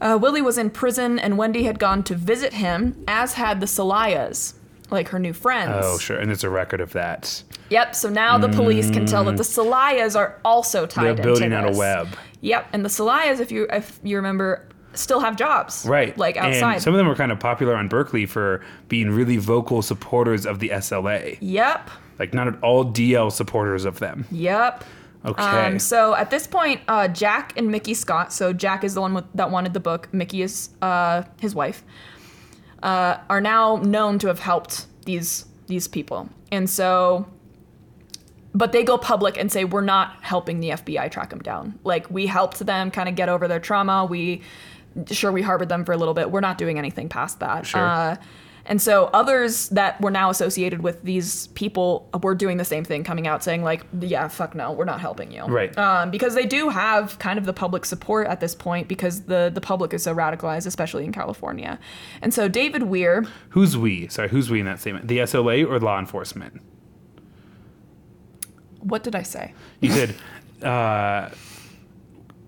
Uh, 0.00 0.18
Willie 0.20 0.42
was 0.42 0.58
in 0.58 0.70
prison, 0.70 1.18
and 1.18 1.38
Wendy 1.38 1.64
had 1.64 1.78
gone 1.78 2.02
to 2.04 2.14
visit 2.14 2.52
him, 2.52 3.04
as 3.08 3.34
had 3.34 3.60
the 3.60 3.66
Soliahs, 3.66 4.54
like 4.94 5.08
her 5.08 5.18
new 5.18 5.32
friends. 5.32 5.72
Oh, 5.74 5.98
sure. 5.98 6.18
And 6.18 6.28
there's 6.28 6.44
a 6.44 6.50
record 6.50 6.80
of 6.80 6.92
that. 6.92 7.42
Yep. 7.70 7.94
So 7.94 8.08
now 8.08 8.38
the 8.38 8.48
police 8.48 8.90
can 8.90 9.04
tell 9.06 9.24
that 9.24 9.36
the 9.36 9.42
Soliahs 9.42 10.16
are 10.16 10.40
also 10.44 10.86
tied 10.86 11.04
They're 11.04 11.10
into 11.10 11.22
building 11.22 11.52
out 11.52 11.68
a 11.68 11.76
web. 11.76 12.08
Yep. 12.40 12.68
And 12.72 12.84
the 12.84 12.88
Soliahs, 12.88 13.40
if 13.40 13.50
you 13.52 13.66
if 13.70 14.00
you 14.02 14.16
remember, 14.16 14.66
still 14.94 15.20
have 15.20 15.36
jobs. 15.36 15.84
Right. 15.86 16.16
Like 16.16 16.36
outside. 16.36 16.74
And 16.74 16.82
some 16.82 16.94
of 16.94 16.98
them 16.98 17.06
were 17.06 17.14
kind 17.14 17.32
of 17.32 17.40
popular 17.40 17.74
on 17.74 17.88
Berkeley 17.88 18.26
for 18.26 18.64
being 18.88 19.10
really 19.10 19.36
vocal 19.36 19.82
supporters 19.82 20.46
of 20.46 20.58
the 20.60 20.70
SLA. 20.70 21.38
yep. 21.40 21.90
Like, 22.16 22.32
not 22.32 22.46
at 22.46 22.62
all 22.62 22.84
DL 22.84 23.32
supporters 23.32 23.84
of 23.84 23.98
them. 23.98 24.24
Yep. 24.30 24.84
Okay. 25.24 25.42
Um, 25.42 25.78
so 25.80 26.14
at 26.14 26.30
this 26.30 26.46
point, 26.46 26.80
uh, 26.86 27.08
Jack 27.08 27.54
and 27.56 27.72
Mickey 27.72 27.94
Scott. 27.94 28.32
So 28.32 28.52
Jack 28.52 28.84
is 28.84 28.94
the 28.94 29.00
one 29.00 29.14
with, 29.14 29.24
that 29.34 29.50
wanted 29.50 29.72
the 29.72 29.80
book. 29.80 30.08
Mickey 30.12 30.42
is 30.42 30.68
uh, 30.80 31.22
his 31.40 31.54
wife. 31.54 31.82
Uh, 32.84 33.18
are 33.28 33.40
now 33.40 33.76
known 33.78 34.20
to 34.20 34.28
have 34.28 34.38
helped 34.38 34.86
these 35.06 35.46
these 35.66 35.88
people, 35.88 36.28
and 36.52 36.68
so. 36.70 37.26
But 38.56 38.70
they 38.70 38.84
go 38.84 38.96
public 38.96 39.36
and 39.36 39.50
say 39.50 39.64
we're 39.64 39.80
not 39.80 40.14
helping 40.20 40.60
the 40.60 40.70
FBI 40.70 41.10
track 41.10 41.30
them 41.30 41.40
down. 41.40 41.76
Like 41.82 42.08
we 42.08 42.26
helped 42.26 42.60
them 42.60 42.92
kind 42.92 43.08
of 43.08 43.16
get 43.16 43.28
over 43.28 43.48
their 43.48 43.58
trauma. 43.58 44.04
We 44.04 44.42
sure 45.10 45.32
we 45.32 45.42
harbored 45.42 45.68
them 45.68 45.84
for 45.84 45.92
a 45.92 45.96
little 45.96 46.14
bit. 46.14 46.30
We're 46.30 46.40
not 46.40 46.56
doing 46.58 46.78
anything 46.78 47.08
past 47.08 47.40
that. 47.40 47.66
Sure. 47.66 47.80
Uh, 47.80 48.16
and 48.66 48.80
so 48.80 49.10
others 49.12 49.68
that 49.70 50.00
were 50.00 50.10
now 50.10 50.30
associated 50.30 50.82
with 50.82 51.02
these 51.02 51.48
people 51.48 52.08
were 52.22 52.34
doing 52.34 52.56
the 52.56 52.64
same 52.64 52.84
thing, 52.84 53.04
coming 53.04 53.26
out 53.26 53.44
saying 53.44 53.62
like, 53.62 53.84
"Yeah, 54.00 54.28
fuck 54.28 54.54
no, 54.54 54.72
we're 54.72 54.84
not 54.84 55.00
helping 55.00 55.30
you." 55.30 55.44
Right. 55.44 55.76
Um, 55.76 56.10
because 56.10 56.34
they 56.34 56.46
do 56.46 56.68
have 56.68 57.18
kind 57.18 57.38
of 57.38 57.46
the 57.46 57.52
public 57.52 57.84
support 57.84 58.26
at 58.26 58.40
this 58.40 58.54
point 58.54 58.88
because 58.88 59.22
the 59.22 59.50
the 59.52 59.60
public 59.60 59.92
is 59.92 60.02
so 60.02 60.14
radicalized, 60.14 60.66
especially 60.66 61.04
in 61.04 61.12
California. 61.12 61.78
And 62.22 62.32
so 62.32 62.48
David 62.48 62.84
Weir, 62.84 63.26
Who's 63.50 63.76
we? 63.76 64.08
Sorry, 64.08 64.28
who's 64.28 64.50
we 64.50 64.60
in 64.60 64.66
that 64.66 64.80
statement? 64.80 65.08
The 65.08 65.18
SLA 65.18 65.68
or 65.68 65.78
law 65.80 65.98
enforcement? 65.98 66.60
what 68.84 69.02
did 69.02 69.14
I 69.14 69.22
say? 69.22 69.54
You 69.80 69.90
said, 69.90 70.14
uh, 70.62 71.30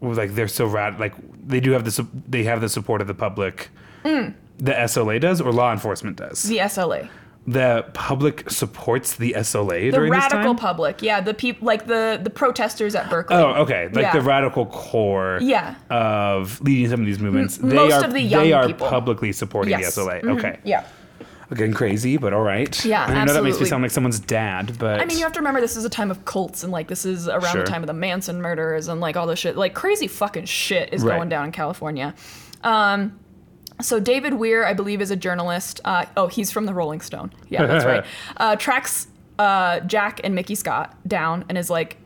like 0.00 0.34
they're 0.34 0.48
so 0.48 0.66
rad. 0.66 1.00
Like 1.00 1.14
they 1.46 1.60
do 1.60 1.72
have 1.72 1.84
the 1.84 1.90
su- 1.90 2.08
they 2.28 2.44
have 2.44 2.60
the 2.60 2.68
support 2.68 3.00
of 3.00 3.06
the 3.06 3.14
public. 3.14 3.70
The 4.58 4.72
SLA 4.72 5.20
does, 5.20 5.40
or 5.40 5.52
law 5.52 5.72
enforcement 5.72 6.16
does. 6.16 6.42
The 6.44 6.58
SLA, 6.58 7.08
The 7.46 7.84
public 7.92 8.50
supports 8.50 9.14
the 9.16 9.34
SLA 9.36 9.90
the 9.90 9.96
during 9.98 10.12
this 10.12 10.20
time? 10.26 10.38
radical 10.38 10.54
public, 10.54 11.02
yeah, 11.02 11.20
the 11.20 11.34
people 11.34 11.66
like 11.66 11.86
the 11.86 12.18
the 12.22 12.30
protesters 12.30 12.94
at 12.94 13.08
Berkeley. 13.10 13.36
Oh, 13.36 13.62
okay. 13.62 13.88
Like 13.92 14.02
Yeah. 14.06 14.12
the 14.14 14.20
radical 14.22 14.66
core 14.66 15.38
Yeah. 15.40 15.74
of 15.90 16.60
leading 16.62 16.88
some 16.90 17.00
of 17.00 17.06
these 17.06 17.18
movements. 17.20 17.58
M- 17.62 17.68
they 17.68 17.76
most 17.76 17.92
are 17.94 18.04
of 18.04 18.12
the 18.12 18.20
young 18.20 18.42
they 18.44 18.52
are 18.52 18.66
people. 18.66 18.88
publicly 18.88 19.30
supporting 19.32 19.70
Yes. 19.78 19.94
the 19.94 20.00
SLA. 20.02 20.20
Mhm. 20.22 20.38
Okay. 20.38 20.58
Yeah. 20.64 20.84
Again, 21.52 21.72
crazy, 21.72 22.16
but 22.16 22.32
all 22.32 22.42
right. 22.42 22.84
Yeah, 22.84 23.04
I 23.04 23.06
know 23.06 23.12
that 23.12 23.18
makes 23.20 23.28
me 23.28 23.36
absolutely. 23.50 23.66
sound 23.68 23.82
like 23.82 23.92
someone's 23.92 24.18
dad, 24.18 24.72
but 24.80 25.00
I 25.00 25.04
mean, 25.04 25.16
you 25.16 25.22
have 25.22 25.32
to 25.34 25.38
remember 25.38 25.60
this 25.60 25.76
is 25.76 25.84
a 25.84 25.88
time 25.88 26.10
of 26.10 26.24
cults 26.24 26.64
and 26.64 26.72
like 26.72 26.88
this 26.88 27.04
is 27.06 27.28
around 27.28 27.42
Sure. 27.52 27.62
the 27.62 27.70
time 27.70 27.84
of 27.84 27.86
the 27.86 27.92
Manson 27.92 28.42
murders 28.42 28.88
and 28.88 29.00
like 29.00 29.16
all 29.16 29.28
this 29.28 29.38
shit. 29.38 29.56
Like 29.56 29.72
crazy 29.74 30.08
fucking 30.08 30.46
shit 30.46 30.88
is 30.92 31.04
Right. 31.04 31.14
going 31.16 31.28
down 31.28 31.44
in 31.44 31.52
California. 31.52 32.14
Um, 32.64 33.12
so 33.80 34.00
David 34.00 34.34
Weir, 34.34 34.64
I 34.66 34.72
believe, 34.74 35.00
is 35.00 35.10
a 35.10 35.16
journalist. 35.16 35.80
Uh, 35.84 36.06
oh, 36.16 36.28
he's 36.28 36.50
from 36.50 36.66
the 36.66 36.74
Rolling 36.74 37.00
Stone. 37.00 37.32
Yeah, 37.48 37.66
that's 37.66 37.84
right. 37.84 38.04
Uh, 38.36 38.56
tracks 38.56 39.08
uh, 39.38 39.80
Jack 39.80 40.20
and 40.24 40.34
Mickey 40.34 40.54
Scott 40.54 40.96
down 41.06 41.44
and 41.48 41.58
is 41.58 41.70
like, 41.70 41.96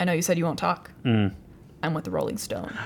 I 0.00 0.04
know 0.04 0.12
you 0.12 0.22
said 0.22 0.38
you 0.38 0.44
won't 0.44 0.58
talk. 0.58 0.90
I'm 1.04 1.94
with 1.94 2.04
the 2.04 2.10
Rolling 2.10 2.38
Stone. 2.38 2.76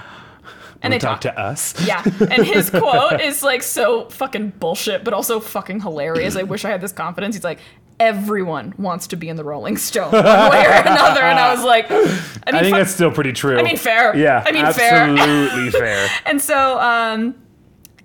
And 0.83 0.93
they 0.93 0.99
talk 0.99 1.21
talk. 1.21 1.35
to 1.35 1.41
us. 1.41 1.75
Yeah, 1.87 2.03
and 2.05 2.45
his 2.45 2.71
quote 2.71 3.21
is 3.21 3.43
like 3.43 3.63
so 3.63 4.09
fucking 4.11 4.51
bullshit, 4.59 5.05
but 5.05 5.15
also 5.15 5.39
fucking 5.41 5.81
hilarious. 5.81 6.37
I 6.37 6.43
wish 6.43 6.65
I 6.65 6.71
had 6.71 6.81
this 6.81 6.93
confidence. 6.93 7.35
He's 7.37 7.45
like, 7.45 7.61
everyone 8.01 8.75
wants 8.79 9.07
to 9.09 9.17
be 9.17 9.29
in 9.29 9.37
the 9.37 9.45
Rolling 9.45 9.77
Stone, 9.77 10.13
one 10.13 10.25
way 10.25 10.67
or 10.67 10.71
another. 10.73 11.23
And 11.23 11.39
I 11.39 11.55
was 11.55 11.65
like, 11.65 11.91
I 11.91 11.95
mean, 11.95 12.09
I 12.47 12.61
think 12.63 12.75
fuck- 12.75 12.81
that's 12.81 12.91
still 12.93 13.13
pretty 13.13 13.33
true. 13.33 13.59
I 13.59 13.63
mean, 13.63 13.77
fair. 13.77 14.17
Yeah, 14.17 14.43
I 14.45 14.51
mean, 14.51 14.67
fair. 14.73 14.95
absolutely 14.95 15.71
fair. 15.71 16.09
And 16.27 16.41
so, 16.41 16.81
um, 16.81 17.35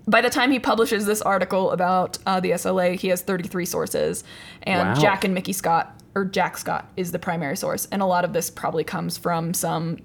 by 0.07 0.21
the 0.21 0.29
time 0.29 0.51
he 0.51 0.59
publishes 0.59 1.05
this 1.05 1.21
article 1.21 1.71
about 1.71 2.17
uh, 2.25 2.39
the 2.39 2.51
SLA, 2.51 2.95
he 2.97 3.09
has 3.09 3.21
33 3.21 3.65
sources, 3.65 4.23
and 4.63 4.89
Wow. 4.89 4.95
Jack 4.95 5.23
and 5.25 5.33
Mickey 5.33 5.53
Scott, 5.53 6.01
or 6.15 6.25
Jack 6.25 6.57
Scott, 6.57 6.89
is 6.95 7.11
the 7.11 7.19
primary 7.19 7.57
source. 7.57 7.87
And 7.91 8.01
a 8.01 8.05
lot 8.05 8.23
of 8.23 8.33
this 8.33 8.49
probably 8.49 8.83
comes 8.83 9.17
from 9.17 9.53
some 9.53 9.97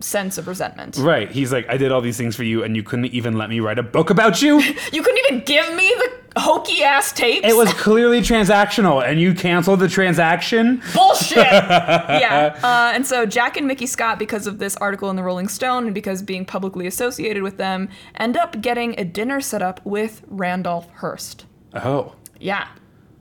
sense 0.00 0.38
of 0.38 0.46
resentment. 0.48 0.96
Right. 0.98 1.30
He's 1.30 1.52
like, 1.52 1.68
I 1.68 1.76
did 1.76 1.92
all 1.92 2.00
these 2.00 2.16
things 2.16 2.34
for 2.36 2.44
you, 2.44 2.62
and 2.64 2.74
you 2.76 2.82
couldn't 2.82 3.06
even 3.06 3.36
let 3.38 3.48
me 3.50 3.60
write 3.60 3.78
a 3.78 3.82
book 3.82 4.10
about 4.10 4.42
you. 4.42 4.60
You 4.92 5.02
couldn't 5.02 5.24
even 5.26 5.44
give 5.44 5.74
me 5.74 5.92
the 6.34 6.40
hokey 6.40 6.82
ass 6.82 7.12
tapes. 7.12 7.46
It 7.46 7.56
was 7.56 7.72
clearly 7.74 8.20
transactional, 8.20 9.04
and 9.06 9.20
you 9.20 9.34
canceled 9.34 9.80
the 9.80 9.88
transaction. 9.88 10.82
bullshit. 10.94 11.36
yeah. 11.46 12.58
Uh, 12.62 12.92
and 12.94 13.06
so 13.06 13.26
Jack 13.26 13.56
and 13.56 13.66
Mickey 13.66 13.86
Scott, 13.86 14.18
because 14.18 14.46
of 14.46 14.58
this 14.58 14.76
article 14.76 15.10
in 15.10 15.16
the 15.16 15.22
Rolling 15.22 15.48
Stone 15.48 15.84
and 15.86 15.94
because 15.94 16.22
being 16.22 16.44
publicly 16.44 16.86
associated 16.86 17.42
with 17.42 17.58
them, 17.58 17.88
end 18.16 18.36
up 18.36 18.60
getting 18.60 18.98
a 18.98 19.04
dinner 19.04 19.40
set 19.40 19.62
up 19.62 19.84
with 19.84 20.22
Randolph 20.26 20.88
Hearst. 20.96 21.44
Oh, 21.74 22.14
Yeah. 22.40 22.68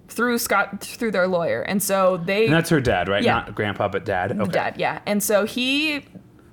Through 0.10 0.38
Scott, 0.40 0.82
through 0.82 1.12
their 1.12 1.28
lawyer. 1.28 1.62
And 1.62 1.84
so 1.84 2.18
they. 2.18 2.46
and 2.46 2.54
that's 2.54 2.70
her 2.70 2.80
dad, 2.82 3.08
right? 3.10 3.22
Yeah. 3.22 3.34
Not 3.34 3.56
grandpa, 3.56 3.88
but 3.90 4.06
dad. 4.06 4.40
Okay. 4.40 4.52
dad, 4.52 4.76
yeah. 4.78 5.02
And 5.06 5.22
so 5.22 5.46
he 5.46 6.06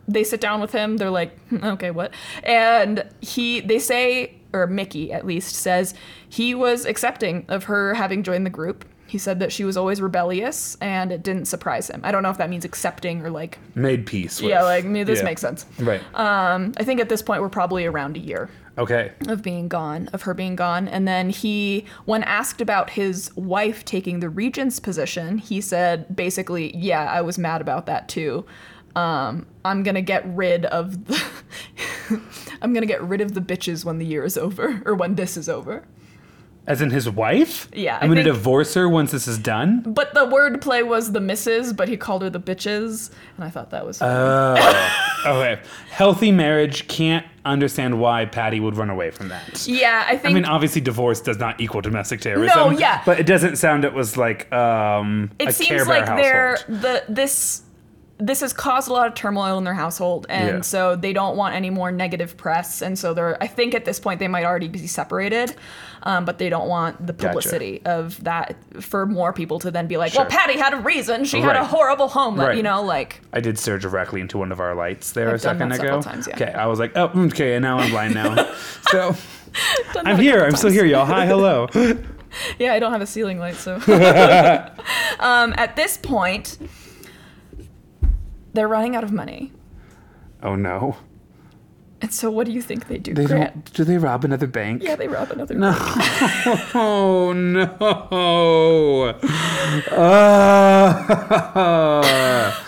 they 0.08 0.24
sit 0.24 0.40
down 0.40 0.60
with 0.60 0.72
him, 0.72 0.96
they're 0.96 1.10
like, 1.10 1.38
"Hmm, 1.48 1.64
okay, 1.64 1.90
what? 1.90 2.12
And 2.42 3.04
he 3.20 3.60
they 3.60 3.78
say 3.78 4.34
or 4.52 4.66
Mickey 4.66 5.12
at 5.12 5.26
least 5.26 5.56
says 5.56 5.94
he 6.28 6.54
was 6.54 6.84
accepting 6.86 7.44
of 7.48 7.64
her 7.64 7.94
having 7.94 8.22
joined 8.22 8.46
the 8.46 8.50
group. 8.50 8.84
He 9.06 9.18
said 9.18 9.38
that 9.40 9.52
she 9.52 9.64
was 9.64 9.76
always 9.76 10.00
rebellious 10.00 10.76
and 10.80 11.12
it 11.12 11.22
didn't 11.22 11.44
surprise 11.46 11.88
him. 11.88 12.00
I 12.04 12.10
don't 12.12 12.22
know 12.22 12.30
if 12.30 12.38
that 12.38 12.50
means 12.50 12.64
accepting 12.64 13.22
or 13.22 13.30
like 13.30 13.58
Made 13.74 14.06
peace. 14.06 14.40
With. 14.40 14.50
yeah, 14.50 14.62
like 14.62 14.84
me 14.84 15.02
this 15.04 15.18
Yeah. 15.18 15.24
makes 15.24 15.40
sense. 15.40 15.66
Right. 15.78 16.00
Um 16.14 16.72
I 16.76 16.84
think 16.84 17.00
at 17.00 17.08
this 17.08 17.20
point 17.22 17.42
we're 17.42 17.48
probably 17.48 17.84
around 17.84 18.16
a 18.16 18.20
year 18.20 18.48
okay. 18.78 19.12
of 19.28 19.42
being 19.42 19.68
gone, 19.68 20.08
of 20.12 20.22
her 20.22 20.34
being 20.34 20.56
gone. 20.56 20.88
And 20.88 21.06
then 21.06 21.30
he, 21.30 21.84
when 22.06 22.22
asked 22.24 22.60
about 22.60 22.90
his 22.90 23.30
wife 23.36 23.84
taking 23.84 24.20
the 24.20 24.28
regent's 24.28 24.80
position, 24.80 25.38
he 25.38 25.60
said 25.60 26.14
basically, 26.16 26.76
yeah, 26.76 27.04
I 27.10 27.20
was 27.22 27.38
mad 27.38 27.60
about 27.60 27.86
that 27.86 28.08
too. 28.08 28.44
Um, 28.96 29.46
I'm 29.64 29.82
gonna 29.82 30.02
get 30.02 30.24
rid 30.26 30.66
of 30.66 31.06
the 31.06 31.22
I'm 32.62 32.72
gonna 32.72 32.86
get 32.86 33.02
rid 33.02 33.20
of 33.20 33.34
the 33.34 33.40
bitches 33.40 33.84
when 33.84 33.98
the 33.98 34.06
year 34.06 34.24
is 34.24 34.36
over, 34.38 34.82
or 34.86 34.94
when 34.94 35.14
this 35.16 35.36
is 35.36 35.48
over. 35.48 35.84
As 36.66 36.80
in 36.80 36.90
his 36.90 37.10
wife? 37.10 37.68
Yeah, 37.74 37.96
I 37.96 38.04
I'm 38.04 38.08
gonna 38.08 38.22
think- 38.22 38.34
divorce 38.34 38.72
her 38.72 38.88
once 38.88 39.10
this 39.12 39.28
is 39.28 39.36
done. 39.36 39.82
But 39.84 40.14
the 40.14 40.24
wordplay 40.24 40.86
was 40.86 41.12
the 41.12 41.20
misses, 41.20 41.74
but 41.74 41.88
he 41.88 41.98
called 41.98 42.22
her 42.22 42.30
the 42.30 42.40
bitches, 42.40 43.10
and 43.36 43.44
I 43.44 43.50
thought 43.50 43.68
that 43.70 43.84
was 43.84 44.00
Oh. 44.00 44.54
okay. 45.26 45.60
Healthy 45.90 46.32
marriage 46.32 46.88
can't 46.88 47.26
understand 47.44 48.00
why 48.00 48.24
Patty 48.24 48.60
would 48.60 48.78
run 48.78 48.88
away 48.88 49.10
from 49.10 49.28
that. 49.28 49.66
yeah. 49.68 50.06
I 50.08 50.16
think 50.16 50.30
I 50.30 50.34
mean, 50.34 50.46
obviously, 50.46 50.80
divorce 50.80 51.20
does 51.20 51.36
not 51.38 51.60
equal 51.60 51.82
domestic 51.82 52.22
terrorism. 52.22 52.56
No, 52.56 52.70
yeah. 52.70 53.02
But 53.04 53.20
it 53.20 53.26
doesn't 53.26 53.56
sound 53.56 53.84
it 53.84 53.92
was 53.92 54.16
like 54.16 54.50
um, 54.50 55.32
it 55.38 55.52
seems 55.54 55.86
like 55.86 56.06
Bear 56.06 56.16
they're 56.16 56.78
the 56.78 57.04
this 57.10 57.60
this 58.26 58.40
has 58.40 58.52
caused 58.52 58.88
a 58.88 58.92
lot 58.92 59.06
of 59.06 59.14
turmoil 59.14 59.58
in 59.58 59.64
their 59.64 59.74
household 59.74 60.26
and 60.28 60.48
Yeah. 60.48 60.60
so 60.62 60.96
they 60.96 61.12
don't 61.12 61.36
want 61.36 61.54
any 61.54 61.68
more 61.70 61.90
negative 61.92 62.36
press 62.36 62.80
and 62.82 62.98
so 62.98 63.12
they're 63.12 63.36
i 63.42 63.46
think 63.46 63.74
at 63.74 63.84
this 63.84 63.98
point 64.00 64.18
they 64.20 64.28
might 64.28 64.44
already 64.44 64.68
be 64.68 64.86
separated 64.86 65.54
um, 66.04 66.24
but 66.24 66.38
they 66.38 66.48
don't 66.48 66.68
want 66.68 67.06
the 67.06 67.12
Gotcha. 67.12 67.28
publicity 67.28 67.82
of 67.84 68.22
that 68.24 68.56
for 68.80 69.06
more 69.06 69.32
people 69.32 69.58
to 69.60 69.70
then 69.70 69.86
be 69.86 69.96
like 69.96 70.14
well 70.14 70.26
patty 70.26 70.58
had 70.58 70.72
a 70.74 70.78
reason 70.78 71.24
she 71.24 71.40
had 71.40 71.56
a 71.56 71.64
horrible 71.64 72.08
home 72.08 72.38
Right. 72.38 72.56
you 72.56 72.62
know 72.62 72.82
like 72.82 73.20
I 73.32 73.40
did 73.40 73.58
stare 73.58 73.78
directly 73.78 74.20
into 74.20 74.38
one 74.38 74.52
of 74.52 74.60
our 74.60 74.74
lights 74.74 75.12
there 75.12 75.28
I've 75.28 75.34
a 75.34 75.38
second 75.38 75.72
ago. 75.72 76.00
times, 76.00 76.26
yeah. 76.28 76.34
Okay, 76.36 76.52
I 76.52 76.66
was 76.66 76.78
like, 76.78 76.92
oh, 76.96 77.10
okay, 77.26 77.54
and 77.54 77.62
now 77.62 77.78
I'm 77.78 77.90
blind 77.90 78.14
now. 78.14 78.52
so 78.90 79.14
I'm 80.04 80.18
here. 80.18 80.44
I'm 80.44 80.56
still 80.56 80.70
here, 80.70 80.84
y'all. 80.84 81.04
Hi, 81.06 81.26
hello. 81.26 81.68
yeah 82.58 82.72
i 82.72 82.80
don't 82.80 82.90
have 82.90 83.00
a 83.00 83.06
ceiling 83.06 83.38
light 83.38 83.54
so 83.54 83.76
um, 85.20 85.54
at 85.56 85.76
this 85.76 85.96
point 85.96 86.58
they're 88.54 88.68
running 88.68 88.96
out 88.96 89.04
of 89.04 89.12
money 89.12 89.52
Oh 90.42 90.54
no. 90.56 90.96
and 92.00 92.12
so 92.12 92.30
what 92.30 92.46
do 92.46 92.52
you 92.52 92.62
think 92.62 92.88
they 92.88 92.98
do 92.98 93.12
They 93.14 93.26
Grant? 93.26 93.72
don't. 93.74 93.86
They 93.86 93.98
rob 93.98 94.24
another 94.24 94.46
bank? 94.46 94.82
yeah 94.82 94.96
they 94.96 95.08
rob 95.08 95.30
another 95.30 95.54
No. 95.54 95.72
Oh 96.74 97.32
no. 97.32 99.14
Uh, 101.54 102.60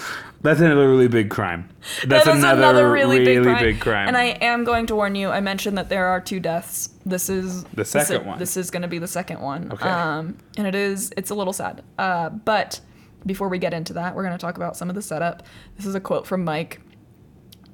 that's 0.42 0.60
another 0.60 0.88
really 0.88 1.08
big 1.08 1.30
crime. 1.30 1.68
That's 2.06 2.24
That 2.24 2.36
is 2.36 2.44
another, 2.44 2.90
really, 2.90 3.24
big, 3.24 3.42
crime. 3.42 3.62
big 3.62 3.80
crime. 3.80 4.08
And 4.08 4.16
I 4.16 4.24
am 4.40 4.64
going 4.64 4.86
to 4.86 4.94
warn 4.94 5.14
you. 5.14 5.28
I 5.30 5.40
mentioned 5.40 5.76
that 5.78 5.88
there 5.88 6.06
are 6.06 6.20
two 6.20 6.38
deaths. 6.40 6.90
This 7.04 7.28
is 7.28 7.64
The 7.64 7.76
this 7.76 7.90
second 7.90 8.20
is- 8.22 8.26
one. 8.26 8.38
This 8.38 8.56
is 8.56 8.70
going 8.70 8.82
to 8.82 8.88
be 8.88 8.98
the 8.98 9.08
second 9.08 9.40
one. 9.40 9.72
Okay. 9.72 9.88
Um, 9.88 10.36
and 10.56 10.66
it 10.66 10.74
is. 10.74 11.12
It's 11.16 11.30
a 11.30 11.34
little 11.34 11.52
sad. 11.52 11.82
Uh, 11.98 12.28
but 12.30 12.80
before 13.27 13.48
we 13.48 13.59
get 13.59 13.74
into 13.74 13.93
that, 13.94 14.15
we're 14.15 14.23
going 14.23 14.32
to 14.35 14.39
talk 14.39 14.57
about 14.57 14.77
some 14.77 14.89
of 14.89 14.94
the 14.94 15.03
setup. 15.03 15.43
This 15.77 15.85
is 15.85 15.94
a 15.94 16.01
quote 16.01 16.27
from 16.27 16.44
Mike. 16.44 16.81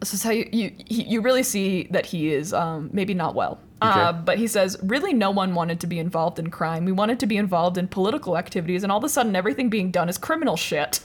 This 0.00 0.14
is 0.14 0.22
how 0.22 0.30
you 0.30 0.48
you 0.52 0.72
he- 0.86 1.04
you 1.04 1.20
really 1.20 1.44
see 1.44 1.84
that 1.90 2.06
he 2.06 2.32
is 2.32 2.52
um, 2.52 2.90
maybe 2.92 3.14
not 3.14 3.34
well. 3.34 3.60
Uh, 3.80 4.12
but 4.12 4.38
he 4.38 4.46
says, 4.46 4.76
really, 4.80 5.12
no 5.12 5.32
one 5.32 5.56
wanted 5.56 5.80
to 5.80 5.88
be 5.88 5.98
involved 5.98 6.38
in 6.38 6.50
crime. 6.50 6.84
We 6.84 6.92
wanted 6.92 7.18
to 7.18 7.26
be 7.26 7.36
involved 7.36 7.76
in 7.76 7.88
political 7.88 8.38
activities, 8.38 8.84
and 8.84 8.92
all 8.92 8.98
of 8.98 9.02
a 9.04 9.08
sudden, 9.08 9.34
everything 9.34 9.70
being 9.70 9.90
done 9.90 10.08
is 10.08 10.18
criminal 10.18 10.56
shit 10.56 11.00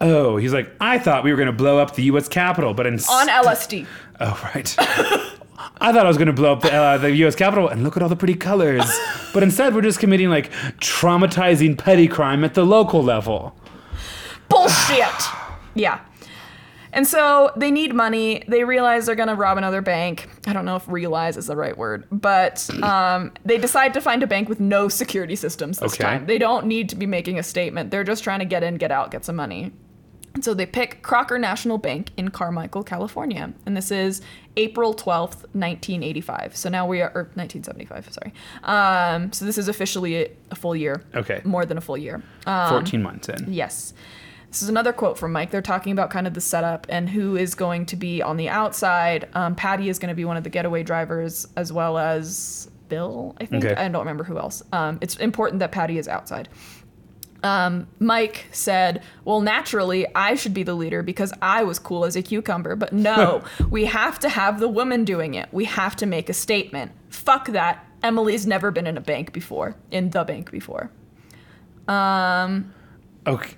oh, 0.00 0.36
he's 0.36 0.52
like, 0.52 0.70
I 0.80 0.98
thought 0.98 1.24
we 1.24 1.30
were 1.30 1.36
going 1.36 1.46
to 1.46 1.52
blow 1.52 1.78
up 1.78 1.94
the 1.94 2.04
U.S. 2.04 2.28
Capitol, 2.28 2.74
but 2.74 2.86
in 2.86 2.94
on 2.94 3.28
LSD. 3.28 3.86
Oh, 4.18 4.50
right. 4.54 4.74
I 5.80 5.92
thought 5.92 6.06
I 6.06 6.08
was 6.08 6.16
going 6.16 6.26
to 6.28 6.32
blow 6.32 6.52
up 6.52 6.62
the, 6.62 6.72
uh, 6.72 6.98
the 6.98 7.10
U.S. 7.16 7.34
Capitol 7.34 7.68
and 7.68 7.84
look 7.84 7.96
at 7.96 8.02
all 8.02 8.08
the 8.08 8.16
pretty 8.16 8.34
colors. 8.34 8.84
but 9.34 9.42
instead, 9.42 9.74
we're 9.74 9.82
just 9.82 9.98
committing 9.98 10.30
like 10.30 10.50
traumatizing 10.80 11.76
petty 11.76 12.08
crime 12.08 12.44
at 12.44 12.54
the 12.54 12.64
local 12.64 13.02
level. 13.02 13.54
bullshit. 14.48 15.06
yeah. 15.74 16.00
And 16.92 17.06
so 17.06 17.50
they 17.56 17.70
need 17.70 17.94
money. 17.94 18.42
They 18.48 18.64
realize 18.64 19.04
they're 19.04 19.14
going 19.14 19.28
to 19.28 19.34
rob 19.34 19.58
another 19.58 19.82
bank. 19.82 20.30
I 20.46 20.54
don't 20.54 20.64
know 20.64 20.76
if 20.76 20.88
realize 20.88 21.36
is 21.36 21.46
the 21.46 21.56
right 21.56 21.76
word, 21.76 22.06
but 22.10 22.70
um, 22.82 23.32
they 23.44 23.58
decide 23.58 23.92
to 23.94 24.00
find 24.00 24.22
a 24.22 24.26
bank 24.26 24.48
with 24.48 24.60
no 24.60 24.88
security 24.88 25.36
systems 25.36 25.78
this 25.78 25.92
Okay. 25.94 26.04
time. 26.04 26.26
They 26.26 26.38
don't 26.38 26.64
need 26.66 26.88
to 26.88 26.96
be 26.96 27.04
making 27.04 27.38
a 27.38 27.42
statement. 27.42 27.90
They're 27.90 28.04
just 28.04 28.24
trying 28.24 28.38
to 28.38 28.46
get 28.46 28.62
in, 28.62 28.76
get 28.76 28.90
out, 28.90 29.10
get 29.10 29.26
some 29.26 29.36
money. 29.36 29.72
And 30.36 30.44
so 30.44 30.52
they 30.52 30.66
pick 30.66 31.00
Crocker 31.00 31.38
National 31.38 31.78
Bank 31.78 32.10
in 32.18 32.28
Carmichael, 32.28 32.84
California. 32.84 33.54
And 33.64 33.74
this 33.74 33.90
is 33.90 34.20
April 34.58 34.92
12th, 34.92 35.46
1985. 35.54 36.54
So 36.54 36.68
now 36.68 36.86
we 36.86 37.00
are, 37.00 37.10
or 37.14 37.22
1975, 37.36 38.12
sorry. 38.12 38.34
Um, 38.62 39.32
so 39.32 39.46
this 39.46 39.56
is 39.56 39.66
officially 39.66 40.24
a, 40.24 40.30
a 40.50 40.54
full 40.54 40.76
year. 40.76 41.02
Okay. 41.14 41.40
More 41.44 41.64
than 41.64 41.78
a 41.78 41.80
full 41.80 41.96
year. 41.96 42.22
Um, 42.44 42.68
14 42.68 43.02
months 43.02 43.30
in. 43.30 43.50
Yes. 43.50 43.94
This 44.50 44.60
is 44.60 44.68
another 44.68 44.92
quote 44.92 45.16
from 45.16 45.32
Mike. 45.32 45.50
They're 45.50 45.62
talking 45.62 45.92
about 45.92 46.10
kind 46.10 46.26
of 46.26 46.34
the 46.34 46.42
setup 46.42 46.86
and 46.90 47.08
who 47.08 47.36
is 47.36 47.54
going 47.54 47.86
to 47.86 47.96
be 47.96 48.20
on 48.20 48.36
the 48.36 48.50
outside. 48.50 49.30
Um, 49.32 49.54
Patty 49.54 49.88
is 49.88 49.98
going 49.98 50.10
to 50.10 50.14
be 50.14 50.26
one 50.26 50.36
of 50.36 50.44
the 50.44 50.50
getaway 50.50 50.82
drivers, 50.82 51.48
as 51.56 51.72
well 51.72 51.96
as 51.96 52.70
Bill, 52.90 53.34
I 53.40 53.46
think. 53.46 53.64
Okay. 53.64 53.74
I 53.74 53.88
don't 53.88 54.00
remember 54.00 54.24
who 54.24 54.38
else. 54.38 54.62
Um, 54.72 54.98
it's 55.00 55.16
important 55.16 55.60
that 55.60 55.72
Patty 55.72 55.96
is 55.96 56.08
outside. 56.08 56.50
Um, 57.42 57.86
Mike 57.98 58.46
said, 58.50 59.02
Well, 59.24 59.40
naturally, 59.40 60.06
I 60.14 60.34
should 60.34 60.54
be 60.54 60.62
the 60.62 60.74
leader 60.74 61.02
because 61.02 61.32
I 61.42 61.62
was 61.64 61.78
cool 61.78 62.04
as 62.04 62.16
a 62.16 62.22
cucumber. 62.22 62.76
But 62.76 62.92
no, 62.92 63.42
we 63.70 63.84
have 63.86 64.18
to 64.20 64.28
have 64.28 64.58
the 64.60 64.68
woman 64.68 65.04
doing 65.04 65.34
it. 65.34 65.48
We 65.52 65.64
have 65.66 65.96
to 65.96 66.06
make 66.06 66.28
a 66.28 66.34
statement. 66.34 66.92
Fuck 67.10 67.48
that. 67.48 67.84
Emily's 68.02 68.46
never 68.46 68.70
been 68.70 68.86
in 68.86 68.96
a 68.96 69.00
bank 69.00 69.32
before, 69.32 69.76
in 69.90 70.10
the 70.10 70.24
bank 70.24 70.50
before. 70.50 70.90
Okay. 73.26 73.54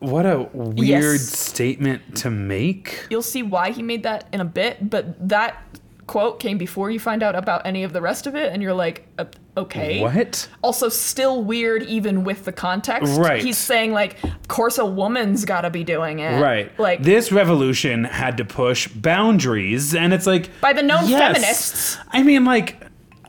What 0.00 0.26
a 0.26 0.48
weird 0.52 0.78
Yes. 1.20 1.22
statement 1.22 2.16
to 2.18 2.30
make. 2.30 3.06
You'll 3.10 3.22
see 3.22 3.42
why 3.42 3.70
he 3.72 3.82
made 3.82 4.04
that 4.04 4.28
in 4.32 4.40
a 4.40 4.44
bit, 4.44 4.88
but 4.90 5.28
that 5.28 5.60
quote 6.08 6.40
came 6.40 6.58
before 6.58 6.90
you 6.90 6.98
find 6.98 7.22
out 7.22 7.36
about 7.36 7.64
any 7.64 7.84
of 7.84 7.92
the 7.92 8.00
rest 8.00 8.26
of 8.26 8.34
it, 8.34 8.52
and 8.52 8.60
you're 8.60 8.74
like, 8.74 9.06
uh, 9.18 9.26
okay. 9.56 10.00
What? 10.00 10.48
Also, 10.62 10.88
still 10.88 11.44
weird 11.44 11.84
even 11.84 12.24
with 12.24 12.44
the 12.44 12.50
context. 12.50 13.16
Right. 13.16 13.40
He's 13.40 13.56
saying, 13.56 13.92
like, 13.92 14.20
of 14.24 14.48
course 14.48 14.78
a 14.78 14.86
woman's 14.86 15.44
gotta 15.44 15.70
be 15.70 15.84
doing 15.84 16.18
it. 16.18 16.40
Right. 16.40 16.76
Like, 16.80 17.04
this 17.04 17.30
revolution 17.30 18.02
had 18.02 18.36
to 18.38 18.44
push 18.44 18.88
boundaries, 18.88 19.94
and 19.94 20.12
it's 20.12 20.26
like 20.26 20.50
By 20.60 20.72
the 20.72 20.82
known 20.82 21.08
yes. 21.08 21.20
feminists. 21.20 21.98
I 22.08 22.24
mean, 22.24 22.44
like, 22.44 22.82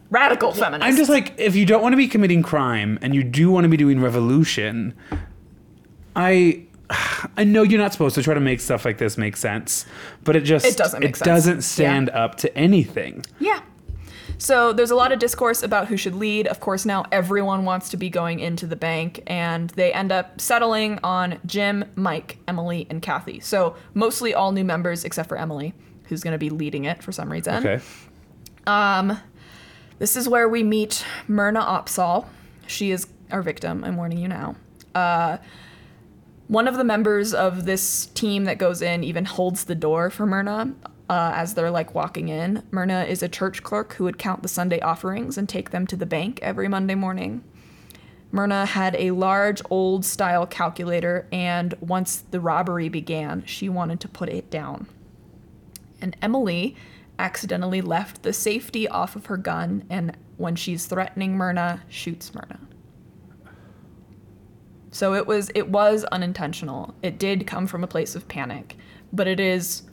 radical 0.10 0.52
feminists. 0.54 0.90
I'm 0.90 0.98
just 0.98 1.10
like, 1.10 1.36
if 1.38 1.56
you 1.56 1.68
don't 1.68 1.84
want 1.84 1.94
to 1.94 1.98
be 1.98 2.08
committing 2.08 2.42
crime 2.42 2.98
and 3.02 3.14
you 3.14 3.24
do 3.24 3.52
want 3.52 3.66
to 3.66 3.70
be 3.70 3.78
doing 3.78 4.02
revolution, 4.02 4.96
I 6.16 6.66
I 6.90 7.44
know 7.44 7.62
you're 7.64 7.80
not 7.80 7.92
supposed 7.94 8.16
to 8.16 8.24
try 8.24 8.34
to 8.34 8.40
make 8.40 8.60
stuff 8.60 8.84
like 8.86 8.98
this 8.98 9.18
make 9.18 9.38
sense, 9.38 9.86
but 10.24 10.36
it 10.36 10.42
just 10.42 10.66
It 10.66 10.76
doesn't 10.78 11.04
it 11.04 11.16
sense. 11.16 11.20
doesn't 11.26 11.62
stand 11.62 12.10
up 12.10 12.36
to 12.38 12.58
anything. 12.58 13.24
Yeah. 13.40 13.62
So 14.38 14.72
there's 14.72 14.90
a 14.92 14.96
lot 14.96 15.12
of 15.12 15.20
discourse 15.20 15.64
about 15.64 15.88
who 15.90 15.98
should 15.98 16.16
lead. 16.16 16.48
Of 16.48 16.62
course, 16.62 16.86
now 16.86 17.06
everyone 17.12 17.66
wants 17.66 17.90
to 17.90 17.98
be 17.98 18.10
going 18.10 18.40
into 18.40 18.66
the 18.66 18.78
bank, 18.78 19.22
and 19.28 19.70
they 19.72 19.92
end 19.92 20.12
up 20.14 20.40
settling 20.40 20.98
on 21.04 21.40
Jim, 21.46 21.84
Mike, 21.96 22.38
Emily, 22.48 22.88
and 22.90 23.02
Kathy. 23.02 23.42
So 23.42 23.76
mostly 23.94 24.34
all 24.34 24.52
new 24.54 24.64
members 24.64 25.04
except 25.04 25.28
for 25.28 25.38
Emily, 25.38 25.74
who's 26.06 26.24
going 26.24 26.32
to 26.32 26.38
be 26.38 26.50
leading 26.50 26.86
it 26.86 27.04
for 27.04 27.12
some 27.12 27.30
reason. 27.30 27.56
Okay. 27.68 27.84
Um, 28.66 29.20
this 30.00 30.16
is 30.16 30.30
where 30.30 30.48
we 30.48 30.64
meet 30.64 31.04
Myrna 31.28 31.60
Opsahl. 31.62 32.26
She 32.66 32.92
is 32.92 33.08
our 33.32 33.42
victim. 33.42 33.84
I'm 33.84 33.98
warning 33.98 34.20
you 34.20 34.30
now. 34.30 34.56
Uh, 34.96 35.38
one 36.50 36.68
of 36.68 36.78
the 36.78 36.84
members 36.84 37.32
of 37.32 37.66
this 37.66 38.08
team 38.08 38.46
that 38.46 38.58
goes 38.58 38.82
in 38.82 39.04
even 39.04 39.24
holds 39.24 39.66
the 39.66 39.76
door 39.76 40.10
for 40.10 40.26
Myrna 40.26 40.74
uh, 41.08 41.32
as 41.36 41.54
they're 41.54 41.70
like 41.70 41.94
walking 41.94 42.30
in. 42.30 42.64
Myrna 42.72 43.04
is 43.04 43.22
a 43.22 43.30
church 43.30 43.62
clerk 43.62 43.94
who 43.94 44.06
would 44.06 44.18
count 44.18 44.42
the 44.42 44.48
Sunday 44.48 44.80
offerings 44.80 45.38
and 45.38 45.48
take 45.48 45.70
them 45.70 45.86
to 45.86 45.96
the 45.96 46.08
bank 46.08 46.40
every 46.42 46.68
Monday 46.68 46.96
morning. 46.96 47.44
Myrna 48.32 48.66
had 48.66 48.96
a 48.96 49.12
large 49.12 49.62
old 49.70 50.04
style 50.04 50.48
calculator, 50.48 51.28
and 51.32 51.76
once 51.82 52.24
the 52.32 52.40
robbery 52.40 52.90
began, 52.90 53.46
she 53.46 53.70
wanted 53.70 54.00
to 54.00 54.08
put 54.08 54.28
it 54.28 54.50
down. 54.50 54.88
And 56.02 56.18
Emily 56.20 56.76
accidentally 57.20 57.82
left 57.82 58.24
the 58.24 58.34
safety 58.34 58.88
off 58.88 59.16
of 59.16 59.28
her 59.28 59.38
gun, 59.38 59.84
and 59.88 60.18
when 60.38 60.56
she's 60.56 60.88
threatening 60.88 61.38
Myrna, 61.38 61.84
shoots 61.90 62.34
Myrna. 62.34 62.60
So 64.92 65.14
it 65.14 65.28
was 65.28 65.52
it 65.56 65.70
was 65.70 66.04
unintentional. 66.06 66.94
It 67.04 67.20
did 67.20 67.46
come 67.46 67.68
from 67.68 67.84
a 67.84 67.88
place 67.88 68.16
of 68.16 68.28
panic, 68.28 68.76
but 69.14 69.28
it 69.28 69.40
is 69.40 69.84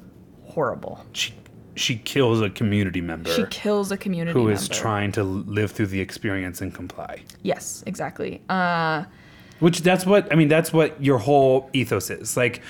horrible. 0.45 1.05
She 1.13 1.35
she 1.75 1.97
kills 1.97 2.41
a 2.41 2.49
community 2.49 3.03
member 3.03 3.31
She 3.31 3.45
kills 3.51 3.93
a 3.93 3.99
community 3.99 4.33
who 4.33 4.47
member. 4.47 4.53
is 4.55 4.69
trying 4.69 5.13
to 5.13 5.23
live 5.23 5.73
through 5.73 5.89
the 5.89 6.01
experience 6.01 6.63
and 6.63 6.75
comply. 6.75 7.23
Yes, 7.43 7.85
exactly. 7.87 8.41
Uh, 8.49 9.05
Which 9.61 9.83
that's 9.83 10.07
what 10.07 10.33
I 10.33 10.37
mean. 10.37 10.49
That's 10.49 10.73
what 10.73 11.03
your 11.03 11.19
whole 11.19 11.69
ethos 11.75 12.09
is. 12.11 12.37
Like 12.37 12.63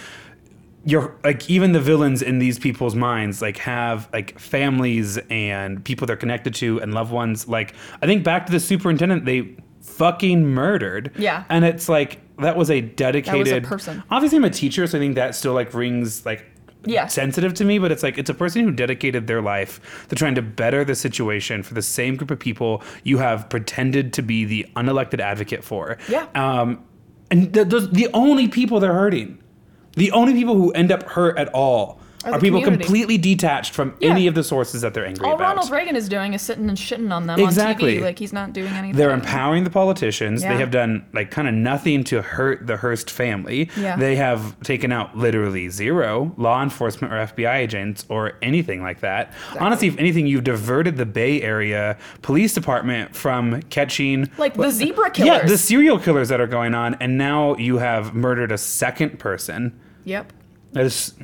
you're 0.84 1.16
like 1.24 1.48
even 1.50 1.72
the 1.72 1.80
villains 1.80 2.22
in 2.22 2.38
these 2.38 2.58
people's 2.60 2.94
minds 2.94 3.42
like 3.42 3.58
have 3.58 4.08
like 4.12 4.38
families 4.38 5.18
and 5.30 5.84
people 5.84 6.06
they're 6.06 6.16
connected 6.16 6.54
to 6.56 6.80
and 6.80 6.92
loved 6.94 7.12
ones. 7.12 7.46
Like 7.48 7.74
I 8.02 8.06
think 8.06 8.24
back 8.24 8.46
to 8.46 8.52
the 8.52 8.60
superintendent, 8.60 9.24
they 9.24 9.56
fucking 9.86 10.46
murdered. 10.46 11.12
Yeah. 11.16 11.44
and 11.48 11.64
it's 11.64 11.88
like 11.88 12.20
that 12.38 12.56
was 12.56 12.70
a 12.70 12.80
dedicated 12.82 13.64
person. 13.64 14.02
Obviously, 14.10 14.36
I'm 14.38 14.44
a 14.44 14.50
teacher, 14.50 14.86
so 14.86 14.98
I 14.98 15.00
think 15.00 15.14
that 15.14 15.34
still 15.34 15.54
like 15.54 15.72
rings 15.72 16.26
like 16.26 16.44
Yeah. 16.84 17.06
sensitive 17.06 17.54
to 17.54 17.64
me, 17.64 17.78
but 17.78 17.90
it's 17.90 18.02
like 18.02 18.18
it's 18.18 18.28
a 18.30 18.34
person 18.34 18.62
who 18.64 18.70
dedicated 18.72 19.26
their 19.26 19.40
life 19.40 20.06
to 20.08 20.14
trying 20.16 20.34
to 20.34 20.42
better 20.42 20.84
the 20.84 20.94
situation 20.94 21.62
for 21.62 21.74
the 21.74 21.82
same 21.82 22.16
group 22.16 22.30
of 22.30 22.38
people 22.38 22.82
you 23.04 23.18
have 23.18 23.48
pretended 23.48 24.12
to 24.14 24.22
be 24.22 24.44
the 24.44 24.66
unelected 24.76 25.20
advocate 25.20 25.64
for. 25.64 25.96
Yeah. 26.08 26.26
Um, 26.34 26.84
and 27.30 27.52
th- 27.54 27.68
those 27.68 27.90
the 27.90 28.08
only 28.12 28.48
people 28.48 28.80
they're 28.80 28.92
hurting, 28.94 29.38
the 29.94 30.12
only 30.12 30.34
people 30.34 30.54
who 30.56 30.70
end 30.72 30.92
up 30.92 31.04
hurt 31.04 31.38
at 31.38 31.48
all 31.54 32.00
Are 32.34 32.40
people 32.40 32.60
community. 32.60 32.84
completely 32.84 33.18
detached 33.18 33.72
from 33.72 33.94
Yeah. 34.00 34.10
any 34.10 34.26
of 34.26 34.34
the 34.34 34.42
sources 34.44 34.82
that 34.82 34.94
they're 34.94 35.06
angry 35.06 35.26
all 35.26 35.34
about. 35.34 35.44
All 35.48 35.54
Ronald 35.56 35.70
Reagan 35.70 35.96
is 35.96 36.08
doing 36.08 36.34
is 36.34 36.42
sitting 36.42 36.68
and 36.68 36.76
shitting 36.76 37.12
on 37.12 37.26
them 37.26 37.38
Exactly. 37.40 37.96
on 37.96 38.02
TV. 38.02 38.04
Like 38.04 38.18
he's 38.18 38.32
not 38.32 38.52
doing 38.52 38.72
anything. 38.72 38.96
They're 38.96 39.10
empowering 39.12 39.64
the 39.64 39.70
politicians. 39.70 40.42
Yeah. 40.42 40.52
They 40.54 40.58
have 40.60 40.70
done 40.70 41.04
like 41.12 41.30
kind 41.30 41.46
of 41.48 41.54
nothing 41.54 42.04
to 42.04 42.22
hurt 42.22 42.66
the 42.66 42.76
Hearst 42.78 43.10
family. 43.10 43.70
Yeah. 43.76 43.96
They 43.96 44.16
have 44.16 44.58
taken 44.60 44.92
out 44.92 45.16
literally 45.16 45.68
zero 45.68 46.32
law 46.36 46.62
enforcement 46.62 47.12
or 47.12 47.18
FBI 47.18 47.56
agents 47.56 48.04
or 48.08 48.32
anything 48.42 48.82
like 48.82 49.00
that. 49.00 49.32
Honestly, 49.60 49.88
if 49.88 49.98
anything, 49.98 50.26
you've 50.26 50.44
diverted 50.44 50.96
the 50.96 51.06
Bay 51.06 51.40
Area 51.42 51.96
Police 52.22 52.54
Department 52.54 53.14
from 53.14 53.62
catching 53.70 54.28
Like 54.38 54.54
the 54.54 54.70
zebra 54.70 55.10
killers. 55.10 55.42
Yeah, 55.42 55.46
the 55.46 55.58
serial 55.58 55.98
killers 55.98 56.28
that 56.28 56.40
are 56.40 56.46
going 56.46 56.74
on, 56.74 56.94
and 57.00 57.16
now 57.18 57.56
you 57.56 57.78
have 57.78 58.14
murdered 58.14 58.50
a 58.52 58.58
second 58.58 59.18
person. 59.18 59.72
Yep. 60.04 60.32
That 60.72 60.84
is 60.86 61.14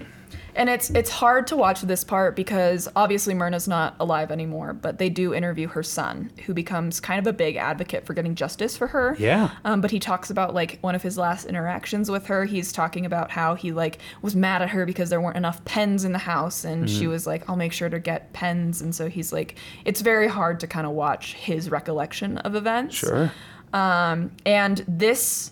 And 0.55 0.69
it's 0.69 0.91
it's 0.91 1.11
hard 1.11 1.47
to 1.49 1.57
watch 1.57 1.83
this 1.83 2.05
part 2.05 2.37
because 2.37 2.89
obviously 2.95 3.35
Myrna's 3.35 3.67
not 3.67 3.95
alive 4.01 4.31
anymore, 4.31 4.73
but 4.73 4.99
they 4.99 5.09
do 5.09 5.33
interview 5.33 5.69
her 5.69 5.83
son, 5.83 6.31
who 6.47 6.55
becomes 6.55 7.01
kind 7.01 7.19
of 7.19 7.27
a 7.27 7.33
big 7.33 7.57
advocate 7.57 8.05
for 8.05 8.15
getting 8.15 8.35
justice 8.35 8.77
for 8.77 8.89
her. 8.89 9.17
Yeah. 9.19 9.51
Um, 9.65 9.81
but 9.81 9.91
he 9.91 9.99
talks 9.99 10.31
about 10.31 10.55
like 10.55 10.79
one 10.81 10.95
of 10.95 11.03
his 11.03 11.17
last 11.17 11.47
interactions 11.47 12.11
with 12.11 12.27
her. 12.27 12.45
He's 12.45 12.73
talking 12.73 13.07
about 13.07 13.31
how 13.31 13.55
he 13.55 13.73
like 13.73 13.99
was 14.21 14.37
mad 14.37 14.63
at 14.63 14.71
her 14.71 14.85
because 14.85 15.11
there 15.11 15.21
weren't 15.21 15.37
enough 15.37 15.65
pens 15.65 16.05
in 16.05 16.13
the 16.13 16.19
house, 16.19 16.65
and 16.65 16.89
she 16.91 17.07
was 17.07 17.27
like, 17.27 17.49
"I'll 17.49 17.57
make 17.57 17.73
sure 17.73 17.89
to 17.89 17.99
get 17.99 18.33
pens." 18.33 18.83
And 18.83 18.95
so 18.95 19.09
he's 19.09 19.33
like, 19.33 19.57
it's 19.85 20.01
very 20.01 20.29
hard 20.29 20.61
to 20.61 20.67
kind 20.67 20.87
of 20.87 20.93
watch 20.93 21.35
his 21.35 21.71
recollection 21.71 22.39
of 22.39 22.55
events. 22.55 22.97
sure. 22.97 23.33
And 23.73 24.85
this 24.87 25.52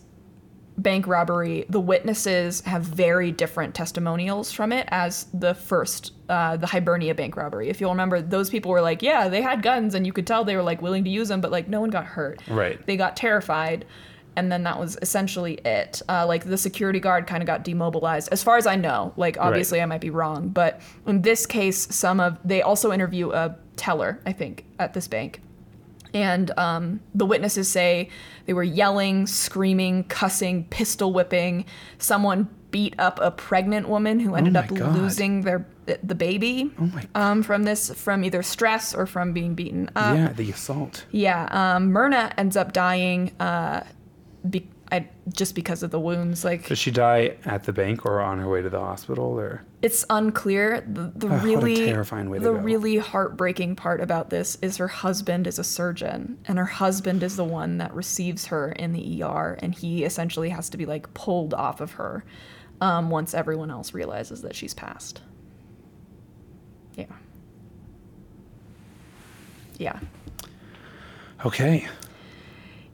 bank 0.83 1.07
robbery, 1.07 1.67
the 1.69 1.81
witnesses 1.81 2.61
have 2.63 2.83
very 2.83 3.31
different 3.31 3.75
testimonials 3.75 4.53
from 4.53 4.73
it 4.73 4.89
as 4.91 5.27
the 5.35 5.55
first, 5.55 6.13
uh, 6.29 6.57
the 6.57 6.67
Hibernia 6.67 7.15
bank 7.15 7.37
robbery. 7.37 7.69
If 7.69 7.81
you'll 7.81 7.91
remember, 7.91 8.21
those 8.21 8.51
people 8.51 8.71
were 8.71 8.81
like, 8.81 9.03
yeah, 9.03 9.29
they 9.29 9.43
had 9.43 9.63
guns 9.63 9.95
and 9.95 10.07
you 10.07 10.13
could 10.13 10.27
tell 10.27 10.45
they 10.45 10.57
were 10.57 10.63
like 10.63 10.83
willing 10.83 11.05
to 11.05 11.11
use 11.11 11.29
them, 11.29 11.41
but 11.41 11.51
like 11.51 11.69
no 11.69 11.81
one 11.81 11.91
got 11.91 12.05
hurt. 12.05 12.41
Right. 12.49 12.85
They 12.87 12.97
got 12.97 13.17
terrified. 13.17 13.85
And 14.37 14.51
then 14.51 14.63
that 14.63 14.79
was 14.79 14.97
essentially 15.03 15.55
it. 15.65 16.01
Uh, 16.09 16.25
like 16.27 16.45
the 16.45 16.57
security 16.57 17.01
guard 17.01 17.27
kind 17.27 17.43
of 17.43 17.47
got 17.47 17.65
demobilized, 17.65 18.29
as 18.33 18.43
far 18.43 18.57
as 18.57 18.67
I 18.67 18.77
know. 18.77 19.13
Like 19.17 19.37
obviously 19.39 19.83
I 19.83 19.87
might 19.87 20.01
be 20.01 20.11
wrong, 20.11 20.49
but 20.49 20.81
in 21.07 21.23
this 21.23 21.47
case, 21.47 21.95
some 21.95 22.21
of 22.21 22.39
they 22.45 22.63
also 22.63 22.93
interview 22.93 23.33
a 23.33 23.57
teller, 23.77 24.21
I 24.25 24.33
think, 24.33 24.65
at 24.79 24.95
this 24.95 25.09
bank. 25.09 25.43
And 26.15 26.51
um, 26.59 27.01
the 27.15 27.25
witnesses 27.27 27.69
say 27.71 28.09
they 28.47 28.53
were 28.53 28.63
yelling, 28.63 29.27
screaming, 29.27 30.05
cussing, 30.05 30.65
pistol 30.65 31.13
whipping. 31.13 31.65
Someone 31.99 32.49
beat 32.71 32.95
up 32.99 33.19
a 33.21 33.31
pregnant 33.31 33.89
woman 33.89 34.21
who 34.21 34.35
ended 34.37 34.53
my 34.55 34.61
up 34.61 34.75
God. 34.75 34.97
losing 34.97 35.43
their 35.43 35.67
the 36.05 36.15
baby 36.15 36.71
Oh 36.79 36.85
my 36.87 37.05
um, 37.17 37.43
from 37.43 37.65
this 37.65 37.91
from 37.95 38.23
either 38.25 38.45
stress 38.45 38.95
or 38.95 39.07
from 39.07 39.33
being 39.33 39.55
beaten 39.57 39.91
up. 39.97 40.15
yeah, 40.17 40.33
the 40.33 40.49
assault. 40.53 41.05
Yeah, 41.11 41.49
um, 41.51 41.91
Myrna 41.91 42.33
ends 42.39 42.57
up 42.57 42.73
dying 42.73 43.33
uh, 43.41 43.83
be- 44.49 44.69
I, 44.93 45.09
just 45.33 45.55
because 45.55 45.83
of 45.83 45.91
the 45.91 46.01
wounds. 46.01 46.45
Like 46.45 46.67
Does 46.67 46.79
she 46.79 46.91
die 46.91 47.37
at 47.45 47.65
the 47.65 47.73
bank 47.73 48.05
or 48.05 48.21
on 48.21 48.39
her 48.39 48.49
way 48.49 48.63
to 48.63 48.71
the 48.71 48.81
hospital 48.81 49.39
or? 49.39 49.63
it's 49.83 50.05
unclear. 50.11 50.83
The, 50.87 51.13
the 51.17 51.29
a 51.29 51.39
really 51.39 51.77
terrifying 51.77 52.29
way 52.29 52.39
to 52.39 52.45
the 52.45 52.53
really 52.53 52.99
heartbreaking 52.99 53.77
part 53.77 54.01
about 54.01 54.31
this 54.31 54.57
is 54.57 54.77
her 54.77 54.89
husband 54.89 55.47
is 55.47 55.59
a 55.59 55.65
surgeon, 55.65 56.39
and 56.47 56.59
her 56.59 56.67
husband 56.67 57.23
is 57.23 57.37
the 57.37 57.45
one 57.45 57.79
that 57.79 57.95
receives 57.95 58.47
her 58.47 58.73
in 58.73 58.93
the 58.93 59.23
ER, 59.23 59.59
and 59.61 59.75
he 59.75 60.05
essentially 60.05 60.51
has 60.51 60.69
to 60.71 60.77
be 60.77 60.87
like 60.87 61.13
pulled 61.15 61.55
off 61.55 61.81
of 61.81 61.93
her 61.93 62.25
um, 62.81 63.11
once 63.11 63.33
everyone 63.33 63.71
else 63.71 63.95
realizes 63.95 64.43
that 64.43 64.55
she's 64.55 64.75
passed. 64.75 65.23
Yeah. 66.97 67.07
Yeah. 69.79 69.99
Okay. 71.47 71.89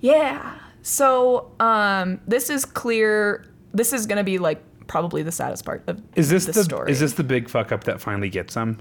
Yeah. 0.00 0.56
So 0.86 1.50
um, 1.58 2.20
this 2.28 2.48
is 2.48 2.64
clear. 2.64 3.44
This 3.74 3.92
is 3.92 4.06
gonna 4.06 4.22
be 4.22 4.38
like 4.38 4.62
probably 4.86 5.24
the 5.24 5.32
saddest 5.32 5.64
part 5.64 5.82
of 5.88 6.00
Is 6.14 6.28
this 6.28 6.44
the 6.46 6.52
the 6.52 6.62
story. 6.62 6.92
is 6.92 7.00
this 7.00 7.14
the 7.14 7.24
big 7.24 7.48
fuck 7.48 7.72
up 7.72 7.82
that 7.84 8.00
finally 8.00 8.30
gets 8.30 8.54
them? 8.54 8.78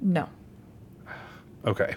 no? 0.00 0.28
Okay. 1.64 1.94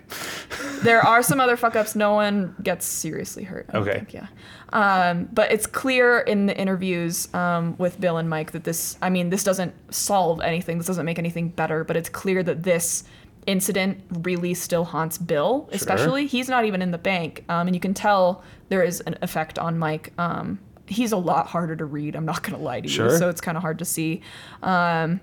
There 0.84 1.02
are 1.02 1.24
some 1.24 1.40
other 1.40 1.58
fuck 1.64 1.76
ups. 1.76 1.96
No 1.96 2.14
one 2.14 2.56
gets 2.62 2.86
seriously 2.86 3.44
hurt. 3.44 3.68
Okay. 3.74 3.94
think, 3.94 4.14
yeah. 4.14 4.28
Um, 4.72 5.28
but 5.34 5.52
it's 5.52 5.66
clear 5.66 6.20
in 6.20 6.46
the 6.46 6.56
interviews 6.56 7.34
um, 7.34 7.76
with 7.80 8.00
Bill 8.00 8.18
and 8.18 8.30
Mike 8.30 8.52
that 8.52 8.64
this. 8.64 8.96
I 9.02 9.10
mean, 9.10 9.32
this 9.32 9.44
doesn't 9.44 9.74
solve 9.92 10.40
anything. 10.42 10.78
This 10.78 10.86
doesn't 10.86 11.06
make 11.06 11.18
anything 11.18 11.50
better. 11.50 11.84
But 11.84 11.98
it's 11.98 12.10
clear 12.10 12.44
that 12.44 12.62
this 12.62 13.06
incident 13.48 14.04
really 14.22 14.54
still 14.54 14.84
haunts 14.84 15.18
Bill, 15.18 15.70
especially. 15.72 16.28
He's 16.28 16.50
not 16.50 16.66
even 16.66 16.82
in 16.82 16.92
the 16.92 16.98
bank, 16.98 17.44
um, 17.50 17.68
and 17.68 17.76
you 17.76 17.80
can 17.80 17.94
tell 17.94 18.44
there 18.70 18.84
is 18.84 19.02
an 19.02 19.18
effect 19.22 19.60
on 19.60 19.78
Mike. 19.78 20.14
Um, 20.18 20.60
he's 20.88 21.12
a 21.12 21.18
lot 21.18 21.48
harder 21.48 21.76
to 21.76 21.86
read. 21.86 22.16
I'm 22.16 22.26
not 22.26 22.44
gonna 22.44 22.58
lie 22.58 22.82
to 22.82 22.88
you. 22.88 22.94
Sure. 22.94 23.18
So 23.18 23.30
it's 23.30 23.42
kind 23.42 23.58
of 23.58 23.62
hard 23.62 23.80
to 23.80 23.86
see. 23.86 24.22
Um, 24.64 25.20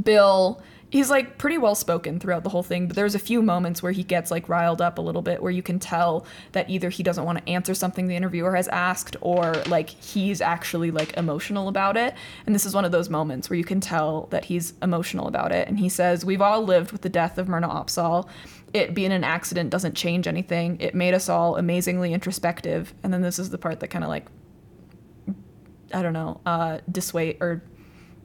Bill, 0.00 0.62
he's 0.92 1.08
like 1.08 1.38
pretty 1.38 1.56
well 1.56 1.74
spoken 1.74 2.20
throughout 2.20 2.44
the 2.44 2.50
whole 2.50 2.62
thing, 2.62 2.86
but 2.86 2.94
there's 2.94 3.14
a 3.14 3.18
few 3.18 3.40
moments 3.40 3.82
where 3.82 3.92
he 3.92 4.04
gets 4.04 4.30
like 4.30 4.46
riled 4.46 4.82
up 4.82 4.98
a 4.98 5.00
little 5.00 5.22
bit 5.22 5.42
where 5.42 5.50
you 5.50 5.62
can 5.62 5.78
tell 5.78 6.26
that 6.52 6.68
either 6.68 6.90
he 6.90 7.02
doesn't 7.02 7.24
want 7.24 7.38
to 7.38 7.48
answer 7.48 7.72
something 7.72 8.08
the 8.08 8.14
interviewer 8.14 8.54
has 8.54 8.68
asked 8.68 9.16
or 9.22 9.54
like 9.68 9.88
he's 9.88 10.42
actually 10.42 10.90
like 10.90 11.16
emotional 11.16 11.68
about 11.68 11.96
it. 11.96 12.14
And 12.44 12.54
this 12.54 12.66
is 12.66 12.74
one 12.74 12.84
of 12.84 12.92
those 12.92 13.08
moments 13.08 13.48
where 13.48 13.56
you 13.56 13.64
can 13.64 13.80
tell 13.80 14.26
that 14.32 14.44
he's 14.44 14.74
emotional 14.82 15.28
about 15.28 15.50
it. 15.50 15.66
And 15.66 15.78
he 15.78 15.88
says, 15.88 16.26
We've 16.26 16.42
all 16.42 16.62
lived 16.62 16.92
with 16.92 17.00
the 17.00 17.08
death 17.08 17.38
of 17.38 17.48
Myrna 17.48 17.68
Opsahl. 17.68 18.28
It 18.74 18.92
being 18.92 19.12
an 19.12 19.24
accident 19.24 19.70
doesn't 19.70 19.94
change 19.94 20.28
anything. 20.28 20.78
It 20.78 20.94
made 20.94 21.14
us 21.14 21.30
all 21.30 21.56
amazingly 21.56 22.12
introspective. 22.12 22.92
And 23.02 23.14
then 23.14 23.22
this 23.22 23.38
is 23.38 23.48
the 23.48 23.56
part 23.56 23.80
that 23.80 23.88
kind 23.88 24.04
of 24.04 24.10
like 24.10 24.26
I 25.94 26.02
don't 26.02 26.12
know, 26.14 26.40
uh, 26.46 26.78
dissuade 26.90 27.36
or 27.40 27.62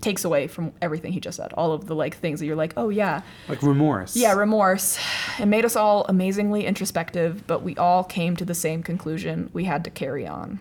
takes 0.01 0.23
away 0.23 0.47
from 0.47 0.71
everything 0.81 1.11
he 1.11 1.19
just 1.19 1.37
said. 1.37 1.51
All 1.53 1.71
of 1.73 1.87
the 1.87 1.95
like 1.95 2.15
things 2.17 2.39
that 2.39 2.45
you're 2.45 2.55
like, 2.55 2.73
oh 2.77 2.89
yeah, 2.89 3.21
Like 3.49 3.61
remorse. 3.63 4.15
yeah, 4.15 4.33
remorse. 4.33 4.99
It 5.39 5.47
made 5.47 5.65
us 5.65 5.75
all 5.75 6.05
amazingly 6.07 6.65
introspective, 6.65 7.45
but 7.47 7.63
we 7.63 7.75
all 7.77 8.03
came 8.03 8.35
to 8.37 8.45
the 8.45 8.53
same 8.55 8.83
conclusion: 8.83 9.49
we 9.53 9.63
had 9.65 9.83
to 9.85 9.89
carry 9.89 10.27
on. 10.27 10.59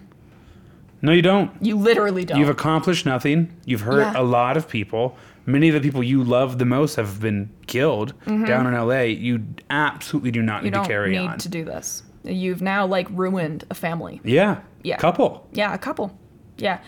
No, 1.03 1.13
you 1.13 1.23
don't. 1.23 1.51
You 1.61 1.77
literally 1.77 2.25
don't. 2.25 2.39
You've 2.41 2.49
accomplished 2.49 3.05
nothing. 3.05 3.55
You've 3.67 3.83
hurt 3.83 4.01
Yeah. 4.01 4.13
a 4.21 4.23
lot 4.25 4.57
of 4.57 4.69
people. 4.69 5.17
Many 5.45 5.69
of 5.69 5.75
the 5.75 5.81
people 5.81 6.03
you 6.03 6.25
love 6.25 6.59
the 6.59 6.65
most 6.65 6.97
have 6.97 7.21
been 7.21 7.51
killed 7.67 8.15
down 8.27 8.67
in 8.67 8.73
LA. 8.75 9.03
You 9.03 9.45
absolutely 9.71 10.31
do 10.33 10.43
not 10.43 10.57
Mm-hmm. 10.57 10.65
you 10.65 10.71
need 10.71 10.75
to 10.75 10.79
don't 10.81 10.89
carry 10.89 11.11
need 11.13 11.19
on. 11.19 11.39
to 11.39 11.49
do 11.49 11.65
this. 11.65 12.03
You've 12.25 12.63
now 12.63 12.87
like 12.87 13.07
ruined 13.11 13.65
a 13.71 13.75
family. 13.75 14.21
yeah. 14.25 14.61
Yeah. 14.83 14.97
Couple. 14.97 15.47
Yeah, 15.53 15.75
a 15.75 15.79
couple. 15.79 16.17
Yeah. 16.59 16.79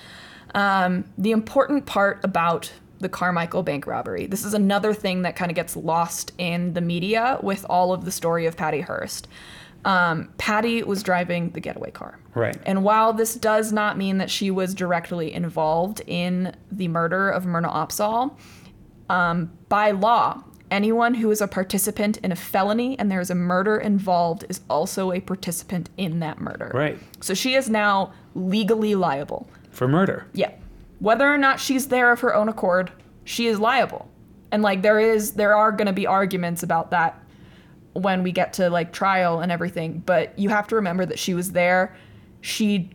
Um, 0.55 1.05
the 1.17 1.33
important 1.33 1.87
part 1.87 2.25
about 2.25 2.73
the 3.01 3.09
Carmichael 3.09 3.63
bank 3.63 3.87
robbery, 3.87 4.27
this 4.27 4.45
is 4.45 4.55
another 4.55 4.93
thing 4.93 5.23
that 5.23 5.37
kind 5.37 5.51
of 5.51 5.55
gets 5.55 5.77
lost 5.77 6.33
in 6.39 6.75
the 6.75 6.81
media 6.81 7.39
with 7.43 7.65
all 7.69 7.93
of 7.93 8.05
the 8.05 8.11
story 8.11 8.47
of 8.47 8.57
Patty 8.57 8.81
Hearst. 8.81 9.29
Um, 9.85 10.31
Patty 10.39 10.83
was 10.83 11.03
driving 11.03 11.51
the 11.51 11.61
getaway 11.61 11.93
car. 11.93 12.19
Right. 12.35 12.59
And 12.67 12.83
while 12.83 13.13
this 13.13 13.37
does 13.37 13.73
not 13.73 13.97
mean 13.97 14.19
that 14.19 14.31
she 14.31 14.51
was 14.51 14.75
directly 14.75 15.33
involved 15.33 16.03
in 16.07 16.55
the 16.73 16.89
murder 16.89 17.31
of 17.31 17.47
Myrna 17.47 17.69
Opsahl, 17.69 18.37
um, 19.09 19.51
by 19.69 19.93
law, 19.93 20.43
anyone 20.71 21.15
who 21.15 21.31
is 21.31 21.41
a 21.41 21.49
participant 21.49 22.19
in 22.19 22.33
a 22.33 22.37
felony 22.37 22.99
and 22.99 23.11
there 23.11 23.21
is 23.21 23.31
a 23.31 23.35
murder 23.35 23.79
involved 23.79 24.45
is 24.49 24.61
also 24.69 25.13
a 25.13 25.21
participant 25.21 25.89
in 25.97 26.21
that 26.21 26.41
murder. 26.41 26.71
Right. 26.75 26.99
So 27.21 27.35
she 27.35 27.55
is 27.55 27.71
now 27.71 28.13
legally 28.35 28.95
liable. 28.95 29.49
For 29.79 29.87
murder. 29.87 30.27
Yeah. 30.33 30.51
Whether 30.99 31.33
or 31.33 31.39
not 31.39 31.61
she's 31.61 31.87
there 31.87 32.11
of 32.11 32.19
her 32.19 32.35
own 32.35 32.49
accord, 32.49 32.91
she 33.23 33.47
is 33.47 33.61
liable. 33.61 34.11
And 34.51 34.61
like 34.61 34.83
there 34.83 34.99
is 34.99 35.35
there 35.35 35.55
are 35.55 35.71
going 35.71 35.87
to 35.87 35.93
be 35.93 36.05
arguments 36.05 36.65
about 36.65 36.91
that 36.91 37.23
when 37.93 38.25
we 38.25 38.33
get 38.33 38.53
to 38.55 38.71
like 38.71 38.93
trial 38.93 39.39
and 39.39 39.53
everything, 39.53 40.03
but 40.05 40.37
you 40.37 40.49
have 40.49 40.67
to 40.67 40.75
remember 40.75 41.07
that 41.07 41.17
she 41.17 41.33
was 41.33 41.53
there. 41.53 41.95
She 42.41 42.91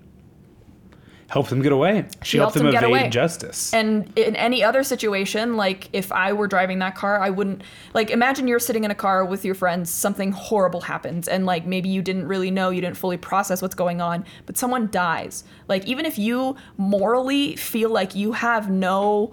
Helped 1.29 1.49
them 1.49 1.61
get 1.61 1.71
away. 1.71 2.05
She, 2.21 2.31
She 2.31 2.37
helped, 2.37 2.53
helped 2.55 2.63
them 2.65 2.65
them 2.73 2.83
evade 2.91 3.01
away. 3.03 3.09
justice. 3.09 3.73
And 3.73 4.11
in 4.17 4.35
any 4.35 4.63
other 4.63 4.83
situation, 4.83 5.55
like 5.57 5.89
if 5.93 6.11
I 6.11 6.31
were 6.33 6.47
driving 6.47 6.79
that 6.79 6.95
car, 6.95 7.19
I 7.19 7.29
wouldn't 7.31 7.63
like 7.93 8.09
imagine 8.11 8.47
you're 8.47 8.59
sitting 8.59 8.83
in 8.83 8.91
a 8.91 8.95
car 8.95 9.25
with 9.25 9.43
your 9.43 9.55
friends, 9.55 9.89
something 9.89 10.31
horrible 10.31 10.81
happens, 10.81 11.27
and 11.27 11.45
like 11.45 11.65
maybe 11.65 11.89
you 11.89 12.01
didn't 12.01 12.27
really 12.27 12.51
know, 12.51 12.69
you 12.69 12.81
didn't 12.81 12.97
fully 12.97 13.17
process 13.17 13.61
what's 13.61 13.75
going 13.75 13.99
on, 14.01 14.25
but 14.45 14.57
someone 14.57 14.89
dies. 14.91 15.43
Like 15.67 15.85
even 15.87 16.05
if 16.05 16.17
you 16.19 16.55
morally 16.77 17.55
feel 17.55 17.89
like 17.89 18.13
you 18.15 18.33
have 18.33 18.69
no 18.69 19.31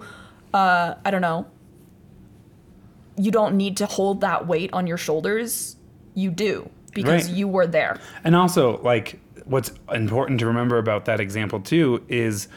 uh 0.53 0.95
I 1.05 1.11
don't 1.11 1.21
know, 1.21 1.45
you 3.17 3.31
don't 3.31 3.55
need 3.55 3.77
to 3.77 3.85
hold 3.85 4.21
that 4.21 4.47
weight 4.47 4.71
on 4.73 4.87
your 4.87 4.97
shoulders, 4.97 5.75
you 6.15 6.31
do 6.31 6.69
because 6.93 7.27
Right. 7.27 7.35
you 7.37 7.47
were 7.47 7.67
there. 7.67 7.99
And 8.23 8.35
also, 8.35 8.81
like, 8.81 9.19
what's 9.45 9.71
important 9.91 10.39
to 10.39 10.45
remember 10.45 10.77
about 10.77 11.05
that 11.05 11.19
example 11.19 11.59
too 11.59 12.03
is 12.07 12.47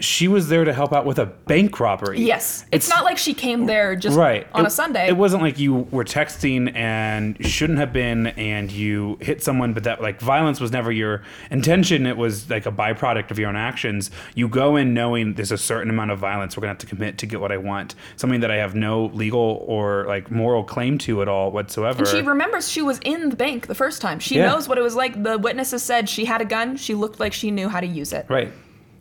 she 0.00 0.26
was 0.28 0.48
there 0.48 0.64
to 0.64 0.72
help 0.72 0.92
out 0.92 1.06
with 1.06 1.18
a 1.18 1.26
bank 1.26 1.78
robbery. 1.78 2.20
Yes. 2.20 2.66
It's, 2.72 2.88
not 2.88 3.04
like 3.04 3.16
she 3.16 3.32
came 3.32 3.66
there 3.66 3.94
just 3.94 4.16
right 4.16 4.46
on 4.52 4.64
It- 4.64 4.68
a 4.68 4.70
Sunday. 4.70 5.06
It 5.08 5.16
wasn't 5.16 5.42
like 5.42 5.58
you 5.58 5.86
were 5.90 6.04
texting 6.04 6.74
and 6.74 7.36
shouldn't 7.46 7.78
have 7.78 7.92
been, 7.92 8.26
and 8.28 8.70
you 8.72 9.18
hit 9.20 9.42
someone, 9.42 9.72
but 9.72 9.84
that 9.84 10.02
like 10.02 10.20
violence 10.20 10.60
was 10.60 10.72
never 10.72 10.90
your 10.90 11.22
intention. 11.50 12.06
It 12.06 12.16
was 12.16 12.50
like 12.50 12.66
a 12.66 12.72
byproduct 12.72 13.30
of 13.30 13.38
your 13.38 13.48
own 13.48 13.56
actions. 13.56 14.10
You 14.34 14.48
go 14.48 14.76
in 14.76 14.94
knowing 14.94 15.34
there's 15.34 15.52
a 15.52 15.58
certain 15.58 15.90
amount 15.90 16.10
of 16.10 16.18
violence 16.18 16.56
we're 16.56 16.62
gonna 16.62 16.70
have 16.72 16.78
to 16.78 16.86
commit 16.86 17.18
to 17.18 17.26
get 17.26 17.40
what 17.40 17.52
I 17.52 17.56
want, 17.56 17.94
something 18.16 18.40
that 18.40 18.50
I 18.50 18.56
have 18.56 18.74
no 18.74 19.06
legal 19.06 19.64
or 19.66 20.04
like 20.06 20.30
moral 20.30 20.64
claim 20.64 20.98
to 20.98 21.22
at 21.22 21.28
all 21.28 21.50
whatsoever. 21.52 21.98
And 22.00 22.08
she 22.08 22.20
remembers 22.22 22.68
she 22.68 22.82
was 22.82 22.98
in 23.04 23.30
the 23.30 23.36
bank 23.36 23.68
the 23.68 23.74
first 23.74 24.00
time. 24.02 24.18
She 24.18 24.36
Yeah. 24.36 24.48
knows 24.50 24.68
what 24.68 24.76
it 24.78 24.82
was 24.82 24.96
like. 24.96 25.22
The 25.22 25.38
witnesses 25.38 25.82
said 25.82 26.08
she 26.08 26.24
had 26.24 26.40
a 26.40 26.44
gun. 26.44 26.76
She 26.76 26.94
looked 26.94 27.20
like 27.20 27.32
she 27.32 27.50
knew 27.50 27.68
how 27.68 27.80
to 27.80 27.86
use 27.86 28.12
it. 28.12 28.26
right, 28.28 28.50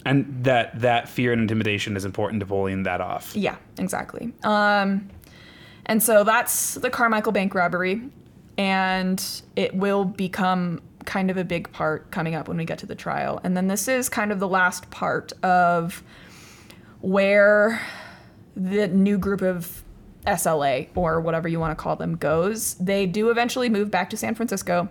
and 0.06 0.44
that 0.44 0.80
that 0.82 1.08
fear 1.08 1.32
and 1.32 1.42
intimidation 1.42 1.96
is 1.96 2.06
important 2.06 2.40
to 2.42 2.46
pulling 2.46 2.84
that 2.84 3.02
off. 3.02 3.36
Yeah, 3.36 3.56
exactly. 3.78 4.34
Um, 4.44 5.10
and 5.86 6.02
so 6.02 6.24
that's 6.24 6.76
the 6.76 6.90
Carmichael 6.90 7.32
bank 7.32 7.54
robbery, 7.54 8.02
and 8.58 9.24
it 9.56 9.76
will 9.76 10.06
become 10.06 10.82
kind 11.06 11.30
of 11.30 11.38
a 11.38 11.44
big 11.44 11.72
part 11.72 12.10
coming 12.12 12.36
up 12.36 12.48
when 12.48 12.58
we 12.58 12.66
get 12.66 12.78
to 12.80 12.86
the 12.86 12.96
trial. 12.96 13.40
And 13.44 13.58
then 13.58 13.68
this 13.68 13.88
is 13.88 14.10
kind 14.10 14.32
of 14.32 14.40
the 14.40 14.48
last 14.48 14.90
part 14.90 15.34
of 15.44 16.02
where 17.02 17.86
the 18.56 18.88
new 18.88 19.18
group 19.18 19.42
of 19.42 19.84
SLA 20.26 20.88
or 20.96 21.20
whatever 21.20 21.48
you 21.48 21.60
want 21.60 21.78
to 21.78 21.82
call 21.82 21.96
them 21.96 22.16
goes. 22.16 22.76
They 22.76 23.06
do 23.06 23.30
eventually 23.30 23.70
move 23.70 23.92
back 23.92 24.10
to 24.12 24.18
San 24.18 24.36
Francisco. 24.36 24.90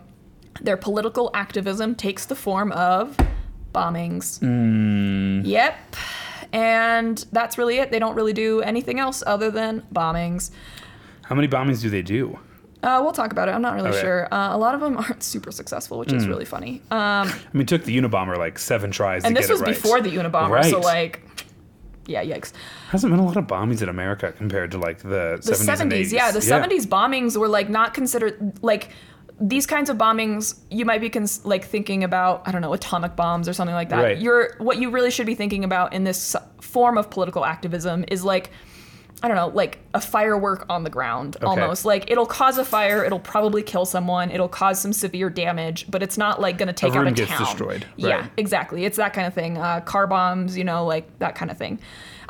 Their 0.61 0.77
political 0.77 1.31
activism 1.33 1.95
takes 1.95 2.27
the 2.27 2.35
form 2.35 2.73
of 2.73 3.17
bombings. 3.73 4.39
Yep. 5.47 5.97
And 6.53 7.25
that's 7.33 7.57
really 7.57 7.79
it. 7.79 7.91
They 7.91 7.99
don't 7.99 8.15
really 8.15 8.33
do 8.35 8.61
anything 8.61 8.99
else 9.01 9.23
other 9.27 9.51
than 9.51 9.83
bombings. 9.95 10.51
How 11.23 11.35
many 11.35 11.49
bombings 11.49 11.81
do 11.81 11.89
they 11.89 12.03
do? 12.03 12.39
Uh, 12.83 13.01
we'll 13.03 13.13
talk 13.13 13.31
about 13.31 13.49
it. 13.49 13.53
I'm 13.53 13.63
not 13.63 13.75
really 13.75 13.91
Okay. 13.91 14.01
sure. 14.01 14.29
Uh, 14.35 14.55
a 14.55 14.59
lot 14.59 14.75
of 14.75 14.81
them 14.81 14.97
aren't 14.99 15.23
super 15.23 15.53
successful, 15.53 15.99
which 15.99 16.13
is 16.13 16.27
really 16.27 16.45
funny. 16.45 16.83
Um, 16.91 17.29
I 17.29 17.35
mean, 17.53 17.63
it 17.63 17.69
took 17.69 17.85
the 17.85 17.97
Unabomber 17.97 18.37
like 18.37 18.59
seven 18.59 18.91
tries 18.91 19.25
and 19.25 19.35
to 19.37 19.41
this 19.41 19.47
get 19.49 19.53
was 19.53 19.61
it 19.63 19.65
right. 19.67 19.75
before 19.75 20.01
the 20.01 20.11
Unabomber, 20.11 20.69
so 20.69 20.81
like, 20.81 21.23
yeah, 22.07 22.25
yikes. 22.25 22.53
Hasn't 22.91 23.13
been 23.13 23.21
a 23.21 23.25
lot 23.25 23.37
of 23.37 23.47
bombings 23.47 23.81
in 23.83 23.89
America 23.89 24.33
compared 24.33 24.73
to 24.73 24.79
like 24.79 24.99
the, 24.99 25.41
the 25.43 25.53
70s, 25.53 25.81
and 25.81 25.93
70s 25.93 26.13
yeah 26.13 26.31
the 26.33 26.41
70s 26.41 26.85
bombings 26.87 27.37
were 27.37 27.47
like 27.49 27.71
not 27.71 27.95
considered 27.95 28.59
like 28.63 28.91
these 29.45 29.67
kinds 29.67 29.91
of 29.91 29.99
bombings 29.99 30.59
you 30.71 30.85
might 30.85 31.01
be 31.01 31.11
cons- 31.11 31.45
like 31.45 31.65
thinking 31.65 32.05
about 32.05 32.43
i 32.47 32.53
don't 32.53 32.61
know 32.63 32.73
atomic 32.73 33.17
bombs 33.17 33.49
or 33.49 33.53
something 33.53 33.75
like 33.75 33.89
that 33.89 34.03
Right. 34.03 34.19
you're 34.19 34.55
what 34.59 34.79
you 34.79 34.91
really 34.91 35.11
should 35.11 35.27
be 35.27 35.35
thinking 35.35 35.65
about 35.65 35.93
in 35.93 36.05
this 36.05 36.37
form 36.61 36.97
of 36.97 37.11
political 37.11 37.45
activism 37.45 38.05
is 38.09 38.23
like 38.25 38.51
I 39.25 39.29
don't 39.29 39.37
know, 39.37 39.47
like 39.55 39.79
a 39.95 40.01
firework 40.01 40.67
on 40.69 40.83
the 40.83 40.91
ground 40.91 41.37
almost. 41.43 41.85
Like 41.85 42.11
it'll 42.11 42.27
cause 42.27 42.59
a 42.59 42.65
fire, 42.65 43.05
it'll 43.05 43.21
probably 43.21 43.63
kill 43.63 43.85
someone, 43.87 44.33
it'll 44.33 44.49
cause 44.49 44.81
some 44.81 44.93
severe 44.93 45.31
damage, 45.31 45.89
but 45.89 46.03
it's 46.03 46.19
not 46.19 46.41
like 46.41 46.59
gonna 46.59 46.73
take 46.73 46.91
out 46.97 46.99
room 47.05 47.07
a 47.07 47.13
gets 47.13 47.31
town. 47.31 47.39
destroyed, 47.39 47.87
Yeah, 47.95 48.27
exactly. 48.37 48.85
It's 48.85 48.97
that 48.97 49.13
kind 49.13 49.29
of 49.29 49.33
thing. 49.33 49.59
Uh, 49.59 49.79
car 49.83 50.09
bombs, 50.09 50.59
you 50.59 50.65
know, 50.65 50.85
like 50.85 51.21
that 51.21 51.37
kind 51.37 51.53
of 51.53 51.57
thing. 51.57 51.79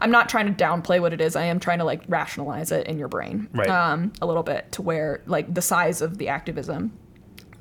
I'm 0.00 0.10
not 0.10 0.28
trying 0.28 0.54
to 0.54 0.64
downplay 0.64 1.00
what 1.00 1.14
it 1.14 1.22
is. 1.22 1.34
I 1.34 1.44
am 1.44 1.60
trying 1.60 1.78
to 1.78 1.84
like 1.84 2.02
rationalize 2.08 2.70
it 2.72 2.86
in 2.86 2.98
your 2.98 3.08
brain, 3.08 3.48
Right. 3.54 3.70
um, 3.70 4.12
a 4.20 4.26
little 4.26 4.42
bit 4.42 4.70
to 4.72 4.82
where 4.82 5.22
like 5.24 5.54
the 5.54 5.62
size 5.62 6.02
of 6.02 6.18
the 6.18 6.28
activism. 6.28 6.92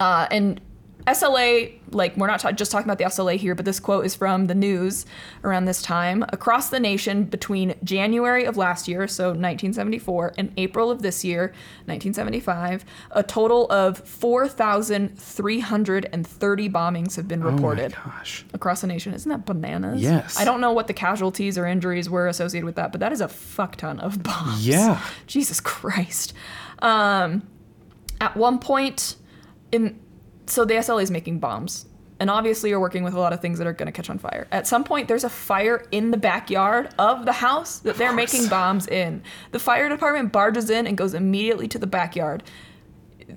Uh, 0.01 0.27
and 0.31 0.59
SLA, 1.07 1.79
like 1.91 2.15
we're 2.17 2.27
not 2.27 2.39
ta- 2.39 2.51
just 2.51 2.71
talking 2.71 2.85
about 2.85 2.97
the 2.99 3.05
SLA 3.05 3.35
here, 3.35 3.55
but 3.55 3.65
this 3.65 3.79
quote 3.79 4.05
is 4.05 4.15
from 4.15 4.45
the 4.45 4.53
news 4.55 5.05
around 5.43 5.65
this 5.65 5.81
time. 5.81 6.23
Across 6.29 6.69
the 6.69 6.79
nation 6.79 7.23
between 7.23 7.73
January 7.83 8.45
of 8.45 8.55
last 8.57 8.87
year, 8.87 9.07
so 9.07 9.25
1974, 9.29 10.33
and 10.37 10.51
April 10.57 10.91
of 10.91 11.01
this 11.01 11.25
year, 11.25 11.53
1975, 11.85 12.85
a 13.11 13.23
total 13.23 13.69
of 13.71 13.97
4,330 14.07 16.69
bombings 16.69 17.15
have 17.15 17.27
been 17.27 17.41
Oh 17.41 17.45
my 17.45 17.51
reported 17.51 17.95
gosh. 18.03 18.45
across 18.53 18.81
the 18.81 18.87
nation. 18.87 19.13
Isn't 19.13 19.29
that 19.29 19.45
bananas? 19.45 20.01
Yes. 20.01 20.39
I 20.39 20.45
don't 20.45 20.61
know 20.61 20.71
what 20.71 20.87
the 20.87 20.93
casualties 20.93 21.57
or 21.57 21.65
injuries 21.65 22.09
were 22.09 22.27
associated 22.27 22.65
with 22.65 22.75
that, 22.75 22.91
but 22.91 22.99
that 23.01 23.11
is 23.11 23.21
a 23.21 23.27
fuck 23.27 23.75
ton 23.77 23.99
of 23.99 24.21
bombs. 24.23 24.65
Yeah. 24.67 25.01
Jesus 25.27 25.59
Christ. 25.59 26.33
Um, 26.79 27.47
at 28.19 28.37
one 28.37 28.59
point, 28.59 29.15
in 29.71 29.99
so 30.47 30.65
the 30.65 30.73
SLA 30.75 31.03
is 31.03 31.11
making 31.11 31.39
bombs, 31.39 31.85
and 32.19 32.29
obviously 32.29 32.69
you're 32.69 32.79
working 32.79 33.03
with 33.03 33.13
a 33.13 33.19
lot 33.19 33.31
of 33.31 33.39
things 33.41 33.57
that 33.59 33.67
are 33.67 33.73
going 33.73 33.85
to 33.87 33.91
catch 33.91 34.09
on 34.09 34.17
fire. 34.17 34.47
At 34.51 34.67
some 34.67 34.83
point, 34.83 35.07
there's 35.07 35.23
a 35.23 35.29
fire 35.29 35.85
in 35.91 36.11
the 36.11 36.17
backyard 36.17 36.89
of 36.99 37.25
the 37.25 37.31
house 37.33 37.79
that 37.79 37.95
they're 37.97 38.13
making 38.13 38.47
bombs 38.47 38.87
in. 38.87 39.23
The 39.51 39.59
fire 39.59 39.87
department 39.87 40.31
barges 40.31 40.69
in 40.69 40.87
and 40.87 40.97
goes 40.97 41.13
immediately 41.13 41.67
to 41.69 41.79
the 41.79 41.87
backyard. 41.87 42.43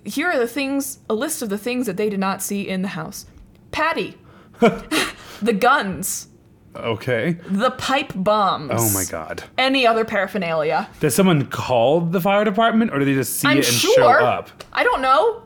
Here 0.05 0.28
are 0.28 0.39
the 0.39 0.48
things, 0.48 0.98
a 1.09 1.15
list 1.15 1.40
of 1.40 1.51
the 1.51 1.59
things 1.59 1.86
that 1.86 1.97
they 1.97 2.11
did 2.11 2.19
not 2.20 2.43
see 2.43 2.69
in 2.69 2.82
the 2.82 2.89
house. 2.89 3.27
Patty, 3.70 4.16
the 4.61 5.52
guns, 5.52 6.28
Okay. 6.77 7.39
the 7.48 7.70
pipe 7.70 8.12
bombs. 8.16 8.73
Oh 8.74 8.90
my 8.93 9.05
god. 9.05 9.44
Any 9.56 9.86
other 9.86 10.05
paraphernalia. 10.05 10.89
Did 10.98 11.12
someone 11.12 11.47
call 11.47 12.01
the 12.01 12.20
fire 12.20 12.44
department 12.44 12.93
or 12.93 12.98
did 12.98 13.06
they 13.06 13.15
just 13.15 13.36
see 13.39 13.47
I'm 13.47 13.59
it 13.59 13.66
and 13.69 13.74
sure. 13.77 13.94
show 13.94 14.09
up? 14.27 14.51
I 14.73 14.82
don't 14.82 15.01
know. 15.01 15.44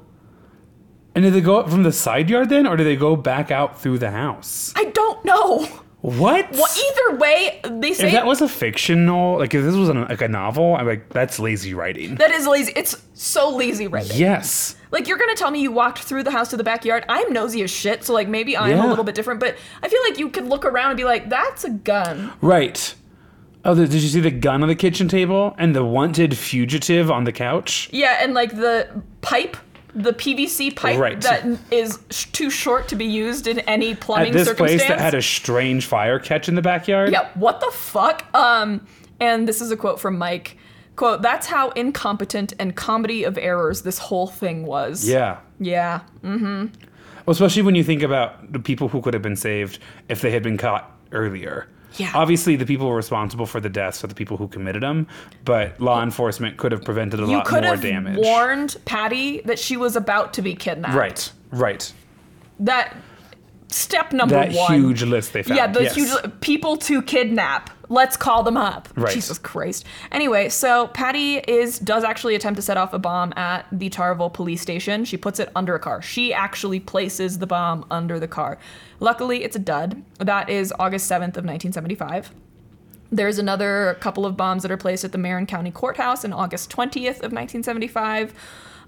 And 1.19 1.24
did 1.24 1.35
they 1.35 1.40
go 1.40 1.57
up 1.59 1.69
from 1.69 1.82
the 1.82 1.90
side 1.90 2.31
yard 2.31 2.49
then 2.49 2.65
or 2.65 2.77
did 2.77 2.85
they 2.86 2.95
go 2.95 3.16
back 3.16 3.51
out 3.51 3.81
through 3.81 3.99
the 3.99 4.12
house? 4.12 4.73
I 4.77 4.85
don't 4.85 5.24
know. 5.24 5.65
What? 6.01 6.53
Well, 6.53 6.69
either 6.78 7.19
way, 7.19 7.61
they 7.65 7.93
say 7.93 8.07
If 8.07 8.12
that 8.12 8.24
was 8.24 8.40
a 8.40 8.49
fictional, 8.49 9.36
like 9.39 9.53
if 9.53 9.65
this 9.65 9.74
was 9.74 9.89
an, 9.89 10.03
like 10.03 10.20
a 10.23 10.28
novel, 10.28 10.77
I'm 10.77 10.86
like, 10.86 11.09
that's 11.09 11.40
lazy 11.40 11.74
writing. 11.74 12.15
that 12.15 12.31
is 12.31 12.47
lazy. 12.47 12.73
It's 12.77 12.95
so 13.15 13.51
lazy 13.51 13.89
writing. 13.89 14.16
yes. 14.16 14.77
Like 14.93 15.09
you're 15.09 15.19
gonna 15.19 15.35
tell 15.35 15.51
me 15.51 15.61
you 15.61 15.73
walked 15.73 15.99
through 15.99 16.23
the 16.23 16.31
house 16.31 16.51
to 16.51 16.57
the 16.57 16.62
backyard. 16.62 17.05
I'm 17.09 17.32
nosy 17.32 17.62
as 17.65 17.70
shit, 17.73 18.05
so 18.05 18.12
like 18.15 18.28
maybe 18.28 18.57
I'm 18.57 18.70
Yeah. 18.77 18.86
a 18.86 18.89
little 18.89 19.03
bit 19.03 19.16
different, 19.16 19.40
but 19.40 19.57
I 19.82 19.89
feel 19.89 20.01
like 20.09 20.20
you 20.20 20.28
could 20.31 20.47
look 20.47 20.65
around 20.65 20.90
and 20.93 20.97
be 20.97 21.03
like, 21.05 21.28
"That's 21.28 21.65
a 21.65 21.70
gun." 21.70 22.32
Right. 22.40 22.95
Oh, 23.65 23.74
the, 23.74 23.89
did 23.89 24.01
you 24.01 24.09
see 24.09 24.20
the 24.20 24.31
gun 24.31 24.62
on 24.62 24.69
the 24.69 24.77
kitchen 24.77 25.09
table 25.09 25.55
and 25.59 25.74
the 25.74 25.85
wanted 25.85 26.39
fugitive 26.39 27.11
on 27.11 27.24
the 27.24 27.32
couch? 27.32 27.90
Yeah, 27.93 28.19
and 28.23 28.32
like 28.35 28.55
the 28.57 29.03
pipe, 29.20 29.57
the 30.03 30.12
PVC 30.12 30.75
pipe 30.75 30.99
Right. 30.99 31.20
that 31.23 31.45
is 31.70 31.99
sh- 32.11 32.27
too 32.27 32.51
short 32.51 32.89
to 32.89 32.97
be 32.97 33.05
used 33.05 33.47
in 33.47 33.59
any 33.61 33.95
plumbing 33.95 34.29
At 34.29 34.33
this 34.33 34.49
circumstance. 34.49 34.83
place 34.83 34.89
that 34.89 35.01
had 35.01 35.15
a 35.15 35.23
strange 35.23 35.87
fire 35.87 36.19
catch 36.19 36.49
in 36.49 36.55
the 36.55 36.62
backyard? 36.62 37.11
yeah, 37.12 37.29
what 37.35 37.61
the 37.61 37.70
fuck? 37.73 38.25
Um, 38.35 38.87
and 39.20 39.47
this 39.49 39.61
is 39.61 39.70
a 39.70 39.77
quote 39.77 40.01
from 40.01 40.16
Mike. 40.19 40.57
Quote, 40.97 41.23
that's 41.23 41.47
how 41.47 41.70
incompetent 41.70 42.53
and 42.59 42.75
comedy 42.75 43.23
of 43.25 43.39
errors 43.39 43.83
this 43.83 43.99
whole 43.99 44.27
thing 44.27 44.65
was. 44.66 45.09
Yeah. 45.09 45.39
Yeah. 45.61 46.01
Well, 46.23 46.69
especially 47.33 47.62
when 47.62 47.75
you 47.75 47.85
think 47.85 48.03
about 48.03 48.53
the 48.53 48.59
people 48.59 48.89
who 48.89 49.01
could 49.01 49.15
have 49.15 49.23
been 49.23 49.37
saved 49.37 49.79
if 50.09 50.20
they 50.23 50.31
had 50.31 50.43
been 50.43 50.57
caught 50.57 50.91
earlier. 51.12 51.66
Yeah. 51.97 52.12
Obviously, 52.15 52.56
the 52.56 52.66
people 52.66 52.93
responsible 52.93 53.47
for 53.47 53.60
the 53.60 53.69
deaths 53.70 54.05
are 54.05 54.06
the 54.09 54.15
people 54.15 54.36
who 54.36 54.47
committed 54.48 54.82
them, 54.82 55.06
but 55.44 55.81
law 55.81 56.02
enforcement 56.02 56.56
could 56.59 56.70
have 56.73 56.85
prevented 56.85 57.19
a 57.20 57.24
You 57.24 57.36
lot 57.39 57.47
could 57.47 57.62
more 57.65 57.73
have 57.74 57.82
damage. 57.82 58.19
warned 58.19 58.77
Patty 58.85 59.40
that 59.47 59.59
she 59.59 59.77
was 59.77 59.97
about 59.97 60.35
to 60.35 60.43
be 60.43 60.55
kidnapped. 60.55 60.94
Right, 60.94 61.32
right. 61.51 61.93
That 62.60 62.97
step 63.69 64.12
number 64.12 64.35
That 64.35 64.52
one. 64.52 64.74
huge 64.74 65.02
list 65.02 65.32
they 65.32 65.43
found. 65.43 65.56
Yeah, 65.56 65.66
the 65.66 65.85
yes. 65.85 65.94
huge 65.94 66.40
people 66.40 66.77
to 66.78 67.02
kidnap. 67.02 67.70
Let's 67.89 68.16
call 68.16 68.43
them 68.43 68.56
up. 68.56 68.89
Right. 68.97 69.15
Jesus 69.15 69.39
Christ. 69.39 69.86
Anyway, 70.12 70.48
so 70.48 70.89
Patty 70.89 71.36
is 71.39 71.78
does 71.78 72.05
actually 72.05 72.35
attempt 72.35 72.56
to 72.56 72.62
set 72.62 72.77
off 72.77 72.93
a 72.93 72.98
bomb 72.98 73.32
at 73.36 73.66
the 73.73 73.89
Tarville 73.89 74.32
police 74.32 74.60
station. 74.60 75.05
She 75.05 75.16
puts 75.16 75.40
it 75.40 75.51
under 75.56 75.74
a 75.74 75.81
car. 75.81 76.02
She 76.02 76.35
actually 76.35 76.81
places 76.81 77.39
the 77.39 77.47
bomb 77.47 77.86
under 77.90 78.20
the 78.20 78.28
car. 78.28 78.59
Luckily, 79.01 79.43
it's 79.44 79.56
a 79.56 79.60
dud. 79.60 80.02
That 80.19 80.51
is 80.51 80.73
August 80.78 81.10
7th 81.10 81.36
of 81.36 81.44
1975. 81.44 82.32
There's 83.10 83.39
another 83.39 83.97
couple 84.01 84.27
of 84.27 84.36
bombs 84.36 84.62
that 84.62 84.70
are 84.70 84.77
placed 84.77 85.05
at 85.05 85.12
the 85.12 85.19
Marin 85.19 85.47
County 85.47 85.70
Courthouse 85.70 86.24
in 86.24 86.32
August 86.32 86.70
20th 86.70 87.23
of 87.23 87.32
1975. 87.32 88.35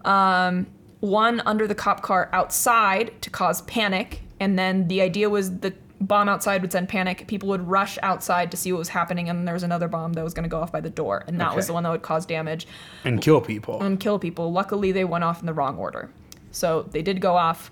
Um, 0.04 0.66
one 1.00 1.40
under 1.40 1.66
the 1.66 1.74
cop 1.74 2.02
car 2.02 2.28
outside 2.32 3.12
to 3.22 3.30
cause 3.30 3.62
panic, 3.62 4.20
and 4.38 4.58
then 4.58 4.88
the 4.88 5.00
idea 5.00 5.30
was 5.30 5.60
the 5.60 5.72
bomb 6.00 6.28
outside 6.28 6.62
would 6.62 6.72
send 6.72 6.88
panic. 6.88 7.26
People 7.26 7.48
would 7.50 7.66
rush 7.68 7.98
outside 8.02 8.50
to 8.50 8.56
see 8.56 8.72
what 8.72 8.78
was 8.78 8.88
happening, 8.88 9.28
and 9.28 9.38
then 9.38 9.44
there 9.44 9.54
was 9.54 9.62
another 9.62 9.88
bomb 9.88 10.14
that 10.14 10.24
was 10.24 10.34
going 10.34 10.44
to 10.44 10.48
go 10.48 10.60
off 10.60 10.72
by 10.72 10.80
the 10.80 10.90
door, 10.90 11.24
and 11.26 11.40
that 11.40 11.54
was 11.54 11.66
the 11.66 11.72
one 11.72 11.82
that 11.82 11.90
would 11.90 12.02
cause 12.02 12.24
damage 12.26 12.66
and 13.04 13.20
kill 13.20 13.40
people. 13.40 13.82
and 13.82 14.00
kill 14.00 14.18
people. 14.18 14.50
Luckily, 14.52 14.92
they 14.92 15.04
went 15.04 15.24
off 15.24 15.40
in 15.40 15.46
the 15.46 15.52
wrong 15.52 15.76
order. 15.76 16.10
So 16.50 16.82
they 16.90 17.02
did 17.02 17.20
go 17.20 17.36
off. 17.36 17.70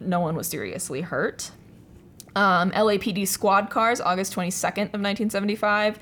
No 0.00 0.20
one 0.20 0.36
was 0.36 0.46
seriously 0.48 1.00
hurt. 1.00 1.50
Um, 2.34 2.70
LAPD 2.72 3.26
squad 3.28 3.68
cars, 3.70 4.00
August 4.00 4.34
22nd 4.34 4.94
of 4.94 5.00
1975. 5.00 5.98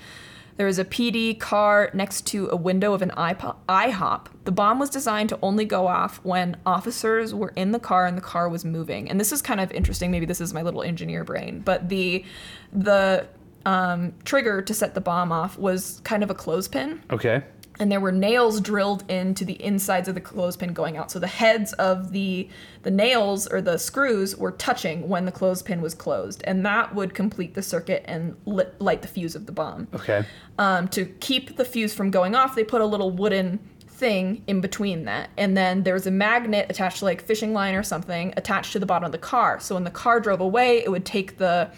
There 0.60 0.66
was 0.66 0.78
a 0.78 0.84
PD 0.84 1.38
car 1.40 1.90
next 1.94 2.26
to 2.26 2.50
a 2.50 2.54
window 2.54 2.92
of 2.92 3.00
an 3.00 3.12
IHOP. 3.16 4.26
The 4.44 4.52
bomb 4.52 4.78
was 4.78 4.90
designed 4.90 5.30
to 5.30 5.38
only 5.40 5.64
go 5.64 5.86
off 5.86 6.22
when 6.22 6.58
officers 6.66 7.32
were 7.32 7.54
in 7.56 7.72
the 7.72 7.78
car 7.78 8.04
and 8.04 8.14
the 8.14 8.20
car 8.20 8.46
was 8.46 8.62
moving. 8.62 9.08
And 9.08 9.18
this 9.18 9.32
is 9.32 9.40
kind 9.40 9.58
of 9.58 9.72
interesting. 9.72 10.10
Maybe 10.10 10.26
this 10.26 10.38
is 10.38 10.52
my 10.52 10.60
little 10.60 10.82
engineer 10.82 11.24
brain, 11.24 11.60
but 11.60 11.88
the 11.88 12.26
the 12.74 13.26
um, 13.64 14.12
trigger 14.26 14.60
to 14.60 14.74
set 14.74 14.94
the 14.94 15.00
bomb 15.00 15.32
off 15.32 15.56
was 15.56 16.02
kind 16.04 16.22
of 16.22 16.28
a 16.28 16.34
clothespin 16.34 17.02
okay. 17.10 17.42
And 17.80 17.90
there 17.90 17.98
were 17.98 18.12
nails 18.12 18.60
drilled 18.60 19.10
into 19.10 19.44
the 19.44 19.60
insides 19.64 20.06
of 20.06 20.14
the 20.14 20.20
clothespin 20.20 20.74
going 20.74 20.98
out. 20.98 21.10
So 21.10 21.18
the 21.18 21.26
heads 21.26 21.72
of 21.72 22.12
the 22.12 22.48
the 22.82 22.90
nails 22.90 23.46
or 23.46 23.60
the 23.60 23.78
screws 23.78 24.36
were 24.36 24.52
touching 24.52 25.08
when 25.08 25.24
the 25.24 25.32
clothespin 25.32 25.80
was 25.80 25.94
closed, 25.94 26.42
and 26.44 26.64
that 26.64 26.94
would 26.94 27.14
complete 27.14 27.54
the 27.54 27.62
circuit 27.62 28.04
and 28.06 28.36
lit, 28.44 28.80
light 28.80 29.02
the 29.02 29.08
fuse 29.08 29.34
of 29.34 29.46
the 29.46 29.52
bomb. 29.52 29.88
Okay. 29.94 30.24
Um, 30.58 30.88
to 30.88 31.06
keep 31.06 31.56
the 31.56 31.64
fuse 31.64 31.94
from 31.94 32.10
going 32.10 32.34
off, 32.34 32.54
they 32.54 32.64
put 32.64 32.82
a 32.82 32.86
little 32.86 33.10
wooden 33.10 33.58
thing 33.88 34.42
in 34.46 34.60
between 34.60 35.04
that, 35.06 35.30
and 35.38 35.56
then 35.56 35.82
there 35.82 35.94
was 35.94 36.06
a 36.06 36.10
magnet 36.10 36.66
attached 36.68 36.98
to 36.98 37.06
like 37.06 37.22
fishing 37.22 37.54
line 37.54 37.74
or 37.74 37.82
something 37.82 38.34
attached 38.36 38.72
to 38.72 38.78
the 38.78 38.86
bottom 38.86 39.06
of 39.06 39.12
the 39.12 39.18
car. 39.18 39.58
So 39.58 39.74
when 39.74 39.84
the 39.84 39.90
car 39.90 40.20
drove 40.20 40.40
away, 40.40 40.84
it 40.84 40.90
would 40.90 41.06
take 41.06 41.38
the 41.38 41.70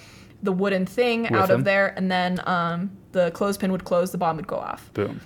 the 0.43 0.53
wooden 0.53 0.85
thing 0.85 1.29
out 1.29 1.49
them. 1.49 1.61
of 1.61 1.65
there, 1.65 1.95
and 1.97 2.11
then 2.11 2.41
um, 2.49 2.91
the 3.13 3.31
clothespin 3.31 3.71
would 3.71 3.85
close, 3.85 4.11
the 4.11 4.19
bomb 4.19 4.37
would 4.37 4.49
go 4.49 4.57
off. 4.57 4.93
Boom. 4.95 5.21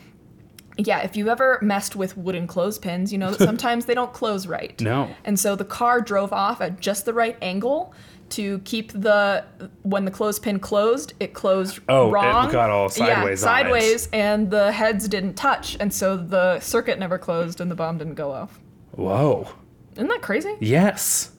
Yeah, 0.79 1.01
if 1.01 1.17
you've 1.17 1.29
ever 1.29 1.59
messed 1.63 1.97
with 1.97 2.17
wooden 2.17 2.47
clothespins, 2.47 3.13
you 3.13 3.19
know 3.19 3.31
that 3.31 3.45
sometimes 3.47 3.87
they 3.87 3.95
don't 3.95 4.13
close 4.13 4.47
right. 4.47 4.79
No. 4.81 5.09
And 5.25 5.39
so 5.39 5.57
the 5.57 5.65
car 5.65 6.01
drove 6.01 6.33
off 6.33 6.61
at 6.61 6.81
just 6.81 7.05
the 7.07 7.15
right 7.15 7.37
angle 7.41 7.95
to 8.31 8.59
keep 8.61 8.91
the 8.93 9.45
when 9.83 10.05
the 10.05 10.11
clothespin 10.11 10.59
closed, 10.59 11.13
it 11.21 11.33
closed 11.33 11.79
Oh, 11.89 12.09
it 12.09 12.13
got 12.53 12.71
all 12.71 12.89
sideways 12.89 13.15
on 13.15 13.27
Yeah, 13.27 13.33
it. 13.33 13.37
sideways, 13.37 14.09
and 14.13 14.51
the 14.51 14.73
heads 14.73 15.07
didn't 15.09 15.35
touch, 15.35 15.77
and 15.79 15.95
so 15.95 16.17
the 16.17 16.59
circuit 16.61 16.99
never 16.99 17.19
closed, 17.19 17.61
and 17.61 17.71
the 17.71 17.75
bomb 17.77 17.99
didn't 17.99 18.15
go 18.15 18.33
off. 18.33 18.59
Whoa. 18.93 19.49
Isn't 19.95 20.09
that 20.09 20.23
crazy? 20.23 20.55
Yes. 20.61 21.31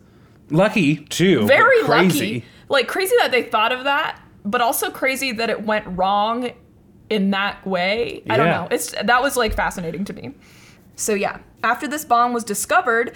Lucky 0.49 0.95
too. 0.95 1.45
Very 1.45 1.83
crazy. 1.83 2.33
lucky. 2.35 2.45
Like 2.69 2.87
crazy 2.87 3.15
that 3.19 3.31
they 3.31 3.43
thought 3.43 3.71
of 3.73 3.83
that, 3.83 4.19
but 4.45 4.61
also 4.61 4.89
crazy 4.89 5.33
that 5.33 5.49
it 5.49 5.63
went 5.63 5.85
wrong 5.87 6.51
in 7.09 7.31
that 7.31 7.65
way. 7.65 8.23
I 8.29 8.37
don't 8.37 8.47
know. 8.47 8.67
It's 8.71 8.91
that 8.91 9.21
was 9.21 9.37
like 9.37 9.53
fascinating 9.53 10.05
to 10.05 10.13
me. 10.13 10.33
So 10.95 11.13
yeah, 11.13 11.39
after 11.63 11.87
this 11.87 12.03
bomb 12.05 12.33
was 12.33 12.43
discovered, 12.43 13.15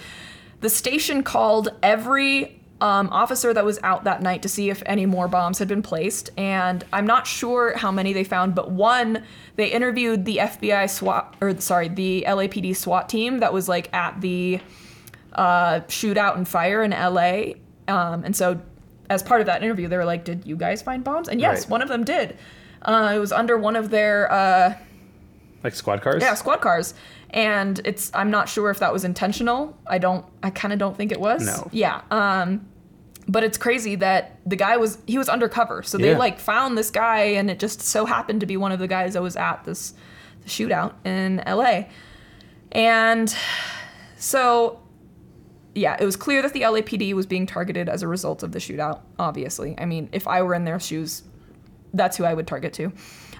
the 0.60 0.70
station 0.70 1.22
called 1.22 1.68
every 1.82 2.58
um, 2.80 3.08
officer 3.10 3.52
that 3.54 3.64
was 3.64 3.78
out 3.84 4.04
that 4.04 4.22
night 4.22 4.42
to 4.42 4.48
see 4.48 4.68
if 4.70 4.82
any 4.86 5.06
more 5.06 5.28
bombs 5.28 5.58
had 5.58 5.68
been 5.68 5.82
placed. 5.82 6.30
And 6.36 6.84
I'm 6.92 7.06
not 7.06 7.26
sure 7.26 7.76
how 7.76 7.92
many 7.92 8.12
they 8.12 8.24
found, 8.24 8.54
but 8.54 8.70
one 8.72 9.24
they 9.56 9.68
interviewed 9.70 10.24
the 10.24 10.38
FBI 10.38 10.88
SWAT 10.90 11.36
or 11.40 11.58
sorry 11.60 11.88
the 11.88 12.24
LAPD 12.26 12.74
SWAT 12.74 13.08
team 13.08 13.38
that 13.38 13.52
was 13.52 13.68
like 13.68 13.92
at 13.94 14.20
the 14.20 14.60
uh, 15.34 15.80
shootout 15.88 16.36
and 16.36 16.46
fire 16.48 16.82
in 16.82 16.90
LA. 16.90 17.54
Um, 17.88 18.24
and 18.24 18.34
so, 18.34 18.60
as 19.10 19.22
part 19.22 19.40
of 19.40 19.46
that 19.46 19.62
interview, 19.62 19.88
they 19.88 19.96
were 19.96 20.04
like, 20.04 20.24
"Did 20.24 20.46
you 20.46 20.56
guys 20.56 20.82
find 20.82 21.02
bombs?" 21.04 21.28
And 21.28 21.40
yes, 21.40 21.62
Right. 21.62 21.70
one 21.70 21.82
of 21.82 21.88
them 21.88 22.04
did. 22.04 22.36
Uh, 22.84 23.12
it 23.14 23.18
was 23.18 23.32
under 23.32 23.56
one 23.56 23.76
of 23.76 23.90
their 23.90 24.30
uh, 24.32 24.74
Like 25.64 25.74
squad 25.74 26.02
cars? 26.02 26.22
yeah 26.22 26.34
squad 26.34 26.60
cars, 26.60 26.94
and 27.30 27.80
it's 27.84 28.10
I'm 28.14 28.30
not 28.30 28.48
sure 28.48 28.70
if 28.70 28.78
that 28.80 28.92
was 28.92 29.04
intentional. 29.04 29.76
I 29.86 29.98
don't. 29.98 30.24
I 30.42 30.50
kind 30.50 30.72
of 30.72 30.78
don't 30.78 30.96
think 30.96 31.12
it 31.12 31.20
was. 31.20 31.44
No. 31.46 31.68
Yeah. 31.72 32.00
Um, 32.10 32.66
but 33.28 33.44
it's 33.44 33.56
crazy 33.56 33.94
that 33.96 34.38
the 34.44 34.56
guy 34.56 34.76
was 34.78 34.98
he 35.06 35.16
was 35.16 35.28
undercover, 35.28 35.82
so 35.84 35.96
they 35.96 36.10
Yeah. 36.10 36.18
like 36.18 36.40
found 36.40 36.76
this 36.76 36.90
guy, 36.90 37.20
and 37.38 37.50
it 37.50 37.58
just 37.60 37.80
so 37.80 38.04
happened 38.04 38.40
to 38.40 38.46
be 38.46 38.56
one 38.56 38.72
of 38.72 38.80
the 38.80 38.88
guys 38.88 39.12
that 39.14 39.22
was 39.22 39.36
at 39.36 39.64
this 39.64 39.94
shootout 40.46 40.94
in 41.04 41.38
L.A. 41.46 41.88
And 42.72 43.32
so 44.16 44.80
yeah, 45.74 45.96
it 45.98 46.04
was 46.04 46.16
clear 46.16 46.42
that 46.42 46.52
the 46.52 46.62
LAPD 46.62 47.14
was 47.14 47.26
being 47.26 47.46
targeted 47.46 47.88
as 47.88 48.02
a 48.02 48.08
result 48.08 48.42
of 48.42 48.52
the 48.52 48.58
shootout, 48.58 49.00
obviously. 49.18 49.74
I 49.78 49.86
mean, 49.86 50.08
if 50.12 50.26
I 50.28 50.42
were 50.42 50.54
in 50.54 50.64
their 50.64 50.78
shoes, 50.80 51.22
that's 51.94 52.16
who 52.16 52.24
I 52.24 52.34
would 52.34 52.46
target 52.46 52.72
to. 52.74 52.92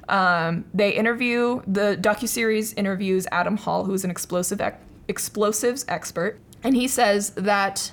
Um, 0.09 0.65
they 0.75 0.91
interview, 0.91 1.63
the 1.67 1.97
docuseries 2.01 2.75
interviews 2.77 3.27
Adam 3.33 3.57
Hall, 3.57 3.85
who's 3.85 4.05
an 4.05 4.11
explosive 4.11 4.61
ec- 4.61 4.81
explosives 5.09 5.85
expert, 5.89 6.39
and 6.65 6.75
he 6.77 6.89
says 6.89 7.31
that 7.31 7.93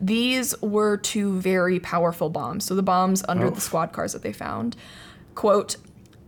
these 0.00 0.60
were 0.62 0.96
two 0.96 1.38
very 1.40 1.78
powerful 1.80 2.30
bombs. 2.30 2.64
So 2.64 2.74
the 2.74 2.82
bombs 2.82 3.22
under 3.28 3.46
Oh. 3.46 3.50
the 3.50 3.60
squad 3.60 3.92
cars 3.92 4.12
that 4.12 4.22
they 4.22 4.32
found. 4.32 4.76
Quote, 5.34 5.76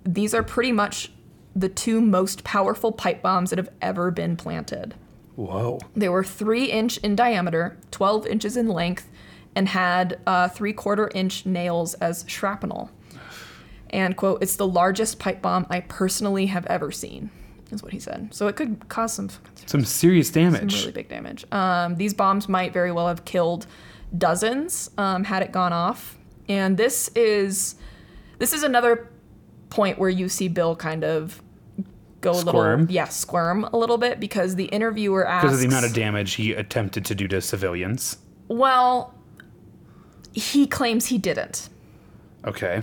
these 0.04 0.34
are 0.34 0.42
pretty 0.42 0.72
much 0.72 1.12
the 1.54 1.68
two 1.68 2.00
most 2.00 2.44
powerful 2.44 2.92
pipe 2.92 3.22
bombs 3.22 3.50
that 3.50 3.58
have 3.58 3.70
ever 3.80 4.10
been 4.10 4.36
planted. 4.36 4.94
Whoa. 5.36 5.78
They 5.96 6.08
were 6.08 6.24
three 6.24 6.66
inch 6.66 6.98
in 6.98 7.14
diameter, 7.16 7.78
12 7.90 8.26
inches 8.26 8.56
in 8.56 8.68
length, 8.68 9.08
and 9.54 9.68
had 9.68 10.18
uh, 10.26 10.48
three 10.48 10.72
quarter 10.72 11.10
inch 11.14 11.46
nails 11.46 11.94
as 11.94 12.24
shrapnel. 12.26 12.90
And, 13.92 14.16
quote, 14.16 14.42
it's 14.42 14.56
the 14.56 14.66
largest 14.66 15.18
pipe 15.18 15.42
bomb 15.42 15.66
I 15.68 15.80
personally 15.80 16.46
have 16.46 16.64
ever 16.66 16.90
seen, 16.90 17.30
is 17.70 17.82
what 17.82 17.92
he 17.92 17.98
said. 18.00 18.32
So 18.32 18.46
it 18.48 18.56
could 18.56 18.88
cause 18.88 19.12
some, 19.12 19.28
Some 19.66 19.84
serious 19.84 20.28
some 20.28 20.42
damage. 20.44 20.80
really 20.80 20.92
big 20.92 21.08
damage. 21.08 21.44
Um, 21.52 21.96
these 21.96 22.14
bombs 22.14 22.48
might 22.48 22.72
very 22.72 22.90
well 22.92 23.08
have 23.08 23.24
killed 23.24 23.66
dozens 24.16 24.90
um, 24.98 25.24
had 25.24 25.42
it 25.42 25.52
gone 25.52 25.72
off. 25.72 26.16
And 26.48 26.76
this 26.76 27.08
is 27.14 27.76
this 28.38 28.52
is 28.52 28.62
another 28.62 29.08
point 29.70 29.98
where 29.98 30.10
you 30.10 30.28
see 30.28 30.48
Bill 30.48 30.74
kind 30.74 31.04
of 31.04 31.40
go 32.20 32.32
a 32.32 32.34
Squirm? 32.34 32.80
little 32.82 32.94
yeah 32.94 33.06
squirm 33.06 33.64
a 33.72 33.76
little 33.76 33.96
bit 33.98 34.20
because 34.20 34.54
the 34.56 34.64
interviewer 34.66 35.26
asks 35.26 35.44
Because 35.44 35.54
of 35.56 35.60
the 35.60 35.66
amount 35.68 35.86
of 35.86 35.92
damage 35.94 36.34
he 36.34 36.52
attempted 36.52 37.04
to 37.06 37.14
do 37.14 37.26
to 37.28 37.40
civilians. 37.40 38.18
Well, 38.48 39.14
he 40.32 40.66
claims 40.66 41.06
he 41.06 41.16
didn't. 41.18 41.68
Okay. 42.44 42.82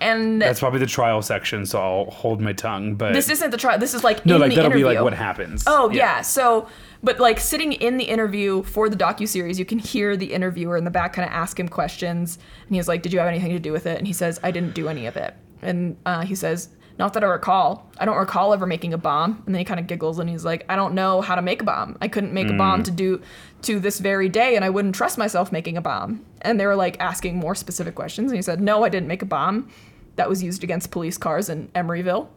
And 0.00 0.42
That's 0.42 0.60
probably 0.60 0.80
the 0.80 0.86
trial 0.86 1.22
section, 1.22 1.64
so 1.64 1.80
I'll 1.80 2.10
hold 2.10 2.40
my 2.40 2.52
tongue. 2.52 2.96
But 2.96 3.14
this 3.14 3.28
isn't 3.28 3.50
the 3.50 3.56
trial. 3.56 3.78
This 3.78 3.94
is 3.94 4.04
like 4.04 4.26
no, 4.26 4.34
in 4.34 4.40
like 4.40 4.50
the 4.50 4.56
that'll 4.56 4.70
interview. 4.72 4.86
be 4.86 4.94
like 4.94 5.02
what 5.02 5.14
happens. 5.14 5.64
Oh 5.66 5.90
yeah. 5.90 6.20
So, 6.20 6.68
but 7.02 7.20
like 7.20 7.38
sitting 7.40 7.72
in 7.72 7.96
the 7.96 8.04
interview 8.04 8.62
for 8.64 8.88
the 8.88 8.96
docu 8.96 9.26
series, 9.28 9.58
you 9.58 9.64
can 9.64 9.78
hear 9.78 10.16
the 10.16 10.32
interviewer 10.32 10.76
in 10.76 10.84
the 10.84 10.90
back 10.90 11.14
kind 11.14 11.26
of 11.26 11.32
ask 11.32 11.58
him 11.58 11.68
questions, 11.68 12.38
and 12.66 12.76
he's 12.76 12.88
like, 12.88 13.02
"Did 13.02 13.12
you 13.12 13.18
have 13.20 13.28
anything 13.28 13.52
to 13.52 13.58
do 13.58 13.72
with 13.72 13.86
it?" 13.86 13.98
And 13.98 14.06
he 14.06 14.12
says, 14.12 14.40
"I 14.42 14.50
didn't 14.50 14.74
do 14.74 14.88
any 14.88 15.06
of 15.06 15.16
it." 15.16 15.34
And 15.62 15.96
uh, 16.04 16.22
he 16.22 16.34
says, 16.34 16.68
"Not 16.98 17.14
that 17.14 17.24
I 17.24 17.26
recall. 17.26 17.90
I 17.98 18.04
don't 18.04 18.16
recall 18.16 18.52
ever 18.52 18.66
making 18.66 18.92
a 18.94 18.98
bomb." 18.98 19.42
And 19.46 19.54
then 19.54 19.58
he 19.58 19.64
kind 19.64 19.80
of 19.80 19.86
giggles 19.86 20.18
and 20.18 20.28
he's 20.30 20.44
like, 20.44 20.64
"I 20.68 20.76
don't 20.76 20.94
know 20.94 21.20
how 21.20 21.34
to 21.34 21.42
make 21.42 21.62
a 21.62 21.64
bomb. 21.64 21.96
I 22.00 22.08
couldn't 22.08 22.32
make 22.32 22.48
a 22.48 22.54
bomb 22.54 22.80
mm. 22.80 22.84
to 22.84 22.90
do 22.90 23.20
to 23.62 23.80
this 23.80 23.98
very 23.98 24.28
day, 24.28 24.56
and 24.56 24.64
I 24.64 24.70
wouldn't 24.70 24.94
trust 24.94 25.18
myself 25.18 25.50
making 25.50 25.76
a 25.76 25.82
bomb." 25.82 26.24
And 26.42 26.60
they 26.60 26.66
were 26.66 26.76
like 26.76 27.00
asking 27.00 27.36
more 27.38 27.54
specific 27.54 27.94
questions, 27.94 28.30
and 28.30 28.36
he 28.36 28.42
said, 28.42 28.60
"No, 28.60 28.84
I 28.84 28.88
didn't 28.88 29.08
make 29.08 29.22
a 29.22 29.26
bomb." 29.26 29.68
That 30.16 30.28
was 30.28 30.42
used 30.42 30.62
against 30.62 30.90
police 30.90 31.18
cars 31.18 31.48
in 31.48 31.68
Emeryville. 31.74 32.28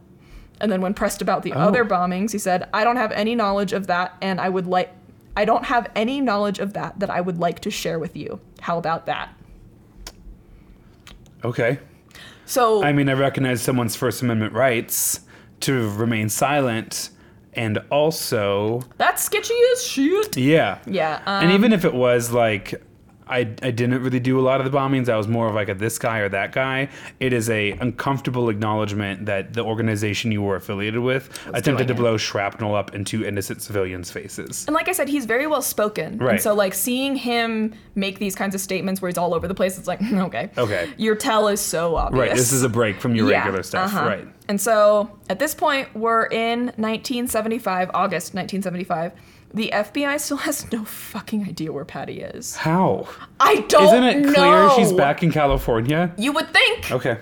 And 0.60 0.72
then 0.72 0.80
when 0.80 0.94
pressed 0.94 1.22
about 1.22 1.44
the 1.44 1.52
other 1.52 1.84
oh. 1.84 1.88
bombings, 1.88 2.32
he 2.32 2.38
said, 2.38 2.68
"I 2.72 2.82
don't 2.84 2.96
have 2.96 3.12
any 3.12 3.34
knowledge 3.34 3.72
of 3.72 3.86
that, 3.86 4.16
and 4.20 4.40
I 4.40 4.48
would 4.48 4.66
like, 4.66 4.90
I 5.36 5.44
don't 5.44 5.66
have 5.66 5.88
any 5.94 6.20
knowledge 6.20 6.58
of 6.58 6.72
that 6.72 6.98
that 6.98 7.10
I 7.10 7.20
would 7.20 7.38
like 7.38 7.60
to 7.60 7.70
share 7.70 7.98
with 7.98 8.16
you. 8.16 8.40
How 8.60 8.78
about 8.78 9.06
that?" 9.06 9.28
Okay. 11.44 11.78
So 12.48 12.82
I 12.82 12.92
mean, 12.92 13.10
I 13.10 13.12
recognize 13.12 13.60
someone's 13.60 13.94
First 13.94 14.22
Amendment 14.22 14.54
rights 14.54 15.20
to 15.60 15.90
remain 15.90 16.30
silent, 16.30 17.10
and 17.52 17.78
also, 17.90 18.82
that's 18.96 19.22
sketchy 19.22 19.54
as 19.72 19.86
shit. 19.86 20.36
yeah, 20.36 20.78
Yeah. 20.86 21.20
Um, 21.26 21.44
and 21.44 21.52
even 21.52 21.72
if 21.72 21.84
it 21.84 21.94
was 21.94 22.32
like. 22.32 22.82
I, 23.28 23.38
I 23.62 23.70
didn't 23.70 24.02
really 24.02 24.20
do 24.20 24.38
a 24.38 24.42
lot 24.42 24.60
of 24.60 24.70
the 24.70 24.76
bombings. 24.76 25.08
I 25.08 25.16
was 25.16 25.28
more 25.28 25.48
of 25.48 25.54
like 25.54 25.68
a 25.68 25.74
this 25.74 25.98
guy 25.98 26.18
or 26.18 26.28
that 26.30 26.52
guy. 26.52 26.88
It 27.20 27.32
is 27.32 27.48
a 27.50 27.72
uncomfortable 27.72 28.48
acknowledgement 28.48 29.26
that 29.26 29.52
the 29.52 29.62
organization 29.64 30.32
you 30.32 30.42
were 30.42 30.56
affiliated 30.56 31.00
with 31.00 31.28
attempted 31.52 31.88
to 31.88 31.94
it. 31.94 31.96
blow 31.96 32.16
shrapnel 32.16 32.74
up 32.74 32.94
into 32.94 33.24
innocent 33.24 33.62
civilians' 33.62 34.10
faces. 34.10 34.64
and 34.66 34.74
like 34.74 34.88
I 34.88 34.92
said, 34.92 35.08
he's 35.08 35.26
very 35.26 35.46
well 35.46 35.62
spoken. 35.62 36.18
Right. 36.18 36.32
And 36.32 36.40
so 36.40 36.54
like 36.54 36.74
seeing 36.74 37.16
him 37.16 37.74
make 37.94 38.18
these 38.18 38.34
kinds 38.34 38.54
of 38.54 38.60
statements 38.60 39.00
where 39.02 39.08
he's 39.08 39.18
all 39.18 39.34
over 39.34 39.46
the 39.46 39.54
place, 39.54 39.78
it's 39.78 39.88
like 39.88 40.00
okay. 40.12 40.50
Okay. 40.56 40.90
Your 40.96 41.14
tell 41.14 41.48
is 41.48 41.60
so 41.60 41.96
obvious. 41.96 42.28
Right. 42.28 42.36
This 42.36 42.52
is 42.52 42.62
a 42.62 42.68
break 42.68 43.00
from 43.00 43.14
your 43.14 43.30
Yeah, 43.30 43.38
regular 43.44 43.62
stuff. 43.62 43.94
uh-huh. 43.94 44.06
Right. 44.08 44.28
And 44.48 44.58
so 44.60 45.10
at 45.28 45.38
this 45.38 45.54
point, 45.54 45.94
we're 45.94 46.24
in 46.26 46.72
1975, 46.76 47.90
August 47.94 48.34
1975. 48.34 49.12
The 49.54 49.70
FBI 49.72 50.20
still 50.20 50.36
has 50.38 50.70
no 50.72 50.84
fucking 50.84 51.44
idea 51.48 51.72
where 51.72 51.84
Patty 51.86 52.20
is. 52.20 52.56
How? 52.56 53.08
I 53.40 53.62
don't 53.68 53.84
Isn't 53.84 54.04
it 54.04 54.34
clear 54.34 54.52
know. 54.52 54.74
she's 54.76 54.92
back 54.92 55.22
in 55.22 55.32
California? 55.32 56.12
You 56.18 56.32
would 56.32 56.52
think. 56.52 56.92
Okay. 56.92 57.18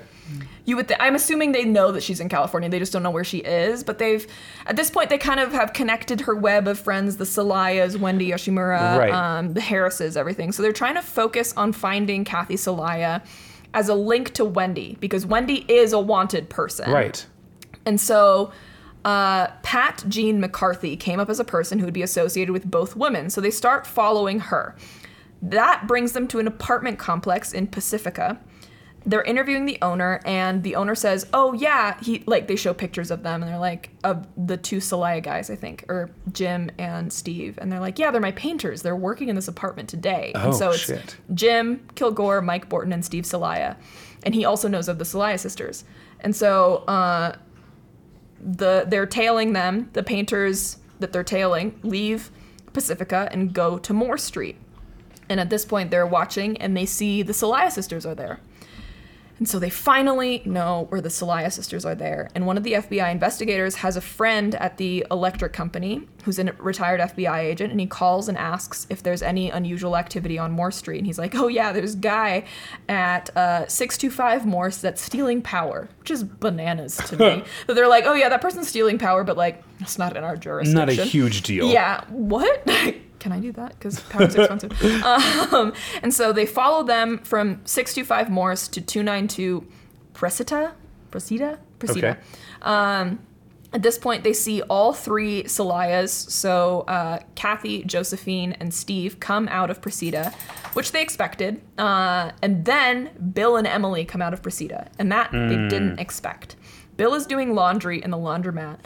You 0.64 0.74
would. 0.74 0.88
Th- 0.88 0.98
I'm 1.00 1.14
assuming 1.14 1.52
they 1.52 1.64
know 1.64 1.92
that 1.92 2.02
she's 2.02 2.18
in 2.18 2.28
California. 2.28 2.68
They 2.68 2.80
just 2.80 2.92
don't 2.92 3.04
know 3.04 3.12
where 3.12 3.22
she 3.22 3.38
is. 3.38 3.84
But 3.84 3.98
they've, 3.98 4.26
at 4.66 4.74
this 4.74 4.90
point, 4.90 5.08
they 5.10 5.18
kind 5.18 5.38
of 5.38 5.52
have 5.52 5.72
connected 5.72 6.22
her 6.22 6.34
web 6.34 6.66
of 6.66 6.80
friends: 6.80 7.16
the 7.18 7.24
Soliahs, 7.24 7.96
Wendy 7.96 8.30
Yoshimura, 8.30 8.98
Right. 8.98 9.12
um, 9.12 9.54
the 9.54 9.60
Harrises, 9.60 10.16
everything. 10.16 10.50
So 10.50 10.64
they're 10.64 10.72
trying 10.72 10.96
to 10.96 11.02
focus 11.02 11.54
on 11.56 11.72
finding 11.72 12.24
Kathy 12.24 12.56
Soliah 12.56 13.24
as 13.74 13.88
a 13.88 13.94
link 13.94 14.34
to 14.34 14.44
Wendy 14.44 14.96
because 14.98 15.24
Wendy 15.24 15.64
is 15.72 15.92
a 15.92 16.00
wanted 16.00 16.50
person. 16.50 16.90
Right. 16.90 17.24
And 17.84 18.00
so 18.00 18.50
uh, 19.06 19.52
Pat 19.62 20.04
Jean 20.08 20.40
McCarthy 20.40 20.96
came 20.96 21.20
up 21.20 21.30
as 21.30 21.38
a 21.38 21.44
person 21.44 21.78
who 21.78 21.84
would 21.84 21.94
be 21.94 22.02
associated 22.02 22.52
with 22.52 22.68
both 22.68 22.96
women. 22.96 23.30
So 23.30 23.40
they 23.40 23.52
start 23.52 23.86
following 23.86 24.40
her. 24.40 24.74
That 25.40 25.86
brings 25.86 26.10
them 26.12 26.26
to 26.28 26.40
an 26.40 26.48
apartment 26.48 26.98
complex 26.98 27.52
in 27.52 27.68
Pacifica. 27.68 28.40
They're 29.04 29.22
interviewing 29.22 29.64
the 29.64 29.78
owner, 29.80 30.20
and 30.24 30.64
the 30.64 30.74
owner 30.74 30.96
says, 30.96 31.28
"Oh 31.32 31.52
yeah, 31.52 31.96
he 32.02 32.24
like." 32.26 32.48
They 32.48 32.56
show 32.56 32.74
pictures 32.74 33.12
of 33.12 33.22
them, 33.22 33.40
and 33.40 33.52
they're 33.52 33.60
like, 33.60 33.90
of 34.02 34.26
the 34.36 34.56
two 34.56 34.78
Soliah 34.78 35.22
guys, 35.22 35.48
I 35.48 35.54
think, 35.54 35.84
or 35.88 36.10
Jim 36.32 36.72
and 36.76 37.12
Steve, 37.12 37.56
and 37.62 37.70
they're 37.70 37.78
like, 37.78 38.00
"Yeah, 38.00 38.10
they're 38.10 38.20
my 38.20 38.32
painters. 38.32 38.82
They're 38.82 38.96
working 38.96 39.28
in 39.28 39.36
this 39.36 39.46
apartment 39.46 39.88
today." 39.88 40.32
Oh, 40.34 40.46
and 40.46 40.56
so 40.56 40.70
it's 40.70 40.80
shit. 40.80 41.16
Jim 41.32 41.86
Kilgore, 41.94 42.42
Mike 42.42 42.68
Bortin, 42.68 42.92
and 42.92 43.04
Steve 43.04 43.22
Soliah, 43.22 43.76
and 44.24 44.34
he 44.34 44.44
also 44.44 44.66
knows 44.66 44.88
of 44.88 44.98
the 44.98 45.04
Soliah 45.04 45.38
sisters. 45.38 45.84
And 46.18 46.34
so 46.34 46.78
uh, 46.88 47.36
the 48.46 48.84
they're 48.86 49.06
tailing 49.06 49.52
them. 49.52 49.90
The 49.92 50.02
painters 50.02 50.78
that 51.00 51.12
they're 51.12 51.24
tailing 51.24 51.78
leave 51.82 52.30
Pacifica 52.72 53.28
and 53.32 53.52
go 53.52 53.78
to 53.78 53.92
Moore 53.92 54.16
Street. 54.16 54.56
And 55.28 55.40
at 55.40 55.50
this 55.50 55.64
point, 55.64 55.90
they're 55.90 56.06
watching 56.06 56.56
and 56.58 56.76
they 56.76 56.86
see 56.86 57.22
the 57.22 57.32
Soliah 57.32 57.72
sisters 57.72 58.06
are 58.06 58.14
there. 58.14 58.40
And 59.38 59.48
so 59.48 59.58
they 59.58 59.68
finally 59.70 60.42
know 60.46 60.86
where 60.88 61.00
the 61.00 61.10
Soliah 61.10 61.52
sisters 61.52 61.84
are 61.84 61.94
there. 61.94 62.30
And 62.34 62.46
one 62.46 62.56
of 62.56 62.62
the 62.62 62.72
FBI 62.72 63.10
investigators 63.10 63.76
has 63.76 63.96
a 63.96 64.00
friend 64.00 64.54
at 64.54 64.78
the 64.78 65.06
electric 65.10 65.52
company 65.52 66.08
who's 66.24 66.38
a 66.38 66.44
retired 66.58 67.00
FBI 67.00 67.38
agent, 67.40 67.70
and 67.70 67.78
he 67.80 67.86
calls 67.86 68.28
and 68.28 68.38
asks 68.38 68.86
if 68.88 69.02
there's 69.02 69.22
any 69.22 69.50
unusual 69.50 69.96
activity 69.96 70.38
on 70.38 70.52
Moore 70.52 70.70
Street. 70.70 70.98
And 70.98 71.06
he's 71.06 71.18
like, 71.18 71.34
"Oh 71.34 71.48
yeah, 71.48 71.72
there's 71.72 71.94
a 71.94 71.98
guy 71.98 72.44
at 72.88 73.34
uh, 73.36 73.66
625 73.68 74.46
Morse 74.46 74.78
that's 74.78 75.02
stealing 75.02 75.42
power," 75.42 75.88
which 76.00 76.10
is 76.10 76.24
bananas 76.24 76.96
to 76.96 77.16
me. 77.16 77.44
that 77.66 77.74
they're 77.74 77.88
like, 77.88 78.04
"Oh 78.06 78.14
yeah, 78.14 78.28
that 78.28 78.40
person's 78.40 78.68
stealing 78.68 78.98
power," 78.98 79.22
but 79.22 79.36
like, 79.36 79.62
it's 79.80 79.98
not 79.98 80.16
in 80.16 80.24
our 80.24 80.36
jurisdiction. 80.36 80.74
Not 80.78 80.88
a 80.88 80.94
huge 80.94 81.42
deal. 81.42 81.68
Yeah. 81.68 82.04
What? 82.08 82.66
Can 83.18 83.32
I 83.32 83.40
do 83.40 83.52
that? 83.52 83.70
Because 83.78 84.00
power's 84.00 84.34
expensive. 84.36 84.72
um, 85.04 85.72
and 86.02 86.12
so 86.12 86.32
they 86.32 86.46
follow 86.46 86.82
them 86.84 87.18
from 87.18 87.60
625 87.64 88.30
Morse 88.30 88.68
to 88.68 88.80
292 88.80 89.66
Precita? 90.14 90.72
Precita? 91.10 91.58
Precita. 91.78 91.96
Okay. 91.98 92.16
Um, 92.62 93.20
at 93.72 93.82
this 93.82 93.98
point, 93.98 94.24
they 94.24 94.32
see 94.32 94.62
all 94.62 94.92
three 94.92 95.42
Soliahs, 95.42 96.08
so 96.08 96.80
uh, 96.88 97.18
Kathy, 97.34 97.82
Josephine, 97.84 98.52
and 98.52 98.72
Steve, 98.72 99.20
come 99.20 99.48
out 99.48 99.70
of 99.70 99.80
Precita, 99.82 100.32
which 100.72 100.92
they 100.92 101.02
expected. 101.02 101.60
Uh, 101.76 102.30
and 102.42 102.64
then 102.64 103.10
Bill 103.34 103.56
and 103.56 103.66
Emily 103.66 104.04
come 104.04 104.22
out 104.22 104.32
of 104.32 104.40
Precita, 104.40 104.88
and 104.98 105.12
that 105.12 105.30
they 105.32 105.56
didn't 105.68 105.98
expect. 105.98 106.56
Bill 106.96 107.14
is 107.14 107.26
doing 107.26 107.54
laundry 107.54 108.02
in 108.02 108.10
the 108.10 108.16
laundromat. 108.16 108.78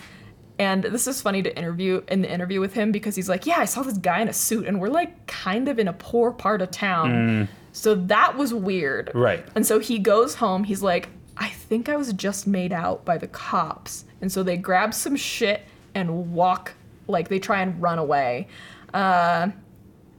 And 0.60 0.84
this 0.84 1.06
is 1.06 1.22
funny 1.22 1.42
to 1.42 1.56
interview 1.56 2.02
in 2.08 2.20
the 2.20 2.30
interview 2.30 2.60
with 2.60 2.74
him 2.74 2.92
because 2.92 3.16
he's 3.16 3.30
like, 3.30 3.46
Yeah, 3.46 3.56
I 3.56 3.64
saw 3.64 3.82
this 3.82 3.96
guy 3.96 4.20
in 4.20 4.28
a 4.28 4.32
suit, 4.34 4.66
and 4.66 4.78
we're 4.78 4.88
like 4.88 5.26
kind 5.26 5.68
of 5.68 5.78
in 5.78 5.88
a 5.88 5.94
poor 5.94 6.32
part 6.32 6.60
of 6.60 6.70
town. 6.70 7.48
So 7.72 7.94
that 7.94 8.36
was 8.36 8.52
weird. 8.52 9.10
Right. 9.14 9.42
And 9.54 9.66
so 9.66 9.78
he 9.78 9.98
goes 9.98 10.34
home. 10.34 10.64
He's 10.64 10.82
like, 10.82 11.08
I 11.38 11.48
think 11.48 11.88
I 11.88 11.96
was 11.96 12.12
just 12.12 12.46
made 12.46 12.74
out 12.74 13.06
by 13.06 13.16
the 13.16 13.28
cops. 13.28 14.04
And 14.20 14.30
so 14.30 14.42
they 14.42 14.58
grab 14.58 14.92
some 14.92 15.16
shit 15.16 15.62
and 15.94 16.34
walk, 16.34 16.74
like 17.06 17.28
they 17.28 17.38
try 17.38 17.62
and 17.62 17.80
run 17.80 17.98
away. 17.98 18.46
Uh, 18.92 19.48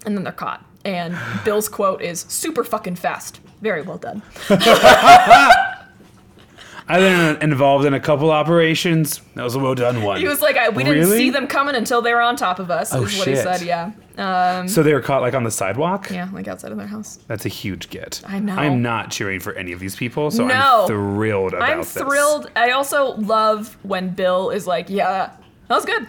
and 0.08 0.18
then 0.18 0.24
they're 0.24 0.34
caught. 0.34 0.66
And 0.86 1.16
Bill's 1.46 1.70
quote 1.70 2.02
is 2.02 2.22
super 2.22 2.64
fucking 2.64 2.96
fast. 2.96 3.42
Very 3.62 3.84
well 3.84 4.00
done. 4.00 4.24
I've 6.88 7.02
been 7.40 7.50
involved 7.52 7.86
in 7.86 7.94
a 7.94 8.00
couple 8.00 8.32
operations. 8.32 9.22
That 9.36 9.44
was 9.44 9.56
a 9.56 9.60
well 9.60 9.76
done 9.76 10.02
one. 10.02 10.20
He 10.20 10.28
was 10.28 10.42
like, 10.42 10.58
I, 10.58 10.70
we 10.70 10.84
didn't 10.84 11.00
Really? 11.04 11.18
see 11.18 11.30
them 11.30 11.48
coming 11.48 11.76
until 11.76 12.02
they 12.02 12.14
were 12.14 12.22
on 12.22 12.36
top 12.36 12.60
of 12.60 12.70
us, 12.72 12.94
Oh, 12.94 13.04
is 13.04 13.18
what 13.18 13.28
he 13.28 13.36
shit. 13.36 13.44
said, 13.44 13.62
yeah. 13.62 14.66
so 14.66 14.84
they 14.84 14.94
were 14.94 15.02
caught 15.02 15.22
like 15.22 15.34
on 15.34 15.44
the 15.44 15.52
sidewalk. 15.52 16.10
Yeah, 16.12 16.28
like 16.34 16.48
outside 16.48 16.72
of 16.72 16.78
their 16.78 16.88
house. 16.88 17.20
That's 17.28 17.46
a 17.46 17.50
huge 17.50 17.90
get. 17.90 18.22
I 18.28 18.40
know. 18.40 18.56
I'm 18.56 18.82
not 18.82 19.12
cheering 19.12 19.40
for 19.40 19.54
any 19.54 19.72
of 19.72 19.80
these 19.80 19.96
people, 19.96 20.32
so 20.32 20.46
No. 20.48 20.82
I'm 20.82 20.88
thrilled 20.88 21.54
about 21.54 21.66
this. 21.66 21.70
I'm 21.72 21.78
this. 21.80 21.94
thrilled. 21.94 22.52
I 22.56 22.72
also 22.72 23.12
love 23.16 23.78
when 23.84 24.10
Bill 24.10 24.50
is 24.50 24.68
like, 24.68 24.90
yeah, 24.90 25.32
that 25.68 25.76
was 25.76 25.86
good. 25.86 26.08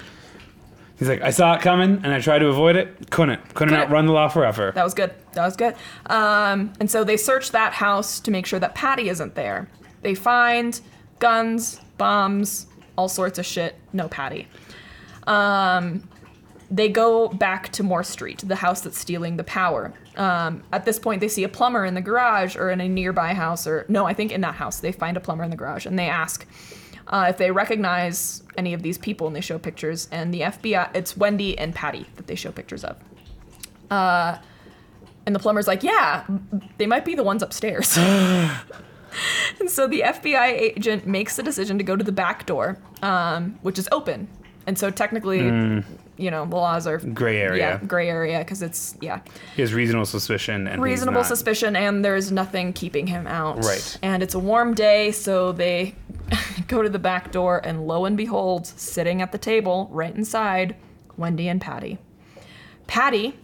He's 0.99 1.09
like, 1.09 1.23
I 1.23 1.31
saw 1.31 1.55
it 1.55 1.63
coming 1.63 2.01
and 2.05 2.07
I 2.13 2.21
tried 2.21 2.41
to 2.41 2.47
avoid 2.47 2.77
it. 2.77 3.11
Couldn't. 3.11 3.41
Couldn't 3.55 3.55
Couldn't. 3.55 3.75
outrun 3.75 4.07
the 4.07 4.13
law 4.13 4.29
forever. 4.29 4.71
That 4.75 4.85
was 4.85 4.95
good. 4.95 5.13
That 5.33 5.45
was 5.45 5.57
good. 5.57 5.75
Um, 6.07 6.73
and 6.79 6.89
so 6.91 7.03
they 7.03 7.17
search 7.17 7.51
that 7.53 7.73
house 7.73 8.21
to 8.21 8.31
make 8.31 8.47
sure 8.47 8.61
that 8.61 8.75
Patty 8.75 9.09
isn't 9.09 9.35
there. 9.35 9.69
They 10.03 10.15
find 10.15 10.79
guns, 11.19 11.81
bombs, 11.97 12.67
all 12.97 13.09
sorts 13.09 13.39
of 13.39 13.47
shit. 13.47 13.77
No 13.93 14.09
Patty. 14.09 14.49
Um, 15.27 16.09
they 16.71 16.89
go 16.89 17.29
back 17.29 17.71
to 17.73 17.83
Moore 17.83 18.03
Street, 18.03 18.43
the 18.47 18.57
house 18.57 18.81
that's 18.81 18.99
stealing 18.99 19.37
the 19.37 19.45
power. 19.45 19.93
Um, 20.17 20.63
at 20.73 20.85
this 20.85 20.99
point, 20.99 21.21
they 21.21 21.29
see 21.29 21.45
a 21.45 21.49
plumber 21.49 21.85
in 21.85 21.95
the 21.95 22.01
garage 22.01 22.57
or 22.57 22.71
in 22.71 22.81
a 22.81 22.89
nearby 22.89 23.35
house, 23.35 23.67
or 23.67 23.85
no, 23.89 24.07
I 24.07 24.15
think 24.15 24.33
in 24.33 24.41
that 24.41 24.55
house. 24.55 24.81
They 24.81 24.93
find 24.93 25.17
a 25.17 25.21
plumber 25.21 25.45
in 25.45 25.51
the 25.51 25.57
garage 25.57 25.87
and 25.87 25.99
they 25.99 26.09
ask 26.09 26.47
uh, 27.09 27.27
if 27.29 27.37
they 27.37 27.51
recognize 27.51 28.43
any 28.57 28.73
of 28.73 28.83
these 28.83 28.97
people 28.99 29.27
and 29.27 29.37
they 29.37 29.41
show 29.41 29.59
pictures. 29.59 30.09
And 30.11 30.33
the 30.33 30.41
FBI, 30.41 30.97
it's 30.97 31.17
Wendy 31.17 31.59
and 31.59 31.75
Patty 31.75 32.07
that 32.17 32.27
they 32.27 32.35
show 32.35 32.51
pictures 32.51 32.85
of. 32.85 32.97
Uh, 33.91 34.39
and 35.27 35.35
the 35.35 35.39
plumber's 35.39 35.69
like, 35.69 35.83
yeah, 35.83 36.25
they 36.79 36.87
might 36.87 37.05
be 37.05 37.15
the 37.15 37.23
ones 37.23 37.43
upstairs. 37.43 37.99
and 39.61 39.71
so 39.71 39.87
the 39.87 40.01
FBI 40.01 40.47
agent 40.47 41.07
makes 41.07 41.37
the 41.37 41.43
decision 41.43 41.79
to 41.79 41.85
go 41.85 41.97
to 41.97 42.05
the 42.05 42.13
back 42.13 42.47
door, 42.47 42.79
um, 43.03 43.59
which 43.63 43.79
is 43.79 43.89
open. 43.93 44.29
And 44.67 44.79
so 44.79 44.91
technically, 44.91 45.41
you 45.41 45.85
you 46.17 46.31
know 46.31 46.47
the 46.47 46.55
laws 46.55 46.87
are 46.87 46.99
Gray 46.99 47.39
area. 47.39 47.81
Yeah, 47.81 47.87
gray 47.87 48.09
area 48.09 48.39
because 48.39 48.63
it's 48.63 48.97
yeah 49.01 49.21
He 49.57 49.63
has 49.63 49.75
reasonable 49.75 50.07
suspicion 50.07 50.69
and 50.69 50.83
reasonable 50.83 51.25
suspicion 51.25 51.75
and 51.75 52.05
there's 52.05 52.31
nothing 52.31 52.73
keeping 52.73 53.07
him 53.07 53.27
out. 53.27 53.65
Right. 53.65 53.99
And 54.03 54.23
it's 54.23 54.35
a 54.35 54.39
warm 54.39 54.75
day, 54.75 55.11
so 55.13 55.53
they 55.53 55.95
go 56.69 56.83
to 56.83 56.89
the 56.89 56.99
back 56.99 57.33
door 57.33 57.61
and 57.65 57.87
lo 57.87 58.05
and 58.05 58.17
behold, 58.17 58.67
sitting 58.67 59.23
at 59.23 59.33
the 59.33 59.39
table 59.39 59.89
right 59.91 60.15
inside, 60.15 60.77
Wendy 61.17 61.49
and 61.49 61.61
Patty. 61.61 61.99
Patty, 62.87 63.35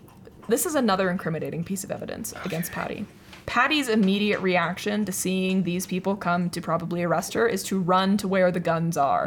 this 0.49 0.67
is 0.67 0.75
another 0.75 1.11
incriminating 1.11 1.65
piece 1.65 1.85
of 1.85 1.91
evidence 1.91 2.35
against 2.45 2.71
Patty. 2.73 3.07
Patty's 3.49 3.89
immediate 3.89 4.41
reaction 4.41 5.05
to 5.07 5.13
seeing 5.13 5.63
these 5.65 5.87
people 5.87 6.15
come 6.17 6.51
to 6.51 6.61
probably 6.61 7.03
arrest 7.03 7.33
her 7.35 7.49
is 7.49 7.63
to 7.65 7.81
run 7.81 8.17
to 8.19 8.29
where 8.29 8.53
the 8.53 8.61
guns 8.61 8.97
are. 8.97 9.27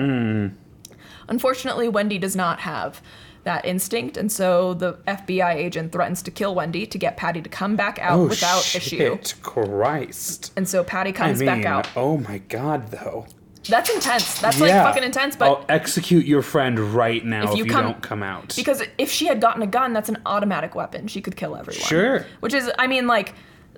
Unfortunately, 1.28 1.88
Wendy 1.90 2.18
does 2.18 2.36
not 2.36 2.60
have 2.60 3.02
that 3.44 3.66
instinct, 3.66 4.18
and 4.18 4.32
so 4.32 4.74
the 4.76 4.94
FBI 5.08 5.56
agent 5.56 5.92
threatens 5.92 6.22
to 6.24 6.32
kill 6.32 6.54
Wendy 6.54 6.86
to 6.86 6.98
get 6.98 7.18
Patty 7.18 7.42
to 7.42 7.50
come 7.50 7.76
back 7.76 7.98
out 8.00 8.20
Oh, 8.20 8.28
without 8.28 8.62
shit, 8.62 8.84
issue. 8.94 9.18
Christ. 9.42 10.54
And 10.56 10.68
so 10.70 10.84
Patty 10.84 11.10
I 11.10 11.14
comes 11.14 11.40
mean, 11.40 11.48
back 11.48 11.66
out. 11.66 11.88
oh 11.96 12.18
my 12.18 12.38
god, 12.38 12.92
though. 12.92 13.26
That's 13.68 13.90
intense. 13.92 14.40
That's 14.42 14.60
like 14.60 14.72
fucking 14.72 15.04
intense. 15.04 15.36
But 15.36 15.46
I'll 15.50 15.66
execute 15.70 16.26
your 16.26 16.42
friend 16.42 16.80
right 16.80 17.24
now 17.24 17.52
if 17.52 17.58
you 17.58 17.66
you, 17.66 17.72
come- 17.72 17.86
don't 17.86 18.02
come 18.02 18.24
out. 18.24 18.54
because 18.56 18.84
if 18.98 19.12
she 19.12 19.28
had 19.28 19.40
gotten 19.42 19.62
a 19.62 19.68
gun, 19.68 19.94
that's 19.94 20.10
an 20.10 20.18
automatic 20.26 20.74
weapon. 20.76 21.08
She 21.08 21.22
could 21.22 21.36
kill 21.36 21.56
everyone. 21.56 21.82
Sure. 21.84 22.26
Which 22.42 22.54
is, 22.56 22.72
I 22.80 22.88
mean, 22.88 23.06
like, 23.08 23.34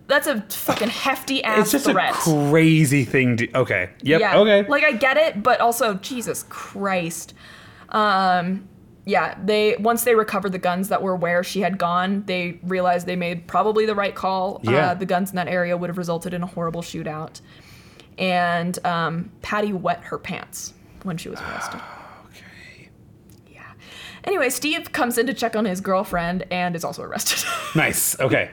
that's 0.07 0.27
a 0.27 0.41
fucking 0.41 0.89
hefty 0.89 1.43
ass 1.43 1.61
it's 1.61 1.71
just 1.71 1.85
threat. 1.85 2.11
a 2.11 2.49
crazy 2.49 3.05
thing 3.05 3.37
to. 3.37 3.57
Okay. 3.57 3.89
Yep. 4.01 4.19
yeah. 4.21 4.37
Okay. 4.37 4.67
Like 4.67 4.83
I 4.83 4.91
get 4.91 5.17
it, 5.17 5.41
but 5.43 5.59
also 5.61 5.95
Jesus 5.95 6.43
Christ. 6.49 7.33
Um 7.89 8.67
yeah, 9.05 9.37
they 9.43 9.75
once 9.79 10.03
they 10.03 10.15
recovered 10.15 10.51
the 10.51 10.59
guns 10.59 10.89
that 10.89 11.01
were 11.01 11.15
where 11.15 11.43
she 11.43 11.61
had 11.61 11.77
gone, 11.77 12.23
they 12.25 12.59
realized 12.63 13.05
they 13.05 13.15
made 13.15 13.47
probably 13.47 13.85
the 13.85 13.95
right 13.95 14.15
call. 14.15 14.61
Yeah. 14.63 14.91
Uh, 14.91 14.93
the 14.93 15.05
guns 15.05 15.29
in 15.29 15.35
that 15.35 15.47
area 15.47 15.75
would 15.75 15.89
have 15.89 15.97
resulted 15.97 16.33
in 16.33 16.41
a 16.41 16.47
horrible 16.47 16.81
shootout. 16.81 17.41
And 18.17 18.77
um, 18.85 19.31
Patty 19.41 19.73
wet 19.73 20.03
her 20.05 20.17
pants 20.17 20.73
when 21.03 21.17
she 21.17 21.27
was 21.29 21.41
arrested. 21.41 21.81
okay. 22.27 22.89
Yeah. 23.51 23.61
Anyway, 24.23 24.49
Steve 24.49 24.93
comes 24.93 25.17
in 25.17 25.27
to 25.27 25.33
check 25.33 25.55
on 25.55 25.65
his 25.65 25.81
girlfriend 25.81 26.45
and 26.49 26.75
is 26.75 26.83
also 26.83 27.03
arrested. 27.03 27.43
Nice. 27.75 28.19
Okay. 28.19 28.51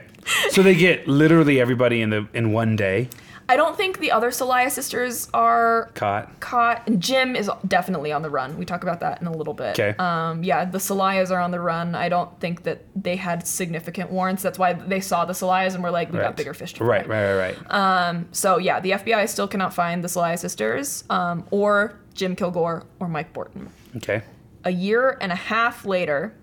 So 0.51 0.61
they 0.63 0.75
get 0.75 1.07
literally 1.07 1.59
everybody 1.59 2.01
in 2.01 2.09
the 2.11 2.27
in 2.33 2.51
one 2.53 2.75
day 2.75 3.09
I 3.49 3.57
don't 3.57 3.75
think 3.75 3.99
the 3.99 4.11
other 4.13 4.29
Soliah 4.29 4.71
sisters 4.71 5.27
are 5.33 5.91
caught. 5.93 6.39
caught. 6.39 6.89
Jim 6.99 7.35
is 7.35 7.49
definitely 7.67 8.13
on 8.13 8.21
the 8.21 8.29
run. 8.29 8.57
We 8.57 8.63
talk 8.63 8.81
about 8.83 9.01
that 9.01 9.19
in 9.19 9.27
a 9.27 9.31
little 9.35 9.53
bit. 9.53 9.77
Okay. 9.77 9.93
Um, 9.97 10.41
yeah, 10.41 10.63
the 10.63 10.77
Soliahs 10.77 11.31
are 11.31 11.39
on 11.39 11.51
the 11.51 11.59
run. 11.59 11.93
I 11.93 12.07
don't 12.07 12.39
think 12.39 12.63
that 12.63 12.85
they 12.95 13.17
had 13.17 13.45
significant 13.45 14.09
warrants. 14.09 14.41
That's 14.41 14.57
why 14.57 14.71
they 14.71 15.01
saw 15.01 15.25
the 15.25 15.33
Soliahs 15.33 15.73
and 15.75 15.83
were 15.83 15.91
like, 15.91 16.13
we 16.13 16.19
got 16.19 16.37
bigger 16.37 16.53
fish 16.53 16.73
to 16.75 16.85
Right. 16.85 17.05
fry. 17.05 17.33
Right. 17.33 17.35
Right. 17.35 17.57
Right. 17.69 18.25
So 18.31 18.57
yeah, 18.57 18.79
the 18.79 18.91
FBI 18.91 19.27
still 19.27 19.49
cannot 19.49 19.73
find 19.73 20.01
the 20.01 20.07
Soliah 20.07 20.39
sisters 20.39 21.03
um, 21.09 21.45
or 21.51 21.99
Jim 22.13 22.37
Kilgore 22.37 22.85
or 23.01 23.09
Mike 23.09 23.33
Bortin. 23.33 23.67
okay. 23.97 24.21
A 24.63 24.71
year 24.71 25.17
and 25.19 25.29
a 25.31 25.35
half 25.35 25.83
later, 25.85 26.33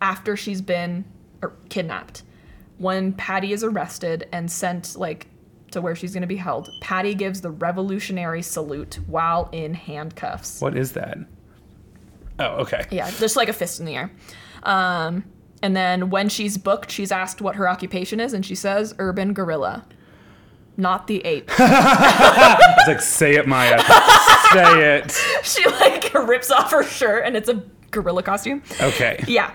after 0.00 0.36
she's 0.36 0.62
been 0.62 1.04
er, 1.44 1.52
kidnapped, 1.68 2.24
when 2.78 3.12
Patty 3.14 3.52
is 3.52 3.64
arrested 3.64 4.28
and 4.32 4.50
sent 4.50 4.96
like 4.96 5.28
to 5.70 5.80
where 5.80 5.94
she's 5.94 6.12
going 6.12 6.22
to 6.22 6.26
be 6.26 6.36
held, 6.36 6.68
Patty 6.80 7.14
gives 7.14 7.40
the 7.40 7.50
revolutionary 7.50 8.42
salute 8.42 8.98
while 9.06 9.48
in 9.52 9.74
handcuffs. 9.74 10.60
What 10.60 10.76
is 10.76 10.92
that? 10.92 11.18
Oh. 12.38 12.44
Okay. 12.62 12.84
Yeah, 12.90 13.10
just 13.12 13.36
like 13.36 13.48
a 13.48 13.52
fist 13.52 13.80
in 13.80 13.86
the 13.86 13.96
air. 13.96 14.10
Um, 14.62 15.24
and 15.62 15.74
then 15.74 16.10
when 16.10 16.28
she's 16.28 16.58
booked, 16.58 16.90
she's 16.90 17.10
asked 17.10 17.40
what 17.40 17.56
her 17.56 17.68
occupation 17.68 18.20
is, 18.20 18.32
and 18.34 18.44
she 18.44 18.54
says 18.54 18.94
urban 18.98 19.32
gorilla, 19.32 19.86
not 20.76 21.06
the 21.06 21.24
ape. 21.24 21.50
It's 21.58 22.88
like 22.88 23.00
say 23.00 23.34
it, 23.34 23.48
Maya. 23.48 23.80
say 24.52 24.96
it. 24.98 25.12
she 25.42 25.64
like 25.68 26.12
rips 26.14 26.50
off 26.50 26.70
her 26.70 26.84
shirt, 26.84 27.24
and 27.24 27.36
it's 27.36 27.48
a 27.48 27.64
gorilla 27.90 28.22
costume. 28.22 28.62
Okay. 28.80 29.24
Yeah. 29.26 29.50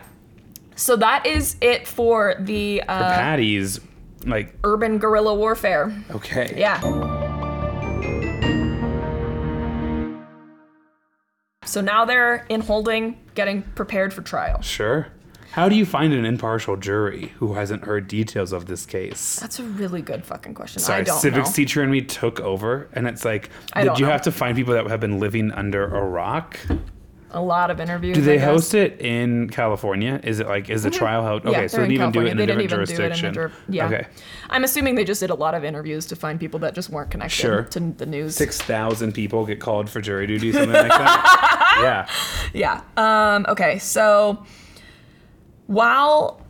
So 0.82 0.95
that 0.95 1.28
is 1.28 1.58
it 1.62 1.88
for 1.88 2.34
the 2.40 2.82
uh, 2.88 3.14
Patty's 3.14 3.80
like 4.26 4.56
urban 4.64 4.98
guerrilla 4.98 5.36
warfare. 5.36 5.95
okay. 6.10 6.56
Yeah. 6.58 6.80
So 11.66 11.82
now 11.82 12.03
they're 12.06 12.48
in 12.49 12.62
holding, 12.62 13.20
getting 13.36 13.62
prepared 13.62 14.12
for 14.12 14.24
trial. 14.24 14.60
Sure. 14.64 15.10
How 15.52 15.70
do 15.70 15.76
you 15.76 15.86
find 15.86 16.14
an 16.14 16.26
impartial 16.26 16.76
jury 16.78 17.28
who 17.38 17.53
hasn't 17.53 17.84
heard 17.84 18.08
details 18.08 18.52
of 18.52 18.66
this 18.66 18.88
case? 18.88 19.40
That's 19.40 19.60
a 19.60 19.64
really 19.64 20.02
good 20.02 20.26
fucking 20.26 20.56
question. 20.56 20.82
I 20.82 20.84
Sorry, 20.84 21.03
don't 21.03 21.20
civics 21.20 21.49
know. 21.49 21.53
teacher 21.53 21.84
and 21.84 21.91
me 21.91 22.02
took 22.02 22.40
over, 22.40 22.90
and 22.94 23.06
it's 23.06 23.24
like, 23.24 23.52
I 23.74 23.84
did 23.84 23.99
you 23.99 24.06
know. 24.08 24.12
have 24.14 24.24
to 24.24 24.32
find 24.32 24.58
people 24.58 24.74
that 24.74 24.88
have 24.88 24.99
been 24.99 25.20
living 25.20 25.52
under 25.52 25.84
a 25.84 26.03
rock? 26.03 26.58
A 27.34 27.41
lot 27.41 27.72
of 27.72 27.80
interviews. 27.80 28.16
Do 28.18 28.22
they 28.22 28.38
host 28.38 28.74
it 28.74 28.99
in 28.99 29.49
California? 29.49 30.20
Is 30.24 30.40
it 30.41 30.48
like 30.48 30.70
is 30.70 30.84
the 30.84 30.90
trial 30.91 31.24
held? 31.24 31.45
Okay, 31.45 31.62
Yeah, 31.62 31.68
so 31.68 31.78
they're 31.78 31.86
in 31.86 31.91
didn't 31.91 32.02
even 32.02 32.12
do 32.12 32.20
it 32.20 32.28
in 32.32 32.38
California. 32.38 32.44
a 32.44 32.58
They 32.58 32.64
different 32.64 32.70
didn't 32.70 32.82
even 32.82 32.98
do 32.98 33.03
it 33.03 33.06
in 33.06 33.12
a 33.12 33.34
jurisdiction. 33.34 33.74
yeah. 33.74 33.86
Okay. 33.86 34.08
I'm 34.49 34.64
assuming 34.66 34.95
they 34.95 35.06
just 35.06 35.22
did 35.22 35.30
a 35.30 35.36
lot 35.36 35.53
of 35.56 35.64
interviews 35.64 36.06
to 36.08 36.16
find 36.16 36.40
people 36.40 36.60
that 36.60 36.76
just 36.76 36.90
weren't 36.90 37.10
connected 37.10 37.36
Sure. 37.36 37.64
to 37.64 37.80
the 37.80 38.06
news. 38.06 38.36
Six 38.36 38.60
thousand 38.62 39.14
people 39.14 39.45
get 39.45 39.60
called 39.62 39.90
for 39.90 40.02
jury 40.02 40.28
duty, 40.28 40.52
something 40.52 40.72
like 40.72 40.90
that. 40.90 42.08
yeah. 42.53 42.82
Yeah. 42.98 43.36
Um, 43.36 43.45
okay, 43.48 43.80
so 43.80 44.45
while 45.68 46.41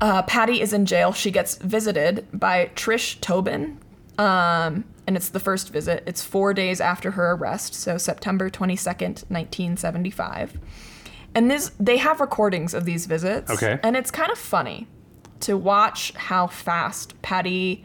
uh, 0.00 0.22
Patty 0.22 0.60
is 0.60 0.72
in 0.72 0.86
jail, 0.86 1.12
she 1.12 1.30
gets 1.30 1.56
visited 1.56 2.26
by 2.32 2.70
Trish 2.74 3.20
Tobin. 3.20 3.78
Um, 4.18 4.84
and 5.06 5.16
it's 5.16 5.28
the 5.28 5.40
first 5.40 5.70
visit. 5.70 6.02
It's 6.06 6.22
four 6.22 6.54
days 6.54 6.80
after 6.80 7.12
her 7.12 7.32
arrest, 7.32 7.74
so 7.74 7.98
September 7.98 8.48
22nd, 8.48 9.24
1975. 9.28 10.58
And 11.34 11.50
this, 11.50 11.72
they 11.80 11.96
have 11.98 12.20
recordings 12.20 12.74
of 12.74 12.84
these 12.84 13.06
visits. 13.06 13.50
Okay. 13.50 13.78
And 13.82 13.96
it's 13.96 14.10
kind 14.10 14.30
of 14.30 14.38
funny 14.38 14.86
to 15.40 15.56
watch 15.56 16.12
how 16.14 16.46
fast 16.46 17.20
Patty, 17.22 17.84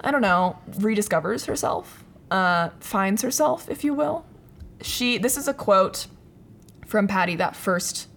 I 0.00 0.10
don't 0.10 0.22
know, 0.22 0.58
rediscovers 0.70 1.46
herself, 1.46 2.04
uh, 2.30 2.70
finds 2.80 3.22
herself, 3.22 3.68
if 3.68 3.84
you 3.84 3.92
will. 3.92 4.24
She, 4.80 5.18
this 5.18 5.36
is 5.36 5.48
a 5.48 5.54
quote 5.54 6.06
from 6.86 7.08
Patty 7.08 7.36
that 7.36 7.56
first 7.56 8.08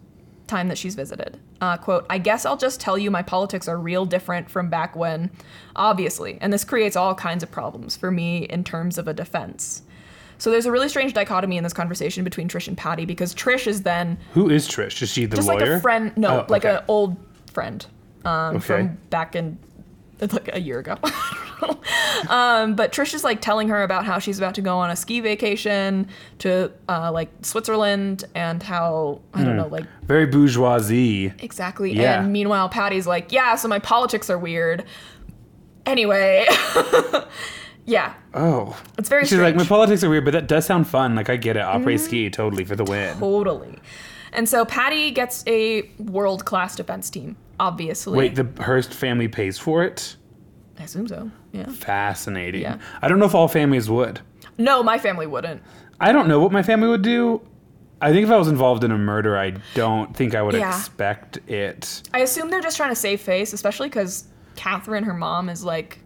time 0.47 0.67
that 0.67 0.77
she's 0.77 0.95
visited. 0.95 1.39
Uh, 1.61 1.76
quote, 1.77 2.06
I 2.10 2.18
guess 2.19 2.45
I'll 2.45 2.56
just 2.57 2.80
tell 2.80 2.98
you 2.98 3.11
my 3.11 3.22
politics 3.22 3.68
are 3.68 3.77
real 3.77 4.06
different 4.06 4.49
from 4.49 4.69
back 4.69 4.95
when, 4.95 5.30
obviously, 5.76 6.38
and 6.40 6.53
this 6.53 6.64
creates 6.64 6.95
all 6.95 7.14
kinds 7.15 7.44
of 7.44 7.52
problems 7.52 7.98
for 7.98 8.11
me 8.11 8.45
in 8.45 8.64
terms 8.64 8.98
of 8.98 9.07
a 9.10 9.14
defense. 9.14 9.81
So 10.38 10.52
there's 10.52 10.65
a 10.65 10.72
really 10.72 10.88
strange 10.88 11.14
dichotomy 11.14 11.57
in 11.57 11.64
this 11.65 11.73
conversation 11.73 12.23
between 12.23 12.48
Trish 12.48 12.69
and 12.69 12.77
Patty 12.77 13.03
because 13.03 13.36
Trish 13.36 13.68
is 13.68 13.81
then 13.84 14.18
Who 14.31 14.49
is 14.49 14.69
Trish? 14.69 15.02
Is 15.02 15.11
she 15.11 15.26
the 15.26 15.36
just 15.36 15.49
lawyer? 15.49 15.60
like 15.60 15.69
a 15.69 15.80
friend, 15.81 16.15
no, 16.15 16.41
Oh, 16.41 16.45
like 16.48 16.64
an 16.64 16.81
old 16.88 17.18
friend 17.52 17.86
um, 18.23 18.56
Okay. 18.56 18.65
from 18.65 18.98
back 19.10 19.36
in 19.36 19.57
like 20.22 20.49
a 20.56 20.61
year 20.61 20.80
ago. 20.80 20.95
um, 22.30 22.76
but 22.76 22.91
Trish 22.91 23.14
is 23.14 23.23
like 23.23 23.41
telling 23.41 23.69
her 23.69 23.84
about 23.84 24.06
how 24.06 24.19
she's 24.19 24.38
about 24.38 24.56
to 24.56 24.61
go 24.61 24.77
on 24.77 24.90
a 24.90 24.95
ski 24.95 25.19
vacation 25.19 26.07
to 26.40 26.72
uh, 26.88 27.11
like 27.11 27.30
Switzerland 27.41 28.23
and 28.36 28.61
how 28.64 29.22
I 29.34 29.44
don't 29.44 29.57
know, 29.57 29.68
like 29.68 29.86
Very 30.03 30.26
bourgeoisie. 30.26 31.34
exactly. 31.40 31.94
Yeah. 31.94 32.22
And 32.23 32.31
meanwhile, 32.34 32.69
Patty's 32.69 33.07
like, 33.07 33.31
yeah, 33.31 33.56
so 33.56 33.68
my 33.68 33.80
politics 33.80 34.30
are 34.30 34.38
weird. 34.38 34.84
Anyway, 35.86 36.45
yeah, 37.86 38.14
Oh. 38.34 38.80
it's 38.98 39.10
very 39.10 39.23
She's 39.23 39.30
strange. 39.30 39.41
like, 39.44 39.56
my 39.56 39.65
politics 39.65 40.03
are 40.03 40.10
weird, 40.10 40.26
but 40.26 40.31
that 40.31 40.48
does 40.48 40.65
sound 40.65 40.88
fun. 40.88 41.15
Like, 41.15 41.30
I 41.30 41.36
get 41.36 41.57
it. 41.57 41.64
Après 41.64 41.99
ski, 41.99 42.30
totally 42.30 42.64
for 42.64 42.76
the 42.76 42.84
win. 42.84 43.18
totally. 43.18 43.80
And 44.31 44.48
so 44.48 44.64
Patty 44.65 45.10
gets 45.10 45.44
a 45.48 45.90
world 45.98 46.45
class 46.45 46.76
defense 46.76 47.10
team. 47.10 47.36
Obviously, 47.60 48.18
Wait, 48.18 48.36
the 48.36 48.48
Hearst 48.64 48.94
family 48.94 49.27
pays 49.27 49.57
for 49.57 49.84
it? 49.84 50.15
I 50.80 50.84
assume 50.84 51.07
so. 51.07 51.30
Yeah. 51.51 51.68
Fascinating. 51.68 52.61
Yeah. 52.61 52.77
I 53.01 53.07
don't 53.10 53.19
know 53.19 53.26
if 53.26 53.35
all 53.35 53.47
families 53.47 53.89
would. 53.89 54.22
No, 54.57 54.81
my 54.81 54.97
family 54.97 55.27
wouldn't. 55.27 55.61
I 55.99 56.11
don't 56.11 56.27
know 56.27 56.39
what 56.39 56.51
my 56.51 56.64
family 56.64 56.88
would 56.88 57.01
do. 57.01 57.41
I 58.01 58.14
think 58.14 58.23
if 58.26 58.31
I 58.31 58.38
was 58.38 58.47
involved 58.47 58.85
in 58.85 58.91
a 58.91 58.97
murder, 58.97 59.38
I 59.38 59.56
don't 59.76 60.15
think 60.15 60.34
I 60.35 60.41
would 60.41 60.56
Yeah. 60.56 60.69
expect 60.69 61.38
it. 61.49 62.01
I 62.14 62.19
assume 62.19 62.49
they're 62.49 62.61
just 62.61 62.77
trying 62.77 62.89
to 62.91 62.95
save 62.95 63.19
face, 63.19 63.51
especially 63.51 63.89
because 63.89 64.26
Catherine, 64.56 65.03
her 65.03 65.14
mom, 65.14 65.49
is 65.49 65.65
like 65.65 65.99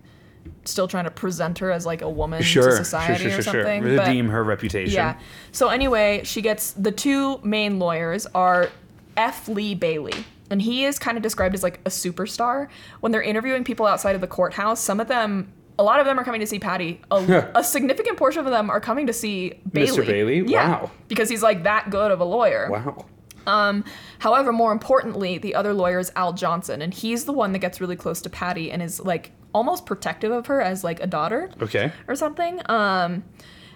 still 0.66 0.88
trying 0.88 1.04
to 1.06 1.12
present 1.12 1.60
her 1.60 1.72
as 1.72 1.86
like 1.86 2.02
a 2.02 2.10
woman 2.10 2.42
Sure, 2.42 2.72
to 2.72 2.76
society 2.76 3.24
sure, 3.24 3.30
sure, 3.32 3.40
or 3.40 3.44
sure. 3.44 3.54
something. 3.64 3.84
but- 3.84 4.08
Redeem 4.08 4.30
her 4.30 4.44
reputation. 4.44 4.96
yeah. 4.96 5.16
So 5.52 5.70
anyway, 5.70 6.22
she 6.24 6.42
gets 6.42 6.72
the 6.72 6.92
two 6.92 7.40
main 7.44 7.78
lawyers 7.80 8.26
are 8.34 8.70
F. 9.16 9.48
Lee 9.48 9.76
Bailey. 9.76 10.26
And 10.50 10.62
he 10.62 10.86
is 10.86 11.00
kind 11.00 11.18
of 11.18 11.24
described 11.24 11.56
as 11.56 11.64
like 11.64 11.80
a 11.86 11.90
superstar. 11.90 12.68
When 13.00 13.12
they're 13.12 13.22
interviewing 13.22 13.64
people 13.64 13.86
outside 13.86 14.16
of 14.16 14.22
the 14.22 14.28
courthouse, 14.28 14.80
some 14.80 15.00
of 15.00 15.08
them, 15.08 15.52
a 15.80 15.84
lot 15.84 16.00
of 16.00 16.06
them 16.06 16.20
are 16.20 16.24
coming 16.24 16.42
to 16.42 16.48
see 16.48 16.60
Patty. 16.60 17.02
A, 17.12 17.50
a 17.56 17.64
significant 17.64 18.18
portion 18.18 18.46
of 18.46 18.52
them 18.52 18.70
are 18.70 18.80
coming 18.82 19.08
to 19.08 19.14
see 19.14 19.60
Bailey. 19.72 19.88
Mr. 19.88 20.06
Bailey? 20.06 20.44
Yeah, 20.46 20.70
Wow. 20.82 20.92
Because 21.08 21.30
he's 21.30 21.42
like 21.42 21.64
that 21.64 21.90
good 21.90 22.12
of 22.12 22.20
a 22.20 22.26
lawyer. 22.26 22.70
Wow. 22.70 23.06
Um, 23.48 23.84
however, 24.20 24.54
more 24.54 24.72
importantly, 24.72 25.38
the 25.38 25.56
other 25.56 25.74
lawyer 25.74 26.00
is 26.00 26.12
Al 26.16 26.32
Johnson, 26.34 26.82
and 26.82 26.94
he's 26.94 27.26
the 27.26 27.34
one 27.34 27.52
that 27.54 27.60
gets 27.60 27.82
really 27.82 27.96
close 27.98 28.22
to 28.22 28.30
Patty 28.30 28.72
and 28.72 28.82
is 28.82 29.00
like 29.02 29.32
almost 29.54 29.86
protective 29.86 30.32
of 30.32 30.46
her 30.48 30.62
as 30.62 30.84
like 30.84 31.02
a 31.02 31.08
daughter 31.08 31.50
Okay. 31.62 31.92
or 32.08 32.16
something. 32.16 32.62
Um, 32.70 33.24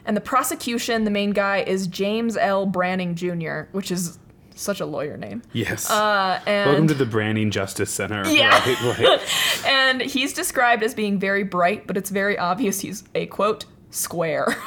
and 0.06 0.16
the 0.16 0.22
prosecution, 0.22 1.04
the 1.04 1.12
main 1.12 1.32
guy 1.32 1.58
is 1.64 1.86
James 1.88 2.38
L. 2.38 2.66
Browning 2.66 3.14
Jr., 3.16 3.64
which 3.74 3.92
is 3.92 4.20
such 4.58 4.80
a 4.80 4.86
lawyer 4.86 5.18
name. 5.18 5.42
Yes. 5.54 5.90
Uh, 5.90 6.42
and 6.46 6.70
Welcome 6.70 6.88
to 6.88 6.94
the 6.94 7.06
Branding 7.06 7.52
Justice 7.52 7.92
Center. 7.92 8.28
Yeah. 8.30 8.50
Right, 8.50 8.98
right. 9.00 9.66
and 9.66 10.02
he's 10.02 10.34
described 10.34 10.84
as 10.84 10.94
being 10.94 11.20
very 11.20 11.44
bright, 11.44 11.88
but 11.88 11.98
it's 11.98 12.10
very 12.10 12.38
obvious 12.38 12.82
he's 12.82 13.04
a 13.16 13.26
quote 13.28 13.66
square. 13.92 14.56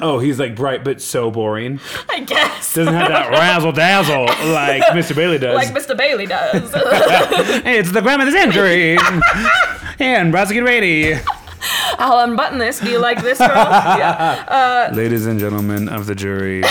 Oh, 0.00 0.18
he's 0.20 0.38
like 0.38 0.56
bright 0.56 0.84
but 0.84 1.02
so 1.02 1.30
boring. 1.30 1.78
I 2.08 2.20
guess. 2.20 2.72
Doesn't 2.72 2.94
have 2.94 3.08
that 3.08 3.30
razzle 3.30 3.72
dazzle 3.72 4.24
like 4.50 4.82
Mr. 4.84 5.14
Bailey 5.14 5.36
does. 5.36 5.54
like 5.54 5.68
Mr. 5.68 5.94
Bailey 5.94 6.24
does. 6.24 6.72
Hey, 7.62 7.78
it's 7.78 7.92
the 7.92 8.00
the 8.00 8.30
century. 8.30 8.96
and 9.98 10.32
prosecutor 10.32 10.64
Brady. 10.64 11.20
I'll 11.98 12.20
unbutton 12.20 12.58
this. 12.58 12.80
Do 12.80 12.90
you 12.90 12.98
like 13.00 13.22
this 13.22 13.38
girl? 13.38 13.48
Yeah. 13.48 14.90
Ladies 14.94 15.26
and 15.26 15.38
gentlemen 15.38 15.88
of 15.88 16.06
the 16.06 16.14
jury, 16.14 16.62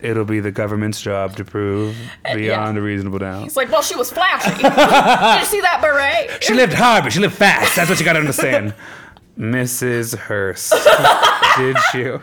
it'll 0.00 0.24
be 0.24 0.40
the 0.40 0.50
government's 0.50 1.00
job 1.00 1.36
to 1.36 1.44
prove 1.44 1.96
uh, 2.24 2.34
beyond 2.34 2.78
a 2.78 2.82
reasonable 2.82 3.18
doubt. 3.18 3.46
It's 3.46 3.56
like, 3.56 3.70
well, 3.70 3.82
she 3.82 3.96
was 3.96 4.10
flashy. 4.10 4.50
Did 4.62 4.62
you 5.40 5.46
see 5.46 5.60
that 5.60 5.78
beret? 5.80 6.42
She 6.42 6.54
lived 6.54 6.72
hard, 6.72 7.04
but 7.04 7.12
she 7.12 7.20
lived 7.20 7.34
fast. 7.34 7.76
That's 7.76 7.88
what 7.88 7.98
you 7.98 8.04
gotta 8.04 8.20
understand. 8.20 8.74
Mrs. 9.38 10.16
Hearst. 10.16 10.72
Did 11.58 11.76
you? 11.94 12.22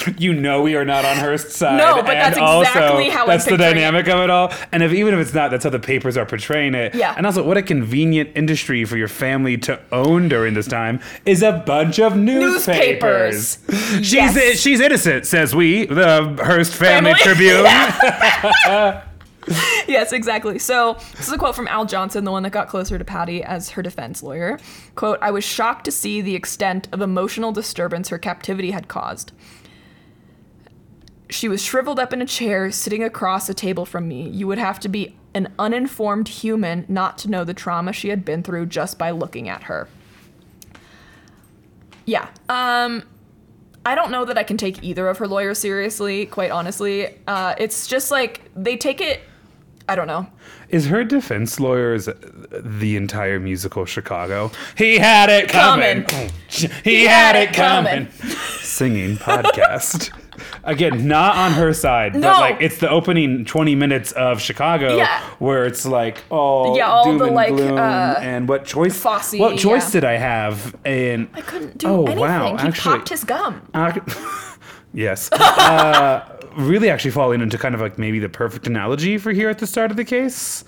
You 0.18 0.32
know 0.34 0.62
we 0.62 0.74
are 0.76 0.84
not 0.84 1.04
on 1.04 1.16
Hearst's 1.16 1.56
side. 1.62 1.76
No, 1.78 1.96
but 2.02 2.10
and 2.16 2.34
that's 2.34 2.38
also, 2.38 2.68
exactly 2.70 3.08
how 3.08 3.22
I'm 3.22 3.28
That's 3.28 3.44
the 3.44 3.56
dynamic 3.56 4.08
of 4.08 4.20
it 4.20 4.30
all. 4.30 4.52
And 4.72 4.82
if 4.82 4.92
even 4.92 5.14
if 5.14 5.20
it's 5.20 5.34
not, 5.34 5.50
that's 5.50 5.64
how 5.64 5.70
the 5.70 5.78
papers 5.78 6.16
are 6.16 6.26
portraying 6.26 6.74
it. 6.74 6.94
Yeah. 6.94 7.14
And 7.16 7.26
also, 7.26 7.42
what 7.42 7.56
a 7.56 7.62
convenient 7.62 8.30
industry 8.34 8.84
for 8.84 8.96
your 8.96 9.08
family 9.08 9.56
to 9.58 9.80
own 9.92 10.28
during 10.28 10.54
this 10.54 10.66
time 10.66 11.00
is 11.26 11.42
a 11.42 11.52
bunch 11.66 11.98
of 11.98 12.16
newspapers. 12.16 13.58
Newspapers. 13.68 14.06
She's 14.06 14.12
Yes. 14.12 14.58
she's 14.58 14.80
innocent, 14.80 15.26
says 15.26 15.54
we, 15.54 15.86
the 15.86 16.36
Hearst 16.44 16.72
Family, 16.74 17.14
Family. 17.14 17.34
Tribune. 17.34 17.64
yes, 19.88 20.12
exactly. 20.12 20.58
So 20.58 20.94
this 21.16 21.26
is 21.26 21.32
a 21.32 21.38
quote 21.38 21.56
from 21.56 21.68
Al 21.68 21.84
Johnson, 21.84 22.24
the 22.24 22.30
one 22.30 22.42
that 22.44 22.50
got 22.50 22.68
closer 22.68 22.98
to 22.98 23.04
Patty 23.04 23.42
as 23.42 23.70
her 23.70 23.82
defense 23.82 24.22
lawyer. 24.22 24.58
Quote, 24.94 25.18
I 25.20 25.30
was 25.30 25.44
shocked 25.44 25.84
to 25.86 25.92
see 25.92 26.20
the 26.20 26.34
extent 26.34 26.88
of 26.92 27.00
emotional 27.00 27.52
disturbance 27.52 28.08
her 28.10 28.18
captivity 28.18 28.70
had 28.70 28.88
caused. 28.88 29.32
She 31.32 31.48
was 31.48 31.62
shriveled 31.62 31.98
up 31.98 32.12
in 32.12 32.20
a 32.20 32.26
chair, 32.26 32.70
sitting 32.70 33.02
across 33.02 33.48
a 33.48 33.54
table 33.54 33.86
from 33.86 34.06
me. 34.06 34.28
You 34.28 34.46
would 34.46 34.58
have 34.58 34.78
to 34.80 34.88
be 34.88 35.16
an 35.34 35.52
uninformed 35.58 36.28
human 36.28 36.84
not 36.88 37.16
to 37.18 37.30
know 37.30 37.42
the 37.42 37.54
trauma 37.54 37.92
she 37.92 38.10
had 38.10 38.24
been 38.24 38.42
through 38.42 38.66
just 38.66 38.98
by 38.98 39.10
looking 39.10 39.48
at 39.48 39.64
her. 39.64 39.88
Yeah. 42.04 42.28
Um 42.48 43.04
I 43.84 43.94
don't 43.94 44.12
know 44.12 44.24
that 44.24 44.38
I 44.38 44.44
can 44.44 44.56
take 44.56 44.84
either 44.84 45.08
of 45.08 45.18
her 45.18 45.26
lawyers 45.26 45.58
seriously, 45.58 46.26
quite 46.26 46.52
honestly. 46.52 47.18
Uh, 47.26 47.56
it's 47.58 47.88
just 47.88 48.12
like 48.12 48.48
they 48.54 48.76
take 48.76 49.00
it 49.00 49.22
I 49.88 49.96
don't 49.96 50.06
know. 50.06 50.26
Is 50.68 50.86
her 50.86 51.02
defense 51.02 51.58
lawyers 51.58 52.08
the 52.52 52.96
entire 52.96 53.40
musical 53.40 53.84
Chicago? 53.84 54.52
He 54.76 54.98
had 54.98 55.28
it 55.28 55.48
coming. 55.48 56.06
He, 56.48 57.04
had, 57.04 57.34
it 57.34 57.52
coming. 57.52 58.08
Singing 58.60 59.16
podcast. 59.16 60.16
Again, 60.64 61.06
not 61.08 61.36
on 61.36 61.52
her 61.52 61.72
side, 61.72 62.14
No. 62.14 62.20
but 62.32 62.40
like 62.40 62.56
it's 62.60 62.78
the 62.78 62.88
opening 62.90 63.44
20 63.44 63.74
minutes 63.74 64.12
of 64.12 64.40
Chicago 64.40 64.96
Yeah. 64.96 65.20
where 65.38 65.64
it's 65.66 65.84
like, 65.86 66.22
oh, 66.30 66.76
Yeah, 66.76 66.88
all 66.88 67.16
the, 67.18 67.24
and 67.26 67.34
like, 67.34 67.52
uh, 67.52 68.16
and 68.20 68.48
what 68.48 68.64
choice? 68.64 68.98
Fosse, 68.98 69.34
what 69.38 69.58
choice 69.58 69.86
yeah. 69.94 70.00
did 70.00 70.04
I 70.04 70.16
have? 70.16 70.74
And 70.84 71.28
I 71.34 71.40
couldn't 71.40 71.78
do 71.78 71.86
oh 71.88 72.02
anything. 72.04 72.18
wow, 72.20 72.56
he 72.56 72.68
actually, 72.68 72.96
popped 72.96 73.08
his 73.08 73.24
gum. 73.24 73.62
I- 73.74 74.00
yes. 74.94 75.30
Uh, 75.32 76.38
really 76.56 76.90
actually 76.90 77.10
falling 77.10 77.40
into 77.40 77.56
kind 77.58 77.74
of 77.74 77.80
like 77.80 77.98
maybe 77.98 78.18
the 78.18 78.28
perfect 78.28 78.66
analogy 78.66 79.16
for 79.18 79.32
here 79.32 79.48
at 79.48 79.58
the 79.58 79.66
start 79.66 79.90
of 79.90 79.96
the 79.96 80.04
case. 80.04 80.64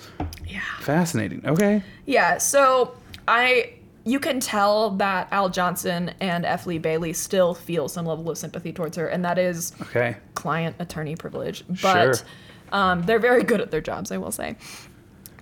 Yeah. 0.47 0.61
Fascinating. 0.81 1.43
Okay. 1.47 1.83
Yeah, 2.07 2.39
so 2.39 2.95
I 3.29 3.75
you 4.05 4.19
can 4.21 4.39
tell 4.41 4.91
that 4.91 5.29
Al 5.33 5.49
Johnson 5.49 6.13
and 6.21 6.45
F. 6.45 6.67
Lee 6.67 6.79
Bailey 6.79 7.13
still 7.13 7.55
feel 7.55 7.89
some 7.89 8.05
level 8.07 8.29
of 8.31 8.37
sympathy 8.39 8.73
towards 8.73 8.97
her, 8.97 9.07
and 9.09 9.25
that 9.25 9.39
is 9.39 9.73
Okay. 9.83 10.17
client 10.35 10.77
attorney 10.79 11.17
privilege. 11.17 11.65
But 11.69 12.17
Sure. 12.17 12.27
um, 12.73 13.03
they're 13.05 13.19
very 13.19 13.43
good 13.45 13.61
at 13.61 13.71
their 13.71 13.81
jobs, 13.81 14.13
I 14.13 14.19
will 14.19 14.33
say. 14.33 14.57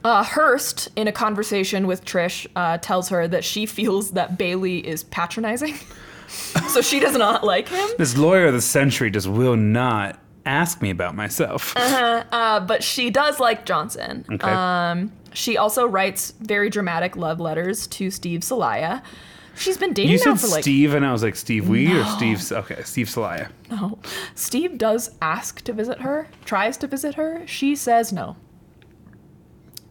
Uh, 0.04 0.24
Hearst, 0.24 0.88
in 0.96 1.06
a 1.06 1.12
conversation 1.12 1.86
with 1.86 2.04
Trish, 2.04 2.46
uh, 2.56 2.78
tells 2.78 3.08
her 3.10 3.28
that 3.28 3.44
she 3.44 3.66
feels 3.66 4.12
that 4.12 4.36
Bailey 4.36 4.78
is 4.86 5.04
patronizing. 5.04 5.74
so 6.68 6.80
she 6.80 6.98
does 6.98 7.16
not 7.16 7.44
like 7.44 7.68
him. 7.68 7.88
This 7.98 8.16
lawyer 8.16 8.46
of 8.46 8.54
the 8.54 8.60
century 8.60 9.10
just 9.10 9.28
will 9.28 9.56
not 9.56 10.18
ask 10.44 10.82
me 10.82 10.90
about 10.90 11.14
myself. 11.14 11.72
Uh, 11.76 12.58
but 12.66 12.82
she 12.82 13.10
does 13.10 13.38
like 13.38 13.64
Johnson. 13.64 14.24
Okay. 14.32 14.50
Um, 14.50 15.12
she 15.34 15.56
also 15.56 15.86
writes 15.86 16.32
very 16.40 16.68
dramatic 16.70 17.16
love 17.16 17.40
letters 17.40 17.86
to 17.88 18.10
Steve 18.10 18.40
Soliah. 18.40 19.02
She's 19.54 19.76
been 19.76 19.92
dating 19.92 20.12
you 20.12 20.18
now 20.24 20.34
said 20.36 20.40
for 20.48 20.54
like 20.54 20.62
Steve, 20.62 20.94
and 20.94 21.04
I 21.04 21.12
was 21.12 21.22
like 21.22 21.36
Steve 21.36 21.68
Weed 21.68 21.90
or 21.94 22.04
Steve. 22.06 22.40
Okay, 22.50 22.82
Steve 22.84 23.06
Soliah. 23.08 23.50
no. 23.70 23.98
Steve 24.34 24.78
does 24.78 25.10
ask 25.20 25.60
to 25.62 25.72
visit 25.74 26.00
her, 26.00 26.28
tries 26.46 26.76
to 26.78 26.86
visit 26.86 27.16
her. 27.16 27.42
She 27.46 27.76
says 27.76 28.12
no. 28.12 28.36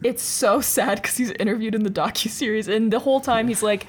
It's 0.03 0.23
so 0.23 0.61
sad 0.61 0.99
because 1.01 1.17
he's 1.17 1.29
interviewed 1.31 1.75
in 1.75 1.83
the 1.83 1.91
docu 1.91 2.27
series, 2.29 2.67
and 2.67 2.91
the 2.91 2.99
whole 2.99 3.21
time 3.21 3.47
he's 3.47 3.61
like, 3.61 3.85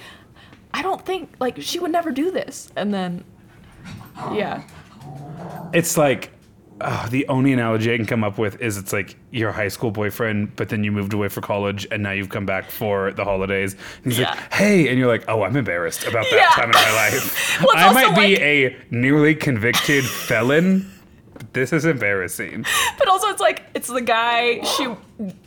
"I 0.75 0.83
don't 0.83 1.05
think 1.07 1.31
like 1.41 1.63
she 1.63 1.79
would 1.79 1.91
never 1.91 2.11
do 2.11 2.31
this," 2.31 2.71
and 2.77 2.93
then, 2.93 3.25
yeah, 4.33 4.65
It's 5.73 5.97
like 5.97 6.31
uh, 6.83 7.09
the 7.09 7.27
only 7.29 7.53
analogy 7.53 7.93
I 7.93 7.97
can 7.97 8.07
come 8.07 8.25
up 8.25 8.39
with 8.39 8.61
is 8.61 8.77
it's 8.77 8.93
like 8.93 9.17
your 9.31 9.53
high 9.53 9.69
school 9.69 9.91
boyfriend, 9.91 10.55
but 10.57 10.69
then 10.69 10.85
you 10.85 10.93
moved 10.93 11.13
away 11.15 11.29
for 11.29 11.41
college, 11.41 11.87
and 11.91 12.03
now 12.03 12.11
you've 12.13 12.29
come 12.29 12.45
back 12.47 12.71
for 12.71 13.13
the 13.13 13.25
holidays. 13.25 13.75
And 14.05 14.13
he's 14.13 14.21
Yeah. 14.21 14.31
like, 14.31 14.53
"Hey," 14.53 14.89
and 14.89 14.99
you're 14.99 15.09
like, 15.09 15.25
"Oh, 15.29 15.43
I'm 15.43 15.57
embarrassed 15.57 16.07
about 16.07 16.27
that 16.31 16.37
Yeah. 16.37 16.47
time 16.63 16.71
in 16.71 16.75
my 16.75 16.93
life. 16.93 17.61
Well, 17.63 17.71
I 17.75 17.93
might 17.93 18.17
be 18.17 18.37
a 18.41 18.77
nearly 18.91 19.35
convicted 19.35 20.05
felon." 20.05 20.91
This 21.53 21.73
is 21.73 21.85
embarrassing. 21.85 22.65
but 22.99 23.09
also 23.09 23.29
it's 23.29 23.41
like 23.41 23.63
it's 23.75 23.89
the 23.89 24.01
guy 24.01 24.63
she, 24.63 24.89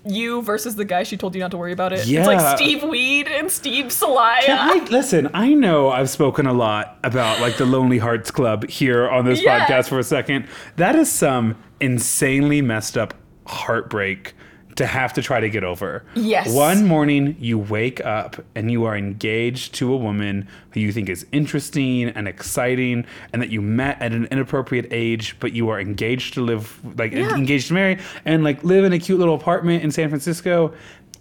you 0.06 0.42
versus 0.42 0.76
the 0.76 0.86
guy 0.86 1.04
she 1.04 1.18
told 1.18 1.34
you 1.36 1.42
not 1.42 1.52
to 1.52 1.58
worry 1.58 1.72
about 1.72 1.94
it. 1.94 2.06
Yeah. 2.06 2.20
It's 2.20 2.28
like 2.28 2.58
Steve 2.58 2.84
Weed 2.84 3.28
and 3.28 3.52
Steve 3.52 3.86
Soliah. 3.88 4.42
Can 4.42 4.58
I 4.82 4.86
listen? 4.86 5.30
I 5.34 5.54
know 5.54 5.90
I've 5.90 6.10
spoken 6.10 6.46
a 6.46 6.54
lot 6.54 7.00
about 7.04 7.42
like 7.42 7.58
the 7.58 7.66
Lonely 7.66 7.98
Hearts 7.98 8.30
Club 8.32 8.68
here 8.70 9.10
on 9.10 9.26
this 9.26 9.42
Yeah. 9.42 9.66
podcast 9.66 9.90
for 9.90 10.00
a 10.00 10.04
second. 10.04 10.48
That 10.76 10.96
is 10.96 11.12
some 11.12 11.56
insanely 11.80 12.62
messed 12.62 12.98
up 12.98 13.14
heartbreak 13.48 14.34
to 14.76 14.86
have 14.86 15.14
to 15.14 15.22
try 15.22 15.40
to 15.40 15.50
get 15.50 15.64
over. 15.64 16.04
Yes. 16.16 16.54
One 16.54 16.86
morning 16.86 17.36
you 17.40 17.58
wake 17.58 18.04
up 18.06 18.36
and 18.56 18.70
you 18.70 18.84
are 18.84 18.96
engaged 18.98 19.74
to 19.76 19.94
a 19.94 19.98
woman 19.98 20.48
who 20.72 20.82
you 20.82 20.92
think 20.92 21.08
is 21.08 21.26
interesting 21.32 22.10
and 22.10 22.28
exciting 22.28 23.06
and 23.32 23.42
that 23.42 23.50
you 23.50 23.62
met 23.62 24.02
at 24.02 24.12
an 24.12 24.26
inappropriate 24.32 24.88
age, 24.92 25.38
but 25.40 25.54
you 25.54 25.70
are 25.70 25.80
engaged 25.80 26.34
to 26.34 26.42
live 26.42 26.80
like 26.98 27.14
Yeah. 27.14 27.34
engaged 27.36 27.70
to 27.70 27.74
marry 27.74 28.00
and 28.26 28.44
like 28.44 28.64
live 28.66 28.84
in 28.84 28.92
a 28.92 29.00
cute 29.00 29.18
little 29.20 29.36
apartment 29.36 29.82
in 29.84 29.92
San 29.92 30.10
Francisco 30.10 30.74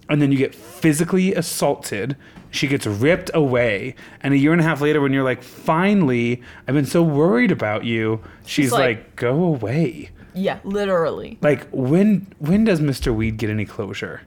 and 0.08 0.20
then 0.20 0.32
you 0.32 0.36
get 0.38 0.54
physically 0.54 1.32
assaulted. 1.34 2.16
She 2.50 2.66
gets 2.68 2.86
ripped 2.86 3.30
away, 3.34 3.94
and 4.20 4.32
a 4.32 4.36
year 4.36 4.52
and 4.52 4.60
a 4.60 4.64
half 4.64 4.80
later, 4.80 5.00
when 5.00 5.12
you're 5.12 5.24
like, 5.24 5.42
"Finally, 5.42 6.40
I've 6.68 6.74
been 6.74 6.84
so 6.86 7.02
worried 7.02 7.50
about 7.50 7.84
you," 7.84 8.20
she's, 8.46 8.70
like- 8.70 8.80
like, 8.80 9.16
"Go 9.16 9.42
away." 9.42 10.10
Yeah, 10.34 10.58
literally. 10.64 11.38
Like, 11.40 11.66
when 11.70 12.26
when 12.38 12.64
does 12.64 12.80
Mr. 12.80 13.14
Weed 13.14 13.36
get 13.36 13.50
any 13.50 13.64
closure? 13.64 14.22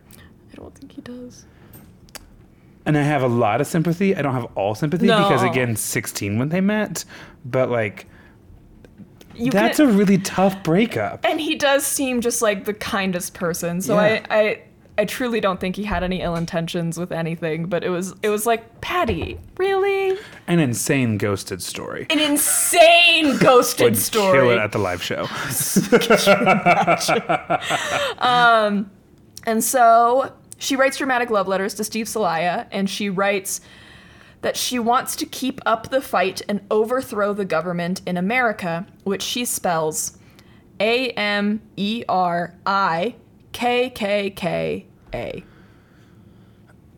I 0.52 0.56
don't 0.56 0.74
think 0.76 0.94
he 0.94 1.02
does. 1.02 1.46
And 2.86 2.98
I 2.98 3.02
have 3.02 3.22
a 3.22 3.28
lot 3.28 3.60
of 3.60 3.68
sympathy. 3.68 4.16
I 4.16 4.22
don't 4.22 4.34
have 4.34 4.46
all 4.56 4.74
sympathy 4.74 5.08
because 5.08 5.44
again, 5.44 5.76
16 5.76 6.40
when 6.40 6.50
they 6.50 6.62
met, 6.62 7.04
but 7.44 7.70
like 7.70 8.08
You 9.36 9.52
that's 9.52 9.78
can, 9.78 9.90
a 9.90 9.92
really 9.92 10.18
tough 10.20 10.64
breakup. 10.64 11.26
and 11.26 11.42
he 11.42 11.56
does 11.56 11.86
seem 11.86 12.22
just 12.22 12.42
like 12.42 12.64
the 12.64 12.74
kindest 12.74 13.34
person. 13.34 13.82
So 13.82 13.96
Yeah. 13.96 14.26
I, 14.30 14.38
I 14.40 14.62
I 15.00 15.06
truly 15.06 15.40
don't 15.40 15.60
think 15.60 15.76
he 15.76 15.84
had 15.84 16.04
any 16.04 16.22
ill 16.22 16.36
intentions 16.36 16.98
with 16.98 17.12
anything, 17.12 17.68
but 17.68 17.84
it 17.84 17.90
was 17.90 18.16
it 18.24 18.30
was 18.30 18.46
like, 18.46 18.82
Patty, 18.82 19.40
really? 19.58 20.18
An 20.48 20.60
insane 20.60 21.18
ghosted 21.18 21.62
story. 21.62 22.08
An 22.10 22.20
insane 22.20 23.38
ghosted 23.38 23.84
Would 23.84 23.98
story. 23.98 24.40
kill 24.40 24.50
it 24.50 24.58
at 24.58 24.72
the 24.72 24.80
live 24.80 25.04
show. 25.04 25.28
Um, 28.20 28.90
and 29.46 29.64
so 29.64 30.34
she 30.58 30.76
writes 30.76 30.98
dramatic 30.98 31.30
love 31.30 31.48
letters 31.48 31.74
to 31.76 31.84
Steve 31.84 32.08
Soliah, 32.08 32.68
and 32.72 32.90
she 32.90 33.10
writes 33.10 33.62
that 34.42 34.58
she 34.58 34.80
wants 34.80 35.16
to 35.18 35.26
keep 35.26 35.62
up 35.66 35.90
the 35.90 36.02
fight 36.02 36.42
and 36.50 36.62
overthrow 36.72 37.34
the 37.34 37.46
government 37.46 38.02
in 38.06 38.18
America, 38.18 38.86
which 39.04 39.22
she 39.22 39.46
spells 39.46 40.18
A 40.80 41.10
M 41.12 41.62
E 41.76 42.04
R 42.10 42.56
I 42.66 43.16
KKKA. 45.12 45.44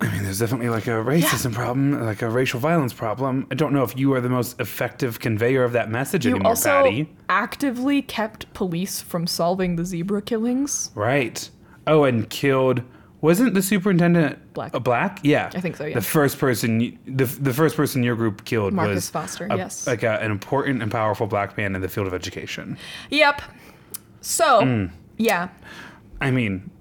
I 0.02 0.12
mean, 0.14 0.24
there's 0.24 0.40
definitely 0.40 0.70
like 0.70 0.88
a 0.88 0.92
racism 0.92 1.52
problem, 1.54 2.06
like 2.06 2.22
a 2.22 2.30
racial 2.30 2.60
violence 2.62 2.94
problem. 2.94 3.46
I 3.52 3.56
don't 3.56 3.74
know 3.74 3.84
if 3.84 3.98
you 3.98 4.14
are 4.14 4.22
the 4.22 4.30
most 4.30 4.58
effective 4.62 5.20
conveyor 5.20 5.64
of 5.66 5.74
that 5.74 5.90
message 5.92 6.26
You 6.26 6.32
anymore, 6.36 6.52
also 6.52 6.70
Patty. 6.84 7.10
actively 7.28 8.02
kept 8.02 8.52
police 8.54 9.02
from 9.02 9.28
solving 9.28 9.76
the 9.76 9.84
zebra 9.84 10.22
killings. 10.22 10.92
Right. 10.96 11.50
Oh, 11.86 12.06
and 12.06 12.30
killed. 12.30 12.82
Wasn't 13.20 13.54
the 13.54 13.62
superintendent 13.62 14.54
Black. 14.54 14.74
A 14.74 14.80
black? 14.80 15.20
Yeah, 15.24 15.52
I 15.54 15.60
think 15.60 15.76
so, 15.76 15.84
yeah. 15.84 15.96
The 15.96 16.02
first 16.02 16.40
person, 16.40 16.80
you- 16.80 16.98
the 17.06 17.26
the 17.26 17.54
first 17.54 17.76
person 17.76 18.02
your 18.02 18.16
group 18.16 18.46
killed 18.46 18.74
Marcus 18.74 18.96
was 18.96 19.10
Foster, 19.10 19.48
a- 19.50 19.58
yes. 19.58 19.86
like 19.86 20.04
a, 20.04 20.18
an 20.22 20.32
important 20.32 20.82
and 20.82 20.90
powerful 20.90 21.28
black 21.28 21.58
man 21.58 21.76
in 21.76 21.82
the 21.82 21.90
field 21.90 22.08
of 22.08 22.14
education. 22.14 22.78
Yep. 23.10 23.42
So, 24.22 24.62
Hmm. 24.64 24.86
yeah. 25.18 25.50
I 26.22 26.32
mean, 26.32 26.72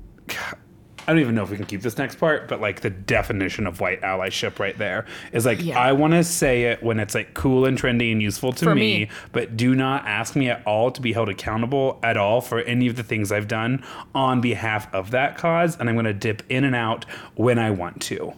I 1.09 1.13
don't 1.13 1.21
even 1.21 1.35
know 1.35 1.43
if 1.43 1.49
we 1.49 1.57
can 1.57 1.65
keep 1.65 1.81
this 1.81 1.97
next 1.97 2.17
part, 2.17 2.49
but 2.49 2.61
like 2.61 2.83
the 2.83 2.91
definition 2.91 3.67
of 3.67 3.81
white 3.81 4.03
allyship 4.03 4.59
right 4.59 4.77
there 4.77 5.07
is 5.33 5.47
like 5.47 5.63
Yeah. 5.63 5.79
I 5.81 5.93
want 5.93 6.13
to 6.13 6.23
say 6.23 6.65
it 6.65 6.83
when 6.83 7.01
it's 7.01 7.15
like 7.15 7.33
cool 7.33 7.65
and 7.65 7.81
trendy 7.81 8.13
and 8.13 8.21
useful 8.21 8.53
to 8.53 8.75
me, 8.75 8.75
me. 8.75 9.11
but 9.33 9.57
do 9.57 9.75
not 9.75 10.07
ask 10.07 10.37
me 10.37 10.51
at 10.51 10.63
all 10.67 10.91
to 10.91 11.01
be 11.01 11.15
held 11.15 11.31
accountable 11.31 11.99
at 12.03 12.19
all 12.19 12.43
for 12.43 12.61
any 12.61 12.89
of 12.89 12.97
the 12.97 13.03
things 13.03 13.33
I've 13.33 13.49
done 13.49 13.83
on 14.15 14.43
behalf 14.43 14.93
of 14.93 15.11
that 15.13 15.39
cause, 15.39 15.79
and 15.79 15.89
I'm 15.89 15.95
going 15.95 16.05
to 16.05 16.13
dip 16.13 16.43
in 16.51 16.63
and 16.65 16.77
out 16.77 17.07
when 17.37 17.59
I 17.59 17.71
want 17.71 18.03
to. 18.03 18.35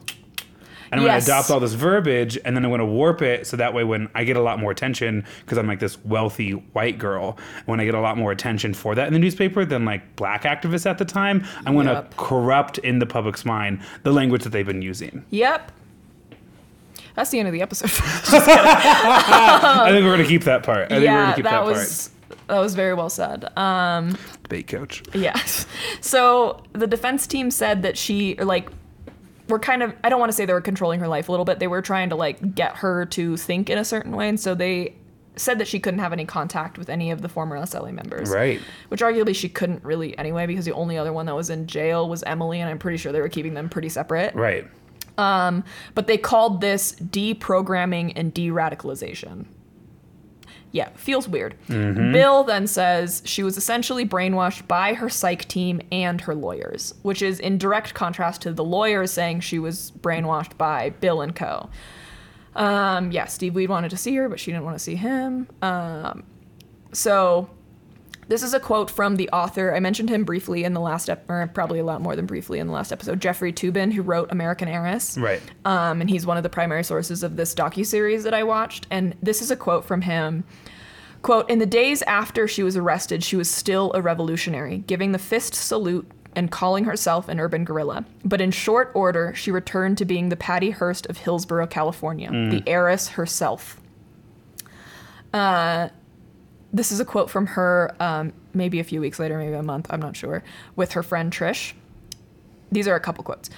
And 0.92 1.00
I'm 1.00 1.06
Yes. 1.06 1.26
going 1.26 1.36
to 1.36 1.40
adopt 1.40 1.50
all 1.50 1.60
this 1.60 1.74
verbiage, 1.74 2.36
and 2.44 2.56
then 2.56 2.64
I'm 2.64 2.70
going 2.70 2.80
to 2.80 2.84
warp 2.84 3.22
it 3.22 3.46
so 3.46 3.56
that 3.56 3.72
way 3.74 3.84
when 3.84 4.08
I 4.14 4.24
get 4.24 4.36
a 4.36 4.40
lot 4.42 4.58
more 4.58 4.70
attention, 4.72 5.24
because 5.40 5.56
I'm 5.58 5.66
like 5.68 5.78
this 5.80 6.02
wealthy 6.04 6.50
white 6.52 6.98
girl, 6.98 7.38
when 7.66 7.78
I 7.80 7.84
get 7.84 7.94
a 7.94 8.00
lot 8.00 8.18
more 8.18 8.32
attention 8.32 8.74
for 8.74 8.94
that 8.96 9.06
in 9.06 9.12
the 9.12 9.18
newspaper 9.20 9.64
than 9.64 9.84
like 9.84 10.16
black 10.16 10.42
activists 10.42 10.86
at 10.90 10.98
the 10.98 11.04
time, 11.04 11.44
I'm 11.66 11.74
going 11.74 11.86
to 11.86 11.92
Yep. 11.92 12.16
corrupt 12.16 12.78
in 12.78 12.98
the 12.98 13.06
public's 13.06 13.44
mind 13.44 13.80
the 14.02 14.12
language 14.12 14.42
that 14.42 14.50
they've 14.50 14.66
been 14.66 14.82
using. 14.82 15.24
Yep. 15.30 15.72
That's 17.14 17.30
the 17.30 17.38
end 17.38 17.48
of 17.48 17.52
the 17.52 17.62
episode. 17.62 17.90
I 18.32 19.88
think 19.90 20.04
we're 20.04 20.14
going 20.16 20.22
to 20.22 20.28
keep 20.28 20.44
that 20.44 20.62
part. 20.62 20.86
I 20.86 20.88
think 20.88 21.00
we're 21.02 21.06
going 21.06 21.16
yeah, 21.18 21.30
to 21.30 21.36
keep 21.36 21.44
that, 21.44 21.50
that, 21.50 21.64
was 21.64 22.10
that 22.46 22.58
was 22.58 22.74
very 22.74 22.94
well 22.94 23.10
said. 23.10 23.44
Um, 23.56 24.14
part. 24.14 24.42
Debate 24.44 24.68
coach. 24.68 25.02
yeah. 25.14 25.40
So 26.00 26.62
the 26.72 26.86
defense 26.86 27.26
team 27.26 27.50
said 27.50 27.82
that 27.82 27.96
she 27.98 28.34
like 28.36 28.70
were 29.50 29.58
kind 29.58 29.82
of 29.82 29.94
I 30.04 30.08
don't 30.08 30.20
want 30.20 30.30
to 30.30 30.36
say 30.36 30.46
they 30.46 30.52
were 30.52 30.60
controlling 30.60 31.00
her 31.00 31.08
life 31.08 31.28
a 31.28 31.32
little 31.32 31.44
bit. 31.44 31.58
They 31.58 31.66
were 31.66 31.82
trying 31.82 32.10
to 32.10 32.16
like 32.16 32.54
get 32.54 32.76
her 32.76 33.06
to 33.06 33.36
think 33.36 33.68
in 33.70 33.78
a 33.78 33.84
certain 33.84 34.16
way, 34.16 34.28
and 34.28 34.38
so 34.38 34.54
they 34.54 34.94
said 35.36 35.58
that 35.58 35.68
she 35.68 35.80
couldn't 35.80 36.00
have 36.00 36.12
any 36.12 36.24
contact 36.24 36.76
with 36.76 36.90
any 36.90 37.10
of 37.10 37.22
the 37.22 37.28
former 37.28 37.56
SLA 37.58 37.92
members. 37.92 38.30
Right. 38.30 38.60
Which 38.88 39.00
arguably 39.00 39.34
she 39.34 39.48
couldn't 39.48 39.82
really 39.84 40.16
anyway 40.18 40.46
because 40.46 40.64
the 40.64 40.72
only 40.72 40.98
other 40.98 41.12
one 41.12 41.26
that 41.26 41.34
was 41.34 41.50
in 41.50 41.66
jail 41.66 42.08
was 42.08 42.22
Emily, 42.24 42.60
and 42.60 42.68
I'm 42.68 42.78
pretty 42.78 42.98
sure 42.98 43.12
they 43.12 43.20
were 43.20 43.28
keeping 43.28 43.54
them 43.54 43.68
pretty 43.68 43.88
separate. 43.88 44.34
Right. 44.34 44.66
Um, 45.18 45.64
but 45.94 46.06
they 46.06 46.16
called 46.16 46.60
this 46.60 46.92
deprogramming 46.94 48.12
and 48.16 48.32
de-radicalization. 48.32 49.46
Yeah, 50.72 50.90
feels 50.94 51.26
weird. 51.26 51.56
Bill 52.12 52.44
then 52.44 52.66
says 52.68 53.22
she 53.24 53.42
was 53.42 53.56
essentially 53.56 54.06
brainwashed 54.06 54.68
by 54.68 54.94
her 54.94 55.08
psych 55.08 55.48
team 55.48 55.80
and 55.90 56.20
her 56.20 56.34
lawyers, 56.34 56.94
which 57.02 57.22
is 57.22 57.40
in 57.40 57.58
direct 57.58 57.92
contrast 57.94 58.42
to 58.42 58.52
the 58.52 58.62
lawyers 58.64 59.10
saying 59.10 59.40
she 59.40 59.58
was 59.58 59.90
brainwashed 60.00 60.56
by 60.56 60.90
Bill 60.90 61.22
and 61.22 61.34
Co. 61.34 61.70
Um, 62.54 63.10
yeah, 63.10 63.24
Steve 63.26 63.54
Weed 63.54 63.68
wanted 63.68 63.90
to 63.90 63.96
see 63.96 64.14
her, 64.16 64.28
but 64.28 64.38
she 64.38 64.52
didn't 64.52 64.64
want 64.64 64.76
to 64.76 64.82
see 64.82 64.94
him. 64.96 65.48
Um, 65.62 66.24
so 66.92 67.50
this 68.30 68.42
is 68.44 68.54
a 68.54 68.60
quote 68.60 68.88
from 68.90 69.16
the 69.16 69.28
author. 69.30 69.74
I 69.74 69.80
mentioned 69.80 70.08
him 70.08 70.24
briefly 70.24 70.62
in 70.64 70.72
the 70.72 70.80
last, 70.80 71.10
ep- 71.10 71.28
or 71.28 71.46
probably 71.52 71.80
a 71.80 71.84
lot 71.84 72.00
more 72.00 72.14
than 72.16 72.24
briefly 72.26 72.60
in 72.60 72.68
the 72.68 72.72
last 72.72 72.92
episode. 72.92 73.20
Jeffrey 73.20 73.52
Toobin, 73.52 73.92
who 73.92 74.02
wrote 74.02 74.30
American 74.30 74.68
Heiress 74.68 75.18
Right. 75.18 75.42
um, 75.64 76.00
and 76.00 76.08
he's 76.08 76.24
one 76.24 76.36
of 76.36 76.42
the 76.44 76.48
primary 76.48 76.84
sources 76.84 77.22
of 77.22 77.36
this 77.36 77.54
docu-series 77.54 78.22
that 78.24 78.32
I 78.32 78.44
watched. 78.44 78.86
And 78.90 79.16
this 79.20 79.42
is 79.42 79.50
a 79.50 79.56
quote 79.56 79.84
from 79.84 80.02
him. 80.02 80.44
Quote, 81.22 81.50
in 81.50 81.58
the 81.58 81.66
days 81.66 82.00
after 82.02 82.48
she 82.48 82.62
was 82.62 82.76
arrested, 82.76 83.22
she 83.22 83.36
was 83.36 83.50
still 83.50 83.92
a 83.94 84.00
revolutionary, 84.00 84.78
giving 84.78 85.12
the 85.12 85.18
fist 85.18 85.54
salute 85.54 86.10
and 86.36 86.50
calling 86.52 86.84
herself 86.84 87.28
an 87.28 87.40
urban 87.40 87.64
guerrilla. 87.64 88.04
But 88.24 88.40
in 88.40 88.52
short 88.52 88.92
order, 88.94 89.34
she 89.34 89.50
returned 89.50 89.98
to 89.98 90.04
being 90.04 90.28
the 90.28 90.36
Patty 90.36 90.70
Hearst 90.70 91.06
of 91.06 91.18
Hillsborough, 91.18 91.66
California, 91.66 92.30
the 92.30 92.62
heiress 92.66 93.08
herself. 93.08 93.80
Uh, 95.34 95.88
this 96.72 96.92
is 96.92 97.00
a 97.00 97.04
quote 97.04 97.30
from 97.30 97.46
her, 97.46 97.94
um, 98.00 98.32
maybe 98.54 98.80
a 98.80 98.84
few 98.84 99.00
weeks 99.00 99.18
later, 99.18 99.38
maybe 99.38 99.54
a 99.54 99.62
month, 99.62 99.86
I'm 99.90 100.00
not 100.00 100.16
sure, 100.16 100.42
with 100.76 100.92
her 100.92 101.02
friend 101.02 101.32
Trish. 101.32 101.72
These 102.70 102.86
are 102.86 102.94
a 102.94 103.00
couple 103.00 103.24
quotes. 103.24 103.50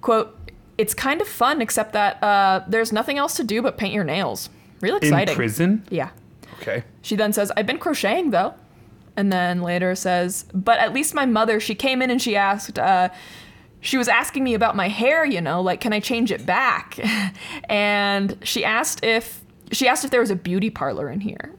Quote 0.00 0.38
it's 0.78 0.94
kind 0.94 1.20
of 1.20 1.28
fun 1.28 1.60
except 1.60 1.92
that 1.92 2.20
uh, 2.22 2.64
there's 2.66 2.92
nothing 2.92 3.18
else 3.18 3.36
to 3.36 3.44
do 3.44 3.62
but 3.62 3.76
paint 3.76 3.92
your 3.94 4.04
nails. 4.04 4.48
Real 4.80 4.96
exciting. 4.96 5.32
In 5.32 5.36
prison? 5.36 5.84
yeah. 5.90 6.10
Okay. 6.60 6.84
she 7.00 7.16
then 7.16 7.32
says 7.32 7.50
i've 7.56 7.66
been 7.66 7.78
crocheting 7.78 8.30
though. 8.30 8.54
And 9.16 9.32
then 9.32 9.62
later 9.62 9.94
says 9.94 10.44
but 10.54 10.78
at 10.78 10.92
least 10.92 11.14
my 11.14 11.26
mother 11.26 11.60
she 11.60 11.74
came 11.74 12.00
in 12.02 12.10
and 12.10 12.20
she 12.22 12.36
asked 12.36 12.78
uh, 12.78 13.08
she 13.80 13.96
was 13.98 14.08
asking 14.08 14.44
me 14.44 14.54
about 14.54 14.76
my 14.76 14.88
hair 14.88 15.24
you 15.24 15.40
know 15.40 15.60
like 15.60 15.80
can 15.80 15.92
i 15.92 16.00
change 16.00 16.30
it 16.32 16.46
back? 16.46 16.98
And 17.68 18.36
she 18.42 18.64
asked 18.64 19.04
if 19.04 19.42
she 19.72 19.88
asked 19.88 20.04
if 20.04 20.10
there 20.10 20.20
was 20.20 20.30
a 20.30 20.36
beauty 20.36 20.70
parlor 20.70 21.08
in 21.10 21.20
here 21.20 21.52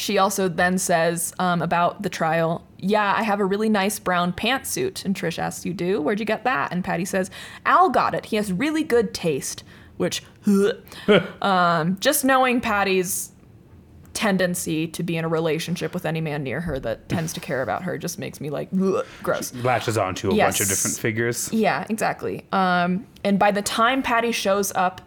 she 0.00 0.18
also 0.18 0.48
then 0.48 0.78
says 0.78 1.32
um, 1.38 1.60
about 1.62 2.02
the 2.02 2.08
trial, 2.08 2.66
yeah, 2.78 3.14
I 3.16 3.22
have 3.22 3.38
a 3.40 3.44
really 3.44 3.68
nice 3.68 3.98
brown 3.98 4.32
pantsuit. 4.32 5.04
And 5.04 5.14
Trish 5.14 5.38
asks, 5.38 5.66
You 5.66 5.74
do? 5.74 6.00
Where'd 6.00 6.18
you 6.20 6.26
get 6.26 6.44
that? 6.44 6.72
And 6.72 6.82
Patty 6.82 7.04
says, 7.04 7.30
Al 7.66 7.90
got 7.90 8.14
it. 8.14 8.26
He 8.26 8.36
has 8.36 8.52
really 8.52 8.82
good 8.82 9.12
taste. 9.14 9.62
Which, 9.98 10.22
um, 11.42 11.98
just 12.00 12.24
knowing 12.24 12.60
Patty's 12.62 13.32
tendency 14.14 14.86
to 14.88 15.02
be 15.02 15.16
in 15.16 15.24
a 15.24 15.28
relationship 15.28 15.94
with 15.94 16.04
any 16.04 16.20
man 16.20 16.42
near 16.42 16.60
her 16.60 16.78
that 16.80 17.08
tends 17.08 17.32
to 17.34 17.40
care 17.40 17.62
about 17.62 17.82
her 17.82 17.96
just 17.98 18.18
makes 18.18 18.40
me 18.40 18.50
like, 18.50 18.68
gross. 19.22 19.54
Latches 19.54 19.96
onto 19.98 20.30
a 20.30 20.34
Yes. 20.34 20.46
bunch 20.58 20.60
of 20.62 20.68
different 20.68 20.96
figures. 20.98 21.52
Yeah, 21.52 21.86
exactly. 21.88 22.46
Um, 22.52 23.06
and 23.24 23.38
by 23.38 23.50
the 23.50 23.62
time 23.62 24.02
Patty 24.02 24.32
shows 24.32 24.72
up 24.74 25.00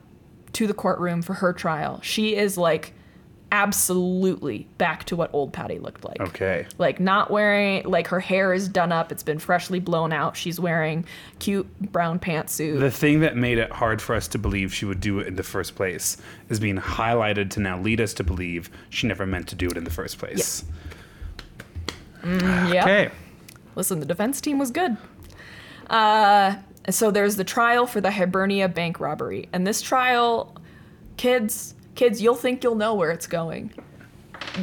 to 0.53 0.67
the 0.67 0.73
courtroom 0.73 1.21
for 1.21 1.33
her 1.33 1.51
trial, 1.53 1.99
she 2.03 2.35
is 2.35 2.57
like 2.57 2.92
absolutely 3.53 4.67
back 4.79 5.03
to 5.03 5.15
what 5.15 5.29
old 5.31 5.53
Patty 5.53 5.77
looked 5.77 6.03
like. 6.03 6.19
Okay. 6.19 6.65
Like 6.79 6.99
not 6.99 7.29
wearing 7.29 7.83
like 7.85 8.07
her 8.07 8.19
hair 8.19 8.51
is 8.51 8.67
done 8.67 8.91
up, 8.91 9.11
it's 9.11 9.21
been 9.21 9.37
freshly 9.37 9.79
blown 9.79 10.11
out. 10.11 10.35
She's 10.35 10.59
wearing 10.59 11.05
cute 11.37 11.67
brown 11.91 12.19
pantsuit. 12.19 12.79
The 12.79 12.89
thing 12.89 13.19
that 13.19 13.37
made 13.37 13.59
it 13.59 13.71
hard 13.71 14.01
for 14.01 14.15
us 14.15 14.27
to 14.29 14.39
believe 14.39 14.73
she 14.73 14.85
would 14.85 14.99
do 14.99 15.19
it 15.19 15.27
in 15.27 15.35
the 15.35 15.43
first 15.43 15.75
place 15.75 16.17
is 16.49 16.59
being 16.59 16.77
highlighted 16.77 17.51
to 17.51 17.59
now 17.59 17.79
lead 17.79 18.01
us 18.01 18.15
to 18.15 18.23
believe 18.23 18.71
she 18.89 19.05
never 19.05 19.27
meant 19.27 19.47
to 19.49 19.55
do 19.55 19.67
it 19.67 19.77
in 19.77 19.83
the 19.83 19.91
first 19.91 20.17
place. 20.17 20.65
yeah. 22.25 22.81
Okay. 22.83 23.11
Listen, 23.75 23.99
the 23.99 24.05
defense 24.05 24.41
team 24.41 24.57
was 24.57 24.71
good. 24.71 24.97
Uh, 25.89 26.55
so 26.89 27.11
there's 27.11 27.35
the 27.35 27.43
trial 27.43 27.85
for 27.85 28.01
the 28.01 28.11
Hibernia 28.11 28.67
bank 28.67 28.99
robbery, 28.99 29.47
and 29.53 29.65
this 29.65 29.81
trial, 29.81 30.55
kids, 31.17 31.72
kids, 31.95 32.21
you'll 32.21 32.35
think 32.35 32.63
you'll 32.63 32.75
know 32.75 32.93
where 32.93 33.11
it's 33.11 33.27
going. 33.27 33.71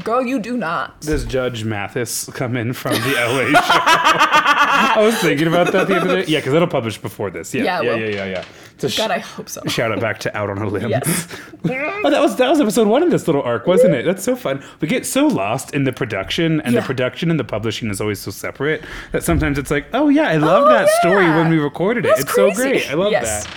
Girl, 0.05 0.25
you 0.25 0.39
do 0.39 0.57
not. 0.57 1.01
Does 1.01 1.25
Judge 1.25 1.65
Mathis 1.65 2.27
come 2.31 2.57
in 2.57 2.73
from 2.75 2.93
the 2.93 3.15
LA 3.15 3.47
show? 3.47 3.81
I 3.83 4.95
was 4.99 5.17
thinking 5.19 5.49
about 5.49 5.73
that 5.73 5.89
the 5.89 5.97
other 5.97 6.23
day. 6.23 6.31
Yeah, 6.31 6.39
because 6.39 6.55
it'll 6.55 6.69
publish 6.69 6.99
before 6.99 7.31
this. 7.31 7.53
Yeah, 7.53 7.65
Yeah, 7.65 7.81
yeah, 7.83 7.95
yeah, 7.97 8.07
yeah, 8.09 8.25
yeah. 8.27 8.45
A 8.83 8.89
sh- 8.89 8.97
God, 8.97 9.11
I 9.11 9.19
hope 9.19 9.49
so. 9.49 9.63
shout 9.67 9.93
out 9.93 10.01
back 10.01 10.21
to 10.21 10.35
Out 10.37 10.49
on 10.49 10.59
a 10.59 10.67
Limb. 10.67 10.89
Yes. 10.89 11.29
oh, 11.65 12.11
that 12.11 12.21
was 12.21 12.37
that 12.37 12.49
was 12.49 12.61
episode 12.61 12.89
one 12.89 13.03
of 13.03 13.11
this 13.11 13.27
little 13.27 13.43
arc, 13.43 13.67
wasn't 13.67 13.95
it? 13.95 14.05
That's 14.07 14.23
so 14.25 14.37
fun. 14.37 14.63
We 14.81 14.89
get 14.89 15.05
so 15.05 15.27
lost 15.27 15.75
in 15.75 15.85
the 15.85 15.93
production, 15.93 16.61
and 16.63 16.73
Yeah. 16.73 16.81
the 16.81 16.87
production 16.87 17.31
and 17.31 17.39
the 17.39 17.45
publishing 17.45 17.91
is 17.91 18.01
always 18.01 18.21
so 18.21 18.31
separate 18.31 18.83
that 19.13 19.23
sometimes 19.23 19.59
it's 19.59 19.71
like, 19.71 19.87
oh 19.93 20.09
yeah, 20.09 20.29
I 20.29 20.37
love 20.37 20.65
oh, 20.67 20.69
that 20.71 20.89
story 21.01 21.27
when 21.27 21.51
we 21.51 21.59
recorded 21.59 22.05
it. 22.07 22.09
That's 22.09 22.23
it's 22.23 22.35
so 22.35 22.53
great. 22.53 22.91
I 22.91 22.95
love 22.95 23.13
Yes. 23.13 23.45
that. 23.45 23.55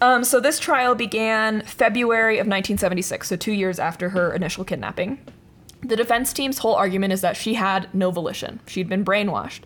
Um, 0.00 0.24
so 0.24 0.40
this 0.40 0.58
trial 0.58 0.94
began 0.94 1.62
February 1.62 2.36
of 2.36 2.46
1976, 2.46 3.28
so 3.28 3.36
two 3.36 3.52
years 3.52 3.78
after 3.78 4.10
her 4.10 4.32
initial 4.32 4.64
kidnapping. 4.64 5.18
The 5.82 5.96
defense 5.96 6.32
team's 6.32 6.58
whole 6.58 6.74
argument 6.74 7.12
is 7.12 7.20
that 7.20 7.36
she 7.36 7.54
had 7.54 7.92
no 7.94 8.10
volition. 8.10 8.60
She'd 8.66 8.88
been 8.88 9.04
brainwashed. 9.04 9.60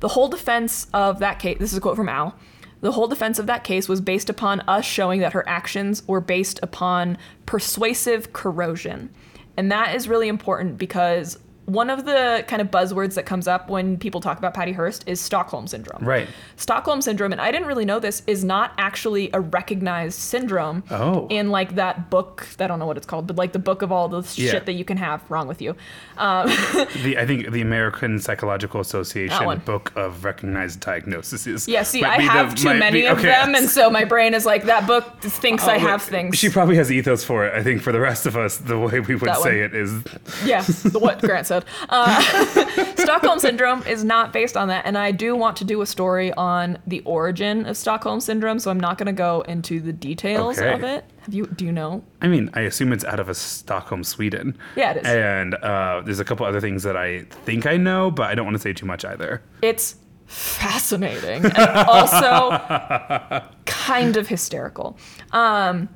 The 0.00 0.08
whole 0.08 0.28
defense 0.28 0.86
of 0.92 1.18
that 1.18 1.38
case, 1.38 1.58
this 1.58 1.72
is 1.72 1.78
a 1.78 1.80
quote 1.80 1.96
from 1.96 2.08
Al, 2.08 2.36
the 2.80 2.92
whole 2.92 3.08
defense 3.08 3.38
of 3.38 3.46
that 3.46 3.64
case 3.64 3.88
was 3.88 4.00
based 4.00 4.30
upon 4.30 4.60
us 4.60 4.84
showing 4.84 5.20
that 5.20 5.34
her 5.34 5.46
actions 5.48 6.06
were 6.08 6.20
based 6.20 6.58
upon 6.62 7.18
persuasive 7.44 8.32
coercion. 8.32 9.10
And 9.56 9.70
that 9.70 9.94
is 9.94 10.08
really 10.08 10.28
important 10.28 10.78
because 10.78 11.38
one 11.72 11.90
of 11.90 12.04
the 12.04 12.44
kind 12.48 12.60
of 12.62 12.70
buzzwords 12.70 13.14
that 13.14 13.26
comes 13.26 13.46
up 13.46 13.68
when 13.70 13.96
people 13.98 14.20
talk 14.20 14.38
about 14.38 14.54
Patty 14.54 14.72
Hearst 14.72 15.04
is 15.06 15.20
Stockholm 15.20 15.66
syndrome. 15.66 16.04
Right. 16.04 16.28
Stockholm 16.56 17.02
syndrome, 17.02 17.32
and 17.32 17.40
I 17.40 17.50
didn't 17.52 17.66
really 17.68 17.84
know 17.84 18.00
this, 18.00 18.22
is 18.26 18.42
not 18.44 18.72
actually 18.78 19.30
a 19.32 19.40
recognized 19.40 20.18
syndrome. 20.18 20.82
Oh. 20.90 21.26
In 21.30 21.50
like 21.50 21.76
that 21.76 22.10
book, 22.10 22.46
I 22.58 22.66
don't 22.66 22.78
know 22.78 22.86
what 22.86 22.96
it's 22.96 23.06
called, 23.06 23.26
but 23.26 23.36
like 23.36 23.52
the 23.52 23.58
book 23.58 23.82
of 23.82 23.92
all 23.92 24.08
the 24.08 24.22
Yeah. 24.40 24.50
shit 24.52 24.66
that 24.66 24.72
you 24.72 24.84
can 24.84 24.96
have 24.96 25.22
wrong 25.30 25.46
with 25.48 25.62
you. 25.62 25.76
Um, 26.20 26.48
the 27.02 27.16
I 27.18 27.24
think 27.24 27.50
the 27.50 27.62
American 27.62 28.18
Psychological 28.18 28.78
Association. 28.82 29.62
Book 29.64 29.90
of 29.96 30.22
Recognized 30.22 30.80
Diagnoses. 30.80 31.66
Yeah, 31.66 31.82
see, 31.82 32.02
might 32.02 32.10
I 32.10 32.18
be 32.18 32.24
the- 32.24 32.30
have 32.30 32.54
too 32.54 32.74
many 32.74 33.00
be- 33.02 33.06
of 33.06 33.22
them, 33.22 33.54
and 33.54 33.70
so 33.70 33.88
my 33.88 34.04
brain 34.04 34.34
is 34.34 34.44
like, 34.44 34.64
that 34.64 34.86
book 34.86 35.20
thinks 35.22 35.64
I 35.64 35.76
Oh, 35.76 35.78
have 35.78 36.02
things. 36.02 36.36
She 36.36 36.50
probably 36.50 36.76
has 36.76 36.92
ethos 36.92 37.24
for 37.24 37.46
it. 37.46 37.54
I 37.54 37.62
think 37.62 37.80
for 37.80 37.90
the 37.90 38.00
rest 38.00 38.26
of 38.26 38.36
us, 38.36 38.58
the 38.58 38.78
way 38.78 39.00
we 39.00 39.14
would 39.14 39.28
That 39.28 39.38
say 39.38 39.62
one. 39.62 39.70
it 39.70 39.74
is 39.74 39.92
Yeah, 40.44 40.60
the 40.60 40.98
what 40.98 41.20
Grant 41.22 41.46
said. 41.46 41.59
Uh, 41.88 42.20
Stockholm 42.96 43.38
syndrome 43.38 43.82
is 43.84 44.04
not 44.04 44.32
based 44.32 44.56
on 44.56 44.68
that, 44.68 44.86
and 44.86 44.96
I 44.98 45.10
do 45.12 45.34
want 45.36 45.56
to 45.58 45.64
do 45.64 45.80
a 45.82 45.86
story 45.86 46.32
on 46.34 46.78
the 46.86 47.00
origin 47.00 47.66
of 47.66 47.76
Stockholm 47.76 48.20
syndrome. 48.20 48.58
So 48.58 48.70
I'm 48.70 48.80
not 48.80 48.98
going 48.98 49.06
to 49.06 49.12
go 49.12 49.40
into 49.42 49.80
the 49.80 49.92
details 49.92 50.58
Okay. 50.58 50.72
of 50.72 50.82
it. 50.84 51.04
Have 51.22 51.34
you? 51.34 51.46
Do 51.46 51.64
you 51.64 51.72
know? 51.72 52.02
I 52.22 52.28
mean, 52.28 52.50
I 52.54 52.60
assume 52.62 52.92
it's 52.92 53.04
out 53.04 53.20
of 53.20 53.28
a 53.28 53.34
Stockholm, 53.34 54.04
Sweden. 54.04 54.56
Yeah, 54.76 54.92
it 54.92 54.96
is. 54.98 55.06
And 55.06 55.54
uh, 55.56 56.02
there's 56.04 56.20
a 56.20 56.24
couple 56.24 56.46
other 56.46 56.60
things 56.60 56.82
that 56.84 56.96
I 56.96 57.24
think 57.44 57.66
I 57.66 57.76
know, 57.76 58.10
but 58.10 58.28
I 58.30 58.34
don't 58.34 58.44
want 58.46 58.56
to 58.56 58.62
say 58.62 58.72
too 58.72 58.86
much 58.86 59.04
either. 59.04 59.42
It's 59.62 59.96
fascinating 60.26 61.44
and 61.44 61.56
also 61.88 63.42
kind 63.66 64.16
of 64.16 64.28
hysterical. 64.28 64.96
Um, 65.32 65.88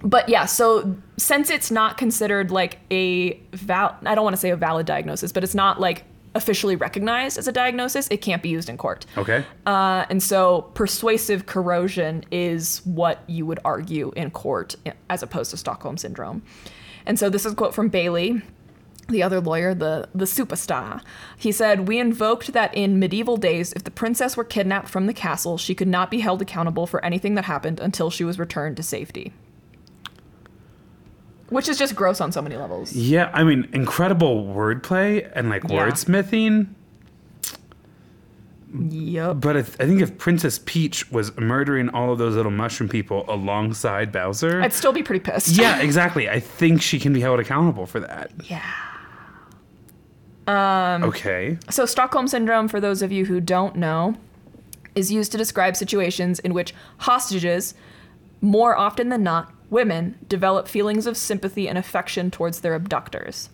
but 0.00 0.28
yeah, 0.28 0.46
so 0.46 0.96
since 1.16 1.50
it's 1.50 1.70
not 1.70 1.98
considered 1.98 2.50
like 2.50 2.78
a 2.90 3.34
val, 3.52 3.96
I 4.04 4.14
don't 4.14 4.24
want 4.24 4.34
to 4.34 4.40
say 4.40 4.50
a 4.50 4.56
valid 4.56 4.86
diagnosis, 4.86 5.32
but 5.32 5.42
it's 5.42 5.54
not 5.54 5.80
like 5.80 6.04
officially 6.34 6.76
recognized 6.76 7.36
as 7.36 7.48
a 7.48 7.52
diagnosis, 7.52 8.06
it 8.08 8.18
can't 8.18 8.42
be 8.42 8.48
used 8.48 8.68
in 8.68 8.76
court. 8.76 9.06
Okay. 9.16 9.44
Uh, 9.66 10.04
and 10.08 10.22
so 10.22 10.62
persuasive 10.74 11.46
coercion 11.46 12.24
is 12.30 12.80
what 12.84 13.22
you 13.26 13.44
would 13.46 13.58
argue 13.64 14.12
in 14.14 14.30
court 14.30 14.76
as 15.10 15.22
opposed 15.22 15.50
to 15.50 15.56
Stockholm 15.56 15.96
syndrome. 15.96 16.42
And 17.06 17.18
so 17.18 17.28
this 17.28 17.44
is 17.44 17.52
a 17.52 17.56
quote 17.56 17.74
from 17.74 17.88
Bailey, 17.88 18.42
the 19.08 19.22
other 19.22 19.40
lawyer, 19.40 19.74
the, 19.74 20.08
the 20.14 20.26
superstar. 20.26 21.02
He 21.36 21.50
said, 21.50 21.88
We 21.88 21.98
invoked 21.98 22.52
that 22.52 22.74
in 22.74 22.98
medieval 22.98 23.36
days, 23.36 23.72
if 23.72 23.84
the 23.84 23.90
princess 23.90 24.36
were 24.36 24.44
kidnapped 24.44 24.88
from 24.88 25.06
the 25.06 25.14
castle, 25.14 25.58
she 25.58 25.74
could 25.74 25.88
not 25.88 26.10
be 26.10 26.20
held 26.20 26.42
accountable 26.42 26.86
for 26.86 27.04
anything 27.04 27.34
that 27.34 27.46
happened 27.46 27.80
until 27.80 28.10
she 28.10 28.24
was 28.24 28.38
returned 28.38 28.76
to 28.76 28.82
safety. 28.82 29.32
Which 31.50 31.68
is 31.68 31.78
just 31.78 31.94
gross 31.96 32.20
on 32.20 32.30
so 32.32 32.42
many 32.42 32.56
levels. 32.56 32.92
yeah, 32.92 33.30
I 33.32 33.42
mean, 33.44 33.68
incredible 33.72 34.44
wordplay 34.46 35.30
and 35.34 35.48
like 35.48 35.62
Yeah. 35.64 35.88
wordsmithing. 35.88 36.68
Yep. 38.78 39.36
But 39.40 39.56
if, 39.56 39.80
I 39.80 39.86
think 39.86 40.02
if 40.02 40.18
Princess 40.18 40.60
Peach 40.66 41.10
was 41.10 41.34
murdering 41.38 41.88
all 41.88 42.12
of 42.12 42.18
those 42.18 42.34
little 42.36 42.52
mushroom 42.52 42.88
people 42.90 43.24
alongside 43.26 44.12
Bowser. 44.12 44.60
I'd 44.60 44.74
still 44.74 44.92
be 44.92 45.02
pretty 45.02 45.20
pissed. 45.20 45.56
yeah, 45.56 45.78
exactly. 45.80 46.28
I 46.28 46.38
think 46.38 46.82
she 46.82 46.98
can 47.00 47.14
be 47.14 47.20
held 47.20 47.40
accountable 47.40 47.86
for 47.86 48.00
that. 48.00 48.30
Yeah. 48.44 48.62
Um, 50.46 51.02
okay. 51.04 51.58
So, 51.70 51.86
Stockholm 51.86 52.26
Syndrome, 52.28 52.68
for 52.68 52.80
those 52.80 53.02
of 53.02 53.12
you 53.12 53.26
who 53.26 53.40
don't 53.40 53.76
know, 53.76 54.14
is 54.94 55.12
used 55.12 55.32
to 55.32 55.38
describe 55.38 55.76
situations 55.76 56.38
in 56.38 56.52
which 56.54 56.74
hostages, 56.98 57.74
more 58.40 58.76
often 58.76 59.08
than 59.10 59.22
not, 59.22 59.52
women, 59.70 60.18
develop 60.28 60.68
feelings 60.68 61.06
of 61.06 61.16
sympathy 61.16 61.68
and 61.68 61.76
affection 61.78 62.30
towards 62.30 62.60
their 62.60 62.74
abductors. 62.74 63.50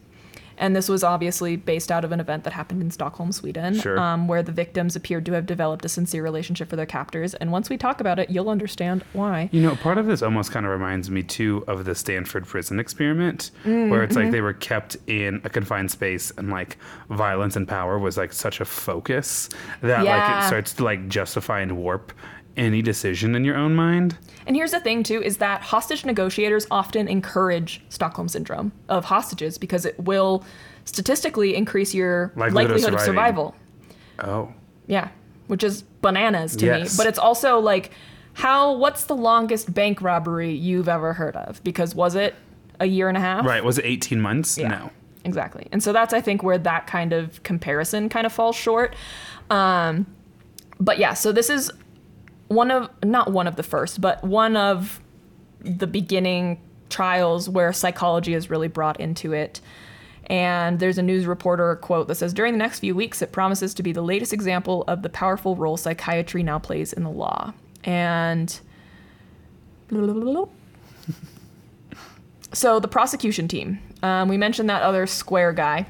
And 0.56 0.76
this 0.76 0.88
was 0.88 1.02
obviously 1.02 1.56
based 1.56 1.90
out 1.90 2.04
of 2.04 2.12
an 2.12 2.20
event 2.20 2.44
that 2.44 2.52
happened 2.52 2.80
in 2.80 2.92
Stockholm, 2.92 3.32
Sweden, 3.32 3.74
Sure. 3.74 3.98
um, 3.98 4.28
where 4.28 4.40
the 4.40 4.52
victims 4.52 4.94
appeared 4.94 5.26
to 5.26 5.32
have 5.32 5.46
developed 5.46 5.84
a 5.84 5.88
sincere 5.88 6.22
relationship 6.22 6.70
for 6.70 6.76
their 6.76 6.86
captors. 6.86 7.34
And 7.34 7.50
once 7.50 7.68
we 7.68 7.76
talk 7.76 8.00
about 8.00 8.20
it, 8.20 8.30
you'll 8.30 8.48
understand 8.48 9.04
why. 9.14 9.48
You 9.50 9.62
know, 9.62 9.74
part 9.74 9.98
of 9.98 10.06
this 10.06 10.22
almost 10.22 10.52
kind 10.52 10.64
of 10.64 10.70
reminds 10.70 11.10
me 11.10 11.24
too 11.24 11.64
of 11.66 11.84
the 11.84 11.96
Stanford 11.96 12.46
prison 12.46 12.78
experiment, 12.78 13.50
where 13.64 14.04
it's 14.04 14.14
like 14.14 14.30
they 14.30 14.40
were 14.42 14.52
kept 14.52 14.96
in 15.08 15.40
a 15.42 15.50
confined 15.50 15.90
space 15.90 16.30
and 16.38 16.50
like 16.50 16.78
violence 17.10 17.56
and 17.56 17.66
power 17.66 17.98
was 17.98 18.16
like 18.16 18.32
such 18.32 18.60
a 18.60 18.64
focus 18.64 19.48
that 19.80 20.04
like 20.04 20.44
it 20.44 20.46
starts 20.46 20.72
to 20.74 20.84
like 20.84 21.08
justify 21.08 21.62
and 21.62 21.76
warp 21.76 22.12
any 22.56 22.82
decision 22.82 23.34
in 23.34 23.44
your 23.44 23.56
own 23.56 23.74
mind. 23.74 24.16
And 24.46 24.54
here's 24.56 24.70
the 24.70 24.80
thing, 24.80 25.02
too, 25.02 25.22
is 25.22 25.38
that 25.38 25.62
hostage 25.62 26.04
negotiators 26.04 26.66
often 26.70 27.08
encourage 27.08 27.82
Stockholm 27.88 28.28
syndrome 28.28 28.72
of 28.88 29.04
hostages 29.06 29.58
because 29.58 29.84
it 29.84 29.98
will 29.98 30.44
statistically 30.84 31.54
increase 31.56 31.94
your 31.94 32.32
Likelihood 32.36 32.54
likelihood, 32.72 32.94
of 32.94 33.00
survival. 33.00 33.54
Oh. 34.20 34.52
Yeah, 34.86 35.08
which 35.46 35.64
is 35.64 35.82
bananas 36.02 36.56
to 36.56 36.66
Yes. 36.66 36.92
me. 36.92 37.02
But 37.02 37.08
it's 37.08 37.18
also 37.18 37.58
like, 37.58 37.90
how? 38.34 38.74
What's 38.76 39.04
the 39.04 39.16
longest 39.16 39.72
bank 39.72 40.02
robbery 40.02 40.52
you've 40.52 40.88
ever 40.88 41.12
heard 41.14 41.36
of? 41.36 41.62
Because 41.64 41.94
was 41.94 42.14
it 42.14 42.34
a 42.80 42.86
year 42.86 43.08
and 43.08 43.16
a 43.16 43.20
half? 43.20 43.44
Right. 43.46 43.64
Was 43.64 43.78
it 43.78 43.84
18 43.86 44.20
months? 44.20 44.58
Yeah. 44.58 44.68
No. 44.68 44.90
Exactly. 45.24 45.68
And 45.72 45.82
so 45.82 45.92
that's 45.92 46.12
I 46.12 46.20
think 46.20 46.42
where 46.42 46.58
that 46.58 46.86
kind 46.86 47.12
of 47.14 47.42
comparison 47.44 48.08
kind 48.10 48.26
of 48.26 48.32
falls 48.32 48.56
short. 48.56 48.94
Um, 49.50 50.06
but 50.78 50.98
yeah, 50.98 51.14
so 51.14 51.32
this 51.32 51.48
is 51.48 51.70
one 52.48 52.70
of 52.70 52.90
not 53.02 53.32
one 53.32 53.46
of 53.46 53.56
the 53.56 53.62
first, 53.62 54.00
but 54.00 54.22
one 54.22 54.56
of 54.56 55.00
the 55.60 55.86
beginning 55.86 56.60
trials 56.90 57.48
where 57.48 57.72
psychology 57.72 58.34
is 58.34 58.50
really 58.50 58.68
brought 58.68 59.00
into 59.00 59.32
it. 59.32 59.60
And 60.26 60.78
there's 60.78 60.96
a 60.96 61.02
news 61.02 61.26
reporter 61.26 61.76
quote 61.76 62.08
that 62.08 62.14
says 62.14 62.32
During 62.32 62.52
the 62.52 62.58
next 62.58 62.80
few 62.80 62.94
weeks, 62.94 63.20
it 63.20 63.32
promises 63.32 63.74
to 63.74 63.82
be 63.82 63.92
the 63.92 64.02
latest 64.02 64.32
example 64.32 64.84
of 64.88 65.02
the 65.02 65.08
powerful 65.08 65.56
role 65.56 65.76
psychiatry 65.76 66.42
now 66.42 66.58
plays 66.58 66.92
in 66.92 67.02
the 67.02 67.10
law. 67.10 67.52
And 67.84 68.58
so 72.52 72.80
the 72.80 72.88
prosecution 72.88 73.48
team, 73.48 73.80
um, 74.02 74.28
we 74.28 74.38
mentioned 74.38 74.70
that 74.70 74.82
other 74.82 75.06
square 75.06 75.52
guy, 75.52 75.86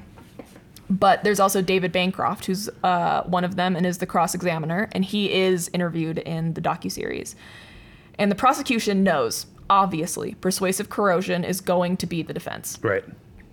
but 0.91 1.25
there's 1.25 1.41
also 1.41 1.63
David 1.63 1.93
Bancroft, 1.93 2.47
who's 2.47 2.69
uh, 2.83 3.23
one 3.25 3.45
of 3.45 3.57
them 3.57 3.75
and 3.77 3.87
is 3.87 3.99
the 3.99 4.07
cross 4.07 4.35
examiner, 4.35 4.89
and 4.93 5.05
he 5.05 5.33
is 5.33 5.71
interviewed 5.73 6.19
in 6.19 6.55
the 6.55 6.61
docuseries. 6.61 7.35
And 8.19 8.31
the 8.31 8.35
prosecution 8.37 9.03
knows, 9.03 9.47
obviously, 9.71 10.35
persuasive 10.35 10.89
coercion 10.91 11.43
is 11.45 11.61
going 11.61 11.97
to 11.99 12.07
be 12.07 12.23
the 12.23 12.33
defense. 12.35 12.79
Right. 12.83 13.05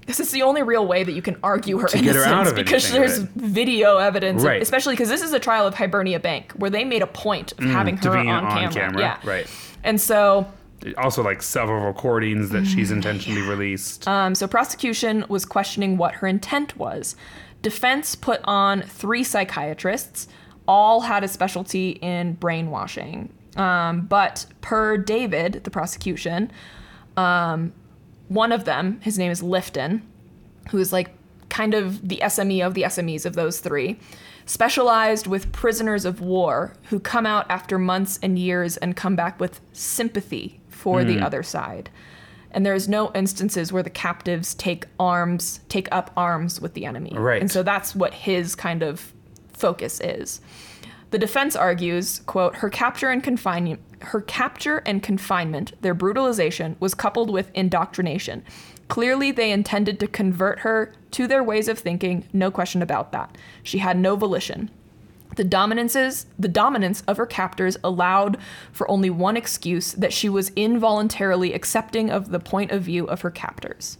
This 0.07 0.19
is 0.19 0.31
the 0.31 0.41
only 0.41 0.61
real 0.63 0.85
way 0.85 1.03
that 1.03 1.11
you 1.13 1.21
can 1.21 1.37
argue 1.43 1.77
her 1.77 1.87
To 1.87 1.97
innocence 1.97 2.49
her 2.49 2.55
because 2.55 2.85
anything, 2.91 3.01
there's 3.01 3.19
right. 3.21 3.29
video 3.35 3.97
evidence, 3.97 4.43
Right. 4.43 4.61
especially 4.61 4.93
because 4.93 5.09
this 5.09 5.21
is 5.21 5.31
a 5.31 5.39
trial 5.39 5.67
of 5.67 5.75
Hibernia 5.75 6.19
Bank 6.19 6.51
where 6.53 6.69
they 6.71 6.83
made 6.83 7.01
a 7.01 7.07
point 7.07 7.53
of 7.53 7.59
having 7.59 7.97
Mm, 7.97 8.01
to 8.01 8.11
her 8.11 8.17
on, 8.17 8.27
on 8.27 8.51
camera. 8.51 8.73
camera, 8.73 8.99
Yeah, 9.01 9.17
right. 9.23 9.47
And 9.83 10.01
so 10.01 10.51
Also, 10.97 11.23
like 11.23 11.41
several 11.41 11.85
recordings 11.85 12.49
that 12.49 12.65
she's 12.65 12.91
intentionally 12.91 13.41
released. 13.41 14.07
Um, 14.07 14.33
so 14.33 14.47
prosecution 14.47 15.25
was 15.29 15.45
questioning 15.45 15.97
what 15.97 16.15
her 16.15 16.27
intent 16.27 16.77
was. 16.77 17.15
Defense 17.61 18.15
put 18.15 18.41
on 18.45 18.81
three 18.81 19.23
psychiatrists, 19.23 20.27
all 20.67 21.01
had 21.01 21.23
a 21.23 21.27
specialty 21.27 21.91
in 21.91 22.33
brainwashing. 22.33 23.31
Um, 23.55 24.01
but 24.01 24.45
per 24.61 24.97
David, 24.97 25.63
the 25.63 25.69
prosecution, 25.69 26.51
um, 27.17 27.73
one 28.29 28.51
of 28.51 28.65
them, 28.65 28.99
his 29.01 29.19
name 29.19 29.31
is 29.31 29.41
Lifton, 29.41 30.01
who 30.69 30.77
is 30.77 30.93
like 30.93 31.11
kind 31.49 31.73
of 31.73 32.07
the 32.07 32.21
SME 32.23 32.65
of 32.65 32.73
the 32.73 32.83
SMEs 32.83 33.25
of 33.25 33.33
those 33.33 33.59
three, 33.59 33.99
specialized 34.45 35.27
with 35.27 35.51
prisoners 35.51 36.05
of 36.05 36.21
war 36.21 36.73
who 36.83 36.99
come 36.99 37.25
out 37.25 37.45
after 37.49 37.77
months 37.77 38.17
and 38.23 38.39
years 38.39 38.77
and 38.77 38.95
come 38.95 39.15
back 39.15 39.39
with 39.39 39.59
sympathy 39.73 40.60
for 40.81 41.03
the 41.03 41.17
hmm. 41.17 41.23
other 41.23 41.43
side. 41.43 41.89
And 42.51 42.65
there's 42.65 42.89
no 42.89 43.11
instances 43.13 43.71
where 43.71 43.83
the 43.83 43.89
captives 43.89 44.53
take 44.55 44.85
arms, 44.99 45.61
take 45.69 45.87
up 45.91 46.11
arms 46.17 46.59
with 46.59 46.73
the 46.73 46.85
enemy. 46.85 47.13
Right. 47.15 47.39
And 47.39 47.49
so 47.49 47.63
that's 47.63 47.95
what 47.95 48.13
his 48.13 48.55
kind 48.55 48.83
of 48.83 49.13
focus 49.53 50.01
is. 50.01 50.41
The 51.11 51.19
defense 51.19 51.55
argues, 51.55 52.19
quote, 52.19 52.55
her 52.57 52.69
capture 52.69 53.09
and 53.09 53.23
confinement 53.23 53.79
her 54.01 54.21
capture 54.21 54.79
and 54.85 55.03
confinement, 55.03 55.73
their 55.81 55.93
brutalization, 55.93 56.75
was 56.79 56.95
coupled 56.95 57.29
with 57.29 57.51
indoctrination. 57.53 58.43
Clearly 58.87 59.31
they 59.31 59.51
intended 59.51 59.99
to 59.99 60.07
convert 60.07 60.59
her 60.59 60.93
to 61.11 61.27
their 61.27 61.43
ways 61.43 61.67
of 61.67 61.79
thinking, 61.79 62.27
no 62.33 62.51
question 62.51 62.81
about 62.81 63.11
that. 63.11 63.37
She 63.63 63.77
had 63.77 63.97
no 63.97 64.15
volition. 64.15 64.69
The 65.35 65.43
dominances, 65.43 66.25
the 66.37 66.47
dominance 66.47 67.01
of 67.07 67.17
her 67.17 67.25
captors 67.25 67.77
allowed 67.83 68.37
for 68.71 68.89
only 68.89 69.09
one 69.09 69.37
excuse 69.37 69.93
that 69.93 70.13
she 70.13 70.29
was 70.29 70.51
involuntarily 70.55 71.53
accepting 71.53 72.09
of 72.09 72.29
the 72.29 72.39
point 72.39 72.71
of 72.71 72.83
view 72.83 73.05
of 73.05 73.21
her 73.21 73.31
captors. 73.31 73.97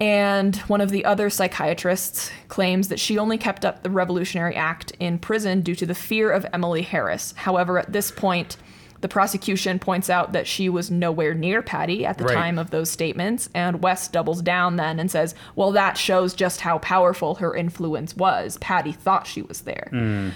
And 0.00 0.54
one 0.68 0.80
of 0.80 0.90
the 0.90 1.04
other 1.04 1.28
psychiatrists 1.28 2.30
claims 2.46 2.88
that 2.88 3.00
she 3.00 3.18
only 3.18 3.36
kept 3.36 3.64
up 3.64 3.82
the 3.82 3.90
Revolutionary 3.90 4.54
Act 4.54 4.92
in 5.00 5.18
prison 5.18 5.60
due 5.60 5.74
to 5.74 5.86
the 5.86 5.94
fear 5.94 6.30
of 6.30 6.46
Emily 6.52 6.82
Harris. 6.82 7.34
However, 7.36 7.78
at 7.78 7.92
this 7.92 8.12
point, 8.12 8.56
The 9.00 9.08
prosecution 9.08 9.78
points 9.78 10.10
out 10.10 10.32
that 10.32 10.46
she 10.46 10.68
was 10.68 10.90
nowhere 10.90 11.32
near 11.34 11.62
Patty 11.62 12.04
at 12.04 12.18
the 12.18 12.24
Right. 12.24 12.34
time 12.34 12.58
of 12.58 12.70
those 12.70 12.90
statements, 12.90 13.48
and 13.54 13.80
West 13.82 14.12
doubles 14.12 14.42
down 14.42 14.74
then 14.76 14.98
and 14.98 15.08
says, 15.10 15.34
Well, 15.54 15.70
that 15.72 15.96
shows 15.96 16.34
just 16.34 16.62
how 16.62 16.78
powerful 16.78 17.36
her 17.36 17.54
influence 17.54 18.16
was. 18.16 18.56
Patty 18.58 18.90
thought 18.92 19.26
she 19.26 19.42
was 19.42 19.60
there. 19.60 19.86
Hmm. 19.90 20.30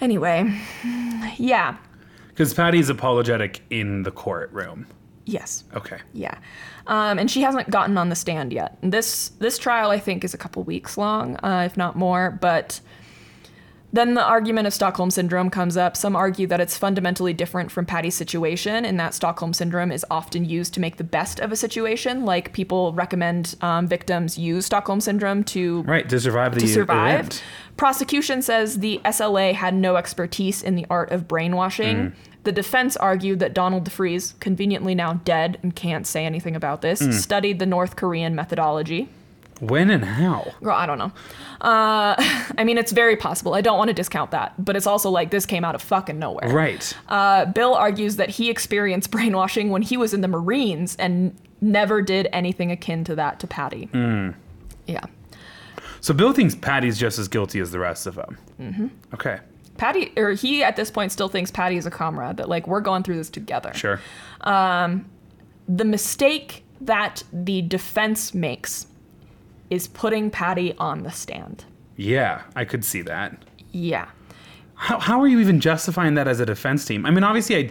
Anyway, 0.00 0.52
yeah, 1.36 1.76
Because 2.28 2.54
Patty's 2.54 2.88
apologetic 2.88 3.62
in 3.70 4.02
the 4.02 4.10
courtroom. 4.10 4.86
yes. 5.26 5.62
Okay. 5.76 5.98
Yeah, 6.12 6.34
um, 6.88 7.18
and 7.18 7.30
she 7.30 7.42
hasn't 7.42 7.70
gotten 7.70 7.96
on 7.96 8.08
the 8.08 8.16
stand 8.16 8.52
yet. 8.52 8.76
This 8.82 9.28
this 9.38 9.58
trial, 9.58 9.90
I 9.90 9.98
think, 10.00 10.24
is 10.24 10.34
a 10.34 10.38
couple 10.38 10.62
weeks 10.64 10.98
long, 10.98 11.36
uh, 11.44 11.62
if 11.66 11.76
not 11.76 11.94
more. 11.96 12.36
But 12.40 12.80
then 13.92 14.14
the 14.14 14.22
argument 14.24 14.66
of 14.66 14.72
Stockholm 14.72 15.10
syndrome 15.10 15.50
comes 15.50 15.76
up. 15.76 15.96
Some 15.96 16.16
argue 16.16 16.46
that 16.46 16.60
it's 16.60 16.76
fundamentally 16.78 17.32
different 17.34 17.70
from 17.70 17.84
Patty's 17.86 18.14
situation, 18.14 18.84
and 18.84 18.98
that 18.98 19.12
Stockholm 19.14 19.52
syndrome 19.52 19.92
is 19.92 20.04
often 20.10 20.44
used 20.44 20.72
to 20.74 20.80
make 20.80 20.96
the 20.96 21.04
best 21.04 21.40
of 21.40 21.52
a 21.52 21.56
situation. 21.56 22.24
Like 22.24 22.52
people 22.52 22.92
recommend 22.94 23.54
um, 23.60 23.86
victims 23.86 24.38
use 24.38 24.66
Stockholm 24.66 25.00
syndrome 25.00 25.44
to 25.44 25.82
Right, 25.82 26.08
to 26.08 26.18
survive 26.18 26.54
the 26.54 26.60
to 26.60 26.68
survive. 26.68 27.14
event. 27.20 27.42
Prosecution 27.76 28.42
says 28.42 28.78
the 28.78 29.00
SLA 29.04 29.54
had 29.54 29.74
no 29.74 29.96
expertise 29.96 30.62
in 30.62 30.74
the 30.74 30.86
art 30.88 31.10
of 31.10 31.26
brainwashing. 31.28 31.96
Mm. 31.96 32.12
The 32.44 32.52
defense 32.52 32.96
argued 32.96 33.38
that 33.38 33.54
Donald 33.54 33.88
DeFreeze, 33.88 34.38
conveniently 34.40 34.94
now 34.94 35.14
dead 35.24 35.58
and 35.62 35.74
can't 35.76 36.06
say 36.06 36.24
anything 36.26 36.56
about 36.56 36.82
this, 36.82 37.00
Mm. 37.02 37.12
studied 37.12 37.58
the 37.58 37.66
North 37.66 37.94
Korean 37.96 38.34
methodology. 38.34 39.08
When 39.62 39.90
and 39.90 40.04
how? 40.04 40.52
Girl, 40.60 40.74
I 40.74 40.86
don't 40.86 40.98
know. 40.98 41.12
Uh, 41.60 42.16
I 42.58 42.64
mean, 42.64 42.78
it's 42.78 42.90
very 42.90 43.14
possible. 43.14 43.54
I 43.54 43.60
don't 43.60 43.78
want 43.78 43.88
to 43.88 43.94
discount 43.94 44.32
that, 44.32 44.52
but 44.58 44.74
it's 44.74 44.88
also 44.88 45.08
like 45.08 45.30
this 45.30 45.46
came 45.46 45.64
out 45.64 45.76
of 45.76 45.82
fucking 45.82 46.18
nowhere. 46.18 46.48
Right. 46.48 46.92
Uh, 47.08 47.44
Bill 47.44 47.72
argues 47.74 48.16
that 48.16 48.28
he 48.28 48.50
experienced 48.50 49.10
brainwashing 49.12 49.70
when 49.70 49.82
he 49.82 49.96
was 49.96 50.12
in 50.12 50.20
the 50.20 50.26
Marines 50.26 50.96
and 50.96 51.36
never 51.60 52.02
did 52.02 52.28
anything 52.32 52.72
akin 52.72 53.04
to 53.04 53.14
that 53.14 53.38
to 53.38 53.46
Patty. 53.46 53.88
Mm. 53.92 54.34
Yeah. 54.88 55.04
So 56.00 56.12
Bill 56.12 56.32
thinks 56.32 56.56
Patty's 56.56 56.98
just 56.98 57.20
as 57.20 57.28
guilty 57.28 57.60
as 57.60 57.70
the 57.70 57.78
rest 57.78 58.08
of 58.08 58.16
them. 58.16 58.38
Mm-hmm. 58.60 58.86
Okay. 59.14 59.38
Patty, 59.76 60.12
or 60.16 60.32
he 60.32 60.64
at 60.64 60.74
this 60.74 60.90
point 60.90 61.12
still 61.12 61.28
thinks 61.28 61.52
Patty 61.52 61.76
is 61.76 61.86
a 61.86 61.90
comrade, 61.90 62.38
that 62.38 62.48
like 62.48 62.66
we're 62.66 62.80
going 62.80 63.04
through 63.04 63.16
this 63.16 63.30
together. 63.30 63.72
Sure. 63.74 64.00
The 64.44 65.84
mistake 65.84 66.64
that 66.80 67.22
the 67.32 67.62
defense 67.62 68.34
makes 68.34 68.86
is 69.72 69.88
putting 69.88 70.30
Patty 70.30 70.74
on 70.76 71.02
the 71.02 71.10
stand. 71.10 71.64
Yeah, 71.96 72.42
I 72.54 72.66
could 72.66 72.84
see 72.84 73.00
that. 73.02 73.42
Yeah. 73.72 74.08
How, 74.74 74.98
how 74.98 75.18
are 75.18 75.26
you 75.26 75.40
even 75.40 75.60
justifying 75.60 76.12
that 76.14 76.28
as 76.28 76.40
a 76.40 76.46
defense 76.46 76.84
team? 76.84 77.06
I 77.06 77.10
mean, 77.10 77.24
obviously, 77.24 77.56
I 77.56 77.70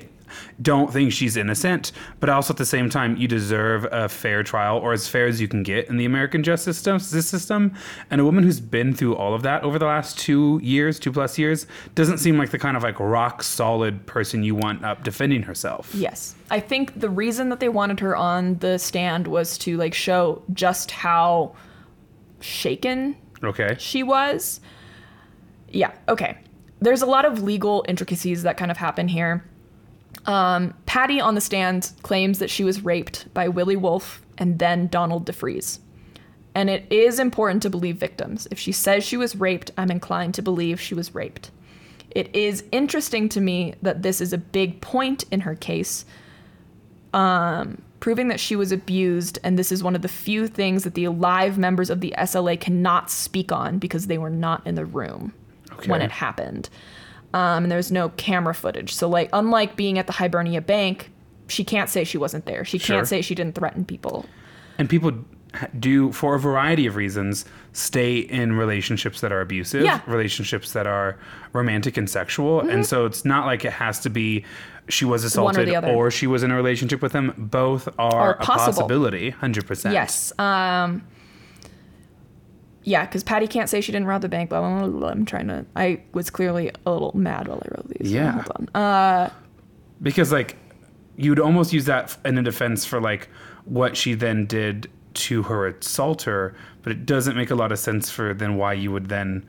don't 0.64 0.92
think 0.92 1.12
she's 1.12 1.38
innocent, 1.38 1.92
but 2.20 2.28
also 2.28 2.54
at 2.54 2.58
the 2.58 2.66
same 2.66 2.90
time, 2.90 3.18
you 3.18 3.28
deserve 3.28 3.86
a 3.92 4.10
fair 4.10 4.42
trial 4.42 4.80
or 4.80 4.94
as 4.94 5.08
fair 5.08 5.28
as 5.28 5.40
you 5.40 5.48
can 5.48 5.62
get 5.62 5.90
in 5.90 5.98
the 5.98 6.06
American 6.06 6.42
justice 6.42 6.78
system. 6.78 6.98
System. 6.98 7.76
And 8.10 8.20
a 8.20 8.26
woman 8.26 8.44
who's 8.44 8.60
been 8.60 8.96
through 8.96 9.16
all 9.16 9.36
of 9.36 9.44
that 9.44 9.62
over 9.62 9.78
the 9.78 9.86
last 9.86 10.18
two 10.18 10.60
years, 10.64 10.98
two 10.98 11.12
plus 11.12 11.38
years, 11.38 11.68
doesn't 11.94 12.18
seem 12.18 12.36
like 12.40 12.50
the 12.50 12.58
kind 12.58 12.76
of 12.76 12.82
like 12.82 13.00
rock 13.00 13.44
solid 13.44 14.08
person 14.08 14.44
you 14.44 14.56
want 14.56 14.84
up 14.84 15.04
defending 15.04 15.44
herself. 15.44 15.94
Yes. 15.94 16.34
I 16.50 16.62
think 16.62 17.00
the 17.00 17.12
reason 17.12 17.50
that 17.50 17.60
they 17.60 17.70
wanted 17.70 18.00
her 18.00 18.16
on 18.16 18.58
the 18.58 18.80
stand 18.80 19.28
was 19.28 19.56
to 19.60 19.78
like 19.78 19.94
show 19.94 20.42
just 20.52 20.90
how 20.90 21.54
shaken 22.42 23.16
Okay. 23.44 23.76
she 23.80 24.04
was. 24.04 24.62
Yeah, 25.70 25.92
okay. 26.08 26.38
There's 26.80 27.02
a 27.02 27.06
lot 27.06 27.26
of 27.26 27.42
legal 27.44 27.86
intricacies 27.88 28.44
that 28.44 28.58
kind 28.58 28.72
of 28.72 28.78
happen 28.78 29.08
here. 29.08 29.44
Um, 30.26 30.74
Patty 30.86 31.20
on 31.20 31.36
the 31.36 31.42
stand 31.42 31.92
claims 32.04 32.40
that 32.40 32.50
she 32.50 32.64
was 32.64 32.84
raped 32.84 33.34
by 33.34 33.48
Willie 33.48 33.78
Wolfe 33.78 34.22
and 34.38 34.60
then 34.60 34.88
Donald 34.88 35.26
DeFreeze 35.26 35.80
And 36.54 36.70
it 36.70 36.86
is 36.92 37.20
important 37.20 37.64
to 37.64 37.70
believe 37.70 37.98
victims. 37.98 38.48
If 38.52 38.60
she 38.60 38.72
says 38.72 39.04
she 39.04 39.18
was 39.18 39.36
raped, 39.36 39.72
I'm 39.78 39.90
inclined 39.90 40.34
to 40.36 40.42
believe 40.42 40.80
she 40.82 40.94
was 40.94 41.16
raped. 41.16 41.52
It 42.10 42.36
is 42.36 42.64
interesting 42.72 43.30
to 43.30 43.42
me 43.42 43.76
that 43.82 44.02
this 44.02 44.20
is 44.20 44.34
a 44.34 44.38
big 44.38 44.82
point 44.82 45.24
in 45.32 45.42
her 45.42 45.56
case, 45.56 46.06
um, 47.14 47.82
proving 48.02 48.28
that 48.28 48.40
she 48.40 48.58
was 48.58 48.74
abused, 48.74 49.40
and 49.44 49.58
this 49.58 49.72
is 49.72 49.82
one 49.82 49.96
of 49.96 50.02
the 50.02 50.10
few 50.10 50.48
things 50.48 50.84
that 50.84 50.96
the 50.96 51.06
alive 51.06 51.58
members 51.58 51.90
of 51.90 52.02
the 52.02 52.14
SLA 52.18 52.60
cannot 52.60 53.10
speak 53.10 53.52
on 53.54 53.78
because 53.80 54.08
they 54.08 54.18
were 54.18 54.30
not 54.30 54.66
in 54.68 54.76
the 54.76 54.84
room 54.86 55.34
when 55.86 56.02
it 56.02 56.12
happened. 56.12 56.68
Um, 57.34 57.64
and 57.64 57.72
there's 57.72 57.92
no 57.92 58.10
camera 58.10 58.54
footage. 58.54 58.94
So, 58.94 59.08
like, 59.08 59.30
unlike 59.32 59.78
being 59.78 59.98
at 59.98 60.08
the 60.08 60.14
Hibernia 60.14 60.60
Bank, 60.62 61.10
she 61.48 61.64
can't 61.64 61.90
say 61.90 62.04
she 62.04 62.18
wasn't 62.18 62.46
there. 62.46 62.66
She 62.66 62.78
can't 62.78 63.08
say 63.08 63.22
she 63.22 63.36
didn't 63.36 63.56
threaten 63.56 63.86
people. 63.86 64.26
And 64.78 64.90
people 64.90 65.14
do, 65.80 66.12
for 66.12 66.36
a 66.36 66.40
variety 66.40 66.88
of 66.88 66.96
reasons, 66.96 67.46
stay 67.74 68.18
in 68.20 68.54
relationships 68.54 69.22
that 69.22 69.32
are 69.32 69.42
abusive, 69.42 69.84
Yeah. 69.84 70.00
Mm-hmm. 70.00 70.12
relationships 70.12 70.74
that 70.74 70.88
are 70.88 71.18
romantic 71.54 71.98
and 71.98 72.10
sexual. 72.10 72.62
And 72.62 72.86
so 72.86 73.06
it's 73.06 73.26
not 73.26 73.46
like 73.46 73.64
it 73.66 73.74
has 73.74 74.00
to 74.02 74.10
be 74.10 74.44
she 74.92 75.06
was 75.06 75.24
assaulted 75.24 75.70
or 75.86 76.12
she 76.12 76.28
was 76.28 76.44
in 76.44 76.52
a 76.52 76.56
relationship 76.56 77.02
with 77.02 77.14
him. 77.14 77.34
Both 77.38 77.88
are, 77.98 78.14
Are 78.14 78.34
a 78.34 78.38
possibility, 78.38 79.32
100%. 79.32 79.94
Yes. 79.94 80.38
Um, 80.40 81.08
yeah, 82.84 83.06
because 83.06 83.24
Patty 83.24 83.48
can't 83.48 83.70
say 83.70 83.80
she 83.82 83.92
didn't 83.92 84.08
rob 84.08 84.22
the 84.22 84.30
bank. 84.30 84.50
Blah, 84.50 84.62
blah, 84.62 84.80
blah, 84.88 85.00
blah. 85.00 85.10
I'm 85.10 85.26
trying 85.26 85.48
to. 85.48 85.66
I 85.76 86.02
was 86.14 86.30
clearly 86.30 86.72
a 86.86 86.92
little 86.92 87.16
mad 87.16 87.48
while 87.48 87.62
I 87.64 87.68
wrote 87.76 87.88
these. 87.90 88.10
so 88.10 88.16
Yeah. 88.16 88.32
Hold 88.32 88.52
on. 88.74 88.82
Uh, 88.82 89.30
Because, 90.02 90.32
like, 90.32 90.58
you'd 91.16 91.40
almost 91.40 91.74
use 91.74 91.86
that 91.86 92.18
in 92.26 92.38
a 92.38 92.44
defense 92.44 92.86
for, 92.86 93.00
like, 93.00 93.30
what 93.66 93.96
she 93.96 94.16
then 94.16 94.46
did 94.48 94.90
to 95.14 95.44
her 95.44 95.68
assaulter, 95.68 96.56
but 96.82 96.92
it 96.92 97.06
doesn't 97.06 97.36
make 97.36 97.52
a 97.52 97.56
lot 97.56 97.72
of 97.72 97.78
sense 97.78 98.10
for 98.10 98.34
then 98.34 98.56
why 98.56 98.74
you 98.74 98.92
would 98.92 99.10
then 99.10 99.46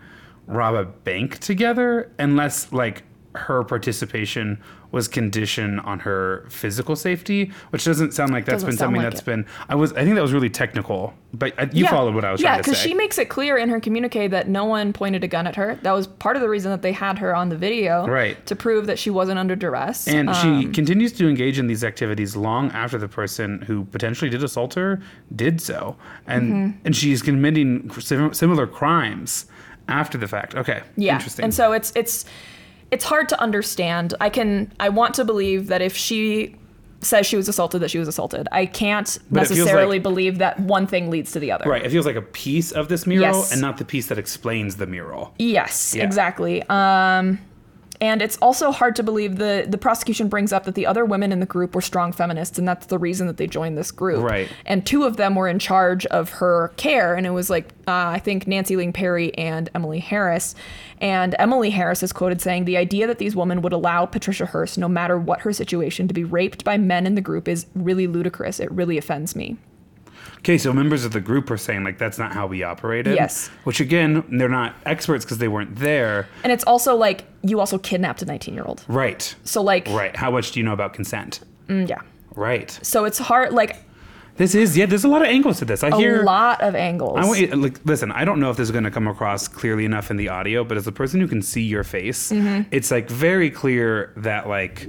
rob 0.46 0.74
a 0.74 0.84
bank 0.84 1.38
together 1.38 2.10
unless, 2.18 2.70
like, 2.72 3.04
her 3.34 3.64
participation 3.64 4.62
was 4.90 5.08
conditioned 5.08 5.80
on 5.80 6.00
her 6.00 6.44
physical 6.50 6.94
safety, 6.94 7.50
which 7.70 7.82
doesn't 7.84 8.12
sound 8.12 8.30
like 8.30 8.44
that's 8.44 8.56
Doesn't 8.62 8.68
been 8.70 8.76
something 8.76 9.00
like 9.00 9.10
that's 9.10 9.22
it. 9.22 9.24
been. 9.24 9.46
I 9.70 9.74
was. 9.74 9.92
I 9.94 10.04
think 10.04 10.16
that 10.16 10.20
was 10.22 10.34
really 10.34 10.50
technical, 10.50 11.14
but 11.32 11.54
I, 11.58 11.62
you 11.72 11.84
yeah. 11.84 11.90
followed 11.90 12.14
what 12.14 12.26
I 12.26 12.32
was 12.32 12.42
yeah, 12.42 12.58
because 12.58 12.76
she 12.78 12.92
makes 12.92 13.16
it 13.16 13.30
clear 13.30 13.56
in 13.56 13.70
her 13.70 13.80
communique 13.80 14.28
that 14.28 14.48
no 14.48 14.66
one 14.66 14.92
pointed 14.92 15.24
a 15.24 15.28
gun 15.28 15.46
at 15.46 15.56
her. 15.56 15.76
That 15.82 15.92
was 15.92 16.06
part 16.06 16.36
of 16.36 16.42
the 16.42 16.48
reason 16.48 16.70
that 16.72 16.82
they 16.82 16.92
had 16.92 17.18
her 17.20 17.34
on 17.34 17.48
the 17.48 17.56
video, 17.56 18.06
Right. 18.06 18.44
To 18.46 18.54
prove 18.54 18.86
that 18.86 18.98
she 18.98 19.08
wasn't 19.08 19.38
under 19.38 19.56
duress. 19.56 20.06
And 20.06 20.34
she 20.36 20.48
Um, 20.48 20.72
continues 20.74 21.12
to 21.14 21.26
engage 21.26 21.58
in 21.58 21.68
these 21.68 21.84
activities 21.84 22.36
long 22.36 22.70
after 22.72 22.98
the 22.98 23.08
person 23.08 23.62
who 23.62 23.84
potentially 23.86 24.30
did 24.30 24.44
assault 24.44 24.74
her 24.74 25.00
did 25.34 25.60
so, 25.62 25.96
and 26.26 26.42
Mm-hmm. 26.52 26.78
and 26.84 26.94
she's 26.94 27.22
committing 27.22 27.90
similar 28.32 28.66
crimes 28.66 29.46
after 29.88 30.18
the 30.18 30.28
fact. 30.28 30.54
Okay, 30.54 30.82
Yeah. 30.96 31.14
interesting. 31.14 31.44
And 31.44 31.54
so 31.54 31.72
it's 31.72 31.92
it's 31.96 32.24
it's 32.92 33.04
hard 33.04 33.28
to 33.30 33.40
understand. 33.40 34.14
I 34.20 34.28
can 34.28 34.72
I 34.78 34.88
want 34.90 35.14
to 35.14 35.24
believe 35.24 35.66
that 35.68 35.82
if 35.82 35.96
she 35.96 36.54
says 37.00 37.26
she 37.26 37.34
was 37.36 37.48
assaulted 37.48 37.82
that 37.82 37.90
she 37.90 37.98
was 37.98 38.06
assaulted. 38.06 38.46
I 38.52 38.64
can't 38.64 39.18
But 39.28 39.40
necessarily 39.40 39.96
like- 39.96 40.04
believe 40.04 40.38
that 40.38 40.60
one 40.60 40.86
thing 40.86 41.10
leads 41.10 41.32
to 41.32 41.40
the 41.40 41.50
other. 41.50 41.68
right, 41.68 41.84
it 41.84 41.90
feels 41.90 42.06
like 42.06 42.14
a 42.14 42.22
piece 42.22 42.70
of 42.70 42.86
this 42.86 43.08
mural, 43.08 43.38
Yes. 43.38 43.50
and 43.50 43.60
not 43.60 43.78
the 43.78 43.84
piece 43.84 44.06
that 44.06 44.18
explains 44.18 44.76
the 44.76 44.86
mural. 44.86 45.34
Yes, 45.40 45.94
Yeah. 45.96 46.04
exactly. 46.04 46.62
Um, 46.68 47.40
and 48.02 48.20
it's 48.20 48.36
also 48.38 48.72
hard 48.72 48.96
to 48.96 49.04
believe 49.04 49.36
the 49.36 49.64
the 49.68 49.78
prosecution 49.78 50.28
brings 50.28 50.52
up 50.52 50.64
that 50.64 50.74
the 50.74 50.86
other 50.86 51.04
women 51.04 51.30
in 51.30 51.38
the 51.38 51.46
group 51.46 51.72
were 51.72 51.80
strong 51.80 52.10
feminists, 52.10 52.58
and 52.58 52.66
that's 52.66 52.86
the 52.86 52.98
reason 52.98 53.28
that 53.28 53.36
they 53.36 53.46
joined 53.46 53.78
this 53.78 53.92
group. 53.92 54.24
Right. 54.24 54.48
And 54.66 54.84
two 54.84 55.04
of 55.04 55.18
them 55.18 55.36
were 55.36 55.46
in 55.46 55.60
charge 55.60 56.04
of 56.06 56.30
her 56.30 56.72
care, 56.76 57.14
and 57.14 57.28
it 57.28 57.30
was 57.30 57.48
like 57.48 57.68
uh, 57.86 58.10
I 58.10 58.18
think 58.18 58.48
Nancy 58.48 58.74
Ling 58.74 58.92
Perry 58.92 59.32
and 59.38 59.70
Emily 59.72 60.00
Harris. 60.00 60.56
And 61.00 61.36
Emily 61.38 61.70
Harris 61.70 62.02
is 62.02 62.12
quoted 62.12 62.40
saying, 62.40 62.64
"The 62.64 62.76
idea 62.76 63.06
that 63.06 63.18
these 63.18 63.36
women 63.36 63.62
would 63.62 63.72
allow 63.72 64.04
Patricia 64.04 64.46
Hearst, 64.46 64.78
no 64.78 64.88
matter 64.88 65.16
what 65.16 65.42
her 65.42 65.52
situation, 65.52 66.08
to 66.08 66.14
be 66.14 66.24
raped 66.24 66.64
by 66.64 66.76
men 66.78 67.06
in 67.06 67.14
the 67.14 67.20
group 67.20 67.46
is 67.46 67.66
really 67.72 68.08
ludicrous. 68.08 68.58
It 68.58 68.70
really 68.72 68.98
offends 68.98 69.36
me." 69.36 69.58
Okay, 70.42 70.58
so 70.58 70.72
members 70.72 71.04
of 71.04 71.12
the 71.12 71.20
group 71.20 71.50
are 71.52 71.56
saying 71.56 71.84
like 71.84 71.98
that's 71.98 72.18
not 72.18 72.32
how 72.32 72.48
we 72.48 72.64
operated. 72.64 73.14
Yes. 73.14 73.48
Which 73.64 73.78
again, 73.80 74.24
they're 74.38 74.48
not 74.48 74.74
experts 74.84 75.24
because 75.24 75.38
they 75.38 75.46
weren't 75.48 75.76
there. 75.76 76.26
And 76.42 76.52
it's 76.52 76.64
also 76.64 76.96
like 76.96 77.24
you 77.42 77.60
also 77.60 77.78
kidnapped 77.78 78.22
a 78.22 78.24
19 78.26 78.52
year 78.54 78.64
old. 78.64 78.84
Right. 78.88 79.34
So 79.44 79.62
like, 79.62 79.86
Right. 79.88 80.14
How 80.16 80.30
much 80.32 80.50
do 80.52 80.58
you 80.60 80.64
know 80.64 80.72
about 80.72 80.94
consent? 80.94 81.40
mm, 81.68 81.88
yeah. 81.88 82.00
Right. 82.34 82.76
So 82.82 83.04
it's 83.04 83.18
hard. 83.18 83.52
Like 83.52 83.76
This 84.36 84.56
is 84.56 84.76
yeah. 84.76 84.86
There's 84.86 85.04
a 85.04 85.08
lot 85.08 85.22
of 85.22 85.28
angles 85.28 85.60
to 85.60 85.64
this. 85.64 85.84
I 85.84 85.88
a 85.90 85.96
hear. 85.96 86.22
A 86.22 86.24
lot 86.24 86.60
of 86.60 86.74
angles. 86.74 87.18
I 87.18 87.24
want 87.24 87.38
you, 87.38 87.46
like 87.48 87.78
listen. 87.84 88.10
I 88.10 88.24
don't 88.24 88.40
know 88.40 88.50
if 88.50 88.56
this 88.56 88.64
is 88.64 88.72
going 88.72 88.82
to 88.84 88.90
come 88.90 89.06
across 89.06 89.46
clearly 89.46 89.84
enough 89.84 90.10
in 90.10 90.16
the 90.16 90.28
audio, 90.28 90.64
but 90.64 90.76
as 90.76 90.88
a 90.88 90.92
person 90.92 91.20
who 91.20 91.28
can 91.28 91.40
see 91.42 91.62
your 91.62 91.84
face, 91.84 92.32
Mm-hmm. 92.32 92.68
it's 92.72 92.90
like 92.90 93.08
very 93.08 93.48
clear 93.50 94.12
that 94.16 94.48
like 94.48 94.88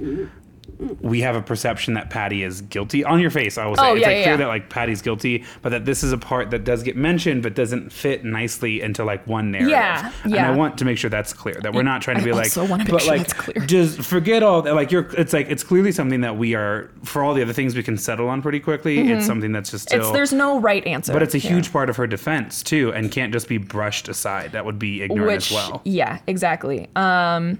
we 1.00 1.20
have 1.20 1.36
a 1.36 1.42
perception 1.42 1.94
that 1.94 2.10
Patty 2.10 2.42
is 2.42 2.60
guilty 2.62 3.04
on 3.04 3.20
your 3.20 3.30
face. 3.30 3.58
I 3.58 3.66
will 3.66 3.76
say 3.76 3.82
Oh, 3.82 3.94
it's 3.94 4.00
yeah, 4.02 4.06
like 4.08 4.16
yeah, 4.16 4.22
clear 4.22 4.32
yeah. 4.34 4.36
that 4.38 4.46
like 4.48 4.70
Patty's 4.70 5.02
guilty, 5.02 5.44
but 5.62 5.70
that 5.70 5.84
this 5.84 6.02
is 6.02 6.12
a 6.12 6.18
part 6.18 6.50
that 6.50 6.64
does 6.64 6.82
get 6.82 6.96
mentioned 6.96 7.42
but 7.42 7.54
doesn't 7.54 7.92
fit 7.92 8.24
nicely 8.24 8.80
into 8.80 9.04
like 9.04 9.26
one 9.26 9.50
narrative. 9.50 9.70
Yeah, 9.70 10.12
yeah. 10.26 10.36
And 10.36 10.46
I 10.46 10.50
want 10.56 10.78
to 10.78 10.84
make 10.84 10.98
sure 10.98 11.10
that's 11.10 11.32
clear 11.32 11.54
that 11.62 11.72
we're 11.74 11.82
not 11.82 12.02
trying 12.02 12.16
to 12.16 12.22
I 12.22 12.24
be 12.24 12.32
like, 12.32 12.44
also 12.44 12.66
wanna 12.66 12.84
make 12.84 12.90
but 12.92 13.02
sure 13.02 13.10
like 13.16 13.26
that's 13.28 13.32
clear. 13.32 13.66
just 13.66 14.00
forget 14.02 14.42
all 14.42 14.62
that. 14.62 14.74
Like 14.74 14.90
you're, 14.90 15.08
it's 15.18 15.32
like 15.32 15.48
it's 15.50 15.62
clearly 15.62 15.92
something 15.92 16.20
that 16.22 16.36
we 16.36 16.54
are 16.54 16.90
for 17.02 17.22
all 17.24 17.34
the 17.34 17.42
other 17.42 17.52
things 17.52 17.74
we 17.74 17.82
can 17.82 17.98
settle 17.98 18.28
on 18.28 18.42
pretty 18.42 18.60
quickly. 18.60 19.10
It's 19.10 19.26
something 19.26 19.52
that's 19.52 19.70
just 19.70 19.84
still. 19.88 19.98
Mm-hmm. 20.00 20.08
It's 20.08 20.14
there's 20.14 20.32
no 20.32 20.60
right 20.60 20.86
answer. 20.86 21.12
but 21.12 21.22
it's 21.22 21.34
a 21.34 21.38
huge 21.38 21.72
part 21.72 21.90
of 21.90 21.96
her 21.96 22.06
defense 22.06 22.62
too, 22.62 22.92
and 22.92 23.10
can't 23.10 23.32
just 23.32 23.48
be 23.48 23.58
brushed 23.58 24.08
aside. 24.08 24.52
That 24.52 24.64
would 24.64 24.78
be 24.78 25.02
ignorant 25.02 25.26
which 25.26 25.50
as 25.50 25.52
well. 25.52 25.82
yeah 25.84 26.18
exactly 26.26 26.88
um 26.96 27.58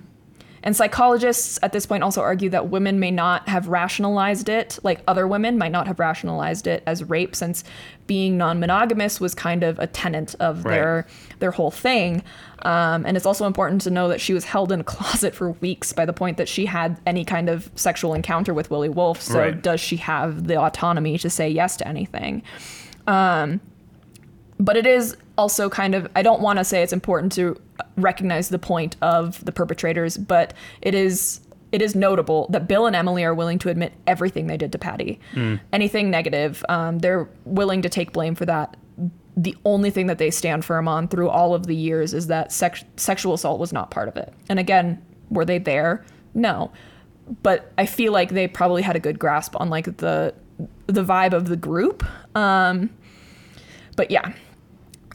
and 0.65 0.75
psychologists 0.75 1.59
at 1.63 1.73
this 1.73 1.85
point 1.87 2.03
also 2.03 2.23
argue 2.23 2.49
that 2.51 2.69
women 2.71 2.99
may 2.99 3.11
not 3.11 3.49
have 3.49 3.69
rationalized 3.69 4.49
it 4.49 4.79
like 4.83 5.01
other 5.07 5.29
women 5.29 5.57
might 5.59 5.71
not 5.71 5.87
have 5.87 5.99
rationalized 6.01 6.67
it 6.67 6.83
as 6.87 7.05
rape 7.05 7.37
since 7.37 7.63
being 8.07 8.37
non-monogamous 8.39 9.21
was 9.21 9.35
kind 9.35 9.63
of 9.63 9.79
a 9.79 9.87
tenet 9.87 10.35
of 10.41 10.65
Right. 10.65 10.75
their 10.75 11.07
their 11.39 11.51
whole 11.53 11.71
thing 11.71 12.23
um, 12.63 13.05
and 13.05 13.15
it's 13.17 13.27
also 13.27 13.47
important 13.47 13.83
to 13.83 13.91
know 13.91 14.09
that 14.09 14.21
she 14.23 14.33
was 14.33 14.45
held 14.47 14.73
in 14.73 14.81
a 14.81 14.85
closet 14.95 15.35
for 15.35 15.51
weeks 15.53 15.93
by 15.93 16.05
the 16.07 16.13
point 16.15 16.39
that 16.39 16.49
she 16.49 16.67
had 16.67 16.99
any 17.07 17.25
kind 17.25 17.49
of 17.51 17.71
sexual 17.77 18.15
encounter 18.15 18.55
with 18.55 18.71
willie 18.71 18.89
wolfe 18.89 19.21
so 19.21 19.39
Right. 19.39 19.63
does 19.63 19.81
she 19.81 19.97
have 19.99 20.47
the 20.49 20.59
autonomy 20.59 21.19
to 21.19 21.29
say 21.31 21.49
yes 21.49 21.77
to 21.77 21.87
anything 21.87 22.43
but 23.07 24.77
it 24.77 24.87
is 24.87 25.17
also 25.37 25.69
kind 25.69 25.95
of 25.95 26.09
i 26.17 26.23
don't 26.23 26.41
want 26.41 26.59
to 26.59 26.65
say 26.65 26.83
it's 26.83 26.93
important 26.93 27.33
to 27.33 27.61
recognize 27.97 28.49
the 28.49 28.59
point 28.59 28.97
of 29.03 29.45
the 29.45 29.53
perpetrators 29.53 30.17
but 30.17 30.53
it 30.83 30.95
is 30.95 31.41
it 31.73 31.83
is 31.83 31.95
notable 31.97 32.47
that 32.51 32.69
bill 32.69 32.87
and 32.87 32.95
emily 32.95 33.25
are 33.25 33.35
willing 33.35 33.59
to 33.59 33.69
admit 33.69 33.93
everything 34.07 34.47
they 34.47 34.57
did 34.57 34.71
to 34.73 34.79
patty. 34.79 35.19
Anything 35.73 36.11
negative 36.11 36.65
um, 36.69 36.99
they're 37.01 37.29
willing 37.45 37.83
to 37.83 37.89
take 37.89 38.13
blame 38.13 38.35
for 38.35 38.47
that. 38.47 38.77
The 39.37 39.57
only 39.65 39.91
thing 39.91 40.07
that 40.07 40.19
they 40.19 40.31
stand 40.31 40.65
firm 40.65 40.87
on 40.87 41.09
through 41.09 41.29
all 41.29 41.53
of 41.55 41.67
the 41.67 41.75
years 41.75 42.15
is 42.15 42.29
that 42.29 42.53
sex- 42.53 42.85
sexual 42.97 43.35
assault 43.35 43.59
was 43.59 43.73
not 43.73 43.91
part 43.91 44.07
of 44.07 44.17
it. 44.17 44.33
And 44.49 44.61
again 44.61 45.03
were 45.31 45.45
they 45.45 45.59
there? 45.59 46.05
No. 46.35 46.71
But 47.43 47.73
i 47.77 47.87
feel 47.87 48.13
like 48.13 48.31
they 48.31 48.47
probably 48.47 48.83
had 48.83 48.95
a 48.95 49.01
good 49.01 49.19
grasp 49.19 49.59
on 49.61 49.69
like 49.69 49.97
the 49.97 50.33
the 50.87 51.03
vibe 51.03 51.33
of 51.33 51.49
the 51.49 51.57
group. 51.57 52.05
Um 52.37 52.91
but 53.97 54.11
yeah 54.13 54.33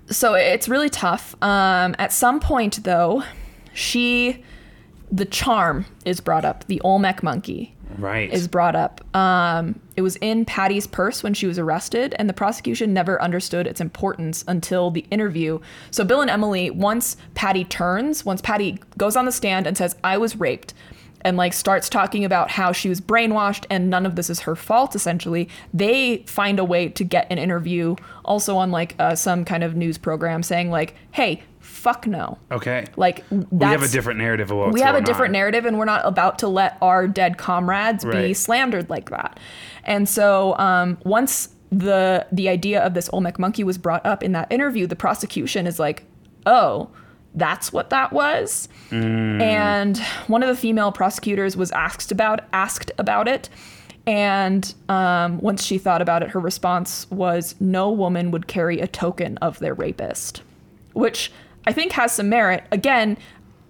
so 0.10 0.34
it's 0.34 0.68
really 0.70 0.90
tough. 0.90 1.36
Um 1.42 1.96
at 2.00 2.12
some 2.12 2.40
point 2.40 2.84
though 2.84 3.24
she 3.74 4.44
the 5.12 5.26
charm 5.26 5.86
is 6.06 6.20
brought 6.20 6.46
up. 6.46 6.66
The 6.68 6.82
olmec 6.82 7.24
monkey 7.24 7.76
Right. 7.98 8.32
is 8.32 8.48
brought 8.48 8.76
up. 8.76 9.02
Um 9.16 9.80
it 9.96 10.02
was 10.02 10.16
in 10.18 10.46
patty's 10.46 10.86
purse 10.88 11.24
when 11.24 11.34
she 11.34 11.48
was 11.48 11.58
arrested 11.60 12.16
and 12.20 12.30
the 12.30 12.34
prosecution 12.34 12.94
never 12.94 13.22
understood 13.22 13.66
its 13.68 13.82
importance 13.82 14.46
until 14.48 14.92
the 14.92 15.06
interview. 15.12 15.60
So 15.92 16.04
bill 16.06 16.22
and 16.22 16.30
emily 16.30 16.70
once 16.70 17.18
patty 17.34 17.64
turns 17.66 18.24
once 18.24 18.42
patty 18.42 18.80
goes 18.98 19.16
on 19.16 19.26
the 19.26 19.32
stand 19.32 19.66
and 19.68 19.76
says 19.78 19.96
i 20.04 20.18
was 20.18 20.36
raped 20.36 20.74
and 21.22 21.38
like 21.38 21.54
starts 21.54 21.90
talking 21.90 22.24
about 22.24 22.52
how 22.52 22.72
she 22.72 22.90
was 22.90 23.02
brainwashed 23.02 23.66
and 23.70 23.90
none 23.90 24.06
of 24.06 24.16
this 24.16 24.30
is 24.30 24.42
her 24.42 24.56
fault 24.56 24.96
essentially 24.96 25.50
they 25.74 26.24
find 26.26 26.60
a 26.60 26.64
way 26.64 26.90
to 26.90 27.04
get 27.04 27.28
an 27.30 27.38
interview 27.38 27.96
also 28.26 28.58
on 28.58 28.72
like 28.72 28.96
uh, 29.00 29.16
some 29.16 29.46
kind 29.46 29.64
of 29.64 29.76
news 29.76 29.98
program 29.98 30.44
saying 30.44 30.70
like 30.70 30.96
hey 31.12 31.42
fuck 31.60 32.08
no 32.08 32.38
okay. 32.52 32.86
like 32.96 33.24
we 33.30 33.66
have 33.66 33.84
a 33.84 33.88
different 33.88 34.20
narrative 34.20 34.50
we 34.50 34.82
have 34.82 34.96
a 34.96 35.02
different 35.02 35.30
on. 35.30 35.34
narrative 35.34 35.66
and 35.66 35.78
we're 35.78 35.86
not 35.86 36.06
about 36.06 36.40
to 36.40 36.48
let 36.48 36.78
our 36.82 37.08
dead 37.08 37.38
comrades 37.38 38.04
be 38.06 38.34
slandered 38.34 38.90
like 38.90 39.10
that 39.10 39.40
and 39.84 40.08
so 40.08 40.58
um, 40.58 40.98
once 41.04 41.56
the 41.72 42.26
the 42.32 42.50
idea 42.50 42.82
of 42.82 42.94
this 42.96 43.10
olmec 43.14 43.38
monkey 43.38 43.64
was 43.64 43.78
brought 43.78 44.04
up 44.06 44.24
in 44.24 44.32
that 44.32 44.52
interview 44.52 44.88
the 44.88 44.96
prosecution 44.96 45.68
is 45.68 45.80
like 45.80 46.04
oh 46.46 46.90
that's 47.36 47.72
what 47.72 47.90
that 47.92 48.12
was 48.12 48.68
Mm. 48.90 49.40
and 49.42 49.98
one 50.28 50.42
of 50.42 50.50
the 50.50 50.56
female 50.56 50.92
prosecutors 50.92 51.56
was 51.56 51.72
asked 51.72 52.12
about 52.12 52.42
asked 52.54 52.92
about 52.98 53.28
it 53.28 53.50
and 54.08 54.74
um, 54.88 55.40
once 55.40 55.64
she 55.64 55.78
thought 55.78 56.02
about 56.02 56.24
it 56.24 56.30
her 56.30 56.40
response 56.40 57.06
was 57.12 57.54
no 57.60 57.92
woman 57.92 58.32
would 58.32 58.48
carry 58.48 58.80
a 58.80 58.88
token 58.88 59.38
of 59.40 59.60
their 59.60 59.74
rapist 59.76 60.42
which 60.94 61.32
i 61.68 61.72
think 61.72 61.92
has 61.92 62.12
some 62.12 62.30
merit 62.30 62.64
again 62.72 63.16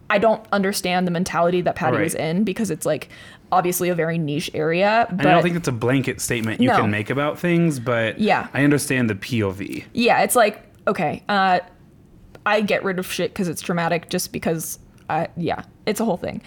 i 0.10 0.18
don't 0.18 0.46
understand 0.54 1.06
the 1.06 1.12
mentality 1.12 1.60
that 1.62 1.76
patty 1.76 1.98
was 1.98 2.16
in 2.16 2.46
because 2.46 2.72
it's 2.72 2.86
like 2.86 3.10
obviously 3.52 3.90
a 3.90 3.96
very 3.96 4.18
niche 4.18 4.50
area 4.54 5.06
but 5.10 5.20
And 5.22 5.28
I 5.28 5.34
don't 5.34 5.44
think 5.44 5.56
it's 5.58 5.68
a 5.68 5.72
blanket 5.74 6.22
statement 6.22 6.62
you 6.62 6.68
No. 6.70 6.78
can 6.82 6.92
make 6.92 7.10
about 7.10 7.40
things, 7.40 7.80
but 7.80 8.20
Yeah. 8.20 8.48
I 8.54 8.64
understand 8.64 9.10
the 9.10 9.16
POV. 9.16 9.84
yeah 9.94 10.22
it's 10.22 10.36
like 10.36 10.62
okay 10.88 11.24
uh 11.28 11.60
i 12.50 12.62
get 12.62 12.84
rid 12.84 13.00
of 13.00 13.12
shit 13.12 13.32
because 13.32 13.48
it's 13.48 13.62
traumatic 13.62 14.10
just 14.10 14.32
because 14.32 14.80
uh, 15.10 15.26
yeah 15.38 15.64
it's 15.86 16.00
a 16.00 16.06
whole 16.06 16.18
thing 16.18 16.42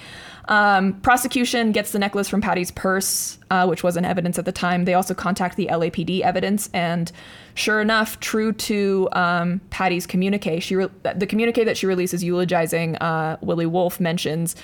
um, 0.48 0.92
prosecution 1.00 1.72
gets 1.72 1.92
the 1.92 1.98
necklace 1.98 2.28
from 2.28 2.40
patty's 2.40 2.70
purse 2.70 3.38
uh, 3.50 3.66
which 3.66 3.82
wasn't 3.82 4.04
evidence 4.06 4.38
at 4.38 4.44
the 4.44 4.52
time 4.52 4.84
they 4.84 4.94
also 4.94 5.14
contact 5.14 5.56
the 5.56 5.66
lapd 5.66 6.20
evidence 6.20 6.70
and 6.72 7.10
sure 7.54 7.80
enough 7.80 8.20
true 8.20 8.52
to 8.52 9.08
um, 9.12 9.60
patty's 9.70 10.06
communique 10.06 10.60
she 10.60 10.76
re- 10.76 10.88
the 11.16 11.26
communique 11.26 11.64
that 11.64 11.76
she 11.76 11.86
releases 11.86 12.22
eulogizing 12.22 12.96
uh, 12.96 13.36
willie 13.40 13.66
wolfe 13.66 13.98
mentions 13.98 14.54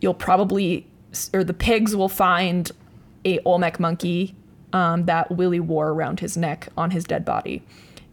you'll 0.00 0.14
probably 0.14 0.86
or 1.32 1.42
the 1.42 1.54
pigs 1.54 1.96
will 1.96 2.08
find 2.08 2.70
a 3.24 3.40
olmec 3.44 3.80
monkey 3.80 4.34
um, 4.74 5.06
that 5.06 5.30
Willie 5.30 5.60
wore 5.60 5.90
around 5.90 6.20
his 6.20 6.36
neck 6.36 6.68
on 6.76 6.90
his 6.90 7.04
dead 7.04 7.24
body. 7.24 7.62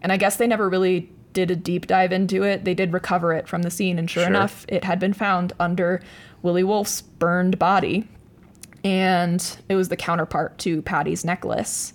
And 0.01 0.11
I 0.11 0.17
guess 0.17 0.37
they 0.37 0.47
never 0.47 0.69
really 0.69 1.09
did 1.33 1.49
a 1.51 1.55
deep 1.55 1.87
dive 1.87 2.11
into 2.11 2.43
it. 2.43 2.65
They 2.65 2.73
did 2.73 2.93
recover 2.93 3.33
it 3.33 3.47
from 3.47 3.61
the 3.63 3.71
scene, 3.71 3.97
and 3.99 4.09
sure, 4.09 4.23
Sure. 4.23 4.29
enough, 4.29 4.65
it 4.67 4.83
had 4.83 4.99
been 4.99 5.13
found 5.13 5.53
under 5.59 6.01
Willie 6.41 6.63
Wolfe's 6.63 7.01
burned 7.01 7.57
body. 7.59 8.07
And 8.83 9.57
it 9.69 9.75
was 9.75 9.89
the 9.89 9.95
counterpart 9.95 10.57
to 10.59 10.81
Patty's 10.81 11.23
necklace. 11.23 11.93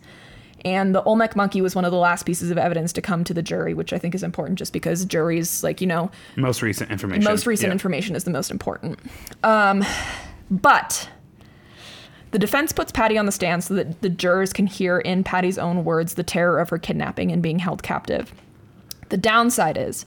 And 0.64 0.94
the 0.94 1.02
Olmec 1.02 1.34
monkey 1.36 1.60
was 1.60 1.74
one 1.74 1.84
of 1.84 1.90
the 1.90 1.98
last 1.98 2.24
pieces 2.26 2.50
of 2.50 2.58
evidence 2.58 2.92
to 2.94 3.02
come 3.02 3.24
to 3.24 3.34
the 3.34 3.42
jury, 3.42 3.74
which 3.74 3.92
I 3.92 3.98
think 3.98 4.14
is 4.14 4.22
important 4.22 4.58
just 4.58 4.72
because 4.72 5.04
juries, 5.04 5.62
like, 5.64 5.80
you 5.80 5.86
know, 5.86 6.10
Most 6.36 6.62
recent 6.62 6.90
information. 6.90 7.24
most 7.24 7.46
recent 7.46 7.68
Yeah. 7.68 7.72
information 7.72 8.16
is 8.16 8.24
the 8.24 8.30
most 8.30 8.50
important. 8.50 8.98
Um, 9.44 9.84
but 10.50 11.08
the 12.30 12.38
defense 12.38 12.72
puts 12.72 12.90
Patty 12.92 13.16
on 13.18 13.26
the 13.26 13.32
stand 13.32 13.64
so 13.64 13.74
that 13.74 14.00
the 14.02 14.08
jurors 14.08 14.52
can 14.52 14.66
hear 14.66 14.98
in 14.98 15.24
Patty's 15.24 15.58
own 15.58 15.84
words 15.84 16.14
the 16.14 16.22
terror 16.24 16.58
of 16.60 16.70
her 16.70 16.78
kidnapping 16.78 17.30
and 17.32 17.42
being 17.42 17.58
held 17.60 17.82
captive. 17.82 18.32
The 19.08 19.16
downside 19.16 19.76
is, 19.76 20.06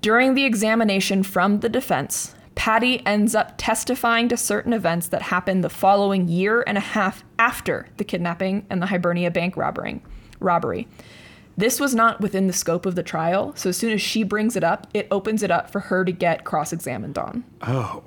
during 0.00 0.34
the 0.34 0.44
examination 0.44 1.22
from 1.22 1.60
the 1.60 1.68
defense, 1.68 2.34
Patty 2.54 3.04
ends 3.06 3.34
up 3.34 3.54
testifying 3.56 4.28
to 4.28 4.36
certain 4.36 4.72
events 4.72 5.08
that 5.08 5.22
happened 5.22 5.62
the 5.62 5.70
following 5.70 6.28
year 6.28 6.64
and 6.66 6.76
a 6.76 6.80
half 6.80 7.22
after 7.38 7.86
the 7.98 8.04
kidnapping 8.04 8.66
and 8.68 8.82
the 8.82 8.86
Hibernia 8.86 9.30
bank 9.30 9.56
robbery. 9.56 10.02
Robbery. 10.40 10.88
This 11.56 11.80
was 11.80 11.94
not 11.94 12.20
within 12.20 12.46
the 12.46 12.52
scope 12.52 12.86
of 12.86 12.94
the 12.94 13.02
trial, 13.02 13.52
so 13.56 13.70
as 13.70 13.76
soon 13.76 13.92
as 13.92 14.02
she 14.02 14.22
brings 14.22 14.56
it 14.56 14.62
up, 14.62 14.86
it 14.94 15.08
opens 15.10 15.42
it 15.42 15.50
up 15.50 15.70
for 15.70 15.80
her 15.80 16.04
to 16.04 16.12
get 16.12 16.44
cross-examined 16.44 17.18
on. 17.18 17.44
Oh. 17.62 18.02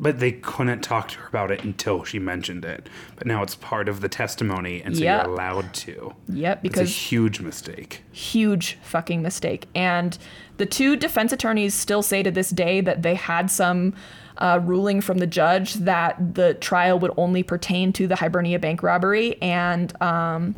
But 0.00 0.18
they 0.18 0.32
couldn't 0.32 0.80
talk 0.82 1.08
to 1.08 1.18
her 1.20 1.28
about 1.28 1.50
it 1.52 1.62
until 1.62 2.02
she 2.04 2.18
mentioned 2.18 2.64
it. 2.64 2.88
But 3.16 3.26
now 3.28 3.42
it's 3.42 3.54
part 3.54 3.88
of 3.88 4.00
the 4.00 4.08
testimony, 4.08 4.82
and 4.82 4.96
so 4.96 5.04
Yeah. 5.04 5.22
you're 5.22 5.32
allowed 5.32 5.72
to. 5.74 6.14
Yep, 6.28 6.62
because 6.62 6.80
It's 6.82 6.90
a 6.90 6.94
huge 7.10 7.40
mistake. 7.40 8.02
huge 8.10 8.76
fucking 8.82 9.22
mistake. 9.22 9.66
And 9.74 10.18
the 10.56 10.66
two 10.66 10.96
defense 10.96 11.32
attorneys 11.32 11.74
still 11.74 12.02
say 12.02 12.22
to 12.24 12.30
this 12.32 12.50
day 12.50 12.80
that 12.80 13.02
they 13.02 13.14
had 13.14 13.50
some 13.50 13.94
uh, 14.38 14.58
ruling 14.64 15.00
from 15.00 15.18
the 15.18 15.28
judge 15.28 15.74
that 15.74 16.34
the 16.34 16.54
trial 16.54 16.98
would 16.98 17.12
only 17.16 17.44
pertain 17.44 17.92
to 17.92 18.08
the 18.08 18.16
Hibernia 18.16 18.58
bank 18.58 18.82
robbery 18.82 19.40
and 19.40 19.92
um, 20.02 20.56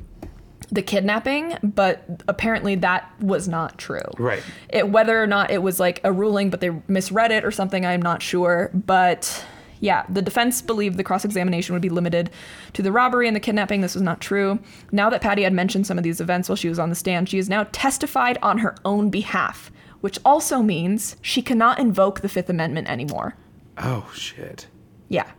the 0.70 0.82
kidnapping, 0.82 1.56
but 1.62 2.04
apparently 2.28 2.74
that 2.76 3.10
was 3.20 3.46
not 3.48 3.78
true. 3.78 4.00
Right. 4.18 4.42
It, 4.68 4.88
whether 4.90 5.22
or 5.22 5.26
not 5.26 5.50
it 5.50 5.62
was 5.62 5.78
like 5.78 6.00
a 6.04 6.12
ruling, 6.12 6.50
but 6.50 6.60
they 6.60 6.70
misread 6.88 7.30
it 7.30 7.44
or 7.44 7.50
something, 7.50 7.86
I'm 7.86 8.02
not 8.02 8.20
sure. 8.22 8.70
But 8.74 9.44
yeah, 9.78 10.04
the 10.08 10.22
defense 10.22 10.62
believed 10.62 10.96
the 10.96 11.04
cross 11.04 11.24
examination 11.24 11.72
would 11.74 11.82
be 11.82 11.88
limited 11.88 12.30
to 12.72 12.82
the 12.82 12.90
robbery 12.90 13.26
and 13.28 13.36
the 13.36 13.40
kidnapping. 13.40 13.80
This 13.80 13.94
was 13.94 14.02
not 14.02 14.20
true. 14.20 14.58
Now 14.90 15.08
that 15.10 15.20
Patty 15.20 15.42
had 15.42 15.52
mentioned 15.52 15.86
some 15.86 15.98
of 15.98 16.04
these 16.04 16.20
events 16.20 16.48
while 16.48 16.56
she 16.56 16.68
was 16.68 16.78
on 16.78 16.88
the 16.88 16.96
stand, 16.96 17.28
she 17.28 17.36
has 17.36 17.48
now 17.48 17.64
testified 17.72 18.38
on 18.42 18.58
her 18.58 18.74
own 18.84 19.10
behalf, 19.10 19.70
which 20.00 20.18
also 20.24 20.62
means 20.62 21.16
she 21.22 21.42
cannot 21.42 21.78
invoke 21.78 22.20
the 22.20 22.28
Fifth 22.28 22.48
Amendment 22.50 22.88
anymore. 22.88 23.36
Oh, 23.78 24.10
shit. 24.14 24.66
Yeah. 25.08 25.30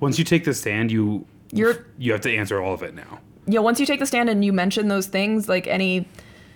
Once 0.00 0.18
you 0.18 0.24
take 0.24 0.44
the 0.44 0.54
stand, 0.54 0.90
you 0.90 1.26
You're- 1.52 1.78
you 1.98 2.10
have 2.12 2.22
to 2.22 2.34
answer 2.34 2.60
all 2.60 2.74
of 2.74 2.82
it 2.82 2.94
now. 2.94 3.20
Yeah, 3.46 3.60
once 3.60 3.78
you 3.80 3.86
take 3.86 4.00
the 4.00 4.06
stand 4.06 4.28
and 4.28 4.44
you 4.44 4.52
mention 4.52 4.88
those 4.88 5.06
things, 5.06 5.48
like 5.48 5.66
any, 5.66 6.08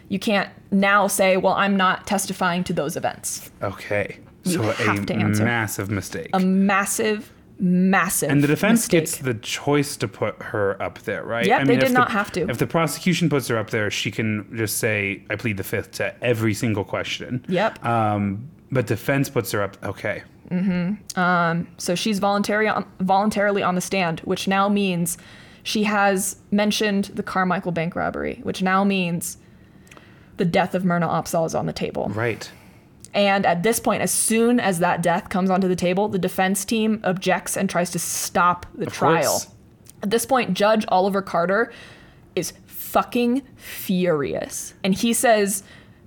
you 0.09 0.19
can't 0.19 0.49
now 0.71 1.07
say, 1.07 1.37
well, 1.37 1.55
I'm 1.55 1.77
not 1.77 2.07
testifying 2.07 2.65
to 2.65 2.73
those 2.73 2.97
events. 2.97 3.51
Okay. 3.63 4.19
You 4.45 4.53
so 4.53 4.63
have 4.63 5.03
a 5.03 5.07
to 5.07 5.15
answer. 5.15 5.45
massive 5.45 5.91
mistake. 5.91 6.31
A 6.33 6.41
massive, 6.41 7.33
massive. 7.59 8.31
And 8.31 8.43
the 8.43 8.47
defense 8.47 8.81
mistake. 8.81 9.01
gets 9.01 9.17
the 9.19 9.35
choice 9.35 9.97
to 9.99 10.09
put 10.09 10.41
her 10.43 10.81
up 10.83 11.01
there, 11.01 11.25
right? 11.25 11.45
Yep, 11.47 11.67
they 11.67 11.75
if 11.75 11.81
did 11.81 11.89
the- 11.91 11.95
not 11.95 12.11
have 12.13 12.33
to. 12.33 12.49
If 12.49 12.59
the 12.59 12.67
prosecution 12.67 13.29
puts 13.29 13.49
her 13.49 13.59
up 13.59 13.71
there, 13.71 13.91
she 13.91 14.11
can 14.11 14.49
just 14.57 14.79
say, 14.79 15.23
"I 15.29 15.37
plead 15.37 15.57
the 15.59 15.65
fifth 15.65 15.91
to 15.93 16.15
every 16.25 16.55
single 16.55 16.85
question. 16.85 17.45
Yep. 17.49 17.85
Um, 17.85 18.49
but 18.71 18.87
defense 18.87 19.29
puts 19.29 19.51
her 19.53 19.63
up. 19.63 19.77
Okay. 19.85 20.23
Hmm. 20.49 20.93
Um. 21.17 21.67
So 21.77 21.95
she's 21.95 22.19
voluntary 22.21 22.69
on, 22.69 22.87
voluntarily 23.01 23.63
on 23.63 23.75
the 23.75 23.81
stand, 23.83 24.21
which 24.21 24.49
now 24.49 24.69
means 24.71 25.19
she 25.69 25.83
has 25.83 26.37
mentioned 26.51 27.11
the 27.13 27.23
Carmichael 27.23 27.73
bank 27.73 27.95
robbery, 27.95 28.41
which 28.43 28.63
now 28.63 28.85
means 28.85 29.37
the 30.39 30.47
death 30.47 30.75
of 30.75 30.83
Myrna 30.83 31.07
Opsahl 31.07 31.45
is 31.45 31.55
on 31.55 31.67
the 31.67 31.75
table. 31.75 32.09
Right. 32.09 32.51
And 33.13 33.45
at 33.45 33.63
this 33.63 33.79
point, 33.79 34.01
as 34.01 34.11
soon 34.11 34.61
as 34.61 34.79
that 34.79 35.03
death 35.03 35.29
comes 35.29 35.51
onto 35.51 35.69
the 35.69 35.77
table, 35.77 36.09
the 36.09 36.19
defense 36.19 36.65
team 36.65 37.03
objects 37.05 37.55
and 37.55 37.69
tries 37.69 37.91
to 37.91 37.99
stop 37.99 38.65
the 38.77 38.87
Of 38.87 38.95
trial. 38.95 39.31
course. 39.31 39.49
At 40.03 40.09
this 40.09 40.25
point, 40.25 40.55
Judge 40.55 40.87
Oliver 40.89 41.21
Carter 41.21 41.71
is 42.35 42.55
fucking 42.65 43.43
furious. 43.57 44.73
And 44.83 44.95
he 44.95 45.13
says, 45.13 45.65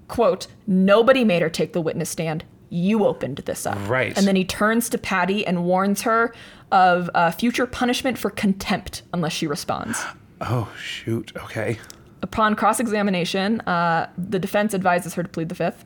quote, 0.07 0.47
nobody 0.65 1.23
made 1.23 1.43
her 1.43 1.51
take 1.51 1.73
the 1.73 1.81
witness 1.81 2.09
stand. 2.09 2.45
You 2.73 3.05
opened 3.05 3.37
this 3.39 3.65
up. 3.65 3.77
Right. 3.89 4.17
And 4.17 4.25
then 4.25 4.37
he 4.37 4.45
turns 4.45 4.87
to 4.89 4.97
Patty 4.97 5.45
and 5.45 5.65
warns 5.65 6.03
her 6.03 6.33
of 6.71 7.09
uh, 7.13 7.29
future 7.31 7.67
punishment 7.67 8.17
for 8.17 8.29
contempt 8.29 9.03
unless 9.13 9.33
she 9.33 9.45
responds. 9.45 10.03
Oh 10.43 10.67
shoot. 10.83 11.31
Okay. 11.35 11.77
Upon 12.23 12.55
cross 12.55 12.79
examination, 12.79 13.61
uh, 13.61 14.09
the 14.17 14.39
defense 14.39 14.73
advises 14.73 15.13
her 15.13 15.21
to 15.21 15.29
plead 15.29 15.49
the 15.49 15.55
fifth. 15.55 15.85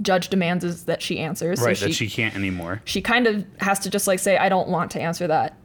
Judge 0.00 0.28
demands 0.28 0.62
is 0.62 0.84
that 0.84 1.02
she 1.02 1.18
answers. 1.18 1.60
Right. 1.60 1.76
so 1.76 1.86
that 1.86 1.94
she 1.94 2.08
can't 2.08 2.36
anymore. 2.36 2.80
she 2.84 3.00
kind 3.02 3.26
of 3.26 3.44
has 3.58 3.80
to 3.80 3.90
just 3.90 4.06
like 4.06 4.20
say, 4.20 4.36
I 4.36 4.48
don't 4.48 4.68
want 4.68 4.92
to 4.92 5.00
answer 5.00 5.26
that. 5.26 5.56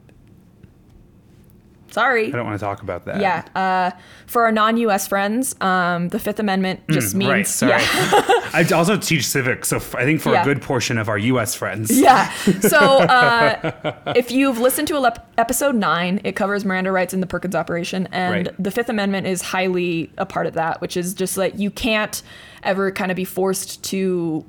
Sorry. 1.94 2.26
I 2.26 2.30
don't 2.30 2.44
want 2.44 2.58
to 2.58 2.64
talk 2.64 2.82
about 2.82 3.04
that. 3.04 3.20
Yeah. 3.20 3.44
Uh, 3.54 3.90
for 4.26 4.42
our 4.42 4.50
non 4.52 4.76
US 4.78 5.06
friends, 5.06 5.54
um, 5.60 6.08
the 6.08 6.18
Fifth 6.18 6.40
Amendment 6.40 6.80
just 6.90 7.14
means. 7.14 7.28
Mm, 7.30 7.32
Right. 7.32 7.46
Sorry. 7.46 7.70
Yeah. 7.72 8.40
I 8.52 8.66
also 8.74 8.96
teach 8.96 9.24
civics, 9.26 9.68
so 9.68 9.76
f- 9.76 9.94
I 9.94 10.02
think 10.04 10.20
for 10.20 10.32
Yeah. 10.32 10.42
a 10.42 10.44
good 10.44 10.60
portion 10.60 10.98
of 10.98 11.08
our 11.08 11.18
U.S. 11.18 11.54
friends. 11.54 11.96
Yeah. 11.96 12.30
So 12.60 12.78
uh, 12.78 14.12
if 14.16 14.32
you've 14.32 14.58
listened 14.58 14.88
to 14.88 15.12
episode 15.38 15.76
nine, 15.76 16.20
it 16.24 16.34
covers 16.34 16.64
Miranda 16.64 16.90
rights 16.90 17.14
in 17.14 17.20
the 17.20 17.26
Perkins 17.28 17.54
operation, 17.54 18.08
and 18.10 18.46
Right. 18.48 18.62
the 18.62 18.70
Fifth 18.72 18.88
Amendment 18.88 19.26
is 19.28 19.40
highly 19.42 20.10
a 20.18 20.26
part 20.26 20.46
of 20.48 20.54
that, 20.54 20.80
which 20.80 20.96
is 20.96 21.14
just 21.14 21.36
like 21.36 21.56
you 21.58 21.70
can't 21.70 22.22
ever 22.64 22.90
kind 22.90 23.10
of 23.12 23.16
be 23.16 23.24
forced 23.24 23.84
to. 23.84 24.44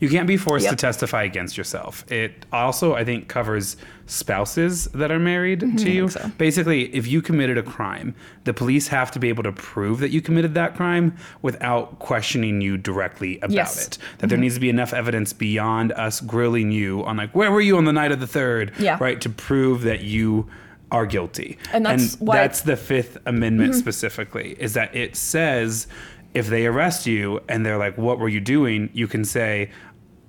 You 0.00 0.08
can't 0.08 0.28
be 0.28 0.36
forced 0.36 0.64
Yep. 0.64 0.70
to 0.70 0.76
testify 0.76 1.24
against 1.24 1.56
yourself. 1.58 2.04
It 2.10 2.46
also, 2.52 2.94
I 2.94 3.04
think, 3.04 3.28
covers 3.28 3.76
spouses 4.06 4.86
that 4.94 5.10
are 5.10 5.18
married 5.18 5.60
mm-hmm, 5.60 5.76
to 5.76 5.90
you. 5.90 6.08
so. 6.08 6.30
Basically, 6.38 6.94
if 6.94 7.06
you 7.06 7.20
committed 7.20 7.58
a 7.58 7.62
crime, 7.62 8.14
the 8.44 8.54
police 8.54 8.88
have 8.88 9.10
to 9.10 9.18
be 9.18 9.28
able 9.28 9.42
to 9.42 9.52
prove 9.52 10.00
that 10.00 10.10
you 10.10 10.20
committed 10.22 10.54
that 10.54 10.76
crime 10.76 11.16
without 11.42 11.98
questioning 11.98 12.60
you 12.60 12.76
directly 12.78 13.38
about 13.38 13.50
Yes. 13.50 13.86
it. 13.86 13.98
That 14.18 14.28
there 14.28 14.36
mm-hmm. 14.36 14.42
needs 14.42 14.54
to 14.54 14.60
be 14.60 14.70
enough 14.70 14.92
evidence 14.94 15.32
beyond 15.32 15.92
us 15.92 16.20
grilling 16.20 16.70
you 16.70 17.04
on, 17.04 17.16
like, 17.16 17.34
where 17.34 17.50
were 17.50 17.60
you 17.60 17.76
on 17.76 17.84
the 17.84 17.92
night 17.92 18.12
of 18.12 18.20
the 18.20 18.26
third? 18.26 18.72
Yeah. 18.78 18.98
Right, 19.00 19.20
to 19.20 19.28
prove 19.28 19.82
that 19.82 20.00
you 20.00 20.48
are 20.90 21.04
guilty. 21.04 21.58
And 21.72 21.84
that's 21.84 22.18
why- 22.18 22.36
that's 22.36 22.62
the 22.62 22.76
Fifth 22.76 23.18
Amendment 23.26 23.72
mm-hmm. 23.72 23.78
specifically, 23.78 24.56
is 24.58 24.72
that 24.72 24.94
it 24.96 25.16
says 25.16 25.86
if 26.34 26.46
they 26.48 26.66
arrest 26.66 27.06
you 27.06 27.40
and 27.48 27.64
they're 27.64 27.78
like, 27.78 27.96
What 27.98 28.18
were 28.18 28.28
you 28.28 28.40
doing? 28.40 28.90
You 28.92 29.06
can 29.08 29.24
say, 29.24 29.70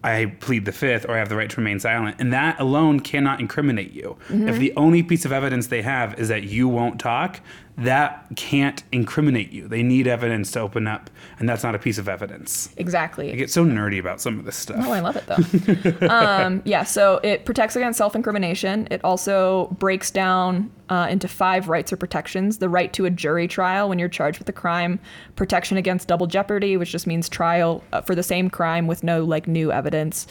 I 0.03 0.33
plead 0.39 0.63
the 0.65 0.71
fifth 0.71 1.05
or 1.07 1.15
I 1.15 1.17
have 1.17 1.27
the 1.27 1.35
right 1.35 1.49
to 1.49 1.57
remain 1.57 1.79
silent. 1.79 2.15
And 2.19 2.31
that 2.31 2.59
alone 2.59 3.01
cannot 3.01 3.41
incriminate 3.41 3.91
you. 3.91 4.17
If 4.29 4.35
mm-hmm. 4.35 4.59
the 4.59 4.73
only 4.77 5.03
piece 5.03 5.25
of 5.25 5.33
evidence 5.33 5.67
they 5.67 5.81
have 5.81 6.17
is 6.17 6.29
that 6.29 6.43
you 6.43 6.69
won't 6.69 7.01
talk, 7.01 7.41
that 7.83 8.25
can't 8.35 8.83
incriminate 8.91 9.51
you. 9.51 9.67
They 9.67 9.83
need 9.83 10.07
evidence 10.07 10.51
to 10.51 10.59
open 10.59 10.87
up, 10.87 11.09
and 11.39 11.47
that's 11.47 11.63
not 11.63 11.75
a 11.75 11.79
piece 11.79 11.97
of 11.97 12.09
evidence. 12.09 12.69
Exactly. 12.77 13.31
I 13.31 13.35
get 13.35 13.49
so 13.49 13.63
nerdy 13.63 13.99
about 13.99 14.19
some 14.19 14.37
of 14.37 14.45
this 14.45 14.55
stuff. 14.55 14.77
Oh, 14.79 14.91
I 14.91 14.99
love 14.99 15.15
it 15.15 15.25
though. 15.27 16.07
um, 16.09 16.61
yeah, 16.65 16.83
so 16.83 17.19
it 17.23 17.45
protects 17.45 17.75
against 17.75 17.97
self 17.97 18.15
incrimination. 18.15 18.87
It 18.91 19.03
also 19.03 19.67
breaks 19.79 20.11
down 20.11 20.71
uh, 20.89 21.07
into 21.09 21.27
five 21.27 21.69
rights 21.69 21.93
or 21.93 21.97
protections 21.97 22.57
the 22.57 22.69
right 22.69 22.91
to 22.93 23.05
a 23.05 23.09
jury 23.09 23.47
trial 23.47 23.89
when 23.89 23.99
you're 23.99 24.09
charged 24.09 24.39
with 24.39 24.49
a 24.49 24.53
crime, 24.53 24.99
protection 25.35 25.77
against 25.77 26.07
double 26.07 26.27
jeopardy, 26.27 26.75
which 26.77 26.91
just 26.91 27.07
means 27.07 27.29
trial 27.29 27.83
uh, 27.93 28.01
for 28.01 28.15
the 28.15 28.23
same 28.23 28.49
crime 28.49 28.87
with 28.87 29.03
no 29.03 29.23
like 29.23 29.47
new 29.47 29.71
evidence. 29.71 30.27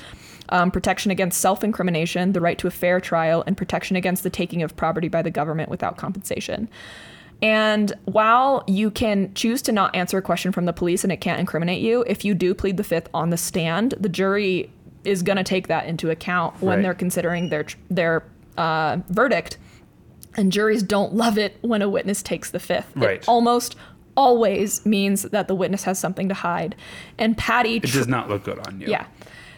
Um, 0.51 0.71
protection 0.71 1.11
against 1.11 1.41
self 1.41 1.63
incrimination, 1.63 2.33
the 2.33 2.41
right 2.41 2.59
to 2.59 2.67
a 2.67 2.71
fair 2.71 3.01
trial, 3.01 3.45
and 3.47 3.57
protection 3.57 3.97
against 3.97 4.23
the 4.23 4.31
taking 4.31 4.63
of 4.63 4.77
property 4.77 5.09
by 5.09 5.23
the 5.23 5.31
government 5.31 5.69
without 5.69 5.97
compensation. 5.97 6.69
And 7.41 7.93
while 8.05 8.65
you 8.67 8.91
can 8.91 9.33
choose 9.35 9.63
to 9.63 9.73
not 9.73 9.95
answer 9.95 10.19
a 10.19 10.23
question 10.23 10.51
from 10.51 10.65
the 10.65 10.73
police 10.73 11.05
and 11.05 11.13
it 11.13 11.19
can't 11.19 11.39
incriminate 11.39 11.81
you, 11.81 12.05
if 12.07 12.25
you 12.25 12.35
do 12.35 12.53
plead 12.55 12.77
the 12.77 12.85
fifth 12.85 13.09
on 13.15 13.31
the 13.31 13.37
stand, 13.37 13.95
the 14.01 14.09
jury 14.09 14.71
is 15.05 15.23
going 15.23 15.37
to 15.37 15.45
take 15.45 15.69
that 15.69 15.87
into 15.87 16.11
account 16.11 16.61
when 16.61 16.77
Right. 16.79 16.83
they're 16.83 16.95
considering 16.95 17.49
their 17.51 17.67
their 17.91 18.25
uh, 18.57 18.99
verdict. 19.09 19.57
And 20.37 20.53
juries 20.53 20.83
don't 20.83 21.15
love 21.15 21.39
it 21.39 21.57
when 21.63 21.81
a 21.83 21.89
witness 21.89 22.23
takes 22.23 22.51
the 22.51 22.61
fifth. 22.61 22.91
Right. 22.97 23.19
It 23.21 23.29
almost 23.29 23.77
always 24.17 24.85
means 24.85 25.23
that 25.23 25.47
the 25.49 25.55
witness 25.55 25.85
has 25.85 25.99
something 25.99 26.29
to 26.29 26.35
hide. 26.35 26.75
And 27.19 27.37
Patty 27.37 27.77
It 27.77 27.83
does 27.93 28.09
not 28.09 28.29
look 28.29 28.45
good 28.45 28.59
on 28.67 28.81
you. 28.81 28.89
yeah. 28.89 29.07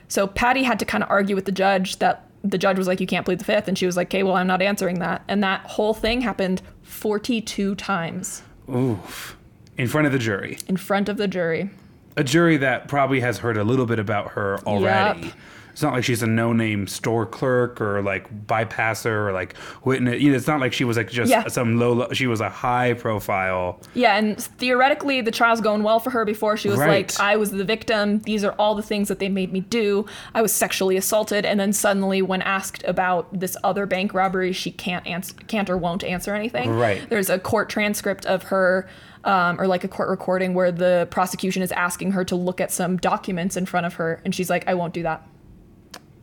So 0.08 0.26
Patty 0.26 0.62
had 0.64 0.78
to 0.80 0.84
kind 0.84 1.02
of 1.04 1.10
argue 1.10 1.34
with 1.34 1.44
the 1.46 1.52
judge 1.52 1.98
that 1.98 2.26
the 2.42 2.58
judge 2.58 2.78
was 2.78 2.86
like, 2.86 3.00
you 3.00 3.06
can't 3.06 3.24
plead 3.24 3.38
the 3.38 3.44
fifth. 3.44 3.68
And 3.68 3.76
she 3.76 3.86
was 3.86 3.96
like, 3.96 4.08
okay, 4.08 4.22
well, 4.22 4.34
I'm 4.36 4.46
not 4.46 4.62
answering 4.62 4.98
that. 5.00 5.22
And 5.28 5.42
that 5.42 5.60
whole 5.62 5.94
thing 5.94 6.20
happened 6.22 6.62
42 6.82 7.74
times 7.76 8.42
Oof. 8.72 9.36
In 9.76 9.88
front 9.88 10.06
of 10.06 10.12
the 10.12 10.18
jury. 10.18 10.58
in 10.68 10.76
front 10.76 11.08
of 11.08 11.16
the 11.16 11.28
jury. 11.28 11.70
a 12.16 12.24
jury 12.24 12.56
that 12.58 12.88
probably 12.88 13.20
has 13.20 13.38
heard 13.38 13.56
a 13.56 13.64
little 13.64 13.86
bit 13.86 13.98
about 13.98 14.32
her 14.32 14.58
already. 14.66 15.20
Yep. 15.26 15.32
It's 15.80 15.82
not 15.82 15.94
like 15.94 16.04
she's 16.04 16.22
a 16.22 16.26
no-name 16.26 16.86
store 16.86 17.24
clerk 17.24 17.80
or 17.80 18.02
like 18.02 18.46
bypasser 18.46 19.06
or 19.28 19.32
like 19.32 19.54
witness. 19.82 20.20
You 20.20 20.28
know, 20.30 20.36
it's 20.36 20.46
not 20.46 20.60
like 20.60 20.74
she 20.74 20.84
was 20.84 20.98
like 20.98 21.08
just 21.10 21.30
Yeah. 21.30 21.48
some 21.48 21.78
low. 21.78 22.06
She 22.12 22.26
was 22.26 22.42
a 22.42 22.50
high-profile. 22.50 23.80
Yeah, 23.94 24.18
and 24.18 24.36
theoretically, 24.38 25.22
the 25.22 25.30
trial's 25.30 25.62
going 25.62 25.82
well 25.82 25.98
for 25.98 26.10
her 26.10 26.26
before 26.26 26.58
she 26.58 26.68
was 26.68 26.78
Right. 26.78 27.10
like, 27.10 27.18
I 27.18 27.36
was 27.36 27.50
the 27.50 27.64
victim. 27.64 28.18
These 28.18 28.44
are 28.44 28.52
all 28.58 28.74
the 28.74 28.82
things 28.82 29.08
that 29.08 29.20
they 29.20 29.30
made 29.30 29.54
me 29.54 29.60
do. 29.60 30.04
I 30.34 30.42
was 30.42 30.52
sexually 30.52 30.98
assaulted. 30.98 31.46
And 31.46 31.58
then 31.58 31.72
suddenly, 31.72 32.20
when 32.20 32.42
asked 32.42 32.84
about 32.86 33.40
this 33.40 33.56
other 33.64 33.86
bank 33.86 34.12
robbery, 34.12 34.52
she 34.52 34.70
can't 34.70 35.06
answer, 35.06 35.34
can't 35.48 35.70
or 35.70 35.78
won't 35.78 36.04
answer 36.04 36.34
anything. 36.34 36.76
Right. 36.76 37.00
There's 37.08 37.30
a 37.30 37.38
court 37.38 37.70
transcript 37.70 38.26
of 38.26 38.42
her, 38.44 38.86
um, 39.24 39.58
or 39.58 39.66
like 39.66 39.82
a 39.84 39.88
court 39.88 40.10
recording 40.10 40.52
where 40.52 40.70
the 40.70 41.08
prosecution 41.10 41.62
is 41.62 41.72
asking 41.72 42.12
her 42.12 42.24
to 42.26 42.36
look 42.36 42.60
at 42.60 42.70
some 42.70 42.98
documents 42.98 43.56
in 43.56 43.64
front 43.64 43.86
of 43.86 43.94
her. 43.94 44.20
And 44.26 44.34
she's 44.34 44.50
like, 44.50 44.68
I 44.68 44.74
won't 44.74 44.92
do 44.92 45.02
that. 45.04 45.26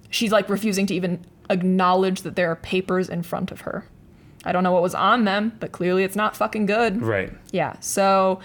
She's 0.10 0.32
like 0.32 0.50
refusing 0.50 0.86
to 0.88 0.94
even 0.96 1.26
acknowledge 1.50 2.22
that 2.22 2.36
there 2.36 2.50
are 2.52 2.56
papers 2.56 3.10
in 3.10 3.24
front 3.24 3.52
of 3.52 3.62
her. 3.62 3.86
I 4.46 4.52
don't 4.52 4.64
know 4.64 4.72
what 4.72 4.82
was 4.82 4.96
on 4.96 5.26
them, 5.26 5.54
but 5.60 5.72
clearly 5.72 6.04
it's 6.04 6.16
not 6.16 6.36
fucking 6.36 6.66
good. 6.68 7.02
Right. 7.02 7.34
Yeah. 7.52 7.78
So 7.80 8.40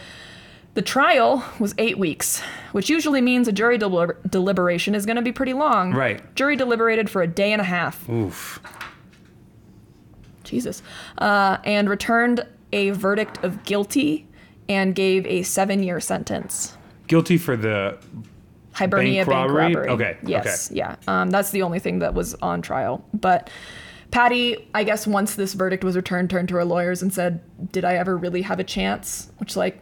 the 0.74 0.82
trial 0.82 1.44
was 1.60 1.74
eight 1.78 1.98
weeks, 1.98 2.40
which 2.72 2.88
usually 2.90 3.20
means 3.20 3.46
a 3.46 3.52
jury 3.52 3.78
deliber- 3.78 4.16
deliberation 4.28 4.94
is 4.94 5.06
going 5.06 5.16
to 5.16 5.22
be 5.22 5.32
pretty 5.32 5.52
long. 5.52 5.92
Right. 5.92 6.34
Jury 6.34 6.56
deliberated 6.56 7.08
for 7.10 7.22
a 7.22 7.26
day 7.26 7.52
and 7.52 7.60
a 7.60 7.64
half. 7.64 8.08
Oof. 8.08 8.60
Jesus. 10.44 10.82
Uh, 11.18 11.58
and 11.64 11.88
returned 11.88 12.46
a 12.72 12.90
verdict 12.90 13.42
of 13.44 13.62
guilty 13.64 14.26
and 14.68 14.94
gave 14.94 15.26
a 15.26 15.42
seven 15.42 15.82
year 15.82 16.00
sentence. 16.00 16.76
Guilty 17.06 17.36
for 17.38 17.56
the. 17.56 17.98
Hibernia 18.72 19.24
Bank 19.24 19.28
bank 19.28 19.50
robbery? 19.50 19.62
robbery. 19.74 19.88
Okay, 19.88 20.16
Yes. 20.24 20.70
okay. 20.70 20.78
Yeah. 20.78 20.96
Um, 21.06 21.30
that's 21.30 21.50
the 21.50 21.62
only 21.62 21.78
thing 21.78 21.98
that 22.00 22.14
was 22.14 22.34
on 22.36 22.62
trial. 22.62 23.04
But 23.14 23.50
Patty, 24.10 24.68
I 24.74 24.84
guess 24.84 25.06
once 25.06 25.34
this 25.36 25.54
verdict 25.54 25.84
was 25.84 25.96
returned, 25.96 26.28
turned 26.30 26.48
to 26.48 26.54
her 26.56 26.64
lawyers 26.64 27.00
and 27.02 27.12
said, 27.12 27.40
"Did 27.72 27.84
I 27.84 27.94
ever 27.94 28.16
really 28.16 28.42
have 28.42 28.60
a 28.60 28.64
chance?" 28.64 29.30
Which, 29.38 29.56
like, 29.56 29.78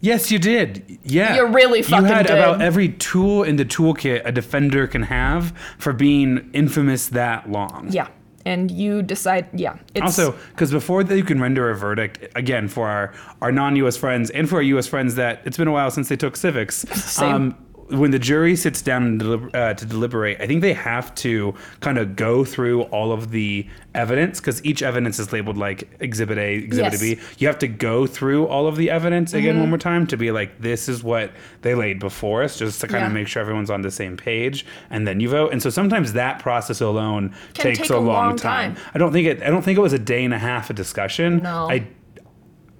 Yes, 0.00 0.30
you 0.30 0.38
did. 0.38 0.98
Yeah. 1.02 1.34
You 1.34 1.46
really 1.48 1.82
fucking 1.82 2.06
You 2.06 2.12
had 2.12 2.26
did. 2.28 2.36
about 2.38 2.62
every 2.62 2.90
tool 2.90 3.42
in 3.42 3.56
the 3.56 3.64
toolkit 3.64 4.22
a 4.24 4.30
defender 4.30 4.86
can 4.86 5.02
have 5.02 5.52
for 5.76 5.92
being 5.92 6.50
infamous 6.52 7.08
that 7.08 7.50
long. 7.50 7.88
yeah. 7.90 8.06
And 8.46 8.70
you 8.70 9.02
decide, 9.02 9.48
yeah. 9.52 9.76
It's, 9.96 10.02
Also, 10.04 10.32
because 10.52 10.70
before 10.70 11.02
that 11.04 11.16
you 11.16 11.24
can 11.24 11.40
render 11.40 11.68
a 11.68 11.74
verdict, 11.76 12.28
again, 12.36 12.68
for 12.68 12.86
our, 12.88 13.12
our 13.42 13.50
non 13.50 13.74
US 13.76 13.96
friends 13.96 14.30
and 14.30 14.48
for 14.48 14.56
our 14.56 14.62
US 14.62 14.86
friends 14.86 15.16
that 15.16 15.42
it's 15.44 15.56
been 15.58 15.68
a 15.68 15.72
while 15.72 15.90
since 15.90 16.08
they 16.08 16.16
took 16.16 16.36
civics, 16.36 16.76
Same. 16.94 17.56
When 17.90 18.10
the 18.10 18.18
jury 18.18 18.54
sits 18.54 18.82
down 18.82 19.20
uh, 19.54 19.72
to 19.74 19.84
deliberate, 19.86 20.40
I 20.40 20.46
think 20.46 20.60
they 20.60 20.74
have 20.74 21.14
to 21.16 21.54
kind 21.80 21.96
of 21.96 22.16
go 22.16 22.44
through 22.44 22.82
all 22.82 23.12
of 23.12 23.30
the 23.30 23.66
evidence 23.94 24.40
because 24.40 24.62
each 24.64 24.82
evidence 24.82 25.18
is 25.18 25.32
labeled 25.32 25.56
like 25.56 25.88
Exhibit 25.98 26.36
A, 26.36 26.54
Exhibit 26.56 26.92
Yes. 26.92 27.00
B. 27.00 27.18
You 27.38 27.46
have 27.46 27.58
to 27.60 27.68
go 27.68 28.06
through 28.06 28.46
all 28.46 28.66
of 28.66 28.76
the 28.76 28.90
evidence 28.90 29.32
again 29.32 29.52
Mm-hmm. 29.54 29.60
one 29.60 29.68
more 29.70 29.78
time 29.78 30.06
to 30.08 30.16
be 30.16 30.30
like, 30.30 30.60
this 30.60 30.88
is 30.88 31.02
what 31.02 31.32
they 31.62 31.74
laid 31.74 31.98
before 31.98 32.42
us, 32.42 32.58
just 32.58 32.80
to 32.82 32.88
kind 32.88 33.00
Yeah. 33.02 33.06
of 33.06 33.12
make 33.14 33.26
sure 33.26 33.40
everyone's 33.40 33.70
on 33.70 33.80
the 33.82 33.90
same 33.90 34.16
page, 34.16 34.66
and 34.90 35.06
then 35.06 35.18
you 35.20 35.28
vote. 35.30 35.52
And 35.52 35.62
so 35.62 35.70
sometimes 35.70 36.12
that 36.12 36.40
process 36.40 36.80
alone 36.82 37.34
Can 37.54 37.62
takes 37.64 37.78
take 37.78 37.90
a, 37.90 37.94
a 37.96 38.00
long, 38.00 38.06
long 38.28 38.36
time. 38.36 38.74
time. 38.74 38.84
I 38.94 38.98
don't 38.98 39.12
think 39.12 39.26
it. 39.26 39.42
I 39.42 39.46
don't 39.48 39.62
think 39.62 39.78
it 39.78 39.82
was 39.82 39.94
a 39.94 39.98
day 39.98 40.24
and 40.24 40.34
a 40.34 40.38
half 40.38 40.68
of 40.68 40.76
discussion. 40.76 41.38
No. 41.38 41.70
I. 41.70 41.86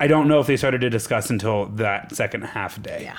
I 0.01 0.07
don't 0.07 0.29
know 0.29 0.39
if 0.39 0.47
they 0.47 0.57
started 0.57 0.81
to 0.83 0.91
discuss 0.91 1.29
until 1.31 1.67
that 1.71 2.15
second 2.15 2.43
half 2.43 2.81
day. 2.81 3.01
Yeah. 3.05 3.19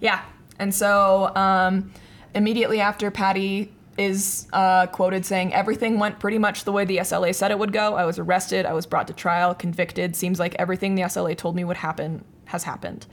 Yeah. 0.00 0.22
And 0.58 0.74
so 0.74 1.34
um, 1.36 1.92
immediately 2.34 2.80
after 2.80 3.10
Patty 3.10 3.72
is 3.98 4.46
uh, 4.52 4.86
quoted 4.86 5.26
saying, 5.26 5.52
Everything 5.52 5.98
went 5.98 6.18
pretty 6.18 6.38
much 6.38 6.64
the 6.64 6.72
way 6.72 6.84
the 6.84 6.98
SLA 6.98 7.34
said 7.34 7.50
it 7.50 7.58
would 7.58 7.72
go. 7.72 7.96
I 7.96 8.04
was 8.04 8.18
arrested. 8.18 8.64
I 8.64 8.72
was 8.72 8.86
brought 8.86 9.08
to 9.08 9.12
trial, 9.12 9.54
convicted. 9.54 10.16
Seems 10.16 10.38
like 10.38 10.54
everything 10.54 10.94
the 10.94 11.02
SLA 11.02 11.36
told 11.36 11.56
me 11.56 11.64
would 11.64 11.76
happen 11.76 12.24
has 12.46 12.62
happened. 12.62 13.06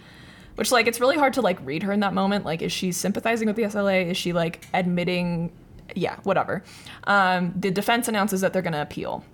Which, 0.55 0.72
like, 0.72 0.88
it's 0.88 1.01
really 1.01 1.17
hard 1.17 1.34
to, 1.34 1.41
like, 1.41 1.59
read 1.65 1.84
her 1.84 1.91
in 1.91 1.99
that 1.99 2.13
moment. 2.13 2.45
Like, 2.45 2.61
is 2.61 2.72
she 2.72 2.93
sympathizing 2.93 3.47
with 3.47 3.57
the 3.57 3.63
SLA? 3.63 4.11
Is 4.11 4.15
she, 4.15 4.31
like, 4.31 4.65
admitting? 4.73 5.51
Yeah, 5.95 6.17
whatever. 6.23 6.63
Um, 7.05 7.53
the 7.57 7.72
defense 7.72 8.07
announces 8.07 8.41
that 8.41 8.53
they're 8.53 8.61
going 8.61 8.73
to 8.73 8.81
appeal. 8.81 9.26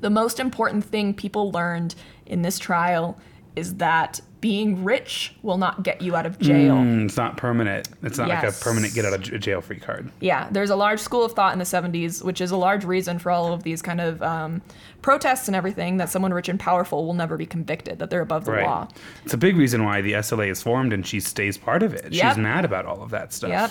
The 0.00 0.10
most 0.10 0.40
important 0.40 0.84
thing 0.84 1.14
people 1.14 1.52
learned 1.52 1.94
in 2.26 2.42
this 2.42 2.58
trial 2.58 3.18
is 3.58 3.74
that 3.76 4.20
being 4.40 4.84
rich 4.84 5.34
will 5.42 5.58
not 5.58 5.82
get 5.82 6.00
you 6.00 6.14
out 6.14 6.24
of 6.24 6.38
jail. 6.38 6.76
Mm, 6.76 7.06
it's 7.06 7.16
not 7.16 7.36
permanent. 7.36 7.88
It's 8.04 8.18
not 8.18 8.28
like 8.28 8.44
a 8.44 8.52
permanent 8.52 8.94
get 8.94 9.04
out 9.04 9.12
of 9.12 9.22
jail 9.40 9.60
free 9.60 9.80
card. 9.80 10.12
Yeah, 10.20 10.48
there's 10.52 10.70
a 10.70 10.76
large 10.76 11.00
school 11.00 11.24
of 11.24 11.32
thought 11.32 11.52
in 11.52 11.58
the 11.58 11.64
70s, 11.64 12.22
which 12.22 12.40
is 12.40 12.52
a 12.52 12.56
large 12.56 12.84
reason 12.84 13.18
for 13.18 13.32
all 13.32 13.52
of 13.52 13.64
these 13.64 13.82
kind 13.82 14.00
of 14.00 14.22
um, 14.22 14.62
protests 15.02 15.48
and 15.48 15.56
everything, 15.56 15.96
that 15.96 16.08
someone 16.08 16.32
rich 16.32 16.48
and 16.48 16.60
powerful 16.60 17.04
will 17.04 17.14
never 17.14 17.36
be 17.36 17.46
convicted, 17.46 17.98
that 17.98 18.10
they're 18.10 18.20
above 18.20 18.44
the 18.44 18.52
Right. 18.52 18.64
law. 18.64 18.86
It's 19.24 19.34
a 19.34 19.38
big 19.38 19.56
reason 19.56 19.84
why 19.84 20.02
the 20.02 20.12
SLA 20.14 20.48
is 20.50 20.62
formed 20.62 20.92
and 20.92 21.04
she 21.04 21.18
stays 21.18 21.58
part 21.58 21.82
of 21.82 21.92
it. 21.92 22.12
Yep. 22.12 22.34
She's 22.34 22.38
mad 22.38 22.64
about 22.64 22.86
all 22.86 23.02
of 23.02 23.10
that 23.10 23.32
stuff. 23.32 23.50
Yep. 23.50 23.70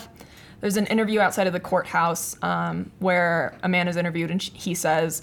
There's 0.60 0.76
an 0.76 0.88
interview 0.88 1.22
outside 1.22 1.48
of 1.48 1.54
the 1.54 1.60
courthouse 1.62 2.36
um, 2.42 2.92
where 3.00 3.56
a 3.64 3.70
man 3.70 3.88
is 3.88 3.96
interviewed 3.96 4.32
and 4.32 4.42
he 4.42 4.74
says, 4.74 5.22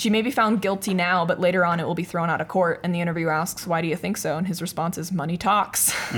She 0.00 0.08
may 0.08 0.22
be 0.22 0.30
found 0.30 0.62
guilty 0.62 0.94
now, 0.94 1.26
but 1.26 1.40
later 1.40 1.62
on 1.62 1.78
it 1.78 1.86
will 1.86 1.94
be 1.94 2.04
thrown 2.04 2.30
out 2.30 2.40
of 2.40 2.48
court. 2.48 2.80
And 2.82 2.94
the 2.94 3.02
interviewer 3.02 3.30
asks, 3.32 3.66
Why 3.66 3.82
do 3.82 3.86
you 3.88 3.96
think 3.96 4.16
so? 4.16 4.38
And 4.38 4.46
his 4.46 4.62
response 4.62 4.96
is, 4.96 5.12
Money 5.12 5.36
talks. 5.36 5.92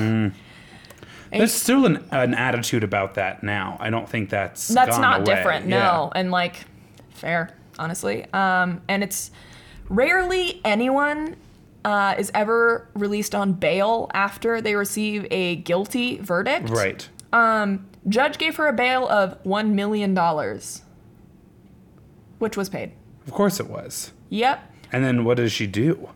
There's 1.33 1.53
still 1.53 1.85
an, 1.87 2.05
an 2.13 2.33
attitude 2.35 2.85
about 2.85 3.15
that 3.15 3.43
now. 3.43 3.77
I 3.81 3.91
don't 3.91 4.09
think 4.09 4.31
that's 4.31 4.69
That's 4.69 4.99
not 4.99 5.23
away. 5.23 5.35
different, 5.35 5.67
Yeah. 5.67 5.81
no. 5.81 6.13
And 6.15 6.31
like, 6.31 6.65
fair, 7.11 7.57
honestly. 7.77 8.25
Um, 8.33 8.83
and 8.87 9.03
it's 9.03 9.33
rarely 9.89 10.61
anyone 10.65 11.35
uh, 11.85 12.15
is 12.17 12.31
ever 12.35 12.87
released 12.95 13.35
on 13.35 13.53
bail 13.53 14.13
after 14.15 14.61
they 14.61 14.77
receive 14.77 15.27
a 15.33 15.57
guilty 15.57 16.19
verdict. 16.19 16.71
Right. 16.71 17.09
Judge 18.09 18.39
gave 18.39 18.55
her 18.57 18.69
a 18.69 18.73
bail 18.73 19.09
of 19.09 19.43
$1 19.43 19.71
million, 19.71 20.17
which 22.39 22.57
was 22.57 22.69
paid. 22.69 22.93
Of 23.27 23.33
course 23.33 23.61
it 23.61 23.69
was. 23.69 24.13
Yep. 24.31 24.61
And 24.93 25.05
then 25.05 25.25
what 25.25 25.37
does 25.37 25.53
she 25.53 25.67
do? 25.67 26.09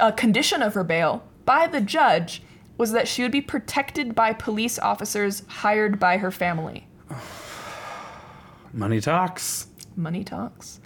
A 0.00 0.12
condition 0.12 0.62
of 0.62 0.74
her 0.74 0.84
bail 0.84 1.22
by 1.44 1.66
the 1.66 1.80
judge 1.80 2.42
was 2.76 2.92
that 2.92 3.08
she 3.08 3.22
would 3.22 3.32
be 3.32 3.40
protected 3.40 4.14
by 4.14 4.32
police 4.32 4.78
officers 4.78 5.42
hired 5.48 5.98
by 5.98 6.18
her 6.18 6.30
family. 6.30 6.86
Money 8.72 9.00
talks. 9.00 9.66
money 9.96 10.22
talks. 10.24 10.80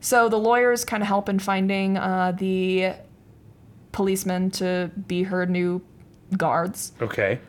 So 0.00 0.28
the 0.28 0.38
lawyers 0.38 0.84
kind 0.84 1.02
of 1.02 1.06
help 1.08 1.28
in 1.28 1.38
finding 1.38 1.96
uh, 1.96 2.32
the 2.32 2.94
policemen 3.92 4.50
to 4.52 4.90
be 5.06 5.24
her 5.24 5.44
new 5.46 5.82
guards. 6.36 6.92
Okay. 7.02 7.40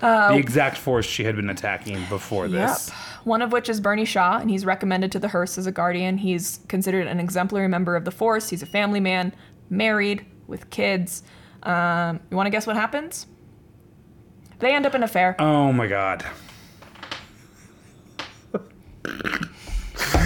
Uh, 0.00 0.32
the 0.32 0.38
exact 0.38 0.76
force 0.76 1.06
she 1.06 1.24
had 1.24 1.34
been 1.36 1.50
attacking 1.50 2.04
before 2.08 2.48
this. 2.48 2.90
One 3.24 3.42
of 3.42 3.52
which 3.52 3.68
is 3.68 3.80
Bernie 3.80 4.04
Shaw, 4.04 4.38
and 4.38 4.48
he's 4.48 4.64
recommended 4.64 5.10
to 5.12 5.18
the 5.18 5.28
Hearsts 5.28 5.58
as 5.58 5.66
a 5.66 5.72
guardian. 5.72 6.18
He's 6.18 6.60
considered 6.68 7.06
an 7.06 7.18
exemplary 7.18 7.68
member 7.68 7.96
of 7.96 8.04
the 8.04 8.10
force. 8.10 8.48
He's 8.48 8.62
a 8.62 8.66
family 8.66 9.00
man, 9.00 9.34
married, 9.70 10.24
with 10.46 10.70
kids. 10.70 11.22
Um, 11.64 12.20
you 12.30 12.36
want 12.36 12.46
to 12.46 12.50
guess 12.50 12.66
what 12.66 12.76
happens? 12.76 13.26
They 14.60 14.74
end 14.74 14.86
up 14.86 14.94
in 14.94 15.02
a 15.02 15.08
fair. 15.08 15.36
Oh 15.38 15.72
my 15.72 15.86
god. 15.86 16.24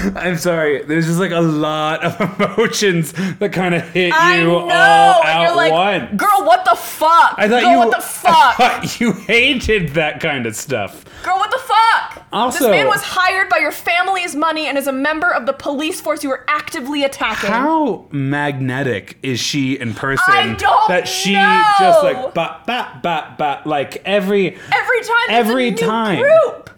I'm 0.17 0.37
sorry. 0.37 0.83
There's 0.85 1.07
just 1.07 1.19
like 1.19 1.31
a 1.31 1.41
lot 1.41 2.03
of 2.05 2.21
emotions 2.41 3.13
that 3.39 3.53
kind 3.53 3.75
of 3.75 3.83
hit 3.91 4.13
I 4.13 4.39
you 4.39 4.45
know, 4.45 4.59
all 4.71 5.43
you're 5.43 5.55
like, 5.57 5.73
once. 5.73 6.15
girl, 6.21 6.45
what 6.45 6.65
the 6.65 6.75
fuck? 6.77 7.35
I 7.39 7.49
thought 7.49 7.63
girl, 7.63 7.71
you. 7.73 7.79
what 7.79 7.91
the 7.91 7.97
I 7.99 8.01
fuck? 8.01 8.57
thought 8.57 9.01
you 9.01 9.13
hated 9.13 9.91
that 9.91 10.21
kind 10.21 10.47
of 10.47 10.57
stuff. 10.57 11.05
Girl, 11.23 11.37
what 11.37 11.51
the 11.51 11.59
fuck? 11.59 12.27
Also- 12.33 12.61
this 12.65 12.69
man 12.71 12.87
was 12.89 13.03
hired 13.03 13.49
by 13.49 13.59
your 13.59 13.73
family's 13.73 14.35
money 14.35 14.67
and 14.67 14.77
is 14.79 14.87
a 14.87 14.93
member 14.93 15.31
of 15.31 15.47
the 15.47 15.53
police 15.53 16.01
force 16.01 16.23
you 16.25 16.31
were 16.31 16.45
actively 16.49 17.05
attacking. 17.05 17.51
How 17.51 18.07
magnetic 18.11 19.19
is 19.23 19.39
she 19.39 19.79
in 19.79 19.95
person? 19.95 20.25
I 20.29 20.55
don't 20.55 20.89
that 20.89 21.07
she 21.07 21.35
know. 21.35 21.63
just 21.79 22.03
like 22.03 22.35
bat 22.35 22.67
bat 22.67 23.03
bat 23.03 23.39
bat 23.39 23.67
like 23.67 23.97
every 24.05 24.57
Every 24.57 25.01
time, 25.03 25.27
Every 25.29 25.73
time. 25.73 26.19
group. 26.23 26.71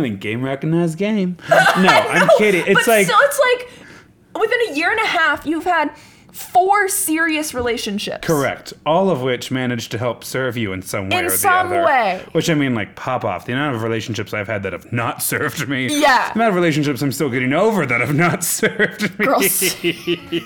I 0.00 0.02
mean 0.02 0.16
game 0.16 0.42
recognized 0.42 0.96
game. 0.98 1.36
No, 1.48 1.88
I'm 1.88 2.28
kidding. 2.38 2.64
It's 2.66 2.74
but 2.86 2.86
like 2.88 3.06
still, 3.06 3.18
it's 3.22 3.38
like 3.38 4.40
within 4.40 4.58
a 4.70 4.74
year 4.76 4.90
and 4.90 5.00
a 5.00 5.06
half, 5.06 5.46
you've 5.46 5.64
had 5.64 5.90
four 6.32 6.88
serious 6.88 7.52
relationships. 7.54 8.26
Correct. 8.26 8.72
All 8.86 9.10
of 9.10 9.20
which 9.22 9.50
managed 9.50 9.90
to 9.92 9.98
help 9.98 10.24
serve 10.24 10.56
you 10.56 10.72
in 10.72 10.82
some 10.82 11.08
way 11.10 11.18
In 11.18 11.24
or 11.26 11.30
the 11.30 11.36
some 11.36 11.66
other. 11.68 11.84
way. 11.84 12.24
Which 12.32 12.48
I 12.48 12.54
mean, 12.54 12.74
like 12.74 12.94
pop 12.96 13.24
off. 13.24 13.46
The 13.46 13.52
amount 13.52 13.76
of 13.76 13.82
relationships 13.82 14.32
I've 14.32 14.46
had 14.48 14.62
that 14.62 14.72
have 14.72 14.92
not 14.92 15.22
served 15.30 15.68
me. 15.68 15.88
Yeah. 16.00 16.28
The 16.28 16.34
amount 16.36 16.50
of 16.50 16.54
relationships 16.54 17.02
I'm 17.02 17.12
still 17.12 17.30
getting 17.30 17.52
over 17.52 17.84
that 17.86 18.00
have 18.00 18.14
not 18.14 18.44
served 18.44 19.18
me. 19.18 20.42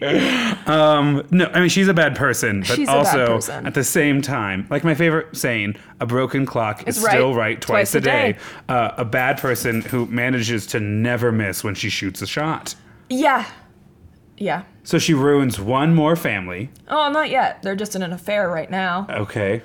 Um, 0.66 1.26
no, 1.30 1.46
I 1.46 1.60
mean 1.60 1.68
she's 1.68 1.88
a 1.88 1.94
bad 1.94 2.16
person, 2.16 2.60
but 2.60 2.76
She's 2.76 2.88
also 2.88 3.34
person. 3.36 3.66
at 3.66 3.74
the 3.74 3.84
same 3.84 4.22
time, 4.22 4.66
like 4.70 4.84
my 4.84 4.94
favorite 4.94 5.36
saying, 5.36 5.76
a 6.00 6.06
broken 6.06 6.46
clock 6.46 6.86
is 6.86 7.00
right 7.02 7.12
still 7.12 7.34
right 7.34 7.60
twice, 7.60 7.94
a 7.94 8.00
day. 8.00 8.36
Uh, 8.68 8.92
a 8.96 9.04
bad 9.04 9.38
person 9.38 9.80
who 9.82 10.06
manages 10.06 10.66
to 10.68 10.80
never 10.80 11.32
miss 11.32 11.64
when 11.64 11.74
she 11.74 11.88
shoots 11.90 12.22
a 12.22 12.26
shot. 12.26 12.74
Yeah. 13.08 13.44
Yeah. 14.40 14.62
So 14.84 14.98
she 14.98 15.12
ruins 15.12 15.60
one 15.60 15.94
more 15.94 16.16
family. 16.16 16.70
Oh, 16.88 17.10
not 17.12 17.28
yet. 17.28 17.62
They're 17.62 17.76
just 17.76 17.94
in 17.94 18.02
an 18.02 18.14
affair 18.14 18.48
right 18.48 18.70
now. 18.70 19.06
Okay. 19.10 19.62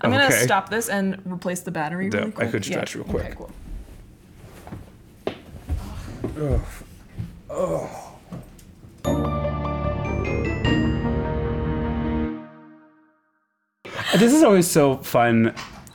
I'm 0.00 0.10
gonna 0.10 0.24
okay. 0.24 0.42
stop 0.42 0.70
this 0.70 0.88
and 0.88 1.20
replace 1.26 1.60
the 1.60 1.70
battery. 1.70 2.08
Really 2.08 2.28
I 2.28 2.30
quick. 2.30 2.50
could 2.50 2.64
stretch 2.64 2.94
real 2.94 3.04
quick. 3.04 3.36
Okay, 3.36 3.36
cool. 3.36 3.50
This 14.16 14.32
is 14.32 14.42
always 14.42 14.70
so 14.70 14.96
fun 14.98 15.54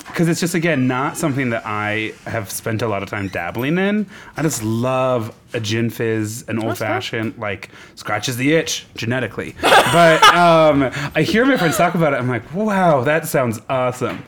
because 0.09 0.27
it's 0.27 0.39
just 0.39 0.55
again 0.55 0.87
not 0.87 1.17
something 1.17 1.49
that 1.51 1.63
I 1.65 2.13
have 2.25 2.49
spent 2.49 2.81
a 2.81 2.87
lot 2.87 3.03
of 3.03 3.09
time 3.09 3.27
dabbling 3.29 3.77
in. 3.77 4.05
I 4.35 4.41
just 4.41 4.63
love 4.63 5.35
a 5.53 5.59
gin 5.59 5.89
fizz, 5.89 6.45
an 6.47 6.63
old 6.63 6.77
fashioned, 6.77 7.37
like 7.37 7.69
scratches 7.95 8.37
the 8.37 8.53
itch 8.53 8.85
genetically. 8.95 9.55
but 9.61 10.23
um, 10.35 10.91
I 11.15 11.23
hear 11.23 11.45
my 11.45 11.57
friends 11.57 11.77
talk 11.77 11.95
about 11.95 12.13
it. 12.13 12.17
I'm 12.17 12.27
like, 12.27 12.53
wow, 12.53 13.01
that 13.01 13.27
sounds 13.27 13.59
awesome. 13.69 14.23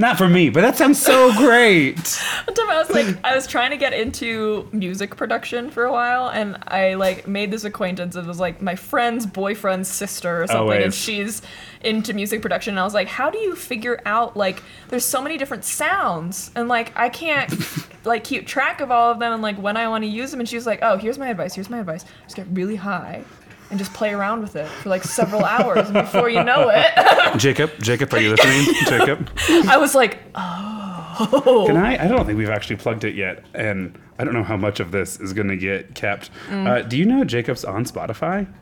Not 0.00 0.16
for 0.16 0.30
me, 0.30 0.48
but 0.48 0.62
that 0.62 0.78
sounds 0.78 0.98
so 0.98 1.30
great. 1.36 1.98
One 2.46 2.54
time 2.54 2.70
I 2.70 2.78
was 2.78 2.88
like, 2.88 3.18
I 3.22 3.36
was 3.36 3.46
trying 3.46 3.70
to 3.70 3.76
get 3.76 3.92
into 3.92 4.66
music 4.72 5.14
production 5.14 5.70
for 5.70 5.84
a 5.84 5.92
while, 5.92 6.30
and 6.30 6.56
I 6.68 6.94
like 6.94 7.28
made 7.28 7.50
this 7.50 7.64
acquaintance. 7.64 8.16
It 8.16 8.24
was 8.24 8.40
like 8.40 8.62
my 8.62 8.74
friend's 8.76 9.26
boyfriend's 9.26 9.90
sister 9.90 10.42
or 10.42 10.46
something, 10.46 10.70
and 10.84 10.94
she's 10.94 11.42
into 11.82 12.14
music 12.14 12.40
production. 12.40 12.72
And 12.72 12.80
I 12.80 12.84
was 12.84 12.94
like, 12.94 13.08
how 13.08 13.28
do 13.28 13.38
you 13.38 13.54
figure 13.54 14.00
out 14.06 14.38
like 14.38 14.62
there's 14.88 15.04
so 15.04 15.20
many 15.20 15.36
different 15.36 15.66
sounds, 15.66 16.50
and 16.56 16.66
like 16.66 16.96
I 16.96 17.10
can't 17.10 17.52
like 18.06 18.24
keep 18.24 18.46
track 18.46 18.80
of 18.80 18.90
all 18.90 19.10
of 19.10 19.18
them 19.18 19.34
and 19.34 19.42
like 19.42 19.58
when 19.58 19.76
I 19.76 19.86
want 19.88 20.04
to 20.04 20.08
use 20.08 20.30
them. 20.30 20.40
And 20.40 20.48
she 20.48 20.56
was 20.56 20.64
like, 20.64 20.78
oh, 20.80 20.96
here's 20.96 21.18
my 21.18 21.28
advice. 21.28 21.54
Here's 21.54 21.68
my 21.68 21.80
advice. 21.80 22.06
Just 22.24 22.36
get 22.36 22.46
really 22.52 22.76
high. 22.76 23.22
And 23.70 23.78
just 23.78 23.92
play 23.92 24.12
around 24.12 24.42
with 24.42 24.56
it 24.56 24.66
for 24.66 24.88
like 24.88 25.04
several 25.04 25.44
hours, 25.44 25.88
and 25.88 25.94
before 25.94 26.28
you 26.28 26.42
know 26.42 26.70
it, 26.74 27.36
Jacob, 27.38 27.70
Jacob, 27.80 28.12
are 28.12 28.20
you 28.20 28.30
listening? 28.30 28.74
Jacob, 28.86 29.30
I 29.68 29.76
was 29.76 29.94
like, 29.94 30.18
oh. 30.34 31.64
can 31.68 31.76
I? 31.76 32.04
I 32.04 32.08
don't 32.08 32.26
think 32.26 32.36
we've 32.36 32.50
actually 32.50 32.76
plugged 32.76 33.04
it 33.04 33.14
yet, 33.14 33.44
and 33.54 33.96
I 34.18 34.24
don't 34.24 34.34
know 34.34 34.42
how 34.42 34.56
much 34.56 34.80
of 34.80 34.90
this 34.90 35.20
is 35.20 35.32
going 35.32 35.48
to 35.48 35.56
get 35.56 35.94
kept. 35.94 36.30
Uh, 36.50 36.82
do 36.82 36.96
you 36.96 37.04
know 37.04 37.22
Jacob's 37.24 37.64
on 37.64 37.84
Spotify? 37.84 38.52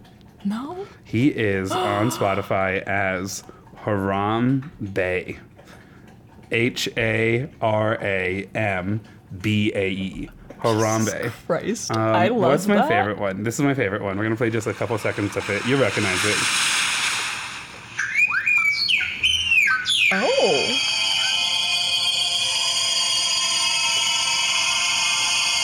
No. 0.44 0.86
He 1.05 1.28
is 1.28 1.73
on 1.73 2.10
Spotify 2.10 2.82
as 2.82 3.44
Haram 3.76 4.70
Bay. 4.92 5.39
H 6.50 6.89
A 6.97 7.49
R 7.60 7.99
A 8.00 8.49
M 8.55 9.00
B 9.41 9.73
A 9.74 9.89
E. 9.89 10.31
Harambae. 10.60 11.30
Christ. 11.46 11.90
Um, 11.90 11.98
I 11.98 12.28
love 12.28 12.40
What's 12.52 12.66
my 12.66 12.76
that. 12.76 12.88
favorite 12.88 13.18
one? 13.18 13.42
This 13.44 13.54
is 13.54 13.60
my 13.64 13.74
favorite 13.74 14.02
one. 14.02 14.16
We're 14.18 14.24
gonna 14.24 14.36
play 14.36 14.50
just 14.50 14.66
a 14.66 14.74
couple 14.74 14.98
seconds 14.98 15.36
of 15.36 15.48
it. 15.50 15.64
You 15.66 15.76
recognize 15.80 16.18
it. 16.24 16.36
Oh. 20.12 20.74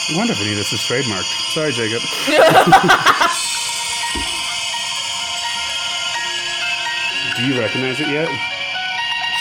I 0.07 0.17
wonder 0.17 0.33
if 0.33 0.39
any 0.41 0.51
of 0.51 0.57
this 0.57 0.71
is 0.71 0.79
trademarked. 0.81 1.53
Sorry, 1.53 1.71
Jacob. 1.71 2.01
Do 7.35 7.43
you 7.45 7.59
recognize 7.59 7.99
it 7.99 8.07
yet? 8.07 8.29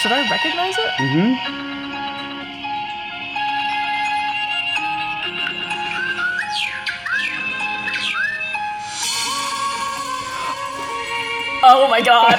Should 0.00 0.10
I 0.12 0.28
recognize 0.28 0.74
it? 0.76 0.91
Mm-hmm. 0.99 1.74
Oh 11.67 11.89
my 11.89 12.01
god. 12.02 12.33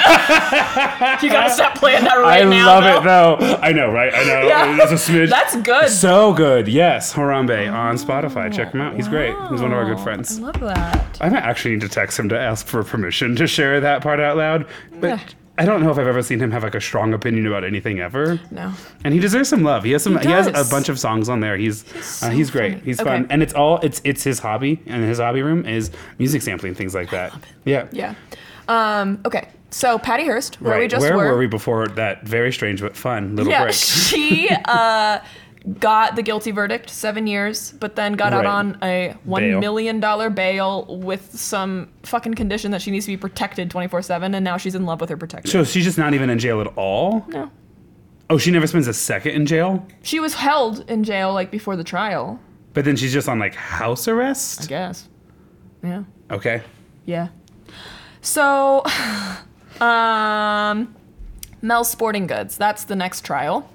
you 1.24 1.30
gotta 1.30 1.50
stop 1.52 1.76
playing 1.76 2.04
that 2.04 2.16
right 2.16 2.46
I 2.46 2.50
now. 2.50 2.70
I 2.70 2.80
love 2.80 3.04
though. 3.04 3.36
it 3.36 3.40
though. 3.40 3.56
I 3.62 3.72
know, 3.72 3.92
right? 3.92 4.14
I 4.14 4.24
know. 4.24 4.48
Yeah. 4.48 4.76
That's 4.78 4.92
a 4.92 5.12
smidge. 5.12 5.30
That's 5.30 5.56
good. 5.58 5.90
so 5.90 6.34
good. 6.34 6.68
Yes, 6.68 7.14
Harambae 7.14 7.72
on 7.74 7.96
Spotify. 7.98 8.54
Check 8.54 8.74
him 8.74 8.82
out. 8.82 8.96
He's 8.96 9.08
great. 9.08 9.36
He's 9.50 9.62
one 9.62 9.72
of 9.72 9.78
our 9.78 9.86
good 9.86 10.00
friends. 10.04 10.38
I 10.38 10.42
love 10.42 10.60
that. 10.60 11.18
I 11.22 11.30
might 11.30 11.44
actually 11.44 11.72
need 11.72 11.82
to 11.82 11.90
text 11.90 12.20
him 12.20 12.30
to 12.30 12.40
ask 12.40 12.68
for 12.68 12.84
permission 12.84 13.36
to 13.38 13.48
share 13.48 13.80
that 13.80 14.02
part 14.04 14.20
out 14.20 14.38
loud. 14.38 14.68
But 15.00 15.08
Yeah. 15.08 15.20
I 15.58 15.64
don't 15.64 15.82
know 15.82 15.90
if 15.90 15.98
I've 15.98 16.06
ever 16.06 16.22
seen 16.22 16.42
him 16.42 16.52
have 16.52 16.64
like 16.64 16.76
a 16.76 16.82
strong 16.82 17.14
opinion 17.14 17.48
about 17.48 17.64
anything 17.64 18.00
ever. 18.02 18.42
No. 18.52 18.74
And 19.06 19.14
he 19.14 19.22
deserves 19.22 19.48
some 19.48 19.64
love. 19.64 19.86
He 19.86 19.92
has 19.94 20.04
some. 20.04 20.18
He, 20.20 20.28
has 20.28 20.48
a 20.48 20.70
bunch 20.70 20.90
of 20.90 21.00
songs 21.00 21.30
on 21.30 21.40
there. 21.40 21.56
He's 21.56 21.90
he's, 21.94 22.06
so 22.06 22.28
uh, 22.28 22.30
he's 22.32 22.52
great. 22.52 22.84
He's 22.84 23.00
Okay. 23.00 23.10
fun, 23.10 23.28
and 23.30 23.42
it's 23.42 23.54
all 23.54 23.80
it's 23.80 24.02
it's 24.04 24.22
his 24.22 24.40
hobby. 24.40 24.82
And 24.86 25.06
his 25.06 25.18
hobby 25.18 25.42
room 25.42 25.66
is 25.66 25.92
music 26.20 26.42
sampling 26.42 26.76
things 26.76 26.94
like 26.94 27.10
that. 27.12 27.34
Yeah. 27.64 27.88
Yeah. 27.94 28.16
Um, 28.68 29.20
okay. 29.26 29.48
So 29.72 29.98
Patty 29.98 30.24
Hearst, 30.26 30.62
where 30.62 30.74
Right. 30.74 30.82
we 30.82 30.88
just 30.88 31.02
Where 31.02 31.18
were. 31.18 31.26
were 31.34 31.38
we 31.38 31.48
before 31.48 31.88
that 31.90 32.24
very 32.26 32.52
strange 32.54 32.82
but 32.82 32.96
fun 32.96 33.36
little 33.36 33.52
yeah, 33.52 33.64
break? 33.64 33.74
she 33.76 34.50
uh, 34.66 35.20
got 35.80 36.16
the 36.16 36.22
guilty 36.22 36.52
verdict, 36.52 36.90
seven 36.90 37.28
years, 37.28 37.72
but 37.74 37.96
then 37.98 38.14
got 38.14 38.32
out 38.32 38.46
on 38.46 38.78
a 38.82 39.16
one 39.26 39.60
million 39.60 40.00
dollar 40.00 40.30
bail 40.30 40.86
with 41.02 41.38
some 41.38 41.90
fucking 42.04 42.36
condition 42.36 42.72
that 42.72 42.82
she 42.82 42.90
needs 42.92 43.06
to 43.06 43.12
be 43.12 43.18
protected 43.18 43.70
twenty 43.70 43.88
four 43.90 44.02
seven, 44.02 44.34
and 44.34 44.44
now 44.46 44.56
she's 44.56 44.76
in 44.76 44.86
love 44.86 45.02
with 45.02 45.10
her 45.10 45.18
protector. 45.18 45.50
So 45.50 45.64
she's 45.66 45.84
just 45.84 45.98
not 45.98 46.14
even 46.14 46.30
in 46.30 46.40
jail 46.40 46.62
at 46.62 46.68
all. 46.78 47.26
no, 47.30 47.52
Oh, 48.30 48.38
she 48.38 48.50
never 48.52 48.66
spends 48.68 48.88
a 48.88 48.94
second 48.94 49.34
in 49.34 49.46
jail. 49.46 49.86
she 50.04 50.20
was 50.22 50.34
held 50.36 50.90
in 50.90 51.04
jail 51.04 51.34
like 51.34 51.52
before 51.52 51.76
the 51.76 51.84
trial. 51.84 52.40
But 52.74 52.86
then 52.86 52.96
she's 52.96 53.12
just 53.14 53.28
on 53.30 53.40
like 53.40 53.56
house 53.56 54.08
arrest. 54.08 54.64
I 54.64 54.66
guess. 54.68 55.10
Yeah. 55.84 56.04
Okay. 56.32 56.62
Yeah. 57.06 57.28
So, 58.26 58.84
um, 59.82 60.94
Mel's 61.62 61.90
Sporting 61.90 62.28
Goods. 62.28 62.58
That's 62.58 62.84
the 62.86 62.96
next 62.96 63.24
trial. 63.24 63.70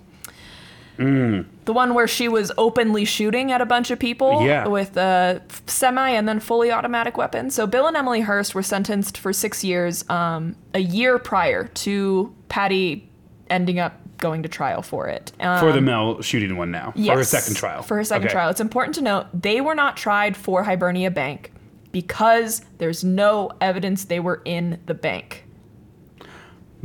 Mm. 0.99 1.47
The 1.65 1.73
one 1.73 1.95
where 1.95 2.07
she 2.09 2.29
was 2.29 2.53
openly 2.59 3.05
shooting 3.07 3.53
at 3.53 3.61
a 3.63 3.67
bunch 3.67 3.91
of 3.91 3.99
people 3.99 4.45
Yeah. 4.45 4.67
with 4.67 4.97
a 4.99 5.41
semi 5.67 6.11
and 6.11 6.29
then 6.29 6.41
fully 6.41 6.71
automatic 6.71 7.17
weapon. 7.17 7.49
So 7.51 7.67
Bill 7.67 7.87
and 7.87 7.97
Emily 7.97 8.21
Hurst 8.21 8.55
were 8.55 8.63
sentenced 8.63 9.17
for 9.17 9.33
six 9.33 9.65
years, 9.65 10.05
um, 10.11 10.57
a 10.75 10.81
year 10.81 11.19
prior 11.19 11.65
to 11.65 12.35
Patty 12.49 13.09
ending 13.49 13.79
up 13.79 13.95
going 14.19 14.43
to 14.43 14.49
trial 14.49 14.83
for 14.83 15.09
it. 15.09 15.33
Um, 15.41 15.59
For 15.61 15.73
the 15.73 15.81
Mel 15.81 16.21
shooting 16.21 16.57
one 16.59 16.71
now. 16.71 16.93
For 16.93 17.17
her 17.17 17.25
second 17.25 17.55
trial. 17.57 17.83
For 17.83 17.97
her 17.97 18.05
second 18.05 18.27
Okay. 18.27 18.33
trial. 18.35 18.51
It's 18.51 18.61
important 18.61 18.95
to 18.97 19.03
note 19.03 19.27
they 19.33 19.63
were 19.63 19.75
not 19.75 19.97
tried 19.97 20.37
for 20.37 20.65
Hibernia 20.65 21.11
Bank 21.11 21.51
because 21.93 22.63
there's 22.79 23.03
no 23.05 23.51
evidence 23.61 24.05
they 24.05 24.21
were 24.21 24.43
in 24.45 24.79
the 24.87 24.95
bank. 24.95 25.45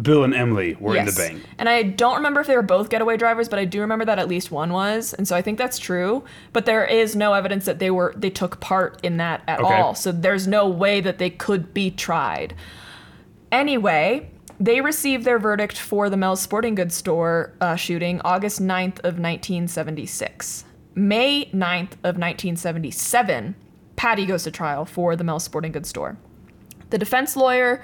Bill 0.01 0.25
and 0.25 0.33
Emily 0.35 0.75
were 0.77 0.97
in 0.97 1.05
the 1.05 1.11
Yes. 1.11 1.17
bank. 1.17 1.43
And 1.57 1.69
I 1.69 1.81
don't 1.83 2.15
remember 2.17 2.41
if 2.41 2.47
they 2.47 2.55
were 2.57 2.61
both 2.61 2.89
getaway 2.89 3.15
drivers, 3.15 3.47
but 3.47 3.59
I 3.59 3.63
do 3.63 3.79
remember 3.79 4.03
that 4.03 4.19
at 4.19 4.27
least 4.27 4.51
one 4.51 4.73
was. 4.73 5.13
And 5.13 5.25
so 5.25 5.37
I 5.37 5.41
think 5.41 5.57
that's 5.57 5.79
true. 5.79 6.25
But 6.51 6.65
there 6.65 6.83
is 6.83 7.15
no 7.15 7.31
evidence 7.31 7.63
that 7.65 7.79
they 7.79 7.89
were 7.91 8.13
they 8.17 8.29
took 8.29 8.59
part 8.59 8.99
in 9.03 9.15
that 9.17 9.41
at 9.47 9.61
Okay. 9.61 9.73
all. 9.73 9.95
So 9.95 10.11
there's 10.11 10.47
no 10.47 10.67
way 10.67 10.99
that 10.99 11.17
they 11.17 11.29
could 11.29 11.73
be 11.73 11.91
tried. 11.91 12.53
Anyway, 13.53 14.29
they 14.59 14.81
received 14.81 15.23
their 15.23 15.39
verdict 15.39 15.77
for 15.77 16.09
the 16.09 16.17
Mel's 16.17 16.41
Sporting 16.41 16.75
Goods 16.75 16.95
store 16.95 17.53
uh, 17.61 17.77
shooting 17.77 18.19
August 18.25 18.61
9th 18.61 18.99
of 18.99 19.17
1976. 19.17 20.65
May 20.93 21.45
9th 21.53 21.93
of 22.03 22.17
1977, 22.17 23.55
Patty 23.95 24.25
goes 24.25 24.43
to 24.43 24.51
trial 24.51 24.85
for 24.85 25.15
the 25.15 25.23
Mel's 25.23 25.43
Sporting 25.43 25.71
Goods 25.71 25.89
store. 25.89 26.17
The 26.89 26.97
defense 26.97 27.35
lawyer 27.35 27.81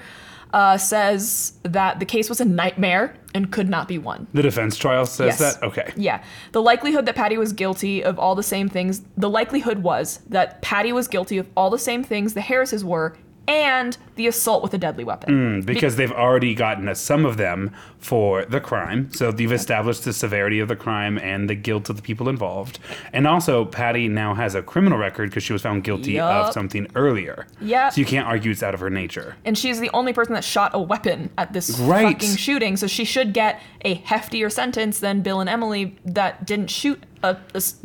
uh, 0.52 0.76
says 0.76 1.54
that 1.62 1.98
the 1.98 2.04
case 2.04 2.28
was 2.28 2.40
a 2.40 2.44
nightmare 2.44 3.16
and 3.34 3.50
could 3.50 3.68
not 3.68 3.88
be 3.88 3.96
won. 3.98 4.26
The 4.34 4.42
defense 4.42 4.76
trial 4.76 5.06
says 5.06 5.40
Yes. 5.40 5.54
that? 5.56 5.62
Okay. 5.64 5.92
Yeah. 5.96 6.22
The 6.52 6.60
likelihood 6.60 7.06
that 7.06 7.16
Patty 7.16 7.38
was 7.38 7.54
guilty 7.54 8.04
of 8.04 8.18
all 8.18 8.34
the 8.34 8.42
same 8.42 8.68
things, 8.68 9.02
the 9.16 9.30
likelihood 9.30 9.78
was 9.78 10.18
that 10.28 10.60
Patty 10.60 10.92
was 10.92 11.08
guilty 11.08 11.38
of 11.38 11.46
all 11.56 11.70
the 11.70 11.78
same 11.78 12.04
things 12.04 12.34
the 12.34 12.42
Harrises 12.42 12.84
were 12.84 13.16
and 13.48 13.96
the 14.16 14.26
assault 14.26 14.62
with 14.62 14.72
a 14.74 14.78
deadly 14.78 15.04
weapon. 15.04 15.62
Mm, 15.62 15.66
because 15.66 15.96
they've 15.96 16.12
already 16.12 16.54
gotten 16.54 16.86
a, 16.88 16.94
some 16.94 17.24
of 17.24 17.36
them 17.36 17.72
for 17.98 18.44
the 18.44 18.60
crime. 18.60 19.10
So 19.12 19.32
they've 19.32 19.50
established 19.50 20.04
the 20.04 20.12
severity 20.12 20.60
of 20.60 20.68
the 20.68 20.76
crime 20.76 21.18
and 21.18 21.48
the 21.50 21.54
guilt 21.54 21.88
of 21.90 21.96
the 21.96 22.02
people 22.02 22.28
involved. 22.28 22.78
And 23.12 23.26
also, 23.26 23.64
Patty 23.64 24.08
now 24.08 24.34
has 24.34 24.54
a 24.54 24.62
criminal 24.62 24.98
record 24.98 25.30
because 25.30 25.42
she 25.42 25.52
was 25.52 25.62
found 25.62 25.84
guilty 25.84 26.18
of 26.20 26.52
something 26.52 26.86
earlier. 26.94 27.46
Yep. 27.60 27.94
So 27.94 28.00
you 28.00 28.06
can't 28.06 28.26
argue 28.26 28.50
it's 28.50 28.62
out 28.62 28.74
of 28.74 28.80
her 28.80 28.90
nature. 28.90 29.36
And 29.44 29.56
she's 29.56 29.80
the 29.80 29.90
only 29.92 30.12
person 30.12 30.34
that 30.34 30.44
shot 30.44 30.70
a 30.74 30.80
weapon 30.80 31.30
at 31.38 31.52
this 31.52 31.78
Right. 31.80 32.12
fucking 32.20 32.36
shooting, 32.36 32.76
so 32.76 32.86
she 32.86 33.04
should 33.04 33.32
get 33.32 33.60
a 33.84 33.96
heftier 33.96 34.50
sentence 34.52 35.00
than 35.00 35.22
Bill 35.22 35.40
and 35.40 35.48
Emily 35.50 35.96
that 36.04 36.44
didn't 36.46 36.68
shoot 36.70 37.02
a, 37.22 37.36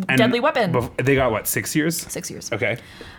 a 0.10 0.18
deadly 0.18 0.40
weapon. 0.40 0.74
bef- 0.74 1.06
they 1.06 1.16
got 1.16 1.32
what, 1.32 1.48
six 1.48 1.76
years? 1.76 1.98
Six 1.98 2.30
years. 2.32 2.52
Okay. 2.52 2.78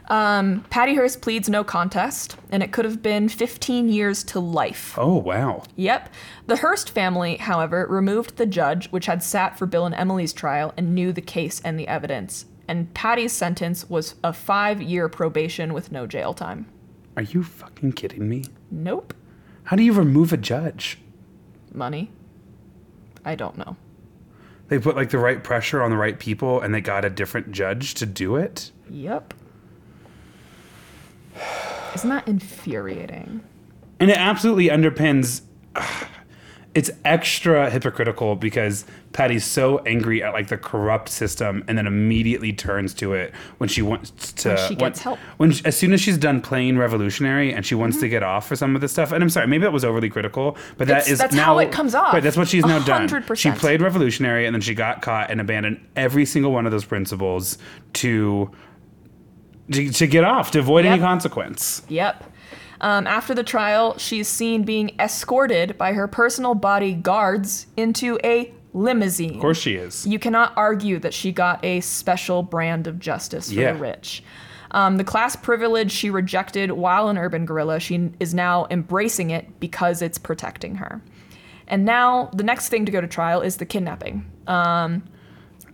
Um, 0.08 0.64
Patty 0.70 0.94
Hearst 0.94 1.20
pleads 1.20 1.48
no 1.48 1.62
contest, 1.64 2.36
and 2.50 2.62
it 2.62 2.72
could 2.72 2.84
have 2.84 3.02
been 3.02 3.28
15 3.28 3.88
years 3.88 4.24
to 4.24 4.40
life. 4.40 4.94
Oh, 4.98 5.16
wow. 5.16 5.62
Yep. 5.76 6.12
The 6.46 6.56
Hearst 6.56 6.90
family, 6.90 7.36
however, 7.36 7.86
removed 7.88 8.36
the 8.36 8.46
judge, 8.46 8.88
which 8.88 9.06
had 9.06 9.22
sat 9.22 9.58
for 9.58 9.66
Bill 9.66 9.86
and 9.86 9.94
Emily's 9.94 10.32
trial 10.32 10.72
and 10.76 10.94
knew 10.94 11.12
the 11.12 11.20
case 11.20 11.60
and 11.64 11.78
the 11.78 11.88
evidence. 11.88 12.46
And 12.66 12.92
Patty's 12.94 13.32
sentence 13.32 13.88
was 13.88 14.14
a 14.22 14.32
five 14.32 14.82
year 14.82 15.08
probation 15.08 15.72
with 15.72 15.90
no 15.92 16.06
jail 16.06 16.34
time. 16.34 16.66
Are 17.16 17.22
you 17.22 17.42
fucking 17.42 17.92
kidding 17.92 18.28
me? 18.28 18.44
Nope. 18.70 19.14
How 19.64 19.76
do 19.76 19.82
you 19.82 19.92
remove 19.92 20.32
a 20.32 20.36
judge? 20.36 20.98
Money? 21.72 22.10
I 23.24 23.34
don't 23.34 23.58
know. 23.58 23.76
They 24.68 24.78
put 24.78 24.96
like 24.96 25.10
the 25.10 25.18
right 25.18 25.42
pressure 25.42 25.82
on 25.82 25.90
the 25.90 25.96
right 25.96 26.18
people 26.18 26.60
and 26.60 26.74
they 26.74 26.80
got 26.80 27.04
a 27.04 27.10
different 27.10 27.52
judge 27.52 27.94
to 27.94 28.06
do 28.06 28.36
it? 28.36 28.70
Yep. 28.90 29.34
Isn't 31.94 32.10
that 32.10 32.28
infuriating? 32.28 33.42
And 33.98 34.10
it 34.10 34.16
absolutely 34.16 34.68
underpins. 34.68 35.42
It's 36.78 36.92
extra 37.04 37.68
hypocritical 37.70 38.36
because 38.36 38.84
Patty's 39.12 39.44
so 39.44 39.78
angry 39.80 40.22
at 40.22 40.32
like 40.32 40.46
the 40.46 40.56
corrupt 40.56 41.08
system, 41.08 41.64
and 41.66 41.76
then 41.76 41.88
immediately 41.88 42.52
turns 42.52 42.94
to 42.94 43.14
it 43.14 43.34
when 43.56 43.68
she 43.68 43.82
wants 43.82 44.32
to. 44.34 44.50
When 44.50 44.68
she 44.68 44.74
gets 44.76 45.00
help. 45.00 45.18
When 45.38 45.52
as 45.64 45.76
soon 45.76 45.92
as 45.92 46.00
she's 46.00 46.16
done 46.16 46.40
playing 46.40 46.78
revolutionary 46.78 47.52
and 47.52 47.66
she 47.66 47.74
wants 47.74 47.96
to 47.96 48.04
mm-hmm. 48.04 48.10
get 48.10 48.22
off 48.22 48.46
for 48.46 48.54
some 48.54 48.76
of 48.76 48.80
this 48.80 48.92
stuff. 48.92 49.10
And 49.10 49.24
I'm 49.24 49.28
sorry, 49.28 49.48
maybe 49.48 49.62
that 49.62 49.72
was 49.72 49.84
overly 49.84 50.08
critical, 50.08 50.56
but 50.76 50.86
that 50.86 50.98
It's- 50.98 51.10
is 51.10 51.18
that's 51.18 51.34
now 51.34 51.46
how 51.46 51.58
it 51.58 51.72
comes 51.72 51.96
off. 51.96 52.14
Right, 52.14 52.22
that's 52.22 52.36
what 52.36 52.46
she's 52.46 52.64
now 52.64 52.78
done. 52.78 53.08
100%. 53.08 53.36
She 53.36 53.50
played 53.50 53.82
revolutionary, 53.82 54.46
and 54.46 54.54
then 54.54 54.60
she 54.60 54.76
got 54.76 55.02
caught 55.02 55.32
and 55.32 55.40
abandoned 55.40 55.84
every 55.96 56.26
single 56.26 56.52
one 56.52 56.64
of 56.64 56.70
those 56.70 56.84
principles 56.84 57.58
to. 57.94 58.52
To, 59.72 59.90
to 59.90 60.06
get 60.06 60.24
off, 60.24 60.52
to 60.52 60.60
avoid 60.60 60.86
any 60.86 60.98
consequence. 60.98 61.82
Yep. 61.88 62.24
Um, 62.80 63.06
after 63.06 63.34
the 63.34 63.42
trial, 63.42 63.98
she's 63.98 64.28
seen 64.28 64.62
being 64.62 64.94
escorted 64.98 65.76
by 65.76 65.92
her 65.94 66.06
personal 66.06 66.54
bodyguards 66.54 67.66
into 67.76 68.18
a 68.24 68.52
limousine. 68.72 69.34
Of 69.36 69.40
course, 69.40 69.58
she 69.58 69.74
is. 69.74 70.06
You 70.06 70.18
cannot 70.18 70.52
argue 70.56 70.98
that 71.00 71.12
she 71.14 71.32
got 71.32 71.64
a 71.64 71.80
special 71.80 72.42
brand 72.42 72.86
of 72.86 72.98
justice 72.98 73.48
for 73.48 73.58
Yeah. 73.58 73.72
the 73.72 73.78
rich. 73.80 74.22
Um, 74.70 74.98
the 74.98 75.04
class 75.04 75.34
privilege 75.34 75.90
she 75.90 76.10
rejected 76.10 76.70
while 76.72 77.08
an 77.08 77.16
urban 77.16 77.46
guerrilla, 77.46 77.80
she 77.80 78.10
is 78.20 78.34
now 78.34 78.66
embracing 78.70 79.30
it 79.30 79.58
because 79.60 80.02
it's 80.02 80.18
protecting 80.18 80.76
her. 80.76 81.00
And 81.66 81.84
now 81.84 82.30
the 82.34 82.42
next 82.44 82.68
thing 82.68 82.84
to 82.84 82.92
go 82.92 83.00
to 83.00 83.06
trial 83.06 83.40
is 83.40 83.56
the 83.56 83.66
kidnapping. 83.66 84.26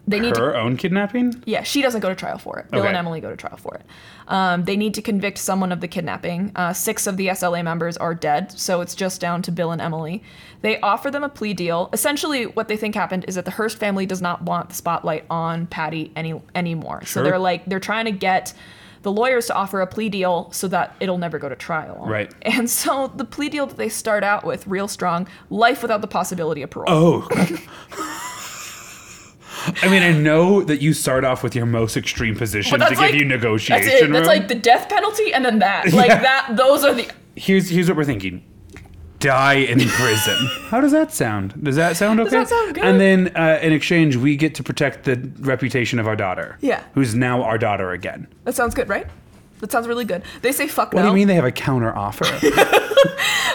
They 0.06 0.20
need 0.20 0.34
to 0.34 0.40
Her 0.40 0.56
own 0.56 0.76
kidnapping? 0.76 1.42
yeah, 1.46 1.62
she 1.62 1.80
doesn't 1.82 2.00
go 2.00 2.08
to 2.10 2.14
trial 2.14 2.38
for 2.38 2.58
it. 2.58 2.70
Bill 2.70 2.80
Okay. 2.80 2.88
and 2.88 2.96
Emily 2.96 3.20
go 3.20 3.30
to 3.30 3.36
trial 3.36 3.56
for 3.56 3.74
it. 3.74 3.82
Um, 4.28 4.64
they 4.64 4.76
need 4.76 4.94
to 4.94 5.02
convict 5.02 5.38
someone 5.38 5.72
of 5.72 5.80
the 5.80 5.88
kidnapping. 5.88 6.52
Uh, 6.56 6.72
six 6.72 7.06
of 7.06 7.16
the 7.16 7.28
SLA 7.28 7.62
members 7.64 7.96
are 7.96 8.14
dead, 8.14 8.52
so 8.58 8.80
it's 8.80 8.94
just 8.94 9.20
down 9.20 9.40
to 9.42 9.52
Bill 9.52 9.70
and 9.70 9.80
Emily. 9.80 10.22
They 10.62 10.80
offer 10.80 11.10
them 11.10 11.24
a 11.24 11.28
plea 11.28 11.54
deal. 11.54 11.88
Essentially, 11.92 12.44
what 12.46 12.68
they 12.68 12.76
think 12.76 12.94
happened 12.94 13.24
is 13.28 13.34
that 13.34 13.44
the 13.44 13.50
Hearst 13.52 13.78
family 13.78 14.06
does 14.06 14.20
not 14.22 14.42
want 14.42 14.68
the 14.70 14.74
spotlight 14.74 15.24
on 15.30 15.66
Patty 15.66 16.12
any 16.16 16.40
anymore. 16.54 17.04
So 17.04 17.22
they're 17.22 17.38
like 17.38 17.64
they're 17.66 17.80
trying 17.80 18.04
to 18.06 18.12
get 18.12 18.52
the 19.02 19.12
lawyers 19.12 19.46
to 19.48 19.54
offer 19.54 19.82
a 19.82 19.86
plea 19.86 20.08
deal 20.08 20.50
so 20.50 20.66
that 20.68 20.96
it'll 21.00 21.18
never 21.18 21.38
go 21.38 21.48
to 21.50 21.56
trial. 21.56 22.02
Right. 22.06 22.32
And 22.42 22.70
so 22.70 23.08
the 23.14 23.24
plea 23.26 23.50
deal 23.50 23.66
that 23.66 23.76
they 23.76 23.90
start 23.90 24.24
out 24.24 24.44
with, 24.46 24.66
real 24.66 24.88
strong, 24.88 25.28
life 25.50 25.82
without 25.82 26.00
the 26.00 26.06
possibility 26.06 26.62
of 26.62 26.70
parole. 26.70 27.26
Oh. 27.28 27.28
I 29.82 29.88
mean, 29.88 30.02
I 30.02 30.12
know 30.12 30.62
that 30.62 30.80
you 30.82 30.92
start 30.92 31.24
off 31.24 31.42
with 31.42 31.54
your 31.54 31.66
most 31.66 31.96
extreme 31.96 32.36
position 32.36 32.78
to 32.80 32.94
give 32.94 33.14
you 33.14 33.24
negotiation 33.24 33.86
That's 33.86 34.00
it. 34.00 34.04
room. 34.04 34.12
That's 34.12 34.26
like 34.26 34.48
the 34.48 34.54
death 34.54 34.88
penalty 34.88 35.32
and 35.32 35.44
then 35.44 35.58
that. 35.60 35.92
Like 35.92 36.08
Yeah. 36.08 36.20
that. 36.22 36.56
Those 36.56 36.84
are 36.84 36.94
the 36.94 37.08
here's 37.36 37.68
here's 37.70 37.88
what 37.88 37.96
we're 37.96 38.04
thinking. 38.04 38.44
Die 39.20 39.54
in 39.54 39.78
prison. 39.88 40.36
How 40.68 40.80
does 40.80 40.92
that 40.92 41.12
sound? 41.12 41.54
Does 41.64 41.76
that 41.76 41.96
sound 41.96 42.20
okay? 42.20 42.30
that 42.30 42.48
sound 42.48 42.74
good? 42.74 42.84
And 42.84 43.00
then 43.00 43.32
uh, 43.36 43.58
in 43.62 43.72
exchange, 43.72 44.16
we 44.16 44.36
get 44.36 44.54
to 44.56 44.62
protect 44.62 45.04
the 45.04 45.16
reputation 45.40 45.98
of 45.98 46.06
our 46.06 46.16
daughter. 46.16 46.58
Yeah. 46.60 46.82
Who's 46.94 47.14
now 47.14 47.42
our 47.42 47.56
daughter 47.56 47.92
again. 47.92 48.26
That 48.44 48.54
sounds 48.54 48.74
good, 48.74 48.88
right? 48.88 49.06
That 49.64 49.72
sounds 49.72 49.88
really 49.88 50.04
good. 50.04 50.22
They 50.42 50.52
say 50.52 50.68
fuck 50.68 50.92
What 50.92 51.00
no. 51.00 51.06
What 51.06 51.14
do 51.14 51.18
you 51.18 51.22
mean 51.22 51.28
they 51.28 51.36
have 51.36 51.44
a 51.46 51.50
counter 51.50 51.96
offer? 51.96 52.26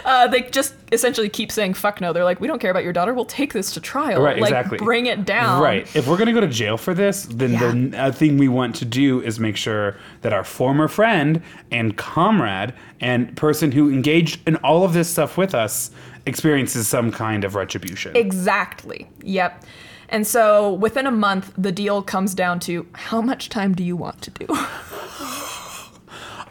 Uh, 0.05 0.27
they 0.27 0.41
just 0.41 0.73
essentially 0.91 1.29
keep 1.29 1.51
saying 1.51 1.73
fuck 1.73 2.01
no. 2.01 2.13
They're 2.13 2.23
like, 2.23 2.39
we 2.39 2.47
don't 2.47 2.59
care 2.59 2.71
about 2.71 2.83
your 2.83 2.93
daughter. 2.93 3.13
We'll 3.13 3.25
take 3.25 3.53
this 3.53 3.73
to 3.75 3.81
trial. 3.81 4.23
Right, 4.23 4.39
like, 4.39 4.49
exactly. 4.49 4.79
Bring 4.79 5.05
it 5.05 5.23
down. 5.23 5.61
Right. 5.61 5.93
If 5.95 6.07
we're 6.07 6.17
going 6.17 6.27
to 6.27 6.33
go 6.33 6.39
to 6.39 6.47
jail 6.47 6.77
for 6.77 6.95
this, 6.95 7.25
then 7.25 7.91
the 7.91 7.97
uh, 7.99 8.11
thing 8.11 8.37
we 8.37 8.47
want 8.47 8.75
to 8.77 8.85
do 8.85 9.21
is 9.21 9.39
make 9.39 9.55
sure 9.55 9.97
that 10.21 10.33
our 10.33 10.43
former 10.43 10.87
friend 10.87 11.43
and 11.69 11.95
comrade 11.95 12.73
and 12.99 13.35
person 13.37 13.71
who 13.71 13.91
engaged 13.91 14.47
in 14.47 14.55
all 14.57 14.83
of 14.83 14.93
this 14.93 15.09
stuff 15.09 15.37
with 15.37 15.53
us 15.53 15.91
experiences 16.25 16.87
some 16.87 17.11
kind 17.11 17.43
of 17.43 17.53
retribution. 17.53 18.15
Exactly. 18.15 19.07
Yep. 19.21 19.63
And 20.09 20.25
so 20.25 20.73
within 20.73 21.05
a 21.05 21.11
month, 21.11 21.53
the 21.55 21.71
deal 21.71 22.01
comes 22.01 22.33
down 22.33 22.59
to 22.61 22.87
how 22.93 23.21
much 23.21 23.49
time 23.49 23.75
do 23.75 23.83
you 23.83 23.95
want 23.95 24.21
to 24.23 24.31
do? 24.31 24.47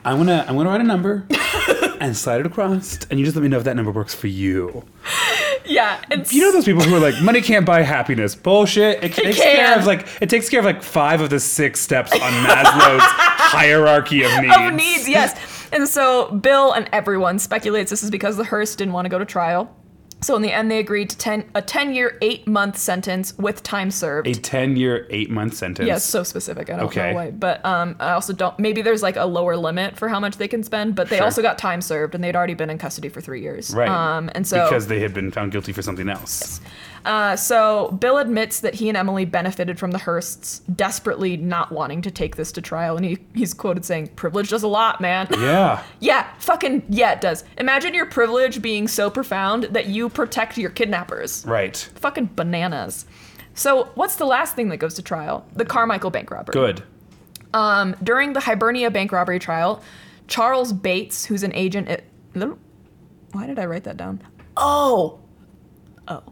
I'm 0.05 0.17
gonna 0.19 0.45
I'm 0.49 0.57
gonna 0.57 0.69
write 0.71 0.81
a 0.81 0.85
number 0.85 1.27
and 2.01 2.17
slide 2.17 2.41
it 2.41 2.47
across, 2.47 2.99
and 3.11 3.19
you 3.19 3.25
just 3.25 3.37
let 3.37 3.43
me 3.43 3.49
know 3.49 3.59
if 3.59 3.65
that 3.65 3.77
number 3.77 3.91
works 3.91 4.15
for 4.15 4.27
you. 4.29 4.85
yeah. 5.65 6.01
And 6.11 6.31
You 6.33 6.43
know 6.43 6.53
those 6.53 6.65
people 6.65 6.83
who 6.83 6.95
are 6.95 7.01
like, 7.01 7.21
money 7.23 7.41
can't 7.41 7.67
buy 7.67 7.83
happiness. 7.83 8.35
Bullshit. 8.35 9.03
It, 9.03 9.13
takes 9.13 9.39
care 9.41 9.77
of 9.79 9.87
like 9.87 10.07
it 10.21 10.31
takes 10.31 10.49
care 10.49 10.61
of 10.61 10.65
like 10.65 10.83
five 10.83 11.21
of 11.21 11.31
the 11.31 11.41
six 11.41 11.81
steps 11.81 12.13
on 12.13 12.21
Maslow's 12.21 13.03
hierarchy 13.03 14.23
of 14.25 14.31
needs. 14.41 14.55
of 14.57 14.75
needs, 14.75 15.09
yes. 15.09 15.69
And 15.73 15.89
so 15.89 16.31
Bill 16.31 16.73
and 16.73 16.89
everyone 16.93 17.39
speculates 17.39 17.91
this 17.91 18.03
is 18.03 18.11
because 18.11 18.37
the 18.37 18.45
Hearst 18.45 18.79
didn't 18.79 18.95
want 18.95 19.05
to 19.07 19.11
go 19.11 19.19
to 19.19 19.25
trial. 19.27 19.75
So 20.21 20.35
in 20.35 20.43
the 20.43 20.53
end, 20.53 20.69
they 20.71 20.79
agreed 20.79 21.11
to 21.11 21.17
ten, 21.19 21.49
a 21.55 21.63
10 21.63 21.95
year, 21.95 22.19
eight 22.23 22.47
month 22.47 22.77
sentence 22.77 23.37
with 23.39 23.63
time 23.63 23.91
served. 23.91 24.27
A 24.27 24.35
ten 24.35 24.75
year, 24.77 25.07
eight 25.11 25.31
month 25.31 25.55
sentence. 25.55 25.87
Yeah, 25.87 25.97
it's 25.97 26.05
so 26.05 26.23
specific. 26.25 26.71
I 26.71 26.77
don't 26.77 26.87
Okay. 26.87 27.11
know 27.11 27.15
why. 27.17 27.31
But 27.31 27.65
um, 27.65 27.95
I 28.01 28.13
also 28.13 28.33
don't. 28.33 28.59
Maybe 28.59 28.83
there's 28.83 29.03
like 29.03 29.17
a 29.17 29.25
lower 29.25 29.57
limit 29.57 29.97
for 29.97 30.09
how 30.09 30.19
much 30.19 30.37
they 30.37 30.49
can 30.49 30.63
spend. 30.65 30.97
But 30.97 31.09
they 31.09 31.17
Sure. 31.19 31.25
also 31.27 31.41
got 31.41 31.57
time 31.57 31.81
served, 31.81 32.15
and 32.17 32.25
they'd 32.25 32.35
already 32.35 32.55
been 32.55 32.69
in 32.71 32.79
custody 32.79 33.09
for 33.09 33.21
three 33.21 33.43
years. 33.43 33.73
Right. 33.73 33.89
Um, 33.89 34.29
and 34.35 34.47
so 34.47 34.65
because 34.65 34.89
they 34.89 35.01
had 35.01 35.15
been 35.15 35.31
found 35.31 35.53
guilty 35.53 35.73
for 35.73 35.83
something 35.83 36.09
else. 36.09 36.61
Uh, 37.05 37.37
so 37.37 37.91
Bill 38.01 38.19
admits 38.19 38.61
that 38.61 38.75
he 38.75 38.89
and 38.89 38.97
Emily 38.97 39.25
benefited 39.25 39.79
from 39.79 39.91
the 39.91 39.99
Hearsts 39.99 40.61
desperately 40.75 41.37
not 41.37 41.73
wanting 41.73 42.03
to 42.03 42.11
take 42.11 42.37
this 42.37 42.53
to 42.53 42.63
trial, 42.63 42.97
and 42.97 43.05
he 43.05 43.19
he's 43.35 43.55
quoted 43.55 43.85
saying, 43.85 44.09
"Privilege 44.17 44.51
does 44.51 44.63
a 44.63 44.69
lot, 44.69 45.01
man." 45.01 45.27
Yeah. 45.39 45.83
Yeah, 46.01 46.27
fucking 46.41 46.83
yeah, 46.89 47.13
it 47.13 47.21
does. 47.21 47.45
Imagine 47.59 47.95
your 47.95 48.07
privilege 48.07 48.61
being 48.61 48.89
so 48.89 49.09
profound 49.09 49.65
that 49.65 49.87
you 49.87 50.09
protect 50.09 50.59
your 50.59 50.71
kidnappers. 50.71 51.45
Right. 51.47 51.77
Fucking 51.95 52.31
bananas. 52.35 53.07
So, 53.55 53.87
what's 53.95 54.17
the 54.17 54.25
last 54.27 54.55
thing 54.55 54.69
that 54.69 54.77
goes 54.77 54.95
to 54.95 55.03
trial? 55.03 55.47
The 55.55 55.65
Carmichael 55.65 56.11
bank 56.11 56.31
robbery. 56.31 56.53
Good. 56.53 56.83
Um, 57.55 57.97
during 58.03 58.33
the 58.33 58.41
Hibernia 58.41 58.91
bank 58.91 59.11
robbery 59.13 59.39
trial, 59.39 59.83
Charles 60.27 60.73
Bates, 60.73 61.25
who's 61.25 61.43
an 61.43 61.53
agent 61.55 61.89
at. 61.89 62.05
Why 63.33 63.47
did 63.47 63.59
I 63.59 63.67
write 63.67 63.85
that 63.85 63.97
down? 63.97 64.23
Oh! 64.57 65.19
Oh. 66.09 66.23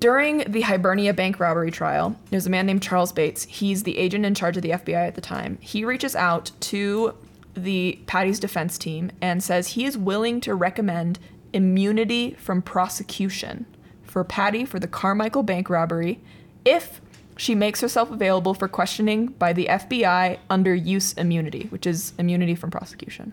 During 0.00 0.38
the 0.50 0.62
Hibernia 0.62 1.14
bank 1.14 1.40
robbery 1.40 1.70
trial, 1.70 2.16
there's 2.30 2.46
a 2.46 2.50
man 2.50 2.66
named 2.66 2.82
Charles 2.82 3.12
Bates. 3.12 3.44
He's 3.44 3.84
the 3.84 3.96
agent 3.96 4.26
in 4.26 4.34
charge 4.34 4.56
of 4.56 4.62
the 4.62 4.70
FBI 4.70 5.06
at 5.06 5.14
the 5.14 5.20
time. 5.20 5.58
He 5.60 5.84
reaches 5.84 6.14
out 6.14 6.50
to 6.60 7.14
the 7.54 7.98
Patty's 8.06 8.40
defense 8.40 8.76
team 8.76 9.10
and 9.22 9.42
says 9.42 9.68
he 9.68 9.84
is 9.84 9.96
willing 9.96 10.40
to 10.42 10.54
recommend 10.54 11.18
immunity 11.52 12.32
from 12.34 12.60
prosecution 12.60 13.64
for 14.02 14.24
Patty 14.24 14.64
for 14.64 14.78
the 14.78 14.88
Carmichael 14.88 15.42
bank 15.42 15.70
robbery 15.70 16.20
if 16.64 17.00
she 17.36 17.54
makes 17.54 17.80
herself 17.80 18.10
available 18.10 18.54
for 18.54 18.68
questioning 18.68 19.26
by 19.26 19.52
the 19.52 19.66
FBI 19.66 20.38
under 20.50 20.74
use 20.74 21.12
immunity, 21.14 21.66
which 21.70 21.86
is 21.86 22.12
immunity 22.18 22.54
from 22.54 22.70
prosecution. 22.70 23.32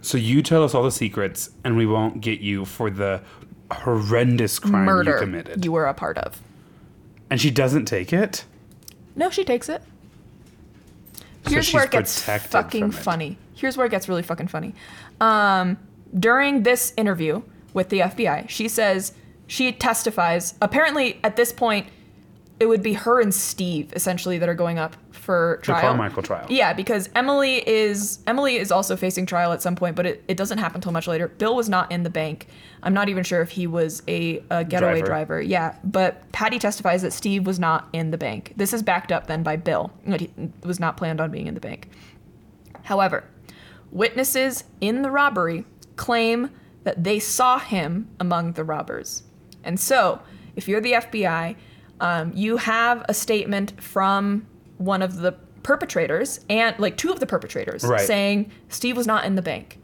So 0.00 0.18
you 0.18 0.42
tell 0.42 0.64
us 0.64 0.74
all 0.74 0.82
the 0.82 0.90
secrets, 0.90 1.50
and 1.62 1.76
we 1.76 1.86
won't 1.86 2.20
get 2.20 2.40
you 2.40 2.64
for 2.64 2.90
the 2.90 3.22
horrendous 3.74 4.58
crime 4.58 4.84
Murder 4.84 5.12
you 5.12 5.18
committed. 5.18 5.64
you 5.64 5.72
were 5.72 5.86
a 5.86 5.94
part 5.94 6.18
of. 6.18 6.40
and 7.30 7.40
she 7.40 7.50
doesn't 7.50 7.86
take 7.86 8.12
it. 8.12 8.44
No, 9.16 9.30
she 9.30 9.44
takes 9.44 9.68
it. 9.68 9.82
Here's 11.48 11.66
she's 11.66 11.74
where 11.74 11.84
it 11.84 11.90
gets 11.90 12.22
fucking 12.22 12.88
it. 12.88 12.94
funny. 12.94 13.36
Here's 13.54 13.76
where 13.76 13.86
it 13.86 13.90
gets 13.90 14.08
really 14.08 14.22
fucking 14.22 14.48
funny. 14.48 14.74
Um, 15.20 15.76
during 16.18 16.62
this 16.62 16.92
interview 16.96 17.42
with 17.74 17.88
the 17.88 18.00
FBI, 18.00 18.48
she 18.48 18.68
says 18.68 19.12
she 19.46 19.72
testifies. 19.72 20.54
Apparently, 20.62 21.18
at 21.24 21.36
this 21.36 21.52
point, 21.52 21.88
it 22.60 22.66
would 22.66 22.82
be 22.82 22.92
her 22.94 23.20
and 23.20 23.34
Steve 23.34 23.92
essentially 23.94 24.38
that 24.38 24.48
are 24.48 24.54
going 24.54 24.78
up 24.78 24.96
for 25.22 25.58
The 25.60 25.66
trial. 25.66 25.80
Carmichael 25.82 26.22
trial. 26.24 26.46
Yeah, 26.50 26.72
because 26.72 27.08
Emily 27.14 27.66
is 27.66 28.18
Emily 28.26 28.56
is 28.56 28.72
also 28.72 28.96
facing 28.96 29.24
trial 29.24 29.52
at 29.52 29.62
some 29.62 29.76
point, 29.76 29.94
but 29.94 30.04
it, 30.04 30.24
it 30.26 30.36
doesn't 30.36 30.58
happen 30.58 30.78
until 30.78 30.90
much 30.90 31.06
later. 31.06 31.28
Bill 31.28 31.54
was 31.54 31.68
not 31.68 31.92
in 31.92 32.02
the 32.02 32.10
bank. 32.10 32.48
I'm 32.82 32.92
not 32.92 33.08
even 33.08 33.22
sure 33.22 33.40
if 33.40 33.50
he 33.50 33.68
was 33.68 34.02
a, 34.08 34.42
a 34.50 34.64
getaway 34.64 34.94
Driver. 34.98 35.06
driver. 35.06 35.42
Yeah, 35.42 35.76
but 35.84 36.30
Patty 36.32 36.58
testifies 36.58 37.02
that 37.02 37.12
Steve 37.12 37.46
was 37.46 37.60
not 37.60 37.88
in 37.92 38.10
the 38.10 38.18
bank. 38.18 38.52
This 38.56 38.72
is 38.72 38.82
backed 38.82 39.12
up 39.12 39.28
then 39.28 39.44
by 39.44 39.54
Bill. 39.54 39.92
that 40.08 40.20
he 40.20 40.30
was 40.64 40.80
not 40.80 40.96
planned 40.96 41.20
on 41.20 41.30
being 41.30 41.46
in 41.46 41.54
the 41.54 41.60
bank. 41.60 41.88
However, 42.82 43.22
witnesses 43.92 44.64
in 44.80 45.02
the 45.02 45.10
robbery 45.10 45.64
claim 45.94 46.50
that 46.82 47.04
they 47.04 47.20
saw 47.20 47.60
him 47.60 48.08
among 48.18 48.54
the 48.54 48.64
robbers. 48.64 49.22
And 49.62 49.78
so, 49.78 50.20
if 50.56 50.66
you're 50.66 50.80
the 50.80 50.94
FBI, 50.94 51.54
um, 52.00 52.32
you 52.34 52.56
have 52.56 53.04
a 53.08 53.14
statement 53.14 53.80
from 53.80 54.48
one 54.84 55.02
of 55.02 55.16
the 55.16 55.32
perpetrators 55.62 56.40
and 56.50 56.76
like 56.78 56.96
two 56.96 57.10
of 57.10 57.20
the 57.20 57.26
perpetrators 57.26 57.84
Right. 57.84 58.00
saying 58.06 58.50
Steve 58.68 58.96
was 58.96 59.06
not 59.06 59.24
in 59.24 59.36
the 59.36 59.42
bank. 59.42 59.78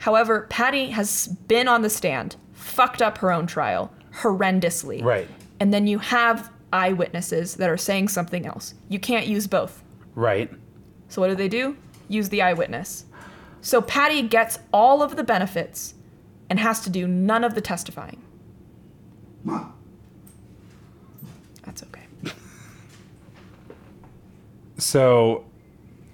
However, 0.00 0.46
Patty 0.50 0.90
has 0.90 1.28
been 1.28 1.68
on 1.68 1.82
the 1.82 1.90
stand, 1.90 2.36
fucked 2.52 3.00
up 3.00 3.18
her 3.18 3.30
own 3.32 3.46
trial 3.46 3.92
horrendously. 4.16 5.02
Right. 5.02 5.28
And 5.60 5.72
then 5.72 5.86
you 5.86 5.98
have 6.00 6.50
eyewitnesses 6.72 7.56
that 7.56 7.68
are 7.70 7.76
saying 7.76 8.08
something 8.08 8.46
else. 8.46 8.74
You 8.88 8.98
can't 8.98 9.26
use 9.26 9.46
both. 9.46 9.82
Right. 10.14 10.50
So 11.08 11.20
what 11.22 11.28
do 11.28 11.34
they 11.34 11.48
do? 11.48 11.76
Use 12.08 12.28
the 12.28 12.42
eyewitness. 12.42 13.04
So 13.60 13.80
Patty 13.80 14.22
gets 14.22 14.58
all 14.72 15.02
of 15.02 15.16
the 15.16 15.22
benefits 15.22 15.94
and 16.50 16.58
has 16.58 16.80
to 16.80 16.90
do 16.90 17.06
none 17.06 17.44
of 17.44 17.54
the 17.54 17.60
testifying. 17.60 18.20
That's 21.64 21.82
okay. 21.84 22.00
So 24.82 25.44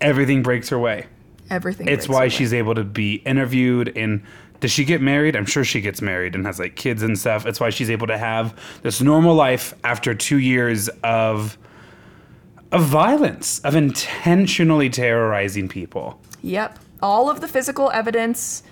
everything 0.01 0.43
breaks 0.43 0.69
her 0.69 0.79
way. 0.79 1.07
Everything. 1.51 1.89
It's 1.89 2.09
why 2.09 2.29
she's 2.29 2.53
able 2.53 2.75
to 2.75 2.85
be 2.85 3.17
interviewed 3.17 3.97
and 3.97 4.23
does 4.61 4.73
she 4.73 4.85
get 4.85 5.01
married? 5.01 5.37
I'm 5.37 5.47
sure 5.47 5.65
she 5.65 5.81
gets 5.81 6.03
married 6.03 6.35
and 6.35 6.45
has 6.45 6.59
like 6.59 6.75
kids 6.75 7.03
and 7.03 7.17
stuff. 7.17 7.47
It's 7.47 7.61
why 7.61 7.71
she's 7.71 7.91
able 7.91 8.09
to 8.09 8.19
have 8.19 8.59
this 8.83 9.01
normal 9.01 9.35
life 9.35 9.73
after 9.85 10.15
2 10.15 10.39
years 10.39 10.89
of 11.05 11.57
of 12.71 12.85
violence, 12.85 13.61
of 13.61 13.75
intentionally 13.75 14.91
terrorizing 14.91 15.69
people. 15.69 16.21
Yep. 16.43 16.79
All 17.01 17.31
of 17.31 17.41
the 17.41 17.49
physical 17.49 17.91
evidence 17.91 18.63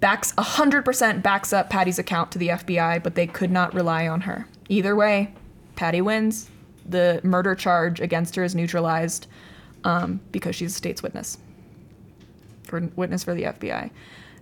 backs 0.00 0.32
100% 0.32 1.22
backs 1.22 1.52
up 1.52 1.70
Patty's 1.70 1.98
account 1.98 2.32
to 2.32 2.38
the 2.38 2.48
FBI, 2.48 3.02
but 3.02 3.14
they 3.14 3.26
could 3.26 3.50
not 3.50 3.72
rely 3.74 4.08
on 4.08 4.22
her. 4.22 4.48
Either 4.68 4.96
way, 4.96 5.32
Patty 5.76 6.00
wins. 6.00 6.48
The 6.86 7.20
murder 7.22 7.54
charge 7.54 8.00
against 8.00 8.36
her 8.36 8.44
is 8.44 8.54
neutralized 8.54 9.26
um, 9.84 10.20
because 10.30 10.56
she's 10.56 10.72
a 10.72 10.76
state's 10.76 11.02
witness. 11.02 11.38
For 12.64 12.80
witness 12.96 13.24
for 13.24 13.34
the 13.34 13.44
FBI. 13.44 13.90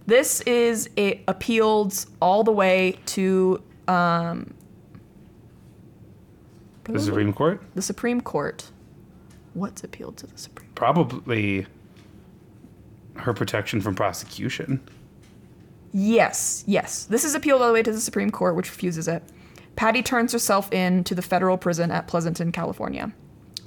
This 0.06 0.40
is 0.42 0.88
it 0.96 1.20
appealed 1.28 2.06
all 2.20 2.42
the 2.42 2.52
way 2.52 2.98
to 3.06 3.62
um, 3.88 4.54
The 6.84 7.00
Supreme 7.00 7.32
Court? 7.32 7.62
The 7.74 7.82
Supreme 7.82 8.20
Court. 8.20 8.70
What's 9.54 9.84
appealed 9.84 10.16
to 10.18 10.26
the 10.26 10.38
Supreme 10.38 10.66
Court? 10.68 10.74
Probably 10.74 11.66
her 13.16 13.34
protection 13.34 13.80
from 13.80 13.94
prosecution. 13.94 14.80
Yes, 15.92 16.64
yes. 16.66 17.04
This 17.04 17.24
is 17.24 17.34
appealed 17.34 17.62
all 17.62 17.68
the 17.68 17.74
way 17.74 17.82
to 17.82 17.92
the 17.92 18.00
Supreme 18.00 18.30
Court, 18.30 18.54
which 18.54 18.70
refuses 18.70 19.08
it. 19.08 19.22
Patty 19.80 20.02
turns 20.02 20.30
herself 20.34 20.70
in 20.74 21.04
to 21.04 21.14
the 21.14 21.22
federal 21.22 21.56
prison 21.56 21.90
at 21.90 22.06
Pleasanton, 22.06 22.52
California. 22.52 23.10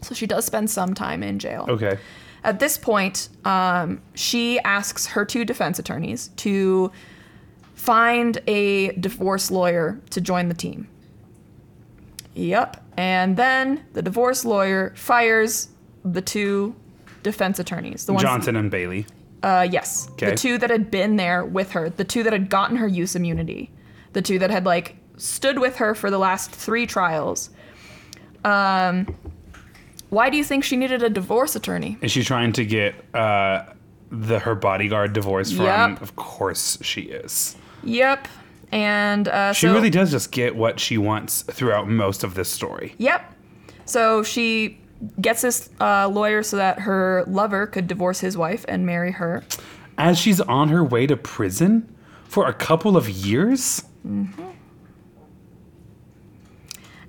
So 0.03 0.13
she 0.13 0.27
does 0.27 0.45
spend 0.45 0.69
some 0.69 0.93
time 0.93 1.23
in 1.23 1.39
jail. 1.39 1.65
Okay. 1.67 1.97
At 2.43 2.59
this 2.59 2.77
point, 2.77 3.29
um, 3.45 3.99
she 4.13 4.59
asks 4.59 5.07
her 5.07 5.25
two 5.25 5.43
defense 5.43 5.79
attorneys 5.79 6.27
to 6.35 6.91
find 7.73 8.39
a 8.45 8.91
divorce 8.91 9.49
lawyer 9.49 9.99
to 10.11 10.21
join 10.21 10.49
the 10.49 10.53
team. 10.53 10.87
Yep. 12.35 12.83
And 12.95 13.35
then 13.35 13.83
the 13.93 14.03
divorce 14.03 14.45
lawyer 14.45 14.93
fires 14.95 15.69
the 16.05 16.21
two 16.21 16.75
defense 17.23 17.57
attorneys. 17.57 18.05
The 18.05 18.13
ones 18.13 18.21
Johnson 18.21 18.55
and 18.55 18.69
Bailey. 18.69 19.07
uh, 19.41 19.67
yes. 19.67 20.09
Okay. 20.11 20.29
The 20.29 20.35
two 20.35 20.59
that 20.59 20.69
had 20.69 20.91
been 20.91 21.15
there 21.15 21.43
with 21.43 21.71
her, 21.71 21.89
the 21.89 22.03
two 22.03 22.21
that 22.21 22.33
had 22.33 22.51
gotten 22.51 22.77
her 22.77 22.87
use 22.87 23.15
immunity, 23.15 23.71
the 24.11 24.21
two 24.21 24.37
that 24.37 24.51
had 24.51 24.63
like 24.63 24.97
stood 25.23 25.59
with 25.59 25.77
her 25.77 25.95
for 25.95 26.11
the 26.11 26.17
last 26.17 26.51
three 26.51 26.85
trials. 26.85 27.49
Um, 28.43 29.07
why 30.09 30.29
do 30.29 30.37
you 30.37 30.43
think 30.43 30.63
she 30.63 30.75
needed 30.75 31.01
a 31.01 31.09
divorce 31.09 31.55
attorney? 31.55 31.97
Is 32.01 32.11
she 32.11 32.23
trying 32.23 32.51
to 32.53 32.65
get 32.65 32.95
uh, 33.15 33.65
the 34.11 34.39
her 34.39 34.53
bodyguard 34.53 35.13
divorced 35.13 35.55
from? 35.55 35.65
Yep. 35.65 36.01
Of 36.01 36.15
course 36.15 36.77
she 36.81 37.03
is. 37.03 37.55
Yep. 37.83 38.27
And 38.71 39.27
uh, 39.27 39.53
She 39.53 39.67
so, 39.67 39.73
really 39.73 39.89
does 39.89 40.11
just 40.11 40.31
get 40.31 40.55
what 40.55 40.79
she 40.79 40.97
wants 40.97 41.43
throughout 41.43 41.87
most 41.87 42.23
of 42.23 42.35
this 42.35 42.49
story. 42.49 42.95
Yep. 42.97 43.33
So 43.85 44.23
she 44.23 44.79
gets 45.21 45.41
this 45.41 45.69
uh, 45.79 46.07
lawyer 46.09 46.43
so 46.43 46.57
that 46.57 46.79
her 46.79 47.23
lover 47.27 47.67
could 47.67 47.87
divorce 47.87 48.19
his 48.19 48.37
wife 48.37 48.65
and 48.67 48.85
marry 48.85 49.11
her. 49.11 49.43
As 49.97 50.17
she's 50.17 50.41
on 50.41 50.69
her 50.69 50.83
way 50.83 51.07
to 51.07 51.15
prison 51.15 51.95
for 52.25 52.47
a 52.47 52.53
couple 52.53 52.97
of 52.97 53.09
years? 53.09 53.83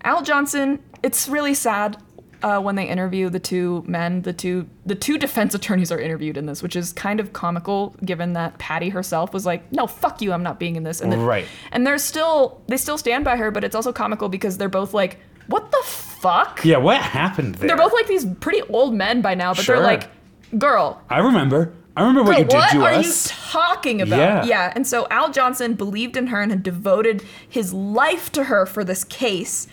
Al 0.05 0.23
Johnson, 0.23 0.78
it's 1.02 1.28
really 1.28 1.55
sad 1.55 1.97
uh, 2.42 2.60
when 2.60 2.76
they 2.76 2.86
interview 2.86 3.31
the 3.31 3.41
two 3.41 3.83
men. 3.86 4.23
The 4.23 4.33
two 4.33 4.68
the 4.84 4.94
two 4.94 5.16
defense 5.18 5.55
attorneys 5.58 5.91
are 5.91 5.99
interviewed 5.99 6.36
in 6.36 6.47
this, 6.47 6.62
which 6.62 6.76
is 6.76 6.92
kind 6.92 7.20
of 7.20 7.33
comical 7.33 7.97
given 8.05 8.34
that 8.34 8.58
Patty 8.58 8.91
herself 8.91 9.33
was 9.33 9.47
like, 9.47 9.70
"No, 9.73 9.86
fuck 9.86 10.20
you, 10.20 10.33
I'm 10.33 10.42
not 10.42 10.58
being 10.60 10.76
in 10.76 10.83
this." 10.83 11.00
And 11.00 11.12
Right. 11.26 11.47
And 11.73 11.86
they're 11.86 11.99
still 11.99 12.62
they 12.68 12.76
still 12.76 12.99
stand 12.99 13.24
by 13.24 13.36
her, 13.36 13.50
but 13.50 13.65
it's 13.65 13.74
also 13.74 13.92
comical 13.92 14.28
because 14.28 14.58
they're 14.58 14.68
both 14.68 14.92
like, 14.92 15.18
"What 15.47 15.70
the 15.70 15.83
fuck?" 15.84 16.65
Yeah, 16.65 16.76
what 16.76 17.00
happened 17.00 17.55
there? 17.57 17.68
They're 17.68 17.76
both 17.76 17.94
like 17.94 18.07
these 18.07 18.26
pretty 18.41 18.62
old 18.68 18.94
men 18.94 19.23
by 19.23 19.34
now, 19.34 19.55
but 19.55 19.65
Sure. 19.65 19.76
they're 19.76 19.84
like, 19.84 20.10
"Girl, 20.58 21.00
I 21.08 21.18
remember. 21.20 21.73
I 21.97 22.00
remember 22.00 22.24
what 22.24 22.39
you 22.39 22.44
did 22.44 22.55
what 22.57 22.70
to 22.73 22.83
are 22.83 22.92
us. 22.94 23.28
you 23.31 23.36
talking 23.52 24.02
about? 24.02 24.18
Yeah. 24.18 24.44
yeah. 24.44 24.73
And 24.74 24.84
so 24.84 25.07
Al 25.12 25.31
Johnson 25.31 25.74
believed 25.74 26.16
in 26.16 26.26
her 26.26 26.41
and 26.42 26.50
had 26.50 26.65
devoted 26.65 27.23
his 27.49 27.73
life 27.73 28.33
to 28.33 28.44
her 28.44 28.66
for 28.66 28.83
this 28.83 29.05
case. 29.05 29.68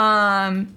Um, 0.00 0.74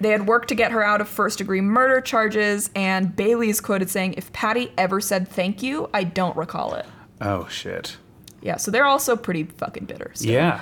they 0.00 0.10
had 0.10 0.26
worked 0.26 0.48
to 0.48 0.54
get 0.54 0.70
her 0.72 0.82
out 0.82 1.00
of 1.00 1.08
first 1.08 1.38
degree 1.38 1.60
murder 1.60 2.00
charges, 2.00 2.70
and 2.74 3.14
Bailey 3.16 3.48
is 3.48 3.60
quoted 3.60 3.90
saying, 3.90 4.14
If 4.16 4.32
Patty 4.32 4.72
ever 4.78 5.00
said 5.00 5.28
thank 5.28 5.62
you, 5.62 5.88
I 5.92 6.04
don't 6.04 6.36
recall 6.36 6.74
it. 6.74 6.86
oh 7.20 7.48
shit. 7.48 7.96
Yeah, 8.40 8.56
so 8.56 8.70
they're 8.70 8.86
also 8.86 9.16
pretty 9.16 9.42
fucking 9.44 9.86
bitter. 9.86 10.12
still. 10.14 10.30
Yeah. 10.32 10.60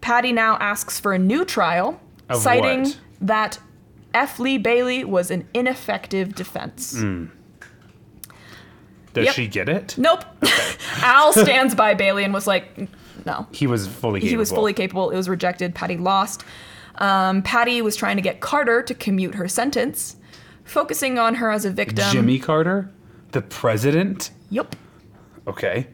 Patty 0.00 0.32
now 0.32 0.56
asks 0.58 0.98
for 0.98 1.12
a 1.12 1.18
new 1.18 1.44
trial, 1.44 2.00
Of 2.28 2.42
citing 2.42 2.82
what? 2.82 2.98
that 3.20 3.58
F. 4.14 4.40
Lee 4.40 4.58
Bailey 4.58 5.04
was 5.04 5.30
an 5.30 5.46
ineffective 5.54 6.34
defense. 6.34 6.94
Mm. 6.94 7.30
Does 9.14 9.26
Yep. 9.26 9.34
she 9.34 9.46
get 9.46 9.68
it? 9.68 9.96
Nope. 9.96 10.24
Al 11.02 11.32
stands 11.32 11.74
by 11.76 11.94
Bailey 11.94 12.24
and 12.24 12.34
was 12.34 12.46
like, 12.48 12.88
no. 13.24 13.46
He 13.52 13.66
was 13.66 13.86
fully 13.86 14.20
capable. 14.20 14.30
He 14.30 14.36
was 14.36 14.50
fully 14.50 14.72
capable. 14.72 15.10
It 15.10 15.16
was 15.16 15.28
rejected. 15.28 15.74
Patty 15.74 15.96
lost. 15.96 16.44
Um, 16.96 17.42
Patty 17.42 17.82
was 17.82 17.96
trying 17.96 18.16
to 18.16 18.22
get 18.22 18.40
Carter 18.40 18.82
to 18.82 18.94
commute 18.94 19.34
her 19.34 19.48
sentence, 19.48 20.16
focusing 20.64 21.18
on 21.18 21.36
her 21.36 21.50
as 21.50 21.64
a 21.64 21.70
victim. 21.70 22.10
Jimmy 22.10 22.38
Carter? 22.38 22.90
The 23.30 23.42
president? 23.42 24.30
Yep. 24.50 24.76
Okay. 25.46 25.86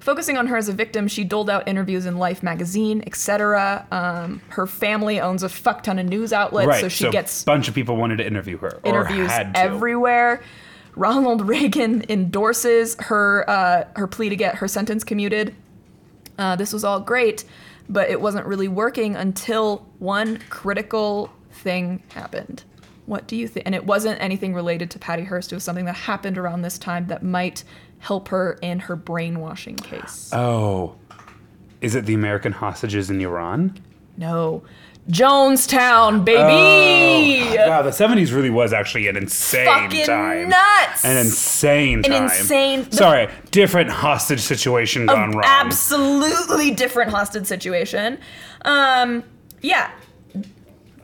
Focusing 0.00 0.36
on 0.36 0.46
her 0.46 0.56
as 0.56 0.68
a 0.68 0.72
victim, 0.72 1.08
she 1.08 1.24
doled 1.24 1.50
out 1.50 1.66
interviews 1.66 2.06
in 2.06 2.16
Life 2.16 2.40
magazine, 2.40 3.02
etc. 3.08 3.86
Um, 3.90 4.40
her 4.50 4.66
family 4.66 5.20
owns 5.20 5.42
a 5.42 5.48
fuck 5.48 5.82
ton 5.82 5.98
of 5.98 6.06
news 6.06 6.32
outlets, 6.32 6.68
right. 6.68 6.80
so 6.80 6.88
she 6.88 7.10
gets 7.10 7.42
a 7.42 7.44
bunch 7.44 7.66
of 7.66 7.74
people 7.74 7.96
wanted 7.96 8.18
to 8.18 8.26
interview 8.26 8.56
her. 8.58 8.78
interviews 8.84 9.26
or 9.26 9.32
had 9.32 9.54
to. 9.54 9.60
everywhere. 9.60 10.44
Ronald 10.94 11.40
Reagan 11.48 12.04
endorses 12.08 12.96
her 13.00 13.48
uh, 13.50 13.84
her 13.96 14.06
plea 14.06 14.28
to 14.28 14.36
get 14.36 14.54
her 14.56 14.68
sentence 14.68 15.02
commuted. 15.02 15.56
Uh, 16.38 16.56
this 16.56 16.72
was 16.72 16.84
all 16.84 17.00
great, 17.00 17.44
but 17.88 18.10
it 18.10 18.20
wasn't 18.20 18.46
really 18.46 18.68
working 18.68 19.16
until 19.16 19.86
one 19.98 20.38
critical 20.50 21.32
thing 21.50 22.02
happened. 22.14 22.64
What 23.06 23.26
do 23.26 23.36
you 23.36 23.46
think? 23.46 23.66
And 23.66 23.74
it 23.74 23.86
wasn't 23.86 24.20
anything 24.20 24.52
related 24.52 24.90
to 24.92 24.98
Patty 24.98 25.24
Hearst. 25.24 25.52
It 25.52 25.54
was 25.56 25.64
something 25.64 25.84
that 25.84 25.94
happened 25.94 26.38
around 26.38 26.62
this 26.62 26.78
time 26.78 27.06
that 27.06 27.22
might 27.22 27.62
help 27.98 28.28
her 28.28 28.58
in 28.62 28.80
her 28.80 28.96
brainwashing 28.96 29.76
case. 29.76 30.30
Oh. 30.32 30.96
Is 31.80 31.94
it 31.94 32.06
the 32.06 32.14
American 32.14 32.52
hostages 32.52 33.10
in 33.10 33.20
Iran? 33.20 33.78
no, 34.16 34.62
Jonestown, 35.10 36.24
baby. 36.24 37.58
Oh, 37.58 37.68
Wow, 37.68 37.82
the 37.82 37.90
70s 37.90 38.34
really 38.34 38.50
was 38.50 38.72
actually 38.72 39.06
an 39.08 39.16
insane 39.16 39.66
Fucking 39.66 40.04
time. 40.06 40.48
nuts. 40.48 41.04
An 41.04 41.16
insane 41.16 42.02
time. 42.02 42.24
insane- 42.24 42.86
the- 42.90 42.96
Sorry, 42.96 43.28
different 43.50 43.90
hostage 43.90 44.40
situation 44.40 45.06
gone 45.06 45.30
wrong. 45.32 45.44
absolutely 45.46 46.70
different 46.72 47.10
hostage 47.10 47.46
situation. 47.46 48.18
Um, 48.64 49.22
yeah, 49.62 49.90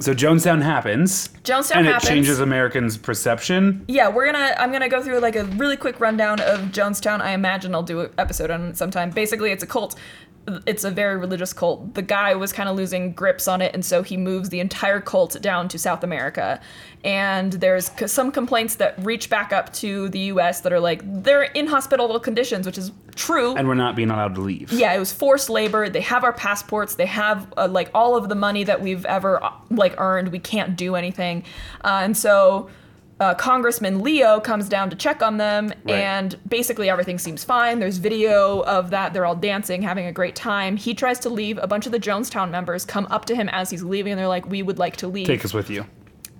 so 0.00 0.12
Jonestown 0.12 0.62
happens. 0.62 1.28
Jonestown 1.44 1.76
and 1.76 1.86
happens. 1.86 2.04
it 2.04 2.08
changes 2.12 2.40
Americans' 2.40 2.96
perception. 2.96 3.84
yeah. 3.86 4.08
We're 4.08 4.26
gonna. 4.26 4.54
I'm 4.58 4.72
gonna 4.72 4.88
go 4.88 5.00
through 5.00 5.20
like 5.20 5.36
a 5.36 5.44
really 5.44 5.76
quick 5.76 6.00
rundown 6.00 6.40
of 6.40 6.60
Jonestown. 6.72 7.20
I 7.20 7.32
imagine 7.34 7.72
I'll 7.72 7.84
do 7.84 8.00
an 8.00 8.10
episode 8.18 8.50
on 8.50 8.62
it 8.70 8.76
sometime. 8.76 9.10
Basically, 9.10 9.52
it's 9.52 9.62
a 9.62 9.66
cult. 9.66 9.94
It's 10.66 10.82
a 10.82 10.90
very 10.90 11.16
religious 11.16 11.52
cult. 11.52 11.94
The 11.94 12.02
guy 12.02 12.34
was 12.34 12.52
kind 12.52 12.68
of 12.68 12.74
losing 12.76 13.12
grips 13.12 13.46
on 13.46 13.62
it, 13.62 13.72
and 13.74 13.84
so 13.84 14.02
he 14.02 14.16
moves 14.16 14.48
the 14.48 14.58
entire 14.58 15.00
cult 15.00 15.40
down 15.40 15.68
to 15.68 15.78
South 15.78 16.02
America. 16.02 16.60
And 17.04 17.52
there's 17.52 17.90
c- 17.92 18.08
some 18.08 18.32
complaints 18.32 18.74
that 18.76 18.94
reach 19.04 19.30
back 19.30 19.52
up 19.52 19.72
to 19.74 20.08
the 20.08 20.18
U.S. 20.18 20.60
that 20.62 20.72
are 20.72 20.80
like 20.80 21.02
they're 21.22 21.44
in 21.44 21.68
hospitable 21.68 22.18
conditions, 22.18 22.66
which 22.66 22.76
is 22.78 22.90
true. 23.14 23.54
And 23.54 23.68
we're 23.68 23.74
not 23.74 23.94
being 23.94 24.10
allowed 24.10 24.34
to 24.34 24.40
leave. 24.40 24.72
yeah, 24.72 24.92
it 24.92 24.98
was 24.98 25.12
forced 25.12 25.48
labor. 25.48 25.88
They 25.88 26.00
have 26.00 26.24
our 26.24 26.32
passports. 26.32 26.96
They 26.96 27.06
have 27.06 27.52
uh, 27.56 27.68
like 27.68 27.90
all 27.94 28.16
of 28.16 28.28
the 28.28 28.34
money 28.34 28.64
that 28.64 28.80
we've 28.82 29.04
ever 29.06 29.42
uh, 29.42 29.52
like 29.70 29.94
earned. 30.00 30.28
We 30.32 30.38
can't 30.40 30.76
do 30.76 30.96
anything, 30.96 31.44
uh, 31.84 32.00
and 32.02 32.16
so 32.16 32.68
uh, 33.22 33.34
Congressman 33.34 34.02
Leo 34.02 34.40
comes 34.40 34.68
down 34.68 34.90
to 34.90 34.96
check 34.96 35.22
on 35.22 35.36
them, 35.36 35.72
Right. 35.84 35.94
and 35.94 36.36
basically 36.48 36.90
everything 36.90 37.18
seems 37.18 37.44
fine. 37.44 37.78
There's 37.78 37.98
video 37.98 38.60
of 38.64 38.90
that. 38.90 39.12
They're 39.12 39.24
all 39.26 39.36
dancing, 39.36 39.80
having 39.82 40.06
a 40.06 40.12
great 40.12 40.34
time. 40.34 40.76
He 40.76 40.92
tries 40.94 41.18
to 41.20 41.28
leave. 41.30 41.58
A 41.62 41.66
bunch 41.66 41.86
of 41.86 41.92
the 41.92 42.00
Jonestown 42.00 42.50
members 42.50 42.84
come 42.84 43.06
up 43.10 43.24
to 43.26 43.34
him 43.36 43.48
as 43.50 43.70
he's 43.70 43.82
leaving, 43.84 44.12
and 44.12 44.18
they're 44.18 44.28
like, 44.28 44.48
"We 44.48 44.62
would 44.62 44.78
like 44.78 44.96
to 44.96 45.08
leave." 45.08 45.26
Take 45.26 45.44
us 45.44 45.54
with 45.54 45.70
you. 45.70 45.84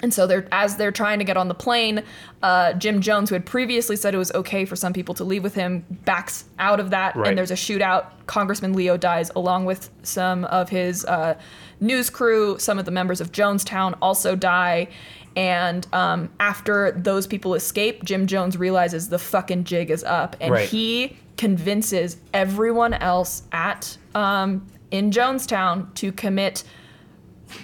And 0.05 0.13
so 0.13 0.27
they're 0.27 0.49
as 0.51 0.77
they're 0.79 0.91
trying 0.91 1.21
to 1.21 1.25
get 1.25 1.37
on 1.37 1.47
the 1.47 1.55
plane, 1.55 2.03
uh, 2.43 2.73
Jim 2.73 3.01
Jones, 3.01 3.29
who 3.29 3.37
had 3.37 3.47
previously 3.47 3.95
said 3.95 4.15
it 4.15 4.19
was 4.19 4.33
okay 4.33 4.65
for 4.65 4.75
some 4.75 4.93
people 4.93 5.15
to 5.15 5.23
leave 5.23 5.45
with 5.45 5.55
him, 5.55 5.85
backs 6.05 6.45
out 6.59 6.81
of 6.81 6.91
that, 6.91 7.15
Right. 7.15 7.29
and 7.29 7.39
there's 7.39 7.53
a 7.53 7.55
shootout. 7.55 8.07
Congressman 8.27 8.73
Leo 8.73 8.97
dies 8.97 9.31
along 9.37 9.65
with 9.67 9.91
some 10.03 10.45
of 10.47 10.71
his 10.71 11.05
uh, 11.05 11.35
news 11.79 12.11
crew. 12.11 12.57
Some 12.59 12.81
of 12.81 12.85
the 12.85 12.91
members 12.91 13.21
of 13.21 13.31
Jonestown 13.31 13.95
also 14.03 14.35
die. 14.35 14.89
And 15.37 15.87
um, 15.93 16.31
after 16.41 16.93
those 16.93 17.27
people 17.27 17.55
escape, 17.55 18.05
Jim 18.05 18.27
Jones 18.27 18.57
realizes 18.57 19.09
the 19.09 19.19
fucking 19.19 19.65
jig 19.65 19.91
is 19.91 20.05
up, 20.05 20.37
and 20.41 20.53
Right. 20.53 20.69
he 20.69 21.17
convinces 21.37 22.19
everyone 22.35 22.95
else 22.95 23.43
at 23.53 23.97
um, 24.15 24.67
in 24.91 25.11
Jonestown 25.11 25.93
to 25.95 26.13
commit 26.13 26.65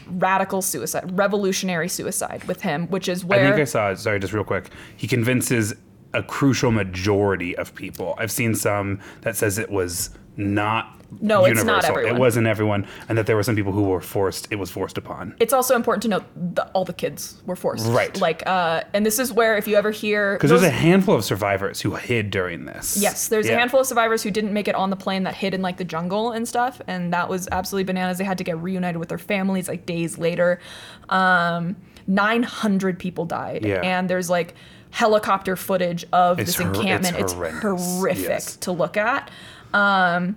radical 0.06 0.62
suicide, 0.62 1.16
revolutionary 1.18 1.88
suicide 1.88 2.44
with 2.44 2.62
him, 2.62 2.86
which 2.88 3.08
is 3.08 3.24
where 3.24 3.40
I 3.44 3.50
think 3.50 3.60
I 3.60 3.64
saw 3.64 3.90
it. 3.90 3.98
Sorry, 3.98 4.18
just 4.18 4.32
real 4.32 4.44
quick. 4.44 4.70
He 4.97 5.06
convinces 5.06 5.74
a 6.14 6.22
crucial 6.22 6.70
majority 6.70 7.56
of 7.56 7.74
people. 7.74 8.14
I've 8.18 8.30
seen 8.32 8.55
some 8.55 9.00
that 9.22 9.36
says 9.36 9.58
it 9.58 9.70
was 9.70 10.10
not 10.36 10.97
No, 11.20 11.46
it's 11.46 11.64
not 11.64 11.84
everyone. 11.84 12.14
It 12.16 12.18
wasn't 12.18 12.46
everyone, 12.46 12.86
and 13.08 13.16
that 13.16 13.26
there 13.26 13.34
were 13.36 13.42
some 13.42 13.56
people 13.56 13.72
who 13.72 13.84
were 13.84 14.00
forced. 14.00 14.48
It 14.50 14.56
was 14.56 14.70
forced 14.70 14.98
upon. 14.98 15.34
It's 15.40 15.52
also 15.52 15.74
important 15.74 16.02
to 16.02 16.08
note 16.08 16.24
that 16.54 16.70
all 16.74 16.84
the 16.84 16.92
kids 16.92 17.42
were 17.46 17.56
forced. 17.56 17.86
Right. 17.86 18.18
Like, 18.20 18.46
uh, 18.46 18.82
and 18.92 19.06
this 19.06 19.18
is 19.18 19.32
where 19.32 19.56
if 19.56 19.66
you 19.66 19.76
ever 19.76 19.90
hear 19.90 20.34
Because 20.34 20.50
there's 20.50 20.62
a 20.62 20.70
handful 20.70 21.14
of 21.14 21.24
survivors 21.24 21.80
who 21.80 21.94
hid 21.94 22.30
during 22.30 22.66
this. 22.66 22.96
Yes, 23.00 23.28
there's 23.28 23.48
a 23.48 23.54
handful 23.54 23.80
of 23.80 23.86
survivors 23.86 24.22
who 24.22 24.30
didn't 24.30 24.52
make 24.52 24.68
it 24.68 24.74
on 24.74 24.90
the 24.90 24.96
plane 24.96 25.22
that 25.24 25.34
hid 25.34 25.54
in 25.54 25.62
like 25.62 25.78
the 25.78 25.84
jungle 25.84 26.32
and 26.32 26.46
stuff, 26.46 26.80
and 26.86 27.12
that 27.12 27.28
was 27.28 27.48
absolutely 27.52 27.84
bananas. 27.84 28.18
They 28.18 28.24
had 28.24 28.38
to 28.38 28.44
get 28.44 28.58
reunited 28.58 28.98
with 28.98 29.08
their 29.08 29.18
families 29.18 29.68
like 29.68 29.86
days 29.86 30.18
later. 30.18 30.60
Um, 31.08 31.76
900 32.06 32.98
people 32.98 33.24
died, 33.24 33.64
Yeah. 33.64 33.80
and 33.82 34.08
there's 34.10 34.28
like 34.28 34.54
helicopter 34.90 35.56
footage 35.56 36.04
of 36.12 36.38
It's 36.38 36.56
this 36.56 36.56
hor- 36.56 36.70
it's 36.70 36.78
encampment. 36.78 37.16
It's, 37.18 37.32
horrific 37.32 38.24
yes. 38.28 38.56
to 38.56 38.72
look 38.72 38.96
at. 38.96 39.30
Um, 39.74 40.36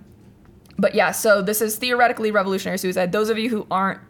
but 0.82 0.94
yeah, 0.96 1.12
so 1.12 1.40
this 1.40 1.62
is 1.62 1.76
theoretically 1.76 2.32
revolutionary 2.32 2.76
suicide. 2.76 3.12
Those 3.12 3.30
of 3.30 3.38
you 3.38 3.48
who 3.48 3.66
aren't 3.70 4.00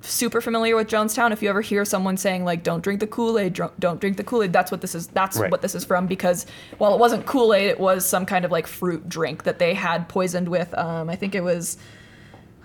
super 0.00 0.40
familiar 0.40 0.76
with 0.76 0.88
Jonestown, 0.88 1.32
if 1.32 1.42
you 1.42 1.50
ever 1.50 1.60
hear 1.60 1.84
someone 1.84 2.16
saying 2.16 2.44
like 2.44 2.62
"Don't 2.62 2.82
drink 2.82 3.00
the 3.00 3.06
Kool 3.06 3.36
Aid," 3.38 3.60
don't 3.80 4.00
drink 4.00 4.16
the 4.16 4.24
Kool 4.24 4.44
Aid, 4.44 4.52
that's 4.52 4.70
what 4.70 4.80
this 4.80 4.94
is. 4.94 5.08
That's 5.08 5.36
Right. 5.36 5.50
what 5.50 5.60
this 5.60 5.74
is 5.74 5.84
from. 5.84 6.06
Because 6.06 6.46
while 6.78 6.94
it 6.94 7.00
wasn't 7.00 7.26
Kool 7.26 7.52
Aid, 7.52 7.68
it 7.68 7.80
was 7.80 8.06
some 8.06 8.24
kind 8.24 8.44
of 8.44 8.52
like 8.52 8.66
fruit 8.68 9.08
drink 9.08 9.42
that 9.42 9.58
they 9.58 9.74
had 9.74 10.08
poisoned 10.08 10.48
with. 10.48 10.72
Um, 10.78 11.10
I 11.10 11.16
think 11.16 11.34
it 11.34 11.42
was 11.42 11.76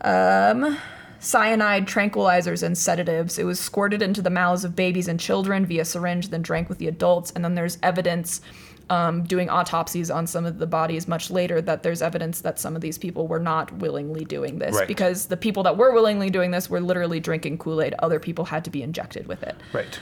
um, 0.01 0.77
cyanide, 1.19 1.87
tranquilizers, 1.87 2.61
and 2.61 2.77
sedatives. 2.77 3.39
It 3.39 3.45
was 3.45 3.59
squirted 3.59 4.01
into 4.01 4.21
the 4.21 4.29
mouths 4.29 4.63
of 4.63 4.75
babies 4.75 5.07
and 5.07 5.19
children 5.19 5.65
via 5.65 5.85
syringe, 5.85 6.29
then 6.29 6.41
drank 6.43 6.69
with 6.69 6.77
the 6.77 6.87
adults. 6.87 7.31
And 7.31 7.43
then 7.43 7.55
there's 7.55 7.79
evidence. 7.81 8.41
Um, 8.87 9.23
doing 9.23 9.49
autopsies 9.49 10.11
on 10.11 10.27
some 10.27 10.45
of 10.45 10.59
the 10.59 10.67
bodies 10.67 11.07
much 11.07 11.31
later 11.31 11.59
that 11.59 11.81
there's 11.81 12.03
evidence 12.03 12.41
that 12.41 12.59
some 12.59 12.75
of 12.75 12.83
these 12.83 12.99
people 12.99 13.25
were 13.27 13.39
not 13.39 13.71
willingly 13.77 14.25
doing 14.25 14.59
this 14.59 14.75
Right. 14.75 14.87
because 14.87 15.25
the 15.25 15.37
people 15.37 15.63
that 15.63 15.75
were 15.75 15.91
willingly 15.91 16.29
doing 16.29 16.51
this 16.51 16.69
were 16.69 16.79
literally 16.79 17.19
drinking 17.19 17.57
Kool-Aid. 17.57 17.95
Other 17.97 18.19
people 18.19 18.45
had 18.45 18.63
to 18.65 18.69
be 18.69 18.83
injected 18.83 19.25
with 19.25 19.41
it. 19.41 19.55
Right. 19.73 19.99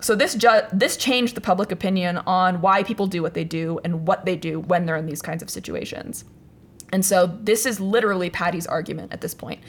So 0.00 0.16
this 0.16 0.34
ju- 0.34 0.66
this 0.72 0.96
changed 0.96 1.36
the 1.36 1.40
public 1.40 1.70
opinion 1.70 2.18
on 2.26 2.60
why 2.60 2.82
people 2.82 3.06
do 3.06 3.22
what 3.22 3.34
they 3.34 3.44
do 3.44 3.78
and 3.84 4.08
what 4.08 4.24
they 4.24 4.34
do 4.34 4.58
when 4.58 4.86
they're 4.86 4.96
in 4.96 5.06
these 5.06 5.22
kinds 5.22 5.40
of 5.40 5.48
situations. 5.48 6.24
And 6.92 7.04
so 7.04 7.26
this 7.42 7.64
is 7.64 7.78
literally 7.78 8.28
Patty's 8.28 8.66
argument 8.66 9.12
at 9.12 9.20
this 9.20 9.34
point. 9.34 9.60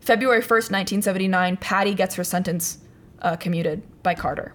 February 0.00 0.40
1st, 0.42 0.70
1979, 0.70 1.56
Patty 1.56 1.94
gets 1.94 2.14
her 2.14 2.22
sentence 2.24 2.78
uh, 3.22 3.34
commuted 3.36 3.82
by 4.04 4.14
Carter. 4.14 4.54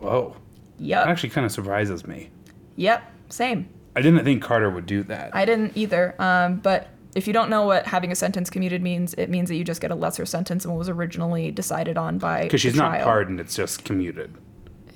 Whoa. 0.00 0.36
Yep. 0.78 1.04
That 1.04 1.10
actually 1.10 1.30
kind 1.30 1.44
of 1.44 1.52
surprises 1.52 2.06
me. 2.06 2.30
Yep. 2.76 3.02
Same. 3.28 3.68
I 3.96 4.02
didn't 4.02 4.24
think 4.24 4.42
Carter 4.42 4.70
would 4.70 4.86
do 4.86 5.02
that. 5.04 5.34
I 5.34 5.44
didn't 5.44 5.76
either. 5.76 6.14
Um, 6.20 6.56
but 6.56 6.88
if 7.14 7.26
you 7.26 7.32
don't 7.32 7.50
know 7.50 7.64
what 7.66 7.86
having 7.86 8.12
a 8.12 8.14
sentence 8.14 8.48
commuted 8.50 8.82
means, 8.82 9.14
it 9.14 9.28
means 9.28 9.48
that 9.48 9.56
you 9.56 9.64
just 9.64 9.80
get 9.80 9.90
a 9.90 9.94
lesser 9.94 10.24
sentence 10.24 10.62
than 10.62 10.72
what 10.72 10.78
was 10.78 10.88
originally 10.88 11.50
decided 11.50 11.98
on 11.98 12.18
by 12.18 12.44
Because 12.44 12.60
she's 12.60 12.76
not 12.76 13.00
pardoned, 13.02 13.40
it's 13.40 13.54
just 13.56 13.84
commuted. 13.84 14.32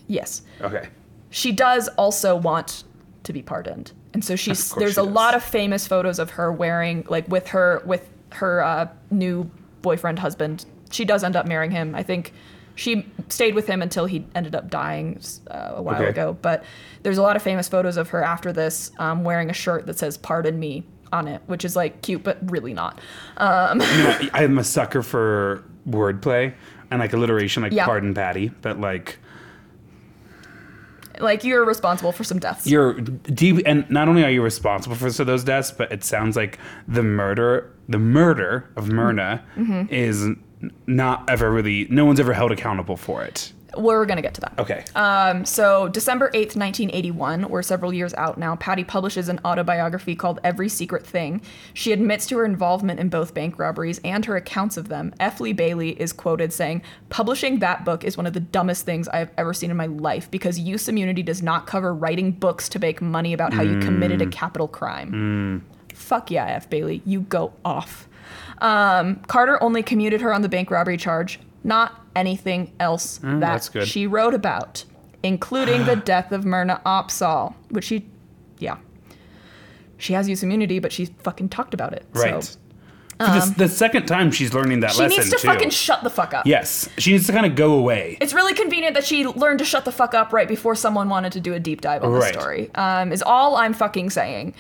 Yes. 0.06 0.42
Okay. 0.60 0.88
she 1.30 1.50
does 1.52 1.88
also 1.96 2.36
want 2.36 2.84
to 3.24 3.32
be 3.32 3.40
pardoned 3.42 3.90
and 4.12 4.22
so 4.22 4.36
she's 4.36 4.70
there's 4.74 4.94
she 4.94 5.00
a 5.00 5.04
does. 5.04 5.12
lot 5.14 5.34
of 5.34 5.42
famous 5.42 5.86
photos 5.86 6.18
of 6.18 6.28
her 6.30 6.52
wearing 6.52 7.04
like 7.08 7.26
with 7.26 7.48
her 7.48 7.82
with 7.86 8.06
her 8.32 8.62
uh, 8.62 8.86
new 9.10 9.50
boyfriend 9.80 10.18
husband 10.18 10.66
she 10.90 11.06
does 11.06 11.24
end 11.24 11.34
up 11.34 11.46
marrying 11.46 11.70
him 11.70 11.94
i 11.94 12.02
think 12.02 12.34
she 12.76 13.06
stayed 13.28 13.54
with 13.54 13.66
him 13.66 13.80
until 13.82 14.06
he 14.06 14.26
ended 14.34 14.54
up 14.54 14.68
dying 14.70 15.20
uh, 15.50 15.72
a 15.76 15.82
while 15.82 15.96
Okay. 16.00 16.10
ago 16.10 16.36
but 16.42 16.64
there's 17.02 17.18
a 17.18 17.22
lot 17.22 17.36
of 17.36 17.42
famous 17.42 17.68
photos 17.68 17.96
of 17.96 18.08
her 18.10 18.22
after 18.22 18.52
this 18.52 18.90
um, 18.98 19.22
wearing 19.24 19.48
a 19.50 19.52
shirt 19.52 19.86
that 19.86 19.98
says 19.98 20.16
pardon 20.16 20.58
me 20.58 20.82
on 21.12 21.28
it 21.28 21.40
which 21.46 21.64
is 21.64 21.76
like 21.76 22.02
cute 22.02 22.22
but 22.24 22.38
really 22.50 22.74
not 22.74 23.00
You 23.38 23.44
know, 23.46 24.18
I'm 24.34 24.58
a 24.58 24.64
sucker 24.64 25.02
for 25.02 25.64
wordplay 25.88 26.52
and 26.90 27.00
like 27.00 27.12
alliteration, 27.12 27.62
like 27.62 27.72
Yeah. 27.72 27.84
pardon 27.86 28.12
Patty, 28.14 28.48
but 28.62 28.80
like 28.80 29.18
like 31.20 31.44
you're 31.44 31.64
responsible 31.64 32.10
for 32.10 32.24
some 32.24 32.40
deaths 32.40 32.66
you're 32.66 32.94
deep, 32.94 33.62
and 33.66 33.88
not 33.88 34.08
only 34.08 34.24
are 34.24 34.30
you 34.30 34.42
responsible 34.42 34.96
for 34.96 35.08
those 35.10 35.44
deaths, 35.44 35.70
but 35.70 35.92
it 35.92 36.02
sounds 36.02 36.34
like 36.36 36.58
the 36.88 37.02
murder, 37.04 37.72
the 37.88 37.98
murder 37.98 38.68
of 38.76 38.88
Myrna, 38.90 39.44
Mm-hmm. 39.56 39.92
is 39.94 40.26
not 40.86 41.28
ever 41.28 41.50
really. 41.50 41.86
No 41.90 42.04
one's 42.04 42.20
ever 42.20 42.32
held 42.32 42.52
accountable 42.52 42.96
for 42.96 43.22
it. 43.22 43.52
we're 43.76 44.06
gonna 44.06 44.22
get 44.22 44.34
to 44.34 44.40
that 44.40 44.52
Okay. 44.58 44.84
Um, 44.94 45.44
so 45.44 45.88
December 45.88 46.30
8th, 46.30 46.56
1981, 46.56 47.48
we're 47.48 47.62
several 47.62 47.92
years 47.92 48.14
out 48.14 48.38
now, 48.38 48.54
Patty 48.56 48.84
publishes 48.84 49.28
an 49.28 49.40
autobiography 49.44 50.14
called 50.14 50.38
Every 50.44 50.68
Secret 50.68 51.04
Thing. 51.06 51.42
She 51.72 51.92
admits 51.92 52.26
to 52.26 52.38
her 52.38 52.44
involvement 52.44 53.00
in 53.00 53.08
both 53.08 53.34
bank 53.34 53.58
robberies 53.58 54.00
and 54.04 54.24
her 54.26 54.36
accounts 54.36 54.76
of 54.76 54.88
them. 54.88 55.12
F. 55.18 55.40
Lee 55.40 55.52
Bailey 55.52 56.00
is 56.00 56.12
quoted 56.12 56.52
saying, 56.52 56.82
Publishing 57.08 57.58
that 57.58 57.84
book 57.84 58.04
is 58.04 58.16
one 58.16 58.26
of 58.26 58.32
the 58.32 58.40
dumbest 58.40 58.86
things 58.86 59.08
I 59.08 59.18
have 59.18 59.30
ever 59.36 59.52
seen 59.52 59.70
in 59.70 59.76
my 59.76 59.86
life 59.86 60.30
because 60.30 60.58
use 60.58 60.88
immunity 60.88 61.22
does 61.22 61.42
not 61.42 61.66
cover 61.66 61.92
writing 61.94 62.30
books 62.30 62.68
to 62.70 62.78
make 62.78 63.02
money 63.02 63.32
about 63.32 63.52
how 63.52 63.62
you 63.62 63.80
committed 63.80 64.22
a 64.22 64.26
capital 64.26 64.68
crime. 64.68 65.64
Fuck 65.94 66.30
yeah, 66.30 66.46
F. 66.46 66.70
Bailey, 66.70 67.02
you 67.04 67.22
go 67.22 67.52
off. 67.64 68.08
Um, 68.58 69.16
Carter 69.26 69.62
only 69.62 69.82
commuted 69.82 70.20
her 70.20 70.32
on 70.32 70.42
the 70.42 70.48
bank 70.48 70.70
robbery 70.70 70.96
charge, 70.96 71.40
not 71.64 72.00
anything 72.16 72.72
else 72.80 73.18
that 73.22 73.68
she 73.84 74.06
wrote 74.06 74.34
about, 74.34 74.84
including 75.22 75.84
the 75.86 75.96
death 76.12 76.32
of 76.32 76.44
Myrna 76.44 76.80
Opsahl, 76.86 77.54
which 77.70 77.84
she, 77.84 78.06
yeah. 78.58 78.76
She 79.98 80.12
has 80.12 80.28
use 80.28 80.42
immunity, 80.42 80.78
but 80.78 80.92
she 80.92 81.06
fucking 81.06 81.48
talked 81.48 81.72
about 81.74 81.92
it. 81.92 82.04
right. 82.12 82.42
So 82.44 82.58
For 83.20 83.30
this- 83.32 83.50
the 83.50 83.68
second 83.68 84.06
time 84.06 84.32
she's 84.32 84.52
learning 84.52 84.80
that 84.80 84.90
Um, 84.90 84.96
she 84.96 85.02
lesson 85.02 85.18
needs 85.18 85.30
to 85.30 85.36
too. 85.38 85.46
fucking 85.48 85.70
shut 85.70 86.02
the 86.02 86.10
fuck 86.10 86.34
up. 86.34 86.46
yes, 86.46 86.88
she 86.98 87.12
needs 87.12 87.26
to 87.26 87.32
kind 87.32 87.46
of 87.46 87.54
go 87.54 87.74
away. 87.74 88.18
It's 88.20 88.34
really 88.34 88.54
convenient 88.54 88.94
that 88.94 89.04
she 89.04 89.24
learned 89.24 89.60
to 89.60 89.64
shut 89.64 89.84
the 89.84 89.92
fuck 89.92 90.14
up 90.14 90.32
right 90.32 90.48
before 90.48 90.74
someone 90.74 91.08
wanted 91.08 91.32
to 91.32 91.40
do 91.40 91.54
a 91.54 91.60
deep 91.60 91.80
dive 91.80 92.02
on 92.02 92.12
the 92.12 92.22
story. 92.32 92.70
Um, 92.74 93.12
is 93.12 93.22
all 93.22 93.56
I'm 93.56 93.72
fucking 93.72 94.10
saying. 94.10 94.54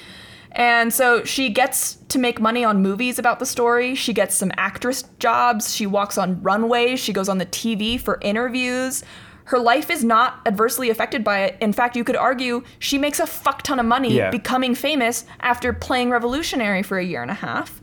And 0.54 0.92
so 0.94 1.24
she 1.24 1.50
gets 1.50 1.96
to 2.08 2.18
make 2.18 2.40
money 2.40 2.64
on 2.64 2.80
movies 2.80 3.18
about 3.18 3.40
the 3.40 3.46
story. 3.46 3.94
She 3.94 4.12
gets 4.12 4.36
some 4.36 4.52
actress 4.56 5.02
jobs. 5.18 5.74
She 5.74 5.86
walks 5.86 6.16
on 6.16 6.40
runways. 6.42 7.00
She 7.00 7.12
goes 7.12 7.28
on 7.28 7.38
the 7.38 7.46
TV 7.46 8.00
for 8.00 8.18
interviews. 8.22 9.02
Her 9.46 9.58
life 9.58 9.90
is 9.90 10.02
not 10.04 10.40
adversely 10.46 10.88
affected 10.90 11.22
by 11.22 11.40
it. 11.40 11.56
In 11.60 11.72
fact, 11.72 11.96
you 11.96 12.04
could 12.04 12.16
argue 12.16 12.62
she 12.78 12.96
makes 12.98 13.20
a 13.20 13.26
fuck 13.26 13.62
ton 13.62 13.78
of 13.78 13.84
money 13.84 14.14
Yeah. 14.14 14.30
becoming 14.30 14.74
famous 14.74 15.26
after 15.40 15.72
playing 15.72 16.08
Revolutionary 16.10 16.82
for 16.82 16.98
a 16.98 17.04
year 17.04 17.20
and 17.20 17.30
a 17.30 17.34
half. 17.34 17.82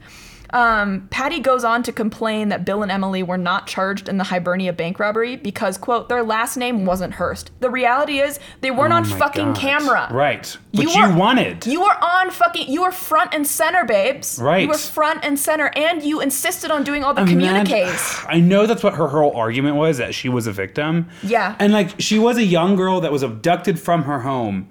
Um, 0.53 1.07
Patty 1.11 1.39
goes 1.39 1.63
on 1.63 1.83
to 1.83 1.91
complain 1.91 2.49
that 2.49 2.65
Bill 2.65 2.83
and 2.83 2.91
Emily 2.91 3.23
were 3.23 3.38
not 3.38 3.67
charged 3.67 4.09
in 4.09 4.17
the 4.17 4.23
Hibernia 4.25 4.73
bank 4.73 4.99
robbery 4.99 5.35
because, 5.35 5.77
quote, 5.77 6.09
their 6.09 6.23
last 6.23 6.57
name 6.57 6.85
wasn't 6.85 7.13
Hearst. 7.13 7.51
The 7.59 7.69
reality 7.69 8.19
is 8.19 8.39
they 8.61 8.71
weren't 8.71 8.93
on 8.93 9.05
Oh 9.05 9.09
my 9.09 9.17
fucking 9.17 9.45
God. 9.53 9.55
camera. 9.57 10.07
Right. 10.11 10.57
But 10.73 10.85
you, 10.85 11.01
were- 11.01 11.15
wanted. 11.15 11.65
You 11.65 11.81
were 11.81 11.97
on 12.03 12.31
fucking. 12.31 12.69
You 12.71 12.81
were 12.83 12.91
front 12.91 13.33
and 13.33 13.45
center, 13.47 13.85
babes. 13.85 14.39
Right. 14.41 14.63
You 14.63 14.67
were 14.69 14.77
front 14.77 15.23
and 15.23 15.38
center, 15.39 15.71
and 15.75 16.03
you 16.03 16.21
insisted 16.21 16.71
on 16.71 16.83
doing 16.83 17.03
all 17.03 17.13
the 17.13 17.25
communiques. 17.25 18.23
I 18.27 18.39
know 18.39 18.65
that's 18.65 18.83
what 18.83 18.95
her 18.95 19.07
whole 19.07 19.35
argument 19.35 19.75
was 19.75 19.97
that 19.97 20.13
she 20.13 20.30
was 20.30 20.47
a 20.47 20.51
victim. 20.51 21.09
Yeah. 21.23 21.55
And 21.59 21.73
like 21.73 21.99
she 21.99 22.19
was 22.19 22.38
a 22.38 22.43
young 22.43 22.75
girl 22.75 23.01
that 23.01 23.11
was 23.11 23.23
abducted 23.23 23.80
from 23.80 24.03
her 24.03 24.19
home. 24.21 24.67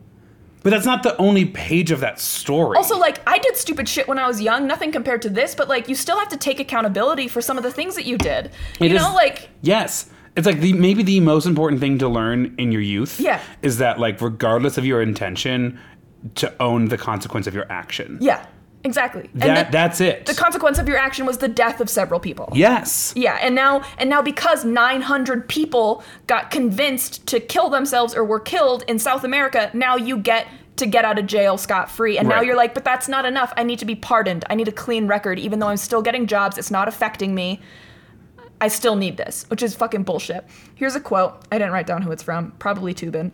But 0.62 0.70
that's 0.70 0.84
not 0.86 1.02
the 1.02 1.16
only 1.16 1.44
page 1.46 1.90
of 1.90 2.00
that 2.00 2.20
story. 2.20 2.76
Also, 2.76 2.98
like, 2.98 3.20
I 3.26 3.38
did 3.38 3.56
stupid 3.56 3.88
shit 3.88 4.06
when 4.08 4.18
I 4.18 4.26
was 4.28 4.40
young, 4.42 4.66
nothing 4.66 4.92
compared 4.92 5.22
to 5.22 5.30
this, 5.30 5.54
but 5.54 5.68
like, 5.68 5.88
you 5.88 5.94
still 5.94 6.18
have 6.18 6.28
to 6.28 6.36
take 6.36 6.60
accountability 6.60 7.28
for 7.28 7.40
some 7.40 7.56
of 7.56 7.62
the 7.64 7.70
things 7.72 7.94
that 7.96 8.04
you 8.04 8.18
did. 8.18 8.50
You 8.78 8.86
It 8.86 8.92
is- 8.92 9.00
know, 9.02 9.14
like, 9.14 9.48
yes. 9.62 10.10
It's 10.36 10.46
like 10.46 10.60
the 10.60 10.72
maybe 10.74 11.02
the 11.02 11.18
most 11.20 11.44
important 11.46 11.80
thing 11.80 11.98
to 11.98 12.08
learn 12.08 12.54
in 12.56 12.70
your 12.72 12.80
youth 12.82 13.18
Yeah. 13.18 13.40
is 13.62 13.78
that 13.78 13.98
like 13.98 14.20
regardless 14.20 14.78
of 14.78 14.84
your 14.86 15.02
intention 15.02 15.78
to 16.36 16.52
own 16.60 16.88
the 16.88 16.96
consequence 16.98 17.46
of 17.46 17.54
your 17.54 17.66
action. 17.70 18.18
yeah, 18.20 18.44
exactly. 18.84 19.28
And 19.40 19.56
the- 19.56 19.68
that's 19.70 20.00
it. 20.00 20.26
the 20.26 20.34
consequence 20.34 20.78
of 20.78 20.88
your 20.88 20.96
action 20.98 21.26
was 21.26 21.38
the 21.38 21.48
death 21.48 21.80
of 21.80 21.88
several 21.90 22.20
people. 22.20 22.48
yes. 22.54 23.12
Yeah, 23.16 23.38
and 23.42 23.54
now 23.54 23.82
and 23.98 24.08
now 24.10 24.22
because 24.22 24.64
900 24.64 25.48
people 25.48 26.02
got 26.26 26.50
convinced 26.50 27.26
to 27.28 27.40
kill 27.40 27.68
themselves 27.70 28.14
or 28.14 28.24
were 28.24 28.40
killed 28.40 28.84
in 28.88 28.98
South 28.98 29.24
America, 29.24 29.70
now 29.74 29.96
you 29.96 30.16
get 30.18 30.46
to 30.76 30.86
get 30.86 31.04
out 31.04 31.18
of 31.18 31.26
jail 31.26 31.58
scot 31.58 31.90
free. 31.90 32.16
And 32.16 32.26
now 32.26 32.40
you're 32.40 32.56
like, 32.56 32.72
but 32.72 32.84
that's 32.84 33.06
not 33.06 33.26
enough. 33.26 33.52
I 33.56 33.64
need 33.64 33.78
to 33.80 33.84
be 33.84 33.94
pardoned. 33.94 34.46
I 34.48 34.54
need 34.54 34.66
a 34.66 34.72
clean 34.72 35.06
record 35.06 35.38
even 35.38 35.58
though 35.58 35.68
I'm 35.68 35.76
still 35.76 36.00
getting 36.00 36.26
jobs. 36.26 36.56
It's 36.56 36.70
not 36.70 36.88
affecting 36.88 37.34
me. 37.34 37.60
I 38.62 38.68
still 38.68 38.96
need 38.96 39.16
this, 39.18 39.44
which 39.48 39.62
is 39.62 39.74
fucking 39.74 40.04
bullshit. 40.04 40.46
Here's 40.74 40.94
a 40.94 41.00
quote. 41.00 41.44
I 41.52 41.58
didn't 41.58 41.72
write 41.72 41.86
down 41.86 42.00
who 42.02 42.10
it's 42.12 42.22
from. 42.22 42.52
Probably 42.58 42.94
Toobin. 42.94 43.32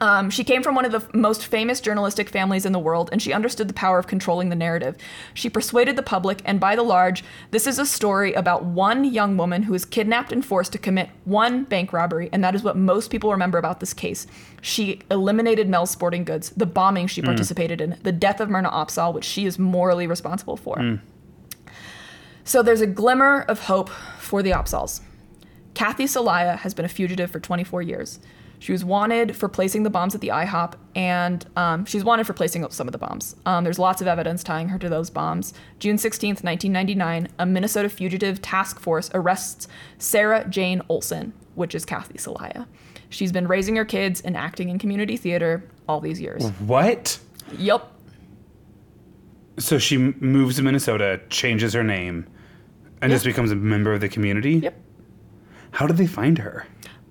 Um, 0.00 0.30
she 0.30 0.44
came 0.44 0.62
from 0.62 0.74
one 0.74 0.84
of 0.84 0.92
the 0.92 0.98
f- 0.98 1.12
most 1.12 1.46
famous 1.46 1.80
journalistic 1.80 2.28
families 2.28 2.64
in 2.64 2.72
the 2.72 2.78
world, 2.78 3.08
and 3.10 3.20
she 3.20 3.32
understood 3.32 3.68
the 3.68 3.74
power 3.74 3.98
of 3.98 4.06
controlling 4.06 4.48
the 4.48 4.56
narrative. 4.56 4.96
She 5.34 5.50
persuaded 5.50 5.96
the 5.96 6.02
public, 6.02 6.40
and 6.44 6.60
by 6.60 6.76
the 6.76 6.82
large, 6.82 7.24
this 7.50 7.66
is 7.66 7.78
a 7.78 7.86
story 7.86 8.32
about 8.32 8.64
one 8.64 9.04
young 9.04 9.36
woman 9.36 9.64
who 9.64 9.74
is 9.74 9.84
kidnapped 9.84 10.32
and 10.32 10.44
forced 10.44 10.72
to 10.72 10.78
commit 10.78 11.10
one 11.24 11.64
bank 11.64 11.92
robbery, 11.92 12.28
and 12.32 12.44
that 12.44 12.54
is 12.54 12.62
what 12.62 12.76
most 12.76 13.10
people 13.10 13.30
remember 13.32 13.58
about 13.58 13.80
this 13.80 13.92
case. 13.92 14.26
She 14.62 15.00
eliminated 15.10 15.68
Mel's 15.68 15.90
Sporting 15.90 16.24
Goods, 16.24 16.50
the 16.50 16.66
bombing 16.66 17.08
she 17.08 17.20
participated 17.22 17.80
in, 17.80 17.98
the 18.04 18.12
death 18.12 18.40
of 18.40 18.48
Myrna 18.48 18.70
Opsahl, 18.70 19.12
which 19.12 19.24
she 19.24 19.46
is 19.46 19.58
morally 19.58 20.06
responsible 20.06 20.56
for. 20.56 20.78
So 22.44 22.62
there's 22.62 22.80
a 22.80 22.86
glimmer 22.86 23.42
of 23.48 23.60
hope 23.64 23.90
for 24.18 24.42
the 24.42 24.52
Opsahls. 24.52 25.00
Kathy 25.74 26.04
Soliah 26.04 26.56
has 26.58 26.72
been 26.72 26.84
a 26.84 26.88
fugitive 26.88 27.30
for 27.30 27.40
24 27.40 27.82
years. 27.82 28.20
She 28.60 28.72
was 28.72 28.84
wanted 28.84 29.36
for 29.36 29.48
placing 29.48 29.84
the 29.84 29.90
bombs 29.90 30.14
at 30.14 30.20
the 30.20 30.28
IHOP, 30.28 30.74
and 30.94 31.46
um, 31.56 31.84
she's 31.84 32.02
wanted 32.04 32.26
for 32.26 32.32
placing 32.32 32.64
up 32.64 32.72
some 32.72 32.88
of 32.88 32.92
the 32.92 32.98
bombs. 32.98 33.36
Um, 33.46 33.64
there's 33.64 33.78
lots 33.78 34.00
of 34.00 34.08
evidence 34.08 34.42
tying 34.42 34.68
her 34.70 34.78
to 34.78 34.88
those 34.88 35.10
bombs. 35.10 35.54
June 35.78 35.96
16th, 35.96 36.42
1999, 36.42 37.28
a 37.38 37.46
Minnesota 37.46 37.88
fugitive 37.88 38.42
task 38.42 38.80
force 38.80 39.10
arrests 39.14 39.68
Sarah 39.98 40.44
Jane 40.48 40.82
Olson, 40.88 41.32
which 41.54 41.74
is 41.74 41.84
Kathy 41.84 42.18
Soliah. 42.18 42.66
She's 43.10 43.32
been 43.32 43.46
raising 43.46 43.76
her 43.76 43.84
kids 43.84 44.20
and 44.20 44.36
acting 44.36 44.68
in 44.68 44.78
community 44.78 45.16
theater 45.16 45.64
all 45.88 46.00
these 46.00 46.20
years. 46.20 46.44
What? 46.60 47.18
Yep. 47.56 47.92
So 49.58 49.78
she 49.78 49.96
m- 49.96 50.16
moves 50.20 50.56
to 50.56 50.62
Minnesota, 50.62 51.20
changes 51.30 51.72
her 51.72 51.84
name, 51.84 52.26
and 53.00 53.10
just 53.10 53.24
becomes 53.24 53.50
a 53.50 53.56
member 53.56 53.92
of 53.92 54.00
the 54.00 54.08
community? 54.08 54.54
Yep. 54.54 54.80
How 55.70 55.86
did 55.86 55.96
they 55.96 56.06
find 56.06 56.38
her? 56.38 56.66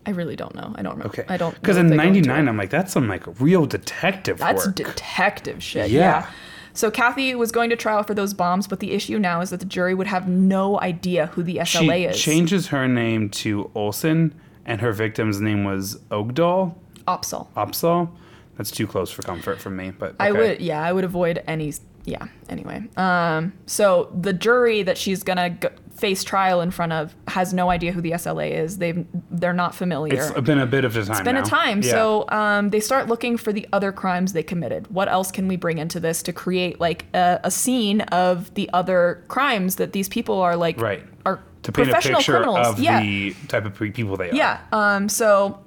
I 0.08 0.12
really 0.12 0.36
don't 0.36 0.56
know. 0.56 0.74
I 0.76 0.82
don't 0.82 0.94
remember. 0.94 1.08
Okay. 1.08 1.26
I 1.28 1.38
don't. 1.38 1.54
Because 1.54 1.78
in 1.78 1.88
if 1.88 1.90
they 1.92 1.98
go 1.98 2.04
into 2.04 2.20
it. 2.20 2.26
'99, 2.28 2.48
I'm 2.48 2.58
like, 2.58 2.70
that's 2.70 2.94
some 2.94 3.08
like 3.08 3.24
real 3.40 3.66
detective 3.68 4.38
That's 4.40 4.66
work. 4.66 4.76
detective 4.76 5.62
shit. 5.62 5.92
Yeah. 5.92 6.00
Yeah. 6.00 6.30
So 6.74 6.90
Kathy 6.92 7.34
was 7.36 7.52
going 7.52 7.70
to 7.72 7.76
trial 7.76 8.04
for 8.04 8.14
those 8.14 8.34
bombs, 8.34 8.68
but 8.68 8.80
the 8.80 8.92
issue 8.94 9.20
now 9.20 9.42
is 9.42 9.50
that 9.50 9.60
the 9.60 9.66
jury 9.66 9.94
would 9.96 10.08
have 10.08 10.28
no 10.28 10.80
idea 10.80 11.28
who 11.28 11.44
the 11.44 11.60
she 11.66 11.80
SLA 11.88 12.10
is. 12.12 12.16
She 12.18 12.32
changes 12.32 12.68
her 12.68 12.88
name 12.88 13.30
to 13.32 13.70
Olson, 13.76 14.34
and 14.66 14.80
her 14.82 14.94
victim's 14.94 15.42
name 15.42 15.64
was 15.66 15.96
Ogdal 16.12 16.76
Opsahl. 17.08 17.48
Opsahl. 17.56 18.10
That's 18.58 18.72
too 18.72 18.88
close 18.88 19.12
for 19.12 19.24
comfort 19.24 19.60
for 19.60 19.70
me, 19.72 19.92
but 19.92 20.16
I 20.20 20.32
would, 20.32 20.62
yeah, 20.62 20.82
I 20.82 20.94
would 20.94 21.04
avoid 21.04 21.44
any. 21.48 21.74
Yeah. 22.06 22.28
Anyway, 22.48 22.84
um, 22.96 23.54
so 23.66 24.10
the 24.18 24.32
jury 24.34 24.82
that 24.84 24.98
she's 24.98 25.24
gonna 25.24 25.50
g- 25.50 25.68
face 25.98 26.24
trial 26.24 26.62
in 26.62 26.70
front 26.70 26.94
of 26.94 27.16
has 27.28 27.54
no 27.54 27.70
idea 27.70 27.92
who 27.92 28.02
the 28.02 28.12
SLA 28.12 28.52
is. 28.52 28.78
They've 28.78 29.06
they're 29.32 29.54
not 29.54 29.74
familiar. 29.74 30.14
It's 30.14 30.32
been 30.42 30.60
a 30.60 30.66
bit 30.66 30.86
of 30.86 30.96
a 30.96 31.04
time. 31.04 31.12
It's 31.12 31.22
been 31.22 31.36
now. 31.36 31.42
a 31.42 31.46
time. 31.46 31.82
Yeah. 31.82 31.92
So 31.92 32.26
um, 32.30 32.70
they 32.70 32.80
start 32.80 33.08
looking 33.08 33.36
for 33.38 33.52
the 33.52 33.68
other 33.74 33.92
crimes 33.92 34.34
they 34.34 34.44
committed. 34.44 34.88
What 34.92 35.10
else 35.10 35.32
can 35.32 35.48
we 35.48 35.56
bring 35.56 35.80
into 35.80 36.00
this 36.00 36.22
to 36.24 36.34
create 36.34 36.80
like 36.80 37.06
a, 37.14 37.40
a 37.44 37.52
scene 37.52 38.02
of 38.02 38.54
the 38.54 38.70
other 38.74 39.24
crimes 39.28 39.78
that 39.78 39.94
these 39.94 40.08
people 40.08 40.40
are 40.40 40.56
like 40.56 40.80
Right. 40.80 41.04
are 41.26 41.44
to 41.64 41.72
paint 41.72 41.90
a 41.90 41.92
professional 41.92 42.20
picture 42.20 42.32
criminals? 42.34 42.68
of 42.68 42.80
yeah. 42.80 43.02
the 43.02 43.34
type 43.48 43.66
of 43.66 43.74
people 43.94 44.18
they 44.18 44.30
are. 44.30 44.36
Yeah. 44.36 44.60
Um, 44.72 45.10
so 45.10 45.60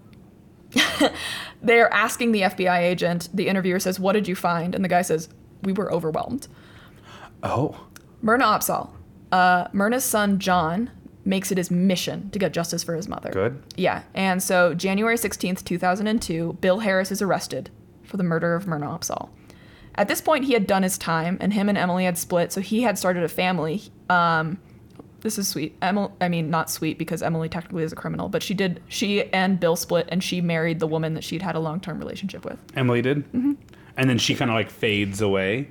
they're 1.63 1.93
asking 1.93 2.33
the 2.33 2.43
FBI 2.43 2.79
agent. 2.79 3.29
The 3.35 3.49
interviewer 3.49 3.81
says, 3.81 3.99
"What 3.99 4.13
did 4.13 4.29
you 4.29 4.37
find?" 4.37 4.75
And 4.77 4.85
the 4.85 4.89
guy 4.89 5.03
says, 5.03 5.29
"We 5.63 5.73
were 5.73 5.93
overwhelmed." 5.93 6.47
Oh, 7.43 7.87
Myrna 8.23 8.45
Opsahl, 8.45 8.91
uh, 9.33 9.69
Myrna's 9.73 10.05
son 10.05 10.39
John, 10.39 10.91
makes 11.25 11.53
it 11.53 11.59
his 11.59 11.71
mission 11.71 12.31
to 12.31 12.39
get 12.39 12.53
justice 12.53 12.83
for 12.83 12.95
his 12.95 13.07
mother. 13.09 13.31
good. 13.31 13.63
Yeah. 13.77 14.03
And 14.15 14.43
so 14.43 14.75
January 14.75 15.17
16th, 15.17 15.65
2002, 15.65 16.55
Bill 16.61 16.79
Harris 16.81 17.11
is 17.13 17.21
arrested 17.21 17.71
for 18.03 18.17
the 18.17 18.23
murder 18.25 18.55
of 18.55 18.67
Myrna 18.67 18.87
Opsahl. 18.87 19.29
At 19.97 20.09
this 20.09 20.21
point, 20.21 20.45
he 20.45 20.55
had 20.55 20.67
done 20.67 20.83
his 20.83 20.97
time, 20.97 21.37
and 21.41 21.53
him 21.53 21.69
and 21.69 21.77
Emily 21.77 22.05
had 22.05 22.17
split, 22.17 22.53
so 22.53 22.61
he 22.61 22.83
had 22.83 22.99
started 22.99 23.23
a 23.23 23.29
family. 23.29 23.83
Um, 24.09 24.59
this 25.21 25.37
is 25.39 25.47
sweet. 25.47 25.77
Emily, 25.83 26.11
I 26.21 26.29
mean, 26.29 26.49
not 26.49 26.71
sweet 26.71 26.97
because 26.97 27.23
Emily 27.23 27.49
technically 27.49 27.83
is 27.83 27.93
a 27.93 27.97
criminal, 27.97 28.29
but 28.29 28.43
she 28.43 28.55
did. 28.55 28.81
She 28.89 29.25
and 29.33 29.61
Bill 29.61 29.77
split, 29.77 30.09
and 30.11 30.25
she 30.25 30.41
married 30.41 30.81
the 30.81 30.87
woman 30.87 31.15
that 31.15 31.25
she'd 31.25 31.43
had 31.43 31.55
a 31.55 31.61
long-term 31.61 31.99
relationship 31.99 32.45
with. 32.45 32.59
Emily 32.75 33.03
did. 33.03 33.31
Mm-hmm. 33.33 33.53
And 33.97 34.09
then 34.09 34.17
she 34.17 34.35
kind 34.35 34.51
of 34.51 34.55
like 34.55 34.71
fades 34.71 35.21
away. 35.21 35.69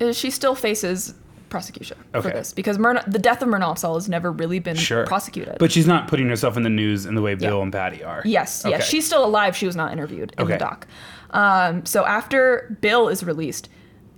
Uh, 0.00 0.12
She 0.12 0.30
still 0.30 0.54
faces 0.54 1.14
prosecution 1.54 1.96
Okay. 2.14 2.28
for 2.30 2.34
this 2.34 2.52
because 2.52 2.78
Myrna, 2.80 3.04
the 3.06 3.18
death 3.20 3.40
of 3.40 3.46
Myrna 3.48 3.66
Opsahl 3.66 3.94
has 3.94 4.08
never 4.08 4.32
really 4.32 4.58
been 4.58 4.74
Sure. 4.76 5.06
prosecuted. 5.06 5.56
But 5.60 5.70
she's 5.70 5.86
not 5.86 6.08
putting 6.08 6.28
herself 6.28 6.56
in 6.56 6.64
the 6.64 6.68
news 6.68 7.06
in 7.06 7.14
the 7.14 7.22
way 7.22 7.36
Bill 7.36 7.58
Yeah. 7.58 7.62
and 7.62 7.72
Patty 7.72 8.02
are. 8.02 8.22
Yes, 8.24 8.64
Okay. 8.66 8.76
yes. 8.76 8.88
She's 8.88 9.06
still 9.06 9.24
alive. 9.24 9.56
She 9.56 9.66
was 9.66 9.76
not 9.76 9.92
interviewed 9.92 10.34
in 10.36 10.42
Okay. 10.44 10.54
the 10.54 10.58
doc. 10.58 10.88
Um, 11.30 11.86
so 11.86 12.04
after 12.06 12.76
Bill 12.80 13.08
is 13.08 13.22
released, 13.22 13.68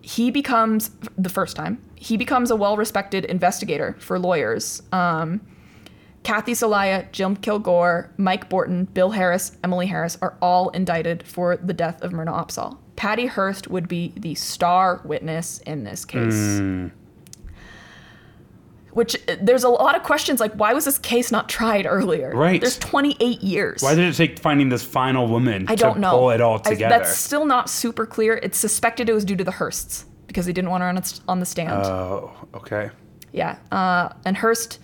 he 0.01 0.31
becomes 0.31 0.91
the 1.19 1.29
first 1.29 1.57
time 1.57 1.77
he 1.95 2.17
becomes 2.17 2.51
a 2.51 2.57
well-respected 2.57 3.25
investigator 3.27 3.97
for 3.99 4.19
lawyers. 4.19 4.83
Um, 4.93 5.41
Kathy 6.23 6.53
Soliah, 6.53 7.11
Jim 7.13 7.37
Kilgore, 7.37 8.11
Mike 8.17 8.49
Bortin, 8.49 8.87
Bill 8.95 9.11
Harris, 9.11 9.53
Emily 9.63 9.87
Harris 9.87 10.17
are 10.23 10.35
all 10.41 10.71
indicted 10.71 11.23
for 11.27 11.57
the 11.57 11.73
death 11.75 12.01
of 12.03 12.13
Myrna 12.13 12.33
Opsahl. 12.33 12.79
Patty 12.97 13.27
Hearst 13.27 13.69
would 13.69 13.89
be 13.89 14.13
the 14.17 14.35
star 14.35 15.01
witness 15.05 15.59
in 15.67 15.85
this 15.85 16.05
case. 16.07 16.59
Hmm. 16.59 16.87
Which 18.97 19.15
uh, 19.29 19.37
there's 19.43 19.63
a 19.63 19.69
lot 19.69 19.95
of 19.95 20.05
questions 20.05 20.41
like 20.41 20.55
why 20.55 20.73
was 20.73 20.87
this 20.87 20.97
case 20.97 21.31
not 21.31 21.51
tried 21.51 21.85
earlier? 21.85 22.35
Right. 22.35 22.63
There's 22.63 22.79
28 22.79 23.43
years. 23.43 23.83
Why 23.83 23.95
did 23.95 24.09
it 24.09 24.17
take 24.17 24.39
finding 24.39 24.71
this 24.71 24.83
final 24.83 25.29
woman 25.29 25.67
I 25.69 25.75
to 25.75 25.83
don't 25.83 25.99
know. 25.99 26.13
pull 26.13 26.31
it 26.31 26.41
all 26.41 26.59
together? 26.59 26.95
I- 26.95 26.99
that's 27.01 27.15
still 27.15 27.45
not 27.45 27.69
super 27.69 28.07
clear. 28.07 28.41
It's 28.43 28.57
suspected 28.57 29.11
it 29.11 29.13
was 29.13 29.27
due 29.27 29.37
to 29.37 29.45
the 29.45 29.53
Hearsts 29.53 30.07
because 30.27 30.47
they 30.47 30.53
didn't 30.55 30.71
want 30.71 30.83
her 30.83 30.89
on, 30.89 31.03
on 31.29 31.41
the 31.41 31.45
stand. 31.45 31.73
oh, 31.85 32.33
okay. 32.55 32.89
yeah. 33.35 33.59
Uh, 33.71 34.15
and 34.25 34.35
Hearst, 34.35 34.79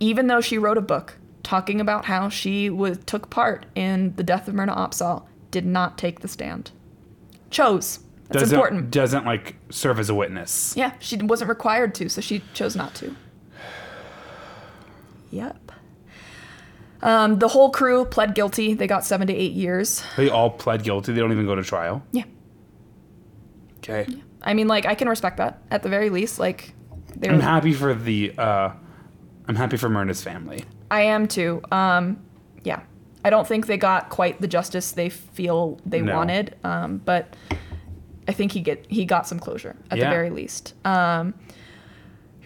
even 0.00 0.28
though 0.28 0.40
she 0.40 0.56
wrote 0.56 0.78
a 0.78 0.82
book 0.82 1.18
talking 1.42 1.78
about 1.78 2.06
how 2.06 2.30
she 2.30 2.70
was, 2.70 2.96
took 3.04 3.28
part 3.28 3.66
in 3.74 4.14
the 4.16 4.22
death 4.22 4.48
of 4.48 4.54
Myrna 4.54 4.74
Opsahl, 4.74 5.26
did 5.50 5.66
not 5.66 5.98
take 5.98 6.20
the 6.20 6.28
stand. 6.28 6.70
Chose. 7.50 7.98
That's 8.28 8.44
doesn't, 8.44 8.54
important. 8.58 8.90
Doesn't 8.90 9.26
like 9.26 9.56
serve 9.68 9.98
as 9.98 10.08
a 10.08 10.14
witness. 10.14 10.72
Yeah, 10.74 10.94
she 11.00 11.18
wasn't 11.18 11.50
required 11.50 11.94
to, 11.96 12.08
so 12.08 12.22
she 12.22 12.42
chose 12.54 12.74
not 12.74 12.94
to. 12.94 13.14
Yep. 15.30 15.72
Um, 17.02 17.38
the 17.38 17.48
whole 17.48 17.70
crew 17.70 18.04
pled 18.04 18.34
guilty. 18.34 18.74
They 18.74 18.86
got 18.86 19.04
seven 19.04 19.26
to 19.28 19.32
eight 19.34 19.52
years. 19.52 20.02
They 20.16 20.28
all 20.30 20.50
pled 20.50 20.82
guilty. 20.82 21.12
They 21.12 21.20
don't 21.20 21.32
even 21.32 21.46
go 21.46 21.54
to 21.54 21.62
trial. 21.62 22.02
Yeah. 22.12 22.24
Okay. 23.78 24.06
I 24.42 24.54
mean, 24.54 24.68
like, 24.68 24.86
I 24.86 24.94
can 24.94 25.08
respect 25.08 25.36
that 25.38 25.62
at 25.70 25.82
the 25.82 25.88
very 25.88 26.10
least. 26.10 26.38
Like, 26.38 26.74
they 27.16 27.28
I'm 27.28 27.40
happy 27.40 27.72
for 27.72 27.94
the. 27.94 28.32
uh 28.36 28.70
I'm 29.46 29.54
happy 29.56 29.76
for 29.78 29.88
Myrna's 29.88 30.22
family. 30.22 30.64
I 30.90 31.02
am 31.02 31.26
too. 31.26 31.62
Um, 31.72 32.18
yeah. 32.64 32.80
I 33.24 33.30
don't 33.30 33.46
think 33.46 33.66
they 33.66 33.76
got 33.78 34.10
quite 34.10 34.40
the 34.40 34.46
justice 34.48 34.92
they 34.92 35.08
feel 35.08 35.80
they 35.86 36.00
No. 36.02 36.14
wanted, 36.16 36.54
um, 36.64 36.98
but 36.98 37.34
I 38.28 38.32
think 38.32 38.52
he 38.52 38.60
get 38.60 38.84
he 38.90 39.04
got 39.04 39.26
some 39.26 39.38
closure 39.40 39.74
at 39.90 39.98
Yeah. 39.98 40.04
the 40.04 40.10
very 40.10 40.30
least. 40.30 40.74
Um, 40.84 41.34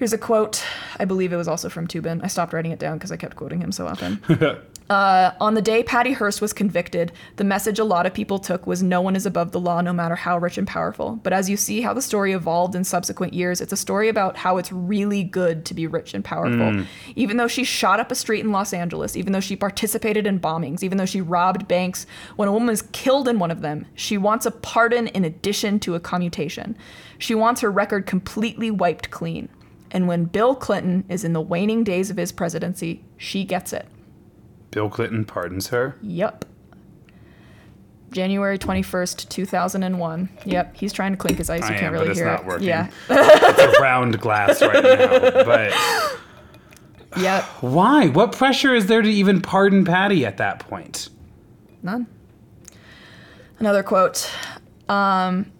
here's 0.03 0.13
a 0.13 0.19
quote. 0.19 0.65
I 0.99 1.05
believe 1.05 1.33
it 1.33 1.37
was 1.37 1.47
also 1.47 1.69
from 1.69 1.87
Toobin. 1.87 2.25
I 2.25 2.27
stopped 2.27 2.53
writing 2.53 2.73
it 2.73 2.81
down 2.81 2.99
because 2.99 3.13
I 3.13 3.17
kept 3.17 3.37
quoting 3.37 3.61
him 3.61 3.71
so 3.71 3.87
often. 3.87 4.21
Uh, 4.91 5.33
on 5.41 5.55
the 5.55 5.63
day 5.63 5.83
Patty 5.83 6.13
Hearst 6.13 6.43
was 6.43 6.53
convicted, 6.53 7.13
the 7.37 7.45
message 7.45 7.79
a 7.79 7.85
lot 7.85 8.05
of 8.05 8.13
people 8.13 8.39
took 8.39 8.67
was 8.67 8.83
no 8.83 9.01
one 9.01 9.17
is 9.17 9.25
above 9.25 9.53
the 9.53 9.61
law, 9.61 9.81
no 9.81 9.93
matter 9.93 10.15
how 10.15 10.37
rich 10.37 10.59
and 10.59 10.67
powerful. 10.67 11.19
But 11.23 11.33
as 11.33 11.49
you 11.49 11.57
see 11.57 11.81
how 11.81 11.95
the 11.95 12.03
story 12.03 12.33
evolved 12.33 12.75
in 12.75 12.85
subsequent 12.85 13.33
years, 13.33 13.63
it's 13.63 13.73
a 13.73 13.77
story 13.77 14.11
about 14.11 14.37
how 14.37 14.59
it's 14.59 14.71
really 14.71 15.23
good 15.23 15.65
to 15.67 15.73
be 15.73 15.87
rich 15.87 16.13
and 16.13 16.23
powerful. 16.23 16.85
Even 17.17 17.39
though 17.39 17.49
she 17.49 17.65
shot 17.65 18.01
up 18.01 18.11
a 18.11 18.15
street 18.15 18.45
in 18.45 18.53
Los 18.53 18.75
Angeles, 18.75 19.17
even 19.17 19.33
though 19.33 19.41
she 19.41 19.57
participated 19.57 20.27
in 20.27 20.39
bombings, 20.39 20.83
even 20.83 20.99
though 20.99 21.07
she 21.07 21.23
robbed 21.23 21.67
banks, 21.69 22.05
when 22.37 22.49
a 22.49 22.53
woman 22.53 22.71
is 22.71 22.83
killed 22.93 23.29
in 23.29 23.39
one 23.39 23.53
of 23.53 23.63
them, 23.63 23.87
she 23.95 24.19
wants 24.19 24.45
a 24.45 24.51
pardon 24.51 25.07
in 25.07 25.25
addition 25.25 25.81
to 25.81 25.95
a 25.95 26.01
commutation. 26.01 26.77
She 27.19 27.35
wants 27.35 27.63
her 27.63 27.71
record 27.71 28.05
completely 28.05 28.71
wiped 28.71 29.11
clean. 29.11 29.49
And 29.93 30.09
when 30.09 30.25
Bill 30.25 30.55
Clinton 30.55 31.05
is 31.09 31.23
in 31.23 31.33
the 31.35 31.41
waning 31.41 31.85
days 31.85 32.11
of 32.11 32.17
his 32.17 32.33
presidency, 32.33 33.05
she 33.19 33.45
gets 33.45 33.73
it. 33.73 33.87
Bill 34.71 34.89
Clinton 34.89 35.25
pardons 35.25 35.69
her. 35.69 35.97
Yep. 36.03 36.47
January 38.11 38.59
21st, 38.59 39.29
2001. 39.29 40.29
Yep, 40.45 40.77
he's 40.77 40.93
trying 40.93 41.13
to 41.13 41.17
clink 41.17 41.39
his 41.39 41.49
ice. 41.49 41.61
You 41.61 41.67
I 41.67 41.71
can't 41.71 41.83
am, 41.85 41.93
really 41.93 42.07
but 42.07 42.11
it's 42.11 42.19
hear 42.21 42.27
not 42.27 42.41
it. 42.41 42.47
working. 42.47 42.69
Yeah. 42.69 42.91
It's 43.09 43.79
a 43.79 43.81
round 43.83 44.19
glass 44.21 44.61
right 44.63 44.83
now. 44.83 45.45
But 45.45 45.73
Yep. 47.19 47.45
why? 47.61 48.09
What 48.09 48.33
pressure 48.33 48.75
is 48.75 48.87
there 48.87 49.03
to 49.03 49.09
even 49.09 49.43
pardon 49.43 49.85
Patty 49.85 50.25
at 50.25 50.39
that 50.39 50.61
point? 50.61 51.11
None. 51.83 52.07
Another 53.59 53.83
quote. 53.83 54.31
Um, 54.89 55.53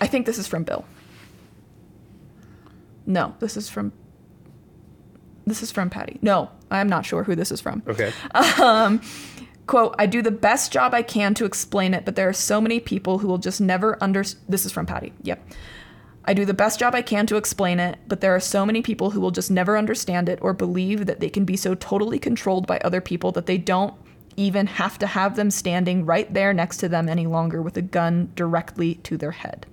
I 0.00 0.06
think 0.06 0.26
this 0.26 0.38
is 0.38 0.46
from 0.46 0.62
Bill. 0.62 0.84
No, 3.10 3.34
this 3.40 3.56
is 3.56 3.68
from. 3.68 3.92
This 5.44 5.64
is 5.64 5.72
from 5.72 5.90
Patty. 5.90 6.18
No, 6.22 6.48
I'm 6.70 6.88
not 6.88 7.04
sure 7.04 7.24
who 7.24 7.34
this 7.34 7.50
is 7.50 7.60
from. 7.60 7.82
Okay. 7.88 8.12
Um, 8.34 9.00
quote, 9.66 9.96
I 9.98 10.06
do 10.06 10.22
the 10.22 10.30
best 10.30 10.72
job 10.72 10.94
I 10.94 11.02
can 11.02 11.34
to 11.34 11.44
explain 11.44 11.92
it, 11.92 12.04
but 12.04 12.14
there 12.14 12.28
are 12.28 12.32
so 12.32 12.60
many 12.60 12.78
people 12.78 13.18
who 13.18 13.26
will 13.26 13.38
just 13.38 13.60
never 13.60 13.98
under. 14.00 14.22
This 14.48 14.64
is 14.64 14.70
from 14.70 14.86
Patty. 14.86 15.12
Yep. 15.22 15.44
I 16.24 16.34
do 16.34 16.44
the 16.44 16.54
best 16.54 16.78
job 16.78 16.94
I 16.94 17.02
can 17.02 17.26
to 17.26 17.36
explain 17.36 17.80
it, 17.80 17.98
but 18.06 18.20
there 18.20 18.34
are 18.34 18.40
so 18.40 18.64
many 18.64 18.80
people 18.80 19.10
who 19.10 19.20
will 19.20 19.32
just 19.32 19.50
never 19.50 19.76
understand 19.76 20.28
it 20.28 20.38
or 20.40 20.52
believe 20.52 21.06
that 21.06 21.18
they 21.18 21.30
can 21.30 21.44
be 21.44 21.56
so 21.56 21.74
totally 21.74 22.20
controlled 22.20 22.68
by 22.68 22.78
other 22.84 23.00
people 23.00 23.32
that 23.32 23.46
they 23.46 23.58
don't 23.58 23.94
even 24.36 24.66
have 24.66 24.98
to 24.98 25.06
have 25.08 25.34
them 25.34 25.50
standing 25.50 26.06
right 26.06 26.32
there 26.32 26.52
next 26.52 26.76
to 26.76 26.88
them 26.88 27.08
any 27.08 27.26
longer 27.26 27.60
with 27.60 27.76
a 27.76 27.82
gun 27.82 28.30
directly 28.36 28.96
to 28.96 29.16
their 29.16 29.32
head. 29.32 29.66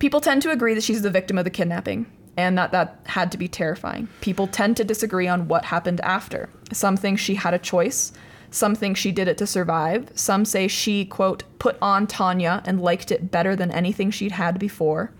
People 0.00 0.20
tend 0.20 0.42
to 0.42 0.50
agree 0.50 0.74
that 0.74 0.82
she's 0.82 1.02
the 1.02 1.10
victim 1.10 1.38
of 1.38 1.44
the 1.44 1.50
kidnapping 1.50 2.06
and 2.36 2.56
that 2.56 2.72
that 2.72 3.00
had 3.04 3.30
to 3.32 3.38
be 3.38 3.48
terrifying. 3.48 4.08
People 4.22 4.46
tend 4.46 4.76
to 4.78 4.84
disagree 4.84 5.28
on 5.28 5.46
what 5.46 5.66
happened 5.66 6.00
after. 6.00 6.48
Some 6.72 6.96
think 6.96 7.18
she 7.18 7.34
had 7.34 7.54
a 7.54 7.58
choice. 7.58 8.12
Some 8.50 8.74
think 8.74 8.96
she 8.96 9.12
did 9.12 9.28
it 9.28 9.36
to 9.38 9.46
survive. 9.46 10.08
Some 10.14 10.44
say 10.44 10.66
she, 10.68 11.04
quote, 11.04 11.44
put 11.58 11.76
on 11.82 12.06
Tanya 12.06 12.62
and 12.64 12.80
liked 12.80 13.12
it 13.12 13.30
better 13.30 13.54
than 13.54 13.70
anything 13.70 14.10
she'd 14.10 14.32
had 14.32 14.58
before. 14.58 15.12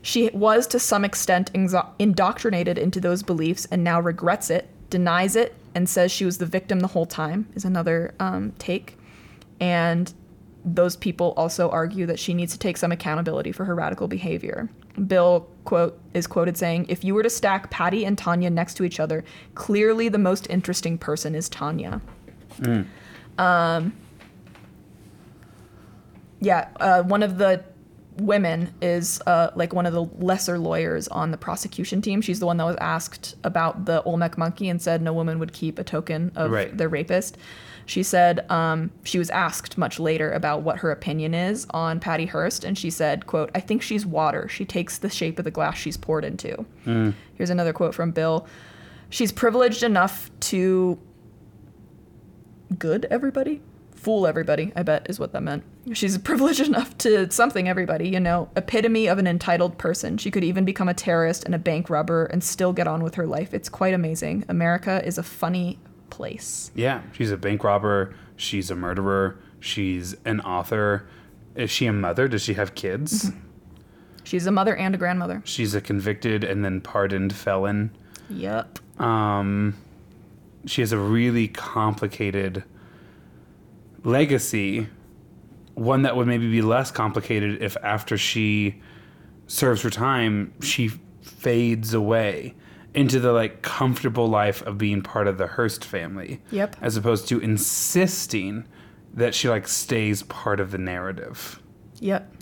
She 0.00 0.30
was 0.30 0.66
to 0.68 0.78
some 0.78 1.04
extent 1.04 1.50
indoctrinated 1.98 2.78
into 2.78 3.00
those 3.00 3.22
beliefs 3.22 3.66
and 3.70 3.84
now 3.84 4.00
regrets 4.00 4.50
it, 4.50 4.68
denies 4.88 5.36
it, 5.36 5.54
and 5.74 5.88
says 5.88 6.10
she 6.10 6.24
was 6.24 6.38
the 6.38 6.46
victim 6.46 6.80
the 6.80 6.88
whole 6.88 7.06
time, 7.06 7.48
is 7.54 7.64
another 7.64 8.14
um, 8.18 8.52
take. 8.58 8.98
And 9.60 10.12
those 10.64 10.96
people 10.96 11.34
also 11.36 11.68
argue 11.70 12.06
that 12.06 12.18
she 12.18 12.32
needs 12.34 12.52
to 12.52 12.58
take 12.58 12.76
some 12.76 12.90
accountability 12.90 13.52
for 13.52 13.64
her 13.66 13.74
radical 13.74 14.08
behavior. 14.08 14.68
Bill 15.06 15.46
quote 15.64 15.98
is 16.14 16.26
quoted 16.26 16.56
saying, 16.56 16.86
"If 16.88 17.04
you 17.04 17.14
were 17.14 17.22
to 17.22 17.30
stack 17.30 17.70
Patty 17.70 18.04
and 18.04 18.16
Tanya 18.16 18.48
next 18.48 18.74
to 18.74 18.84
each 18.84 18.98
other, 19.00 19.24
clearly 19.54 20.08
the 20.08 20.18
most 20.18 20.48
interesting 20.48 20.96
person 20.98 21.34
is 21.34 21.48
Tanya." 21.48 22.00
Um, 23.38 23.92
yeah, 26.40 26.68
uh, 26.80 27.02
one 27.02 27.22
of 27.22 27.38
the 27.38 27.64
women 28.18 28.72
is 28.80 29.20
uh, 29.26 29.50
like 29.56 29.72
one 29.72 29.86
of 29.86 29.92
the 29.92 30.04
lesser 30.24 30.58
lawyers 30.58 31.08
on 31.08 31.30
the 31.32 31.36
prosecution 31.36 32.00
team. 32.00 32.20
She's 32.20 32.38
the 32.38 32.46
one 32.46 32.58
that 32.58 32.64
was 32.64 32.76
asked 32.80 33.34
about 33.42 33.86
the 33.86 34.02
Olmec 34.04 34.38
monkey 34.38 34.68
and 34.68 34.80
said 34.80 35.02
no 35.02 35.12
woman 35.12 35.38
would 35.40 35.52
keep 35.52 35.78
a 35.78 35.84
token 35.84 36.30
of 36.36 36.50
Right. 36.52 36.76
their 36.76 36.88
rapist. 36.88 37.36
She 37.86 38.02
said 38.02 38.50
um, 38.50 38.90
she 39.02 39.18
was 39.18 39.30
asked 39.30 39.76
much 39.76 39.98
later 40.00 40.30
about 40.32 40.62
what 40.62 40.78
her 40.78 40.90
opinion 40.90 41.34
is 41.34 41.66
on 41.70 42.00
Patty 42.00 42.26
Hearst, 42.26 42.64
and 42.64 42.76
she 42.76 42.90
said, 42.90 43.26
"quote 43.26 43.50
I 43.54 43.60
think 43.60 43.82
she's 43.82 44.06
water. 44.06 44.48
She 44.48 44.64
takes 44.64 44.98
the 44.98 45.10
shape 45.10 45.38
of 45.38 45.44
the 45.44 45.50
glass 45.50 45.76
she's 45.76 45.96
poured 45.96 46.24
into." 46.24 46.64
Here's 47.34 47.50
another 47.50 47.72
quote 47.72 47.94
from 47.94 48.10
Bill. 48.10 48.46
She's 49.10 49.32
privileged 49.32 49.82
enough 49.82 50.30
to 50.40 50.98
good 52.78 53.06
everybody 53.10 53.60
fool 53.94 54.26
everybody 54.26 54.72
i 54.76 54.82
bet 54.82 55.06
is 55.08 55.18
what 55.18 55.32
that 55.32 55.42
meant 55.42 55.62
she's 55.92 56.18
privileged 56.18 56.60
enough 56.60 56.96
to 56.98 57.30
something 57.30 57.68
everybody 57.68 58.08
you 58.08 58.20
know 58.20 58.48
epitome 58.56 59.06
of 59.06 59.18
an 59.18 59.26
entitled 59.26 59.78
person 59.78 60.18
she 60.18 60.30
could 60.30 60.44
even 60.44 60.64
become 60.64 60.88
a 60.88 60.94
terrorist 60.94 61.44
and 61.44 61.54
a 61.54 61.58
bank 61.58 61.88
robber 61.88 62.26
and 62.26 62.42
still 62.42 62.72
get 62.72 62.86
on 62.86 63.02
with 63.02 63.14
her 63.14 63.26
life 63.26 63.54
it's 63.54 63.68
quite 63.68 63.94
amazing 63.94 64.44
america 64.48 65.02
is 65.06 65.16
a 65.16 65.22
funny 65.22 65.78
place 66.14 66.70
Yeah, 66.74 67.02
she's 67.12 67.30
a 67.32 67.36
bank 67.36 67.64
robber. 67.64 68.14
She's 68.36 68.70
a 68.70 68.76
murderer. 68.76 69.36
She's 69.60 70.14
an 70.24 70.40
author. 70.40 71.06
Is 71.56 71.70
she 71.70 71.86
a 71.86 71.92
mother? 71.92 72.28
Does 72.28 72.42
she 72.42 72.54
have 72.54 72.74
kids? 72.74 73.30
she's 74.22 74.46
a 74.46 74.50
mother 74.52 74.74
and 74.76 74.94
a 74.94 74.98
grandmother 74.98 75.42
She's 75.44 75.74
a 75.74 75.80
convicted 75.80 76.44
and 76.44 76.64
then 76.64 76.80
pardoned 76.80 77.34
felon. 77.34 77.90
yep 78.30 78.78
Um, 79.00 79.74
she 80.66 80.80
has 80.82 80.92
a 80.92 80.98
really 80.98 81.48
complicated 81.48 82.64
legacy, 84.04 84.86
one 85.74 86.02
that 86.02 86.16
would 86.16 86.26
maybe 86.26 86.50
be 86.50 86.62
less 86.62 86.90
complicated 86.90 87.62
if 87.62 87.76
after 87.82 88.16
she 88.16 88.80
serves 89.46 89.82
her 89.82 89.90
time, 89.90 90.52
she 90.60 90.88
fades 91.22 91.92
away 91.94 92.54
into 92.94 93.20
the 93.20 93.32
like 93.32 93.62
comfortable 93.62 94.28
life 94.28 94.62
of 94.62 94.78
being 94.78 95.02
part 95.02 95.26
of 95.26 95.38
the 95.38 95.46
Hearst 95.46 95.84
family. 95.84 96.40
Yep. 96.50 96.76
As 96.80 96.96
opposed 96.96 97.28
to 97.28 97.40
insisting 97.40 98.66
that 99.14 99.34
she 99.34 99.48
like 99.48 99.68
stays 99.68 100.22
part 100.24 100.60
of 100.60 100.70
the 100.70 100.78
narrative. 100.78 101.60
Yep. 102.00 102.32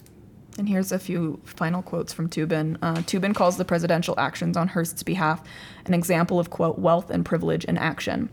And 0.59 0.69
here's 0.69 0.93
a 0.93 0.99
few 0.99 1.41
final 1.45 1.83
quotes 1.83 2.13
from 2.13 2.29
Toobin. 2.29 2.77
Uh, 2.83 2.97
Toobin 2.97 3.35
calls 3.35 3.57
the 3.57 3.65
presidential 3.65 4.15
actions 4.19 4.57
on 4.57 4.69
Hearst's 4.69 5.03
behalf 5.03 5.43
an 5.87 5.95
example 5.95 6.39
of, 6.39 6.51
quote, 6.51 6.79
wealth 6.79 7.11
and 7.11 7.25
privilege 7.25 7.65
in 7.65 7.79
action. 7.79 8.29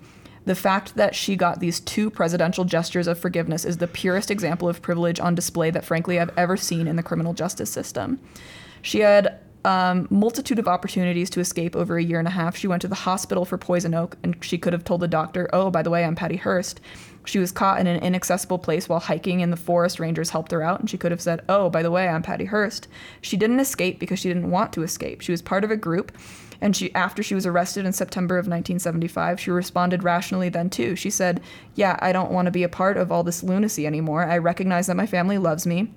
The 0.46 0.56
fact 0.56 0.96
that 0.96 1.16
she 1.16 1.36
got 1.36 1.60
these 1.60 1.80
two 1.80 2.10
presidential 2.10 2.66
gestures 2.66 3.08
of 3.08 3.20
forgiveness 3.20 3.64
is 3.66 3.78
the 3.78 3.88
purest 3.88 4.32
example 4.32 4.68
of 4.68 4.82
privilege 4.82 5.20
on 5.20 5.36
display 5.36 5.70
that, 5.72 5.86
frankly, 5.86 6.20
I've 6.20 6.38
ever 6.38 6.58
seen 6.58 6.88
in 6.88 6.96
the 6.96 7.04
criminal 7.04 7.34
justice 7.34 7.70
system. 7.70 8.20
She 8.82 9.00
had 9.00 9.40
um, 9.66 10.08
multitude 10.10 10.60
of 10.60 10.68
opportunities 10.68 11.30
to 11.32 11.40
escape 11.40 11.76
over 11.76 11.98
a 11.98 12.04
year 12.04 12.20
and 12.20 12.28
a 12.28 12.32
half. 12.32 12.56
She 12.56 12.68
went 12.68 12.82
to 12.82 12.88
the 12.88 12.96
hospital 12.96 13.46
for 13.46 13.58
poison 13.58 13.94
oak, 13.94 14.18
and 14.24 14.36
she 14.42 14.58
could 14.58 14.74
have 14.74 14.84
told 14.84 15.02
the 15.02 15.08
doctor, 15.08 15.50
"Oh, 15.52 15.70
by 15.70 15.82
the 15.82 15.90
way, 15.90 16.06
I'm 16.06 16.16
Patty 16.16 16.38
Hearst." 16.38 16.80
She 17.26 17.40
was 17.40 17.52
caught 17.52 17.80
in 17.80 17.86
an 17.88 18.02
inaccessible 18.02 18.58
place 18.58 18.88
while 18.88 19.02
hiking, 19.02 19.42
and 19.42 19.52
the 19.52 19.58
forest 19.58 20.00
rangers 20.00 20.30
helped 20.30 20.52
her 20.52 20.64
out. 20.64 20.80
And 20.80 20.90
she 20.90 20.98
could 20.98 21.12
have 21.12 21.22
said, 21.22 21.42
"Oh, 21.50 21.70
by 21.70 21.84
the 21.84 21.92
way, 21.92 22.08
I'm 22.08 22.24
Patty 22.24 22.46
Hearst." 22.46 22.88
She 23.22 23.38
didn't 23.38 23.60
escape 23.60 24.00
because 24.00 24.20
she 24.20 24.30
didn't 24.30 24.50
want 24.50 24.74
to 24.74 24.84
escape. 24.84 25.22
She 25.22 25.32
was 25.32 25.42
part 25.42 25.64
of 25.64 25.72
a 25.72 25.78
group, 25.78 26.12
and 26.62 26.76
she, 26.76 26.94
after 26.96 27.22
she 27.22 27.36
was 27.36 27.46
arrested 27.46 27.86
in 27.86 27.94
September 27.94 28.38
of 28.38 28.48
1975, 28.48 29.40
she 29.40 29.52
responded 29.52 30.04
rationally 30.04 30.50
then 30.50 30.70
too. 30.70 30.96
She 30.96 31.10
said, 31.10 31.42
"Yeah, 31.76 31.98
I 32.02 32.14
don't 32.14 32.32
want 32.32 32.46
to 32.46 32.52
be 32.52 32.64
a 32.64 32.70
part 32.70 32.98
of 32.98 33.12
all 33.12 33.24
this 33.24 33.44
lunacy 33.44 33.86
anymore. 33.86 34.24
I 34.24 34.38
recognize 34.38 34.88
that 34.88 34.98
my 34.98 35.06
family 35.06 35.38
loves 35.38 35.68
me." 35.68 35.94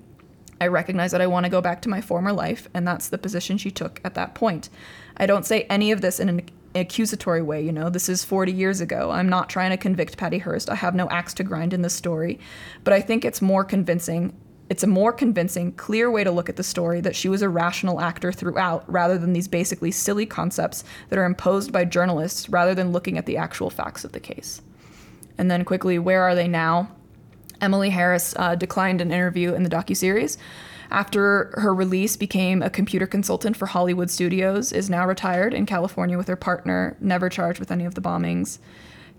I 0.63 0.67
recognize 0.67 1.11
that 1.11 1.19
I 1.19 1.27
want 1.27 1.45
to 1.45 1.49
go 1.49 1.59
back 1.59 1.81
to 1.81 1.89
my 1.89 1.99
former 1.99 2.31
life, 2.31 2.69
and 2.73 2.87
that's 2.87 3.09
the 3.09 3.17
position 3.17 3.57
she 3.57 3.69
took 3.69 3.99
at 4.05 4.13
that 4.13 4.33
point. 4.33 4.69
I 5.17 5.25
don't 5.25 5.45
say 5.45 5.63
any 5.63 5.91
of 5.91 5.99
this 5.99 6.21
in 6.21 6.29
an 6.29 6.49
accusatory 6.73 7.41
way, 7.41 7.61
you 7.61 7.73
know. 7.73 7.89
This 7.89 8.07
is 8.07 8.23
40 8.23 8.53
years 8.53 8.79
ago. 8.79 9.11
I'm 9.11 9.27
not 9.27 9.49
trying 9.49 9.71
to 9.71 9.77
convict 9.77 10.15
Patty 10.15 10.37
Hearst. 10.37 10.69
I 10.69 10.75
have 10.75 10.95
no 10.95 11.09
axe 11.09 11.33
to 11.35 11.43
grind 11.43 11.73
in 11.73 11.81
this 11.81 11.93
story. 11.93 12.39
But 12.85 12.93
I 12.93 13.01
think 13.01 13.25
it's 13.25 13.41
more 13.41 13.65
convincing. 13.65 14.33
It's 14.69 14.83
a 14.83 14.87
more 14.87 15.11
convincing, 15.11 15.73
clear 15.73 16.09
way 16.09 16.23
to 16.23 16.31
look 16.31 16.47
at 16.47 16.55
the 16.55 16.63
story 16.63 17.01
that 17.01 17.15
she 17.15 17.27
was 17.27 17.41
a 17.41 17.49
rational 17.49 17.99
actor 17.99 18.31
throughout 18.31 18.89
rather 18.89 19.17
than 19.17 19.33
these 19.33 19.49
basically 19.49 19.91
silly 19.91 20.25
concepts 20.25 20.85
that 21.09 21.19
are 21.19 21.25
imposed 21.25 21.73
by 21.73 21.83
journalists 21.83 22.47
rather 22.47 22.73
than 22.73 22.93
looking 22.93 23.17
at 23.17 23.25
the 23.25 23.35
actual 23.35 23.69
facts 23.69 24.05
of 24.05 24.13
the 24.13 24.21
case. 24.21 24.61
And 25.37 25.51
then 25.51 25.65
quickly, 25.65 25.99
where 25.99 26.23
are 26.23 26.35
they 26.35 26.47
now? 26.47 26.89
Emily 27.63 27.89
Harris 27.89 28.35
uh, 28.37 28.55
declined 28.55 28.99
an 28.99 29.11
interview 29.11 29.53
in 29.53 29.63
the 29.63 29.69
docuseries. 29.69 30.37
After 30.91 31.53
her 31.55 31.73
release, 31.73 32.17
became 32.17 32.61
a 32.61 32.69
computer 32.69 33.07
consultant 33.07 33.55
for 33.57 33.65
Hollywood 33.65 34.11
Studios, 34.11 34.71
is 34.71 34.89
now 34.89 35.07
retired 35.07 35.53
in 35.53 35.65
California 35.65 36.17
with 36.17 36.27
her 36.27 36.35
partner, 36.35 36.97
never 36.99 37.29
charged 37.29 37.59
with 37.59 37.71
any 37.71 37.85
of 37.85 37.95
the 37.95 38.01
bombings. 38.01 38.59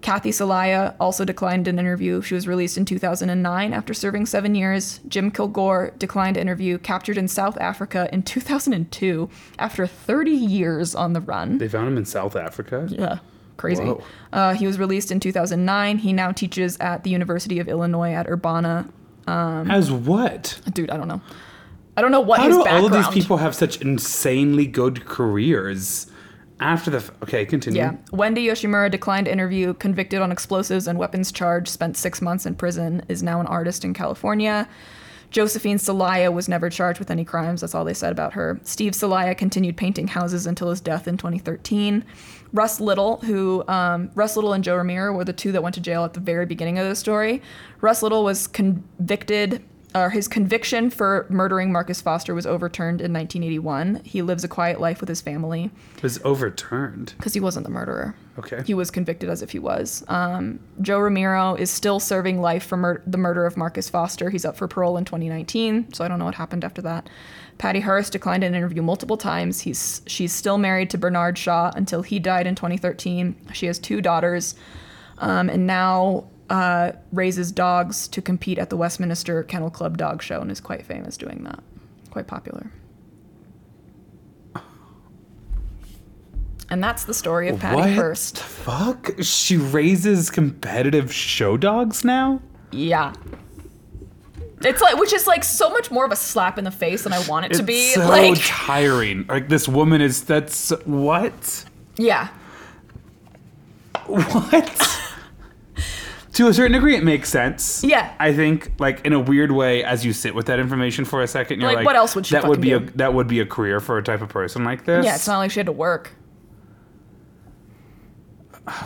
Kathy 0.03 0.31
Soliah 0.31 0.95
also 1.01 1.25
declined 1.25 1.67
an 1.67 1.79
interview. 1.79 2.21
She 2.21 2.35
was 2.35 2.47
released 2.47 2.77
in 2.77 2.85
2009 2.85 3.73
after 3.73 3.95
serving 3.95 4.27
seven 4.27 4.55
years. 4.55 5.01
Jim 5.09 5.31
Kilgore 5.31 5.93
declined 5.97 6.37
an 6.37 6.43
interview, 6.43 6.77
captured 6.77 7.17
in 7.17 7.27
South 7.27 7.57
Africa 7.59 8.11
in 8.13 8.23
2002 8.23 9.31
after 9.59 9.87
30 9.87 10.31
years 10.31 10.95
on 10.95 11.15
the 11.15 11.23
run. 11.23 11.57
They 11.57 11.69
found 11.69 11.89
him 11.89 11.97
in 11.97 12.05
South 12.05 12.37
Africa. 12.37 12.87
Yeah, 12.91 13.21
crazy. 13.57 13.95
Uh, 14.33 14.55
he 14.55 14.67
was 14.67 14.79
released 14.79 15.11
in 15.11 15.21
2009. 15.21 15.99
He 15.99 16.13
now 16.13 16.33
teaches 16.33 16.77
at 16.79 17.05
the 17.05 17.11
University 17.11 17.59
of 17.59 17.69
Illinois 17.69 18.13
at 18.13 18.29
Urbana. 18.29 18.89
As 19.27 19.91
what? 19.91 20.61
Dude, 20.73 20.91
I 20.91 20.97
don't 20.97 21.09
know. 21.09 21.21
I 21.97 22.03
don't 22.03 22.11
know 22.11 22.21
what 22.21 22.41
How 22.41 22.49
his 22.49 22.57
do 22.57 22.65
background. 22.65 22.85
all 22.93 22.99
of 22.99 23.05
these 23.05 23.23
people 23.23 23.37
have 23.37 23.55
such 23.55 23.81
insanely 23.81 24.67
good 24.67 25.05
careers 25.05 26.09
after 26.59 26.91
the? 26.91 26.97
F- 26.99 27.13
okay, 27.23 27.47
continue. 27.47 27.81
Yeah. 27.81 27.95
Wendy 28.13 28.47
Yoshimura 28.47 28.91
declined 28.91 29.29
interview, 29.29 29.75
convicted 29.75 30.21
on 30.21 30.33
explosives 30.33 30.89
and 30.89 30.99
weapons 30.99 31.31
charge, 31.31 31.69
spent 31.69 31.97
six 31.97 32.21
months 32.21 32.47
in 32.47 32.57
prison, 32.57 33.05
is 33.09 33.23
now 33.23 33.41
an 33.41 33.47
artist 33.47 33.85
in 33.85 33.95
California. 33.95 34.69
Josephine 35.35 35.79
Soliah 35.79 36.33
was 36.33 36.49
never 36.49 36.71
charged 36.71 37.01
with 37.01 37.11
any 37.11 37.25
crimes. 37.25 37.61
That's 37.63 37.75
all 37.75 37.85
they 37.85 37.93
said 37.93 38.13
about 38.13 38.35
her. 38.35 38.61
Steve 38.63 38.93
Soliah 38.93 39.37
continued 39.37 39.77
painting 39.77 40.07
houses 40.07 40.47
until 40.47 40.71
his 40.71 40.81
death 40.81 41.09
in 41.09 41.17
2013. 41.17 42.05
Russ 42.53 42.79
Little, 42.81 43.17
who 43.17 43.65
um, 43.67 44.13
Russ 44.15 44.37
Little 44.37 44.53
and 44.53 44.63
Joe 44.63 44.77
Remiro 44.77 45.13
were 45.13 45.25
the 45.25 45.33
two 45.33 45.51
that 45.51 45.61
went 45.61 45.75
to 45.75 45.81
jail 45.81 46.05
at 46.05 46.15
the 46.15 46.21
very 46.21 46.47
beginning 46.47 46.79
of 46.79 46.89
the 46.89 46.95
story. 46.95 47.43
Russ 47.81 48.01
Little 48.01 48.23
was 48.23 48.47
convicted 48.47 49.65
uh, 49.93 50.09
his 50.09 50.29
conviction 50.29 50.89
for 50.89 51.27
murdering 51.29 51.73
Marcus 51.73 52.01
Foster 52.01 52.33
was 52.33 52.47
overturned 52.47 53.01
in 53.01 53.13
1981. 53.13 54.03
He 54.05 54.23
lives 54.23 54.45
a 54.45 54.49
quiet 54.49 54.81
life 54.81 55.01
with 55.01 55.09
his 55.09 55.21
family 55.21 55.71
It 55.97 56.03
was 56.05 56.21
overturned. 56.25 57.15
because 57.17 57.35
he 57.35 57.41
wasn't 57.41 57.65
the 57.65 57.71
murderer. 57.73 58.15
Okay. 58.39 58.63
He 58.67 58.75
was 58.75 58.91
convicted 58.91 59.31
as 59.31 59.43
if 59.43 59.51
he 59.51 59.59
was. 59.61 60.05
Um, 60.09 60.59
Joe 60.83 60.99
Remiro 60.99 61.57
is 61.59 61.71
still 61.71 62.01
serving 62.01 62.41
life 62.41 62.65
for 62.67 62.77
mur- 62.77 63.03
the 63.07 63.19
murder 63.19 63.47
of 63.47 63.57
Marcus 63.57 63.89
Foster. 63.89 64.29
He's 64.31 64.45
up 64.45 64.57
for 64.57 64.67
parole 64.67 64.97
in 64.97 65.05
2019, 65.05 65.93
so 65.93 66.05
I 66.05 66.09
don't 66.09 66.19
know 66.19 66.25
what 66.25 66.35
happened 66.35 66.65
after 66.65 66.83
that. 66.83 67.09
Patty 67.59 67.79
Hearst 67.81 68.11
declined 68.13 68.43
an 68.43 68.55
interview 68.55 68.83
multiple 68.83 69.17
times. 69.17 69.61
He's 69.61 70.03
she's 70.07 70.33
still 70.33 70.59
married 70.59 70.91
to 70.91 70.99
Bernard 70.99 71.39
Shaw 71.39 71.71
until 71.77 72.03
he 72.03 72.19
died 72.19 72.49
in 72.49 72.57
2013. 72.57 73.37
She 73.53 73.67
has 73.67 73.79
two 73.79 74.01
daughters. 74.01 74.57
um, 75.19 75.49
and 75.49 75.65
now 75.67 76.25
uh, 76.51 76.91
raises 77.13 77.53
dogs 77.53 78.09
to 78.09 78.21
compete 78.21 78.59
at 78.59 78.69
the 78.69 78.77
Westminster 78.77 79.45
Kennel 79.45 79.71
Club 79.71 79.97
Dog 79.97 80.23
Show 80.23 80.41
and 80.41 80.51
is 80.51 80.61
quite 80.61 80.85
famous 80.85 81.17
doing 81.17 81.45
that. 81.45 81.61
Quite 82.11 82.27
popular. 82.27 82.71
And 86.71 86.83
that's 86.83 87.05
the 87.05 87.15
story 87.15 87.49
of 87.49 87.61
Patty 87.61 87.77
what 87.77 87.91
Hearst. 87.91 88.37
the 88.37 88.41
fuck? 88.41 89.11
She 89.23 89.57
raises 89.57 90.31
competitive 90.31 91.13
show 91.13 91.57
dogs 91.57 92.05
now? 92.05 92.41
Yeah. 92.73 93.13
It's 94.63 94.81
like, 94.81 94.97
which 94.99 95.13
is 95.13 95.27
like 95.27 95.45
so 95.45 95.69
much 95.69 95.91
more 95.91 96.07
of 96.07 96.13
a 96.13 96.17
slap 96.17 96.57
in 96.59 96.65
the 96.65 96.71
face 96.71 97.03
than 97.03 97.13
I 97.13 97.21
want 97.29 97.47
it 97.47 97.53
to 97.55 97.63
be. 97.63 97.89
It's 97.89 97.95
so 97.97 98.09
like, 98.09 98.39
tiring. 98.43 99.27
Like 99.29 99.49
this 99.51 99.69
woman 99.69 100.01
is 100.01 100.23
that's 100.25 100.71
what? 100.87 101.65
yeah, 101.99 102.29
What? 104.07 105.01
to 106.33 106.49
a 106.49 106.55
certain 106.55 106.73
degree, 106.73 106.97
it 106.97 107.05
makes 107.05 107.29
sense. 107.29 107.85
Yeah. 107.85 108.13
I 108.19 108.33
think, 108.33 108.73
like 108.79 109.05
in 109.07 109.13
a 109.13 109.21
weird 109.21 109.53
way, 109.53 109.85
as 109.85 110.05
you 110.05 110.13
sit 110.13 110.35
with 110.35 110.47
that 110.47 110.59
information 110.59 111.05
for 111.05 111.23
a 111.23 111.27
second, 111.29 111.61
you're 111.61 111.69
Like, 111.69 111.77
like, 111.79 111.87
what 111.87 111.97
else 111.97 112.15
would 112.17 112.27
she 112.27 112.35
That 112.35 112.49
would 112.49 112.61
be 112.61 112.73
fucking 112.73 112.89
a 112.89 112.93
that 112.99 113.15
would 113.15 113.29
be 113.29 113.41
a 113.41 113.47
career 113.47 113.81
for 113.81 113.99
a 113.99 114.03
type 114.03 114.21
of 114.23 114.29
person 114.31 114.65
like 114.65 114.85
this. 114.85 115.05
yeah. 115.05 115.15
It's 115.15 115.29
not 115.29 115.39
like 115.39 115.51
she 115.51 115.61
had 115.61 115.67
to 115.67 115.73
work. 115.73 116.11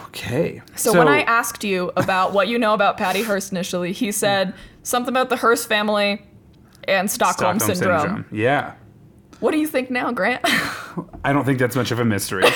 Okay. 0.06 0.62
So, 0.76 0.96
when 0.96 1.08
I 1.08 1.22
asked 1.22 1.64
you 1.64 1.92
about 1.96 2.32
what 2.32 2.48
you 2.48 2.58
know 2.58 2.74
about 2.74 2.96
Patty 2.96 3.22
Hearst 3.22 3.52
initially, 3.52 3.92
he 3.92 4.12
said 4.12 4.54
something 4.82 5.12
about 5.12 5.28
the 5.28 5.36
Hearst 5.36 5.68
family 5.68 6.22
and 6.86 7.10
Stockholm, 7.10 7.60
syndrome. 7.60 8.24
yeah, 8.32 8.74
What 9.40 9.50
do 9.52 9.58
you 9.58 9.66
think 9.68 9.90
now, 9.90 10.10
Grant? 10.12 10.40
I 11.24 11.32
don't 11.32 11.44
think 11.44 11.58
that's 11.58 11.76
much 11.76 11.90
of 11.90 11.98
a 11.98 12.04
mystery. 12.04 12.44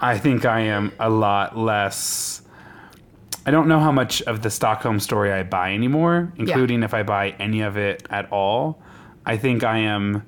I 0.00 0.18
think 0.22 0.44
I 0.44 0.60
am 0.60 0.92
a 1.00 1.10
lot 1.10 1.56
less. 1.58 2.42
I 3.44 3.50
don't 3.50 3.66
know 3.66 3.80
how 3.80 3.90
much 3.92 4.22
of 4.22 4.42
the 4.42 4.50
Stockholm 4.50 5.00
story 5.00 5.32
I 5.32 5.42
buy 5.42 5.74
anymore, 5.74 6.32
including 6.36 6.82
if 6.82 6.94
I 6.94 7.02
buy 7.02 7.30
any 7.38 7.62
of 7.62 7.76
it 7.76 8.06
at 8.10 8.30
all. 8.30 8.80
I 9.26 9.36
think 9.36 9.64
I 9.64 9.78
am 9.78 10.26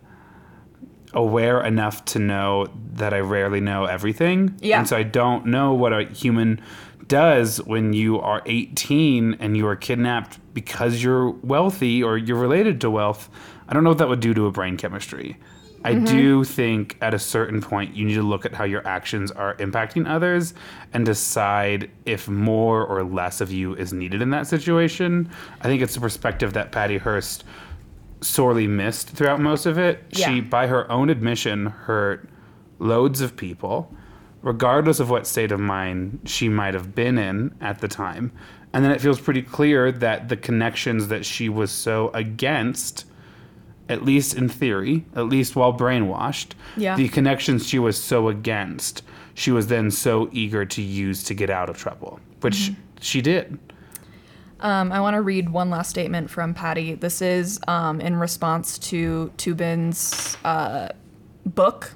aware 1.13 1.65
enough 1.65 2.05
to 2.07 2.19
know 2.19 2.67
that 2.93 3.13
I 3.13 3.21
rarely 3.21 3.61
know 3.61 3.85
everything. 3.85 4.57
Yeah. 4.61 4.79
And 4.79 4.89
so 4.89 4.97
I 4.97 5.03
don't 5.03 5.47
know 5.47 5.75
what 5.75 5.93
a 5.93 6.05
human 6.05 6.61
does 7.07 7.59
when 7.65 7.93
you 7.93 8.21
are 8.21 8.43
18 8.47 9.35
and 9.41 9.57
you 9.57 9.67
are 9.67 9.77
kidnapped 9.77 10.39
because 10.55 11.03
you're 11.03 11.31
wealthy 11.31 12.03
or 12.03 12.17
you're 12.17 12.39
related 12.39 12.81
to 12.83 12.91
wealth. 12.91 13.29
I 13.69 13.75
don't 13.75 13.83
know 13.85 13.91
what 13.91 13.99
that 13.99 14.09
would 14.09 14.21
do 14.21 14.33
to 14.35 14.47
a 14.47 14.53
brain 14.53 14.77
chemistry. 14.77 15.37
I 15.83 15.95
mm-hmm. 15.95 16.05
do 16.05 16.45
think 16.45 16.99
at 17.01 17.15
a 17.15 17.19
certain 17.19 17.61
point 17.63 17.97
you 17.97 18.05
need 18.05 18.15
to 18.15 18.23
look 18.23 18.45
at 18.45 18.53
how 18.53 18.65
your 18.65 18.87
actions 18.87 19.31
are 19.31 19.55
impacting 19.57 20.09
others 20.09 20.53
and 20.93 21.07
decide 21.07 21.91
if 22.05 22.29
more 22.29 22.85
or 22.85 23.03
less 23.03 23.41
of 23.41 23.51
you 23.51 23.75
is 23.75 23.93
needed 23.93 24.21
in 24.21 24.31
that 24.31 24.47
situation. 24.47 25.31
I 25.63 25.65
think 25.65 25.81
it's 25.81 25.97
a 25.97 26.01
perspective 26.01 26.53
that 26.53 26.71
Patty 26.71 26.99
Hearst 26.99 27.45
sorely 28.21 28.67
missed 28.67 29.09
throughout 29.11 29.41
most 29.41 29.67
of 29.67 29.79
it. 29.79 30.05
Yeah. 30.11 30.29
She, 30.35 30.41
by 30.41 30.67
her 30.67 30.91
own 30.91 31.11
admission, 31.11 31.67
hurt 31.67 32.29
loads 32.79 33.21
of 33.21 33.37
people, 33.37 33.95
regardless 34.43 35.01
of 35.01 35.11
what 35.11 35.27
state 35.27 35.53
of 35.53 35.61
mind 35.61 36.21
she 36.25 36.49
might 36.49 36.75
have 36.75 36.95
been 36.95 37.19
in 37.19 37.55
at 37.61 37.81
the 37.81 37.89
time. 37.89 38.33
And 38.73 38.85
then 38.85 38.93
it 38.93 39.01
feels 39.01 39.21
pretty 39.21 39.43
clear 39.43 39.91
that 39.91 40.29
the 40.29 40.37
connections 40.37 41.09
that 41.09 41.25
she 41.27 41.49
was 41.49 41.71
so 41.73 42.11
against, 42.15 43.05
at 43.89 44.05
least 44.05 44.35
in 44.37 44.49
theory, 44.49 45.05
at 45.17 45.27
least 45.27 45.57
while 45.57 45.77
brainwashed, 45.77 46.53
Yeah. 46.77 46.97
the 46.97 47.09
connections 47.09 47.67
she 47.67 47.79
was 47.79 48.01
so 48.03 48.29
against, 48.29 49.03
she 49.35 49.51
was 49.51 49.67
then 49.67 49.91
so 49.91 50.29
eager 50.33 50.65
to 50.65 50.83
use 50.83 51.25
to 51.25 51.35
get 51.35 51.51
out 51.51 51.69
of 51.69 51.77
trouble, 51.79 52.21
which 52.43 52.57
Mm-hmm. 52.71 52.75
she 53.01 53.21
did. 53.21 53.59
Um, 54.61 54.93
I 54.93 55.01
want 55.01 55.15
to 55.15 55.23
read 55.23 55.49
one 55.49 55.71
last 55.71 55.89
statement 55.89 56.31
from 56.31 56.53
Patty. 56.53 56.95
This 56.95 57.23
is 57.23 57.59
um, 57.67 58.01
in 58.01 58.17
response 58.17 58.79
to 58.79 59.33
Toobin's 59.39 60.37
uh, 60.45 60.89
book 61.47 61.93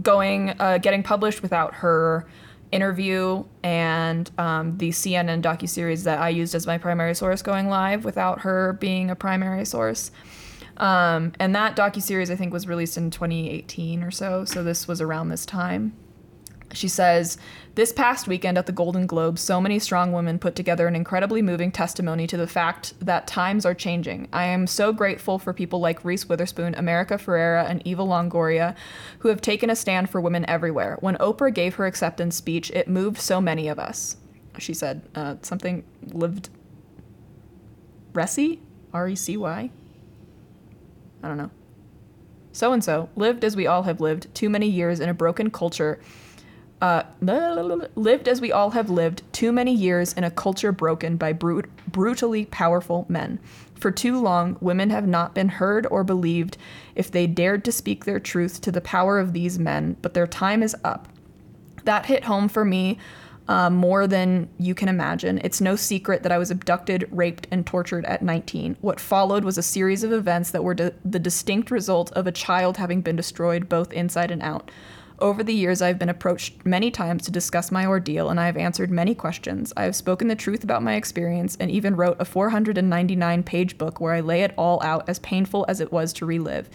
going 0.00 0.50
uh, 0.60 0.78
getting 0.78 1.02
published 1.02 1.42
without 1.42 1.74
her 1.74 2.26
interview 2.70 3.44
and 3.62 4.30
um, 4.38 4.78
the 4.78 4.88
CNN 4.90 5.42
docuseries 5.42 6.04
that 6.04 6.18
I 6.18 6.30
used 6.30 6.54
as 6.54 6.66
my 6.66 6.78
primary 6.78 7.14
source 7.14 7.42
going 7.42 7.68
live 7.68 8.04
without 8.04 8.40
her 8.40 8.74
being 8.74 9.10
a 9.10 9.16
primary 9.16 9.64
source. 9.64 10.10
Um, 10.78 11.32
and 11.38 11.54
that 11.54 11.76
docuseries 11.76 12.30
I 12.30 12.36
think 12.36 12.52
was 12.52 12.66
released 12.66 12.96
in 12.96 13.10
2018 13.10 14.02
or 14.02 14.10
so. 14.10 14.44
So 14.44 14.62
this 14.62 14.88
was 14.88 15.00
around 15.00 15.28
this 15.28 15.44
time. 15.44 15.94
She 16.72 16.88
says, 16.88 17.38
This 17.74 17.92
past 17.92 18.26
weekend 18.26 18.56
at 18.56 18.66
the 18.66 18.72
Golden 18.72 19.06
Globes, 19.06 19.40
so 19.40 19.60
many 19.60 19.78
strong 19.78 20.12
women 20.12 20.38
put 20.38 20.54
together 20.54 20.86
an 20.86 20.96
incredibly 20.96 21.42
moving 21.42 21.70
testimony 21.70 22.26
to 22.26 22.36
the 22.36 22.46
fact 22.46 22.94
that 23.00 23.26
times 23.26 23.66
are 23.66 23.74
changing. 23.74 24.28
I 24.32 24.44
am 24.44 24.66
so 24.66 24.92
grateful 24.92 25.38
for 25.38 25.52
people 25.52 25.80
like 25.80 26.04
Reese 26.04 26.28
Witherspoon, 26.28 26.74
America 26.74 27.14
Ferrera, 27.14 27.68
and 27.68 27.86
Eva 27.86 28.02
Longoria, 28.02 28.74
who 29.18 29.28
have 29.28 29.40
taken 29.40 29.70
a 29.70 29.76
stand 29.76 30.10
for 30.10 30.20
women 30.20 30.48
everywhere. 30.48 30.96
When 31.00 31.16
Oprah 31.16 31.52
gave 31.52 31.74
her 31.74 31.86
acceptance 31.86 32.36
speech, 32.36 32.70
it 32.70 32.88
moved 32.88 33.18
so 33.18 33.40
many 33.40 33.68
of 33.68 33.78
us. 33.78 34.16
She 34.58 34.74
said, 34.74 35.02
uh, 35.14 35.36
something 35.42 35.84
lived. 36.12 36.50
Reci? 38.12 38.58
R 38.92 39.08
E 39.08 39.16
C 39.16 39.36
Y? 39.36 39.70
I 41.22 41.28
don't 41.28 41.38
know. 41.38 41.50
So 42.52 42.72
and 42.74 42.84
so 42.84 43.08
lived 43.16 43.44
as 43.44 43.56
we 43.56 43.66
all 43.66 43.84
have 43.84 44.00
lived, 44.00 44.34
too 44.34 44.50
many 44.50 44.68
years 44.68 45.00
in 45.00 45.08
a 45.08 45.14
broken 45.14 45.50
culture 45.50 45.98
uh, 46.82 47.04
lived 47.94 48.28
as 48.28 48.40
we 48.40 48.52
all 48.52 48.70
have 48.70 48.90
lived 48.90 49.22
too 49.32 49.52
many 49.52 49.72
years 49.72 50.12
in 50.12 50.24
a 50.24 50.30
culture 50.30 50.72
broken 50.72 51.16
by 51.16 51.32
brut- 51.32 51.70
brutally 51.86 52.44
powerful 52.46 53.06
men. 53.08 53.38
For 53.76 53.90
too 53.90 54.20
long, 54.20 54.58
women 54.60 54.90
have 54.90 55.06
not 55.06 55.34
been 55.34 55.48
heard 55.48 55.86
or 55.86 56.04
believed 56.04 56.58
if 56.94 57.10
they 57.10 57.26
dared 57.26 57.64
to 57.64 57.72
speak 57.72 58.04
their 58.04 58.20
truth 58.20 58.60
to 58.62 58.72
the 58.72 58.80
power 58.80 59.18
of 59.18 59.32
these 59.32 59.58
men, 59.58 59.96
but 60.02 60.14
their 60.14 60.26
time 60.26 60.62
is 60.62 60.76
up. 60.84 61.08
That 61.84 62.06
hit 62.06 62.24
home 62.24 62.48
for 62.48 62.64
me 62.64 62.98
uh, 63.48 63.70
more 63.70 64.06
than 64.06 64.48
you 64.58 64.74
can 64.74 64.88
imagine. 64.88 65.40
It's 65.42 65.60
no 65.60 65.76
secret 65.76 66.22
that 66.22 66.32
I 66.32 66.38
was 66.38 66.50
abducted, 66.50 67.08
raped, 67.10 67.46
and 67.50 67.66
tortured 67.66 68.04
at 68.06 68.22
19. 68.22 68.76
What 68.80 69.00
followed 69.00 69.44
was 69.44 69.58
a 69.58 69.62
series 69.62 70.04
of 70.04 70.12
events 70.12 70.50
that 70.50 70.64
were 70.64 70.74
the 70.74 71.18
distinct 71.18 71.70
result 71.70 72.12
of 72.12 72.26
a 72.26 72.32
child 72.32 72.76
having 72.76 73.02
been 73.02 73.16
destroyed 73.16 73.68
both 73.68 73.92
inside 73.92 74.30
and 74.30 74.42
out. 74.42 74.70
Over 75.22 75.44
the 75.44 75.54
years, 75.54 75.80
I've 75.80 76.00
been 76.00 76.08
approached 76.08 76.66
many 76.66 76.90
times 76.90 77.22
to 77.24 77.30
discuss 77.30 77.70
my 77.70 77.86
ordeal, 77.86 78.28
and 78.28 78.40
I 78.40 78.46
have 78.46 78.56
answered 78.56 78.90
many 78.90 79.14
questions. 79.14 79.72
I 79.76 79.84
have 79.84 79.94
spoken 79.94 80.26
the 80.26 80.34
truth 80.34 80.64
about 80.64 80.82
my 80.82 80.96
experience 80.96 81.56
and 81.60 81.70
even 81.70 81.94
wrote 81.94 82.16
a 82.18 82.24
499 82.24 83.44
page 83.44 83.78
book 83.78 84.00
where 84.00 84.14
I 84.14 84.20
lay 84.20 84.42
it 84.42 84.52
all 84.58 84.82
out 84.82 85.08
as 85.08 85.20
painful 85.20 85.64
as 85.68 85.78
it 85.78 85.92
was 85.92 86.12
to 86.14 86.26
relive. 86.26 86.68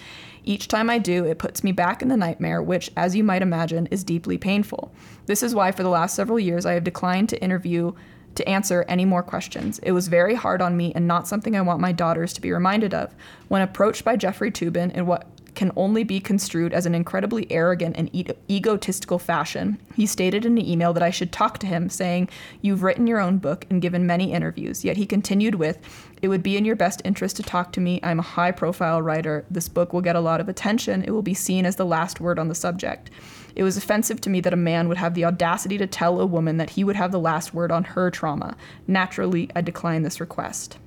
Each 0.46 0.70
time 0.70 0.90
I 0.90 0.98
do, 0.98 1.26
it 1.26 1.40
puts 1.40 1.62
me 1.62 1.74
back 1.74 2.02
in 2.02 2.08
the 2.08 2.16
nightmare, 2.16 2.64
which, 2.64 2.90
as 2.96 3.18
you 3.18 3.24
might 3.24 3.42
imagine, 3.42 3.86
is 3.88 4.06
deeply 4.06 4.38
painful. 4.38 4.94
This 5.26 5.44
is 5.44 5.54
why, 5.54 5.74
for 5.74 5.84
the 5.84 5.90
last 5.90 6.16
several 6.16 6.40
years, 6.40 6.66
I 6.66 6.72
have 6.72 6.86
declined 6.86 7.28
to 7.30 7.44
interview 7.44 7.92
to 8.36 8.48
answer 8.48 8.86
any 8.88 9.04
more 9.04 9.24
questions. 9.24 9.78
It 9.80 9.92
was 9.92 10.08
very 10.08 10.36
hard 10.36 10.62
on 10.62 10.78
me 10.78 10.94
and 10.96 11.06
not 11.06 11.28
something 11.28 11.58
I 11.58 11.62
want 11.62 11.82
my 11.82 11.92
daughters 11.92 12.32
to 12.32 12.42
be 12.42 12.54
reminded 12.54 12.94
of. 12.94 13.14
When 13.50 13.62
approached 13.62 14.06
by 14.06 14.16
Jeffrey 14.16 14.52
Toobin 14.52 14.94
in 14.94 15.06
what 15.06 15.28
can 15.58 15.72
only 15.76 16.04
be 16.04 16.20
construed 16.20 16.72
as 16.72 16.86
an 16.86 16.94
incredibly 16.94 17.52
arrogant 17.52 17.98
and 17.98 18.14
e- 18.16 18.28
egotistical 18.48 19.18
fashion. 19.18 19.80
He 19.96 20.06
stated 20.06 20.46
in 20.46 20.56
an 20.56 20.64
email 20.64 20.94
that 20.94 21.02
I 21.02 21.10
should 21.10 21.32
talk 21.32 21.58
to 21.58 21.68
him, 21.68 21.90
saying, 21.90 22.30
You've 22.62 22.84
written 22.84 23.08
your 23.08 23.20
own 23.20 23.40
book 23.40 23.66
and 23.72 23.82
given 23.82 24.06
many 24.06 24.32
interviews. 24.32 24.86
Yet 24.86 24.98
he 24.98 25.08
continued 25.08 25.56
with, 25.56 25.80
It 26.22 26.28
would 26.28 26.44
be 26.44 26.58
in 26.58 26.64
your 26.64 26.76
best 26.76 27.02
interest 27.04 27.38
to 27.38 27.44
talk 27.44 27.72
to 27.72 27.82
me. 27.82 28.00
I'm 28.04 28.20
a 28.20 28.22
high 28.22 28.52
profile 28.52 29.02
writer. 29.02 29.46
This 29.50 29.68
book 29.68 29.94
will 29.94 30.02
get 30.02 30.16
a 30.16 30.22
lot 30.22 30.40
of 30.40 30.48
attention. 30.48 31.04
It 31.04 31.10
will 31.10 31.24
be 31.24 31.34
seen 31.34 31.66
as 31.66 31.76
the 31.76 31.86
last 31.86 32.22
word 32.22 32.38
on 32.38 32.50
the 32.50 32.56
subject. 32.56 33.10
It 33.56 33.64
was 33.64 33.78
offensive 33.78 34.22
to 34.22 34.30
me 34.30 34.40
that 34.42 34.54
a 34.54 34.58
man 34.58 34.88
would 34.88 34.98
have 34.98 35.16
the 35.16 35.26
audacity 35.26 35.80
to 35.80 35.88
tell 35.88 36.22
a 36.22 36.26
woman 36.28 36.58
that 36.58 36.70
he 36.70 36.84
would 36.84 36.96
have 36.96 37.12
the 37.12 37.20
last 37.20 37.56
word 37.56 37.72
on 37.72 37.84
her 37.84 38.12
trauma. 38.12 38.56
Naturally, 38.86 39.50
I 39.56 39.62
declined 39.62 40.06
this 40.06 40.20
request. 40.20 40.78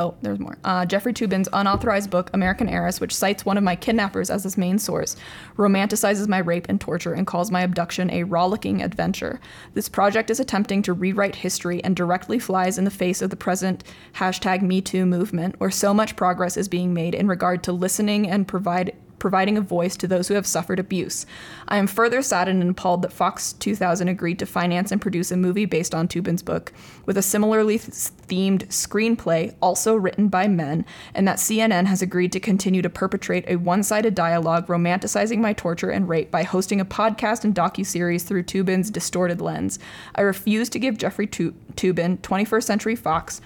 Oh, 0.00 0.14
there's 0.22 0.38
more. 0.38 0.56
Uh, 0.64 0.86
Jeffrey 0.86 1.12
Toobin's 1.12 1.50
unauthorized 1.52 2.08
book, 2.08 2.30
American 2.32 2.70
Heiress, 2.70 3.02
which 3.02 3.14
cites 3.14 3.44
one 3.44 3.58
of 3.58 3.64
my 3.64 3.76
kidnappers 3.76 4.30
as 4.30 4.46
its 4.46 4.56
main 4.56 4.78
source, 4.78 5.14
romanticizes 5.58 6.26
my 6.26 6.38
rape 6.38 6.64
and 6.70 6.80
torture 6.80 7.12
and 7.12 7.26
calls 7.26 7.50
my 7.50 7.60
abduction 7.60 8.10
a 8.10 8.22
rollicking 8.22 8.82
adventure. 8.82 9.38
This 9.74 9.90
project 9.90 10.30
is 10.30 10.40
attempting 10.40 10.80
to 10.84 10.94
rewrite 10.94 11.34
history 11.34 11.84
and 11.84 11.94
directly 11.94 12.38
flies 12.38 12.78
in 12.78 12.84
the 12.84 12.90
face 12.90 13.20
of 13.20 13.28
the 13.28 13.36
present 13.36 13.84
hashtag 14.14 14.62
MeToo 14.62 15.06
movement, 15.06 15.60
where 15.60 15.70
so 15.70 15.92
much 15.92 16.16
progress 16.16 16.56
is 16.56 16.66
being 16.66 16.94
made 16.94 17.14
in 17.14 17.28
regard 17.28 17.62
to 17.64 17.72
listening 17.72 18.26
and 18.26 18.48
provide 18.48 18.96
providing 19.20 19.56
a 19.56 19.60
voice 19.60 19.96
to 19.98 20.08
those 20.08 20.26
who 20.26 20.34
have 20.34 20.46
suffered 20.46 20.80
abuse. 20.80 21.26
I 21.68 21.76
am 21.76 21.86
further 21.86 22.22
saddened 22.22 22.60
and 22.60 22.72
appalled 22.72 23.02
that 23.02 23.12
Fox 23.12 23.52
2000 23.52 24.08
agreed 24.08 24.40
to 24.40 24.46
finance 24.46 24.90
and 24.90 25.00
produce 25.00 25.30
a 25.30 25.36
movie 25.36 25.66
based 25.66 25.94
on 25.94 26.08
Toobin's 26.08 26.42
book 26.42 26.72
with 27.06 27.16
a 27.16 27.22
similarly 27.22 27.78
th- 27.78 27.90
themed 27.90 28.66
screenplay, 28.68 29.54
also 29.62 29.94
written 29.94 30.28
by 30.28 30.48
men, 30.48 30.84
and 31.14 31.28
that 31.28 31.36
CNN 31.36 31.86
has 31.86 32.02
agreed 32.02 32.32
to 32.32 32.40
continue 32.40 32.82
to 32.82 32.90
perpetrate 32.90 33.44
a 33.46 33.56
one-sided 33.56 34.14
dialogue 34.14 34.66
romanticizing 34.66 35.38
my 35.38 35.52
torture 35.52 35.90
and 35.90 36.08
rape 36.08 36.30
by 36.30 36.42
hosting 36.42 36.80
a 36.80 36.84
podcast 36.84 37.44
and 37.44 37.54
docuseries 37.54 38.26
through 38.26 38.42
Toobin's 38.42 38.90
distorted 38.90 39.40
lens. 39.40 39.78
I 40.14 40.22
refuse 40.22 40.68
to 40.70 40.78
give 40.78 40.98
Jeffrey 40.98 41.26
Tu- 41.26 41.54
Toobin, 41.76 42.18
21st 42.18 42.64
Century 42.64 42.96
Fox, 42.96 43.40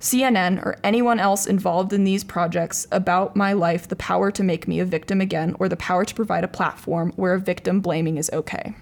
CNN, 0.00 0.64
or 0.64 0.76
anyone 0.84 1.18
else 1.18 1.46
involved 1.46 1.92
in 1.92 2.04
these 2.04 2.22
projects 2.22 2.86
about 2.92 3.34
my 3.34 3.52
life 3.52 3.88
the 3.88 3.96
power 3.96 4.30
to 4.30 4.42
make 4.44 4.68
me 4.68 4.78
a 4.80 4.84
victim 4.84 5.20
again 5.20 5.56
or 5.58 5.68
the 5.68 5.76
power 5.76 6.04
to 6.04 6.14
provide 6.14 6.44
a 6.44 6.48
platform 6.48 7.12
where 7.16 7.34
a 7.34 7.40
victim 7.40 7.80
blaming 7.80 8.16
is 8.16 8.30
okay. 8.32 8.74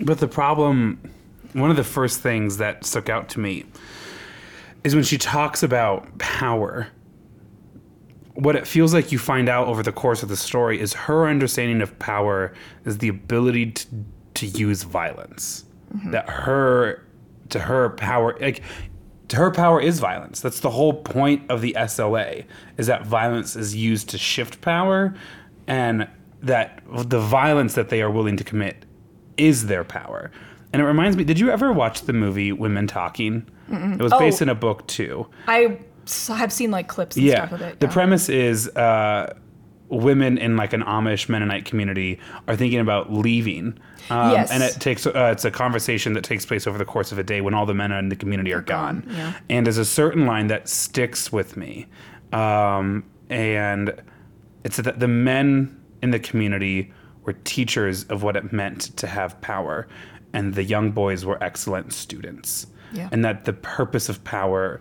But 0.00 0.18
the 0.18 0.28
problem, 0.28 1.00
one 1.52 1.70
of 1.70 1.76
the 1.76 1.84
first 1.84 2.20
things 2.20 2.58
that 2.58 2.84
stuck 2.84 3.08
out 3.08 3.28
to 3.30 3.40
me 3.40 3.64
is 4.84 4.94
when 4.94 5.04
she 5.04 5.16
talks 5.16 5.62
about 5.62 6.18
power. 6.18 6.88
What 8.34 8.56
it 8.56 8.66
feels 8.66 8.92
like 8.92 9.12
you 9.12 9.18
find 9.18 9.48
out 9.48 9.68
over 9.68 9.82
the 9.82 9.92
course 9.92 10.22
of 10.22 10.28
the 10.28 10.36
story 10.36 10.80
is 10.80 10.92
her 10.92 11.28
understanding 11.28 11.80
of 11.80 11.96
power 11.98 12.52
is 12.84 12.98
the 12.98 13.08
ability 13.08 13.72
to, 13.72 13.86
to 14.34 14.46
use 14.46 14.82
violence. 14.82 15.64
Mm-hmm. 15.94 16.10
That 16.12 16.28
her, 16.28 17.04
to 17.52 17.60
her 17.60 17.90
power, 17.90 18.36
like, 18.40 18.62
to 19.28 19.36
her 19.36 19.50
power 19.50 19.80
is 19.80 19.98
violence. 20.00 20.40
That's 20.40 20.60
the 20.60 20.70
whole 20.70 20.92
point 20.92 21.50
of 21.50 21.60
the 21.62 21.74
SLA 21.78 22.44
is 22.76 22.86
that 22.88 23.06
violence 23.06 23.56
is 23.56 23.74
used 23.74 24.08
to 24.10 24.18
shift 24.18 24.60
power 24.60 25.14
and 25.66 26.08
that 26.42 26.82
the 27.08 27.20
violence 27.20 27.74
that 27.74 27.88
they 27.88 28.02
are 28.02 28.10
willing 28.10 28.36
to 28.36 28.44
commit 28.44 28.84
is 29.36 29.66
their 29.66 29.84
power. 29.84 30.30
And 30.72 30.82
it 30.82 30.84
reminds 30.84 31.16
me, 31.16 31.24
did 31.24 31.38
you 31.38 31.50
ever 31.50 31.72
watch 31.72 32.02
the 32.02 32.12
movie 32.12 32.52
Women 32.52 32.86
Talking? 32.86 33.46
It 33.70 34.02
was 34.02 34.12
based 34.18 34.42
Oh. 34.42 34.44
in 34.44 34.48
a 34.50 34.54
book 34.54 34.86
too. 34.86 35.26
I 35.46 35.78
have 36.28 36.52
seen 36.52 36.70
like 36.70 36.88
clips 36.88 37.16
and 37.16 37.24
Yeah. 37.24 37.46
stuff 37.46 37.52
of 37.52 37.62
it. 37.62 37.80
The 37.80 37.88
premise 37.88 38.28
is 38.28 38.68
uh, 38.76 39.32
women 39.92 40.38
in 40.38 40.56
like 40.56 40.72
an 40.72 40.82
Amish 40.82 41.28
Mennonite 41.28 41.64
community 41.64 42.18
are 42.48 42.56
thinking 42.56 42.80
about 42.80 43.12
leaving. 43.12 43.78
Um, 44.10 44.32
Yes. 44.32 44.50
And 44.50 44.62
it 44.62 44.80
takes 44.80 45.06
uh, 45.06 45.30
it's 45.32 45.44
a 45.44 45.50
conversation 45.50 46.14
that 46.14 46.24
takes 46.24 46.46
place 46.46 46.66
over 46.66 46.78
the 46.78 46.84
course 46.84 47.12
of 47.12 47.18
a 47.18 47.22
day 47.22 47.40
when 47.40 47.54
all 47.54 47.66
the 47.66 47.74
men 47.74 47.92
in 47.92 48.08
the 48.08 48.16
community 48.16 48.52
are 48.52 48.62
gone. 48.62 49.04
yeah. 49.10 49.34
And 49.50 49.66
there's 49.66 49.78
a 49.78 49.84
certain 49.84 50.26
line 50.26 50.46
that 50.48 50.68
sticks 50.68 51.30
with 51.30 51.56
me. 51.56 51.86
Um, 52.32 53.04
and 53.28 53.94
it's 54.64 54.78
that 54.78 54.98
the 54.98 55.08
men 55.08 55.78
in 56.02 56.10
the 56.10 56.18
community 56.18 56.92
were 57.24 57.34
teachers 57.44 58.04
of 58.04 58.22
what 58.22 58.36
it 58.36 58.52
meant 58.52 58.96
to 58.96 59.06
have 59.06 59.40
power, 59.40 59.86
and 60.32 60.54
the 60.54 60.64
young 60.64 60.90
boys 60.90 61.24
were 61.24 61.42
excellent 61.42 61.92
students. 61.92 62.66
Yeah. 62.92 63.08
And 63.12 63.24
that 63.24 63.44
the 63.44 63.52
purpose 63.52 64.08
of 64.08 64.22
power 64.24 64.80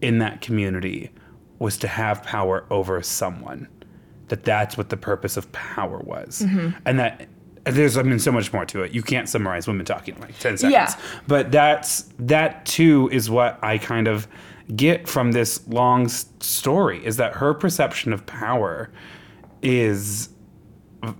in 0.00 0.18
that 0.18 0.40
community 0.40 1.10
was 1.58 1.76
to 1.78 1.88
have 1.88 2.22
power 2.22 2.64
over 2.70 3.00
someone. 3.02 3.68
That 4.28 4.44
that's 4.44 4.76
what 4.76 4.88
the 4.88 4.96
purpose 4.96 5.36
of 5.36 5.50
power 5.52 5.98
was. 5.98 6.42
Mm-hmm. 6.42 6.70
And 6.86 6.98
that 6.98 7.28
there's 7.64 7.96
I 7.96 8.02
mean 8.02 8.18
so 8.18 8.32
much 8.32 8.52
more 8.52 8.64
to 8.66 8.82
it. 8.82 8.92
You 8.92 9.02
can't 9.02 9.28
summarize 9.28 9.66
women 9.66 9.86
talking 9.86 10.14
in 10.14 10.20
like 10.20 10.38
10 10.38 10.58
seconds. 10.58 10.72
Yeah. 10.72 10.94
But 11.26 11.50
that's 11.52 12.10
that 12.18 12.66
too 12.66 13.08
is 13.12 13.30
what 13.30 13.58
I 13.62 13.78
kind 13.78 14.08
of 14.08 14.26
get 14.74 15.08
from 15.08 15.32
this 15.32 15.66
long 15.68 16.08
story 16.08 17.04
is 17.04 17.16
that 17.18 17.34
her 17.34 17.52
perception 17.54 18.12
of 18.12 18.24
power 18.26 18.90
is 19.62 20.30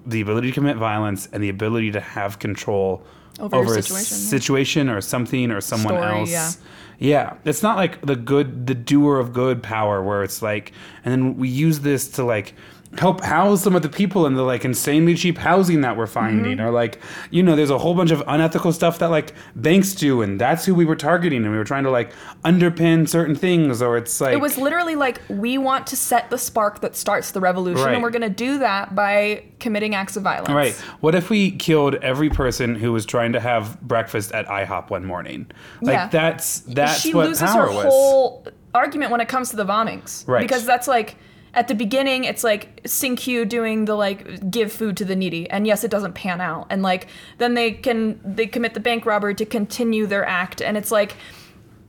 the 0.06 0.20
ability 0.20 0.48
to 0.48 0.54
commit 0.54 0.76
violence 0.76 1.28
and 1.32 1.42
the 1.42 1.48
ability 1.48 1.90
to 1.92 2.00
have 2.00 2.38
control 2.38 3.04
Over 3.38 3.64
your 3.64 3.78
a 3.78 3.82
situation, 3.82 4.86
yeah. 4.86 4.94
or 4.94 5.00
something 5.00 5.50
or 5.50 5.60
someone 5.60 5.94
Story, 5.94 6.20
else. 6.20 6.30
yeah. 6.30 6.50
Yeah, 6.98 7.36
it's 7.44 7.62
not 7.62 7.76
like 7.76 8.00
the 8.06 8.14
good, 8.14 8.68
the 8.68 8.74
doer 8.74 9.18
of 9.18 9.32
good 9.32 9.62
power, 9.62 10.00
where 10.02 10.22
it's 10.22 10.42
like, 10.42 10.72
and 11.04 11.10
then 11.12 11.36
we 11.36 11.48
use 11.48 11.80
this 11.80 12.08
to 12.12 12.24
like 12.24 12.54
help 12.98 13.22
house 13.22 13.62
some 13.62 13.74
of 13.76 13.82
the 13.82 13.88
people 13.88 14.26
in 14.26 14.34
the 14.34 14.42
like 14.42 14.64
insanely 14.64 15.14
cheap 15.14 15.38
housing 15.38 15.80
that 15.82 15.96
we're 15.96 16.06
finding, 16.06 16.56
Mm-hmm. 16.58 16.66
or 16.66 16.70
like, 16.70 17.00
you 17.30 17.42
know, 17.42 17.56
there's 17.56 17.70
a 17.70 17.78
whole 17.78 17.94
bunch 17.94 18.10
of 18.10 18.22
unethical 18.26 18.72
stuff 18.72 18.98
that 19.00 19.10
like 19.10 19.32
banks 19.56 19.94
do, 19.94 20.22
and 20.22 20.40
that's 20.40 20.64
who 20.64 20.74
we 20.74 20.84
were 20.84 20.96
targeting, 20.96 21.42
and 21.42 21.50
we 21.52 21.58
were 21.58 21.64
trying 21.64 21.84
to 21.84 21.90
like 21.90 22.12
underpin 22.44 23.08
certain 23.08 23.34
things, 23.34 23.80
or 23.82 23.96
it's 23.96 24.20
like 24.20 24.32
It 24.34 24.40
was 24.40 24.56
literally 24.58 24.94
like 24.96 25.20
we 25.28 25.58
want 25.58 25.86
to 25.88 25.96
set 25.96 26.30
the 26.30 26.38
spark 26.38 26.80
that 26.80 26.94
starts 26.96 27.30
the 27.32 27.40
revolution, 27.40 27.84
Right. 27.84 27.94
and 27.94 28.02
we're 28.02 28.10
going 28.10 28.22
to 28.22 28.28
do 28.30 28.58
that 28.58 28.94
by 28.94 29.44
committing 29.60 29.94
acts 29.94 30.16
of 30.16 30.22
violence. 30.22 30.50
Right. 30.50 30.74
What 31.00 31.14
if 31.14 31.30
we 31.30 31.50
killed 31.52 31.94
every 31.96 32.30
person 32.30 32.74
who 32.74 32.92
was 32.92 33.06
trying 33.06 33.32
to 33.32 33.40
have 33.40 33.80
breakfast 33.80 34.32
at 34.32 34.46
IHOP 34.46 34.90
one 34.90 35.04
morning? 35.04 35.46
Like 35.80 35.94
Yeah. 35.94 36.08
that's 36.08 36.60
that's 36.60 37.00
she 37.00 37.14
what 37.14 37.28
loses 37.28 37.50
power 37.50 37.68
her 37.68 37.72
was. 37.74 37.84
whole 37.84 38.46
argument 38.74 39.10
when 39.10 39.20
it 39.20 39.28
comes 39.28 39.50
to 39.50 39.56
the 39.56 39.64
bombings. 39.64 40.26
Right. 40.28 40.42
Because 40.42 40.66
that's 40.66 40.86
like 40.88 41.16
at 41.54 41.68
the 41.68 41.74
beginning 41.74 42.24
it's 42.24 42.44
like 42.44 42.86
Q 43.16 43.44
doing 43.44 43.84
the 43.84 43.94
like 43.94 44.50
give 44.50 44.72
food 44.72 44.96
to 44.98 45.04
the 45.04 45.16
needy. 45.16 45.48
And 45.50 45.66
yes 45.66 45.84
it 45.84 45.90
doesn't 45.90 46.14
pan 46.14 46.40
out. 46.40 46.66
And 46.70 46.82
like 46.82 47.08
then 47.38 47.54
they 47.54 47.72
can 47.72 48.20
they 48.24 48.46
commit 48.46 48.74
the 48.74 48.80
bank 48.80 49.06
robbery 49.06 49.34
to 49.36 49.44
continue 49.44 50.06
their 50.06 50.24
act. 50.24 50.60
And 50.60 50.76
it's 50.76 50.90
like 50.90 51.16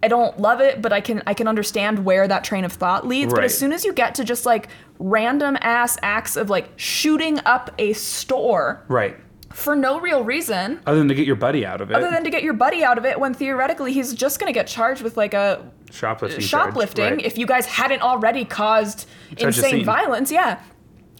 I 0.03 0.07
don't 0.07 0.39
love 0.39 0.61
it 0.61 0.81
but 0.81 0.93
I 0.93 1.01
can 1.01 1.23
I 1.25 1.33
can 1.33 1.47
understand 1.47 2.05
where 2.05 2.27
that 2.27 2.43
train 2.43 2.63
of 2.63 2.73
thought 2.73 3.07
leads. 3.07 3.33
But 3.33 3.43
as 3.43 3.57
soon 3.57 3.73
as 3.73 3.83
you 3.83 3.93
get 3.93 4.15
to 4.15 4.23
just 4.23 4.45
like 4.45 4.69
random 4.99 5.57
ass 5.61 5.97
acts 6.01 6.35
of 6.35 6.49
like 6.49 6.69
shooting 6.75 7.39
up 7.45 7.71
a 7.77 7.93
store 7.93 8.83
Right. 8.87 9.17
For 9.55 9.73
no 9.73 10.01
real 10.01 10.21
reason 10.21 10.81
Other 10.85 10.97
than 10.97 11.07
to 11.07 11.15
get 11.15 11.25
your 11.25 11.37
buddy 11.37 11.65
out 11.65 11.79
of 11.79 11.89
it. 11.89 11.95
other 11.95 12.11
than 12.11 12.25
to 12.25 12.29
get 12.29 12.43
your 12.43 12.53
buddy 12.53 12.83
out 12.83 12.97
of 12.97 13.05
it 13.05 13.17
when 13.17 13.33
theoretically 13.33 13.93
he's 13.93 14.13
just 14.13 14.37
going 14.37 14.51
to 14.51 14.53
get 14.53 14.67
charged 14.67 15.01
with 15.01 15.15
like 15.15 15.33
a 15.33 15.71
shoplifting. 15.91 16.41
charge, 16.41 16.67
shoplifting 16.67 17.15
right. 17.15 17.25
if 17.25 17.37
you 17.37 17.45
guys 17.45 17.65
hadn't 17.65 18.01
already 18.01 18.43
caused 18.43 19.07
Such 19.29 19.57
insane 19.57 19.85
violence 19.85 20.29
yeah 20.29 20.61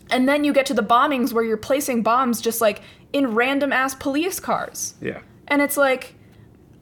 and 0.10 0.28
then 0.28 0.44
you 0.44 0.52
get 0.52 0.66
to 0.66 0.74
the 0.74 0.84
bombings 0.84 1.32
where 1.32 1.46
you're 1.46 1.56
placing 1.56 2.04
bombs 2.04 2.42
just 2.42 2.60
like 2.60 2.82
in 3.14 3.34
random 3.36 3.72
ass 3.72 3.96
police 3.96 4.42
cars 4.42 4.96
yeah. 5.00 5.22
and 5.48 5.62
it's 5.62 5.78
like 5.78 6.16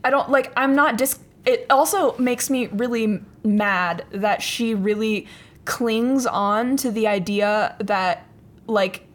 i 0.03 0.09
don't 0.09 0.32
like 0.32 0.51
i'm 0.57 0.75
not 0.75 0.98
dis 0.98 1.19
it 1.45 1.67
also 1.69 2.17
makes 2.17 2.49
me 2.49 2.65
really 2.67 3.22
mad 3.43 4.06
that 4.11 4.41
she 4.41 4.73
really 4.73 5.27
clings 5.65 6.25
on 6.25 6.77
to 6.77 6.90
the 6.90 7.06
idea 7.06 7.75
that 7.80 8.25
like 8.65 9.06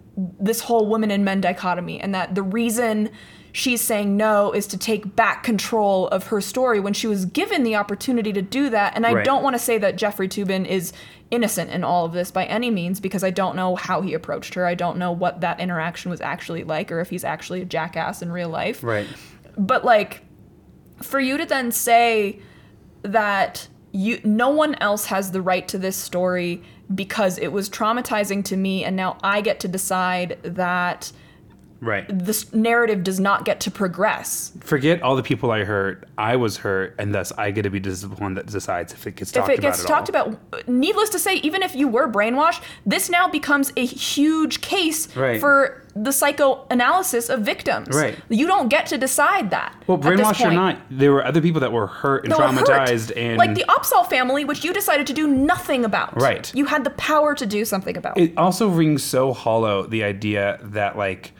this 0.40 0.60
whole 0.62 0.86
women 0.86 1.10
and 1.12 1.24
men 1.24 1.40
dichotomy 1.40 2.00
and 2.00 2.12
that 2.14 2.34
the 2.34 2.42
reason 2.42 3.08
she's 3.52 3.80
saying 3.80 4.16
no 4.16 4.52
is 4.52 4.66
to 4.66 4.76
take 4.76 5.14
back 5.16 5.42
control 5.44 6.08
of 6.08 6.26
her 6.26 6.40
story 6.40 6.80
when 6.80 6.92
she 6.92 7.06
was 7.06 7.24
given 7.24 7.62
the 7.62 7.76
opportunity 7.76 8.32
to 8.32 8.42
do 8.42 8.68
that 8.68 8.94
and 8.96 9.06
i 9.06 9.12
Right. 9.12 9.24
don't 9.24 9.42
want 9.44 9.54
to 9.54 9.58
say 9.60 9.78
that 9.78 9.96
jeffrey 9.96 10.28
toobin 10.28 10.66
is 10.66 10.92
innocent 11.30 11.70
in 11.70 11.84
all 11.84 12.04
of 12.04 12.12
this 12.12 12.30
by 12.32 12.44
any 12.46 12.68
means 12.70 12.98
because 13.00 13.22
i 13.22 13.30
don't 13.30 13.54
know 13.54 13.76
how 13.76 14.00
he 14.00 14.12
approached 14.12 14.54
her 14.54 14.66
i 14.66 14.74
don't 14.74 14.98
know 14.98 15.12
what 15.12 15.40
that 15.40 15.60
interaction 15.60 16.10
was 16.10 16.20
actually 16.20 16.64
like 16.64 16.90
or 16.90 17.00
if 17.00 17.10
he's 17.10 17.24
actually 17.24 17.62
a 17.62 17.64
jackass 17.64 18.20
in 18.22 18.32
real 18.32 18.48
life 18.48 18.82
Right. 18.82 19.06
but 19.56 19.84
like 19.84 20.22
for 21.00 21.20
you 21.20 21.36
to 21.38 21.46
then 21.46 21.70
say 21.70 22.40
that 23.02 23.68
you 23.98 24.20
no 24.22 24.48
one 24.50 24.76
else 24.76 25.06
has 25.06 25.32
the 25.32 25.42
right 25.42 25.66
to 25.66 25.76
this 25.76 25.96
story 25.96 26.62
because 26.94 27.36
it 27.38 27.48
was 27.48 27.68
traumatizing 27.68 28.44
to 28.44 28.56
me 28.56 28.84
and 28.84 28.94
now 28.94 29.18
I 29.24 29.40
get 29.40 29.58
to 29.60 29.68
decide 29.68 30.38
that 30.44 31.10
Right. 31.80 32.06
this 32.08 32.52
narrative 32.52 33.04
does 33.04 33.20
not 33.20 33.44
get 33.44 33.60
to 33.60 33.70
progress. 33.70 34.50
Forget 34.60 35.00
all 35.00 35.14
the 35.14 35.22
people 35.22 35.52
I 35.52 35.62
hurt. 35.62 36.08
I 36.18 36.34
was 36.34 36.56
hurt, 36.56 36.96
and 36.98 37.14
thus 37.14 37.30
I 37.38 37.52
get 37.52 37.62
to 37.62 37.70
be 37.70 37.78
the 37.78 38.08
one 38.18 38.34
that 38.34 38.46
decides 38.46 38.92
if 38.92 39.06
it 39.06 39.14
gets 39.14 39.30
talked 39.30 39.46
about 39.46 39.52
if 39.52 39.58
it 39.58 39.62
gets 39.62 39.84
talked 39.84 40.12
all. 40.14 40.26
about, 40.32 40.68
needless 40.68 41.08
to 41.10 41.20
say, 41.20 41.36
even 41.36 41.62
if 41.62 41.76
you 41.76 41.86
were 41.86 42.08
brainwashed, 42.10 42.62
this 42.84 43.08
now 43.08 43.28
becomes 43.28 43.72
a 43.76 43.86
huge 43.86 44.60
case 44.60 45.14
Right. 45.16 45.38
for 45.38 45.84
the 46.04 46.12
psychoanalysis 46.12 47.28
of 47.28 47.40
victims. 47.40 47.88
Right. 47.90 48.18
You 48.28 48.46
don't 48.46 48.68
get 48.68 48.86
to 48.86 48.98
decide 48.98 49.50
that. 49.50 49.74
Well, 49.86 49.98
brainwashed 49.98 50.44
or 50.44 50.52
not, 50.52 50.78
there 50.90 51.12
were 51.12 51.24
other 51.24 51.40
people 51.40 51.60
that 51.60 51.72
were 51.72 51.86
hurt 51.86 52.24
and 52.24 52.32
were 52.32 52.42
hurt. 52.42 52.66
traumatized, 52.66 53.16
and 53.16 53.36
like 53.38 53.54
the 53.54 53.64
Opsahl 53.68 54.08
family, 54.08 54.44
which 54.44 54.64
you 54.64 54.72
decided 54.72 55.06
to 55.06 55.12
do 55.12 55.26
nothing 55.26 55.84
about. 55.84 56.20
Right. 56.20 56.54
You 56.54 56.66
had 56.66 56.84
the 56.84 56.90
power 56.90 57.34
to 57.34 57.46
do 57.46 57.64
something 57.64 57.96
about. 57.96 58.18
it 58.18 58.36
also 58.36 58.68
rings 58.68 59.02
so 59.02 59.32
hollow 59.32 59.86
the 59.86 60.04
idea 60.04 60.58
that 60.62 60.96
like 60.96 61.32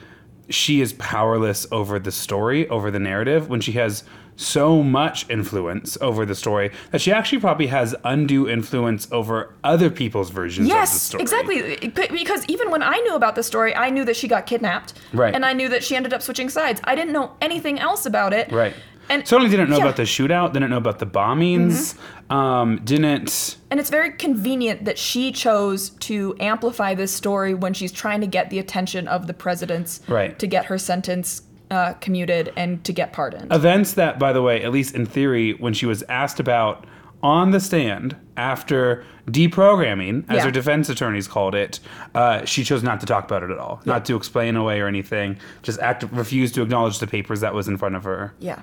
she 0.51 0.81
is 0.81 0.93
powerless 0.95 1.67
over 1.71 1.99
the 1.99 2.13
story 2.13 2.69
over 2.69 2.91
the 2.91 2.99
narrative 2.99 3.49
when 3.49 3.61
she 3.61 3.73
has 3.73 4.05
so 4.41 4.83
much 4.85 5.29
influence 5.29 5.99
over 6.01 6.25
the 6.25 6.35
story 6.35 6.71
that 6.93 7.01
she 7.01 7.11
actually 7.13 7.41
probably 7.41 7.67
has 7.67 7.95
undue 8.05 8.49
influence 8.49 9.09
over 9.11 9.53
other 9.65 9.91
people's 9.91 10.31
versions 10.31 10.67
of 10.69 10.71
the 10.71 10.77
Yes, 10.77 11.03
story 11.03 11.23
exactly. 11.23 11.77
Because 12.11 12.45
even 12.47 12.71
when 12.71 12.83
I 12.83 12.97
knew 13.01 13.17
about 13.17 13.35
the 13.35 13.43
story, 13.43 13.75
I 13.75 13.91
knew 13.91 14.05
that 14.05 14.15
she 14.17 14.29
got 14.29 14.47
kidnapped. 14.47 14.95
Right. 15.13 15.35
And 15.35 15.45
I 15.45 15.53
knew 15.55 15.69
that 15.71 15.83
she 15.83 15.97
ended 15.97 16.13
up 16.15 16.23
switching 16.23 16.49
sides. 16.49 16.81
I 16.85 16.95
didn't 16.95 17.13
know 17.13 17.33
anything 17.41 17.81
else 17.81 18.07
about 18.07 18.33
it. 18.33 18.53
right 18.53 18.75
And- 19.11 19.27
certainly 19.27 19.51
didn't 19.51 19.71
know 19.71 19.77
yeah. 19.77 19.81
Mm-hmm. 19.81 19.89
about 19.89 19.97
the 19.97 20.03
shootout. 20.05 20.53
Didn't 20.53 20.71
know 20.71 20.77
about 20.77 21.01
the 21.01 21.07
bombings. 21.07 21.99
Um, 22.31 22.81
didn't. 22.85 23.57
And 23.71 23.81
it's 23.81 23.91
very 23.91 24.13
convenient 24.13 24.85
that 24.85 24.99
she 24.99 25.33
chose 25.33 25.91
to 25.91 26.37
amplify 26.41 26.95
this 26.95 27.13
story 27.13 27.55
when 27.55 27.73
she's 27.75 27.91
trying 27.91 28.21
to 28.21 28.27
get 28.27 28.51
the 28.51 28.59
attention 28.59 29.09
of 29.09 29.27
the 29.27 29.35
presidents 29.35 30.01
Right. 30.09 30.39
to 30.39 30.47
get 30.47 30.67
her 30.67 30.79
sentence 30.79 31.43
uh, 31.71 31.93
commuted 31.95 32.53
and 32.57 32.83
to 32.85 32.93
get 32.93 33.13
pardoned. 33.13 33.53
Events 33.53 33.93
that, 33.95 34.19
by 34.19 34.33
the 34.33 34.43
way, 34.43 34.63
at 34.63 34.71
least 34.73 34.95
in 34.95 35.07
theory, 35.07 35.53
when 35.55 35.73
she 35.75 35.87
was 35.87 36.03
asked 36.09 36.41
about 36.41 36.87
on 37.23 37.51
the 37.51 37.59
stand 37.61 38.15
after 38.37 39.05
deprogramming, 39.27 40.25
as 40.29 40.37
Yeah. 40.37 40.45
her 40.45 40.51
defense 40.51 40.89
attorneys 40.89 41.27
called 41.27 41.55
it, 41.55 41.81
uh, 42.15 42.45
she 42.45 42.63
chose 42.65 42.83
not 42.83 43.01
to 43.01 43.07
talk 43.07 43.25
about 43.25 43.43
it 43.43 43.51
at 43.51 43.59
all, 43.59 43.81
not 43.85 44.05
to 44.07 44.15
explain 44.17 44.55
away 44.57 44.81
or 44.81 44.87
anything. 44.87 45.37
Just 45.63 45.81
act 45.81 46.05
refused 46.13 46.55
to 46.55 46.63
acknowledge 46.63 46.99
the 47.01 47.07
papers 47.07 47.41
that 47.41 47.55
was 47.55 47.67
in 47.69 47.77
front 47.77 47.97
of 47.97 48.05
her. 48.05 48.35
yeah. 48.39 48.61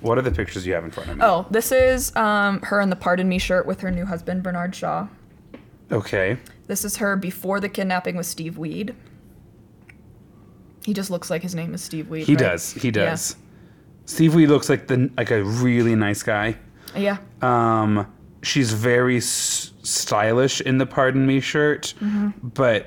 What 0.00 0.16
are 0.16 0.22
the 0.22 0.30
pictures 0.30 0.64
you 0.64 0.74
have 0.74 0.84
in 0.84 0.92
front 0.92 1.10
of 1.10 1.16
me? 1.16 1.24
Oh, 1.24 1.44
this 1.50 1.72
is 1.72 2.14
um, 2.14 2.60
her 2.62 2.80
in 2.80 2.88
the 2.88 2.94
Pardon 2.94 3.28
Me 3.28 3.36
shirt 3.38 3.66
with 3.66 3.80
her 3.80 3.90
new 3.90 4.04
husband, 4.06 4.44
Bernard 4.44 4.72
Shaw. 4.76 5.08
Okay. 5.90 6.38
This 6.68 6.84
is 6.84 6.98
her 6.98 7.16
before 7.16 7.58
the 7.58 7.68
kidnapping 7.68 8.14
with 8.14 8.26
Steve 8.26 8.56
Weed. 8.58 8.94
He 10.88 10.94
just 10.94 11.10
looks 11.10 11.28
like 11.28 11.42
his 11.42 11.54
name 11.54 11.74
is 11.74 11.82
Steve 11.82 12.08
Weed. 12.08 12.24
He 12.24 12.32
right? 12.32 12.38
does. 12.38 12.72
He 12.72 12.90
does. 12.90 13.36
Steve 14.06 14.34
Lee 14.34 14.46
looks 14.46 14.70
like 14.70 14.86
the 14.86 15.10
like 15.18 15.30
a 15.30 15.44
really 15.44 15.94
nice 15.94 16.22
guy. 16.22 16.56
Yeah. 16.96 17.18
Um, 17.42 18.10
she's 18.42 18.72
very 18.72 19.18
s- 19.18 19.74
stylish 19.82 20.62
in 20.62 20.78
the 20.78 20.86
"Pardon 20.86 21.26
Me" 21.26 21.40
shirt, 21.40 21.92
Mm-hmm. 22.00 22.48
but 22.48 22.86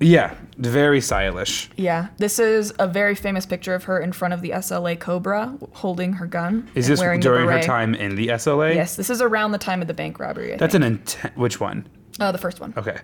yeah, 0.00 0.34
very 0.56 1.02
stylish. 1.02 1.68
Yeah. 1.76 2.08
This 2.16 2.38
is 2.38 2.72
a 2.78 2.88
very 2.88 3.14
famous 3.14 3.44
picture 3.44 3.74
of 3.74 3.84
her 3.84 4.00
in 4.00 4.12
front 4.12 4.32
of 4.32 4.40
the 4.40 4.50
SLA 4.50 4.98
Cobra 4.98 5.56
holding 5.74 6.14
her 6.14 6.26
gun. 6.26 6.70
Is 6.74 6.88
this 6.88 7.00
during 7.00 7.20
her 7.48 7.60
time 7.60 7.94
in 7.94 8.16
the 8.16 8.28
SLA? 8.28 8.74
Yes, 8.74 8.96
this 8.96 9.10
is 9.10 9.20
around 9.20 9.52
the 9.52 9.58
time 9.58 9.82
of 9.82 9.88
the 9.88 9.94
bank 9.94 10.18
robbery. 10.18 10.54
I 10.54 10.56
That's 10.56 10.72
think. 10.72 10.84
an 10.84 10.92
intense. 10.92 11.36
Which 11.36 11.60
one? 11.60 11.86
Uh, 12.22 12.32
the 12.32 12.38
first 12.38 12.60
one. 12.60 12.72
Okay, 12.76 12.98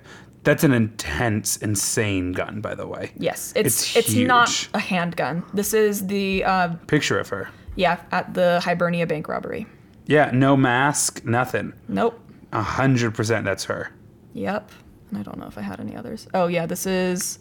that's 0.45 0.65
an 0.65 0.73
intense, 0.73 1.57
insane 1.59 2.33
gun, 2.33 2.61
by 2.61 2.75
the 2.75 2.87
way. 2.87 3.11
Yes, 3.19 3.53
it's 3.57 3.97
It's 3.97 4.09
it's, 4.11 4.15
not 4.15 4.69
a 4.75 4.79
handgun. 4.79 5.43
This 5.53 5.75
is 5.75 6.07
the 6.07 6.45
uh, 6.45 6.69
Picture 6.87 7.19
of 7.19 7.29
her. 7.29 7.51
yeah 7.77 8.01
at 8.13 8.35
the 8.35 8.61
Hibernia 8.65 9.07
bank 9.07 9.29
robbery. 9.29 9.67
Yeah, 10.07 10.31
no 10.33 10.57
mask, 10.57 11.25
nothing. 11.25 11.73
Nope. 11.89 12.19
A 12.53 12.63
hundred 12.63 13.15
percent, 13.15 13.45
that's 13.45 13.65
her. 13.65 13.91
Yep. 14.35 14.71
And 15.11 15.19
I 15.19 15.23
don't 15.23 15.39
know 15.39 15.47
if 15.47 15.59
I 15.59 15.63
had 15.63 15.81
any 15.81 15.95
others. 15.97 16.29
Oh 16.35 16.47
yeah, 16.47 16.67
this 16.67 16.87
is 16.87 17.39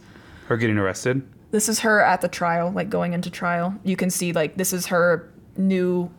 Her 0.47 0.57
getting 0.57 0.77
arrested. 0.77 1.21
this 1.51 1.69
is 1.69 1.79
her 1.79 2.01
at 2.01 2.21
the 2.21 2.27
trial, 2.27 2.71
like 2.71 2.89
going 2.89 3.13
into 3.13 3.29
trial. 3.29 3.73
You 3.83 3.95
can 3.95 4.09
see 4.09 4.33
like 4.33 4.57
this 4.57 4.73
is 4.73 4.87
her 4.87 5.31
new. 5.57 6.09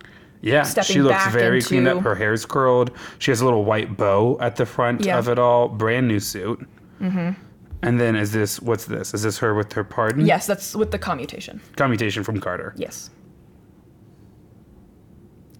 Yeah, 0.40 0.62
she 0.64 1.02
looks 1.02 1.26
very 1.28 1.60
cleaned 1.60 1.88
up. 1.88 2.02
Her 2.02 2.14
hair's 2.14 2.46
curled. 2.46 2.92
She 3.18 3.30
has 3.30 3.40
a 3.40 3.44
little 3.44 3.64
white 3.64 3.96
bow 3.96 4.38
at 4.40 4.56
the 4.56 4.66
front 4.66 5.04
Yeah. 5.04 5.18
of 5.18 5.28
it 5.28 5.38
all. 5.38 5.68
Brand 5.68 6.06
new 6.06 6.20
suit. 6.20 6.66
Mm-hmm. 7.00 7.40
And 7.82 8.00
then 8.00 8.16
is 8.16 8.32
this 8.32 8.60
what's 8.60 8.84
this? 8.86 9.14
Is 9.14 9.22
this 9.22 9.38
her 9.38 9.54
with 9.54 9.72
her 9.72 9.84
pardon? 9.84 10.26
Yes, 10.26 10.46
that's 10.46 10.74
with 10.74 10.90
the 10.90 10.98
commutation. 10.98 11.60
Commutation 11.76 12.22
from 12.24 12.40
Carter. 12.40 12.72
Yes. 12.76 13.10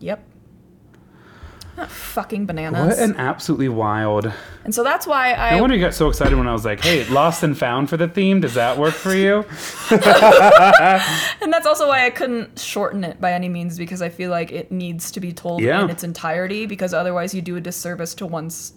Yep. 0.01 0.25
Fucking 1.87 2.47
bananas. 2.47 2.99
What 2.99 3.09
an 3.09 3.17
absolutely 3.17 3.69
wild. 3.69 4.33
and 4.65 4.75
so 4.75 4.83
that's 4.83 5.07
why 5.07 5.33
I. 5.33 5.57
I 5.57 5.61
wonder 5.61 5.77
you 5.77 5.81
got 5.83 5.95
so 5.95 6.09
excited 6.09 6.37
when 6.37 6.49
I 6.49 6.53
was 6.53 6.65
like, 6.65 6.81
"Hey, 6.83 7.05
lost 7.09 7.43
and 7.43 7.57
found 7.57 7.89
for 7.89 7.97
the 7.97 8.09
theme. 8.09 8.41
Does 8.41 8.55
that 8.55 8.77
work 8.79 8.95
for 8.95 9.15
you?" 9.15 9.45
And 11.41 11.53
that's 11.53 11.67
also 11.67 11.89
why 11.89 12.05
I 12.07 12.11
couldn't 12.11 12.59
shorten 12.59 13.05
it 13.05 13.21
by 13.21 13.33
any 13.33 13.49
means 13.49 13.79
because 13.79 14.03
I 14.03 14.09
feel 14.09 14.31
like 14.31 14.51
it 14.53 14.71
needs 14.73 15.11
to 15.13 15.21
be 15.21 15.33
told 15.33 15.61
Yeah. 15.63 15.83
in 15.85 15.91
its 15.91 16.05
entirety 16.05 16.67
because 16.67 16.93
otherwise 16.93 17.33
you 17.35 17.41
do 17.43 17.57
a 17.57 17.61
disservice 17.61 18.15
to 18.17 18.27
one's 18.27 18.73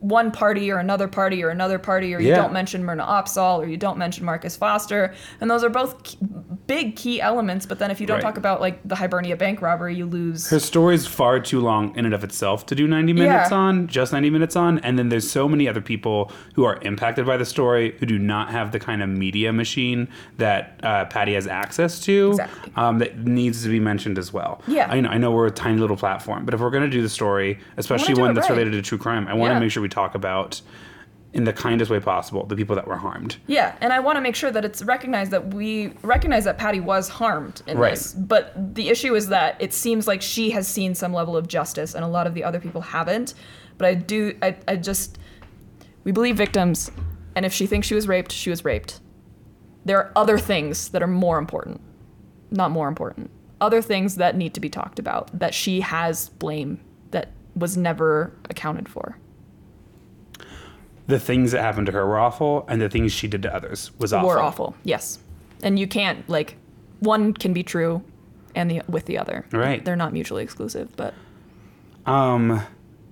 one 0.00 0.30
party 0.30 0.70
or 0.70 0.78
another 0.78 1.08
party 1.08 1.42
or 1.42 1.48
another 1.48 1.78
party 1.78 2.14
or 2.14 2.20
you 2.20 2.28
Yeah. 2.28 2.36
don't 2.36 2.52
mention 2.52 2.84
Myrna 2.84 3.04
Opsahl 3.04 3.58
or 3.58 3.66
you 3.66 3.76
don't 3.76 3.96
mention 3.98 4.24
Marcus 4.24 4.56
Foster 4.56 5.14
and 5.40 5.50
those 5.50 5.64
are 5.64 5.70
both 5.70 6.02
key, 6.02 6.18
big 6.66 6.96
key 6.96 7.20
elements 7.20 7.64
but 7.64 7.78
then 7.78 7.90
if 7.90 8.00
you 8.00 8.06
don't 8.06 8.16
Right. 8.16 8.22
talk 8.22 8.36
about 8.36 8.60
like 8.60 8.78
the 8.86 8.94
Hibernia 8.96 9.36
bank 9.36 9.62
robbery 9.62 9.94
you 9.96 10.04
lose 10.06 10.50
Her 10.50 10.58
story's 10.60 11.06
far 11.06 11.40
too 11.40 11.60
long 11.60 11.96
in 11.96 12.04
and 12.04 12.14
of 12.14 12.22
itself 12.24 12.66
to 12.66 12.74
do 12.74 12.86
90 12.86 13.14
minutes 13.14 13.50
Yeah. 13.50 13.56
on, 13.56 13.86
just 13.86 14.12
90 14.12 14.28
minutes 14.30 14.54
on. 14.54 14.78
And 14.80 14.98
then 14.98 15.08
there's 15.08 15.28
so 15.30 15.48
many 15.48 15.66
other 15.68 15.80
people 15.80 16.30
who 16.54 16.64
are 16.64 16.78
impacted 16.82 17.24
by 17.24 17.36
the 17.38 17.44
story 17.46 17.94
who 17.98 18.06
do 18.06 18.18
not 18.18 18.50
have 18.50 18.72
the 18.72 18.78
kind 18.78 19.02
of 19.02 19.08
media 19.08 19.52
machine 19.52 20.08
that 20.38 20.78
uh, 20.82 21.06
Patty 21.06 21.34
has 21.34 21.46
access 21.46 22.00
to 22.00 22.30
Exactly. 22.32 22.72
um, 22.76 22.98
that 22.98 23.18
needs 23.18 23.62
to 23.62 23.68
be 23.70 23.80
mentioned 23.80 24.18
as 24.18 24.32
well. 24.32 24.60
Yeah. 24.68 24.88
I 24.90 25.00
know, 25.00 25.08
I 25.08 25.18
know 25.18 25.30
we're 25.30 25.46
a 25.46 25.50
tiny 25.50 25.78
little 25.78 25.96
platform, 25.96 26.44
but 26.44 26.52
if 26.54 26.60
we're 26.60 26.70
going 26.70 26.84
to 26.84 26.90
do 26.90 27.00
the 27.02 27.08
story, 27.08 27.58
especially 27.76 28.14
one 28.14 28.34
that's 28.34 28.50
right. 28.50 28.56
related 28.58 28.72
to 28.72 28.82
true 28.82 28.98
crime, 28.98 29.26
I 29.28 29.34
want 29.34 29.50
to 29.50 29.54
Yeah. 29.54 29.60
make 29.60 29.70
sure 29.70 29.82
we 29.82 29.85
talk 29.88 30.14
about 30.14 30.60
in 31.32 31.44
the 31.44 31.52
kindest 31.52 31.90
way 31.90 32.00
possible 32.00 32.46
the 32.46 32.56
people 32.56 32.74
that 32.76 32.86
were 32.86 32.96
harmed. 32.96 33.36
Yeah, 33.46 33.74
and 33.80 33.92
I 33.92 34.00
want 34.00 34.16
to 34.16 34.20
make 34.22 34.34
sure 34.34 34.50
that 34.50 34.64
it's 34.64 34.82
recognized 34.82 35.30
that 35.32 35.52
we 35.52 35.88
recognize 36.02 36.44
that 36.44 36.56
Patty 36.56 36.80
was 36.80 37.08
harmed 37.10 37.62
in 37.66 37.76
Right. 37.78 37.90
this. 37.90 38.14
But 38.14 38.74
the 38.74 38.88
issue 38.88 39.14
is 39.14 39.28
that 39.28 39.56
it 39.60 39.74
seems 39.74 40.06
like 40.06 40.22
she 40.22 40.50
has 40.50 40.66
seen 40.66 40.94
some 40.94 41.12
level 41.12 41.36
of 41.36 41.46
justice, 41.46 41.94
and 41.94 42.04
a 42.04 42.08
lot 42.08 42.26
of 42.26 42.32
the 42.34 42.42
other 42.44 42.58
people 42.60 42.80
haven't. 42.80 43.34
But 43.76 43.86
I 43.86 43.94
do, 43.94 44.34
I, 44.40 44.56
I 44.66 44.76
just, 44.76 45.18
we 46.04 46.12
believe 46.12 46.36
victims, 46.36 46.90
and 47.34 47.44
if 47.44 47.52
she 47.52 47.66
thinks 47.66 47.86
she 47.86 47.94
was 47.94 48.08
raped, 48.08 48.32
she 48.32 48.48
was 48.48 48.64
raped. 48.64 49.00
There 49.84 49.98
are 49.98 50.12
other 50.16 50.38
things 50.38 50.88
that 50.90 51.02
are 51.02 51.06
more 51.08 51.38
important, 51.38 51.80
not 52.50 52.70
more 52.70 52.88
important. 52.88 53.30
Other 53.60 53.82
things 53.82 54.16
that 54.16 54.36
need 54.36 54.54
to 54.54 54.60
be 54.60 54.70
talked 54.70 54.98
about 54.98 55.38
that 55.38 55.52
she 55.52 55.80
has 55.82 56.30
blame 56.30 56.80
that 57.10 57.32
was 57.54 57.76
never 57.76 58.32
accounted 58.48 58.88
for. 58.88 59.18
The 61.08 61.18
things 61.20 61.52
that 61.52 61.62
happened 61.62 61.86
to 61.86 61.92
her 61.92 62.04
were 62.06 62.18
awful, 62.18 62.64
and 62.68 62.80
the 62.80 62.88
things 62.88 63.12
she 63.12 63.28
did 63.28 63.42
to 63.42 63.54
others 63.54 63.90
was 63.98 64.12
awful. 64.12 64.28
were 64.28 64.40
awful. 64.40 64.74
Yes, 64.84 65.18
and 65.62 65.78
you 65.78 65.86
can't 65.86 66.28
like 66.28 66.56
one 67.00 67.32
can 67.32 67.52
be 67.52 67.62
true, 67.62 68.02
and 68.54 68.70
the 68.70 68.82
with 68.88 69.06
the 69.06 69.18
other. 69.18 69.46
Right. 69.52 69.84
They're 69.84 69.96
not 69.96 70.12
mutually 70.12 70.42
exclusive, 70.42 70.96
but 70.96 71.14
um, 72.06 72.62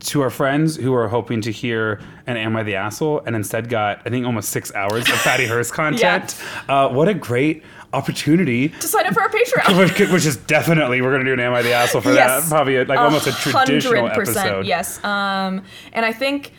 to 0.01 0.21
our 0.23 0.31
friends 0.31 0.77
who 0.77 0.93
are 0.95 1.09
hoping 1.09 1.41
to 1.43 1.53
hear 1.53 2.01
an 2.27 2.37
Am 2.37 2.57
I 2.57 2.63
the 2.63 2.75
Asshole 2.77 3.23
and 3.27 3.35
instead 3.37 3.69
got, 3.69 4.03
I 4.05 4.11
think, 4.11 4.27
almost 4.27 4.51
six 4.51 4.75
hours 4.75 5.09
of 5.09 5.15
Patty 5.17 5.47
Hearst 5.47 5.73
content. 5.75 6.41
uh, 6.69 6.89
what 6.89 7.09
a 7.09 7.15
great 7.15 7.63
opportunity. 7.93 8.69
to 8.71 8.87
sign 8.89 9.07
up 9.07 9.15
for 9.15 9.23
our 9.23 9.31
Patreon. 9.31 9.79
Which, 9.99 10.11
which 10.11 10.27
is 10.27 10.37
definitely, 10.37 11.01
we're 11.01 11.11
going 11.13 11.25
to 11.25 11.31
do 11.31 11.33
an 11.35 11.41
Am 11.41 11.55
I 11.55 11.63
the 11.63 11.73
Asshole 11.73 12.01
for 12.03 12.13
Yes. 12.13 12.43
that. 12.45 12.49
Probably 12.55 12.85
like 12.85 12.99
almost 12.99 13.27
a 13.27 13.33
traditional 13.33 14.09
100%, 14.09 14.11
episode. 14.13 14.67
Yes. 14.67 15.03
Um, 15.05 15.63
and 15.93 16.05
I 16.05 16.13
think 16.13 16.53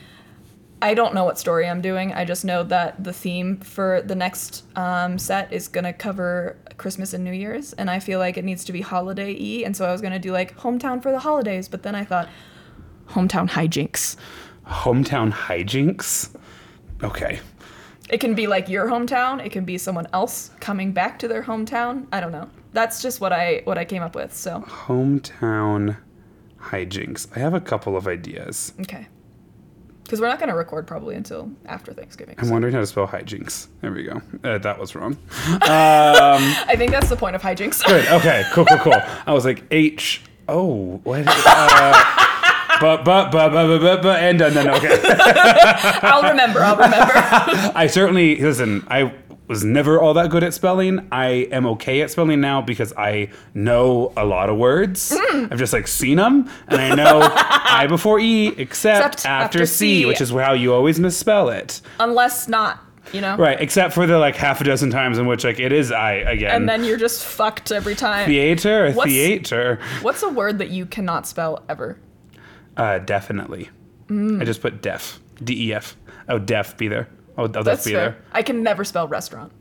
I 0.82 0.94
don't 0.94 1.14
know 1.14 1.24
what 1.24 1.40
story 1.40 1.68
I'm 1.68 1.82
doing. 1.82 2.14
I 2.14 2.26
just 2.26 2.46
know 2.46 2.62
that 2.64 3.04
the 3.04 3.14
theme 3.14 3.58
for 3.58 4.02
the 4.02 4.16
next 4.16 4.64
um, 4.78 5.18
set 5.18 5.52
is 5.52 5.68
gonna 5.68 5.94
cover 5.94 6.58
Christmas 6.78 7.14
and 7.14 7.24
New 7.24 7.32
Year's, 7.32 7.74
and 7.74 7.90
I 7.90 8.00
feel 8.00 8.20
like 8.20 8.38
it 8.38 8.46
needs 8.46 8.64
to 8.66 8.74
be 8.74 8.82
holiday 8.82 9.34
y. 9.34 9.64
And 9.66 9.76
so 9.76 9.86
I 9.86 9.92
was 9.92 10.02
gonna 10.02 10.20
do 10.20 10.32
like 10.32 10.58
hometown 10.58 11.02
for 11.02 11.12
the 11.12 11.20
holidays, 11.20 11.68
but 11.68 11.84
then 11.84 11.96
I 11.96 12.04
thought 12.04 12.30
hometown 13.10 13.50
hijinks. 13.50 14.16
Hometown 14.68 15.32
hijinks. 15.32 16.36
Okay. 17.04 17.40
It 18.10 18.20
can 18.20 18.36
be 18.36 18.46
like 18.46 18.70
your 18.70 18.88
hometown. 18.88 19.44
It 19.44 19.52
can 19.52 19.66
be 19.66 19.78
someone 19.78 20.08
else 20.14 20.52
coming 20.60 20.92
back 20.92 21.18
to 21.20 21.28
their 21.28 21.42
hometown. 21.44 22.06
I 22.12 22.20
don't 22.20 22.32
know. 22.32 22.50
That's 22.74 23.02
just 23.02 23.20
what 23.22 23.34
I 23.34 23.62
what 23.64 23.78
I 23.78 23.86
came 23.86 24.04
up 24.04 24.16
with. 24.16 24.36
So 24.36 24.64
Hometown 24.68 25.98
hijinks. 26.60 27.28
I 27.36 27.40
have 27.40 27.54
a 27.54 27.62
couple 27.62 27.96
of 27.98 28.08
ideas. 28.08 28.74
okay, 28.82 29.08
because 30.06 30.22
we're 30.22 30.28
not 30.28 30.40
gonna 30.40 30.56
record 30.56 30.86
probably 30.86 31.16
until 31.16 31.52
after 31.66 31.92
Thanksgiving. 31.92 32.36
I'm 32.38 32.46
so. 32.46 32.52
wondering 32.52 32.76
how 32.76 32.80
to 32.80 32.86
spell 32.86 33.08
hijinks. 33.08 33.68
There 33.82 33.92
we 33.92 34.04
go. 34.04 34.22
Uh, 34.44 34.60
that 34.60 34.80
was 34.80 34.94
wrong. 34.94 35.18
I 35.34 36.76
think 36.78 36.92
that's 36.92 37.10
the 37.10 37.16
point 37.16 37.36
of 37.36 37.42
hijinks. 37.42 37.84
Good. 37.86 38.08
Okay. 38.08 38.44
Cool. 38.54 38.66
Cool. 38.66 38.78
Cool. 38.78 39.02
I 39.26 39.34
was 39.34 39.44
like 39.44 39.64
H. 39.72 40.22
Oh. 40.48 41.02
What? 41.04 41.24
Uh, 41.28 42.04
but 42.80 43.04
but 43.04 43.32
but 43.32 43.50
but 43.50 43.68
but 43.68 43.80
but 43.80 44.02
but 44.04 44.20
and 44.24 44.40
done. 44.40 44.54
Then 44.54 44.70
okay. 44.70 44.98
I'll 46.04 46.30
remember. 46.30 46.60
I'll 46.62 46.76
remember. 46.78 47.12
I 47.76 47.88
certainly 47.88 48.38
listen. 48.38 48.86
I 48.88 49.14
was 49.48 49.64
never 49.64 50.00
all 50.02 50.14
that 50.16 50.30
good 50.32 50.44
at 50.44 50.54
spelling. 50.54 51.08
I 51.12 51.28
am 51.52 51.66
okay 51.68 52.02
at 52.02 52.12
spelling 52.12 52.42
now 52.42 52.62
because 52.62 52.94
I 52.98 53.30
know 53.54 54.12
a 54.18 54.26
lot 54.26 54.50
of 54.50 54.58
words. 54.58 55.12
Mm. 55.12 55.52
I've 55.52 55.60
just 55.60 55.74
like 55.74 55.88
seen 55.88 56.18
them, 56.18 56.50
and 56.68 56.82
I 56.82 56.96
know 56.96 57.20
I 57.34 57.86
before 57.88 58.20
E 58.20 58.48
except, 58.48 58.60
Except 59.16 59.26
after, 59.26 59.60
after 59.60 59.66
C, 59.66 60.02
C. 60.02 60.06
which 60.06 60.22
is 60.22 60.32
how 60.32 60.54
you 60.54 60.74
always 60.74 61.00
misspell 61.00 61.50
it. 61.50 61.82
Unless 62.00 62.48
not, 62.48 62.80
you 63.14 63.22
know. 63.22 63.36
Right. 63.38 63.60
Except 63.62 63.94
for 63.94 64.08
the 64.08 64.18
like 64.18 64.36
half 64.36 64.62
a 64.62 64.64
dozen 64.64 64.90
times 64.90 65.18
in 65.20 65.28
which 65.28 65.44
like 65.44 65.60
it 65.60 65.72
is 65.72 65.92
I 65.92 66.14
again. 66.14 66.56
And 66.56 66.68
then 66.70 66.84
you're 66.84 66.98
just 66.98 67.24
fucked 67.24 67.72
every 67.72 67.96
time. 67.96 68.26
theater, 68.28 68.92
What's- 68.94 69.12
theater. 69.12 69.80
What's 70.02 70.24
a 70.24 70.30
word 70.30 70.58
that 70.60 70.70
you 70.70 70.86
cannot 70.86 71.28
spell 71.28 71.64
ever? 71.70 72.00
Uh, 72.78 72.98
definitely. 73.00 73.70
Mm. 74.08 74.42
I 74.42 74.46
just 74.46 74.62
put 74.62 74.82
def. 74.82 75.20
D 75.44 75.68
E 75.70 75.74
F. 75.74 75.96
Oh, 76.28 76.40
def 76.40 76.78
be 76.78 76.88
there. 76.88 77.08
Oh, 77.38 77.48
that's 77.48 77.66
That's 77.66 77.84
fair. 77.84 77.94
there. 77.94 78.18
I 78.32 78.42
can 78.44 78.64
never 78.64 78.84
spell 78.84 79.08
restaurant. 79.08 79.52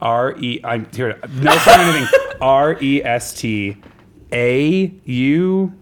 R 0.00 0.34
E. 0.38 0.60
I'm 0.64 0.86
here. 0.92 1.18
No 1.34 1.52
for 1.58 1.70
anything. 1.70 2.08
R 2.40 2.76
E 2.82 3.02
S 3.04 3.34
T 3.34 3.76
A 4.32 4.92
U 5.04 5.72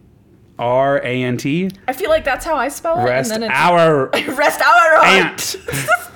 R 0.58 0.98
A 0.98 1.22
N 1.22 1.36
T. 1.38 1.70
I 1.88 1.92
feel 1.92 2.10
like 2.10 2.24
that's 2.24 2.44
how 2.44 2.56
I 2.56 2.68
spell 2.68 2.98
it. 2.98 3.04
Rest 3.04 3.30
and 3.32 3.42
then 3.44 3.50
it's 3.50 3.58
our 3.58 4.06
rest 4.36 4.60
our 4.60 5.04
ant. 5.04 5.56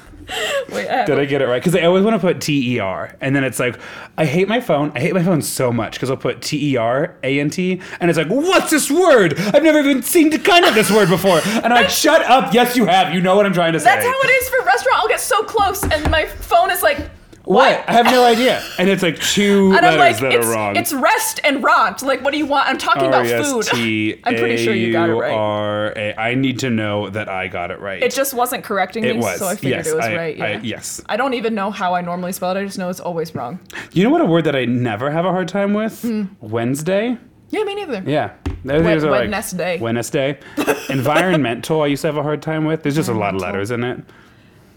Wait, 0.70 0.88
I 0.88 1.04
Did 1.04 1.18
I 1.18 1.24
get 1.24 1.42
it 1.42 1.46
right? 1.46 1.60
Because 1.62 1.76
I 1.76 1.82
always 1.82 2.04
want 2.04 2.14
to 2.14 2.20
put 2.20 2.40
T 2.40 2.74
E 2.74 2.78
R, 2.78 3.16
and 3.20 3.34
then 3.34 3.44
it's 3.44 3.58
like, 3.58 3.78
I 4.16 4.24
hate 4.24 4.48
my 4.48 4.60
phone. 4.60 4.92
I 4.94 5.00
hate 5.00 5.14
my 5.14 5.22
phone 5.22 5.42
so 5.42 5.72
much 5.72 5.94
because 5.94 6.10
I'll 6.10 6.16
put 6.16 6.42
T 6.42 6.72
E 6.72 6.76
R 6.76 7.16
A 7.22 7.40
N 7.40 7.50
T, 7.50 7.80
and 8.00 8.10
it's 8.10 8.18
like, 8.18 8.28
what's 8.28 8.70
this 8.70 8.90
word? 8.90 9.38
I've 9.38 9.62
never 9.62 9.80
even 9.80 10.02
seen 10.02 10.30
the 10.30 10.38
kind 10.38 10.64
of 10.64 10.74
this 10.74 10.90
word 10.90 11.08
before. 11.08 11.40
And 11.44 11.66
I'm 11.66 11.82
like, 11.82 11.90
shut 11.90 12.22
up. 12.22 12.54
Yes, 12.54 12.76
you 12.76 12.86
have. 12.86 13.12
You 13.14 13.20
know 13.20 13.36
what 13.36 13.46
I'm 13.46 13.52
trying 13.52 13.74
to 13.74 13.80
say. 13.80 13.86
That's 13.86 14.04
how 14.04 14.20
it 14.22 14.30
is 14.30 14.48
for 14.48 14.64
restaurant. 14.64 14.98
I'll 14.98 15.08
get 15.08 15.20
so 15.20 15.42
close, 15.44 15.82
and 15.82 16.10
my 16.10 16.26
phone 16.26 16.70
is 16.70 16.82
like, 16.82 16.98
What? 17.44 17.84
I 17.88 17.92
have 17.92 18.06
no 18.06 18.24
idea. 18.24 18.62
And 18.78 18.88
it's 18.88 19.02
like 19.02 19.18
two 19.20 19.72
and 19.76 19.84
letters 19.84 20.20
like, 20.22 20.32
that 20.32 20.44
are 20.44 20.50
wrong. 20.50 20.76
it's 20.76 20.92
rest 20.92 21.40
and 21.44 21.62
rot. 21.62 22.02
Like, 22.02 22.22
what 22.22 22.30
do 22.32 22.38
you 22.38 22.46
want? 22.46 22.68
I'm 22.68 22.78
talking 22.78 23.04
about 23.06 23.26
food. 23.26 23.68
I'm 24.24 24.34
pretty 24.36 24.56
sure 24.64 24.74
you 24.74 24.92
got 24.92 25.10
it 25.10 25.14
right. 25.14 25.30
R-A- 25.32 26.14
I 26.16 26.34
need 26.34 26.60
to 26.60 26.70
know 26.70 27.10
that 27.10 27.28
I 27.28 27.48
got 27.48 27.70
it 27.70 27.80
right. 27.80 28.02
It 28.02 28.14
just 28.14 28.32
wasn't 28.34 28.64
correcting 28.64 29.04
It 29.04 29.16
me, 29.16 29.20
was. 29.22 29.38
so 29.38 29.46
I 29.46 29.56
figured 29.56 29.84
Yes, 29.84 29.88
it 29.88 29.96
was 29.96 30.04
I- 30.06 30.16
right. 30.16 30.36
Yeah. 30.36 30.44
I- 30.44 30.60
yes. 30.62 31.02
I 31.06 31.16
don't 31.18 31.34
even 31.34 31.54
know 31.54 31.70
how 31.70 31.94
I 31.94 32.00
normally 32.00 32.32
spell 32.32 32.56
it. 32.56 32.60
I 32.60 32.64
just 32.64 32.78
know 32.78 32.88
it's 32.88 33.00
always 33.00 33.34
wrong. 33.34 33.60
You 33.92 34.04
know 34.04 34.10
what 34.10 34.22
a 34.22 34.26
word 34.26 34.44
that 34.44 34.56
I 34.56 34.64
never 34.64 35.10
have 35.10 35.24
a 35.26 35.30
hard 35.30 35.48
time 35.48 35.74
with? 35.74 36.00
Hmm. 36.02 36.24
Wednesday. 36.40 37.18
Yeah, 37.50 37.62
me 37.64 37.74
neither. 37.74 38.02
Yeah. 38.06 38.32
Those 38.64 38.82
Wed- 38.82 39.04
are 39.04 39.10
like- 39.10 39.30
Wednesday. 39.30 39.78
Wednesday. 39.78 40.38
Environmental, 40.88 41.82
I 41.82 41.86
used 41.88 42.00
to 42.02 42.08
have 42.08 42.16
a 42.16 42.22
hard 42.22 42.40
time 42.40 42.64
with. 42.64 42.82
There's 42.82 42.94
just 42.94 43.08
a 43.10 43.14
lot 43.14 43.34
of 43.34 43.40
letters 43.40 43.70
in 43.70 43.84
it. 43.84 44.00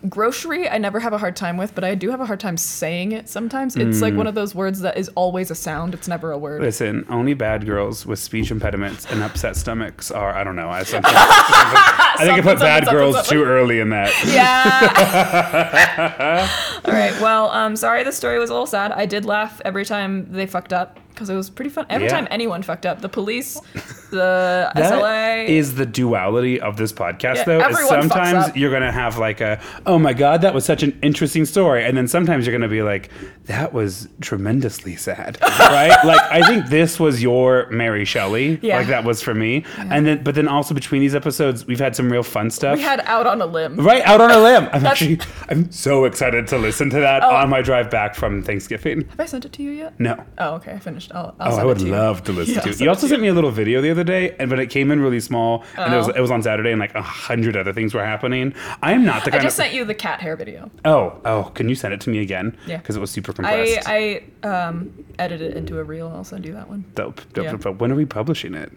Grocery, 0.08 0.70
I 0.70 0.78
never 0.78 1.00
have 1.00 1.12
a 1.12 1.18
hard 1.18 1.36
time 1.36 1.58
with, 1.58 1.74
but 1.74 1.84
I 1.84 1.96
do 1.96 2.12
have 2.12 2.22
a 2.22 2.26
hard 2.26 2.40
time 2.40 2.56
saying 2.56 3.14
it 3.14 3.28
sometimes. 3.28 3.76
It's 3.76 4.00
like 4.00 4.14
Mm. 4.14 4.18
one 4.18 4.28
of 4.28 4.36
those 4.36 4.54
words 4.54 4.82
that 4.82 4.96
is 4.96 5.10
always 5.16 5.50
a 5.50 5.56
sound. 5.56 5.96
It's 5.96 6.08
never 6.08 6.32
a 6.32 6.38
word. 6.38 6.62
Listen, 6.62 7.04
only 7.10 7.34
bad 7.34 7.66
girls 7.66 8.06
with 8.06 8.20
speech 8.20 8.52
impediments 8.52 9.08
and 9.12 9.24
upset 9.24 9.56
stomachs 9.56 10.12
are, 10.12 10.36
I 10.36 10.44
don't 10.44 10.56
know. 10.56 10.70
I, 10.70 10.84
something, 10.84 11.12
I 11.16 12.16
think 12.20 12.34
I 12.34 12.42
put 12.42 12.60
bad 12.60 12.86
something, 12.86 13.00
girls 13.00 13.28
too 13.28 13.44
early 13.44 13.80
in 13.80 13.90
that. 13.90 14.12
Yeah. 14.28 16.48
All 16.86 16.94
right. 16.94 17.20
Well, 17.20 17.50
um, 17.50 17.76
sorry, 17.76 18.04
the 18.04 18.12
story 18.12 18.38
was 18.40 18.50
a 18.50 18.54
little 18.54 18.68
sad. 18.68 18.92
I 18.92 19.06
did 19.08 19.26
laugh 19.26 19.62
every 19.66 19.86
time 19.86 20.32
they 20.32 20.46
fucked 20.46 20.74
up 20.74 21.00
because 21.18 21.30
it 21.32 21.36
was 21.36 21.50
pretty 21.50 21.70
fun. 21.72 21.86
Every 21.90 22.06
Yeah. 22.08 22.14
time 22.14 22.28
anyone 22.30 22.62
fucked 22.62 22.86
up, 22.86 23.02
the 23.02 23.10
police, 23.10 23.60
the 24.12 24.70
That 24.76 24.92
SLA. 24.94 25.48
is 25.48 25.76
the 25.76 25.86
duality 25.86 26.62
of 26.62 26.78
this 26.78 26.94
podcast, 26.94 27.38
Yeah, 27.38 27.44
though. 27.46 27.68
Is 27.68 27.88
sometimes 27.88 28.56
you're 28.56 28.72
gonna 28.72 28.92
have 28.92 29.18
like 29.18 29.42
a, 29.42 29.60
oh 29.86 29.98
my 29.98 30.14
god, 30.14 30.42
that 30.42 30.54
was 30.54 30.64
such 30.66 30.84
an 30.84 30.98
interesting 31.02 31.46
story, 31.46 31.84
and 31.84 31.98
then 31.98 32.08
sometimes 32.08 32.46
you're 32.46 32.56
gonna 32.56 32.68
be 32.70 32.84
like, 32.84 33.10
that 33.46 33.74
was 33.74 34.08
tremendously 34.22 34.96
sad, 34.96 35.38
right? 35.60 35.98
like 36.06 36.22
I 36.32 36.46
think 36.48 36.68
this 36.68 37.00
was 37.00 37.22
your 37.24 37.68
Mary 37.72 38.06
Shelley, 38.06 38.60
Yeah. 38.62 38.78
like 38.78 38.88
that 38.88 39.04
was 39.04 39.22
for 39.24 39.34
me, 39.34 39.66
and 39.78 40.06
then 40.06 40.24
but 40.24 40.36
then 40.36 40.48
also 40.48 40.74
between 40.76 41.02
these 41.02 41.16
episodes, 41.16 41.66
we've 41.66 41.80
had 41.80 41.96
some 41.96 42.12
real 42.12 42.24
fun 42.24 42.50
stuff. 42.52 42.78
we 42.78 42.84
had 42.84 43.02
out 43.06 43.26
on 43.26 43.42
a 43.42 43.46
limb. 43.46 43.78
Right 43.78 44.04
out 44.06 44.22
on 44.22 44.30
a 44.32 44.40
limb. 44.40 44.70
I'm 44.72 44.86
actually 44.86 45.20
I'm 45.50 45.72
so 45.72 46.06
excited 46.06 46.48
to 46.48 46.58
listen 46.58 46.90
to 46.92 47.00
that 47.00 47.24
Oh. 47.24 47.30
on 47.36 47.50
my 47.50 47.62
drive 47.62 47.90
back 47.90 48.16
from 48.16 48.42
Thanksgiving. 48.44 49.02
Have 49.10 49.20
I 49.20 49.26
sent 49.26 49.46
it 49.46 49.54
to 49.54 49.64
you 49.64 49.72
yet? 49.72 50.00
No. 50.00 50.24
Oh, 50.38 50.56
okay. 50.56 50.74
I 50.74 50.80
finished. 50.80 51.07
I'll, 51.12 51.36
I'll 51.40 51.48
Oh, 51.48 51.50
send 51.52 51.60
I 51.60 51.64
it 51.64 51.66
would 51.68 51.80
to 51.80 51.86
you. 51.86 51.92
love 51.92 52.24
to 52.26 52.32
listen 52.32 52.56
Yeah, 52.56 52.62
to 52.62 52.68
I'll 52.70 52.74
it. 52.74 52.80
You 52.82 52.86
it 52.86 52.90
also 52.90 53.02
to 53.02 53.10
sent 53.10 53.22
me 53.22 53.28
a 53.30 53.34
little 53.34 53.52
video 53.52 53.82
the 53.82 53.90
other 53.92 54.04
day, 54.04 54.36
and 54.40 54.50
but 54.50 54.60
it 54.60 54.68
came 54.68 54.92
in 54.92 55.00
really 55.00 55.20
small, 55.20 55.64
and 55.78 55.94
it 55.94 55.98
was 55.98 56.10
Oh. 56.10 56.14
it 56.14 56.20
was 56.22 56.32
on 56.32 56.42
Saturday, 56.44 56.72
and 56.72 56.80
like 56.80 56.94
a 56.96 57.02
hundred 57.02 57.56
other 57.58 57.74
things 57.74 57.94
were 57.94 58.04
happening. 58.06 58.54
I 58.82 58.94
am 58.94 59.06
not 59.06 59.24
the 59.26 59.32
kind. 59.32 59.42
I 59.42 59.44
just 59.44 59.58
of. 59.60 59.66
sent 59.66 59.74
you 59.76 59.86
the 59.86 59.94
cat 59.96 60.22
hair 60.22 60.36
video. 60.36 60.70
oh, 60.86 61.20
oh, 61.26 61.52
can 61.56 61.70
you 61.70 61.76
send 61.76 61.94
it 61.94 62.02
to 62.02 62.10
me 62.10 62.20
again? 62.20 62.58
Yeah. 62.68 62.78
because 62.78 62.96
it 62.96 63.00
was 63.00 63.12
super 63.12 63.34
compressed. 63.34 63.88
I 63.88 64.22
I 64.44 64.48
um 64.48 65.06
edited 65.20 65.52
it 65.52 65.58
into 65.58 65.80
a 65.80 65.84
reel. 65.84 66.08
I'll 66.14 66.24
send 66.24 66.46
you 66.46 66.54
that 66.54 66.68
one. 66.70 66.86
dope, 66.96 67.22
dope, 67.34 67.46
Yeah. 67.46 67.52
dope, 67.52 67.62
dope. 67.62 67.80
When 67.80 67.92
are 67.92 67.96
we 67.96 68.06
publishing 68.06 68.54
it? 68.54 68.72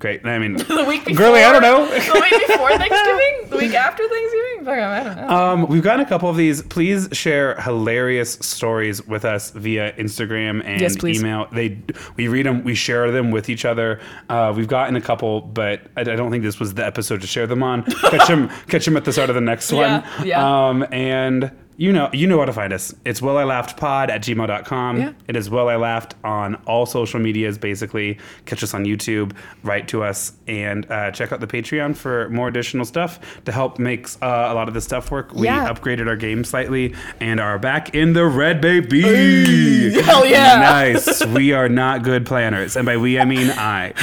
Great. 0.00 0.24
I 0.26 0.38
mean, 0.38 0.54
The 0.56 0.84
week 0.88 1.04
before. 1.04 1.26
girly, 1.26 1.44
I 1.44 1.52
don't 1.52 1.62
know. 1.62 1.86
the 1.86 2.20
week 2.20 2.46
before 2.48 2.70
Thanksgiving. 2.76 3.50
The 3.50 3.56
week 3.58 3.74
after 3.74 4.02
Thanksgiving. 4.08 4.64
Fuck, 4.64 4.78
I 4.78 5.04
don't 5.04 5.16
know. 5.16 5.28
Um, 5.28 5.66
we've 5.68 5.82
gotten 5.82 6.04
a 6.04 6.08
couple 6.08 6.28
of 6.28 6.36
these. 6.36 6.62
Please 6.62 7.08
share 7.12 7.60
hilarious 7.60 8.32
stories 8.34 9.06
with 9.06 9.24
us 9.24 9.50
via 9.50 9.92
Instagram 9.94 10.62
and 10.64 10.80
Yes, 10.80 11.02
email. 11.04 11.46
They 11.52 11.78
we 12.16 12.28
read 12.28 12.46
them, 12.46 12.64
we 12.64 12.74
share 12.74 13.10
them 13.10 13.30
with 13.30 13.48
each 13.48 13.64
other. 13.64 14.00
Uh, 14.28 14.52
we've 14.56 14.68
gotten 14.68 14.96
a 14.96 15.00
couple, 15.00 15.42
but 15.42 15.82
I, 15.96 16.00
I 16.00 16.04
don't 16.16 16.30
think 16.30 16.44
this 16.44 16.58
was 16.58 16.74
the 16.74 16.84
episode 16.84 17.20
to 17.20 17.26
share 17.26 17.46
them 17.46 17.62
on. 17.62 17.82
Catch 18.10 18.28
them, 18.28 18.48
catch 18.68 18.84
them 18.86 18.96
at 18.96 19.04
the 19.04 19.12
start 19.12 19.28
of 19.30 19.34
the 19.34 19.40
next 19.40 19.70
Yeah, 19.70 20.00
one. 20.18 20.26
yeah. 20.26 20.68
Um, 20.68 20.86
and 20.92 21.50
you 21.80 21.90
know, 21.94 22.10
you 22.12 22.26
know 22.26 22.36
where 22.36 22.44
to 22.44 22.52
find 22.52 22.74
us. 22.74 22.94
It's 23.06 23.22
well 23.22 23.38
I 23.38 23.44
laughed 23.44 23.78
pod 23.78 24.10
at 24.10 24.20
gmail.com. 24.22 24.98
Yeah. 24.98 25.12
It 25.28 25.34
is 25.34 25.48
well 25.48 25.70
I 25.70 25.76
laughed 25.76 26.14
on 26.22 26.56
all 26.66 26.84
social 26.84 27.18
medias. 27.20 27.56
Basically, 27.56 28.18
catch 28.44 28.62
us 28.62 28.74
on 28.74 28.84
YouTube, 28.84 29.32
write 29.62 29.88
to 29.88 30.02
us, 30.02 30.32
and 30.46 30.84
uh, 30.90 31.10
check 31.10 31.32
out 31.32 31.40
the 31.40 31.46
Patreon 31.46 31.96
for 31.96 32.28
more 32.28 32.48
additional 32.48 32.84
stuff 32.84 33.18
to 33.46 33.52
help 33.52 33.78
make 33.78 34.06
uh, 34.20 34.26
a 34.50 34.54
lot 34.54 34.68
of 34.68 34.74
this 34.74 34.84
stuff 34.84 35.10
work. 35.10 35.32
We 35.32 35.46
Yeah. 35.46 35.72
upgraded 35.72 36.06
our 36.06 36.16
game 36.16 36.44
slightly 36.44 36.94
and 37.18 37.40
are 37.40 37.58
back 37.58 37.94
in 37.94 38.12
the 38.12 38.26
red 38.26 38.60
baby. 38.60 39.92
Hell 40.02 40.26
yeah. 40.26 40.56
Nice. 40.60 41.24
we 41.28 41.54
are 41.54 41.70
not 41.70 42.02
good 42.02 42.26
planners, 42.26 42.76
and 42.76 42.84
by 42.84 42.98
we 42.98 43.18
I 43.18 43.24
mean 43.24 43.48
I. 43.52 43.94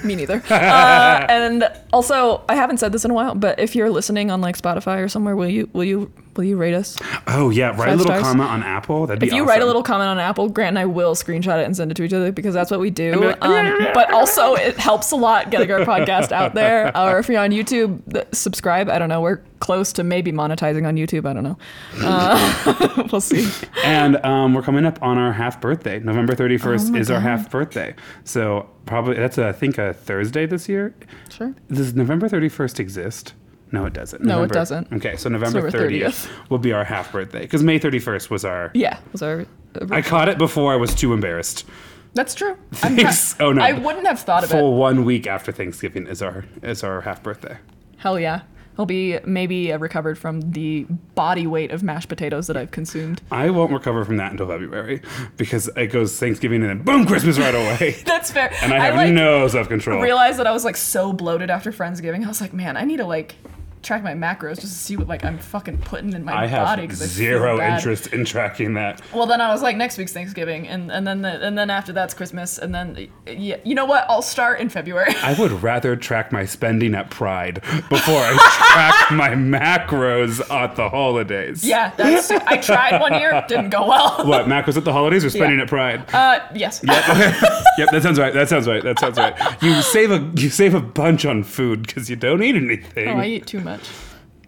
Me 0.04 0.14
neither. 0.14 0.42
Uh, 0.50 1.26
and 1.28 1.68
also, 1.92 2.42
I 2.48 2.54
haven't 2.54 2.78
said 2.78 2.92
this 2.92 3.04
in 3.04 3.10
a 3.10 3.14
while, 3.14 3.34
but 3.34 3.58
if 3.58 3.74
you're 3.76 3.90
listening 3.90 4.30
on 4.30 4.40
like 4.40 4.56
Spotify 4.56 5.02
or 5.02 5.08
somewhere, 5.08 5.34
will 5.36 5.48
you 5.48 5.68
will 5.72 5.84
you 5.84 6.10
will 6.38 6.44
you 6.44 6.56
rate 6.56 6.72
us? 6.72 6.96
Oh 7.26 7.50
yeah, 7.50 7.76
write 7.76 7.88
a 7.88 7.96
little 7.96 8.06
stars. 8.06 8.22
comment 8.22 8.48
on 8.48 8.62
Apple. 8.62 9.06
That'd 9.06 9.20
be 9.20 9.26
If 9.26 9.32
you 9.34 9.44
write 9.44 9.60
a 9.60 9.66
little 9.66 9.82
comment 9.82 10.08
on 10.08 10.18
Apple, 10.18 10.48
Grant 10.48 10.68
and 10.70 10.78
I 10.78 10.86
will 10.86 11.14
screenshot 11.14 11.60
it 11.60 11.66
and 11.66 11.76
send 11.76 11.90
it 11.90 11.94
to 11.96 12.04
each 12.04 12.12
other 12.14 12.32
because 12.32 12.54
that's 12.54 12.70
what 12.70 12.80
we 12.80 12.88
do. 12.88 13.16
like, 13.20 13.44
um, 13.44 13.88
but 13.92 14.10
also, 14.14 14.54
it 14.54 14.78
helps 14.78 15.10
a 15.10 15.16
lot 15.16 15.50
getting 15.50 15.70
our 15.70 15.80
podcast 15.80 16.32
out 16.32 16.54
there. 16.54 16.90
Or 16.98 17.18
if 17.18 17.28
you're 17.28 17.40
on 17.40 17.50
YouTube, 17.50 18.34
subscribe. 18.34 18.88
I 18.88 18.98
don't 18.98 19.08
know. 19.08 19.20
We're 19.20 19.40
close 19.60 19.92
to 19.94 20.04
maybe 20.04 20.30
monetizing 20.32 20.86
on 20.86 20.96
YouTube. 20.96 21.26
I 21.26 21.32
don't 21.32 21.42
know. 21.42 21.58
Uh, 21.96 23.08
we'll 23.12 23.20
see. 23.20 23.48
And 23.84 24.16
um, 24.24 24.54
we're 24.54 24.62
coming 24.62 24.84
up 24.86 25.02
on 25.02 25.18
our 25.18 25.32
half 25.32 25.60
birthday. 25.60 25.98
November 25.98 26.34
31st 26.34 26.94
Oh 26.94 26.98
is 26.98 27.10
our 27.10 27.20
half 27.20 27.50
birthday. 27.50 27.94
So 28.24 28.68
probably 28.86 29.16
that's 29.16 29.38
I 29.38 29.52
think 29.52 29.78
a 29.78 29.92
Thursday 29.92 30.46
this 30.46 30.68
year. 30.68 30.94
Sure. 31.30 31.54
Does 31.70 31.94
November 31.94 32.28
31st 32.28 32.78
exist? 32.78 33.34
No, 33.70 33.84
it 33.86 33.92
doesn't. 33.92 34.22
No, 34.22 34.42
it 34.42 34.50
doesn't. 34.50 34.92
Okay, 34.92 35.16
so 35.16 35.28
November 35.28 35.62
November 35.62 35.90
30th, 35.90 36.04
30th. 36.04 36.50
will 36.50 36.58
be 36.58 36.72
our 36.72 36.84
half 36.84 37.12
birthday 37.12 37.40
because 37.40 37.62
May 37.62 37.78
31st 37.78 38.30
was 38.30 38.44
our. 38.44 38.70
Yeah. 38.74 38.98
Was 39.12 39.22
our, 39.22 39.46
I 39.90 40.02
caught 40.02 40.28
it 40.28 40.38
before 40.38 40.72
I 40.72 40.76
was 40.76 40.94
too 40.94 41.12
embarrassed. 41.12 41.66
that's 42.14 42.34
true. 42.34 42.56
I'm 42.82 42.96
Thanks. 42.96 43.38
Oh, 43.40 43.52
no. 43.52 43.62
I 43.62 43.72
wouldn't 43.72 44.06
have 44.06 44.20
thought 44.20 44.44
of 44.44 44.50
Full 44.50 44.58
it. 44.58 44.62
Full 44.62 44.76
one 44.76 45.04
week 45.04 45.26
after 45.26 45.52
Thanksgiving 45.52 46.06
is 46.06 46.22
our 46.22 46.44
is 46.62 46.82
our 46.82 47.02
half 47.02 47.22
birthday. 47.22 47.58
Hell 47.98 48.18
yeah. 48.18 48.42
I'll 48.78 48.86
be 48.86 49.18
maybe 49.24 49.72
uh, 49.72 49.78
recovered 49.78 50.16
from 50.18 50.40
the 50.52 50.86
body 51.16 51.48
weight 51.48 51.72
of 51.72 51.82
mashed 51.82 52.08
potatoes 52.08 52.46
that 52.46 52.56
I've 52.56 52.70
consumed. 52.70 53.20
I 53.32 53.50
won't 53.50 53.72
recover 53.72 54.04
from 54.04 54.18
that 54.18 54.30
until 54.30 54.46
February 54.46 55.02
because 55.36 55.68
it 55.76 55.88
goes 55.88 56.16
Thanksgiving 56.16 56.62
and 56.62 56.70
then 56.70 56.82
boom, 56.84 57.04
Christmas 57.04 57.40
right 57.40 57.54
away. 57.56 57.96
That's 58.06 58.30
fair. 58.30 58.52
And 58.62 58.72
I 58.72 58.78
have 58.78 58.94
like, 58.94 59.12
no 59.12 59.48
self 59.48 59.68
control. 59.68 59.98
I 59.98 60.02
realized 60.04 60.38
that 60.38 60.46
I 60.46 60.52
was 60.52 60.64
like 60.64 60.76
so 60.76 61.12
bloated 61.12 61.50
after 61.50 61.72
Friendsgiving. 61.72 62.24
I 62.24 62.28
was 62.28 62.40
like, 62.40 62.52
man, 62.52 62.76
I 62.76 62.84
need 62.84 62.98
to 62.98 63.04
like 63.04 63.34
track 63.82 64.02
my 64.02 64.14
macros 64.14 64.56
just 64.56 64.62
to 64.62 64.68
see 64.68 64.96
what 64.96 65.06
like 65.08 65.24
I'm 65.24 65.38
fucking 65.38 65.78
putting 65.78 66.12
in 66.12 66.24
my 66.24 66.32
body 66.32 66.82
because 66.82 67.00
I 67.00 67.04
have 67.04 67.04
body. 67.04 67.04
I 67.04 67.06
zero 67.06 67.60
interest 67.60 68.08
in 68.08 68.24
tracking 68.24 68.74
that. 68.74 69.00
Well, 69.14 69.26
then 69.26 69.40
I 69.40 69.50
was 69.52 69.62
like, 69.62 69.76
next 69.76 69.98
week's 69.98 70.12
Thanksgiving, 70.12 70.66
and 70.68 70.90
and 70.90 71.06
then 71.06 71.22
the, 71.22 71.46
and 71.46 71.56
then 71.56 71.70
after 71.70 71.92
that's 71.92 72.14
Christmas, 72.14 72.58
and 72.58 72.74
then 72.74 73.08
yeah, 73.26 73.56
you 73.64 73.74
know 73.74 73.84
what? 73.86 74.04
I'll 74.08 74.22
start 74.22 74.60
in 74.60 74.68
February. 74.68 75.14
I 75.22 75.34
would 75.38 75.52
rather 75.62 75.96
track 75.96 76.32
my 76.32 76.44
spending 76.44 76.94
at 76.94 77.10
Pride 77.10 77.54
before 77.88 78.18
I 78.20 78.36
track 78.72 79.10
my 79.16 79.30
macros 79.30 80.40
at 80.50 80.76
the 80.76 80.88
holidays. 80.88 81.64
yeah, 81.64 81.92
that's. 81.96 82.30
I 82.30 82.56
tried 82.58 83.00
one 83.00 83.14
year, 83.20 83.44
didn't 83.48 83.70
go 83.70 83.86
well. 83.86 84.16
What 84.28 84.46
macros 84.46 84.76
at 84.76 84.84
the 84.84 84.92
holidays 84.92 85.24
or 85.24 85.30
spending 85.30 85.58
Yeah. 85.58 85.62
at 85.64 85.68
Pride? 85.68 86.14
Uh, 86.14 86.40
yes. 86.54 86.80
yep, 86.84 87.88
that 87.90 88.00
sounds 88.02 88.18
right. 88.18 88.32
That 88.34 88.48
sounds 88.48 88.66
right. 88.66 88.82
That 88.82 88.98
sounds 88.98 89.16
right. 89.18 89.34
You 89.62 89.80
save 89.82 90.10
a 90.10 90.30
you 90.36 90.50
save 90.50 90.74
a 90.74 90.80
bunch 90.80 91.24
on 91.24 91.42
food 91.44 91.86
because 91.86 92.10
you 92.10 92.16
don't 92.16 92.42
eat 92.42 92.56
anything. 92.56 93.08
Oh, 93.08 93.20
I 93.20 93.26
eat 93.26 93.46
too 93.46 93.60
much. 93.60 93.67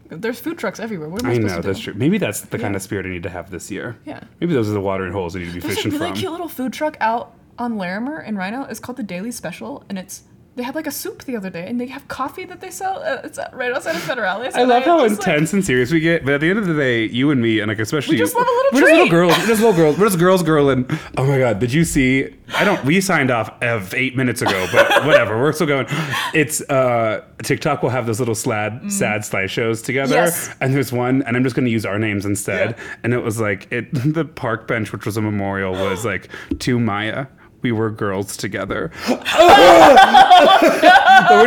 There's 0.09 0.41
food 0.41 0.59
trucks 0.59 0.81
everywhere. 0.81 1.09
What 1.09 1.23
am 1.23 1.29
I, 1.29 1.33
I 1.33 1.35
supposed 1.37 1.55
know 1.55 1.61
to 1.63 1.67
that's 1.69 1.79
do? 1.79 1.85
true. 1.85 1.95
Maybe 1.95 2.19
that's 2.19 2.41
the 2.41 2.59
kind 2.59 2.75
of 2.75 2.83
spirit 2.83 3.07
I 3.07 3.11
need 3.11 3.23
to 3.23 3.29
have 3.31 3.51
this 3.51 3.71
year. 3.71 3.97
Yeah. 4.05 4.21
Maybe 4.41 4.55
those 4.55 4.69
are 4.69 4.73
the 4.73 4.81
watering 4.81 5.13
holes 5.13 5.37
I 5.37 5.41
need 5.41 5.49
to 5.49 5.53
be 5.53 5.61
fishing 5.61 5.77
for. 5.77 5.91
There's 5.91 5.95
a 5.95 5.99
really 5.99 6.11
from. 6.11 6.19
cute 6.19 6.33
little 6.33 6.49
food 6.49 6.73
truck 6.73 6.97
out 7.01 7.35
on 7.59 7.77
Larimer 7.79 8.21
in 8.21 8.35
RiNo. 8.37 8.69
It's 8.71 8.81
called 8.81 8.97
the 8.97 9.05
Daily 9.05 9.31
Special, 9.31 9.85
and 9.89 9.99
it's 9.99 10.23
they 10.57 10.63
had 10.65 10.75
like 10.75 10.87
a 10.87 10.91
soup 10.91 11.25
the 11.25 11.37
other 11.37 11.49
day, 11.49 11.67
and 11.69 11.81
they 11.81 11.87
have 11.87 12.07
coffee 12.09 12.45
that 12.45 12.61
they 12.61 12.71
sell. 12.71 13.03
Uh, 13.03 13.19
it's 13.25 13.39
right 13.53 13.73
outside 13.73 13.95
of 13.97 14.03
Federales. 14.03 14.55
I 14.55 14.65
love 14.65 14.83
how 14.83 15.07
just, 15.09 15.21
like- 15.21 15.29
intense 15.29 15.53
and 15.53 15.65
serious 15.65 15.91
we 15.93 16.01
get, 16.01 16.25
but 16.25 16.35
at 16.35 16.41
the 16.41 16.51
end 16.51 16.59
of 16.59 16.67
the 16.67 16.75
day, 16.75 17.05
you 17.05 17.31
and 17.31 17.41
me, 17.41 17.61
and 17.61 17.69
like 17.69 17.79
especially 17.79 18.17
We 18.17 18.19
just 18.19 18.35
you, 18.35 18.41
love 18.41 18.49
a 18.49 18.51
little 18.51 18.71
we're 18.73 18.81
just 18.81 18.91
little 18.93 19.07
treat. 19.07 19.11
girls. 19.11 19.39
We're 19.39 19.47
just 19.47 19.61
little 19.63 19.77
girls. 19.77 19.99
We're 19.99 20.07
just 20.07 20.19
girls 20.27 20.43
girling. 20.43 20.99
Oh 21.17 21.25
my 21.25 21.39
god, 21.39 21.61
did 21.61 21.73
you 21.73 21.85
see? 21.85 22.35
I 22.57 22.65
don't. 22.65 22.85
We 22.85 23.01
signed 23.01 23.31
off 23.31 23.51
of 23.63 23.95
eight 23.95 24.17
minutes 24.17 24.43
ago, 24.43 24.67
but 24.73 25.05
whatever. 25.07 25.41
We're 25.41 25.53
still 25.53 25.69
going. 25.69 25.87
It's 26.35 26.61
uh 26.63 27.25
TikTok 27.43 27.83
will 27.83 27.91
have 27.91 28.07
those 28.07 28.19
little 28.19 28.35
slad 28.35 28.91
sad 28.91 29.21
slideshows 29.23 29.85
together, 29.85 30.15
Mm. 30.17 30.25
Yes. 30.25 30.51
and 30.61 30.75
there's 30.75 30.93
one, 30.93 31.23
and 31.23 31.37
I'm 31.37 31.45
just 31.45 31.55
going 31.57 31.65
to 31.65 31.71
use 31.71 31.87
our 31.87 31.99
names 31.99 32.27
instead. 32.27 32.71
Yeah. 32.77 32.85
And 33.05 33.15
it 33.15 33.23
was 33.23 33.41
like 33.41 33.71
it. 33.73 33.89
The 34.11 34.25
park 34.25 34.67
bench, 34.67 34.93
which 34.93 35.07
was 35.07 35.17
a 35.17 35.23
memorial, 35.23 35.73
was 35.73 36.05
like 36.13 36.29
to 36.59 36.79
Maya. 36.81 37.27
We 37.63 37.73
were 37.73 37.91
girls 37.91 38.37
together. 38.37 38.91
we're 39.09 39.17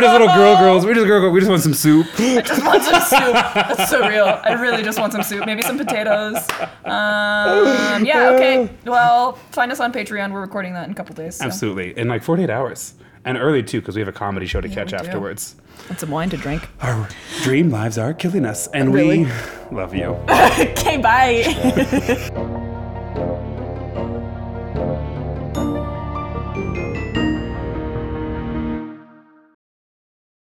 just 0.00 0.12
little 0.12 0.28
girl 0.28 0.56
girls. 0.58 0.84
We're 0.84 0.94
just 0.94 1.06
girl 1.06 1.20
girl. 1.20 1.30
We 1.30 1.40
just 1.40 1.50
want 1.50 1.62
some 1.62 1.74
soup. 1.74 2.06
just 2.16 2.64
want 2.64 2.82
some 2.84 3.00
soup. 3.00 3.32
That's 3.54 3.90
so 3.90 4.06
real. 4.08 4.40
I 4.44 4.52
really 4.52 4.82
just 4.82 4.98
want 4.98 5.12
some 5.12 5.22
soup. 5.22 5.44
Maybe 5.46 5.62
some 5.62 5.76
potatoes. 5.78 6.36
Um, 6.84 8.04
yeah. 8.04 8.30
Okay. 8.34 8.70
Well, 8.84 9.32
find 9.50 9.72
us 9.72 9.80
on 9.80 9.92
Patreon. 9.92 10.32
We're 10.32 10.40
recording 10.40 10.74
that 10.74 10.84
in 10.86 10.92
a 10.92 10.94
couple 10.94 11.14
days. 11.14 11.36
So. 11.36 11.44
Absolutely. 11.46 11.96
In 11.98 12.08
like 12.08 12.22
48 12.22 12.50
hours. 12.50 12.94
And 13.24 13.38
early 13.38 13.62
too, 13.62 13.80
because 13.80 13.94
we 13.96 14.00
have 14.02 14.08
a 14.08 14.12
comedy 14.12 14.46
show 14.46 14.60
to 14.60 14.68
catch 14.68 14.92
afterwards. 14.92 15.56
And 15.88 15.98
some 15.98 16.10
wine 16.10 16.30
to 16.30 16.36
drink. 16.36 16.68
Our 16.80 17.08
dream 17.42 17.70
lives 17.70 17.98
are 17.98 18.12
killing 18.14 18.44
us. 18.44 18.68
And 18.68 18.92
Really? 18.94 19.24
we 19.24 19.30
love 19.72 19.94
you. 19.94 20.16
Okay. 20.54 20.98
Bye. 20.98 22.60